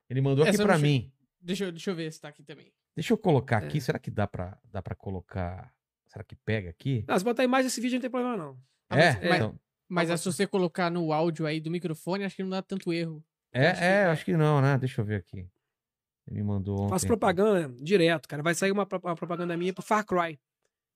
ele 0.09 0.21
mandou 0.21 0.43
aqui 0.43 0.51
Essa 0.53 0.61
eu 0.61 0.65
pra 0.65 0.75
não 0.75 0.81
mim. 0.81 1.11
Deixa 1.41 1.65
eu, 1.65 1.71
deixa 1.71 1.91
eu 1.91 1.95
ver 1.95 2.11
se 2.11 2.21
tá 2.21 2.29
aqui 2.29 2.41
também. 2.43 2.71
Deixa 2.95 3.11
eu 3.13 3.17
colocar 3.17 3.57
aqui. 3.57 3.77
É. 3.77 3.81
Será 3.81 3.99
que 3.99 4.09
dá 4.09 4.25
pra, 4.27 4.57
dá 4.65 4.81
pra 4.81 4.95
colocar? 4.95 5.73
Será 6.07 6.23
que 6.23 6.35
pega 6.37 6.69
aqui? 6.69 7.03
Não, 7.07 7.17
se 7.19 7.23
botar 7.25 7.43
a 7.43 7.45
imagem 7.45 7.65
desse 7.65 7.79
vídeo 7.81 7.95
não 7.95 8.01
tem 8.01 8.09
problema, 8.09 8.37
não. 8.37 8.57
Ah, 8.89 8.97
é, 8.99 9.11
mas- 9.13 9.23
mas- 9.29 9.35
então- 9.37 9.59
Mas 9.91 10.09
é 10.09 10.17
se 10.17 10.25
você 10.25 10.45
colocar 10.47 10.89
no 10.89 11.11
áudio 11.11 11.45
aí 11.45 11.59
do 11.59 11.69
microfone, 11.71 12.23
acho 12.23 12.35
que 12.35 12.43
não 12.43 12.49
dá 12.49 12.61
tanto 12.61 12.93
erro. 12.93 13.23
É, 13.51 13.67
acho 13.69 13.79
que 13.79 13.85
é, 13.85 14.03
vai. 14.03 14.11
acho 14.11 14.25
que 14.25 14.37
não, 14.37 14.61
né? 14.61 14.77
Deixa 14.77 15.01
eu 15.01 15.05
ver 15.05 15.15
aqui. 15.15 15.47
Ele 16.27 16.37
me 16.37 16.43
mandou 16.43 16.79
ontem. 16.81 16.89
Faço 16.89 17.07
propaganda 17.07 17.69
direto, 17.81 18.27
cara. 18.27 18.43
Vai 18.43 18.53
sair 18.53 18.71
uma, 18.71 18.87
uma 19.03 19.15
propaganda 19.15 19.57
minha 19.57 19.73
pro 19.73 19.83
Far 19.83 20.05
Cry. 20.05 20.39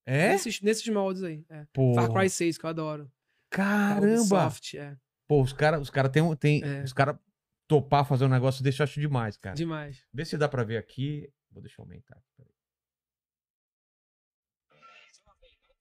É? 0.05 0.29
Nesses, 0.29 0.61
nesses 0.61 0.87
moldes 0.87 1.23
aí. 1.23 1.45
É. 1.49 1.65
Far 1.95 2.11
Cry 2.11 2.29
6, 2.29 2.57
que 2.57 2.65
eu 2.65 2.69
adoro. 2.69 3.11
caramba! 3.49 4.19
Ubisoft, 4.19 4.77
é. 4.77 4.97
Pô, 5.27 5.41
os 5.41 5.53
caras 5.53 5.81
os 5.81 5.89
cara 5.89 6.09
tem, 6.09 6.35
tem 6.35 6.63
É. 6.63 6.83
os 6.83 6.93
cara 6.93 7.19
topar 7.67 8.05
fazer 8.05 8.25
um 8.25 8.29
negócio 8.29 8.63
desse 8.63 8.81
eu 8.81 8.83
acho 8.83 8.99
demais, 8.99 9.37
cara. 9.37 9.55
Demais. 9.55 10.03
Vê 10.13 10.25
se 10.25 10.37
dá 10.37 10.47
pra 10.47 10.63
ver 10.63 10.77
aqui. 10.77 11.31
Vou 11.49 11.61
deixar 11.61 11.81
eu 11.81 11.85
aumentar. 11.85 12.21
peraí. 12.37 12.51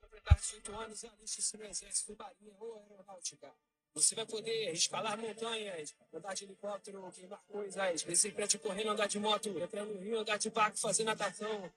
completar 0.00 0.38
18 0.38 0.74
anos 0.76 1.04
aliste-se 1.04 1.56
no 1.58 1.64
Exército, 1.64 2.16
Marinha 2.16 2.54
ou 2.58 2.78
Aeronáutica. 2.78 3.52
Você 3.94 4.14
vai 4.14 4.24
poder 4.24 4.72
escalar 4.72 5.18
montanhas, 5.18 5.94
andar 6.14 6.34
de 6.34 6.44
helicóptero, 6.44 7.12
queimar 7.14 7.40
coisas, 7.46 8.02
descer 8.02 8.32
prédio 8.32 8.58
correndo, 8.58 8.90
andar 8.90 9.06
de 9.06 9.18
moto, 9.18 9.50
entrar 9.50 9.84
no 9.84 10.00
rio, 10.00 10.20
andar 10.20 10.38
de 10.38 10.48
barco, 10.48 10.78
fazer 10.78 11.04
natação, 11.04 11.70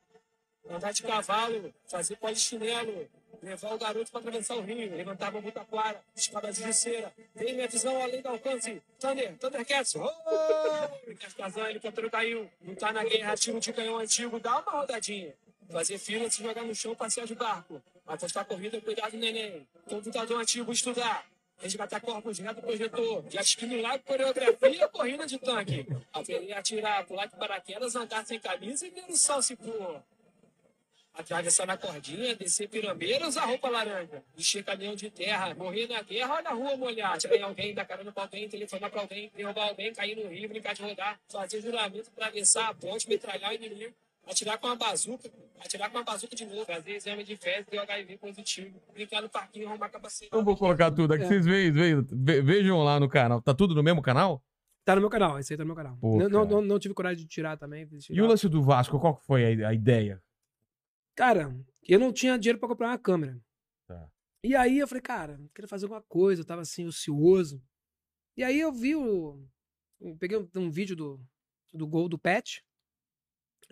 andar 0.69 0.93
de 0.93 1.03
cavalo, 1.03 1.73
fazer 1.89 2.15
polichinelo, 2.15 3.09
levar 3.43 3.73
o 3.73 3.77
garoto 3.77 4.09
para 4.11 4.21
atravessar 4.21 4.55
o 4.55 4.61
rio, 4.61 4.95
levantar 4.95 5.29
bambu 5.29 5.51
taquara, 5.51 6.01
espada 6.15 6.53
de 6.53 6.73
cera, 6.73 7.13
tem 7.35 7.53
minha 7.53 7.67
visão 7.67 8.01
além 8.01 8.21
do 8.21 8.29
alcance, 8.29 8.81
Thunder, 8.97 9.37
Thundercats, 9.37 9.95
oh! 9.95 11.15
Cascazão, 11.19 11.67
helicóptero 11.67 12.09
caiu, 12.09 12.49
tá 12.79 12.93
na 12.93 13.03
guerra, 13.03 13.35
tiro 13.35 13.59
de 13.59 13.73
canhão 13.73 13.97
antigo, 13.97 14.39
dá 14.39 14.61
uma 14.61 14.71
rodadinha. 14.71 15.33
Fazer 15.69 15.97
fila, 15.97 16.29
se 16.29 16.41
jogar 16.41 16.63
no 16.63 16.73
chão, 16.75 16.95
passear 16.95 17.25
de 17.25 17.35
barco. 17.35 17.81
Apostar 18.05 18.45
corrida, 18.45 18.79
cuidado, 18.79 19.17
neném. 19.17 19.67
Computador 19.89 20.39
antigo, 20.39 20.71
estudar. 20.71 21.25
Resgatar 21.61 22.01
corpos 22.01 22.39
reto 22.39 22.61
projetor. 22.61 23.23
No 23.67 23.81
lago, 23.81 24.03
coreografia, 24.03 24.87
corrida 24.89 25.25
de 25.25 25.39
tanque. 25.39 25.87
Atirar, 26.13 27.05
pular 27.05 27.27
de 27.27 27.35
paraquedas, 27.35 27.95
andar 27.95 28.25
sem 28.25 28.39
camisa 28.39 28.85
e 28.85 28.89
ver 28.89 29.05
o 29.09 29.15
sol 29.15 29.41
se 29.41 29.55
pôr. 29.55 30.01
Atravessar 31.13 31.65
na 31.65 31.77
cordinha, 31.77 32.35
descer 32.35 32.67
pirambeira, 32.67 33.25
usar 33.25 33.45
roupa 33.45 33.69
laranja. 33.69 34.21
Encher 34.37 34.65
caminhão 34.65 34.95
de 34.95 35.09
terra, 35.09 35.55
morrer 35.55 35.87
na 35.87 36.01
guerra, 36.01 36.35
olha 36.35 36.49
a 36.49 36.53
rua 36.53 36.75
molhar. 36.75 37.13
Atirar 37.13 37.37
em 37.37 37.41
alguém, 37.41 37.73
dar 37.73 37.85
carona 37.85 38.11
pra 38.11 38.23
alguém, 38.23 38.49
telefonar 38.49 38.91
pra 38.91 38.99
alguém, 38.99 39.31
derrubar 39.33 39.69
alguém, 39.69 39.93
cair 39.93 40.17
no 40.17 40.27
rio, 40.27 40.49
brincar 40.49 40.75
de 40.75 40.81
rodar. 40.81 41.17
Fazer 41.29 41.61
juramento, 41.61 42.09
atravessar 42.09 42.67
a 42.67 42.73
ponte, 42.73 43.07
metralhar 43.07 43.51
o 43.51 43.55
inimigo. 43.55 43.95
Atirar 44.27 44.57
com 44.57 44.67
uma 44.67 44.75
bazuca, 44.75 45.31
atirar 45.59 45.89
com 45.91 45.97
uma 45.97 46.03
bazuca 46.03 46.35
de 46.35 46.45
novo, 46.45 46.65
fazer 46.65 46.95
exame 46.95 47.23
de 47.23 47.35
fezes 47.37 47.67
e 47.71 47.77
HIV 47.77 48.17
positivo, 48.17 48.81
brincar 48.93 49.21
no 49.21 49.29
parquinho, 49.29 49.69
arrumar 49.69 49.89
capacete. 49.89 50.29
Eu 50.33 50.43
vou 50.43 50.57
colocar 50.57 50.91
tudo 50.91 51.13
aqui. 51.13 51.23
É. 51.23 51.27
Vocês 51.27 51.45
veem, 51.45 51.71
veem- 51.71 52.01
ve- 52.01 52.41
vejam 52.41 52.83
lá 52.83 52.99
no 52.99 53.07
canal. 53.07 53.39
Tá 53.41 53.53
tudo 53.53 53.75
no 53.75 53.83
mesmo 53.83 54.01
canal? 54.01 54.43
Tá 54.83 54.95
no 54.95 55.01
meu 55.01 55.09
canal, 55.09 55.37
esse 55.39 55.53
aí 55.53 55.57
tá 55.57 55.63
no 55.63 55.67
meu 55.67 55.75
canal. 55.75 55.97
Pô, 55.97 56.17
não, 56.17 56.29
não, 56.29 56.45
não, 56.45 56.61
não 56.61 56.79
tive 56.79 56.93
coragem 56.93 57.23
de 57.23 57.29
tirar 57.29 57.57
também. 57.57 57.87
fiz 57.87 58.03
E 58.09 58.11
o 58.11 58.15
tirar. 58.15 58.27
lance 58.27 58.49
do 58.49 58.63
Vasco, 58.63 58.99
qual 58.99 59.15
que 59.15 59.25
foi 59.25 59.63
a, 59.63 59.69
a 59.69 59.73
ideia? 59.73 60.21
Cara, 61.15 61.55
eu 61.87 61.99
não 61.99 62.11
tinha 62.11 62.37
dinheiro 62.37 62.59
pra 62.59 62.67
comprar 62.67 62.87
uma 62.89 62.97
câmera. 62.97 63.39
Tá. 63.87 64.09
E 64.43 64.55
aí 64.55 64.79
eu 64.79 64.87
falei, 64.87 65.01
cara, 65.01 65.39
eu 65.41 65.49
queria 65.53 65.67
fazer 65.67 65.85
alguma 65.85 66.01
coisa, 66.03 66.41
eu 66.41 66.45
tava 66.45 66.61
assim, 66.61 66.85
ocioso. 66.87 67.61
E 68.37 68.43
aí 68.43 68.59
eu 68.59 68.71
vi 68.71 68.95
o. 68.95 69.43
eu 70.01 70.15
peguei 70.17 70.37
um, 70.37 70.47
um 70.55 70.69
vídeo 70.69 70.95
do, 70.95 71.19
do 71.73 71.87
gol 71.87 72.09
do 72.09 72.17
Pet. 72.19 72.63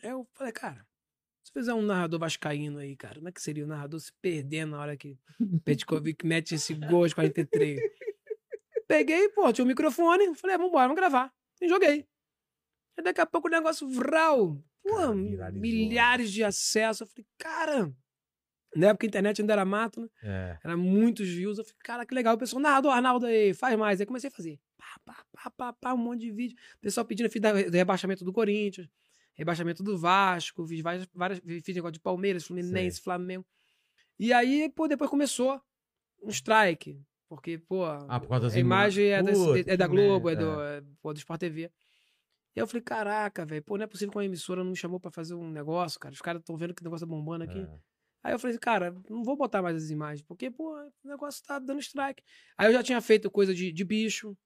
Aí 0.04 0.10
eu 0.10 0.28
falei, 0.34 0.52
cara, 0.52 0.86
se 1.44 1.52
fizer 1.52 1.74
um 1.74 1.82
narrador 1.82 2.20
vascaíno 2.20 2.80
aí, 2.80 2.96
cara, 2.96 3.16
como 3.16 3.30
é 3.30 3.32
que 3.32 3.42
seria 3.42 3.64
o 3.64 3.68
narrador 3.68 4.00
se 4.00 4.12
perder 4.22 4.66
na 4.66 4.80
hora 4.80 4.98
que 4.98 5.18
o 5.40 5.60
Petkovic 5.62 6.26
mete 6.28 6.56
esse 6.56 6.74
gol 6.74 7.04
aos 7.04 7.14
43? 7.14 7.80
Peguei, 8.88 9.30
pô, 9.30 9.52
tinha 9.52 9.64
um 9.64 9.68
microfone, 9.68 10.36
falei, 10.36 10.56
ah, 10.56 10.60
vambora, 10.60 10.88
vamos 10.88 10.96
gravar. 10.96 11.34
E 11.62 11.68
joguei. 11.68 12.06
E 12.98 13.02
daqui 13.02 13.22
a 13.22 13.26
pouco 13.26 13.48
o 13.48 13.52
negócio 13.52 13.88
vral. 13.90 14.62
Pô, 14.84 15.14
milhares 15.54 16.32
de 16.32 16.44
acessos. 16.44 17.02
Eu 17.02 17.08
falei, 17.08 17.26
cara. 17.38 17.94
Na 18.76 18.88
época 18.88 19.06
a 19.06 19.08
internet 19.08 19.42
ainda 19.42 19.54
era 19.54 19.64
mato, 19.64 20.02
né? 20.02 20.08
É. 20.24 20.60
Era 20.64 20.76
muitos 20.76 21.28
views. 21.28 21.58
Eu 21.58 21.64
falei, 21.64 21.78
cara, 21.84 22.06
que 22.06 22.14
legal. 22.14 22.36
O 22.36 22.38
pessoal, 22.38 22.62
narrador 22.62 22.92
Arnaldo 22.92 23.26
aí, 23.26 23.54
faz 23.54 23.78
mais. 23.78 24.00
Aí 24.00 24.06
comecei 24.06 24.28
a 24.28 24.32
fazer. 24.32 24.60
Pá, 24.78 25.00
pá, 25.06 25.26
pá, 25.32 25.50
pá, 25.52 25.74
pá, 25.74 25.94
um 25.94 25.98
monte 25.98 26.22
de 26.22 26.32
vídeo. 26.32 26.58
O 26.76 26.80
pessoal 26.80 27.06
pedindo, 27.06 27.30
fiz 27.30 27.42
do 27.42 27.78
rebaixamento 27.78 28.26
do 28.26 28.34
Corinthians, 28.34 28.88
rebaixamento 29.34 29.84
do 29.84 29.98
Vasco, 29.98 30.66
fiz 30.68 30.82
várias, 30.82 31.08
várias 31.14 31.40
fiz 31.40 31.76
negócio 31.76 31.94
de 31.94 32.00
Palmeiras, 32.00 32.46
Fluminense, 32.46 32.98
Sei. 32.98 33.04
Flamengo. 33.04 33.46
E 34.20 34.32
aí, 34.32 34.70
pô, 34.70 34.88
depois 34.88 35.10
começou 35.10 35.62
um 36.22 36.30
strike. 36.30 37.02
Porque, 37.28 37.58
pô, 37.58 37.84
Ah, 37.86 38.20
por 38.20 38.46
a 38.46 38.60
imagem 38.60 39.06
é, 39.06 39.20
é 39.66 39.76
da 39.76 39.88
Globo, 39.88 40.30
é 40.30 40.36
do, 40.36 40.62
é, 40.62 40.84
pô, 41.02 41.12
do 41.14 41.18
Sport 41.18 41.40
TV. 41.40 41.72
E 42.56 42.60
eu 42.60 42.68
falei, 42.68 42.84
caraca, 42.84 43.44
velho, 43.44 43.64
pô, 43.64 43.76
não 43.76 43.86
é 43.86 43.88
possível 43.88 44.12
que 44.12 44.18
uma 44.18 44.26
emissora 44.26 44.64
não 44.64 44.70
me 44.70 44.78
chamou 44.78 45.00
pra 45.00 45.10
fazer 45.10 45.34
um 45.34 45.50
negócio, 45.50 46.00
cara. 46.00 46.14
Os 46.14 46.22
caras 46.22 46.42
estão 46.42 46.56
vendo 46.56 46.76
que 46.76 46.84
o 46.84 46.86
negócio 46.86 47.08
tá 47.08 47.10
bombando 47.12 47.46
aqui. 47.46 47.60
É. 47.60 47.80
Aí 48.24 48.34
eu 48.34 48.40
falei, 48.40 48.58
cara, 48.60 48.96
não 49.10 49.24
vou 49.24 49.36
botar 49.36 49.62
mais 49.64 49.76
as 49.76 49.90
imagens, 49.90 50.22
porque, 50.22 50.52
pô, 50.52 50.78
o 51.04 51.08
negócio 51.08 51.44
tá 51.44 51.58
dando 51.58 51.80
strike. 51.80 52.24
Aí 52.56 52.68
eu 52.68 52.74
já 52.74 52.84
tinha 52.84 53.02
feito 53.02 53.32
coisa 53.32 53.54
de, 53.54 53.72
de 53.72 53.84
bicho, 53.84 54.38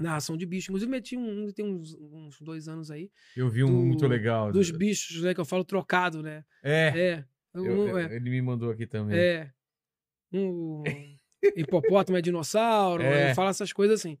narração 0.00 0.36
de 0.36 0.44
bicho. 0.46 0.70
Inclusive, 0.70 0.90
meti 0.90 1.16
um, 1.16 1.50
tem 1.52 1.64
uns, 1.64 1.94
uns 1.94 2.40
dois 2.40 2.68
anos 2.68 2.90
aí, 2.90 3.10
Eu 3.36 3.48
vi 3.48 3.64
um 3.64 3.66
Do- 3.68 3.72
muito 3.86 4.06
legal. 4.06 4.52
dos 4.52 4.70
bichos, 4.70 5.22
né, 5.22 5.32
que 5.34 5.40
eu 5.40 5.44
falo 5.44 5.64
trocado, 5.64 6.22
né? 6.22 6.44
É. 6.62 6.92
É. 6.96 7.24
eu- 7.54 7.62
Um, 7.62 7.88
eu- 7.88 7.98
é, 7.98 8.14
Ele 8.16 8.30
me 8.30 8.42
mandou 8.42 8.70
aqui 8.70 8.86
também. 8.86 9.16
é. 9.18 9.50
Um 10.32 10.82
hipopótamo 11.56 12.18
é 12.18 12.20
dinossauro, 12.22 13.02
É. 13.02 13.30
eu 13.30 13.34
falo 13.34 13.50
essas 13.50 13.72
coisas 13.72 14.00
assim. 14.00 14.18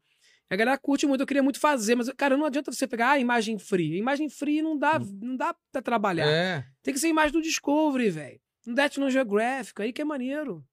A 0.48 0.54
galera 0.54 0.78
curte 0.78 1.06
muito, 1.06 1.20
eu 1.22 1.26
queria 1.26 1.42
muito 1.42 1.58
fazer, 1.58 1.96
mas, 1.96 2.08
cara, 2.10 2.36
não 2.36 2.46
adianta 2.46 2.70
você 2.70 2.86
pegar 2.86 3.10
a 3.10 3.18
imagem 3.18 3.58
free. 3.58 3.98
Imagem 3.98 4.28
free 4.30 4.62
não 4.62 4.78
dá, 4.78 4.98
não 5.20 5.36
dá 5.36 5.54
pra 5.72 5.82
trabalhar. 5.82 6.26
É. 6.28 6.64
Tem 6.84 6.94
que 6.94 7.00
ser 7.00 7.08
imagem 7.08 7.32
do 7.32 7.42
Discovery, 7.42 8.10
velho. 8.10 8.40
No 8.64 8.74
National 8.74 9.10
Geographic, 9.10 9.82
aí 9.82 9.92
que 9.92 10.00
é 10.00 10.04
maneiro, 10.04 10.64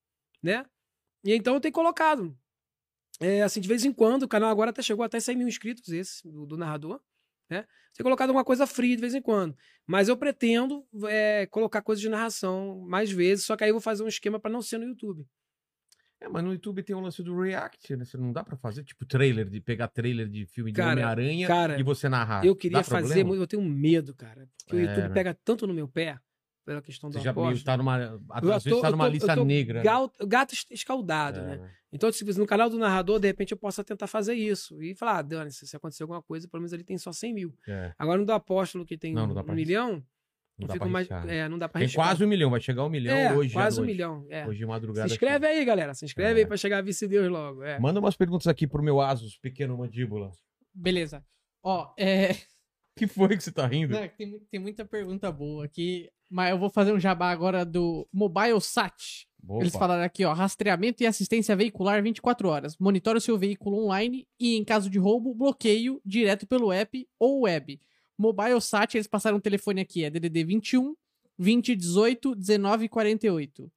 né? 0.43 0.63
E 1.25 1.33
então 1.33 1.55
eu 1.55 1.59
tenho 1.59 1.73
colocado. 1.73 2.37
É, 3.19 3.41
assim, 3.43 3.61
de 3.61 3.67
vez 3.67 3.85
em 3.85 3.93
quando, 3.93 4.23
o 4.23 4.27
canal 4.27 4.49
agora 4.49 4.71
até 4.71 4.81
chegou 4.81 5.03
até 5.05 5.19
100 5.19 5.35
mil 5.37 5.47
inscritos, 5.47 5.89
esse, 5.89 6.23
do, 6.27 6.45
do 6.45 6.57
narrador, 6.57 6.99
né? 7.49 7.65
Tenho 7.93 8.03
colocado 8.05 8.29
alguma 8.29 8.43
coisa 8.43 8.65
free 8.65 8.95
de 8.95 9.01
vez 9.01 9.13
em 9.13 9.21
quando. 9.21 9.55
Mas 9.85 10.09
eu 10.09 10.17
pretendo 10.17 10.83
é, 11.07 11.45
colocar 11.47 11.81
coisas 11.81 12.01
de 12.01 12.09
narração 12.09 12.81
mais 12.87 13.11
vezes, 13.11 13.45
só 13.45 13.55
que 13.55 13.63
aí 13.63 13.69
eu 13.69 13.75
vou 13.75 13.81
fazer 13.81 14.03
um 14.03 14.07
esquema 14.07 14.39
pra 14.39 14.49
não 14.51 14.61
ser 14.61 14.77
no 14.79 14.85
YouTube. 14.85 15.25
É, 16.19 16.27
mas 16.27 16.43
no 16.43 16.53
YouTube 16.53 16.81
tem 16.81 16.95
o 16.95 16.99
lance 17.01 17.21
do 17.21 17.37
React, 17.39 17.97
né? 17.97 18.05
Você 18.05 18.17
não 18.17 18.31
dá 18.31 18.43
pra 18.43 18.55
fazer, 18.55 18.83
tipo, 18.83 19.05
trailer, 19.05 19.47
de 19.49 19.59
pegar 19.61 19.89
trailer 19.89 20.27
de 20.27 20.45
filme 20.47 20.71
de 20.71 20.81
Homem-Aranha 20.81 21.47
e 21.77 21.83
você 21.83 22.07
narrar. 22.09 22.45
eu 22.45 22.55
queria 22.55 22.77
Dá 22.79 22.83
fazer, 22.83 23.07
problema? 23.09 23.27
muito, 23.27 23.41
eu 23.43 23.47
tenho 23.47 23.61
medo, 23.63 24.15
cara. 24.15 24.47
Porque 24.57 24.75
o 24.75 24.79
É, 24.79 24.83
YouTube 24.83 25.07
né? 25.09 25.13
pega 25.13 25.37
tanto 25.43 25.67
no 25.67 25.73
meu 25.73 25.87
pé, 25.87 26.17
pela 26.65 26.81
questão 26.81 27.09
do 27.09 27.13
Você 27.13 27.19
já 27.19 27.33
meio 27.33 27.63
tá 27.63 27.75
numa. 27.77 28.19
Às 28.29 28.63
vezes 28.63 28.81
tá 28.81 28.89
numa 28.91 29.05
tô- 29.05 29.11
lista 29.11 29.35
negra. 29.43 29.79
né? 29.79 29.83
gal- 29.83 30.11
Gato 30.27 30.53
escaldado, 30.71 31.39
É, 31.39 31.43
né? 31.43 31.55
né? 31.57 31.71
Então, 31.91 32.11
se 32.11 32.23
no 32.39 32.45
canal 32.47 32.69
do 32.69 32.77
narrador, 32.77 33.19
de 33.19 33.27
repente, 33.27 33.51
eu 33.51 33.57
possa 33.57 33.83
tentar 33.83 34.07
fazer 34.07 34.33
isso. 34.33 34.81
E 34.81 34.95
falar, 34.95 35.19
ah, 35.19 35.21
dane-se, 35.21 35.67
se 35.67 35.75
acontecer 35.75 36.03
alguma 36.03 36.21
coisa, 36.23 36.47
pelo 36.47 36.61
menos 36.61 36.73
ele 36.73 36.83
tem 36.83 36.97
só 36.97 37.11
100 37.11 37.33
mil. 37.33 37.53
É, 37.67 37.93
Agora 37.99 38.17
no 38.19 38.25
do 38.25 38.31
apóstolo, 38.31 38.85
que 38.85 38.97
tem 38.97 39.13
Não, 39.13 39.27
não 39.27 39.43
um, 39.43 39.53
milhão, 39.53 40.03
não 40.57 40.67
dá 40.67 40.85
mais. 40.85 41.07
É, 41.27 41.47
não 41.49 41.57
dá 41.59 41.67
pra 41.69 41.79
Tem 41.79 41.89
quase 41.91 42.23
um 42.23 42.27
milhão, 42.27 42.49
vai 42.49 42.61
chegar 42.61 42.83
um 42.85 42.89
milhão 42.89 43.15
é, 43.15 43.33
hoje. 43.33 43.51
à 43.51 43.53
quase 43.53 43.79
um 43.81 43.85
milhão. 43.85 44.25
é. 44.29 44.43
Hoje 44.47 44.57
de 44.59 44.63
Se 44.63 44.65
madrugada. 44.69 45.07
inscreve 45.11 45.45
aí, 45.47 45.63
galera. 45.65 45.93
Se 45.93 46.05
inscreve 46.05 46.39
É. 46.39 46.43
aí 46.43 46.47
pra 46.47 46.57
chegar 46.57 46.79
a 46.79 46.81
vice-deus 46.81 47.29
logo. 47.29 47.63
É. 47.63 47.79
Manda 47.79 47.99
umas 47.99 48.15
perguntas 48.15 48.47
aqui 48.47 48.65
pro 48.67 48.81
meu 48.81 48.99
Asus, 49.01 49.37
pequeno 49.37 49.77
mandíbula. 49.77 50.31
Beleza. 50.73 51.23
Ó, 51.63 51.93
é. 51.97 52.35
Que 52.95 53.07
foi 53.07 53.35
que 53.35 53.43
você 53.43 53.51
tá 53.51 53.65
rindo? 53.65 53.93
Não, 53.93 54.07
tem, 54.07 54.27
mu- 54.27 54.39
tem 54.51 54.59
muita 54.59 54.85
pergunta 54.85 55.31
boa 55.31 55.65
aqui. 55.65 56.09
Mas 56.29 56.51
eu 56.51 56.57
vou 56.57 56.69
fazer 56.69 56.91
um 56.93 56.99
jabá 56.99 57.29
agora 57.31 57.63
do 57.65 58.07
Mobile 58.11 58.59
Sat. 58.61 59.27
Opa. 59.47 59.61
Eles 59.61 59.73
falaram 59.73 60.03
aqui, 60.03 60.23
ó, 60.25 60.33
rastreamento 60.33 61.03
e 61.03 61.05
assistência 61.05 61.55
veicular 61.55 62.01
24 62.01 62.47
horas. 62.47 62.77
Monitore 62.77 63.17
o 63.17 63.21
seu 63.21 63.37
veículo 63.37 63.85
online 63.85 64.27
e, 64.39 64.55
em 64.55 64.63
caso 64.63 64.89
de 64.89 64.97
roubo, 64.97 65.33
bloqueio 65.35 66.01
direto 66.05 66.47
pelo 66.47 66.71
app 66.71 67.07
ou 67.19 67.41
web. 67.41 67.79
Mobile 68.17 68.61
Sat, 68.61 68.95
eles 68.95 69.07
passaram 69.07 69.37
o 69.37 69.41
telefone 69.41 69.81
aqui, 69.81 70.03
é 70.03 70.09
DDD 70.09 70.43
21 70.45 70.95
2018 71.37 72.35
19 72.35 72.87
48. 72.89 73.71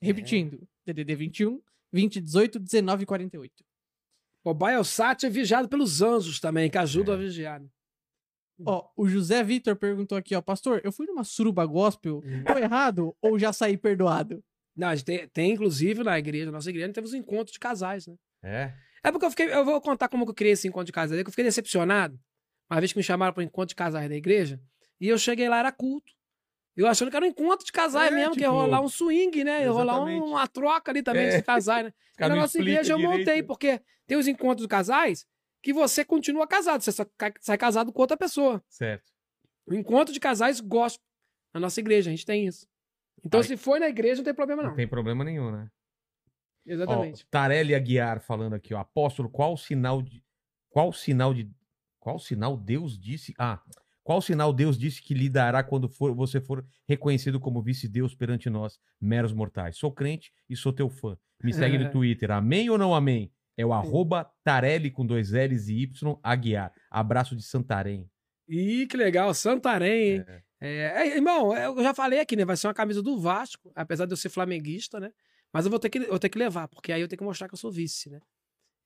Repetindo. 0.00 0.66
DDD 0.84 1.14
21 1.14 1.60
2018 1.92 2.58
19 2.58 3.06
48. 3.06 3.64
O 4.44 4.52
Biosat 4.52 5.24
é 5.24 5.30
vigiado 5.30 5.68
pelos 5.68 6.02
anjos 6.02 6.40
também, 6.40 6.68
que 6.68 6.76
ajudam 6.76 7.14
É. 7.14 7.16
a 7.16 7.20
vigiar. 7.20 7.62
Ó, 8.64 8.88
o 8.96 9.08
José 9.08 9.42
Vitor 9.42 9.74
perguntou 9.76 10.16
aqui, 10.16 10.34
ó, 10.36 10.40
pastor, 10.40 10.80
eu 10.84 10.92
fui 10.92 11.06
numa 11.06 11.24
suruba 11.24 11.64
gospel, 11.66 12.22
Uhum. 12.24 12.44
tô 12.44 12.58
errado 12.58 13.16
ou 13.20 13.38
já 13.38 13.52
saí 13.52 13.76
perdoado? 13.76 14.42
Não, 14.76 14.88
a 14.88 14.94
gente 14.94 15.04
tem, 15.04 15.28
tem, 15.28 15.52
inclusive, 15.52 16.02
na 16.04 16.18
igreja, 16.18 16.46
na 16.46 16.52
nossa 16.52 16.70
igreja, 16.70 16.92
temos 16.92 17.12
encontros 17.12 17.52
de 17.52 17.58
casais, 17.58 18.06
né? 18.06 18.14
É. 18.42 18.72
É 19.04 19.10
porque 19.10 19.26
eu 19.26 19.30
fiquei. 19.30 19.52
Eu 19.52 19.64
vou 19.64 19.80
contar 19.80 20.08
como 20.08 20.24
eu 20.24 20.32
criei 20.34 20.52
esse 20.52 20.68
encontro 20.68 20.86
de 20.86 20.92
casais. 20.92 21.18
É 21.20 21.24
que 21.24 21.28
eu 21.28 21.32
fiquei 21.32 21.44
decepcionado. 21.44 22.18
Uma 22.70 22.80
vez 22.80 22.92
que 22.92 22.98
me 22.98 23.02
chamaram 23.02 23.32
para 23.32 23.40
o 23.40 23.44
encontro 23.44 23.68
de 23.70 23.74
casais 23.74 24.08
da 24.08 24.14
igreja, 24.16 24.60
e 25.00 25.08
eu 25.08 25.18
cheguei 25.18 25.48
lá, 25.48 25.58
era 25.58 25.72
culto. 25.72 26.12
Eu 26.76 26.86
achando 26.86 27.10
que 27.10 27.16
era 27.16 27.26
um 27.26 27.28
encontro 27.28 27.66
de 27.66 27.72
casais 27.72 28.10
É, 28.12 28.14
mesmo, 28.14 28.32
que 28.32 28.40
ia 28.40 28.46
tipo, 28.46 28.58
rolar 28.58 28.80
um 28.80 28.88
swing, 28.88 29.44
né? 29.44 29.62
Ia 29.64 29.70
rolar 29.72 30.00
um- 30.02 30.24
uma 30.30 30.46
troca 30.46 30.90
ali 30.90 31.02
também 31.02 31.26
É. 31.26 31.36
de 31.36 31.42
casais, 31.42 31.84
né? 31.84 31.92
Os 32.20 32.28
na 32.28 32.36
nossa 32.36 32.58
igreja 32.58 32.92
eu 32.94 32.98
montei, 32.98 33.42
porque 33.42 33.80
tem 34.06 34.16
os 34.16 34.26
encontros 34.28 34.62
de 34.64 34.68
casais 34.68 35.26
que 35.62 35.72
você 35.72 36.04
continua 36.04 36.46
casado, 36.46 36.82
você 36.82 36.92
só 36.92 37.04
sai 37.40 37.56
casado 37.56 37.92
com 37.92 38.00
outra 38.00 38.16
pessoa. 38.16 38.62
Certo. 38.68 39.10
O 39.66 39.74
encontro 39.74 40.12
de 40.12 40.18
casais 40.20 40.60
gospel. 40.60 41.04
Na 41.54 41.60
nossa 41.60 41.78
igreja, 41.80 42.10
a 42.10 42.12
gente 42.12 42.26
tem 42.26 42.46
isso. 42.46 42.66
Então, 43.24 43.42
se 43.42 43.56
for 43.56 43.78
na 43.78 43.88
igreja, 43.88 44.16
não 44.16 44.24
tem 44.24 44.34
problema, 44.34 44.62
Não. 44.62 44.70
não. 44.70 44.76
tem 44.76 44.88
problema 44.88 45.22
nenhum, 45.22 45.52
né? 45.52 45.68
Exatamente. 46.66 47.22
Ó, 47.24 47.26
Tarelli 47.30 47.74
Aguiar 47.74 48.20
falando 48.20 48.54
aqui, 48.54 48.74
ó. 48.74 48.78
Apóstolo, 48.78 49.28
qual 49.28 49.56
sinal 49.56 50.02
de. 50.02 50.24
Qual 50.70 50.92
sinal 50.92 51.34
de. 51.34 51.50
Qual 52.00 52.18
sinal 52.18 52.56
Deus 52.56 52.98
disse. 52.98 53.34
Ah. 53.38 53.60
Qual 54.02 54.20
sinal 54.20 54.52
Deus 54.52 54.76
disse 54.76 55.00
que 55.00 55.14
lhe 55.14 55.28
dará 55.28 55.62
quando 55.62 55.88
for, 55.88 56.12
você 56.12 56.40
for 56.40 56.66
reconhecido 56.88 57.38
como 57.38 57.62
vice-deus 57.62 58.16
perante 58.16 58.50
nós, 58.50 58.80
meros 59.00 59.32
mortais? 59.32 59.76
Sou 59.76 59.92
crente 59.92 60.32
e 60.50 60.56
sou 60.56 60.72
teu 60.72 60.88
fã. 60.90 61.16
Me 61.40 61.52
segue 61.52 61.78
no 61.78 61.88
Twitter. 61.92 62.32
Amém 62.32 62.68
ou 62.68 62.76
não 62.76 62.92
amém? 62.94 63.30
É 63.62 63.66
o 63.66 63.72
arroba 63.72 64.30
Tarelli 64.44 64.90
com 64.90 65.06
dois 65.06 65.30
L's 65.32 65.68
e 65.68 65.82
Y 65.82 66.18
Aguiar. 66.22 66.72
Abraço 66.90 67.34
de 67.36 67.42
Santarém. 67.42 68.08
Ih, 68.48 68.86
que 68.86 68.96
legal. 68.96 69.32
Santarém, 69.34 70.14
hein? 70.14 70.24
É. 70.26 70.42
É, 70.64 71.08
é, 71.08 71.16
irmão, 71.16 71.56
eu 71.56 71.82
já 71.82 71.92
falei 71.92 72.20
aqui, 72.20 72.36
né? 72.36 72.44
Vai 72.44 72.56
ser 72.56 72.68
uma 72.68 72.74
camisa 72.74 73.02
do 73.02 73.18
Vasco, 73.18 73.72
apesar 73.74 74.06
de 74.06 74.12
eu 74.12 74.16
ser 74.16 74.28
flamenguista, 74.28 75.00
né? 75.00 75.10
Mas 75.52 75.64
eu 75.64 75.70
vou 75.70 75.78
ter 75.80 75.90
que, 75.90 75.98
eu 75.98 76.18
ter 76.18 76.28
que 76.28 76.38
levar, 76.38 76.68
porque 76.68 76.92
aí 76.92 77.00
eu 77.00 77.08
tenho 77.08 77.18
que 77.18 77.24
mostrar 77.24 77.48
que 77.48 77.54
eu 77.54 77.58
sou 77.58 77.70
vice, 77.70 78.08
né? 78.10 78.20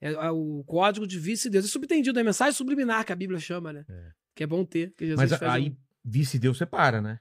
É, 0.01 0.13
é 0.13 0.31
o 0.31 0.65
código 0.67 1.07
de 1.07 1.19
vice-deus. 1.19 1.65
É 1.65 1.69
subentendido, 1.69 2.19
é 2.19 2.23
mensagem 2.23 2.53
subliminar 2.55 3.05
que 3.05 3.13
a 3.13 3.17
Bíblia 3.17 3.39
chama, 3.41 3.73
né? 3.73 3.85
É. 3.89 4.11
Que 4.35 4.45
é 4.45 4.47
bom 4.47 4.65
ter. 4.65 4.95
Mas 5.17 5.33
aí, 5.43 5.71
um- 5.71 5.77
vice-deus 6.05 6.57
separa, 6.59 7.01
né? 7.01 7.19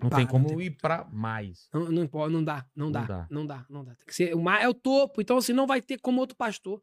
Não 0.00 0.08
Para, 0.10 0.18
tem 0.18 0.26
como 0.26 0.48
não 0.48 0.56
tem- 0.56 0.66
ir 0.66 0.70
pra 0.76 1.04
mais. 1.10 1.68
Não, 1.72 1.90
não, 1.90 2.08
não 2.30 2.44
dá, 2.44 2.66
não, 2.76 2.86
Não 2.86 2.92
dá, 2.92 3.04
dá. 3.04 3.26
não 3.30 3.46
dá, 3.46 3.66
não 3.70 3.84
dá. 3.84 3.94
Tem 3.94 4.06
que 4.06 4.14
ser, 4.14 4.34
o 4.34 4.42
mar 4.42 4.60
é 4.62 4.68
o 4.68 4.74
topo, 4.74 5.20
então 5.22 5.38
assim, 5.38 5.52
não 5.54 5.66
vai 5.66 5.80
ter 5.80 5.98
como 5.98 6.20
outro 6.20 6.36
pastor. 6.36 6.82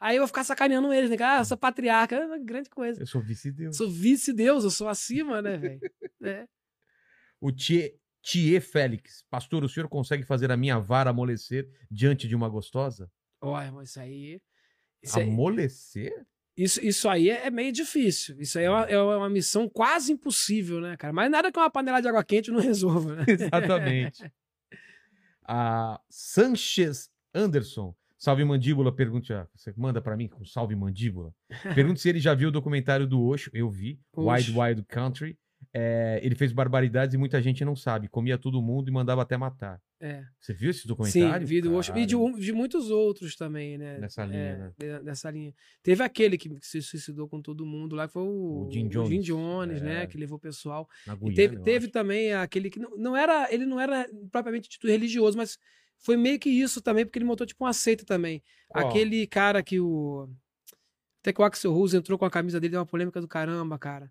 Aí 0.00 0.16
eu 0.16 0.20
vou 0.20 0.28
ficar 0.28 0.44
sacaneando 0.44 0.92
eles, 0.92 1.10
né? 1.10 1.16
Ah, 1.20 1.38
eu 1.40 1.44
sou 1.44 1.56
patriarca, 1.56 2.14
é 2.14 2.24
uma 2.26 2.38
grande 2.38 2.70
coisa. 2.70 3.02
Eu 3.02 3.06
sou 3.06 3.20
vice-deus. 3.20 3.76
Sou 3.76 3.90
vice-deus, 3.90 4.64
eu 4.64 4.70
sou 4.70 4.88
acima, 4.88 5.42
né, 5.42 5.56
velho? 5.56 5.80
É. 6.22 6.46
O 7.40 7.52
Tie 7.52 8.60
Félix. 8.60 9.24
Pastor, 9.30 9.62
o 9.64 9.68
senhor 9.68 9.88
consegue 9.88 10.24
fazer 10.24 10.50
a 10.50 10.56
minha 10.56 10.78
vara 10.78 11.10
amolecer 11.10 11.68
diante 11.90 12.26
de 12.26 12.34
uma 12.34 12.48
gostosa? 12.48 13.10
Ó, 13.40 13.60
irmão, 13.62 13.82
isso 13.82 14.00
aí. 14.00 14.40
Isso, 15.02 15.18
aí- 15.18 15.28
Amolecer? 15.28 16.26
isso, 16.56 16.84
isso 16.84 17.08
aí 17.08 17.30
é 17.30 17.46
é 17.46 17.50
meio 17.50 17.72
difícil. 17.72 18.40
Isso 18.40 18.58
aí 18.58 18.64
é 18.64 18.70
uma, 18.70 18.84
é 18.86 18.98
uma 19.00 19.30
missão 19.30 19.68
quase 19.68 20.12
impossível, 20.12 20.80
né, 20.80 20.96
cara? 20.96 21.12
Mas 21.12 21.30
nada 21.30 21.52
que 21.52 21.58
uma 21.58 21.70
panela 21.70 22.00
de 22.00 22.08
água 22.08 22.24
quente 22.24 22.50
não 22.50 22.58
resolva, 22.60 23.14
né? 23.14 23.24
Exatamente. 23.28 24.22
a 25.44 26.00
Sanchez 26.10 27.10
Anderson. 27.32 27.94
Salve 28.18 28.44
Mandíbula, 28.44 28.92
pergunta. 28.92 29.48
Você 29.54 29.72
manda 29.76 30.02
pra 30.02 30.16
mim 30.16 30.26
com 30.26 30.44
salve 30.44 30.74
Mandíbula. 30.74 31.32
Pergunta 31.74 32.00
se 32.00 32.08
ele 32.08 32.18
já 32.18 32.34
viu 32.34 32.48
o 32.48 32.52
documentário 32.52 33.06
do 33.06 33.22
Osho. 33.22 33.48
Eu 33.54 33.70
vi. 33.70 34.00
Wild 34.16 34.50
Osho. 34.50 34.60
Wild 34.60 34.82
Country. 34.88 35.38
É, 35.72 36.20
ele 36.22 36.34
fez 36.34 36.52
barbaridades 36.52 37.14
e 37.14 37.18
muita 37.18 37.40
gente 37.42 37.64
não 37.64 37.76
sabe. 37.76 38.08
Comia 38.08 38.36
todo 38.38 38.60
mundo 38.62 38.88
e 38.88 38.92
mandava 38.92 39.22
até 39.22 39.36
matar. 39.36 39.80
É. 40.00 40.24
Você 40.40 40.52
viu 40.54 40.70
esse 40.70 40.82
Sim, 40.82 40.88
documentário? 40.88 41.46
vi 41.46 41.60
do 41.60 41.74
Osho. 41.74 41.96
E 41.96 42.06
de, 42.06 42.14
de 42.40 42.52
muitos 42.52 42.90
outros 42.90 43.34
também, 43.36 43.76
né? 43.78 43.98
Nessa 43.98 44.24
linha, 44.24 44.74
É, 44.80 44.86
né? 44.86 45.00
Nessa 45.02 45.30
linha. 45.30 45.52
Teve 45.82 46.02
aquele 46.02 46.36
que 46.38 46.48
se 46.62 46.80
suicidou 46.82 47.28
com 47.28 47.40
todo 47.40 47.64
mundo 47.66 47.94
lá, 47.96 48.06
que 48.06 48.12
foi 48.14 48.22
o, 48.22 48.66
O 48.66 48.70
Jim 48.72 48.88
Jones. 48.88 49.24
Jones, 49.24 49.80
É. 49.82 49.84
né? 49.84 50.06
Que 50.06 50.16
levou 50.18 50.38
o 50.38 50.40
pessoal. 50.40 50.88
Na 51.06 51.14
E 51.14 51.16
Guiana, 51.16 51.34
teve, 51.34 51.56
teve 51.62 51.88
também 51.88 52.32
aquele 52.32 52.70
que 52.70 52.78
não, 52.80 52.96
não 52.96 53.16
era, 53.16 53.52
ele 53.52 53.66
não 53.66 53.80
era 53.80 54.08
propriamente 54.30 54.68
título 54.68 54.92
religioso, 54.92 55.36
mas 55.36 55.58
foi 55.98 56.16
meio 56.16 56.38
que 56.38 56.48
isso 56.48 56.80
também, 56.80 57.04
porque 57.04 57.18
ele 57.18 57.24
montou 57.26 57.46
tipo 57.46 57.64
uma 57.64 57.72
seita 57.72 58.04
também. 58.04 58.42
Qual? 58.68 58.88
Aquele 58.88 59.26
cara 59.26 59.62
que 59.62 59.78
o 59.80 60.28
até 61.20 61.32
que 61.32 61.40
o 61.40 61.44
Axel 61.44 61.72
Rose 61.72 61.96
entrou 61.96 62.16
com 62.18 62.24
a 62.24 62.30
camisa 62.30 62.60
dele, 62.60 62.72
deu 62.72 62.80
uma 62.80 62.86
polêmica 62.86 63.20
do 63.20 63.26
caramba, 63.28 63.78
cara. 63.78 64.10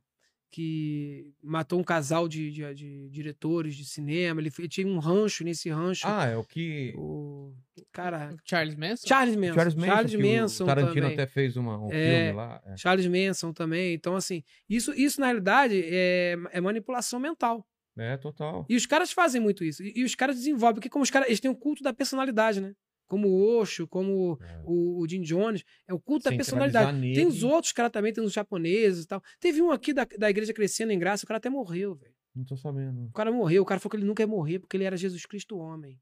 Que 0.49 1.33
matou 1.43 1.77
um 1.79 1.83
casal 1.83 2.25
de, 2.27 2.49
de- 2.51 2.73
de 2.73 3.09
diretores 3.09 3.75
de 3.75 3.83
cinema. 3.85 4.39
Ele, 4.39 4.49
fe- 4.49 4.67
tinha 4.67 4.87
um 4.87 4.97
rancho 4.97 5.43
nesse 5.43 5.69
rancho. 5.69 6.07
Ah, 6.07 6.25
é 6.25 6.37
o 6.37 6.43
que. 6.43 6.93
O 6.95 7.53
cara. 7.91 8.33
Charles 8.45 8.75
Manson? 8.75 9.07
Charles 9.07 9.35
Manson. 9.35 9.53
Charles 9.55 9.75
Manson, 9.75 9.87
Charles 9.91 10.11
que 10.11 10.17
o 10.17 10.21
Manson 10.41 10.65
Tarantino 10.65 10.93
também. 11.01 11.13
até 11.13 11.27
fez 11.27 11.57
uma, 11.57 11.77
um 11.81 11.91
É. 11.91 12.25
filme 12.25 12.31
lá. 12.37 12.61
é. 12.65 12.77
Charles 12.77 13.07
Manson 13.07 13.51
também. 13.51 13.93
Então, 13.93 14.15
assim, 14.15 14.41
isso, 14.69 14.93
isso 14.93 15.19
na 15.19 15.27
realidade 15.27 15.81
é, 15.85 16.37
é 16.51 16.61
manipulação 16.61 17.19
mental. 17.19 17.65
É, 17.97 18.17
total. 18.17 18.65
E 18.69 18.75
os 18.75 18.85
caras 18.85 19.11
fazem 19.11 19.41
muito 19.41 19.63
isso. 19.63 19.83
E, 19.83 19.93
e 19.97 20.03
os 20.03 20.15
caras 20.15 20.35
desenvolvem, 20.35 20.75
porque 20.75 20.89
como 20.89 21.03
os 21.03 21.09
caras, 21.11 21.27
eles 21.27 21.39
têm 21.39 21.49
um 21.51 21.55
culto 21.55 21.81
da 21.83 21.93
personalidade, 21.93 22.61
né? 22.61 22.73
Como 23.07 23.27
o 23.29 23.57
Osho, 23.59 23.87
como 23.87 24.37
É. 24.41 24.61
o, 24.65 24.99
o 25.01 25.07
Jim 25.07 25.21
Jones, 25.21 25.63
é 25.87 25.93
o 25.93 25.99
culto 25.99 26.25
da 26.25 26.35
personalidade. 26.35 26.97
nele. 26.97 27.15
Tem 27.15 27.25
os 27.25 27.41
outros 27.43 27.71
caras 27.71 27.91
também, 27.91 28.11
tem 28.11 28.23
os 28.23 28.33
japoneses 28.33 29.05
e 29.05 29.07
tal. 29.07 29.21
Teve 29.39 29.61
um 29.61 29.71
aqui 29.71 29.93
da, 29.93 30.05
da 30.17 30.29
igreja 30.29 30.53
crescendo 30.53 30.91
em 30.91 30.99
graça, 30.99 31.23
o 31.23 31.27
cara 31.27 31.37
até 31.37 31.49
morreu, 31.49 31.95
velho. 31.95 32.13
Não 32.35 32.43
tô 32.43 32.55
sabendo. 32.57 33.05
O 33.05 33.11
cara 33.13 33.31
morreu, 33.31 33.63
o 33.63 33.65
cara 33.65 33.79
falou 33.79 33.91
que 33.91 33.97
ele 33.97 34.05
nunca 34.05 34.21
ia 34.23 34.27
morrer 34.27 34.59
porque 34.59 34.75
ele 34.77 34.83
era 34.83 34.95
Jesus 34.97 35.25
Cristo 35.25 35.57
homem. 35.57 35.99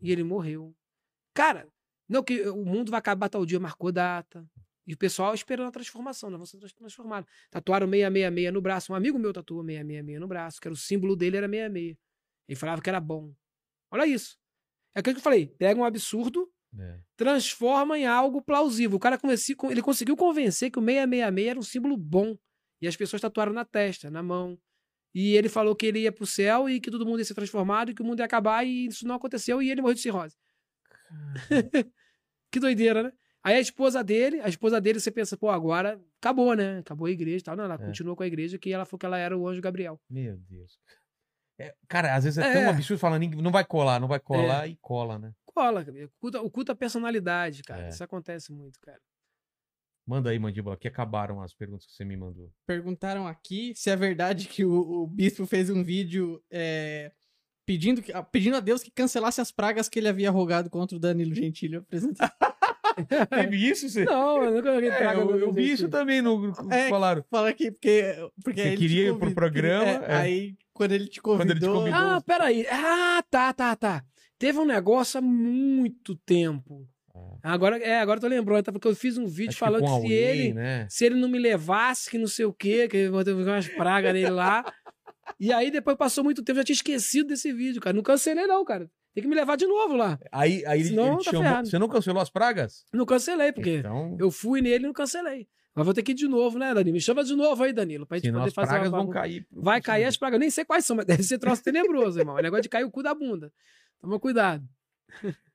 E 0.00 0.10
ele 0.10 0.24
morreu. 0.24 0.74
Cara, 1.34 1.68
não 2.08 2.22
que 2.22 2.40
o 2.48 2.64
mundo 2.64 2.90
vai 2.90 2.98
acabar 2.98 3.28
tal 3.28 3.44
dia, 3.46 3.60
marcou 3.60 3.92
data. 3.92 4.44
E 4.86 4.92
o 4.92 4.98
pessoal 4.98 5.32
esperando 5.34 5.68
a 5.68 5.70
transformação, 5.70 6.28
nós 6.30 6.38
vamos 6.38 6.50
ser 6.50 6.58
trans- 6.58 6.72
transformados. 6.72 7.30
Tatuaram 7.50 7.86
666 7.88 8.52
no 8.52 8.60
braço. 8.60 8.92
Um 8.92 8.94
amigo 8.94 9.18
meu 9.18 9.32
tatuou 9.32 9.62
666 9.64 10.20
no 10.20 10.28
braço, 10.28 10.60
que 10.60 10.68
era 10.68 10.74
o 10.74 10.76
símbolo 10.76 11.16
dele, 11.16 11.36
era 11.38 11.48
66. 11.48 11.96
Ele 12.48 12.56
falava 12.56 12.82
que 12.82 12.88
era 12.90 13.00
bom. 13.00 13.32
Olha 13.90 14.06
isso. 14.06 14.36
É 14.94 15.00
aquilo 15.00 15.14
que 15.14 15.20
eu 15.20 15.24
falei. 15.24 15.46
Pega 15.46 15.80
um 15.80 15.84
absurdo, 15.84 16.52
É. 16.78 17.00
transforma 17.16 17.98
em 17.98 18.06
algo 18.06 18.42
plausível. 18.42 18.96
O 18.96 19.00
cara 19.00 19.18
ele 19.70 19.82
conseguiu 19.82 20.16
convencer 20.16 20.70
que 20.70 20.78
o 20.78 20.82
666 20.84 21.46
era 21.48 21.58
um 21.58 21.62
símbolo 21.62 21.96
bom. 21.96 22.36
E 22.82 22.86
as 22.86 22.96
pessoas 22.96 23.22
tatuaram 23.22 23.52
na 23.52 23.64
testa, 23.64 24.10
na 24.10 24.22
mão. 24.22 24.58
E 25.14 25.34
ele 25.36 25.48
falou 25.48 25.74
que 25.74 25.86
ele 25.86 26.00
ia 26.00 26.12
pro 26.12 26.26
céu 26.26 26.68
e 26.68 26.78
que 26.80 26.90
todo 26.90 27.06
mundo 27.06 27.20
ia 27.20 27.24
ser 27.24 27.34
transformado 27.34 27.90
e 27.90 27.94
que 27.94 28.02
o 28.02 28.04
mundo 28.04 28.18
ia 28.18 28.24
acabar 28.26 28.64
e 28.66 28.86
isso 28.86 29.06
não 29.06 29.14
aconteceu 29.14 29.62
e 29.62 29.70
ele 29.70 29.80
morreu 29.80 29.94
de 29.94 30.00
cirrose. 30.00 30.36
que 32.50 32.60
doideira, 32.60 33.04
né? 33.04 33.12
Aí 33.44 33.56
a 33.56 33.60
esposa 33.60 34.02
dele, 34.02 34.40
a 34.40 34.48
esposa 34.48 34.80
dele, 34.80 34.98
você 34.98 35.10
pensa, 35.10 35.36
pô, 35.36 35.50
agora 35.50 36.00
acabou, 36.18 36.54
né? 36.54 36.78
Acabou 36.78 37.06
a 37.06 37.10
igreja 37.10 37.38
e 37.38 37.42
tal. 37.42 37.54
Não, 37.56 37.64
ela 37.64 37.74
É. 37.74 37.78
continuou 37.78 38.16
com 38.16 38.22
a 38.22 38.26
igreja 38.26 38.58
que 38.58 38.72
ela 38.72 38.86
falou 38.86 38.98
que 38.98 39.04
ela 39.06 39.18
era 39.18 39.36
o 39.36 39.46
anjo 39.46 39.60
Gabriel. 39.60 40.00
Meu 40.08 40.36
Deus. 40.48 40.78
É, 41.60 41.74
cara, 41.86 42.14
às 42.16 42.24
vezes 42.24 42.38
é, 42.38 42.52
tão 42.52 42.62
É. 42.62 42.66
absurdo 42.68 42.98
falar, 42.98 43.18
ninguém- 43.18 43.40
não 43.42 43.52
vai 43.52 43.64
colar, 43.64 44.00
não 44.00 44.08
vai 44.08 44.18
colar 44.18 44.66
e 44.68 44.76
cola, 44.80 45.18
né? 45.18 45.32
Cola, 45.44 45.82
o 45.82 46.08
culto, 46.18 46.38
o 46.38 46.50
culto 46.50 46.72
à 46.72 46.74
personalidade, 46.74 47.62
cara. 47.62 47.84
É. 47.84 47.88
Isso 47.90 48.02
acontece 48.02 48.50
muito, 48.50 48.80
cara. 48.80 48.98
Manda 50.06 50.30
aí, 50.30 50.38
Mandíbula, 50.38 50.76
que 50.76 50.88
acabaram 50.88 51.40
as 51.40 51.54
perguntas 51.54 51.86
que 51.86 51.92
você 51.92 52.04
me 52.04 52.16
mandou. 52.16 52.50
Perguntaram 52.66 53.26
aqui 53.26 53.72
se 53.76 53.88
é 53.88 53.94
verdade 53.96 54.48
que 54.48 54.64
o, 54.64 54.72
o 55.02 55.06
bispo 55.06 55.46
fez 55.46 55.70
um 55.70 55.82
vídeo 55.84 56.42
é, 56.50 57.12
pedindo, 57.66 58.02
que- 58.02 58.12
ah, 58.12 58.22
pedindo 58.22 58.56
a 58.56 58.60
Deus 58.60 58.82
que 58.82 58.90
cancelasse 58.90 59.40
as 59.40 59.50
pragas 59.52 59.88
que 59.88 59.98
ele 59.98 60.08
havia 60.08 60.30
rogado 60.30 60.68
contra 60.68 60.96
o 60.96 61.00
Danilo 61.00 61.34
Gentili 61.34 61.76
apresentando. 61.76 62.30
Teve 63.28 63.56
isso? 63.56 63.88
Você... 63.88 64.04
Não, 64.04 64.42
eu 64.42 64.52
nunca 64.52 64.80
vi 64.80 64.88
É, 64.88 65.14
eu, 65.14 65.38
eu 65.38 65.52
vi 65.52 65.72
isso 65.72 65.88
também 65.88 66.22
no, 66.22 66.52
É, 66.70 66.88
falaram. 66.88 67.24
Fala 67.30 67.48
aqui, 67.48 67.70
porque. 67.70 68.14
porque 68.42 68.62
Você 68.62 68.76
queria 68.76 69.08
ir 69.08 69.18
pro 69.18 69.34
programa, 69.34 69.84
é, 69.84 70.04
é. 70.08 70.14
Aí, 70.16 70.54
quando 70.72 70.92
ele 70.92 71.06
te 71.06 71.20
convidou. 71.20 71.46
Quando 71.46 71.50
ele 71.50 71.60
te 71.60 71.72
convidou. 71.72 72.00
Ah, 72.00 72.20
peraí. 72.20 72.66
Ah, 72.70 73.22
tá, 73.30 73.52
tá, 73.52 73.76
tá. 73.76 74.04
Teve 74.38 74.58
um 74.58 74.64
negócio 74.64 75.18
há 75.18 75.22
muito 75.22 76.14
tempo. 76.16 76.88
Agora, 77.42 77.78
é, 77.78 78.00
agora 78.00 78.16
eu 78.16 78.22
tô 78.22 78.26
lembrando, 78.26 78.64
tá? 78.64 78.72
Porque 78.72 78.88
eu 78.88 78.96
fiz 78.96 79.18
um 79.18 79.26
vídeo 79.26 79.50
Acho 79.50 79.58
que 79.58 79.64
falando 79.64 79.82
com 79.82 79.86
que 79.86 79.92
se 79.92 79.96
alguém, 79.96 80.40
ele, 80.40 80.54
né? 80.54 80.86
se 80.90 81.04
ele 81.04 81.14
não 81.14 81.28
me 81.28 81.38
levasse, 81.38 82.10
que 82.10 82.18
não 82.18 82.26
sei 82.26 82.46
o 82.46 82.52
quê, 82.52 82.88
que 82.88 82.96
eu 82.96 83.12
vou 83.12 83.22
ter 83.22 83.32
umas 83.32 83.68
pragas 83.68 84.12
nele 84.12 84.30
lá. 84.30 84.64
E 85.40 85.50
aí 85.50 85.70
depois 85.70 85.96
passou 85.96 86.22
muito 86.22 86.42
tempo, 86.42 86.58
eu 86.58 86.60
já 86.60 86.64
tinha 86.64 86.74
esquecido 86.74 87.28
desse 87.28 87.50
vídeo, 87.50 87.80
cara. 87.80 87.96
Não 87.96 88.02
cancelei, 88.02 88.46
não, 88.46 88.62
cara. 88.62 88.90
Tem 89.14 89.22
que 89.22 89.28
me 89.28 89.34
levar 89.36 89.56
de 89.56 89.66
novo 89.66 89.94
lá. 89.94 90.18
Aí, 90.32 90.66
aí 90.66 90.80
ele, 90.80 90.88
Senão 90.90 91.06
ele 91.12 91.16
te 91.18 91.24
tá 91.26 91.30
chamou. 91.30 91.46
ferrado. 91.46 91.68
Você 91.68 91.78
não 91.78 91.88
cancelou 91.88 92.20
as 92.20 92.30
pragas? 92.30 92.84
Não 92.92 93.06
cancelei, 93.06 93.52
porque 93.52 93.76
Então, 93.76 94.16
eu 94.18 94.30
fui 94.30 94.60
nele 94.60 94.84
e 94.84 94.86
não 94.88 94.92
cancelei. 94.92 95.46
Mas 95.74 95.84
vou 95.84 95.94
ter 95.94 96.02
que 96.02 96.12
ir 96.12 96.14
de 96.16 96.28
novo, 96.28 96.58
né, 96.58 96.74
Danilo? 96.74 96.94
Me 96.94 97.00
chama 97.00 97.24
de 97.24 97.34
novo 97.34 97.62
aí, 97.62 97.72
Danilo, 97.72 98.06
pra 98.06 98.16
gente 98.18 98.26
senão 98.26 98.40
poder 98.40 98.48
as 98.48 98.54
fazer 98.54 98.68
pragas 98.68 98.88
uma 98.88 98.98
vão 98.98 99.08
cair. 99.08 99.46
Vai 99.50 99.80
cair 99.80 100.04
as 100.04 100.16
pragas. 100.16 100.34
Eu 100.36 100.40
nem 100.40 100.50
sei 100.50 100.64
quais 100.64 100.84
são, 100.84 100.96
mas 100.96 101.06
deve 101.06 101.22
ser 101.22 101.38
troço 101.38 101.62
tenebroso, 101.62 102.18
irmão. 102.18 102.38
É 102.38 102.42
negócio 102.42 102.62
de 102.62 102.68
cair 102.68 102.84
o 102.84 102.90
cu 102.90 103.02
da 103.02 103.14
bunda. 103.14 103.52
Toma 104.00 104.18
cuidado. 104.18 104.64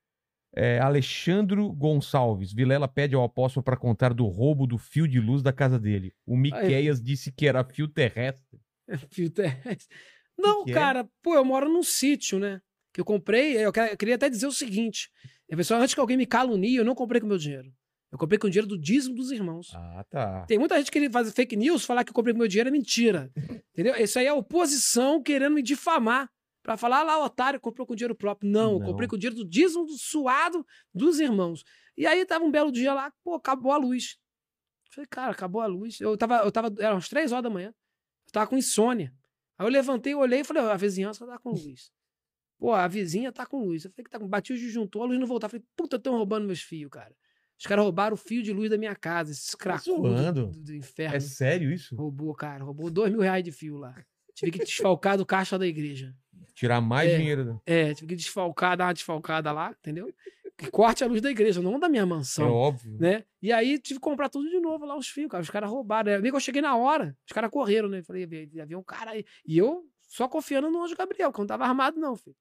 É, 0.56 0.80
Alexandro 0.80 1.72
Gonçalves. 1.72 2.52
Vilela 2.52 2.88
pede 2.88 3.14
ao 3.14 3.23
apóstolo 3.23 3.64
para 3.64 3.77
contar 3.77 4.15
do 4.15 4.26
roubo 4.26 4.65
do 4.65 4.80
fio 4.80 5.07
de 5.07 5.19
luz 5.19 5.44
da 5.44 5.53
casa 5.53 5.80
dele. 5.80 6.11
O 6.26 6.36
Miqueias 6.36 6.99
disse 6.99 7.31
que 7.31 7.48
era 7.48 7.64
fio 7.64 7.88
terrestre. 7.88 8.60
Fio 9.11 9.30
terrestre. 9.30 9.95
Não, 10.36 10.65
que 10.65 10.72
é? 10.72 10.73
cara, 10.73 11.07
pô, 11.22 11.36
eu 11.36 11.45
moro 11.45 11.69
num 11.69 11.84
sítio, 11.84 12.40
né? 12.40 12.60
Que 12.94 13.02
eu 13.02 13.06
comprei. 13.06 13.57
Eu, 13.57 13.72
que- 13.72 13.80
eu 13.80 13.98
queria 13.98 14.16
até 14.16 14.30
dizer 14.30 14.48
o 14.48 14.52
seguinte: 14.52 15.10
é, 15.49 15.56
pessoal, 15.56 15.80
antes 15.82 15.94
que 15.94 15.99
alguém 15.99 16.18
me 16.18 16.26
calunie, 16.26 16.76
eu 16.76 16.86
não 16.86 16.95
comprei 16.95 17.22
com 17.22 17.28
meu 17.28 17.38
dinheiro. 17.38 17.72
Eu 18.11 18.18
comprei 18.18 18.40
com 18.40 18.48
o 18.48 18.49
dinheiro 18.49 18.68
do 18.68 18.80
dízimo 18.80 19.14
dos 19.16 19.30
irmãos. 19.32 19.72
Ah, 19.76 20.03
tá. 20.10 20.45
Tem 20.48 20.57
muita 20.57 20.76
gente 20.80 20.90
querendo 20.91 21.11
fazer 21.11 21.32
fake 21.32 21.56
news, 21.56 21.86
falar 21.86 22.03
que 22.03 22.10
eu 22.10 22.14
comprei 22.16 22.34
com 22.34 22.40
meu 22.40 22.48
dinheiro 22.48 22.70
é 22.70 22.72
mentira. 22.72 23.32
Entendeu? 23.72 23.95
Isso 23.98 24.18
aí 24.18 24.26
é 24.26 24.34
oposição 24.34 25.22
querendo 25.22 25.53
me 25.53 25.61
difamar. 25.61 26.28
Pra 26.64 26.76
falar 26.76 26.99
"Ah 26.99 27.03
lá, 27.03 27.18
o 27.20 27.26
otário 27.26 27.60
comprou 27.60 27.86
com 27.88 27.95
dinheiro 27.95 28.16
próprio. 28.16 28.49
Não, 28.52 28.74
eu 28.74 28.80
Não. 28.80 28.86
comprei 28.88 29.07
com 29.07 29.16
o 29.16 29.20
dinheiro 29.20 29.36
do 29.36 29.48
dízimo 29.48 29.86
do 29.86 29.94
suado 29.98 30.66
dos 30.94 31.20
irmãos. 31.20 31.64
E 31.95 32.06
aí 32.07 32.26
tava 32.26 32.44
um 32.44 32.52
belo 32.52 32.72
dia 32.72 32.94
lá, 32.94 33.14
pô, 33.24 33.36
acabou 33.36 33.72
a 33.72 33.78
luz. 33.78 34.18
Falei, 34.91 35.07
cara, 35.07 35.32
acabou 35.32 35.61
a 35.61 35.68
luz. 35.68 35.99
Eu 36.02 36.18
tava, 36.18 36.38
eu 36.38 36.52
tava, 36.52 36.74
eram 36.80 36.95
umas 36.95 37.07
três 37.10 37.32
horas 37.32 37.44
da 37.44 37.49
manhã. 37.49 37.68
Eu 38.26 38.32
tava 38.32 38.48
com 38.48 38.57
insônia. 38.57 39.14
Aí 39.57 39.66
eu 39.68 39.70
levantei, 39.72 40.16
olhei 40.16 40.40
e 40.40 40.44
falei, 40.44 40.64
a 40.64 40.76
vizinhança 40.76 41.26
tá 41.28 41.38
com 41.38 41.52
luz. 41.52 41.91
Pô, 42.60 42.73
a 42.73 42.88
vizinha 42.88 43.31
tá 43.31 43.45
com 43.45 43.64
luz. 43.64 43.86
Eu 43.86 43.91
falei 43.91 44.03
que 44.03 44.10
tá 44.11 44.19
com. 44.19 44.27
Bati 44.27 44.52
o 44.53 44.57
disjuntor, 44.57 45.03
a 45.03 45.06
luz 45.06 45.19
não 45.19 45.26
voltava. 45.26 45.52
Falei, 45.52 45.65
puta, 45.77 45.95
estão 45.95 46.18
roubando 46.18 46.45
meus 46.45 46.61
fios, 46.61 46.90
cara. 46.91 47.15
Os 47.57 47.65
caras 47.65 47.84
roubaram 47.84 48.14
o 48.14 48.18
fio 48.18 48.44
de 48.44 48.53
luz 48.53 48.69
da 48.69 48.77
minha 48.77 48.95
casa, 48.95 49.31
esses 49.31 49.56
cracudos 49.56 50.11
zoando. 50.19 50.48
do, 50.48 50.60
do 50.64 50.76
inferno. 50.76 51.15
É 51.15 51.19
sério 51.19 51.72
isso? 51.72 51.95
Roubou, 51.95 52.34
cara. 52.36 52.64
Roubou 52.64 52.90
dois 52.90 53.11
mil 53.11 53.22
reais 53.22 53.44
de 53.44 53.52
fio 53.52 53.77
lá. 53.77 53.95
Tive 54.34 54.52
que 54.52 54.60
desfalcar 54.60 55.18
do 55.18 55.26
caixa 55.26 55.57
da 55.57 55.65
igreja. 55.68 56.14
Tirar 56.53 56.80
mais 56.81 57.10
É. 57.11 57.18
dinheiro. 57.18 57.61
É, 57.65 57.94
tive 57.94 58.07
que 58.07 58.15
desfalcar, 58.15 58.77
dar 58.77 58.86
uma 58.88 58.94
desfalcada 58.94 59.52
lá, 59.52 59.72
entendeu? 59.80 60.14
Que 60.57 60.69
corte 60.69 61.03
a 61.03 61.07
luz 61.07 61.22
da 61.22 61.31
igreja, 61.31 61.61
não 61.61 61.80
da 61.80 61.88
minha 61.88 62.02
É 62.03 62.06
mansão. 62.06 62.49
óbvio. 62.52 62.98
né? 62.99 63.23
E 63.41 63.52
aí 63.52 63.77
tive 63.80 63.99
que 63.99 64.03
comprar 64.03 64.27
tudo 64.30 64.49
de 64.49 64.60
novo 64.60 64.86
lá, 64.86 64.98
os 64.98 65.07
fios, 65.07 65.30
cara. 65.30 65.41
Os 65.44 65.49
caras 65.49 65.69
roubaram. 65.69 66.19
Nem 66.22 66.31
que 66.31 66.36
eu 66.36 66.40
cheguei 66.41 66.61
na 66.61 66.76
hora, 66.76 67.15
os 67.26 67.31
caras 67.34 67.49
correram, 67.49 67.88
né? 67.90 68.02
Falei, 68.03 68.23
havia 68.23 68.64
havia 68.64 68.77
um 68.77 68.84
cara 68.84 69.11
aí. 69.11 69.26
E 69.45 69.57
eu 69.57 69.86
só 70.07 70.27
confiando 70.27 70.69
no 70.69 70.84
anjo 70.84 70.95
Gabriel, 70.98 71.31
que 71.31 71.40
eu 71.40 71.44
não 71.44 71.48
tava 71.48 71.65
armado, 71.65 71.98
não, 71.99 72.15
filho. 72.15 72.36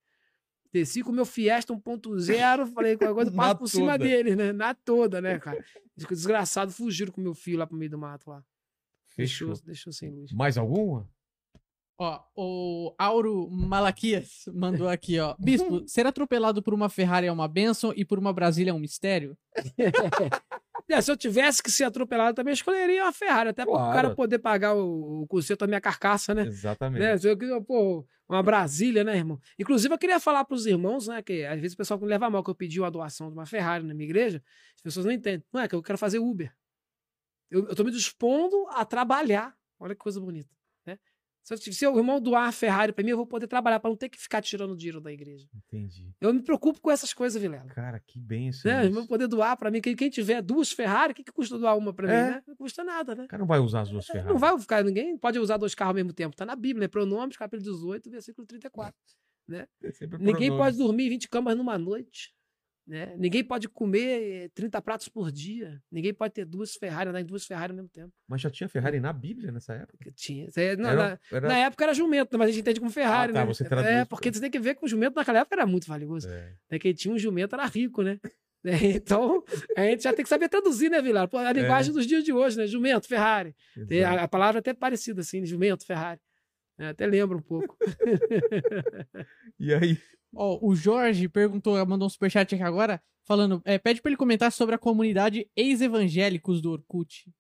Desci 0.73 1.03
com 1.03 1.11
o 1.11 1.15
meu 1.15 1.25
Fiesta 1.25 1.73
1.0, 1.73 2.73
falei, 2.73 2.97
qualquer 2.97 3.15
coisa, 3.15 3.31
Na 3.35 3.37
passo 3.37 3.57
por 3.57 3.69
cima 3.69 3.97
deles, 3.99 4.37
né? 4.37 4.53
Na 4.53 4.75
toda, 4.75 5.21
né, 5.21 5.39
cara? 5.41 5.65
Desgraçados 5.97 6.77
fugiram 6.77 7.13
com 7.13 7.21
o 7.21 7.25
meu 7.25 7.35
fio 7.35 7.59
lá 7.59 7.67
pro 7.67 7.77
meio 7.77 7.91
do 7.91 7.99
mato 7.99 8.31
lá. 8.31 8.45
Deixou, 9.17 9.49
Fechou. 9.49 9.67
deixou 9.67 9.93
sem 9.93 10.11
luz. 10.11 10.31
Mais 10.33 10.57
alguma? 10.57 11.09
Ó, 12.01 12.21
o 12.37 12.95
Auro 12.97 13.49
Malaquias 13.51 14.45
mandou 14.55 14.89
aqui, 14.89 15.19
ó. 15.19 15.35
Bispo, 15.39 15.83
ser 15.89 16.07
atropelado 16.07 16.63
por 16.63 16.73
uma 16.73 16.89
Ferrari 16.89 17.27
é 17.27 17.33
uma 17.33 17.49
bênção 17.49 17.93
e 17.97 18.05
por 18.05 18.19
uma 18.21 18.33
Brasília 18.33 18.71
é 18.71 18.75
um 18.75 18.79
mistério? 18.79 19.37
É, 20.91 21.03
se 21.03 21.11
eu 21.13 21.17
tivesse 21.19 21.63
que 21.63 21.71
ser 21.71 21.85
atropelado, 21.85 22.35
também 22.35 22.55
escolheria 22.55 23.03
uma 23.05 23.13
Ferrari, 23.13 23.51
até 23.51 23.63
para 23.63 23.75
o 23.75 23.77
Claro. 23.77 23.93
cara 23.95 24.15
poder 24.15 24.39
pagar 24.39 24.75
o, 24.75 25.23
o 25.23 25.27
conserto 25.27 25.61
da 25.61 25.67
minha 25.67 25.83
carcaça, 25.83 26.35
né? 26.35 26.47
Exatamente. 26.47 27.01
né? 27.03 27.19
Se 27.19 27.29
eu 27.29 27.37
queria, 27.37 27.61
pô, 27.61 28.07
uma 28.27 28.43
Brasília, 28.43 29.05
né, 29.05 29.15
irmão? 29.15 29.39
Inclusive, 29.59 29.93
eu 29.93 29.99
queria 29.99 30.19
falar 30.19 30.47
pros 30.47 30.65
irmãos, 30.65 31.07
né? 31.09 31.21
Que 31.21 31.45
às 31.45 31.61
vezes 31.61 31.75
o 31.75 31.77
pessoal 31.77 32.01
leva 32.03 32.25
a 32.27 32.31
mal 32.31 32.43
que 32.43 32.49
eu 32.49 32.55
pedi 32.55 32.81
uma 32.81 32.91
doação 32.91 33.29
de 33.29 33.35
uma 33.35 33.45
Ferrari 33.45 33.85
na 33.85 33.93
minha 33.93 34.07
igreja, 34.07 34.43
as 34.77 34.81
pessoas 34.81 35.05
não 35.05 35.13
entendem. 35.13 35.45
Não 35.53 35.61
é 35.61 35.69
que 35.69 35.75
eu 35.75 35.83
quero 35.83 35.99
fazer 35.99 36.21
Uber. 36.21 36.51
Eu, 37.51 37.69
eu 37.69 37.75
tô 37.77 37.85
me 37.85 37.91
dispondo 37.91 38.67
a 38.71 38.83
trabalhar. 38.83 39.55
Olha 39.79 39.95
que 39.95 40.01
coisa 40.01 40.19
bonita? 40.19 40.49
Se, 41.57 41.69
eu- 41.71 41.73
se 41.73 41.87
o 41.87 41.97
irmão 41.97 42.21
doar 42.21 42.45
uma 42.45 42.53
Ferrari 42.53 42.93
pra 42.93 43.03
mim, 43.05 43.11
eu 43.13 43.17
vou 43.17 43.27
poder 43.27 43.47
trabalhar 43.47 43.81
para 43.81 43.89
não 43.91 43.97
ter 43.97 44.09
que 44.09 44.19
ficar 44.19 44.43
tirando 44.43 44.77
dinheiro 44.77 45.01
da 45.01 45.11
igreja. 45.13 45.49
Entendi. 45.55 46.13
Eu 46.21 46.33
me 46.35 46.43
preocupo 46.43 46.81
com 46.81 46.91
essas 46.91 47.15
coisas, 47.15 47.41
Vilela. 47.41 47.67
Cara, 47.71 47.99
que 48.01 48.19
benção. 48.19 48.71
Né? 48.71 48.81
isso. 48.81 48.91
Eu 48.91 48.95
vou 48.95 49.07
poder 49.07 49.27
doar 49.29 49.57
pra 49.57 49.71
mim. 49.71 49.81
Quem, 49.81 49.97
quem 49.97 50.11
tiver 50.11 50.43
duas 50.43 50.71
Ferrari, 50.71 51.13
o 51.13 51.15
que, 51.15 51.25
que 51.25 51.33
custa 51.33 51.59
doar 51.59 51.77
uma 51.77 51.93
pra 51.93 52.07
mim, 52.07 52.13
É. 52.13 52.31
né? 52.33 52.43
Não 52.47 52.57
custa 52.57 52.85
nada, 52.85 53.15
né? 53.15 53.25
O 53.25 53.29
cara 53.29 53.41
não 53.41 53.47
vai 53.47 53.59
usar 53.61 53.81
as 53.83 53.91
duas 53.91 54.07
Ferrari. 54.07 54.29
Não 54.29 54.39
vai 54.39 54.59
ficar, 54.59 54.85
ninguém 54.85 55.17
pode 55.17 55.39
usar 55.39 55.57
dois 55.57 55.75
carros 55.75 55.91
ao 55.93 55.95
mesmo 55.97 56.13
tempo. 56.13 56.37
Tá 56.37 56.45
na 56.45 56.55
Bíblia, 56.55 56.81
né? 56.85 56.89
Pronomes, 56.89 57.37
capítulo 57.37 57.63
18, 57.73 58.11
versículo 58.11 58.47
34. 58.47 58.95
É 59.83 59.91
sempre 59.93 60.19
Ninguém 60.19 60.49
pronome. 60.49 60.59
pode 60.59 60.77
dormir 60.77 61.07
em 61.07 61.11
20 61.11 61.29
camas 61.31 61.57
numa 61.57 61.79
noite. 61.79 62.35
Né? 62.89 63.15
Ninguém 63.19 63.45
pode 63.45 63.69
comer 63.69 64.45
eh, 64.47 64.49
30 64.55 64.81
pratos 64.81 65.11
por 65.11 65.31
dia. 65.31 65.79
Ninguém 65.93 66.15
pode 66.15 66.33
ter 66.33 66.47
duas 66.47 66.75
Ferrari, 66.75 67.11
andar 67.11 67.21
em 67.21 67.25
duas 67.27 67.45
Ferrari 67.45 67.73
ao 67.73 67.77
mesmo 67.77 67.91
tempo. 67.91 68.11
Mas 68.27 68.41
já 68.41 68.49
tinha 68.49 68.67
Ferrari 68.67 68.99
na 68.99 69.13
Bíblia 69.13 69.53
nessa 69.53 69.75
época? 69.75 70.11
Tinha. 70.17 70.47
Na, 70.79 70.91
Era- 70.91 70.95
na- 70.97 71.19
era- 71.31 71.49
na 71.49 71.57
época 71.59 71.85
era 71.85 71.93
jumento, 71.93 72.39
mas 72.39 72.49
a 72.49 72.51
gente 72.51 72.63
entende 72.63 72.81
como 72.81 72.91
Ferrari, 72.91 73.33
Ah, 73.33 73.35
tá, 73.35 73.41
né? 73.41 73.47
você 73.47 73.65
traduz, 73.67 73.93
é, 73.93 74.05
porque 74.07 74.33
você 74.33 74.41
tem 74.41 74.51
que 74.51 74.59
ver 74.59 74.75
que 74.75 74.85
o 74.87 74.89
jumento 74.89 75.17
naquela 75.17 75.41
época 75.41 75.55
era 75.57 75.67
muito 75.67 75.87
valioso. 75.87 76.27
É. 76.31 76.55
Né? 76.71 76.79
Quem 76.79 76.95
tinha 76.95 77.13
um 77.13 77.19
jumento 77.19 77.55
era 77.55 77.67
rico, 77.67 78.03
né? 78.03 78.19
É, 78.65 78.97
Então, 78.97 79.45
a 79.77 79.83
gente 79.83 80.03
já 80.03 80.13
tem 80.13 80.23
que 80.25 80.29
saber 80.29 80.49
traduzir, 80.49 80.91
né, 80.91 81.01
Vilar? 81.01 81.29
A 81.33 81.53
linguagem 81.53 81.93
dos 81.93 82.05
dias 82.07 82.25
de 82.25 82.33
hoje, 82.33 82.57
né? 82.57 82.67
Jumento, 82.67 83.07
Ferrari. 83.07 83.55
A, 84.05 84.25
a 84.25 84.29
palavra 84.29 84.59
é 84.59 84.61
até 84.61 84.73
parecida, 84.75 85.21
assim, 85.21 85.45
jumento, 85.47 85.87
Ferrari. 85.87 86.21
É, 86.79 86.89
até 86.89 87.07
lembra 87.07 87.37
um 87.37 87.43
pouco. 87.43 87.77
E 89.59 89.75
aí? 89.75 89.99
Ó, 90.35 90.59
o 90.63 90.75
Jorge 90.75 91.29
perguntou, 91.29 91.75
mandou 91.87 92.07
um 92.07 92.11
superchat 92.11 92.55
aqui 92.55 92.63
agora, 92.63 93.01
falando, 93.27 93.61
é, 93.65 93.79
pede 93.79 94.01
pra 94.03 94.11
ele 94.11 94.17
comentar 94.17 94.53
sobre 94.53 94.75
a 94.75 94.79
comunidade 94.79 95.49
ex-evangélicos 95.57 96.61
do 96.61 96.73
Orkut. 96.73 97.31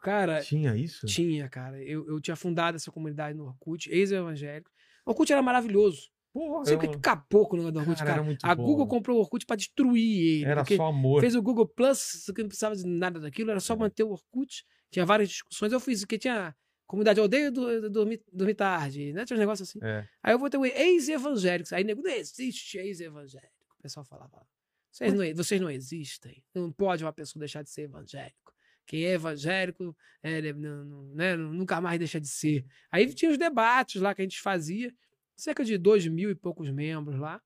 Cara, 0.00 0.40
Tinha 0.40 0.76
isso? 0.76 1.06
tinha, 1.06 1.48
cara. 1.48 1.82
Eu, 1.82 2.06
eu 2.06 2.20
tinha 2.20 2.36
fundado 2.36 2.76
essa 2.76 2.92
comunidade 2.92 3.36
no 3.36 3.46
Orkut, 3.46 3.90
ex-evangélico. 3.90 4.70
O 5.04 5.10
Orkut 5.10 5.32
era 5.32 5.42
maravilhoso. 5.42 6.08
Porra, 6.32 6.58
Não 6.58 6.64
sei 6.66 6.76
o 6.76 6.78
que 6.78 6.86
eu- 6.86 6.90
que 6.90 6.96
acabou 6.98 7.48
com 7.48 7.56
o 7.56 7.58
negócio 7.58 7.72
do 7.72 7.78
Orkut, 7.80 7.96
Cara, 7.98 8.06
cara. 8.10 8.18
era 8.20 8.26
muito 8.26 8.44
A 8.44 8.54
bom. 8.54 8.64
Google 8.64 8.86
comprou 8.86 9.16
o 9.16 9.20
Orkut 9.20 9.44
pra 9.46 9.56
destruir 9.56 10.36
ele. 10.42 10.44
Era 10.44 10.60
porque 10.62 10.76
só 10.76 10.86
amor. 10.86 11.20
fez 11.20 11.34
o 11.34 11.42
Google 11.42 11.66
Plus, 11.66 12.30
que 12.34 12.42
não 12.42 12.48
precisava 12.48 12.76
de 12.76 12.86
nada 12.86 13.18
daquilo, 13.18 13.50
era 13.50 13.58
só 13.60 13.72
É. 13.74 13.76
manter 13.76 14.04
o 14.04 14.10
Orkut. 14.10 14.64
Tinha 14.90 15.04
várias 15.06 15.28
discussões. 15.30 15.72
Eu 15.72 15.80
fiz, 15.80 16.04
que 16.04 16.18
tinha 16.18 16.54
comunidade 16.86 17.20
odeio 17.20 17.50
do, 17.52 17.90
dormir, 17.90 18.22
dormir 18.32 18.54
tarde, 18.54 19.12
né? 19.12 19.24
Tinha 19.24 19.36
uns 19.36 19.40
negócios 19.40 19.68
assim. 19.68 19.78
É. 19.82 20.08
Aí 20.22 20.32
eu 20.34 20.38
vou 20.38 20.48
ter 20.48 20.56
o 20.58 20.64
ex-evangélicos. 20.64 21.72
Aí 21.72 21.84
nego, 21.84 22.02
não 22.02 22.10
existe 22.10 22.78
ex-evangélico. 22.78 23.52
O 23.78 23.82
pessoal 23.82 24.04
falava, 24.04 24.46
vocês 24.90 25.12
não, 25.12 25.34
vocês 25.34 25.60
não 25.60 25.70
existem. 25.70 26.42
Não 26.54 26.72
pode 26.72 27.04
uma 27.04 27.12
pessoa 27.12 27.40
deixar 27.40 27.62
de 27.62 27.70
ser 27.70 27.82
evangélico. 27.82 28.54
Quem 28.86 29.04
é 29.04 29.12
evangélico 29.14 29.96
é, 30.22 30.38
ele 30.38 30.52
não- 30.52 30.84
não- 30.84 31.14
né, 31.14 31.36
nunca 31.36 31.80
mais 31.80 31.98
deixa 31.98 32.20
de 32.20 32.28
ser. 32.28 32.64
Aí 32.90 33.12
tinha 33.12 33.30
os 33.30 33.36
debates 33.38 34.00
lá 34.00 34.14
que 34.14 34.22
a 34.22 34.24
gente 34.24 34.40
fazia, 34.40 34.94
cerca 35.36 35.64
de 35.64 35.76
dois 35.76 36.06
mil 36.06 36.30
e 36.30 36.34
poucos 36.34 36.70
membros 36.70 37.18
lá. 37.18 37.42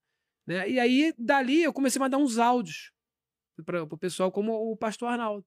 Né? 0.46 0.68
E 0.68 0.78
aí, 0.78 1.14
dali, 1.18 1.62
eu 1.62 1.72
comecei 1.72 1.98
a 1.98 2.04
mandar 2.04 2.18
uns 2.18 2.38
áudios 2.38 2.92
para 3.64 3.82
o 3.82 3.98
pessoal, 3.98 4.30
como 4.30 4.52
o 4.52 4.76
pastor 4.76 5.08
Arnaldo. 5.08 5.46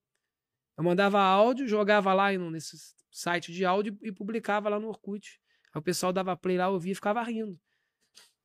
Eu 0.76 0.84
mandava 0.84 1.20
áudio, 1.20 1.66
jogava 1.68 2.12
lá 2.12 2.32
nesse 2.32 2.76
site 3.10 3.52
de 3.52 3.64
áudio 3.64 3.96
e 4.02 4.10
publicava 4.10 4.68
lá 4.68 4.78
no 4.80 4.88
Orkut. 4.88 5.40
Aí 5.72 5.78
o 5.78 5.82
pessoal 5.82 6.12
dava 6.12 6.36
play 6.36 6.56
lá, 6.58 6.68
ouvia 6.68 6.92
e 6.92 6.94
ficava 6.94 7.22
rindo. 7.22 7.58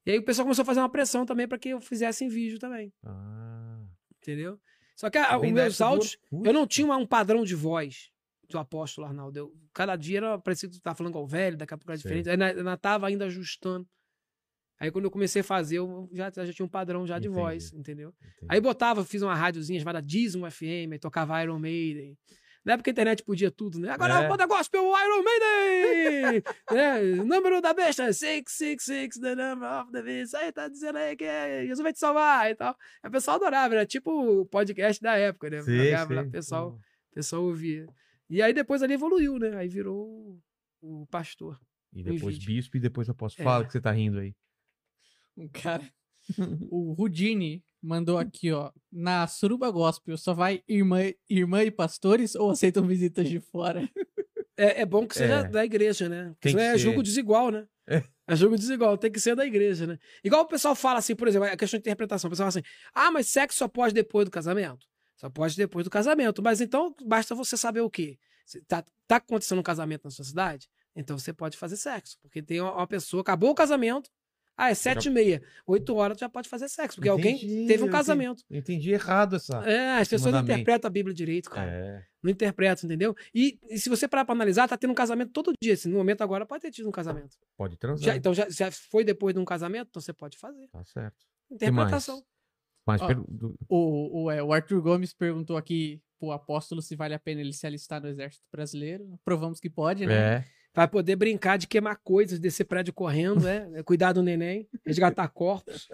E 0.06 0.12
aí 0.12 0.18
o 0.20 0.24
pessoal 0.24 0.46
começou 0.46 0.64
a 0.64 0.66
fazer 0.66 0.80
uma 0.80 0.90
pressão 0.90 1.26
também 1.26 1.48
para 1.48 1.58
que 1.60 1.70
eu 1.70 1.82
fizesse 1.82 2.24
em 2.24 2.30
vídeo 2.30 2.58
também, 2.60 2.92
Ah. 3.06 3.84
entendeu? 4.18 4.60
Só 4.96 5.10
que 5.10 5.18
a- 5.18 5.36
os 5.36 5.42
Bem 5.42 5.54
da 5.54 5.62
meus 5.64 5.82
áudios, 5.82 6.18
eu 6.44 6.54
não 6.54 6.66
tinha 6.68 6.88
um 6.96 7.06
padrão 7.06 7.44
de 7.44 7.56
voz 7.56 8.10
do 8.50 8.58
apóstolo 8.58 9.08
Arnaldo. 9.08 9.38
Eu, 9.38 9.54
cada 9.74 9.96
dia 9.96 10.18
era 10.18 10.40
parecido 10.40 10.72
que 10.74 10.80
tu 10.80 10.84
tava 10.84 10.96
falando 10.96 11.14
com 11.14 11.24
o 11.24 11.28
velho, 11.28 11.56
daqui 11.58 11.74
a 11.74 11.78
pouco 11.78 11.92
era 11.92 12.00
Sei. 12.00 12.22
diferente. 12.22 12.28
Eu 12.42 12.46
ainda 12.60 12.78
tava 12.78 13.08
ainda 13.08 13.26
ajustando. 13.26 13.88
Aí 14.80 14.90
quando 14.92 15.06
eu 15.06 15.12
comecei 15.12 15.42
a 15.42 15.44
fazer, 15.44 15.78
eu 15.78 16.10
já, 16.14 16.32
já 16.32 16.54
tinha 16.54 16.66
um 16.66 16.70
padrão 16.70 17.06
já 17.06 17.20
de 17.20 17.28
Entendi. 17.28 17.42
voz, 17.42 17.74
entendeu? 17.74 18.14
Entendi. 18.22 18.46
Aí 18.48 18.62
botava, 18.62 19.04
fiz 19.04 19.22
uma 19.22 19.36
rádiozinha 19.36 19.80
chamada 19.80 20.02
Dismo 20.02 20.50
FM, 20.50 20.94
aí 20.94 21.00
tocava 21.00 21.42
Iron 21.44 21.60
Maiden. 21.60 22.18
Na 22.64 22.74
época 22.74 22.90
a 22.90 22.94
internet 22.94 23.24
podia 23.24 23.50
tudo, 23.50 23.80
né? 23.80 23.90
Agora 23.90 24.22
É. 24.22 24.28
bota 24.28 24.46
gospel 24.46 24.84
Iron 24.84 25.24
Maiden! 25.24 26.44
né? 26.72 27.22
O 27.22 27.26
número 27.26 27.62
da 27.62 27.74
besta, 27.74 28.12
666, 28.12 29.20
the 29.20 29.36
number 29.36 29.70
of 29.82 29.92
the 29.92 30.02
beast. 30.02 30.36
Aí 30.36 30.52
tá 30.52 30.68
dizendo 30.68 30.98
aí 30.98 31.16
que 31.16 31.24
é, 31.24 31.62
Jesus 31.62 31.80
vai 31.82 31.92
te 31.92 32.00
salvar 32.00 32.50
e 32.52 32.56
tal. 32.56 32.76
Aí 33.04 33.10
o 33.10 33.12
pessoal 33.12 33.38
adorava, 33.38 33.74
era 33.74 33.86
tipo 33.86 34.12
o 34.12 34.46
podcast 34.46 35.02
da 35.02 35.16
época, 35.18 35.50
né? 35.50 35.62
Jogava 35.62 36.14
lá, 36.14 36.22
o 36.22 36.30
pessoal, 36.32 36.70
o 37.12 37.16
pessoal 37.16 37.44
ouvia. 37.44 37.88
E 38.30 38.42
aí 38.42 38.54
depois 38.54 38.84
ali 38.84 38.94
evoluiu, 38.94 39.40
né? 39.40 39.56
Aí 39.58 39.68
virou 39.68 40.40
o, 40.82 41.06
pastor. 41.08 41.60
E 41.92 42.04
depois 42.04 42.38
bispo 42.38 42.78
e 42.78 42.80
depois 42.80 43.10
apóstolo. 43.10 43.42
É. 43.42 43.52
Fala 43.52 43.66
que 43.66 43.72
você 43.72 43.82
tá 43.82 43.92
rindo 43.92 44.20
aí. 44.20 44.36
Um 45.40 45.48
cara. 45.48 45.84
o 46.70 46.94
Rudini 46.94 47.64
mandou 47.82 48.18
aqui, 48.18 48.52
ó. 48.52 48.72
Na 48.92 49.26
Suruba 49.28 49.70
Gospel, 49.72 50.18
só 50.18 50.34
vai 50.34 50.64
irmã, 50.68 51.00
irmã 51.30 51.64
e 51.64 51.72
pastores 51.72 52.36
ou 52.36 52.52
aceitam 52.52 52.86
visitas 52.86 53.28
de 53.28 53.40
fora? 53.40 53.90
É, 54.58 54.82
é 54.82 54.86
bom 54.86 55.08
que 55.08 55.16
seja 55.16 55.36
É. 55.40 55.44
da 55.48 55.64
igreja, 55.64 56.10
né? 56.10 56.26
Porque 56.32 56.40
Tem 56.42 56.52
senão 56.52 56.64
que 56.66 56.70
é 56.70 56.72
ser. 56.74 56.80
julgo 56.80 57.02
desigual, 57.04 57.50
né? 57.50 57.66
É. 57.88 58.04
É 58.28 58.36
jogo 58.36 58.56
desigual, 58.56 58.96
tem 58.98 59.12
que 59.12 59.20
ser 59.20 59.36
da 59.36 59.44
igreja, 59.46 59.88
né? 59.88 59.98
Igual 60.24 60.44
o 60.44 60.48
pessoal 60.48 60.76
fala 60.76 61.00
assim, 61.00 61.16
por 61.16 61.28
exemplo, 61.28 61.48
a 61.48 61.58
questão 61.58 61.80
de 61.80 61.82
interpretação. 61.82 62.28
O 62.28 62.32
pessoal 62.32 62.52
fala 62.52 62.60
assim: 62.64 62.74
ah, 62.94 63.10
mas 63.10 63.28
sexo 63.28 63.58
só 63.58 63.68
pode 63.68 63.94
depois 63.94 64.26
do 64.26 64.32
casamento? 64.32 64.86
Só 65.16 65.30
pode 65.30 65.56
depois 65.56 65.84
do 65.86 65.90
casamento. 65.90 66.44
Mas 66.44 66.62
então 66.62 66.94
basta 67.06 67.34
você 67.34 67.58
saber 67.58 67.82
o 67.82 67.90
quê? 67.90 68.20
Tá, 68.68 68.84
tá 69.08 69.16
acontecendo 69.16 69.60
um 69.60 69.64
casamento 69.64 70.04
na 70.04 70.12
sua 70.12 70.26
cidade? 70.26 70.68
Então 70.96 71.18
você 71.18 71.34
pode 71.34 71.58
fazer 71.58 71.78
sexo. 71.78 72.18
Porque 72.22 72.42
tem 72.42 72.62
uma, 72.62 72.74
uma 72.76 72.88
pessoa, 72.88 73.22
acabou 73.22 73.50
o 73.50 73.56
casamento. 73.56 74.12
Ah, 74.62 74.70
é 74.72 74.74
sete 74.74 75.08
e 75.08 75.10
meia. 75.10 75.42
Oito 75.66 75.96
horas 75.96 76.18
tu 76.18 76.20
já 76.20 76.28
pode 76.30 76.50
fazer 76.50 76.68
sexo. 76.68 76.98
Porque 76.98 77.08
alguém 77.08 77.38
Entendi, 77.38 77.66
teve 77.68 77.84
um 77.84 77.90
casamento. 77.90 78.44
Eu 78.50 78.60
entendi 78.60 78.92
errado 78.92 79.38
essa. 79.38 79.58
É, 79.66 80.00
as 80.00 80.08
pessoas 80.10 80.34
não 80.34 80.42
interpretam 80.42 80.88
a 80.90 80.92
Bíblia 80.92 81.16
direito, 81.16 81.50
cara. 81.50 81.72
É. 81.72 82.04
Não 82.22 82.30
interpretam, 82.30 82.86
entendeu? 82.86 83.16
E, 83.34 83.58
e 83.70 83.80
se 83.80 83.88
você 83.88 84.06
parar 84.06 84.26
pra 84.26 84.36
analisar, 84.36 84.68
tá 84.68 84.78
tendo 84.78 84.92
um 84.92 84.96
casamento 84.96 85.32
todo 85.32 85.54
dia. 85.64 85.74
Assim, 85.76 85.88
no 85.90 85.98
momento 85.98 86.22
agora 86.22 86.46
pode 86.46 86.62
ter 86.62 86.72
tido 86.72 86.90
um 86.90 86.92
casamento. 86.92 87.38
Pode 87.56 87.78
transar. 87.78 88.06
Já- 88.06 88.16
então 88.18 88.34
já, 88.34 88.50
já 88.50 88.70
foi 88.70 89.06
depois 89.06 89.34
de 89.34 89.40
um 89.40 89.46
casamento, 89.46 89.88
então 89.90 90.02
você 90.02 90.12
pode 90.12 90.38
fazer. 90.38 90.68
Tá 90.68 90.84
certo. 90.84 91.16
Interpretação. 91.50 92.22
Mas 92.86 93.02
per- 93.02 93.20
O, 93.70 94.24
o, 94.24 94.32
é, 94.32 94.44
o 94.44 94.52
Arthur 94.52 94.82
Gomes 94.82 95.14
perguntou 95.14 95.56
aqui 95.56 96.02
pro 96.20 96.32
apóstolo 96.32 96.82
se 96.82 96.96
vale 96.98 97.14
a 97.14 97.20
pena 97.20 97.40
ele 97.40 97.54
se 97.54 97.66
alistar 97.66 98.02
no 98.02 98.08
exército 98.10 98.44
brasileiro. 98.52 99.18
Provamos 99.24 99.60
que 99.60 99.70
pode, 99.70 100.06
né? 100.06 100.14
é. 100.38 100.46
Vai 100.80 100.88
poder 100.88 101.18
brincar 101.18 101.58
de 101.58 101.68
queimar 101.68 101.98
coisas, 102.02 102.40
descer 102.40 102.64
prédio 102.64 102.94
correndo, 102.94 103.42
né? 103.42 103.68
Cuidar 103.84 104.14
do 104.14 104.24
neném, 104.24 104.66
resgatar 104.86 105.28
corpos, 105.28 105.90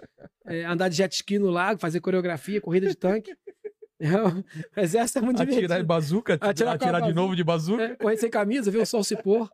é, 0.46 0.64
andar 0.64 0.88
de 0.88 0.94
jet 0.94 1.12
ski 1.12 1.40
no 1.40 1.50
lago, 1.50 1.80
fazer 1.80 1.98
coreografia, 1.98 2.60
corrida 2.60 2.86
de 2.86 2.94
tanque. 2.94 3.36
O 4.76 4.80
exército 4.80 5.18
é 5.18 5.22
muito 5.22 5.42
Atirar 5.42 5.54
de 5.56 5.60
divertido. 5.60 5.86
bazuca, 5.88 6.34
Atirar 6.40 6.74
atirar, 6.76 7.02
de 7.02 7.12
novo 7.12 7.34
de 7.34 7.42
bazuca. 7.42 7.82
É, 7.82 7.96
correr 7.96 8.16
sem 8.16 8.30
camisa, 8.30 8.70
ver 8.70 8.78
o 8.78 8.86
sol 8.86 9.02
se 9.02 9.16
pôr. 9.16 9.50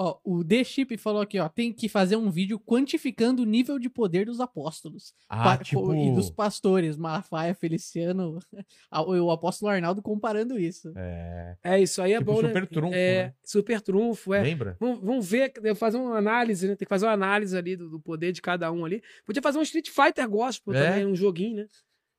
Ó, 0.00 0.16
o 0.22 0.44
The 0.44 0.62
Chip 0.62 0.96
falou 0.96 1.20
aqui, 1.20 1.40
ó, 1.40 1.48
tem 1.48 1.72
que 1.72 1.88
fazer 1.88 2.14
um 2.14 2.30
vídeo 2.30 2.56
quantificando 2.60 3.42
o 3.42 3.44
nível 3.44 3.80
de 3.80 3.90
poder 3.90 4.26
dos 4.26 4.38
apóstolos. 4.40 5.12
Ah, 5.28 5.42
Pa- 5.56 5.64
tipo. 5.64 5.92
E 5.92 6.12
dos 6.14 6.30
pastores, 6.30 6.96
Malafaia, 6.96 7.52
Feliciano, 7.52 8.38
o 8.92 9.30
apóstolo 9.32 9.72
Arnaldo 9.72 10.00
comparando 10.00 10.56
isso. 10.56 10.92
É. 10.96 11.56
É, 11.64 11.80
isso 11.80 12.00
aí 12.00 12.12
é 12.12 12.18
Tipo 12.18 12.32
bom, 12.32 12.40
super 12.40 12.62
né? 12.62 12.66
trunfo, 12.68 12.94
É, 12.94 13.24
né? 13.24 13.34
super 13.44 13.80
trunfo, 13.80 14.32
é. 14.34 14.40
Lembra? 14.42 14.76
Vamos, 14.78 15.00
vamos 15.00 15.28
ver, 15.28 15.52
eu 15.64 15.74
fazer 15.74 15.96
uma 15.96 16.16
análise, 16.16 16.68
né? 16.68 16.76
Tem 16.76 16.86
que 16.86 16.88
fazer 16.90 17.06
uma 17.06 17.12
análise 17.12 17.56
ali 17.56 17.74
do, 17.76 17.90
do 17.90 17.98
poder 18.00 18.30
de 18.30 18.40
cada 18.40 18.70
um 18.70 18.84
ali. 18.84 19.02
Podia 19.26 19.42
fazer 19.42 19.58
um 19.58 19.62
Street 19.62 19.88
Fighter 19.88 20.28
Gospel 20.28 20.74
É. 20.74 20.90
também, 20.90 21.06
um 21.06 21.16
joguinho, 21.16 21.56
né? 21.56 21.66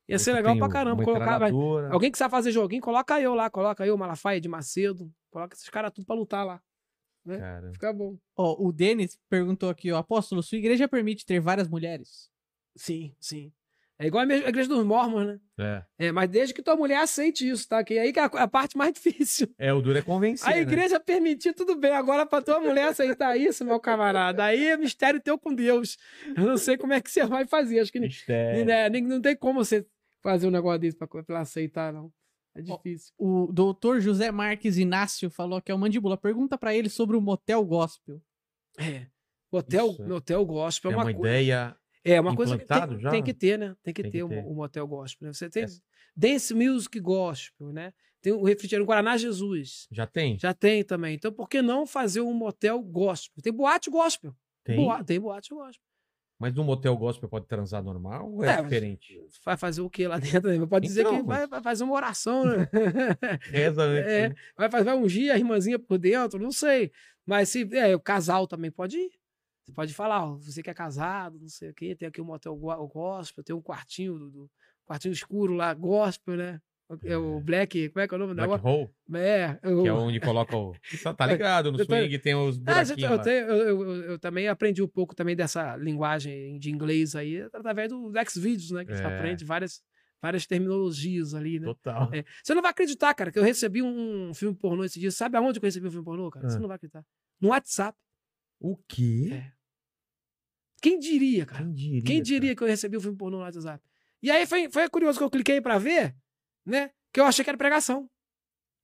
Ia 0.06 0.18
ser 0.18 0.32
legal 0.34 0.54
pra 0.56 0.66
o- 0.66 0.70
caramba. 0.70 1.02
Colocar, 1.02 1.38
vai- 1.38 1.52
alguém 1.90 2.10
que 2.10 2.18
sabe 2.18 2.30
fazer 2.32 2.50
joguinho, 2.52 2.82
coloca 2.82 3.18
eu 3.20 3.32
lá, 3.34 3.48
coloca 3.48 3.86
eu, 3.86 3.96
Malafaia 3.96 4.38
de 4.40 4.48
Macedo. 4.48 5.10
Coloca 5.30 5.54
esses 5.56 5.70
caras 5.70 5.92
tudo 5.94 6.04
pra 6.04 6.16
lutar 6.16 6.44
lá. 6.44 6.60
Cara. 7.38 7.72
Fica 7.72 7.92
bom. 7.92 8.16
Ó, 8.36 8.56
o 8.66 8.72
Denis 8.72 9.18
perguntou 9.28 9.68
aqui, 9.70 9.90
ó, 9.92 9.98
apóstolo, 9.98 10.42
sua 10.42 10.58
igreja 10.58 10.88
permite 10.88 11.24
ter 11.26 11.40
várias 11.40 11.68
mulheres? 11.68 12.30
Sim, 12.76 13.14
sim. 13.20 13.52
É 13.98 14.06
igual 14.06 14.22
a 14.22 14.26
mesma- 14.26 14.46
a 14.46 14.48
igreja 14.48 14.66
dos 14.66 14.82
mormons, 14.82 15.26
né? 15.26 15.40
É. 15.98 16.06
É, 16.06 16.12
mas 16.12 16.30
desde 16.30 16.54
que 16.54 16.62
tua 16.62 16.74
mulher 16.74 17.02
aceite 17.02 17.46
isso, 17.46 17.68
tá? 17.68 17.84
Que 17.84 17.98
aí 17.98 18.14
que 18.14 18.18
é 18.18 18.22
a, 18.22 18.26
a 18.26 18.48
parte 18.48 18.74
mais 18.74 18.94
difícil. 18.94 19.46
É, 19.58 19.74
o 19.74 19.82
duro 19.82 19.98
é 19.98 20.00
convencer. 20.00 20.48
A 20.48 20.52
né? 20.52 20.60
igreja 20.62 20.98
permitir, 20.98 21.52
tudo 21.52 21.76
bem. 21.76 21.92
Agora, 21.92 22.24
pra 22.24 22.40
tua 22.40 22.58
mulher 22.58 22.88
aceitar 22.88 23.36
isso, 23.36 23.62
meu 23.62 23.78
camarada, 23.78 24.42
aí 24.42 24.68
é 24.68 24.76
mistério 24.78 25.20
teu 25.20 25.38
com 25.38 25.54
Deus. 25.54 25.98
Eu 26.34 26.44
não 26.46 26.56
sei 26.56 26.78
como 26.78 26.94
é 26.94 27.00
que 27.02 27.10
você 27.10 27.26
vai 27.26 27.46
fazer. 27.46 27.78
Acho 27.80 27.92
que 27.92 28.00
Mistério. 28.00 28.64
né, 28.64 28.88
nem- 28.88 29.02
não 29.02 29.20
tem 29.20 29.36
como 29.36 29.62
você 29.62 29.84
fazer 30.22 30.46
um 30.46 30.50
negócio 30.50 30.78
desse 30.80 30.96
pra, 30.96 31.06
pra 31.06 31.40
aceitar, 31.40 31.92
não. 31.92 32.10
É 32.54 32.60
difícil. 32.62 33.12
O 33.18 33.50
doutor 33.52 34.00
José 34.00 34.30
Marques 34.32 34.76
Inácio 34.76 35.30
falou 35.30 35.60
que 35.62 35.70
é 35.70 35.74
o 35.74 35.78
Mandíbula. 35.78 36.16
Pergunta 36.16 36.58
pra 36.58 36.74
ele 36.74 36.88
sobre 36.88 37.16
o 37.16 37.20
motel 37.20 37.64
gospel. 37.64 38.20
É. 38.78 39.06
Hotel, 39.52 39.90
Isso 39.90 40.02
é- 40.02 40.12
hotel 40.12 40.44
gospel 40.46 40.90
É 40.90 40.94
é 40.94 40.96
uma 40.96 41.04
uma, 41.04 41.12
coisa. 41.14 41.28
ideia. 41.28 41.76
É 42.04 42.20
uma 42.20 42.34
coisa 42.36 42.56
que 42.58 42.64
tem, 42.64 43.00
já? 43.00 43.10
tem 43.10 43.22
que 43.22 43.34
ter, 43.34 43.58
né? 43.58 43.76
Tem 43.82 43.92
que 43.92 44.02
Tem 44.02 44.10
ter 44.10 44.18
que 44.18 44.24
o 44.24 44.28
ter. 44.28 44.44
o 44.46 44.54
motel 44.54 44.86
gospel. 44.86 45.26
Né? 45.28 45.32
Você 45.32 45.50
tem 45.50 45.64
É. 45.64 45.66
dance 46.16 46.54
music 46.54 46.98
gospel, 47.00 47.72
né? 47.72 47.92
Tem 48.22 48.32
o 48.32 48.42
refrigerante 48.42 48.86
Guaraná 48.86 49.16
Jesus. 49.16 49.86
Já 49.90 50.06
tem? 50.06 50.38
Já 50.38 50.52
tem 50.54 50.84
também. 50.84 51.14
Então, 51.14 51.32
por 51.32 51.48
que 51.48 51.60
não 51.62 51.86
fazer 51.86 52.20
um 52.20 52.32
motel 52.34 52.80
gospel? 52.82 53.42
Tem 53.42 53.52
boate 53.52 53.90
gospel. 53.90 54.34
Tem. 54.64 54.76
Boa- 54.76 55.02
tem 55.04 55.18
boate 55.20 55.50
gospel. 55.54 55.82
Mas 56.40 56.54
no 56.54 56.64
motel 56.64 56.96
gospel 56.96 57.28
pode 57.28 57.46
transar 57.46 57.82
normal 57.84 58.32
ou 58.32 58.42
é, 58.42 58.54
É, 58.54 58.62
diferente? 58.62 59.20
Vai 59.44 59.58
fazer 59.58 59.82
o 59.82 59.90
que 59.90 60.08
lá 60.08 60.18
dentro? 60.18 60.50
né? 60.50 60.66
Pode 60.66 60.86
dizer 60.88 61.02
Então, 61.02 61.18
que 61.18 61.22
vai, 61.22 61.46
vai 61.46 61.62
fazer 61.62 61.84
uma 61.84 61.94
oração, 61.94 62.46
né? 62.46 62.66
Reza 63.52 63.82
antes. 63.82 64.10
É. 64.10 64.28
né? 64.30 64.34
vai, 64.56 64.70
fazer- 64.70 64.84
vai 64.84 64.96
ungir 64.96 65.30
a 65.30 65.36
irmãzinha 65.36 65.78
por 65.78 65.98
dentro, 65.98 66.38
não 66.40 66.50
sei. 66.50 66.90
Mas 67.26 67.50
se 67.50 67.68
é, 67.76 67.94
o 67.94 68.00
casal 68.00 68.46
também 68.46 68.70
pode 68.70 68.96
ir. 68.96 69.10
Você 69.66 69.72
pode 69.72 69.92
falar, 69.94 70.24
ó, 70.24 70.36
você 70.36 70.62
que 70.62 70.70
é 70.70 70.74
casado, 70.74 71.38
não 71.38 71.48
sei 71.48 71.68
o 71.70 71.74
quê, 71.74 71.94
tem 71.94 72.08
aqui 72.08 72.20
o 72.22 72.24
motel 72.24 72.56
gospel, 72.56 73.44
tem 73.44 73.54
um 73.54 73.60
quartinho 73.60 74.18
do, 74.18 74.30
do- 74.30 74.50
quartinho 74.86 75.12
escuro 75.12 75.52
lá, 75.52 75.72
gospel, 75.74 76.36
né? 76.36 76.60
É 77.04 77.16
o 77.16 77.38
É. 77.38 77.40
Black, 77.40 77.88
como 77.90 78.02
é 78.02 78.08
que 78.08 78.14
é 78.14 78.16
o 78.16 78.18
nome 78.18 78.34
Black 78.34 78.50
negócio? 78.50 78.66
hole, 78.66 78.90
É, 79.22 79.58
o- 79.64 79.82
que 79.82 79.88
é 79.88 79.92
onde 79.92 80.18
coloca 80.20 80.56
o. 80.56 80.72
Tá- 81.04 81.14
Tá 81.14 81.26
ligado? 81.26 81.70
No 81.70 81.78
Eu 81.78 81.86
tô- 81.86 81.94
swing 81.94 82.18
tem 82.18 82.34
os 82.34 82.56
Ah, 82.58 82.60
buraquinhos. 82.60 83.10
eu, 83.12 83.18
tenho- 83.22 83.46
eu- 83.46 83.56
eu- 83.68 83.82
eu- 83.94 84.02
eu 84.12 84.18
também 84.18 84.48
aprendi 84.48 84.82
um 84.82 84.88
pouco 84.88 85.14
também 85.14 85.36
dessa 85.36 85.76
linguagem 85.76 86.58
de 86.58 86.70
inglês 86.70 87.14
aí, 87.14 87.42
através 87.52 87.88
do 87.88 88.12
Xvideos, 88.28 88.72
né? 88.72 88.84
Que 88.84 88.96
você 88.96 89.02
É. 89.02 89.06
aprende 89.06 89.44
várias, 89.44 89.80
várias 90.20 90.46
terminologias 90.46 91.32
ali, 91.32 91.60
né? 91.60 91.66
Total. 91.66 92.10
É. 92.12 92.24
Você 92.42 92.54
não 92.54 92.62
vai 92.62 92.72
acreditar, 92.72 93.14
cara, 93.14 93.30
que 93.30 93.38
eu 93.38 93.42
recebi 93.44 93.82
um 93.82 94.34
filme 94.34 94.56
pornô 94.56 94.82
esse 94.84 94.98
dia. 94.98 95.10
Sabe 95.12 95.36
aonde 95.36 95.60
que 95.60 95.64
eu 95.64 95.68
recebi 95.68 95.86
um 95.86 95.90
filme 95.92 96.04
pornô, 96.04 96.28
cara? 96.30 96.48
Você 96.48 96.56
Ah. 96.56 96.60
não 96.60 96.66
vai 96.68 96.74
acreditar. 96.76 97.04
No 97.40 97.50
WhatsApp. 97.50 97.96
O 98.58 98.76
quê? 98.88 99.30
É. 99.32 99.52
Quem 100.82 100.98
diria, 100.98 101.44
cara? 101.46 101.62
Quem 101.64 101.72
diria? 101.72 102.02
Quem 102.02 102.22
diria 102.22 102.56
que 102.56 102.62
eu 102.62 102.66
recebi 102.66 102.96
um 102.96 103.00
filme 103.00 103.16
pornô 103.16 103.36
no 103.38 103.42
WhatsApp? 103.44 103.82
E 104.22 104.30
aí 104.30 104.46
foi, 104.46 104.68
foi 104.70 104.88
curioso 104.88 105.18
que 105.18 105.24
eu 105.24 105.30
cliquei 105.30 105.60
pra 105.60 105.78
ver, 105.78 106.14
né? 106.64 106.90
Que 107.12 107.20
eu 107.20 107.24
achei 107.24 107.44
que 107.44 107.50
era 107.50 107.58
pregação. 107.58 108.08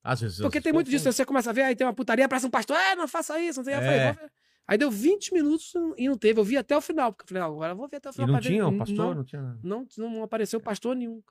Às 0.02 0.20
vezes. 0.20 0.38
Porque 0.40 0.60
tem 0.60 0.72
muito 0.72 0.88
disso. 0.90 1.10
Você 1.10 1.24
começa 1.24 1.50
a 1.50 1.52
ver, 1.52 1.62
aí 1.62 1.74
tem 1.76 1.86
uma 1.86 1.92
putaria, 1.94 2.28
parece 2.28 2.46
um 2.46 2.50
pastor. 2.50 2.76
É, 2.76 2.94
não 2.94 3.08
faça 3.08 3.38
isso, 3.40 3.58
não 3.60 3.64
sei. 3.64 3.74
que. 3.74 3.80
Eu 3.80 3.84
falei, 3.84 3.98
É. 4.00 4.12
ver. 4.12 4.32
Aí 4.68 4.76
deu 4.78 4.90
20 4.90 5.32
minutos 5.32 5.72
e 5.96 6.08
não 6.08 6.16
teve. 6.16 6.40
Eu 6.40 6.44
vi 6.44 6.56
até 6.56 6.76
o 6.76 6.80
final. 6.80 7.12
Porque 7.12 7.24
eu 7.24 7.28
falei, 7.28 7.42
ah, 7.42 7.46
agora 7.46 7.72
eu 7.72 7.76
vou 7.76 7.88
ver 7.88 7.96
até 7.96 8.08
o 8.08 8.10
E 8.10 8.12
final. 8.14 8.26
não 8.28 8.34
pra 8.34 8.40
ver. 8.42 8.48
tinha 8.48 8.66
um 8.66 8.70
N- 8.72 8.78
pastor? 8.78 8.96
Não, 8.96 9.14
Não 9.14 9.24
tinha 9.24 9.58
não, 9.62 9.86
não 10.16 10.22
apareceu 10.22 10.60
pastor 10.60 10.94
nenhum. 10.96 11.22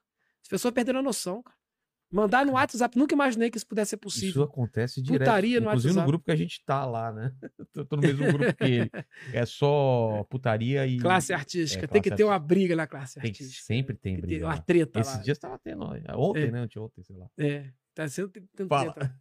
As 0.41 0.47
pessoas 0.47 0.73
perderam 0.73 0.99
a 0.99 1.03
noção, 1.03 1.41
cara. 1.41 1.54
Mandar 2.15 2.45
no 2.45 2.53
WhatsApp, 2.53 2.97
nunca 2.97 3.13
imaginei 3.13 3.49
que 3.51 3.57
isso 3.57 3.67
pudesse 3.67 3.89
ser 3.89 3.95
Isso 3.97 4.01
possível. 4.01 4.43
acontece 4.43 5.01
direto. 5.01 5.19
Putaria 5.27 5.59
no 5.59 5.67
Inclusive 5.67 5.93
no 5.93 5.99
WhatsApp. 5.99 6.07
grupo 6.11 6.25
que 6.25 6.31
a 6.31 6.35
gente 6.35 6.63
tá 6.63 6.85
lá, 6.85 7.11
né? 7.11 7.33
Eu 7.75 7.85
tô 7.85 7.97
no 7.97 8.01
mesmo 8.03 8.25
grupo 8.31 8.53
que 8.55 8.63
ele. 8.63 8.91
É 9.33 9.45
só 9.45 10.23
putaria 10.29 10.87
e. 10.87 10.97
Classe 10.97 11.33
artística. 11.33 11.83
É, 11.83 11.87
tem 11.87 12.01
que 12.01 12.15
ter 12.15 12.23
uma 12.23 12.39
briga 12.39 12.73
na 12.75 12.87
classe 12.87 13.19
Tem 13.19 13.33
que, 13.33 13.43
artística. 13.43 13.65
sempre 13.65 13.95
tem 13.97 14.13
Tem 14.13 14.21
briga. 14.21 14.45
uma 14.45 14.55
lá. 14.55 14.61
treta 14.61 14.99
Esses 15.01 15.15
lá. 15.17 15.21
dias 15.21 15.37
tava 15.37 15.59
tendo. 15.59 15.83
Ontem, 16.15 16.43
É. 16.43 16.51
né? 16.51 16.59
Anteontem, 16.61 17.03
sei 17.03 17.17
lá. 17.17 17.27
É. 17.37 17.69
Tá 17.93 18.07
sendo 18.07 18.29
tendo 18.29 18.67
Fala. 18.69 18.93
treta. 18.93 19.15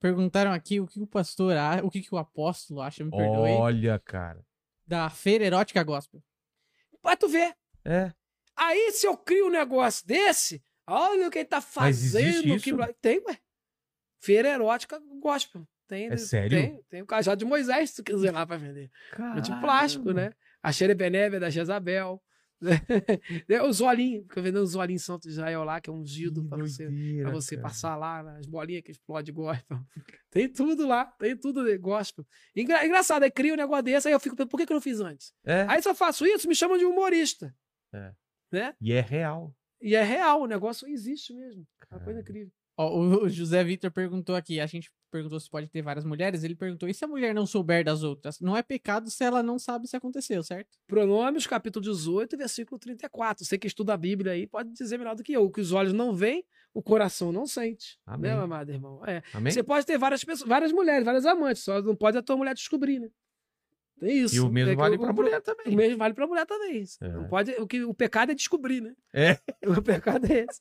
Perguntaram 0.00 0.52
aqui 0.52 0.80
o 0.80 0.86
que 0.86 1.00
o 1.00 1.06
pastor 1.06 1.56
acha, 1.56 1.84
o 1.84 1.90
que, 1.90 2.00
que 2.02 2.14
o 2.14 2.18
apóstolo 2.18 2.80
acha, 2.80 3.02
me 3.04 3.10
perdoe, 3.10 3.50
Olha, 3.50 3.98
cara. 3.98 4.44
da 4.86 5.08
feira 5.10 5.44
erótica 5.44 5.82
gospel. 5.82 6.22
Pra 7.02 7.16
tu 7.16 7.28
ver. 7.28 7.54
É. 7.84 8.12
Aí, 8.56 8.90
se 8.92 9.06
eu 9.06 9.16
crio 9.16 9.46
um 9.46 9.50
negócio 9.50 10.06
desse, 10.06 10.62
olha 10.86 11.28
o 11.28 11.30
que 11.30 11.38
ele 11.38 11.44
tá 11.48 11.56
Mas 11.56 11.64
fazendo. 12.12 12.42
que... 12.60 12.70
isso? 12.70 12.94
Tem, 13.00 13.18
ué. 13.26 13.38
Feira 14.20 14.48
erótica 14.48 15.00
gospel. 15.20 15.66
Tem, 15.88 16.08
É 16.08 16.16
sério? 16.16 16.58
Tem, 16.58 16.82
tem 16.88 17.02
o 17.02 17.06
cajado 17.06 17.38
de 17.38 17.44
Moisés, 17.44 17.90
se 17.90 17.96
tu 17.96 18.04
quiser 18.04 18.32
lá 18.32 18.44
pra 18.46 18.56
vender. 18.56 18.90
É 19.36 19.40
de 19.40 19.50
plástico, 19.60 20.12
né? 20.12 20.32
A 20.62 20.72
xerebenévia 20.72 21.38
da 21.38 21.48
Jezabel. 21.48 22.20
É, 23.48 23.62
os 23.62 23.80
olhinhos, 23.82 24.22
fica 24.22 24.40
vendendo 24.40 24.62
os 24.64 24.74
olhinhos 24.74 25.04
Santo 25.04 25.28
Israel 25.28 25.62
lá, 25.62 25.80
que 25.80 25.90
é 25.90 25.92
ungido 25.92 26.42
Que 26.42 26.48
pra 26.48 26.58
você, 26.58 26.88
pra 27.22 27.30
você 27.30 27.54
cara. 27.56 27.68
passar 27.68 27.96
lá, 27.96 28.22
né? 28.22 28.38
as 28.40 28.46
bolinhas 28.46 28.82
que 28.82 28.90
explode 28.90 29.30
gospel. 29.30 29.78
Tem 30.30 30.48
tudo 30.52 30.86
lá, 30.88 31.04
tem 31.18 31.36
tudo 31.36 31.64
de 31.64 31.78
gospel. 31.78 32.26
Engra- 32.54 32.84
engraçado, 32.84 33.22
aí 33.22 33.30
cria 33.30 33.52
um 33.54 33.56
negócio 33.56 33.82
desse, 33.84 34.08
aí 34.08 34.12
eu 34.14 34.20
fico 34.20 34.34
pensando, 34.36 34.50
por 34.50 34.56
que, 34.58 34.66
que 34.66 34.72
eu 34.72 34.76
não 34.76 34.80
fiz 34.82 35.00
antes? 35.00 35.32
É. 35.44 35.64
Aí 35.68 35.80
se 35.80 35.88
eu 35.88 35.94
faço 35.94 36.26
isso, 36.26 36.46
me 36.48 36.54
chamam 36.54 36.76
de 36.76 36.84
humorista. 36.84 37.54
É. 37.92 38.12
Né? 38.52 38.74
E 38.80 38.92
é 38.92 39.00
real. 39.00 39.54
E 39.86 39.94
é 39.94 40.02
real, 40.02 40.42
o 40.42 40.46
negócio 40.48 40.88
existe 40.88 41.32
mesmo. 41.32 41.64
É 41.88 41.94
uma 41.94 42.02
coisa 42.02 42.18
incrível. 42.18 42.50
Ó, 42.76 42.98
o, 42.98 43.28
José 43.28 43.62
Vitor 43.62 43.88
perguntou 43.92 44.34
aqui, 44.34 44.58
a 44.58 44.66
gente 44.66 44.90
perguntou 45.12 45.38
se 45.38 45.48
pode 45.48 45.68
ter 45.68 45.80
várias 45.80 46.04
mulheres, 46.04 46.42
ele 46.42 46.56
perguntou, 46.56 46.88
e 46.88 46.92
se 46.92 47.04
a 47.04 47.08
mulher 47.08 47.32
não 47.32 47.46
souber 47.46 47.84
das 47.84 48.02
outras? 48.02 48.40
Não 48.40 48.56
é 48.56 48.64
pecado 48.64 49.08
se 49.08 49.22
ela 49.22 49.44
não 49.44 49.60
sabe 49.60 49.86
se 49.86 49.96
aconteceu, 49.96 50.42
certo? 50.42 50.76
Pronomes, 50.88 51.46
capítulo 51.46 51.84
18, 51.84 52.36
versículo 52.36 52.80
34. 52.80 53.44
Você 53.44 53.56
que 53.56 53.68
estuda 53.68 53.94
a 53.94 53.96
Bíblia 53.96 54.32
aí 54.32 54.44
pode 54.44 54.72
dizer 54.72 54.98
melhor 54.98 55.14
do 55.14 55.22
que 55.22 55.32
eu. 55.32 55.44
O 55.44 55.52
que 55.52 55.60
os 55.60 55.70
olhos 55.70 55.92
não 55.92 56.12
veem, 56.12 56.44
o 56.74 56.82
coração 56.82 57.30
não 57.30 57.46
sente. 57.46 57.96
Amém. 58.04 58.32
Né, 58.32 58.34
meu 58.34 58.44
amado 58.44 58.72
irmão? 58.72 59.06
É. 59.06 59.22
Amém? 59.32 59.52
Você 59.52 59.62
pode 59.62 59.86
ter 59.86 59.96
várias 59.96 60.24
pessoas, 60.24 60.48
várias 60.48 60.72
mulheres, 60.72 61.04
várias 61.04 61.24
amantes, 61.24 61.62
só 61.62 61.80
não 61.80 61.94
pode 61.94 62.18
a 62.18 62.22
tua 62.22 62.36
mulher 62.36 62.54
descobrir, 62.54 62.98
né? 62.98 63.08
Tem 63.98 64.18
isso. 64.18 64.36
E 64.36 64.40
o 64.40 64.48
mesmo 64.50 64.72
É 64.72 64.76
vale 64.76 64.96
o- 64.96 65.02
o- 65.02 65.12
mulher 65.14 65.38
O 65.38 65.42
também. 65.42 65.74
mesmo 65.74 65.96
vale 65.96 66.12
pra 66.12 66.26
mulher 66.26 66.44
também. 66.46 66.84
É. 67.00 67.08
Não 67.08 67.28
pode, 67.28 67.52
o, 67.52 67.66
que, 67.66 67.82
o 67.82 67.94
pecado 67.94 68.30
é 68.32 68.34
descobrir, 68.34 68.80
né? 68.82 68.92
É. 69.14 69.38
O 69.80 69.82
pecado 69.82 70.26
é 70.30 70.44
esse. 70.48 70.60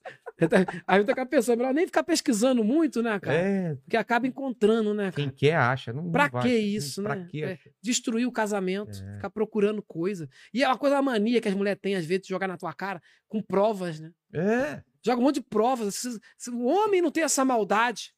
Aí 0.88 1.00
eu 1.00 1.06
tô 1.06 1.14
com 1.14 1.22
a 1.22 1.26
pessoa, 1.26 1.56
melhor 1.56 1.74
nem 1.74 1.86
ficar 1.86 2.04
pesquisando 2.04 2.64
muito, 2.64 3.04
né, 3.04 3.20
cara? 3.20 3.38
É, 3.38 3.76
Porque 3.76 3.98
acaba 3.98 4.26
encontrando, 4.28 4.94
né, 4.94 5.12
cara? 5.12 5.16
quem 5.16 5.30
quer 5.30 5.56
acha. 5.56 5.92
Não, 5.94 6.12
Pra 6.12 6.26
não 6.26 6.32
vai. 6.32 6.44
que 6.44 6.56
isso, 6.58 7.04
pra 7.04 7.16
né? 7.16 7.28
que 7.30 7.44
É. 7.44 7.60
Destruir 7.82 8.26
o 8.26 8.32
casamento, 8.32 8.92
É. 9.04 9.16
ficar 9.16 9.30
procurando 9.30 9.82
coisa. 9.84 10.30
E 10.54 10.64
é 10.64 10.68
uma 10.68 10.78
coisa, 10.78 10.96
uma 10.96 11.12
mania 11.12 11.42
que 11.42 11.48
as 11.48 11.54
mulheres 11.54 11.82
têm, 11.82 11.96
às 11.96 12.06
vezes, 12.06 12.24
de 12.24 12.30
jogar 12.30 12.48
na 12.48 12.58
tua 12.58 12.74
cara 12.74 13.02
com 13.28 13.42
provas, 13.42 14.00
né? 14.00 14.12
É. 14.34 14.82
Joga 15.06 15.20
um 15.20 15.24
monte 15.24 15.36
de 15.36 15.44
provas. 15.44 15.96
Se, 15.96 16.20
se 16.38 16.50
o 16.50 16.64
homem 16.66 17.02
não 17.02 17.12
tem 17.12 17.24
essa 17.24 17.44
maldade, 17.46 18.14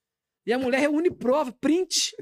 e 0.45 0.53
a 0.53 0.57
mulher 0.60 0.80
reúne 0.80 1.11
prova, 1.11 1.52
print, 1.60 2.15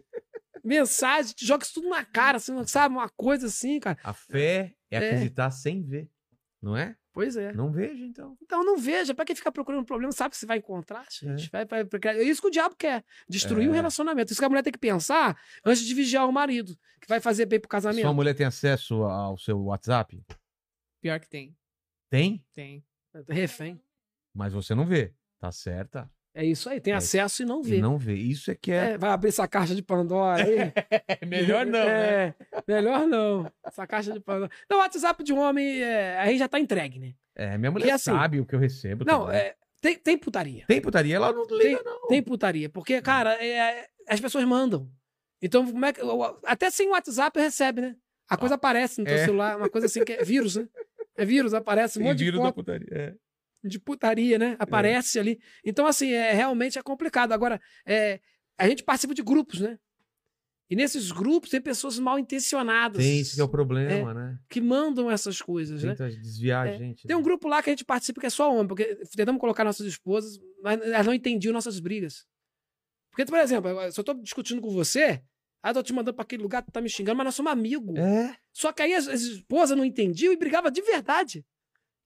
mensagem, 0.65 1.33
te 1.33 1.45
joga 1.45 1.63
isso 1.63 1.73
tudo 1.75 1.89
na 1.89 2.03
cara, 2.03 2.37
assim, 2.37 2.65
sabe? 2.67 2.95
Uma 2.95 3.09
coisa 3.09 3.47
assim, 3.47 3.79
cara. 3.79 3.97
A 4.03 4.13
fé 4.13 4.73
é 4.91 4.95
É. 4.97 5.09
acreditar 5.09 5.51
sem 5.51 5.81
ver. 5.83 6.09
Não 6.61 6.75
é? 6.75 6.95
Pois 7.13 7.37
é. 7.37 7.53
Não 7.53 7.71
veja, 7.71 8.03
então. 8.03 8.35
Então 8.41 8.63
não 8.65 8.75
veja, 8.77 9.13
pra 9.15 9.23
que 9.23 9.35
ficar 9.35 9.51
procurando 9.51 9.85
problema? 9.85 10.11
Sabe 10.11 10.31
que 10.31 10.37
você 10.37 10.45
vai 10.45 10.57
encontrar, 10.57 11.05
gente? 11.09 11.45
É. 11.53 11.65
Vai, 11.65 11.83
vai, 11.85 12.17
é 12.17 12.23
isso 12.23 12.41
que 12.41 12.47
o 12.47 12.51
diabo 12.51 12.75
quer. 12.75 13.05
Destruir 13.29 13.69
o 13.69 13.71
É. 13.71 13.75
relacionamento. 13.75 14.31
Isso 14.33 14.41
que 14.41 14.45
a 14.45 14.49
mulher 14.49 14.63
tem 14.63 14.73
que 14.73 14.79
pensar 14.79 15.39
antes 15.63 15.83
de 15.85 15.93
vigiar 15.93 16.27
o 16.27 16.31
marido, 16.33 16.77
que 16.99 17.07
vai 17.07 17.21
fazer 17.21 17.45
bem 17.45 17.59
pro 17.59 17.69
casamento. 17.69 18.01
Sua 18.01 18.13
mulher 18.13 18.33
tem 18.33 18.45
acesso 18.45 19.03
ao 19.03 19.37
seu 19.37 19.57
WhatsApp? 19.63 20.21
Pior 21.01 21.19
que 21.19 21.29
tem. 21.29 21.55
Tem, 22.09 22.43
Tem. 22.53 22.83
Refém. 23.29 23.79
mas 24.33 24.51
você 24.51 24.73
não 24.75 24.85
vê. 24.85 25.13
Tá 25.39 25.51
certa. 25.51 26.09
É 26.37 26.43
isso 26.43 26.69
aí, 26.69 26.81
tem 26.81 26.91
É. 26.93 26.97
acesso 26.97 27.43
e 27.43 27.45
não 27.45 27.61
E 27.61 27.63
vê. 27.69 27.77
não 27.79 27.97
vê. 27.97 28.13
Isso 28.13 28.51
é 28.51 28.55
que 28.55 28.69
é. 28.71 28.91
É, 28.91 28.97
vai 28.97 29.09
abrir 29.09 29.29
essa 29.29 29.47
caixa 29.47 29.73
de 29.73 29.81
Pandora 29.81 30.43
aí. 30.43 30.73
melhor 31.25 31.65
não, 31.65 31.79
né? 31.85 32.27
É, 32.27 32.33
melhor 32.67 33.07
não. 33.07 33.49
Essa 33.65 33.87
caixa 33.87 34.11
de 34.11 34.19
Pandora. 34.19 34.51
Não, 34.69 34.77
o 34.77 34.81
WhatsApp 34.81 35.23
de 35.23 35.31
um 35.31 35.39
homem, 35.39 35.81
é, 35.81 36.17
aí 36.19 36.37
já 36.37 36.47
tá 36.49 36.59
entregue, 36.59 36.99
né? 36.99 37.13
É, 37.35 37.57
minha 37.57 37.71
mulher 37.71 37.87
E 37.87 37.91
assim- 37.91 38.11
sabe 38.11 38.39
o 38.41 38.45
que 38.45 38.53
eu 38.53 38.59
recebo. 38.59 39.05
Não, 39.05 39.25
também. 39.27 39.37
é, 39.39 39.55
tem, 39.81 39.97
tem 39.97 40.17
putaria. 40.17 40.65
Tem 40.67 40.81
putaria, 40.81 41.15
ela 41.15 41.31
não 41.31 41.45
liga, 41.57 41.81
não. 41.83 42.07
Tem 42.07 42.21
putaria. 42.21 42.69
Porque, 42.69 43.01
cara, 43.01 43.33
é, 43.41 43.87
as 44.07 44.19
pessoas 44.19 44.43
mandam. 44.43 44.89
Então, 45.41 45.65
como 45.65 45.85
é 45.85 45.93
que. 45.93 46.01
Até 46.45 46.69
sem 46.69 46.89
WhatsApp 46.89 47.39
recebe, 47.39 47.79
né? 47.81 47.95
A 48.29 48.35
coisa 48.35 48.55
aparece 48.55 48.99
no 48.99 49.05
teu 49.05 49.15
é. 49.15 49.23
celular, 49.25 49.55
uma 49.57 49.69
coisa 49.69 49.87
assim 49.87 50.03
que 50.03 50.13
é 50.13 50.23
vírus, 50.23 50.55
né? 50.57 50.67
É 51.17 51.23
vírus, 51.23 51.53
aparece 51.53 51.97
um 51.97 52.01
Tem 52.01 52.09
monte 52.11 52.17
de 52.17 52.23
vírus 52.25 52.41
da 52.41 52.51
putaria. 52.51 52.87
É. 52.91 53.13
de 53.67 53.79
putaria, 53.79 54.37
né? 54.37 54.55
Aparece 54.59 55.19
ali. 55.19 55.39
Então, 55.63 55.85
assim, 55.87 56.11
é, 56.11 56.33
realmente 56.33 56.77
é 56.77 56.81
complicado. 56.81 57.31
Agora, 57.31 57.59
é, 57.85 58.19
a 58.57 58.67
gente 58.67 58.83
participa 58.83 59.13
de 59.13 59.21
grupos, 59.23 59.59
né? 59.59 59.77
E 60.67 60.75
nesses 60.75 61.11
grupos 61.11 61.51
tem 61.51 61.61
pessoas 61.61 61.99
mal 61.99 62.17
intencionadas 62.17 62.97
Tem 62.97 63.19
esse 63.19 63.35
que 63.35 63.41
é 63.41 63.43
o 63.43 63.47
problema, 63.47 64.15
né? 64.15 64.39
que 64.49 64.59
mandam 64.59 65.11
essas 65.11 65.39
coisas, 65.39 65.83
né? 65.83 65.91
Tenta 65.91 66.09
desviar 66.09 66.67
É. 66.67 66.73
a 66.73 66.77
gente. 66.77 67.05
Tem 67.05 67.15
um 67.15 67.19
né? 67.19 67.23
grupo 67.23 67.47
lá 67.47 67.61
que 67.61 67.69
a 67.69 67.73
gente 67.73 67.85
participa 67.85 68.19
que 68.19 68.25
é 68.25 68.31
só 68.31 68.51
homem, 68.51 68.67
porque 68.67 68.95
tentamos 69.15 69.39
colocar 69.39 69.63
nossas 69.63 69.85
esposas, 69.85 70.39
mas 70.63 70.81
elas 70.81 71.05
não 71.05 71.13
entendiam 71.13 71.53
nossas 71.53 71.79
brigas. 71.79 72.25
Porque, 73.11 73.25
por 73.25 73.37
exemplo, 73.37 73.69
se 73.91 73.99
eu 73.99 74.03
tô 74.03 74.15
discutindo 74.15 74.59
com 74.59 74.71
você, 74.71 75.21
aí 75.61 75.69
eu 75.69 75.73
tô 75.75 75.83
te 75.83 75.93
mandando 75.93 76.15
pra 76.15 76.23
aquele 76.23 76.41
lugar, 76.41 76.63
tu 76.63 76.71
tá 76.71 76.81
me 76.81 76.89
xingando, 76.89 77.17
mas 77.17 77.25
nós 77.25 77.35
somos 77.35 77.51
amigos. 77.51 77.95
É. 77.99 78.35
Só 78.51 78.73
que 78.73 78.81
aí 78.81 78.95
as, 78.95 79.07
as 79.07 79.21
esposas 79.21 79.77
não 79.77 79.85
entendiam 79.85 80.33
e 80.33 80.35
brigavam 80.35 80.71
de 80.71 80.81
verdade. 80.81 81.45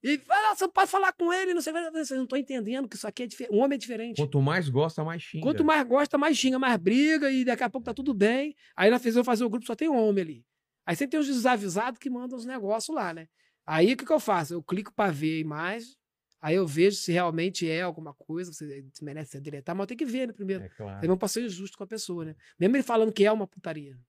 E 0.01 0.21
ah, 0.29 0.55
você 0.55 0.67
pode 0.67 0.89
falar 0.89 1.11
com 1.11 1.31
ele, 1.33 1.53
não 1.53 1.61
sei, 1.61 1.73
vocês 1.73 2.11
não 2.11 2.23
estão 2.23 2.37
entendendo 2.37 2.87
que 2.87 2.95
isso 2.95 3.07
aqui 3.07 3.23
é 3.23 3.27
diferente. 3.27 3.53
Um 3.53 3.59
homem 3.59 3.75
é 3.75 3.79
diferente. 3.79 4.17
Quanto 4.17 4.41
mais 4.41 4.69
gosta, 4.69 5.03
mais 5.03 5.21
xinga. 5.21 5.43
Quanto 5.43 5.63
mais 5.65 5.85
gosta, 5.85 6.17
mais 6.17 6.37
xinga, 6.37 6.57
mais 6.57 6.77
briga, 6.77 7.29
e 7.29 7.43
daqui 7.43 7.63
a 7.63 7.69
pouco 7.69 7.85
tá 7.85 7.93
tudo 7.93 8.13
bem. 8.13 8.55
Aí 8.77 8.89
nós 8.89 9.01
fizemos 9.01 9.25
fazer 9.25 9.43
o 9.43 9.49
grupo, 9.49 9.65
só 9.65 9.75
tem 9.75 9.89
um 9.89 9.97
homem 9.97 10.23
ali. 10.23 10.45
Aí 10.85 10.95
sempre 10.95 11.11
tem 11.11 11.19
uns 11.19 11.27
desavisados 11.27 11.99
que 11.99 12.09
mandam 12.09 12.37
os 12.37 12.45
negócios 12.45 12.95
lá, 12.95 13.13
né? 13.13 13.27
Aí 13.65 13.93
o 13.93 13.97
que, 13.97 14.05
que 14.05 14.13
eu 14.13 14.19
faço? 14.19 14.53
Eu 14.53 14.63
clico 14.63 14.93
pra 14.93 15.11
ver 15.11 15.37
a 15.37 15.39
imagem, 15.41 15.93
aí 16.41 16.55
eu 16.55 16.65
vejo 16.65 16.95
se 16.95 17.11
realmente 17.11 17.69
é 17.69 17.81
alguma 17.81 18.13
coisa, 18.13 18.53
se 18.53 19.03
merece 19.03 19.31
ser 19.31 19.41
deletar, 19.41 19.75
mas 19.75 19.83
eu 19.83 19.87
tenho 19.87 19.97
que 19.97 20.05
ver, 20.05 20.27
né, 20.27 20.33
primeiro. 20.33 20.63
É 20.63 20.69
claro. 20.69 21.05
Eu 21.05 21.09
não 21.09 21.17
posso 21.17 21.35
ser 21.35 21.45
injusto 21.45 21.77
com 21.77 21.83
a 21.83 21.87
pessoa, 21.87 22.23
né? 22.23 22.35
Mesmo 22.57 22.75
ele 22.75 22.83
falando 22.83 23.11
que 23.11 23.25
é 23.25 23.31
uma 23.31 23.45
putaria. 23.45 23.99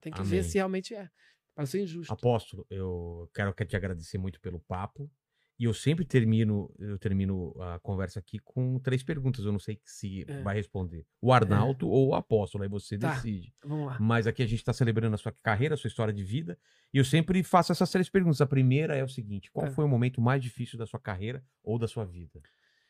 Tem 0.00 0.12
que 0.12 0.22
ver 0.22 0.38
Amém. 0.38 0.48
se 0.48 0.58
realmente 0.58 0.94
é. 0.94 1.10
Pra 1.54 1.66
ser 1.66 1.82
injusto. 1.82 2.12
Apóstolo, 2.12 2.66
eu 2.70 3.30
quero 3.34 3.52
te 3.52 3.76
agradecer 3.76 4.18
muito 4.18 4.40
pelo 4.40 4.60
papo. 4.60 5.10
E 5.58 5.64
eu 5.64 5.72
sempre 5.74 6.04
termino, 6.04 6.68
eu 6.80 6.98
termino 6.98 7.54
a 7.62 7.78
conversa 7.78 8.18
aqui 8.18 8.40
com 8.40 8.78
três 8.80 9.04
perguntas. 9.04 9.44
Eu 9.44 9.52
não 9.52 9.58
sei 9.60 9.78
se 9.84 10.24
É. 10.28 10.42
vai 10.42 10.56
responder. 10.56 11.06
O 11.22 11.32
Arnaldo 11.32 11.88
ou 11.88 12.08
o 12.08 12.14
apóstolo, 12.16 12.64
aí 12.64 12.68
você 12.68 12.98
Tá. 12.98 13.14
decide. 13.14 13.54
Vamos 13.64 13.86
lá. 13.86 13.96
Mas 14.00 14.26
aqui 14.26 14.42
a 14.42 14.46
gente 14.46 14.58
está 14.58 14.72
celebrando 14.72 15.14
a 15.14 15.18
sua 15.18 15.30
carreira, 15.42 15.74
a 15.74 15.76
sua 15.78 15.86
história 15.88 16.12
de 16.12 16.24
vida. 16.24 16.58
E 16.92 16.98
eu 16.98 17.04
sempre 17.04 17.40
faço 17.44 17.70
essas 17.70 17.88
três 17.90 18.08
perguntas. 18.08 18.40
A 18.40 18.46
primeira 18.46 18.96
é 18.96 19.04
o 19.04 19.08
seguinte: 19.08 19.48
qual 19.52 19.66
É. 19.66 19.70
foi 19.70 19.84
o 19.84 19.88
momento 19.88 20.20
mais 20.20 20.42
difícil 20.42 20.76
da 20.76 20.86
sua 20.86 20.98
carreira 20.98 21.44
ou 21.62 21.78
da 21.78 21.86
sua 21.86 22.04
vida? 22.04 22.40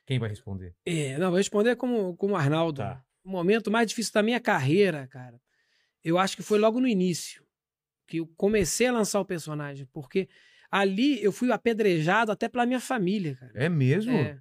Quem 0.06 0.18
vai 0.18 0.30
responder? 0.30 0.74
É, 0.86 1.18
não, 1.18 1.28
vou 1.28 1.36
responder 1.38 1.76
como, 1.76 2.16
como 2.16 2.34
Arnaldo. 2.34 2.78
Tá. 2.78 3.04
O 3.22 3.28
momento 3.30 3.70
mais 3.70 3.88
difícil 3.88 4.12
da 4.14 4.22
minha 4.22 4.40
carreira, 4.40 5.06
cara, 5.08 5.38
eu 6.02 6.18
acho 6.18 6.34
que 6.36 6.42
foi 6.42 6.58
logo 6.58 6.80
no 6.80 6.88
início. 6.88 7.42
Que 8.06 8.18
eu 8.18 8.26
comecei 8.36 8.86
a 8.86 8.92
lançar 8.92 9.20
o 9.20 9.24
personagem. 9.24 9.86
Porque 9.92 10.28
ali 10.80 11.22
eu 11.22 11.30
fui 11.30 11.52
apedrejado 11.52 12.32
até 12.32 12.48
pela 12.48 12.66
minha 12.66 12.80
família, 12.80 13.36
cara. 13.36 13.52
É 13.54 13.68
mesmo? 13.68 14.12
É. 14.12 14.40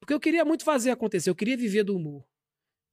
Porque 0.00 0.14
eu 0.14 0.20
queria 0.20 0.44
muito 0.44 0.64
fazer 0.64 0.90
acontecer, 0.90 1.28
eu 1.30 1.34
queria 1.34 1.56
viver 1.56 1.84
do 1.84 1.94
humor. 1.96 2.24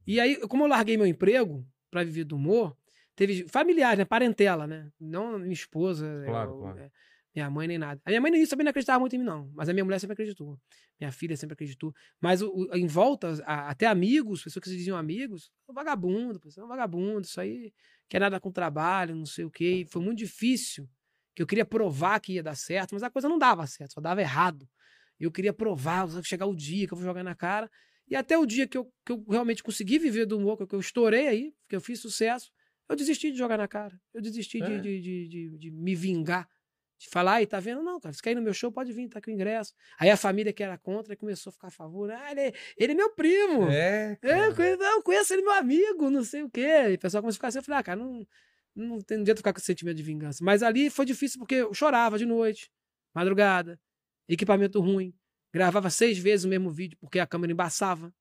E 0.05 0.19
aí, 0.19 0.35
como 0.47 0.63
eu 0.63 0.67
larguei 0.67 0.97
meu 0.97 1.05
emprego 1.05 1.65
pra 1.89 2.03
viver 2.03 2.23
do 2.25 2.35
humor, 2.35 2.75
teve 3.15 3.47
familiares, 3.47 3.97
né? 3.97 4.05
Parentela, 4.05 4.67
né? 4.67 4.89
Não 4.99 5.39
minha 5.39 5.53
esposa, 5.53 6.05
Claro, 6.25 6.51
eu- 6.51 6.57
claro. 6.59 6.79
é, 6.79 6.91
minha 7.33 7.49
mãe 7.49 7.67
nem 7.67 7.77
nada. 7.77 8.01
A 8.03 8.09
minha 8.09 8.19
mãe 8.19 8.29
no 8.31 8.37
início 8.37 8.51
também 8.51 8.65
não 8.65 8.71
acreditava 8.71 8.99
muito 8.99 9.15
em 9.15 9.19
mim, 9.19 9.25
não. 9.25 9.49
Mas 9.53 9.69
a 9.69 9.73
minha 9.73 9.85
mulher 9.85 9.99
sempre 9.99 10.13
acreditou. 10.13 10.59
Minha 10.99 11.11
filha 11.11 11.37
sempre 11.37 11.53
acreditou. 11.53 11.93
Mas 12.19 12.41
o- 12.41 12.49
o- 12.49 12.75
em 12.75 12.87
volta, 12.87 13.41
a- 13.45 13.69
até 13.69 13.85
amigos, 13.87 14.43
pessoas 14.43 14.63
que 14.63 14.69
se 14.69 14.75
diziam 14.77 14.97
amigos, 14.97 15.49
"Ô, 15.67 15.71
vagabundo, 15.73 16.39
você 16.43 16.59
é 16.61 16.65
vagabundo, 16.65 17.21
isso 17.21 17.39
aí 17.39 17.73
quer 18.09 18.19
nada 18.19 18.37
com 18.39 18.51
trabalho, 18.51 19.15
não 19.15 19.25
sei 19.25 19.45
o 19.45 19.51
quê. 19.51 19.85
Foi 19.89 20.01
muito 20.01 20.17
difícil, 20.19 20.89
que 21.35 21.41
eu 21.41 21.47
queria 21.47 21.65
provar 21.65 22.19
que 22.19 22.33
ia 22.33 22.43
dar 22.43 22.55
certo, 22.55 22.93
mas 22.93 23.03
a 23.03 23.09
coisa 23.09 23.29
não 23.29 23.37
dava 23.37 23.65
certo, 23.67 23.93
só 23.93 24.01
dava 24.01 24.21
errado. 24.21 24.67
Eu 25.19 25.31
queria 25.31 25.53
provar, 25.53 26.05
vai 26.05 26.23
chegar 26.23 26.45
o 26.47 26.55
dia 26.55 26.87
que 26.87 26.93
eu 26.93 26.97
vou 26.97 27.05
jogar 27.05 27.23
na 27.23 27.35
cara. 27.35 27.69
E 28.07 28.15
até 28.15 28.37
o 28.37 28.45
dia 28.45 28.67
que 28.67 28.77
eu, 28.77 28.91
que 29.05 29.11
eu 29.11 29.23
realmente 29.29 29.63
consegui 29.63 29.97
viver 29.99 30.25
do 30.25 30.37
humor, 30.37 30.57
que 30.67 30.75
eu 30.75 30.79
estourei 30.79 31.27
aí, 31.27 31.53
que 31.69 31.75
eu 31.75 31.79
fiz 31.81 31.99
sucesso, 32.01 32.51
eu 32.89 32.95
desisti 32.95 33.31
de 33.31 33.37
jogar 33.37 33.57
na 33.57 33.67
cara. 33.67 33.97
Eu 34.13 34.21
desisti 34.21 34.59
de, 34.59 34.73
É. 34.73 34.79
de, 34.79 34.99
de, 35.01 35.27
de- 35.29 35.57
de 35.57 35.71
me 35.71 35.95
vingar. 35.95 36.47
De 36.99 37.07
falar, 37.09 37.35
aí 37.35 37.47
tá 37.47 37.59
vendo? 37.59 37.81
Não, 37.81 37.99
cara, 37.99 38.13
se 38.13 38.21
quer 38.21 38.31
ir 38.31 38.35
no 38.35 38.41
meu 38.43 38.53
show, 38.53 38.71
pode 38.71 38.91
vir, 38.93 39.07
tá 39.09 39.17
aqui 39.19 39.31
o 39.31 39.33
ingresso. 39.33 39.73
Aí 39.97 40.09
a 40.09 40.17
família 40.17 40.51
que 40.53 40.61
era 40.61 40.77
contra 40.77 41.15
começou 41.15 41.49
a 41.49 41.53
ficar 41.53 41.67
a 41.69 41.71
favor. 41.71 42.11
Ah, 42.11 42.31
ele, 42.31 42.53
ele 42.77 42.91
é 42.91 42.95
meu 42.95 43.09
primo. 43.15 43.69
É. 43.71 44.19
É, 44.21 44.31
eu 44.47 44.53
cara. 44.53 44.55
conheço, 44.55 44.77
não, 44.77 44.95
eu 44.97 45.03
conheço 45.03 45.33
ele, 45.33 45.41
meu 45.41 45.53
amigo, 45.53 46.09
não 46.11 46.23
sei 46.23 46.43
o 46.43 46.49
quê. 46.49 46.89
E 46.91 46.93
o 46.95 46.99
pessoal 46.99 47.23
começou 47.23 47.37
a 47.37 47.39
ficar 47.39 47.47
assim, 47.47 47.57
eu 47.59 47.63
falei, 47.63 47.79
ah, 47.79 47.83
cara, 47.83 47.99
não, 47.99 48.27
não 48.75 48.99
tem 49.01 49.17
jeito 49.17 49.33
de 49.35 49.39
ficar 49.39 49.53
com 49.53 49.57
esse 49.59 49.65
sentimento 49.65 49.97
de 49.97 50.03
vingança. 50.03 50.43
Mas 50.43 50.63
ali 50.63 50.89
foi 50.89 51.05
difícil 51.05 51.39
porque 51.39 51.55
eu 51.55 51.73
chorava 51.73 52.17
de 52.17 52.25
noite, 52.25 52.69
madrugada, 53.13 53.79
equipamento 54.27 54.79
ruim. 54.79 55.13
Gravava 55.53 55.89
seis 55.89 56.17
vezes 56.17 56.45
o 56.45 56.47
mesmo 56.49 56.71
vídeo 56.71 56.97
porque 57.01 57.19
a 57.19 57.27
câmera 57.27 57.51
embaçava. 57.51 58.13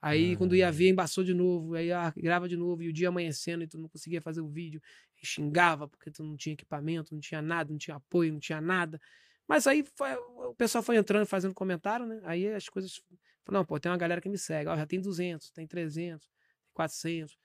Aí, 0.00 0.32
Ah. 0.32 0.36
quando 0.36 0.56
ia 0.56 0.70
ver, 0.72 0.88
embaçou 0.88 1.22
de 1.22 1.32
novo. 1.32 1.74
Aí 1.74 1.92
ah, 1.92 2.12
grava 2.16 2.48
de 2.48 2.56
novo. 2.56 2.82
E 2.82 2.88
o 2.88 2.92
dia 2.92 3.08
amanhecendo 3.08 3.62
e 3.62 3.68
tu 3.68 3.78
não 3.78 3.88
conseguia 3.88 4.20
fazer 4.20 4.40
o 4.40 4.48
vídeo. 4.48 4.82
E 5.22 5.24
xingava 5.26 5.86
porque 5.86 6.10
tu 6.10 6.24
não 6.24 6.36
tinha 6.36 6.54
equipamento, 6.54 7.14
não 7.14 7.20
tinha 7.20 7.40
nada, 7.40 7.70
não 7.70 7.78
tinha 7.78 7.96
apoio, 7.96 8.32
não 8.32 8.40
tinha 8.40 8.60
nada. 8.60 9.00
Mas 9.46 9.66
aí 9.68 9.84
foi- 9.96 10.14
o 10.16 10.54
pessoal 10.56 10.82
foi 10.82 10.96
entrando, 10.96 11.24
fazendo 11.26 11.54
comentário, 11.54 12.04
né? 12.06 12.20
Aí 12.24 12.48
as 12.48 12.68
coisas. 12.68 13.00
Não, 13.48 13.64
pô, 13.64 13.78
tem 13.78 13.90
uma 13.92 13.98
galera 13.98 14.20
que 14.20 14.28
me 14.28 14.38
segue. 14.38 14.68
Ó, 14.68 14.76
já 14.76 14.86
tem 14.86 15.00
200, 15.00 15.50
tem 15.52 15.66
300, 15.68 16.26
tem 16.26 16.72
400. 16.74 17.36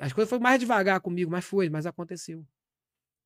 As 0.00 0.12
coisas 0.12 0.28
foram 0.30 0.42
mais 0.42 0.58
devagar 0.58 1.00
comigo, 1.00 1.30
mas 1.30 1.44
foi, 1.44 1.68
mas 1.68 1.86
aconteceu. 1.86 2.46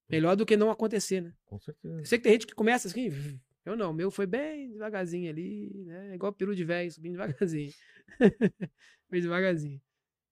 Melhor 0.08 0.36
do 0.36 0.44
que 0.44 0.56
não 0.56 0.70
acontecer, 0.70 1.20
né? 1.22 1.32
Com 1.46 1.58
certeza. 1.58 1.98
Eu 2.00 2.04
sei 2.04 2.18
que 2.18 2.24
tem 2.24 2.32
gente 2.32 2.46
que 2.46 2.54
começa 2.54 2.88
assim, 2.88 3.08
eu 3.64 3.76
não, 3.76 3.90
o 3.90 3.94
meu 3.94 4.10
foi 4.10 4.26
bem 4.26 4.70
devagarzinho 4.72 5.30
ali, 5.30 5.72
né? 5.86 6.14
Igual 6.14 6.32
peru 6.32 6.54
de 6.54 6.64
velho, 6.64 6.90
subindo 6.92 7.12
devagarzinho. 7.12 7.72
bem 9.10 9.20
devagarzinho. 9.22 9.80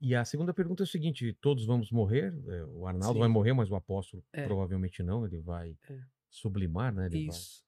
E 0.01 0.15
a 0.17 0.25
segunda 0.25 0.53
pergunta 0.53 0.83
é 0.83 0.85
o 0.85 0.89
seguinte: 0.89 1.33
todos 1.41 1.65
vamos 1.65 1.91
morrer? 1.93 2.35
É, 2.49 2.65
O 2.65 2.87
Arnaldo 2.87 3.15
Sim. 3.15 3.21
vai 3.21 3.29
morrer, 3.29 3.53
mas 3.53 3.71
o 3.71 3.77
apóstolo 3.77 4.25
É. 4.33 4.45
provavelmente 4.45 5.03
não. 5.03 5.25
Ele 5.25 5.39
vai 5.39 5.77
É. 5.89 6.01
sublimar, 6.29 6.93
né? 6.93 7.07
Ele 7.07 7.27
vai- 7.27 7.37
Isso. 7.37 7.65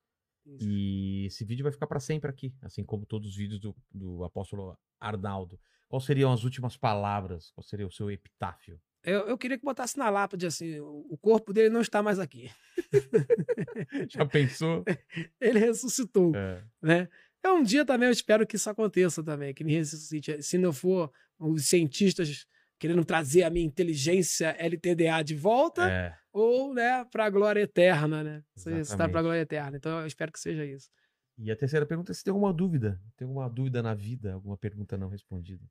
Isso. 0.47 0.69
E 0.69 1.25
esse 1.27 1.43
vídeo 1.45 1.63
vai 1.63 1.73
ficar 1.73 1.87
para 1.87 2.01
sempre 2.01 2.29
aqui, 2.29 2.53
assim 2.61 2.85
como 2.85 3.07
todos 3.07 3.31
os 3.31 3.37
vídeos 3.37 3.59
do, 3.61 3.75
do 3.91 4.25
apóstolo 4.25 4.77
Arnaldo. 5.01 5.59
Quais 5.95 6.07
seriam 6.07 6.33
as 6.33 6.43
últimas 6.43 6.77
palavras? 6.77 7.53
Qual 7.53 7.63
seria 7.63 7.87
o 7.87 7.91
seu 7.93 8.11
epitáfio? 8.11 8.81
Eu, 9.05 9.29
eu 9.29 9.39
queria 9.39 9.57
que 9.57 9.65
botasse 9.65 9.97
na 9.97 10.11
lápide 10.11 10.45
assim: 10.45 10.81
o 10.81 11.17
corpo 11.17 11.53
dele 11.53 11.69
não 11.69 11.81
está 11.81 12.03
mais 12.03 12.19
aqui. 12.19 12.51
Já 14.11 14.27
pensou? 14.27 14.83
Ele 15.41 15.61
ressuscitou. 15.61 16.35
É. 16.35 16.65
né? 16.83 17.09
Eu, 17.45 17.55
um 17.59 17.63
dia 17.63 17.85
também 17.85 18.09
eu 18.09 18.13
espero 18.13 18.45
que 18.45 18.57
isso 18.57 18.69
aconteça 18.69 19.23
também, 19.23 19.55
que 19.55 19.63
me 19.63 19.73
ressuscite. 19.73 20.43
Se 20.43 20.59
não 20.59 20.73
for 20.73 21.13
os 21.39 21.67
cientistas 21.67 22.45
querendo 22.77 23.05
trazer 23.05 23.45
a 23.45 23.51
minha 23.51 23.65
inteligência 23.65 24.49
LTDA 24.59 25.23
de 25.23 25.37
volta, 25.37 25.89
É. 25.89 26.17
ou, 26.33 26.75
né, 26.75 27.05
pra 27.05 27.31
glória 27.31 27.61
eterna, 27.61 28.25
né? 28.25 28.43
Está 28.57 28.71
Exatamente. 28.73 29.13
pra 29.13 29.23
glória 29.23 29.41
eterna. 29.43 29.77
Então 29.77 30.01
eu 30.01 30.07
espero 30.09 30.33
que 30.33 30.41
seja 30.41 30.65
isso. 30.65 30.91
E 31.39 31.53
a 31.53 31.57
terceira 31.57 31.87
pergunta 31.87 32.11
é 32.11 32.15
se 32.15 32.25
tem 32.25 32.33
alguma 32.33 32.53
dúvida. 32.53 33.01
Tem 33.17 33.27
alguma 33.29 33.49
dúvida 33.49 33.81
na 33.81 33.95
vida? 33.95 34.33
Alguma 34.35 34.57
pergunta 34.57 34.99
não 34.99 35.09
respondida? 35.09 35.65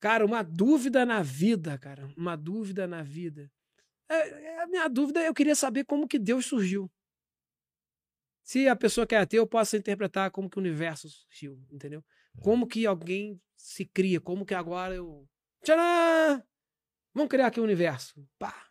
Cara, 0.00 0.24
uma 0.24 0.42
dúvida 0.42 1.04
na 1.04 1.22
vida, 1.22 1.76
cara. 1.78 2.08
Uma 2.16 2.34
dúvida 2.34 2.86
na 2.86 3.02
vida. 3.02 3.50
É, 4.08 4.14
é, 4.14 4.62
a 4.62 4.66
minha 4.66 4.88
dúvida, 4.88 5.20
eu 5.20 5.34
queria 5.34 5.54
saber 5.54 5.84
como 5.84 6.08
que 6.08 6.18
Deus 6.18 6.46
surgiu. 6.46 6.90
Se 8.42 8.66
a 8.66 8.74
pessoa 8.74 9.06
que 9.06 9.14
é 9.14 9.18
ateu 9.18 9.46
possa 9.46 9.76
interpretar 9.76 10.30
como 10.30 10.48
que 10.48 10.58
o 10.58 10.60
universo 10.60 11.08
surgiu, 11.08 11.62
entendeu? 11.70 12.02
Como 12.40 12.66
que 12.66 12.86
alguém 12.86 13.40
se 13.56 13.84
cria, 13.84 14.20
como 14.20 14.46
que 14.46 14.54
agora 14.54 14.94
eu... 14.94 15.28
Tcharam! 15.62 16.42
Vamos 17.12 17.28
criar 17.28 17.48
aqui 17.48 17.60
o 17.60 17.64
universo. 17.64 18.26
Pá! 18.38 18.69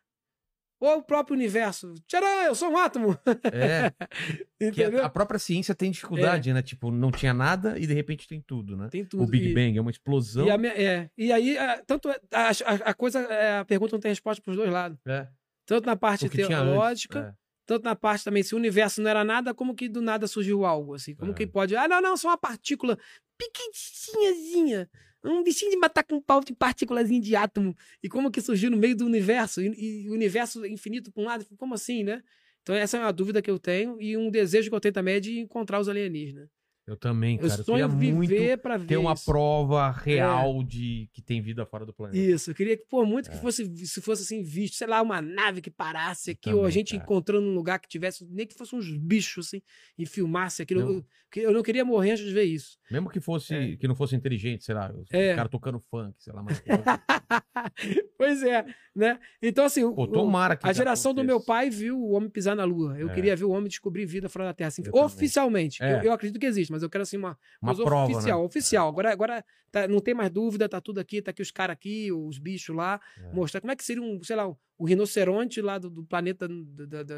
Ou 0.79 0.99
o 0.99 1.03
próprio 1.03 1.35
universo. 1.35 1.93
Tcharam! 2.07 2.25
Eu 2.45 2.55
sou 2.55 2.69
um 2.71 2.77
átomo! 2.77 3.17
É, 3.51 3.91
entendeu? 4.61 5.01
a, 5.03 5.07
a 5.07 5.09
própria 5.09 5.37
ciência 5.37 5.75
tem 5.75 5.91
dificuldade, 5.91 6.53
né? 6.53 6.61
Tipo, 6.61 6.89
não 6.89 7.11
tinha 7.11 7.33
nada 7.33 7.77
e 7.77 7.85
de 7.85 7.93
repente 7.93 8.27
tem 8.27 8.39
tudo, 8.41 8.77
né? 8.77 8.87
Tem 8.89 9.03
tudo. 9.03 9.23
O 9.23 9.27
Big 9.27 9.49
E- 9.49 9.53
Bang 9.53 9.77
é 9.77 9.81
uma 9.81 9.91
explosão. 9.91 10.45
E, 10.47 10.51
a 10.51 10.57
minha- 10.57 10.73
é, 10.73 11.09
e 11.17 11.31
aí, 11.33 11.57
é, 11.57 11.81
tanto 11.85 12.09
é- 12.09 12.19
a, 12.31 12.47
a, 12.49 12.73
a 12.91 12.93
coisa, 12.93 13.19
é, 13.19 13.57
a 13.59 13.65
pergunta 13.65 13.93
não 13.95 13.99
tem 13.99 14.09
resposta 14.11 14.41
para 14.41 14.51
os 14.51 14.57
dois 14.57 14.71
lados. 14.71 14.97
É, 15.05 15.27
Tanto 15.65 15.85
na 15.85 15.95
parte 15.97 16.27
teológica, 16.29 17.19
é. 17.19 17.39
tanto 17.65 17.83
na 17.83 17.95
parte 17.95 18.23
também, 18.23 18.41
se 18.41 18.55
o 18.55 18.57
universo 18.57 19.01
não 19.01 19.09
era 19.09 19.23
nada, 19.25 19.53
como 19.53 19.75
que 19.75 19.87
do 19.89 20.01
nada 20.01 20.27
surgiu 20.27 20.65
algo, 20.65 20.95
assim? 20.95 21.13
Como 21.13 21.31
É. 21.31 21.35
que 21.35 21.45
pode... 21.45 21.75
Ah, 21.75 21.87
não, 21.87 22.01
não, 22.01 22.15
só 22.17 22.29
uma 22.29 22.37
partícula 22.37 22.97
pequenininhazinha, 23.37 24.89
um 25.23 25.43
bichinho 25.43 25.71
de 25.71 25.77
matar 25.77 26.03
com 26.03 26.15
um 26.15 26.21
pau 26.21 26.41
de 26.43 26.53
partículazinha 26.53 27.19
de 27.19 27.35
átomo. 27.35 27.75
E 28.01 28.09
como 28.09 28.31
que 28.31 28.41
surgiu 28.41 28.71
no 28.71 28.77
meio 28.77 28.95
do 28.95 29.05
universo? 29.05 29.61
E, 29.61 30.05
e 30.05 30.09
o 30.09 30.13
universo 30.13 30.65
infinito 30.65 31.11
para 31.11 31.23
um 31.23 31.25
lado, 31.25 31.45
como 31.57 31.73
assim, 31.73 32.03
né? 32.03 32.21
Então 32.61 32.75
essa 32.75 32.97
é 32.97 32.99
uma 32.99 33.13
dúvida 33.13 33.41
que 33.41 33.49
eu 33.49 33.59
tenho 33.59 34.01
e 34.01 34.15
um 34.17 34.29
desejo 34.29 34.69
que 34.69 34.75
eu 34.75 34.79
tenho 34.79 34.93
também 34.93 35.15
é 35.15 35.19
de 35.19 35.39
encontrar 35.39 35.79
os 35.79 35.89
alienígenas. 35.89 36.49
Eu 36.89 36.97
também, 36.97 37.35
Eu 37.39 37.47
cara. 37.47 37.61
Eu, 37.61 37.65
sonho 37.65 37.89
muito 37.89 38.29
viver 38.29 38.57
para 38.57 38.75
ver 38.77 38.87
ter 38.87 38.97
uma 38.97 39.13
isso. 39.13 39.29
É. 39.29 39.31
prova 39.31 39.91
real 39.91 40.63
de 40.63 41.07
que 41.13 41.21
tem 41.21 41.39
vida 41.41 41.63
fora 41.65 41.85
do 41.85 41.93
planeta. 41.93 42.17
Isso, 42.17 42.49
eu 42.49 42.55
queria 42.55 42.75
que, 42.75 42.85
pô, 42.89 43.05
muito 43.05 43.29
que 43.29 43.35
É. 43.37 43.39
fosse, 43.39 43.63
se 43.85 44.01
fosse 44.01 44.23
assim, 44.23 44.41
visto, 44.41 44.75
sei 44.75 44.87
lá, 44.87 44.99
uma 45.01 45.21
nave 45.21 45.61
que 45.61 45.69
parasse 45.69 46.31
aqui, 46.31 46.49
ou 46.49 46.55
a 46.55 46.57
também, 46.63 46.71
gente 46.71 46.91
cara. 46.93 47.03
encontrando 47.03 47.45
um 47.47 47.53
lugar 47.53 47.79
que 47.79 47.87
tivesse, 47.87 48.25
nem 48.29 48.47
que 48.47 48.55
fosse 48.55 48.75
uns 48.75 48.89
bichos, 48.97 49.47
assim, 49.47 49.61
e 49.97 50.05
filmasse 50.05 50.61
aquilo. 50.63 50.81
Não. 50.81 50.91
Eu, 50.93 51.05
que 51.31 51.39
eu 51.41 51.51
não 51.53 51.61
queria 51.61 51.85
morrer 51.85 52.11
antes 52.13 52.25
de 52.25 52.33
ver 52.33 52.45
isso. 52.45 52.79
Mesmo 52.89 53.07
que 53.07 53.19
fosse, 53.19 53.53
É. 53.53 53.75
que 53.75 53.87
não 53.87 53.93
fosse 53.95 54.15
inteligente, 54.15 54.63
sei 54.65 54.73
lá, 54.73 54.91
o 54.91 55.03
É. 55.11 55.35
cara 55.35 55.47
tocando 55.47 55.79
funk, 55.79 56.15
sei 56.17 56.33
lá, 56.33 56.41
mas 56.41 56.59
pois 58.17 58.43
é, 58.43 58.65
né? 58.95 59.19
Então, 59.41 59.65
assim, 59.65 59.81
pô, 59.93 60.07
tomara 60.07 60.55
que 60.55 60.67
a 60.67 60.73
geração 60.73 61.13
do 61.13 61.23
meu 61.23 61.37
aconteça. 61.37 61.47
pai 61.53 61.69
viu 61.69 61.99
o 61.99 62.11
homem 62.11 62.29
pisar 62.29 62.55
na 62.55 62.63
lua. 62.63 62.97
Eu 62.97 63.09
É. 63.09 63.13
queria 63.13 63.35
ver 63.35 63.45
o 63.45 63.51
homem 63.51 63.67
descobrir 63.67 64.05
vida 64.05 64.27
fora 64.29 64.45
da 64.45 64.53
Terra, 64.53 64.69
assim, 64.69 64.81
Eu 64.83 64.91
também. 64.91 65.05
oficialmente. 65.05 65.83
É. 65.83 65.99
Eu, 65.99 66.03
eu 66.05 66.13
acredito 66.13 66.39
que 66.39 66.45
existe, 66.45 66.71
mas 66.71 66.78
eu 66.83 66.89
quero, 66.89 67.01
assim, 67.03 67.17
uma, 67.17 67.37
uma 67.61 67.75
prova, 67.75 68.11
oficial, 68.13 68.39
né? 68.39 68.45
oficial. 68.45 68.87
Agora, 68.89 69.11
agora 69.11 69.45
tá- 69.71 69.87
não 69.87 69.99
tem 69.99 70.13
mais 70.13 70.29
dúvida, 70.29 70.67
tá 70.69 70.79
tudo 70.81 70.99
aqui, 70.99 71.21
tá 71.21 71.31
aqui 71.31 71.41
os 71.41 71.51
caras 71.51 71.73
aqui, 71.73 72.11
os 72.11 72.37
bichos 72.37 72.75
lá. 72.75 72.99
É. 73.17 73.33
Mostrar 73.33 73.61
como 73.61 73.71
é 73.71 73.75
que 73.75 73.83
seria 73.83 74.01
um, 74.03 74.21
sei 74.23 74.35
lá, 74.35 74.47
o 74.47 74.85
rinoceronte 74.85 75.61
lá 75.61 75.77
do, 75.77 75.89
do 75.89 76.03
planeta 76.05 76.47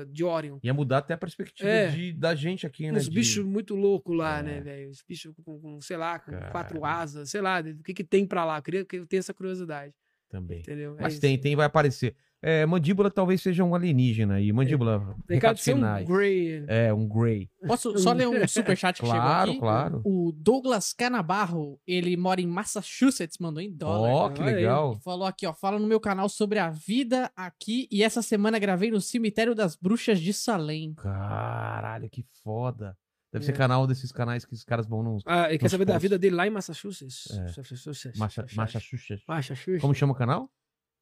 de 0.10 0.24
Orion. 0.24 0.58
Ia 0.64 0.74
mudar 0.74 0.98
até 1.00 1.14
a 1.14 1.18
perspectiva 1.18 1.70
É. 1.70 1.88
de, 1.90 2.14
da 2.14 2.34
gente 2.34 2.66
aqui, 2.66 2.92
né? 2.92 2.98
Uns 2.98 3.06
de- 3.06 3.12
bichos 3.16 3.46
muito 3.46 3.76
loucos 3.76 4.16
lá, 4.18 4.40
É. 4.40 4.44
né, 4.44 4.62
velho? 4.62 4.90
Os 4.90 5.04
bichos 5.08 5.34
com, 5.44 5.60
com, 5.60 5.82
sei 5.82 5.98
lá, 5.98 6.18
com 6.20 6.32
quatro 6.52 6.84
asas, 6.86 7.30
sei 7.30 7.42
lá, 7.42 7.60
o 7.62 7.84
que 7.84 7.94
que 7.94 8.04
tem 8.04 8.26
pra 8.26 8.44
lá? 8.46 8.58
Eu 8.58 8.64
queria 8.64 8.86
que 8.86 8.96
eu 8.98 9.06
tenha 9.06 9.20
essa 9.20 9.34
curiosidade, 9.34 9.94
Também. 10.30 10.60
entendeu? 10.60 10.96
É 10.98 11.02
Mas 11.04 11.14
isso. 11.14 11.22
tem, 11.22 11.38
tem, 11.38 11.56
vai 11.56 11.66
aparecer. 11.68 12.16
É, 12.44 12.66
mandíbula 12.66 13.12
talvez 13.12 13.40
seja 13.42 13.64
um 13.64 13.76
alienígena 13.76 14.36
aí. 14.36 14.52
Mandíbula, 14.52 15.00
Tem 15.28 15.40
cara 15.40 15.54
recados 15.54 15.60
de 15.60 15.64
ser 15.64 15.76
um. 15.76 16.06
Grey. 16.06 16.66
É, 16.68 16.92
um 16.92 17.08
Grey. 17.08 17.48
Posso 17.68 17.96
só 18.00 18.14
ler 18.14 18.28
um 18.28 18.48
superchat 18.48 19.00
que 19.00 19.06
Claro, 19.06 19.52
chegou 19.52 19.52
aqui? 19.52 19.60
claro. 19.60 20.02
O 20.04 20.32
Douglas 20.36 20.92
Canabarro, 20.92 21.80
ele 21.86 22.18
mora 22.18 22.42
em 22.42 22.48
Massachusetts, 22.48 23.38
mandou 23.40 23.62
em 23.62 23.72
dólar. 23.72 24.10
Ó, 24.10 24.30
que 24.32 24.42
Olha 24.42 24.50
aí. 24.50 24.56
legal. 24.56 24.96
Falou 25.04 25.28
aqui, 25.28 25.46
ó, 25.46 25.54
fala 25.54 25.78
no 25.78 25.86
meu 25.86 26.00
canal 26.00 26.28
sobre 26.28 26.58
a 26.58 26.72
vida 26.72 27.32
aqui 27.36 27.88
e 27.92 28.02
essa 28.04 28.24
semana 28.24 28.58
gravei 28.58 28.90
no 28.90 29.00
cemitério 29.00 29.54
das 29.54 29.76
bruxas 29.76 30.20
de 30.20 30.34
Salem. 30.34 30.96
Caralho, 30.96 32.10
que 32.10 32.26
foda. 32.44 32.98
Deve 33.32 33.46
ser 33.46 33.52
É. 33.52 33.56
canal 33.56 33.88
desses 33.88 34.12
canais 34.12 34.44
que 34.44 34.54
os 34.54 34.64
caras 34.64 34.86
vão 34.88 35.02
nos. 35.04 35.24
Ah, 35.26 35.48
ele 35.48 35.58
quer 35.60 35.70
saber 35.70 35.86
da 35.86 35.94
posts. 35.94 36.02
vida 36.02 36.18
dele 36.20 36.36
lá 36.36 36.46
em 36.48 36.50
Massachusetts. 36.50 37.28
É. 37.32 37.42
Massachusetts. 37.44 38.20
Massachusetts. 38.56 39.24
Massachusetts. 39.28 39.82
Como 39.82 39.94
chama 39.94 40.12
o 40.12 40.16
canal? 40.16 40.50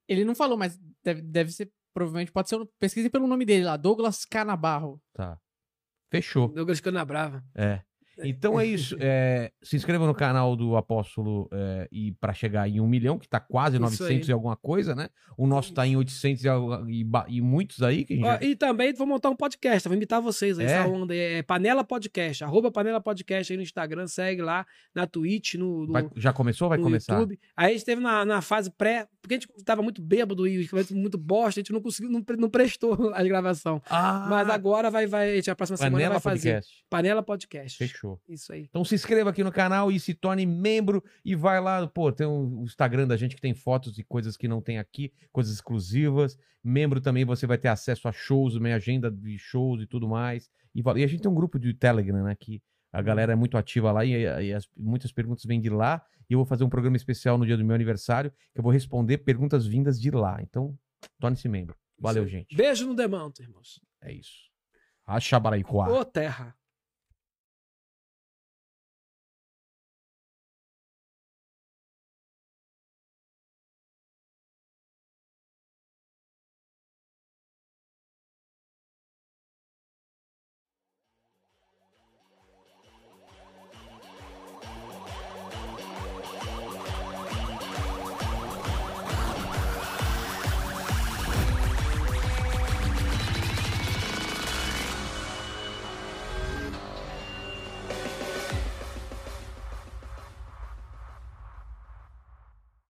Ele 0.10 0.26
não 0.26 0.34
falou, 0.34 0.58
mas 0.58 0.78
deve, 1.04 1.22
deve 1.22 1.52
ser, 1.52 1.72
provavelmente 1.94 2.32
pode 2.32 2.50
ser, 2.50 2.60
pesquise 2.80 3.10
pelo 3.12 3.28
nome 3.28 3.46
dele 3.46 3.64
lá, 3.64 3.78
Douglas 3.78 4.26
Canabarro. 4.26 5.00
Tá. 5.14 5.40
Fechou. 6.12 6.48
Douglas 6.50 6.82
Canabrava. 6.82 7.46
É. 7.56 7.84
Então 8.24 8.60
é 8.60 8.66
isso. 8.66 8.96
É, 9.00 9.52
se 9.64 9.76
inscreva 9.76 10.06
no 10.08 10.14
canal 10.16 10.56
do 10.56 10.76
Apóstolo 10.76 11.48
é, 11.52 11.88
e 11.92 12.12
para 12.14 12.34
chegar 12.34 12.68
em 12.70 12.80
um 12.80 12.88
milhão, 12.88 13.18
que 13.18 13.28
tá 13.28 13.40
quase 13.40 13.76
Isso 13.76 13.82
900 13.82 14.28
aí. 14.28 14.32
e 14.32 14.34
alguma 14.34 14.56
coisa, 14.56 14.94
né? 14.96 15.10
O 15.38 15.48
nosso 15.48 15.74
tá 15.74 15.86
em 15.88 15.96
800 15.96 16.44
e, 16.88 17.06
e, 17.30 17.42
muitos 17.42 17.82
aí 17.82 18.04
que 18.04 18.14
a 18.14 18.16
gente 18.18 18.26
Ó, 18.26 18.32
já- 18.34 18.40
e 18.44 18.56
também 18.56 18.94
vou 18.94 19.08
montar 19.08 19.30
um 19.30 19.36
podcast, 19.36 19.88
vou 19.88 19.96
invitar 19.96 20.20
vocês 20.20 20.60
aí, 20.60 20.66
É? 20.66 20.70
essa 20.72 20.88
onda. 20.88 21.16
É 21.16 21.42
Panela 21.44 21.84
Podcast, 21.84 22.44
arroba 22.44 22.72
Panela 22.72 23.00
Podcast 23.02 23.52
aí 23.54 23.58
no 23.58 23.64
Instagram, 23.64 24.08
segue 24.08 24.42
lá, 24.42 24.66
na 24.94 25.06
Twitch, 25.08 25.56
no, 25.56 25.86
no- 25.86 25.94
Vai- 25.94 26.10
já 26.16 26.34
começou 26.34 26.66
ou 26.66 26.70
vai 26.70 26.78
no 26.78 26.84
começar? 26.84 27.14
YouTube. 27.14 27.40
Aí 27.56 27.68
a 27.72 27.74
gente 27.74 27.86
teve 27.86 28.02
na, 28.02 28.26
na 28.26 28.42
fase 28.42 28.70
pré, 28.72 29.08
porque 29.22 29.36
a 29.36 29.40
gente 29.40 29.48
tava 29.64 29.82
muito 29.82 30.02
bêbado 30.02 30.48
e 30.48 30.68
muito 30.92 31.18
bosta, 31.18 31.60
a 31.60 31.62
gente 31.62 31.72
não 31.74 31.82
conseguiu, 31.82 32.12
não, 32.12 32.24
não 32.38 32.50
prestou 32.50 32.90
a 33.14 33.24
gravação. 33.24 33.82
Ah, 33.90 34.28
Mas 34.30 34.50
agora 34.50 34.90
vai, 34.90 35.06
vai, 35.08 35.32
a 35.32 35.36
gente, 35.36 35.50
a 35.52 35.56
próxima 35.56 35.78
semana 35.78 35.94
Panela 35.96 36.14
vai 36.16 36.22
fazer. 36.22 36.54
Podcast. 36.54 36.86
Panela 36.90 37.24
Podcast. 37.24 37.78
Fechou. 37.78 38.09
Isso 38.28 38.52
aí. 38.54 38.66
Então 38.70 38.84
se 38.86 38.96
inscreva 38.96 39.30
aqui 39.30 39.44
no 39.44 39.52
canal 39.52 39.92
e 39.92 40.00
se 40.00 40.14
torne 40.14 40.46
membro 40.46 41.04
e 41.24 41.36
vai 41.36 41.60
lá, 41.62 41.86
pô, 41.88 42.12
tem 42.12 42.26
o 42.28 42.64
Instagram 42.64 43.08
da 43.08 43.18
gente 43.18 43.36
que 43.36 43.42
tem 43.42 43.54
fotos 43.54 43.98
e 44.00 44.04
coisas 44.04 44.38
que 44.38 44.48
não 44.48 44.62
tem 44.62 44.78
aqui, 44.80 45.12
coisas 45.32 45.54
exclusivas. 45.54 46.38
Membro 46.64 47.00
também 47.02 47.24
você 47.26 47.46
vai 47.48 47.58
ter 47.58 47.68
acesso 47.68 48.08
a 48.08 48.12
shows, 48.12 48.58
minha 48.58 48.76
agenda 48.76 49.10
de 49.12 49.38
shows 49.38 49.82
e 49.82 49.86
tudo 49.86 50.08
mais. 50.08 50.50
E, 50.74 50.82
e 50.82 51.04
a 51.04 51.08
gente 51.08 51.22
tem 51.22 51.32
um 51.32 51.36
grupo 51.36 51.58
de 51.60 51.74
Telegram, 51.74 52.24
né, 52.24 52.36
que 52.40 52.62
a 52.92 53.02
galera 53.02 53.34
é 53.34 53.36
muito 53.36 53.58
ativa 53.58 53.92
lá 53.92 54.04
e, 54.04 54.12
e 54.12 54.54
as- 54.54 54.68
muitas 54.76 55.12
perguntas 55.12 55.44
vêm 55.46 55.62
de 55.62 55.70
lá. 55.70 56.02
E 56.30 56.34
eu 56.34 56.40
vou 56.40 56.46
fazer 56.46 56.64
um 56.64 56.70
programa 56.70 56.96
especial 56.98 57.38
no 57.38 57.46
dia 57.46 57.58
do 57.58 57.64
meu 57.66 57.76
aniversário 57.76 58.32
que 58.54 58.60
eu 58.60 58.64
vou 58.64 58.72
responder 58.72 59.20
perguntas 59.20 59.66
vindas 59.66 60.00
de 60.00 60.12
lá. 60.12 60.40
Então, 60.42 60.78
torne-se 61.20 61.48
membro. 61.50 61.76
Valeu, 62.00 62.28
gente. 62.28 62.56
Beijo 62.56 62.86
no 62.88 62.94
demanto, 62.96 63.42
irmãos. 63.42 63.80
É 64.02 64.12
isso. 64.14 64.48
Acha 65.06 65.40
Baraicoá. 65.40 65.90
Ô, 65.90 66.06
terra. 66.06 66.56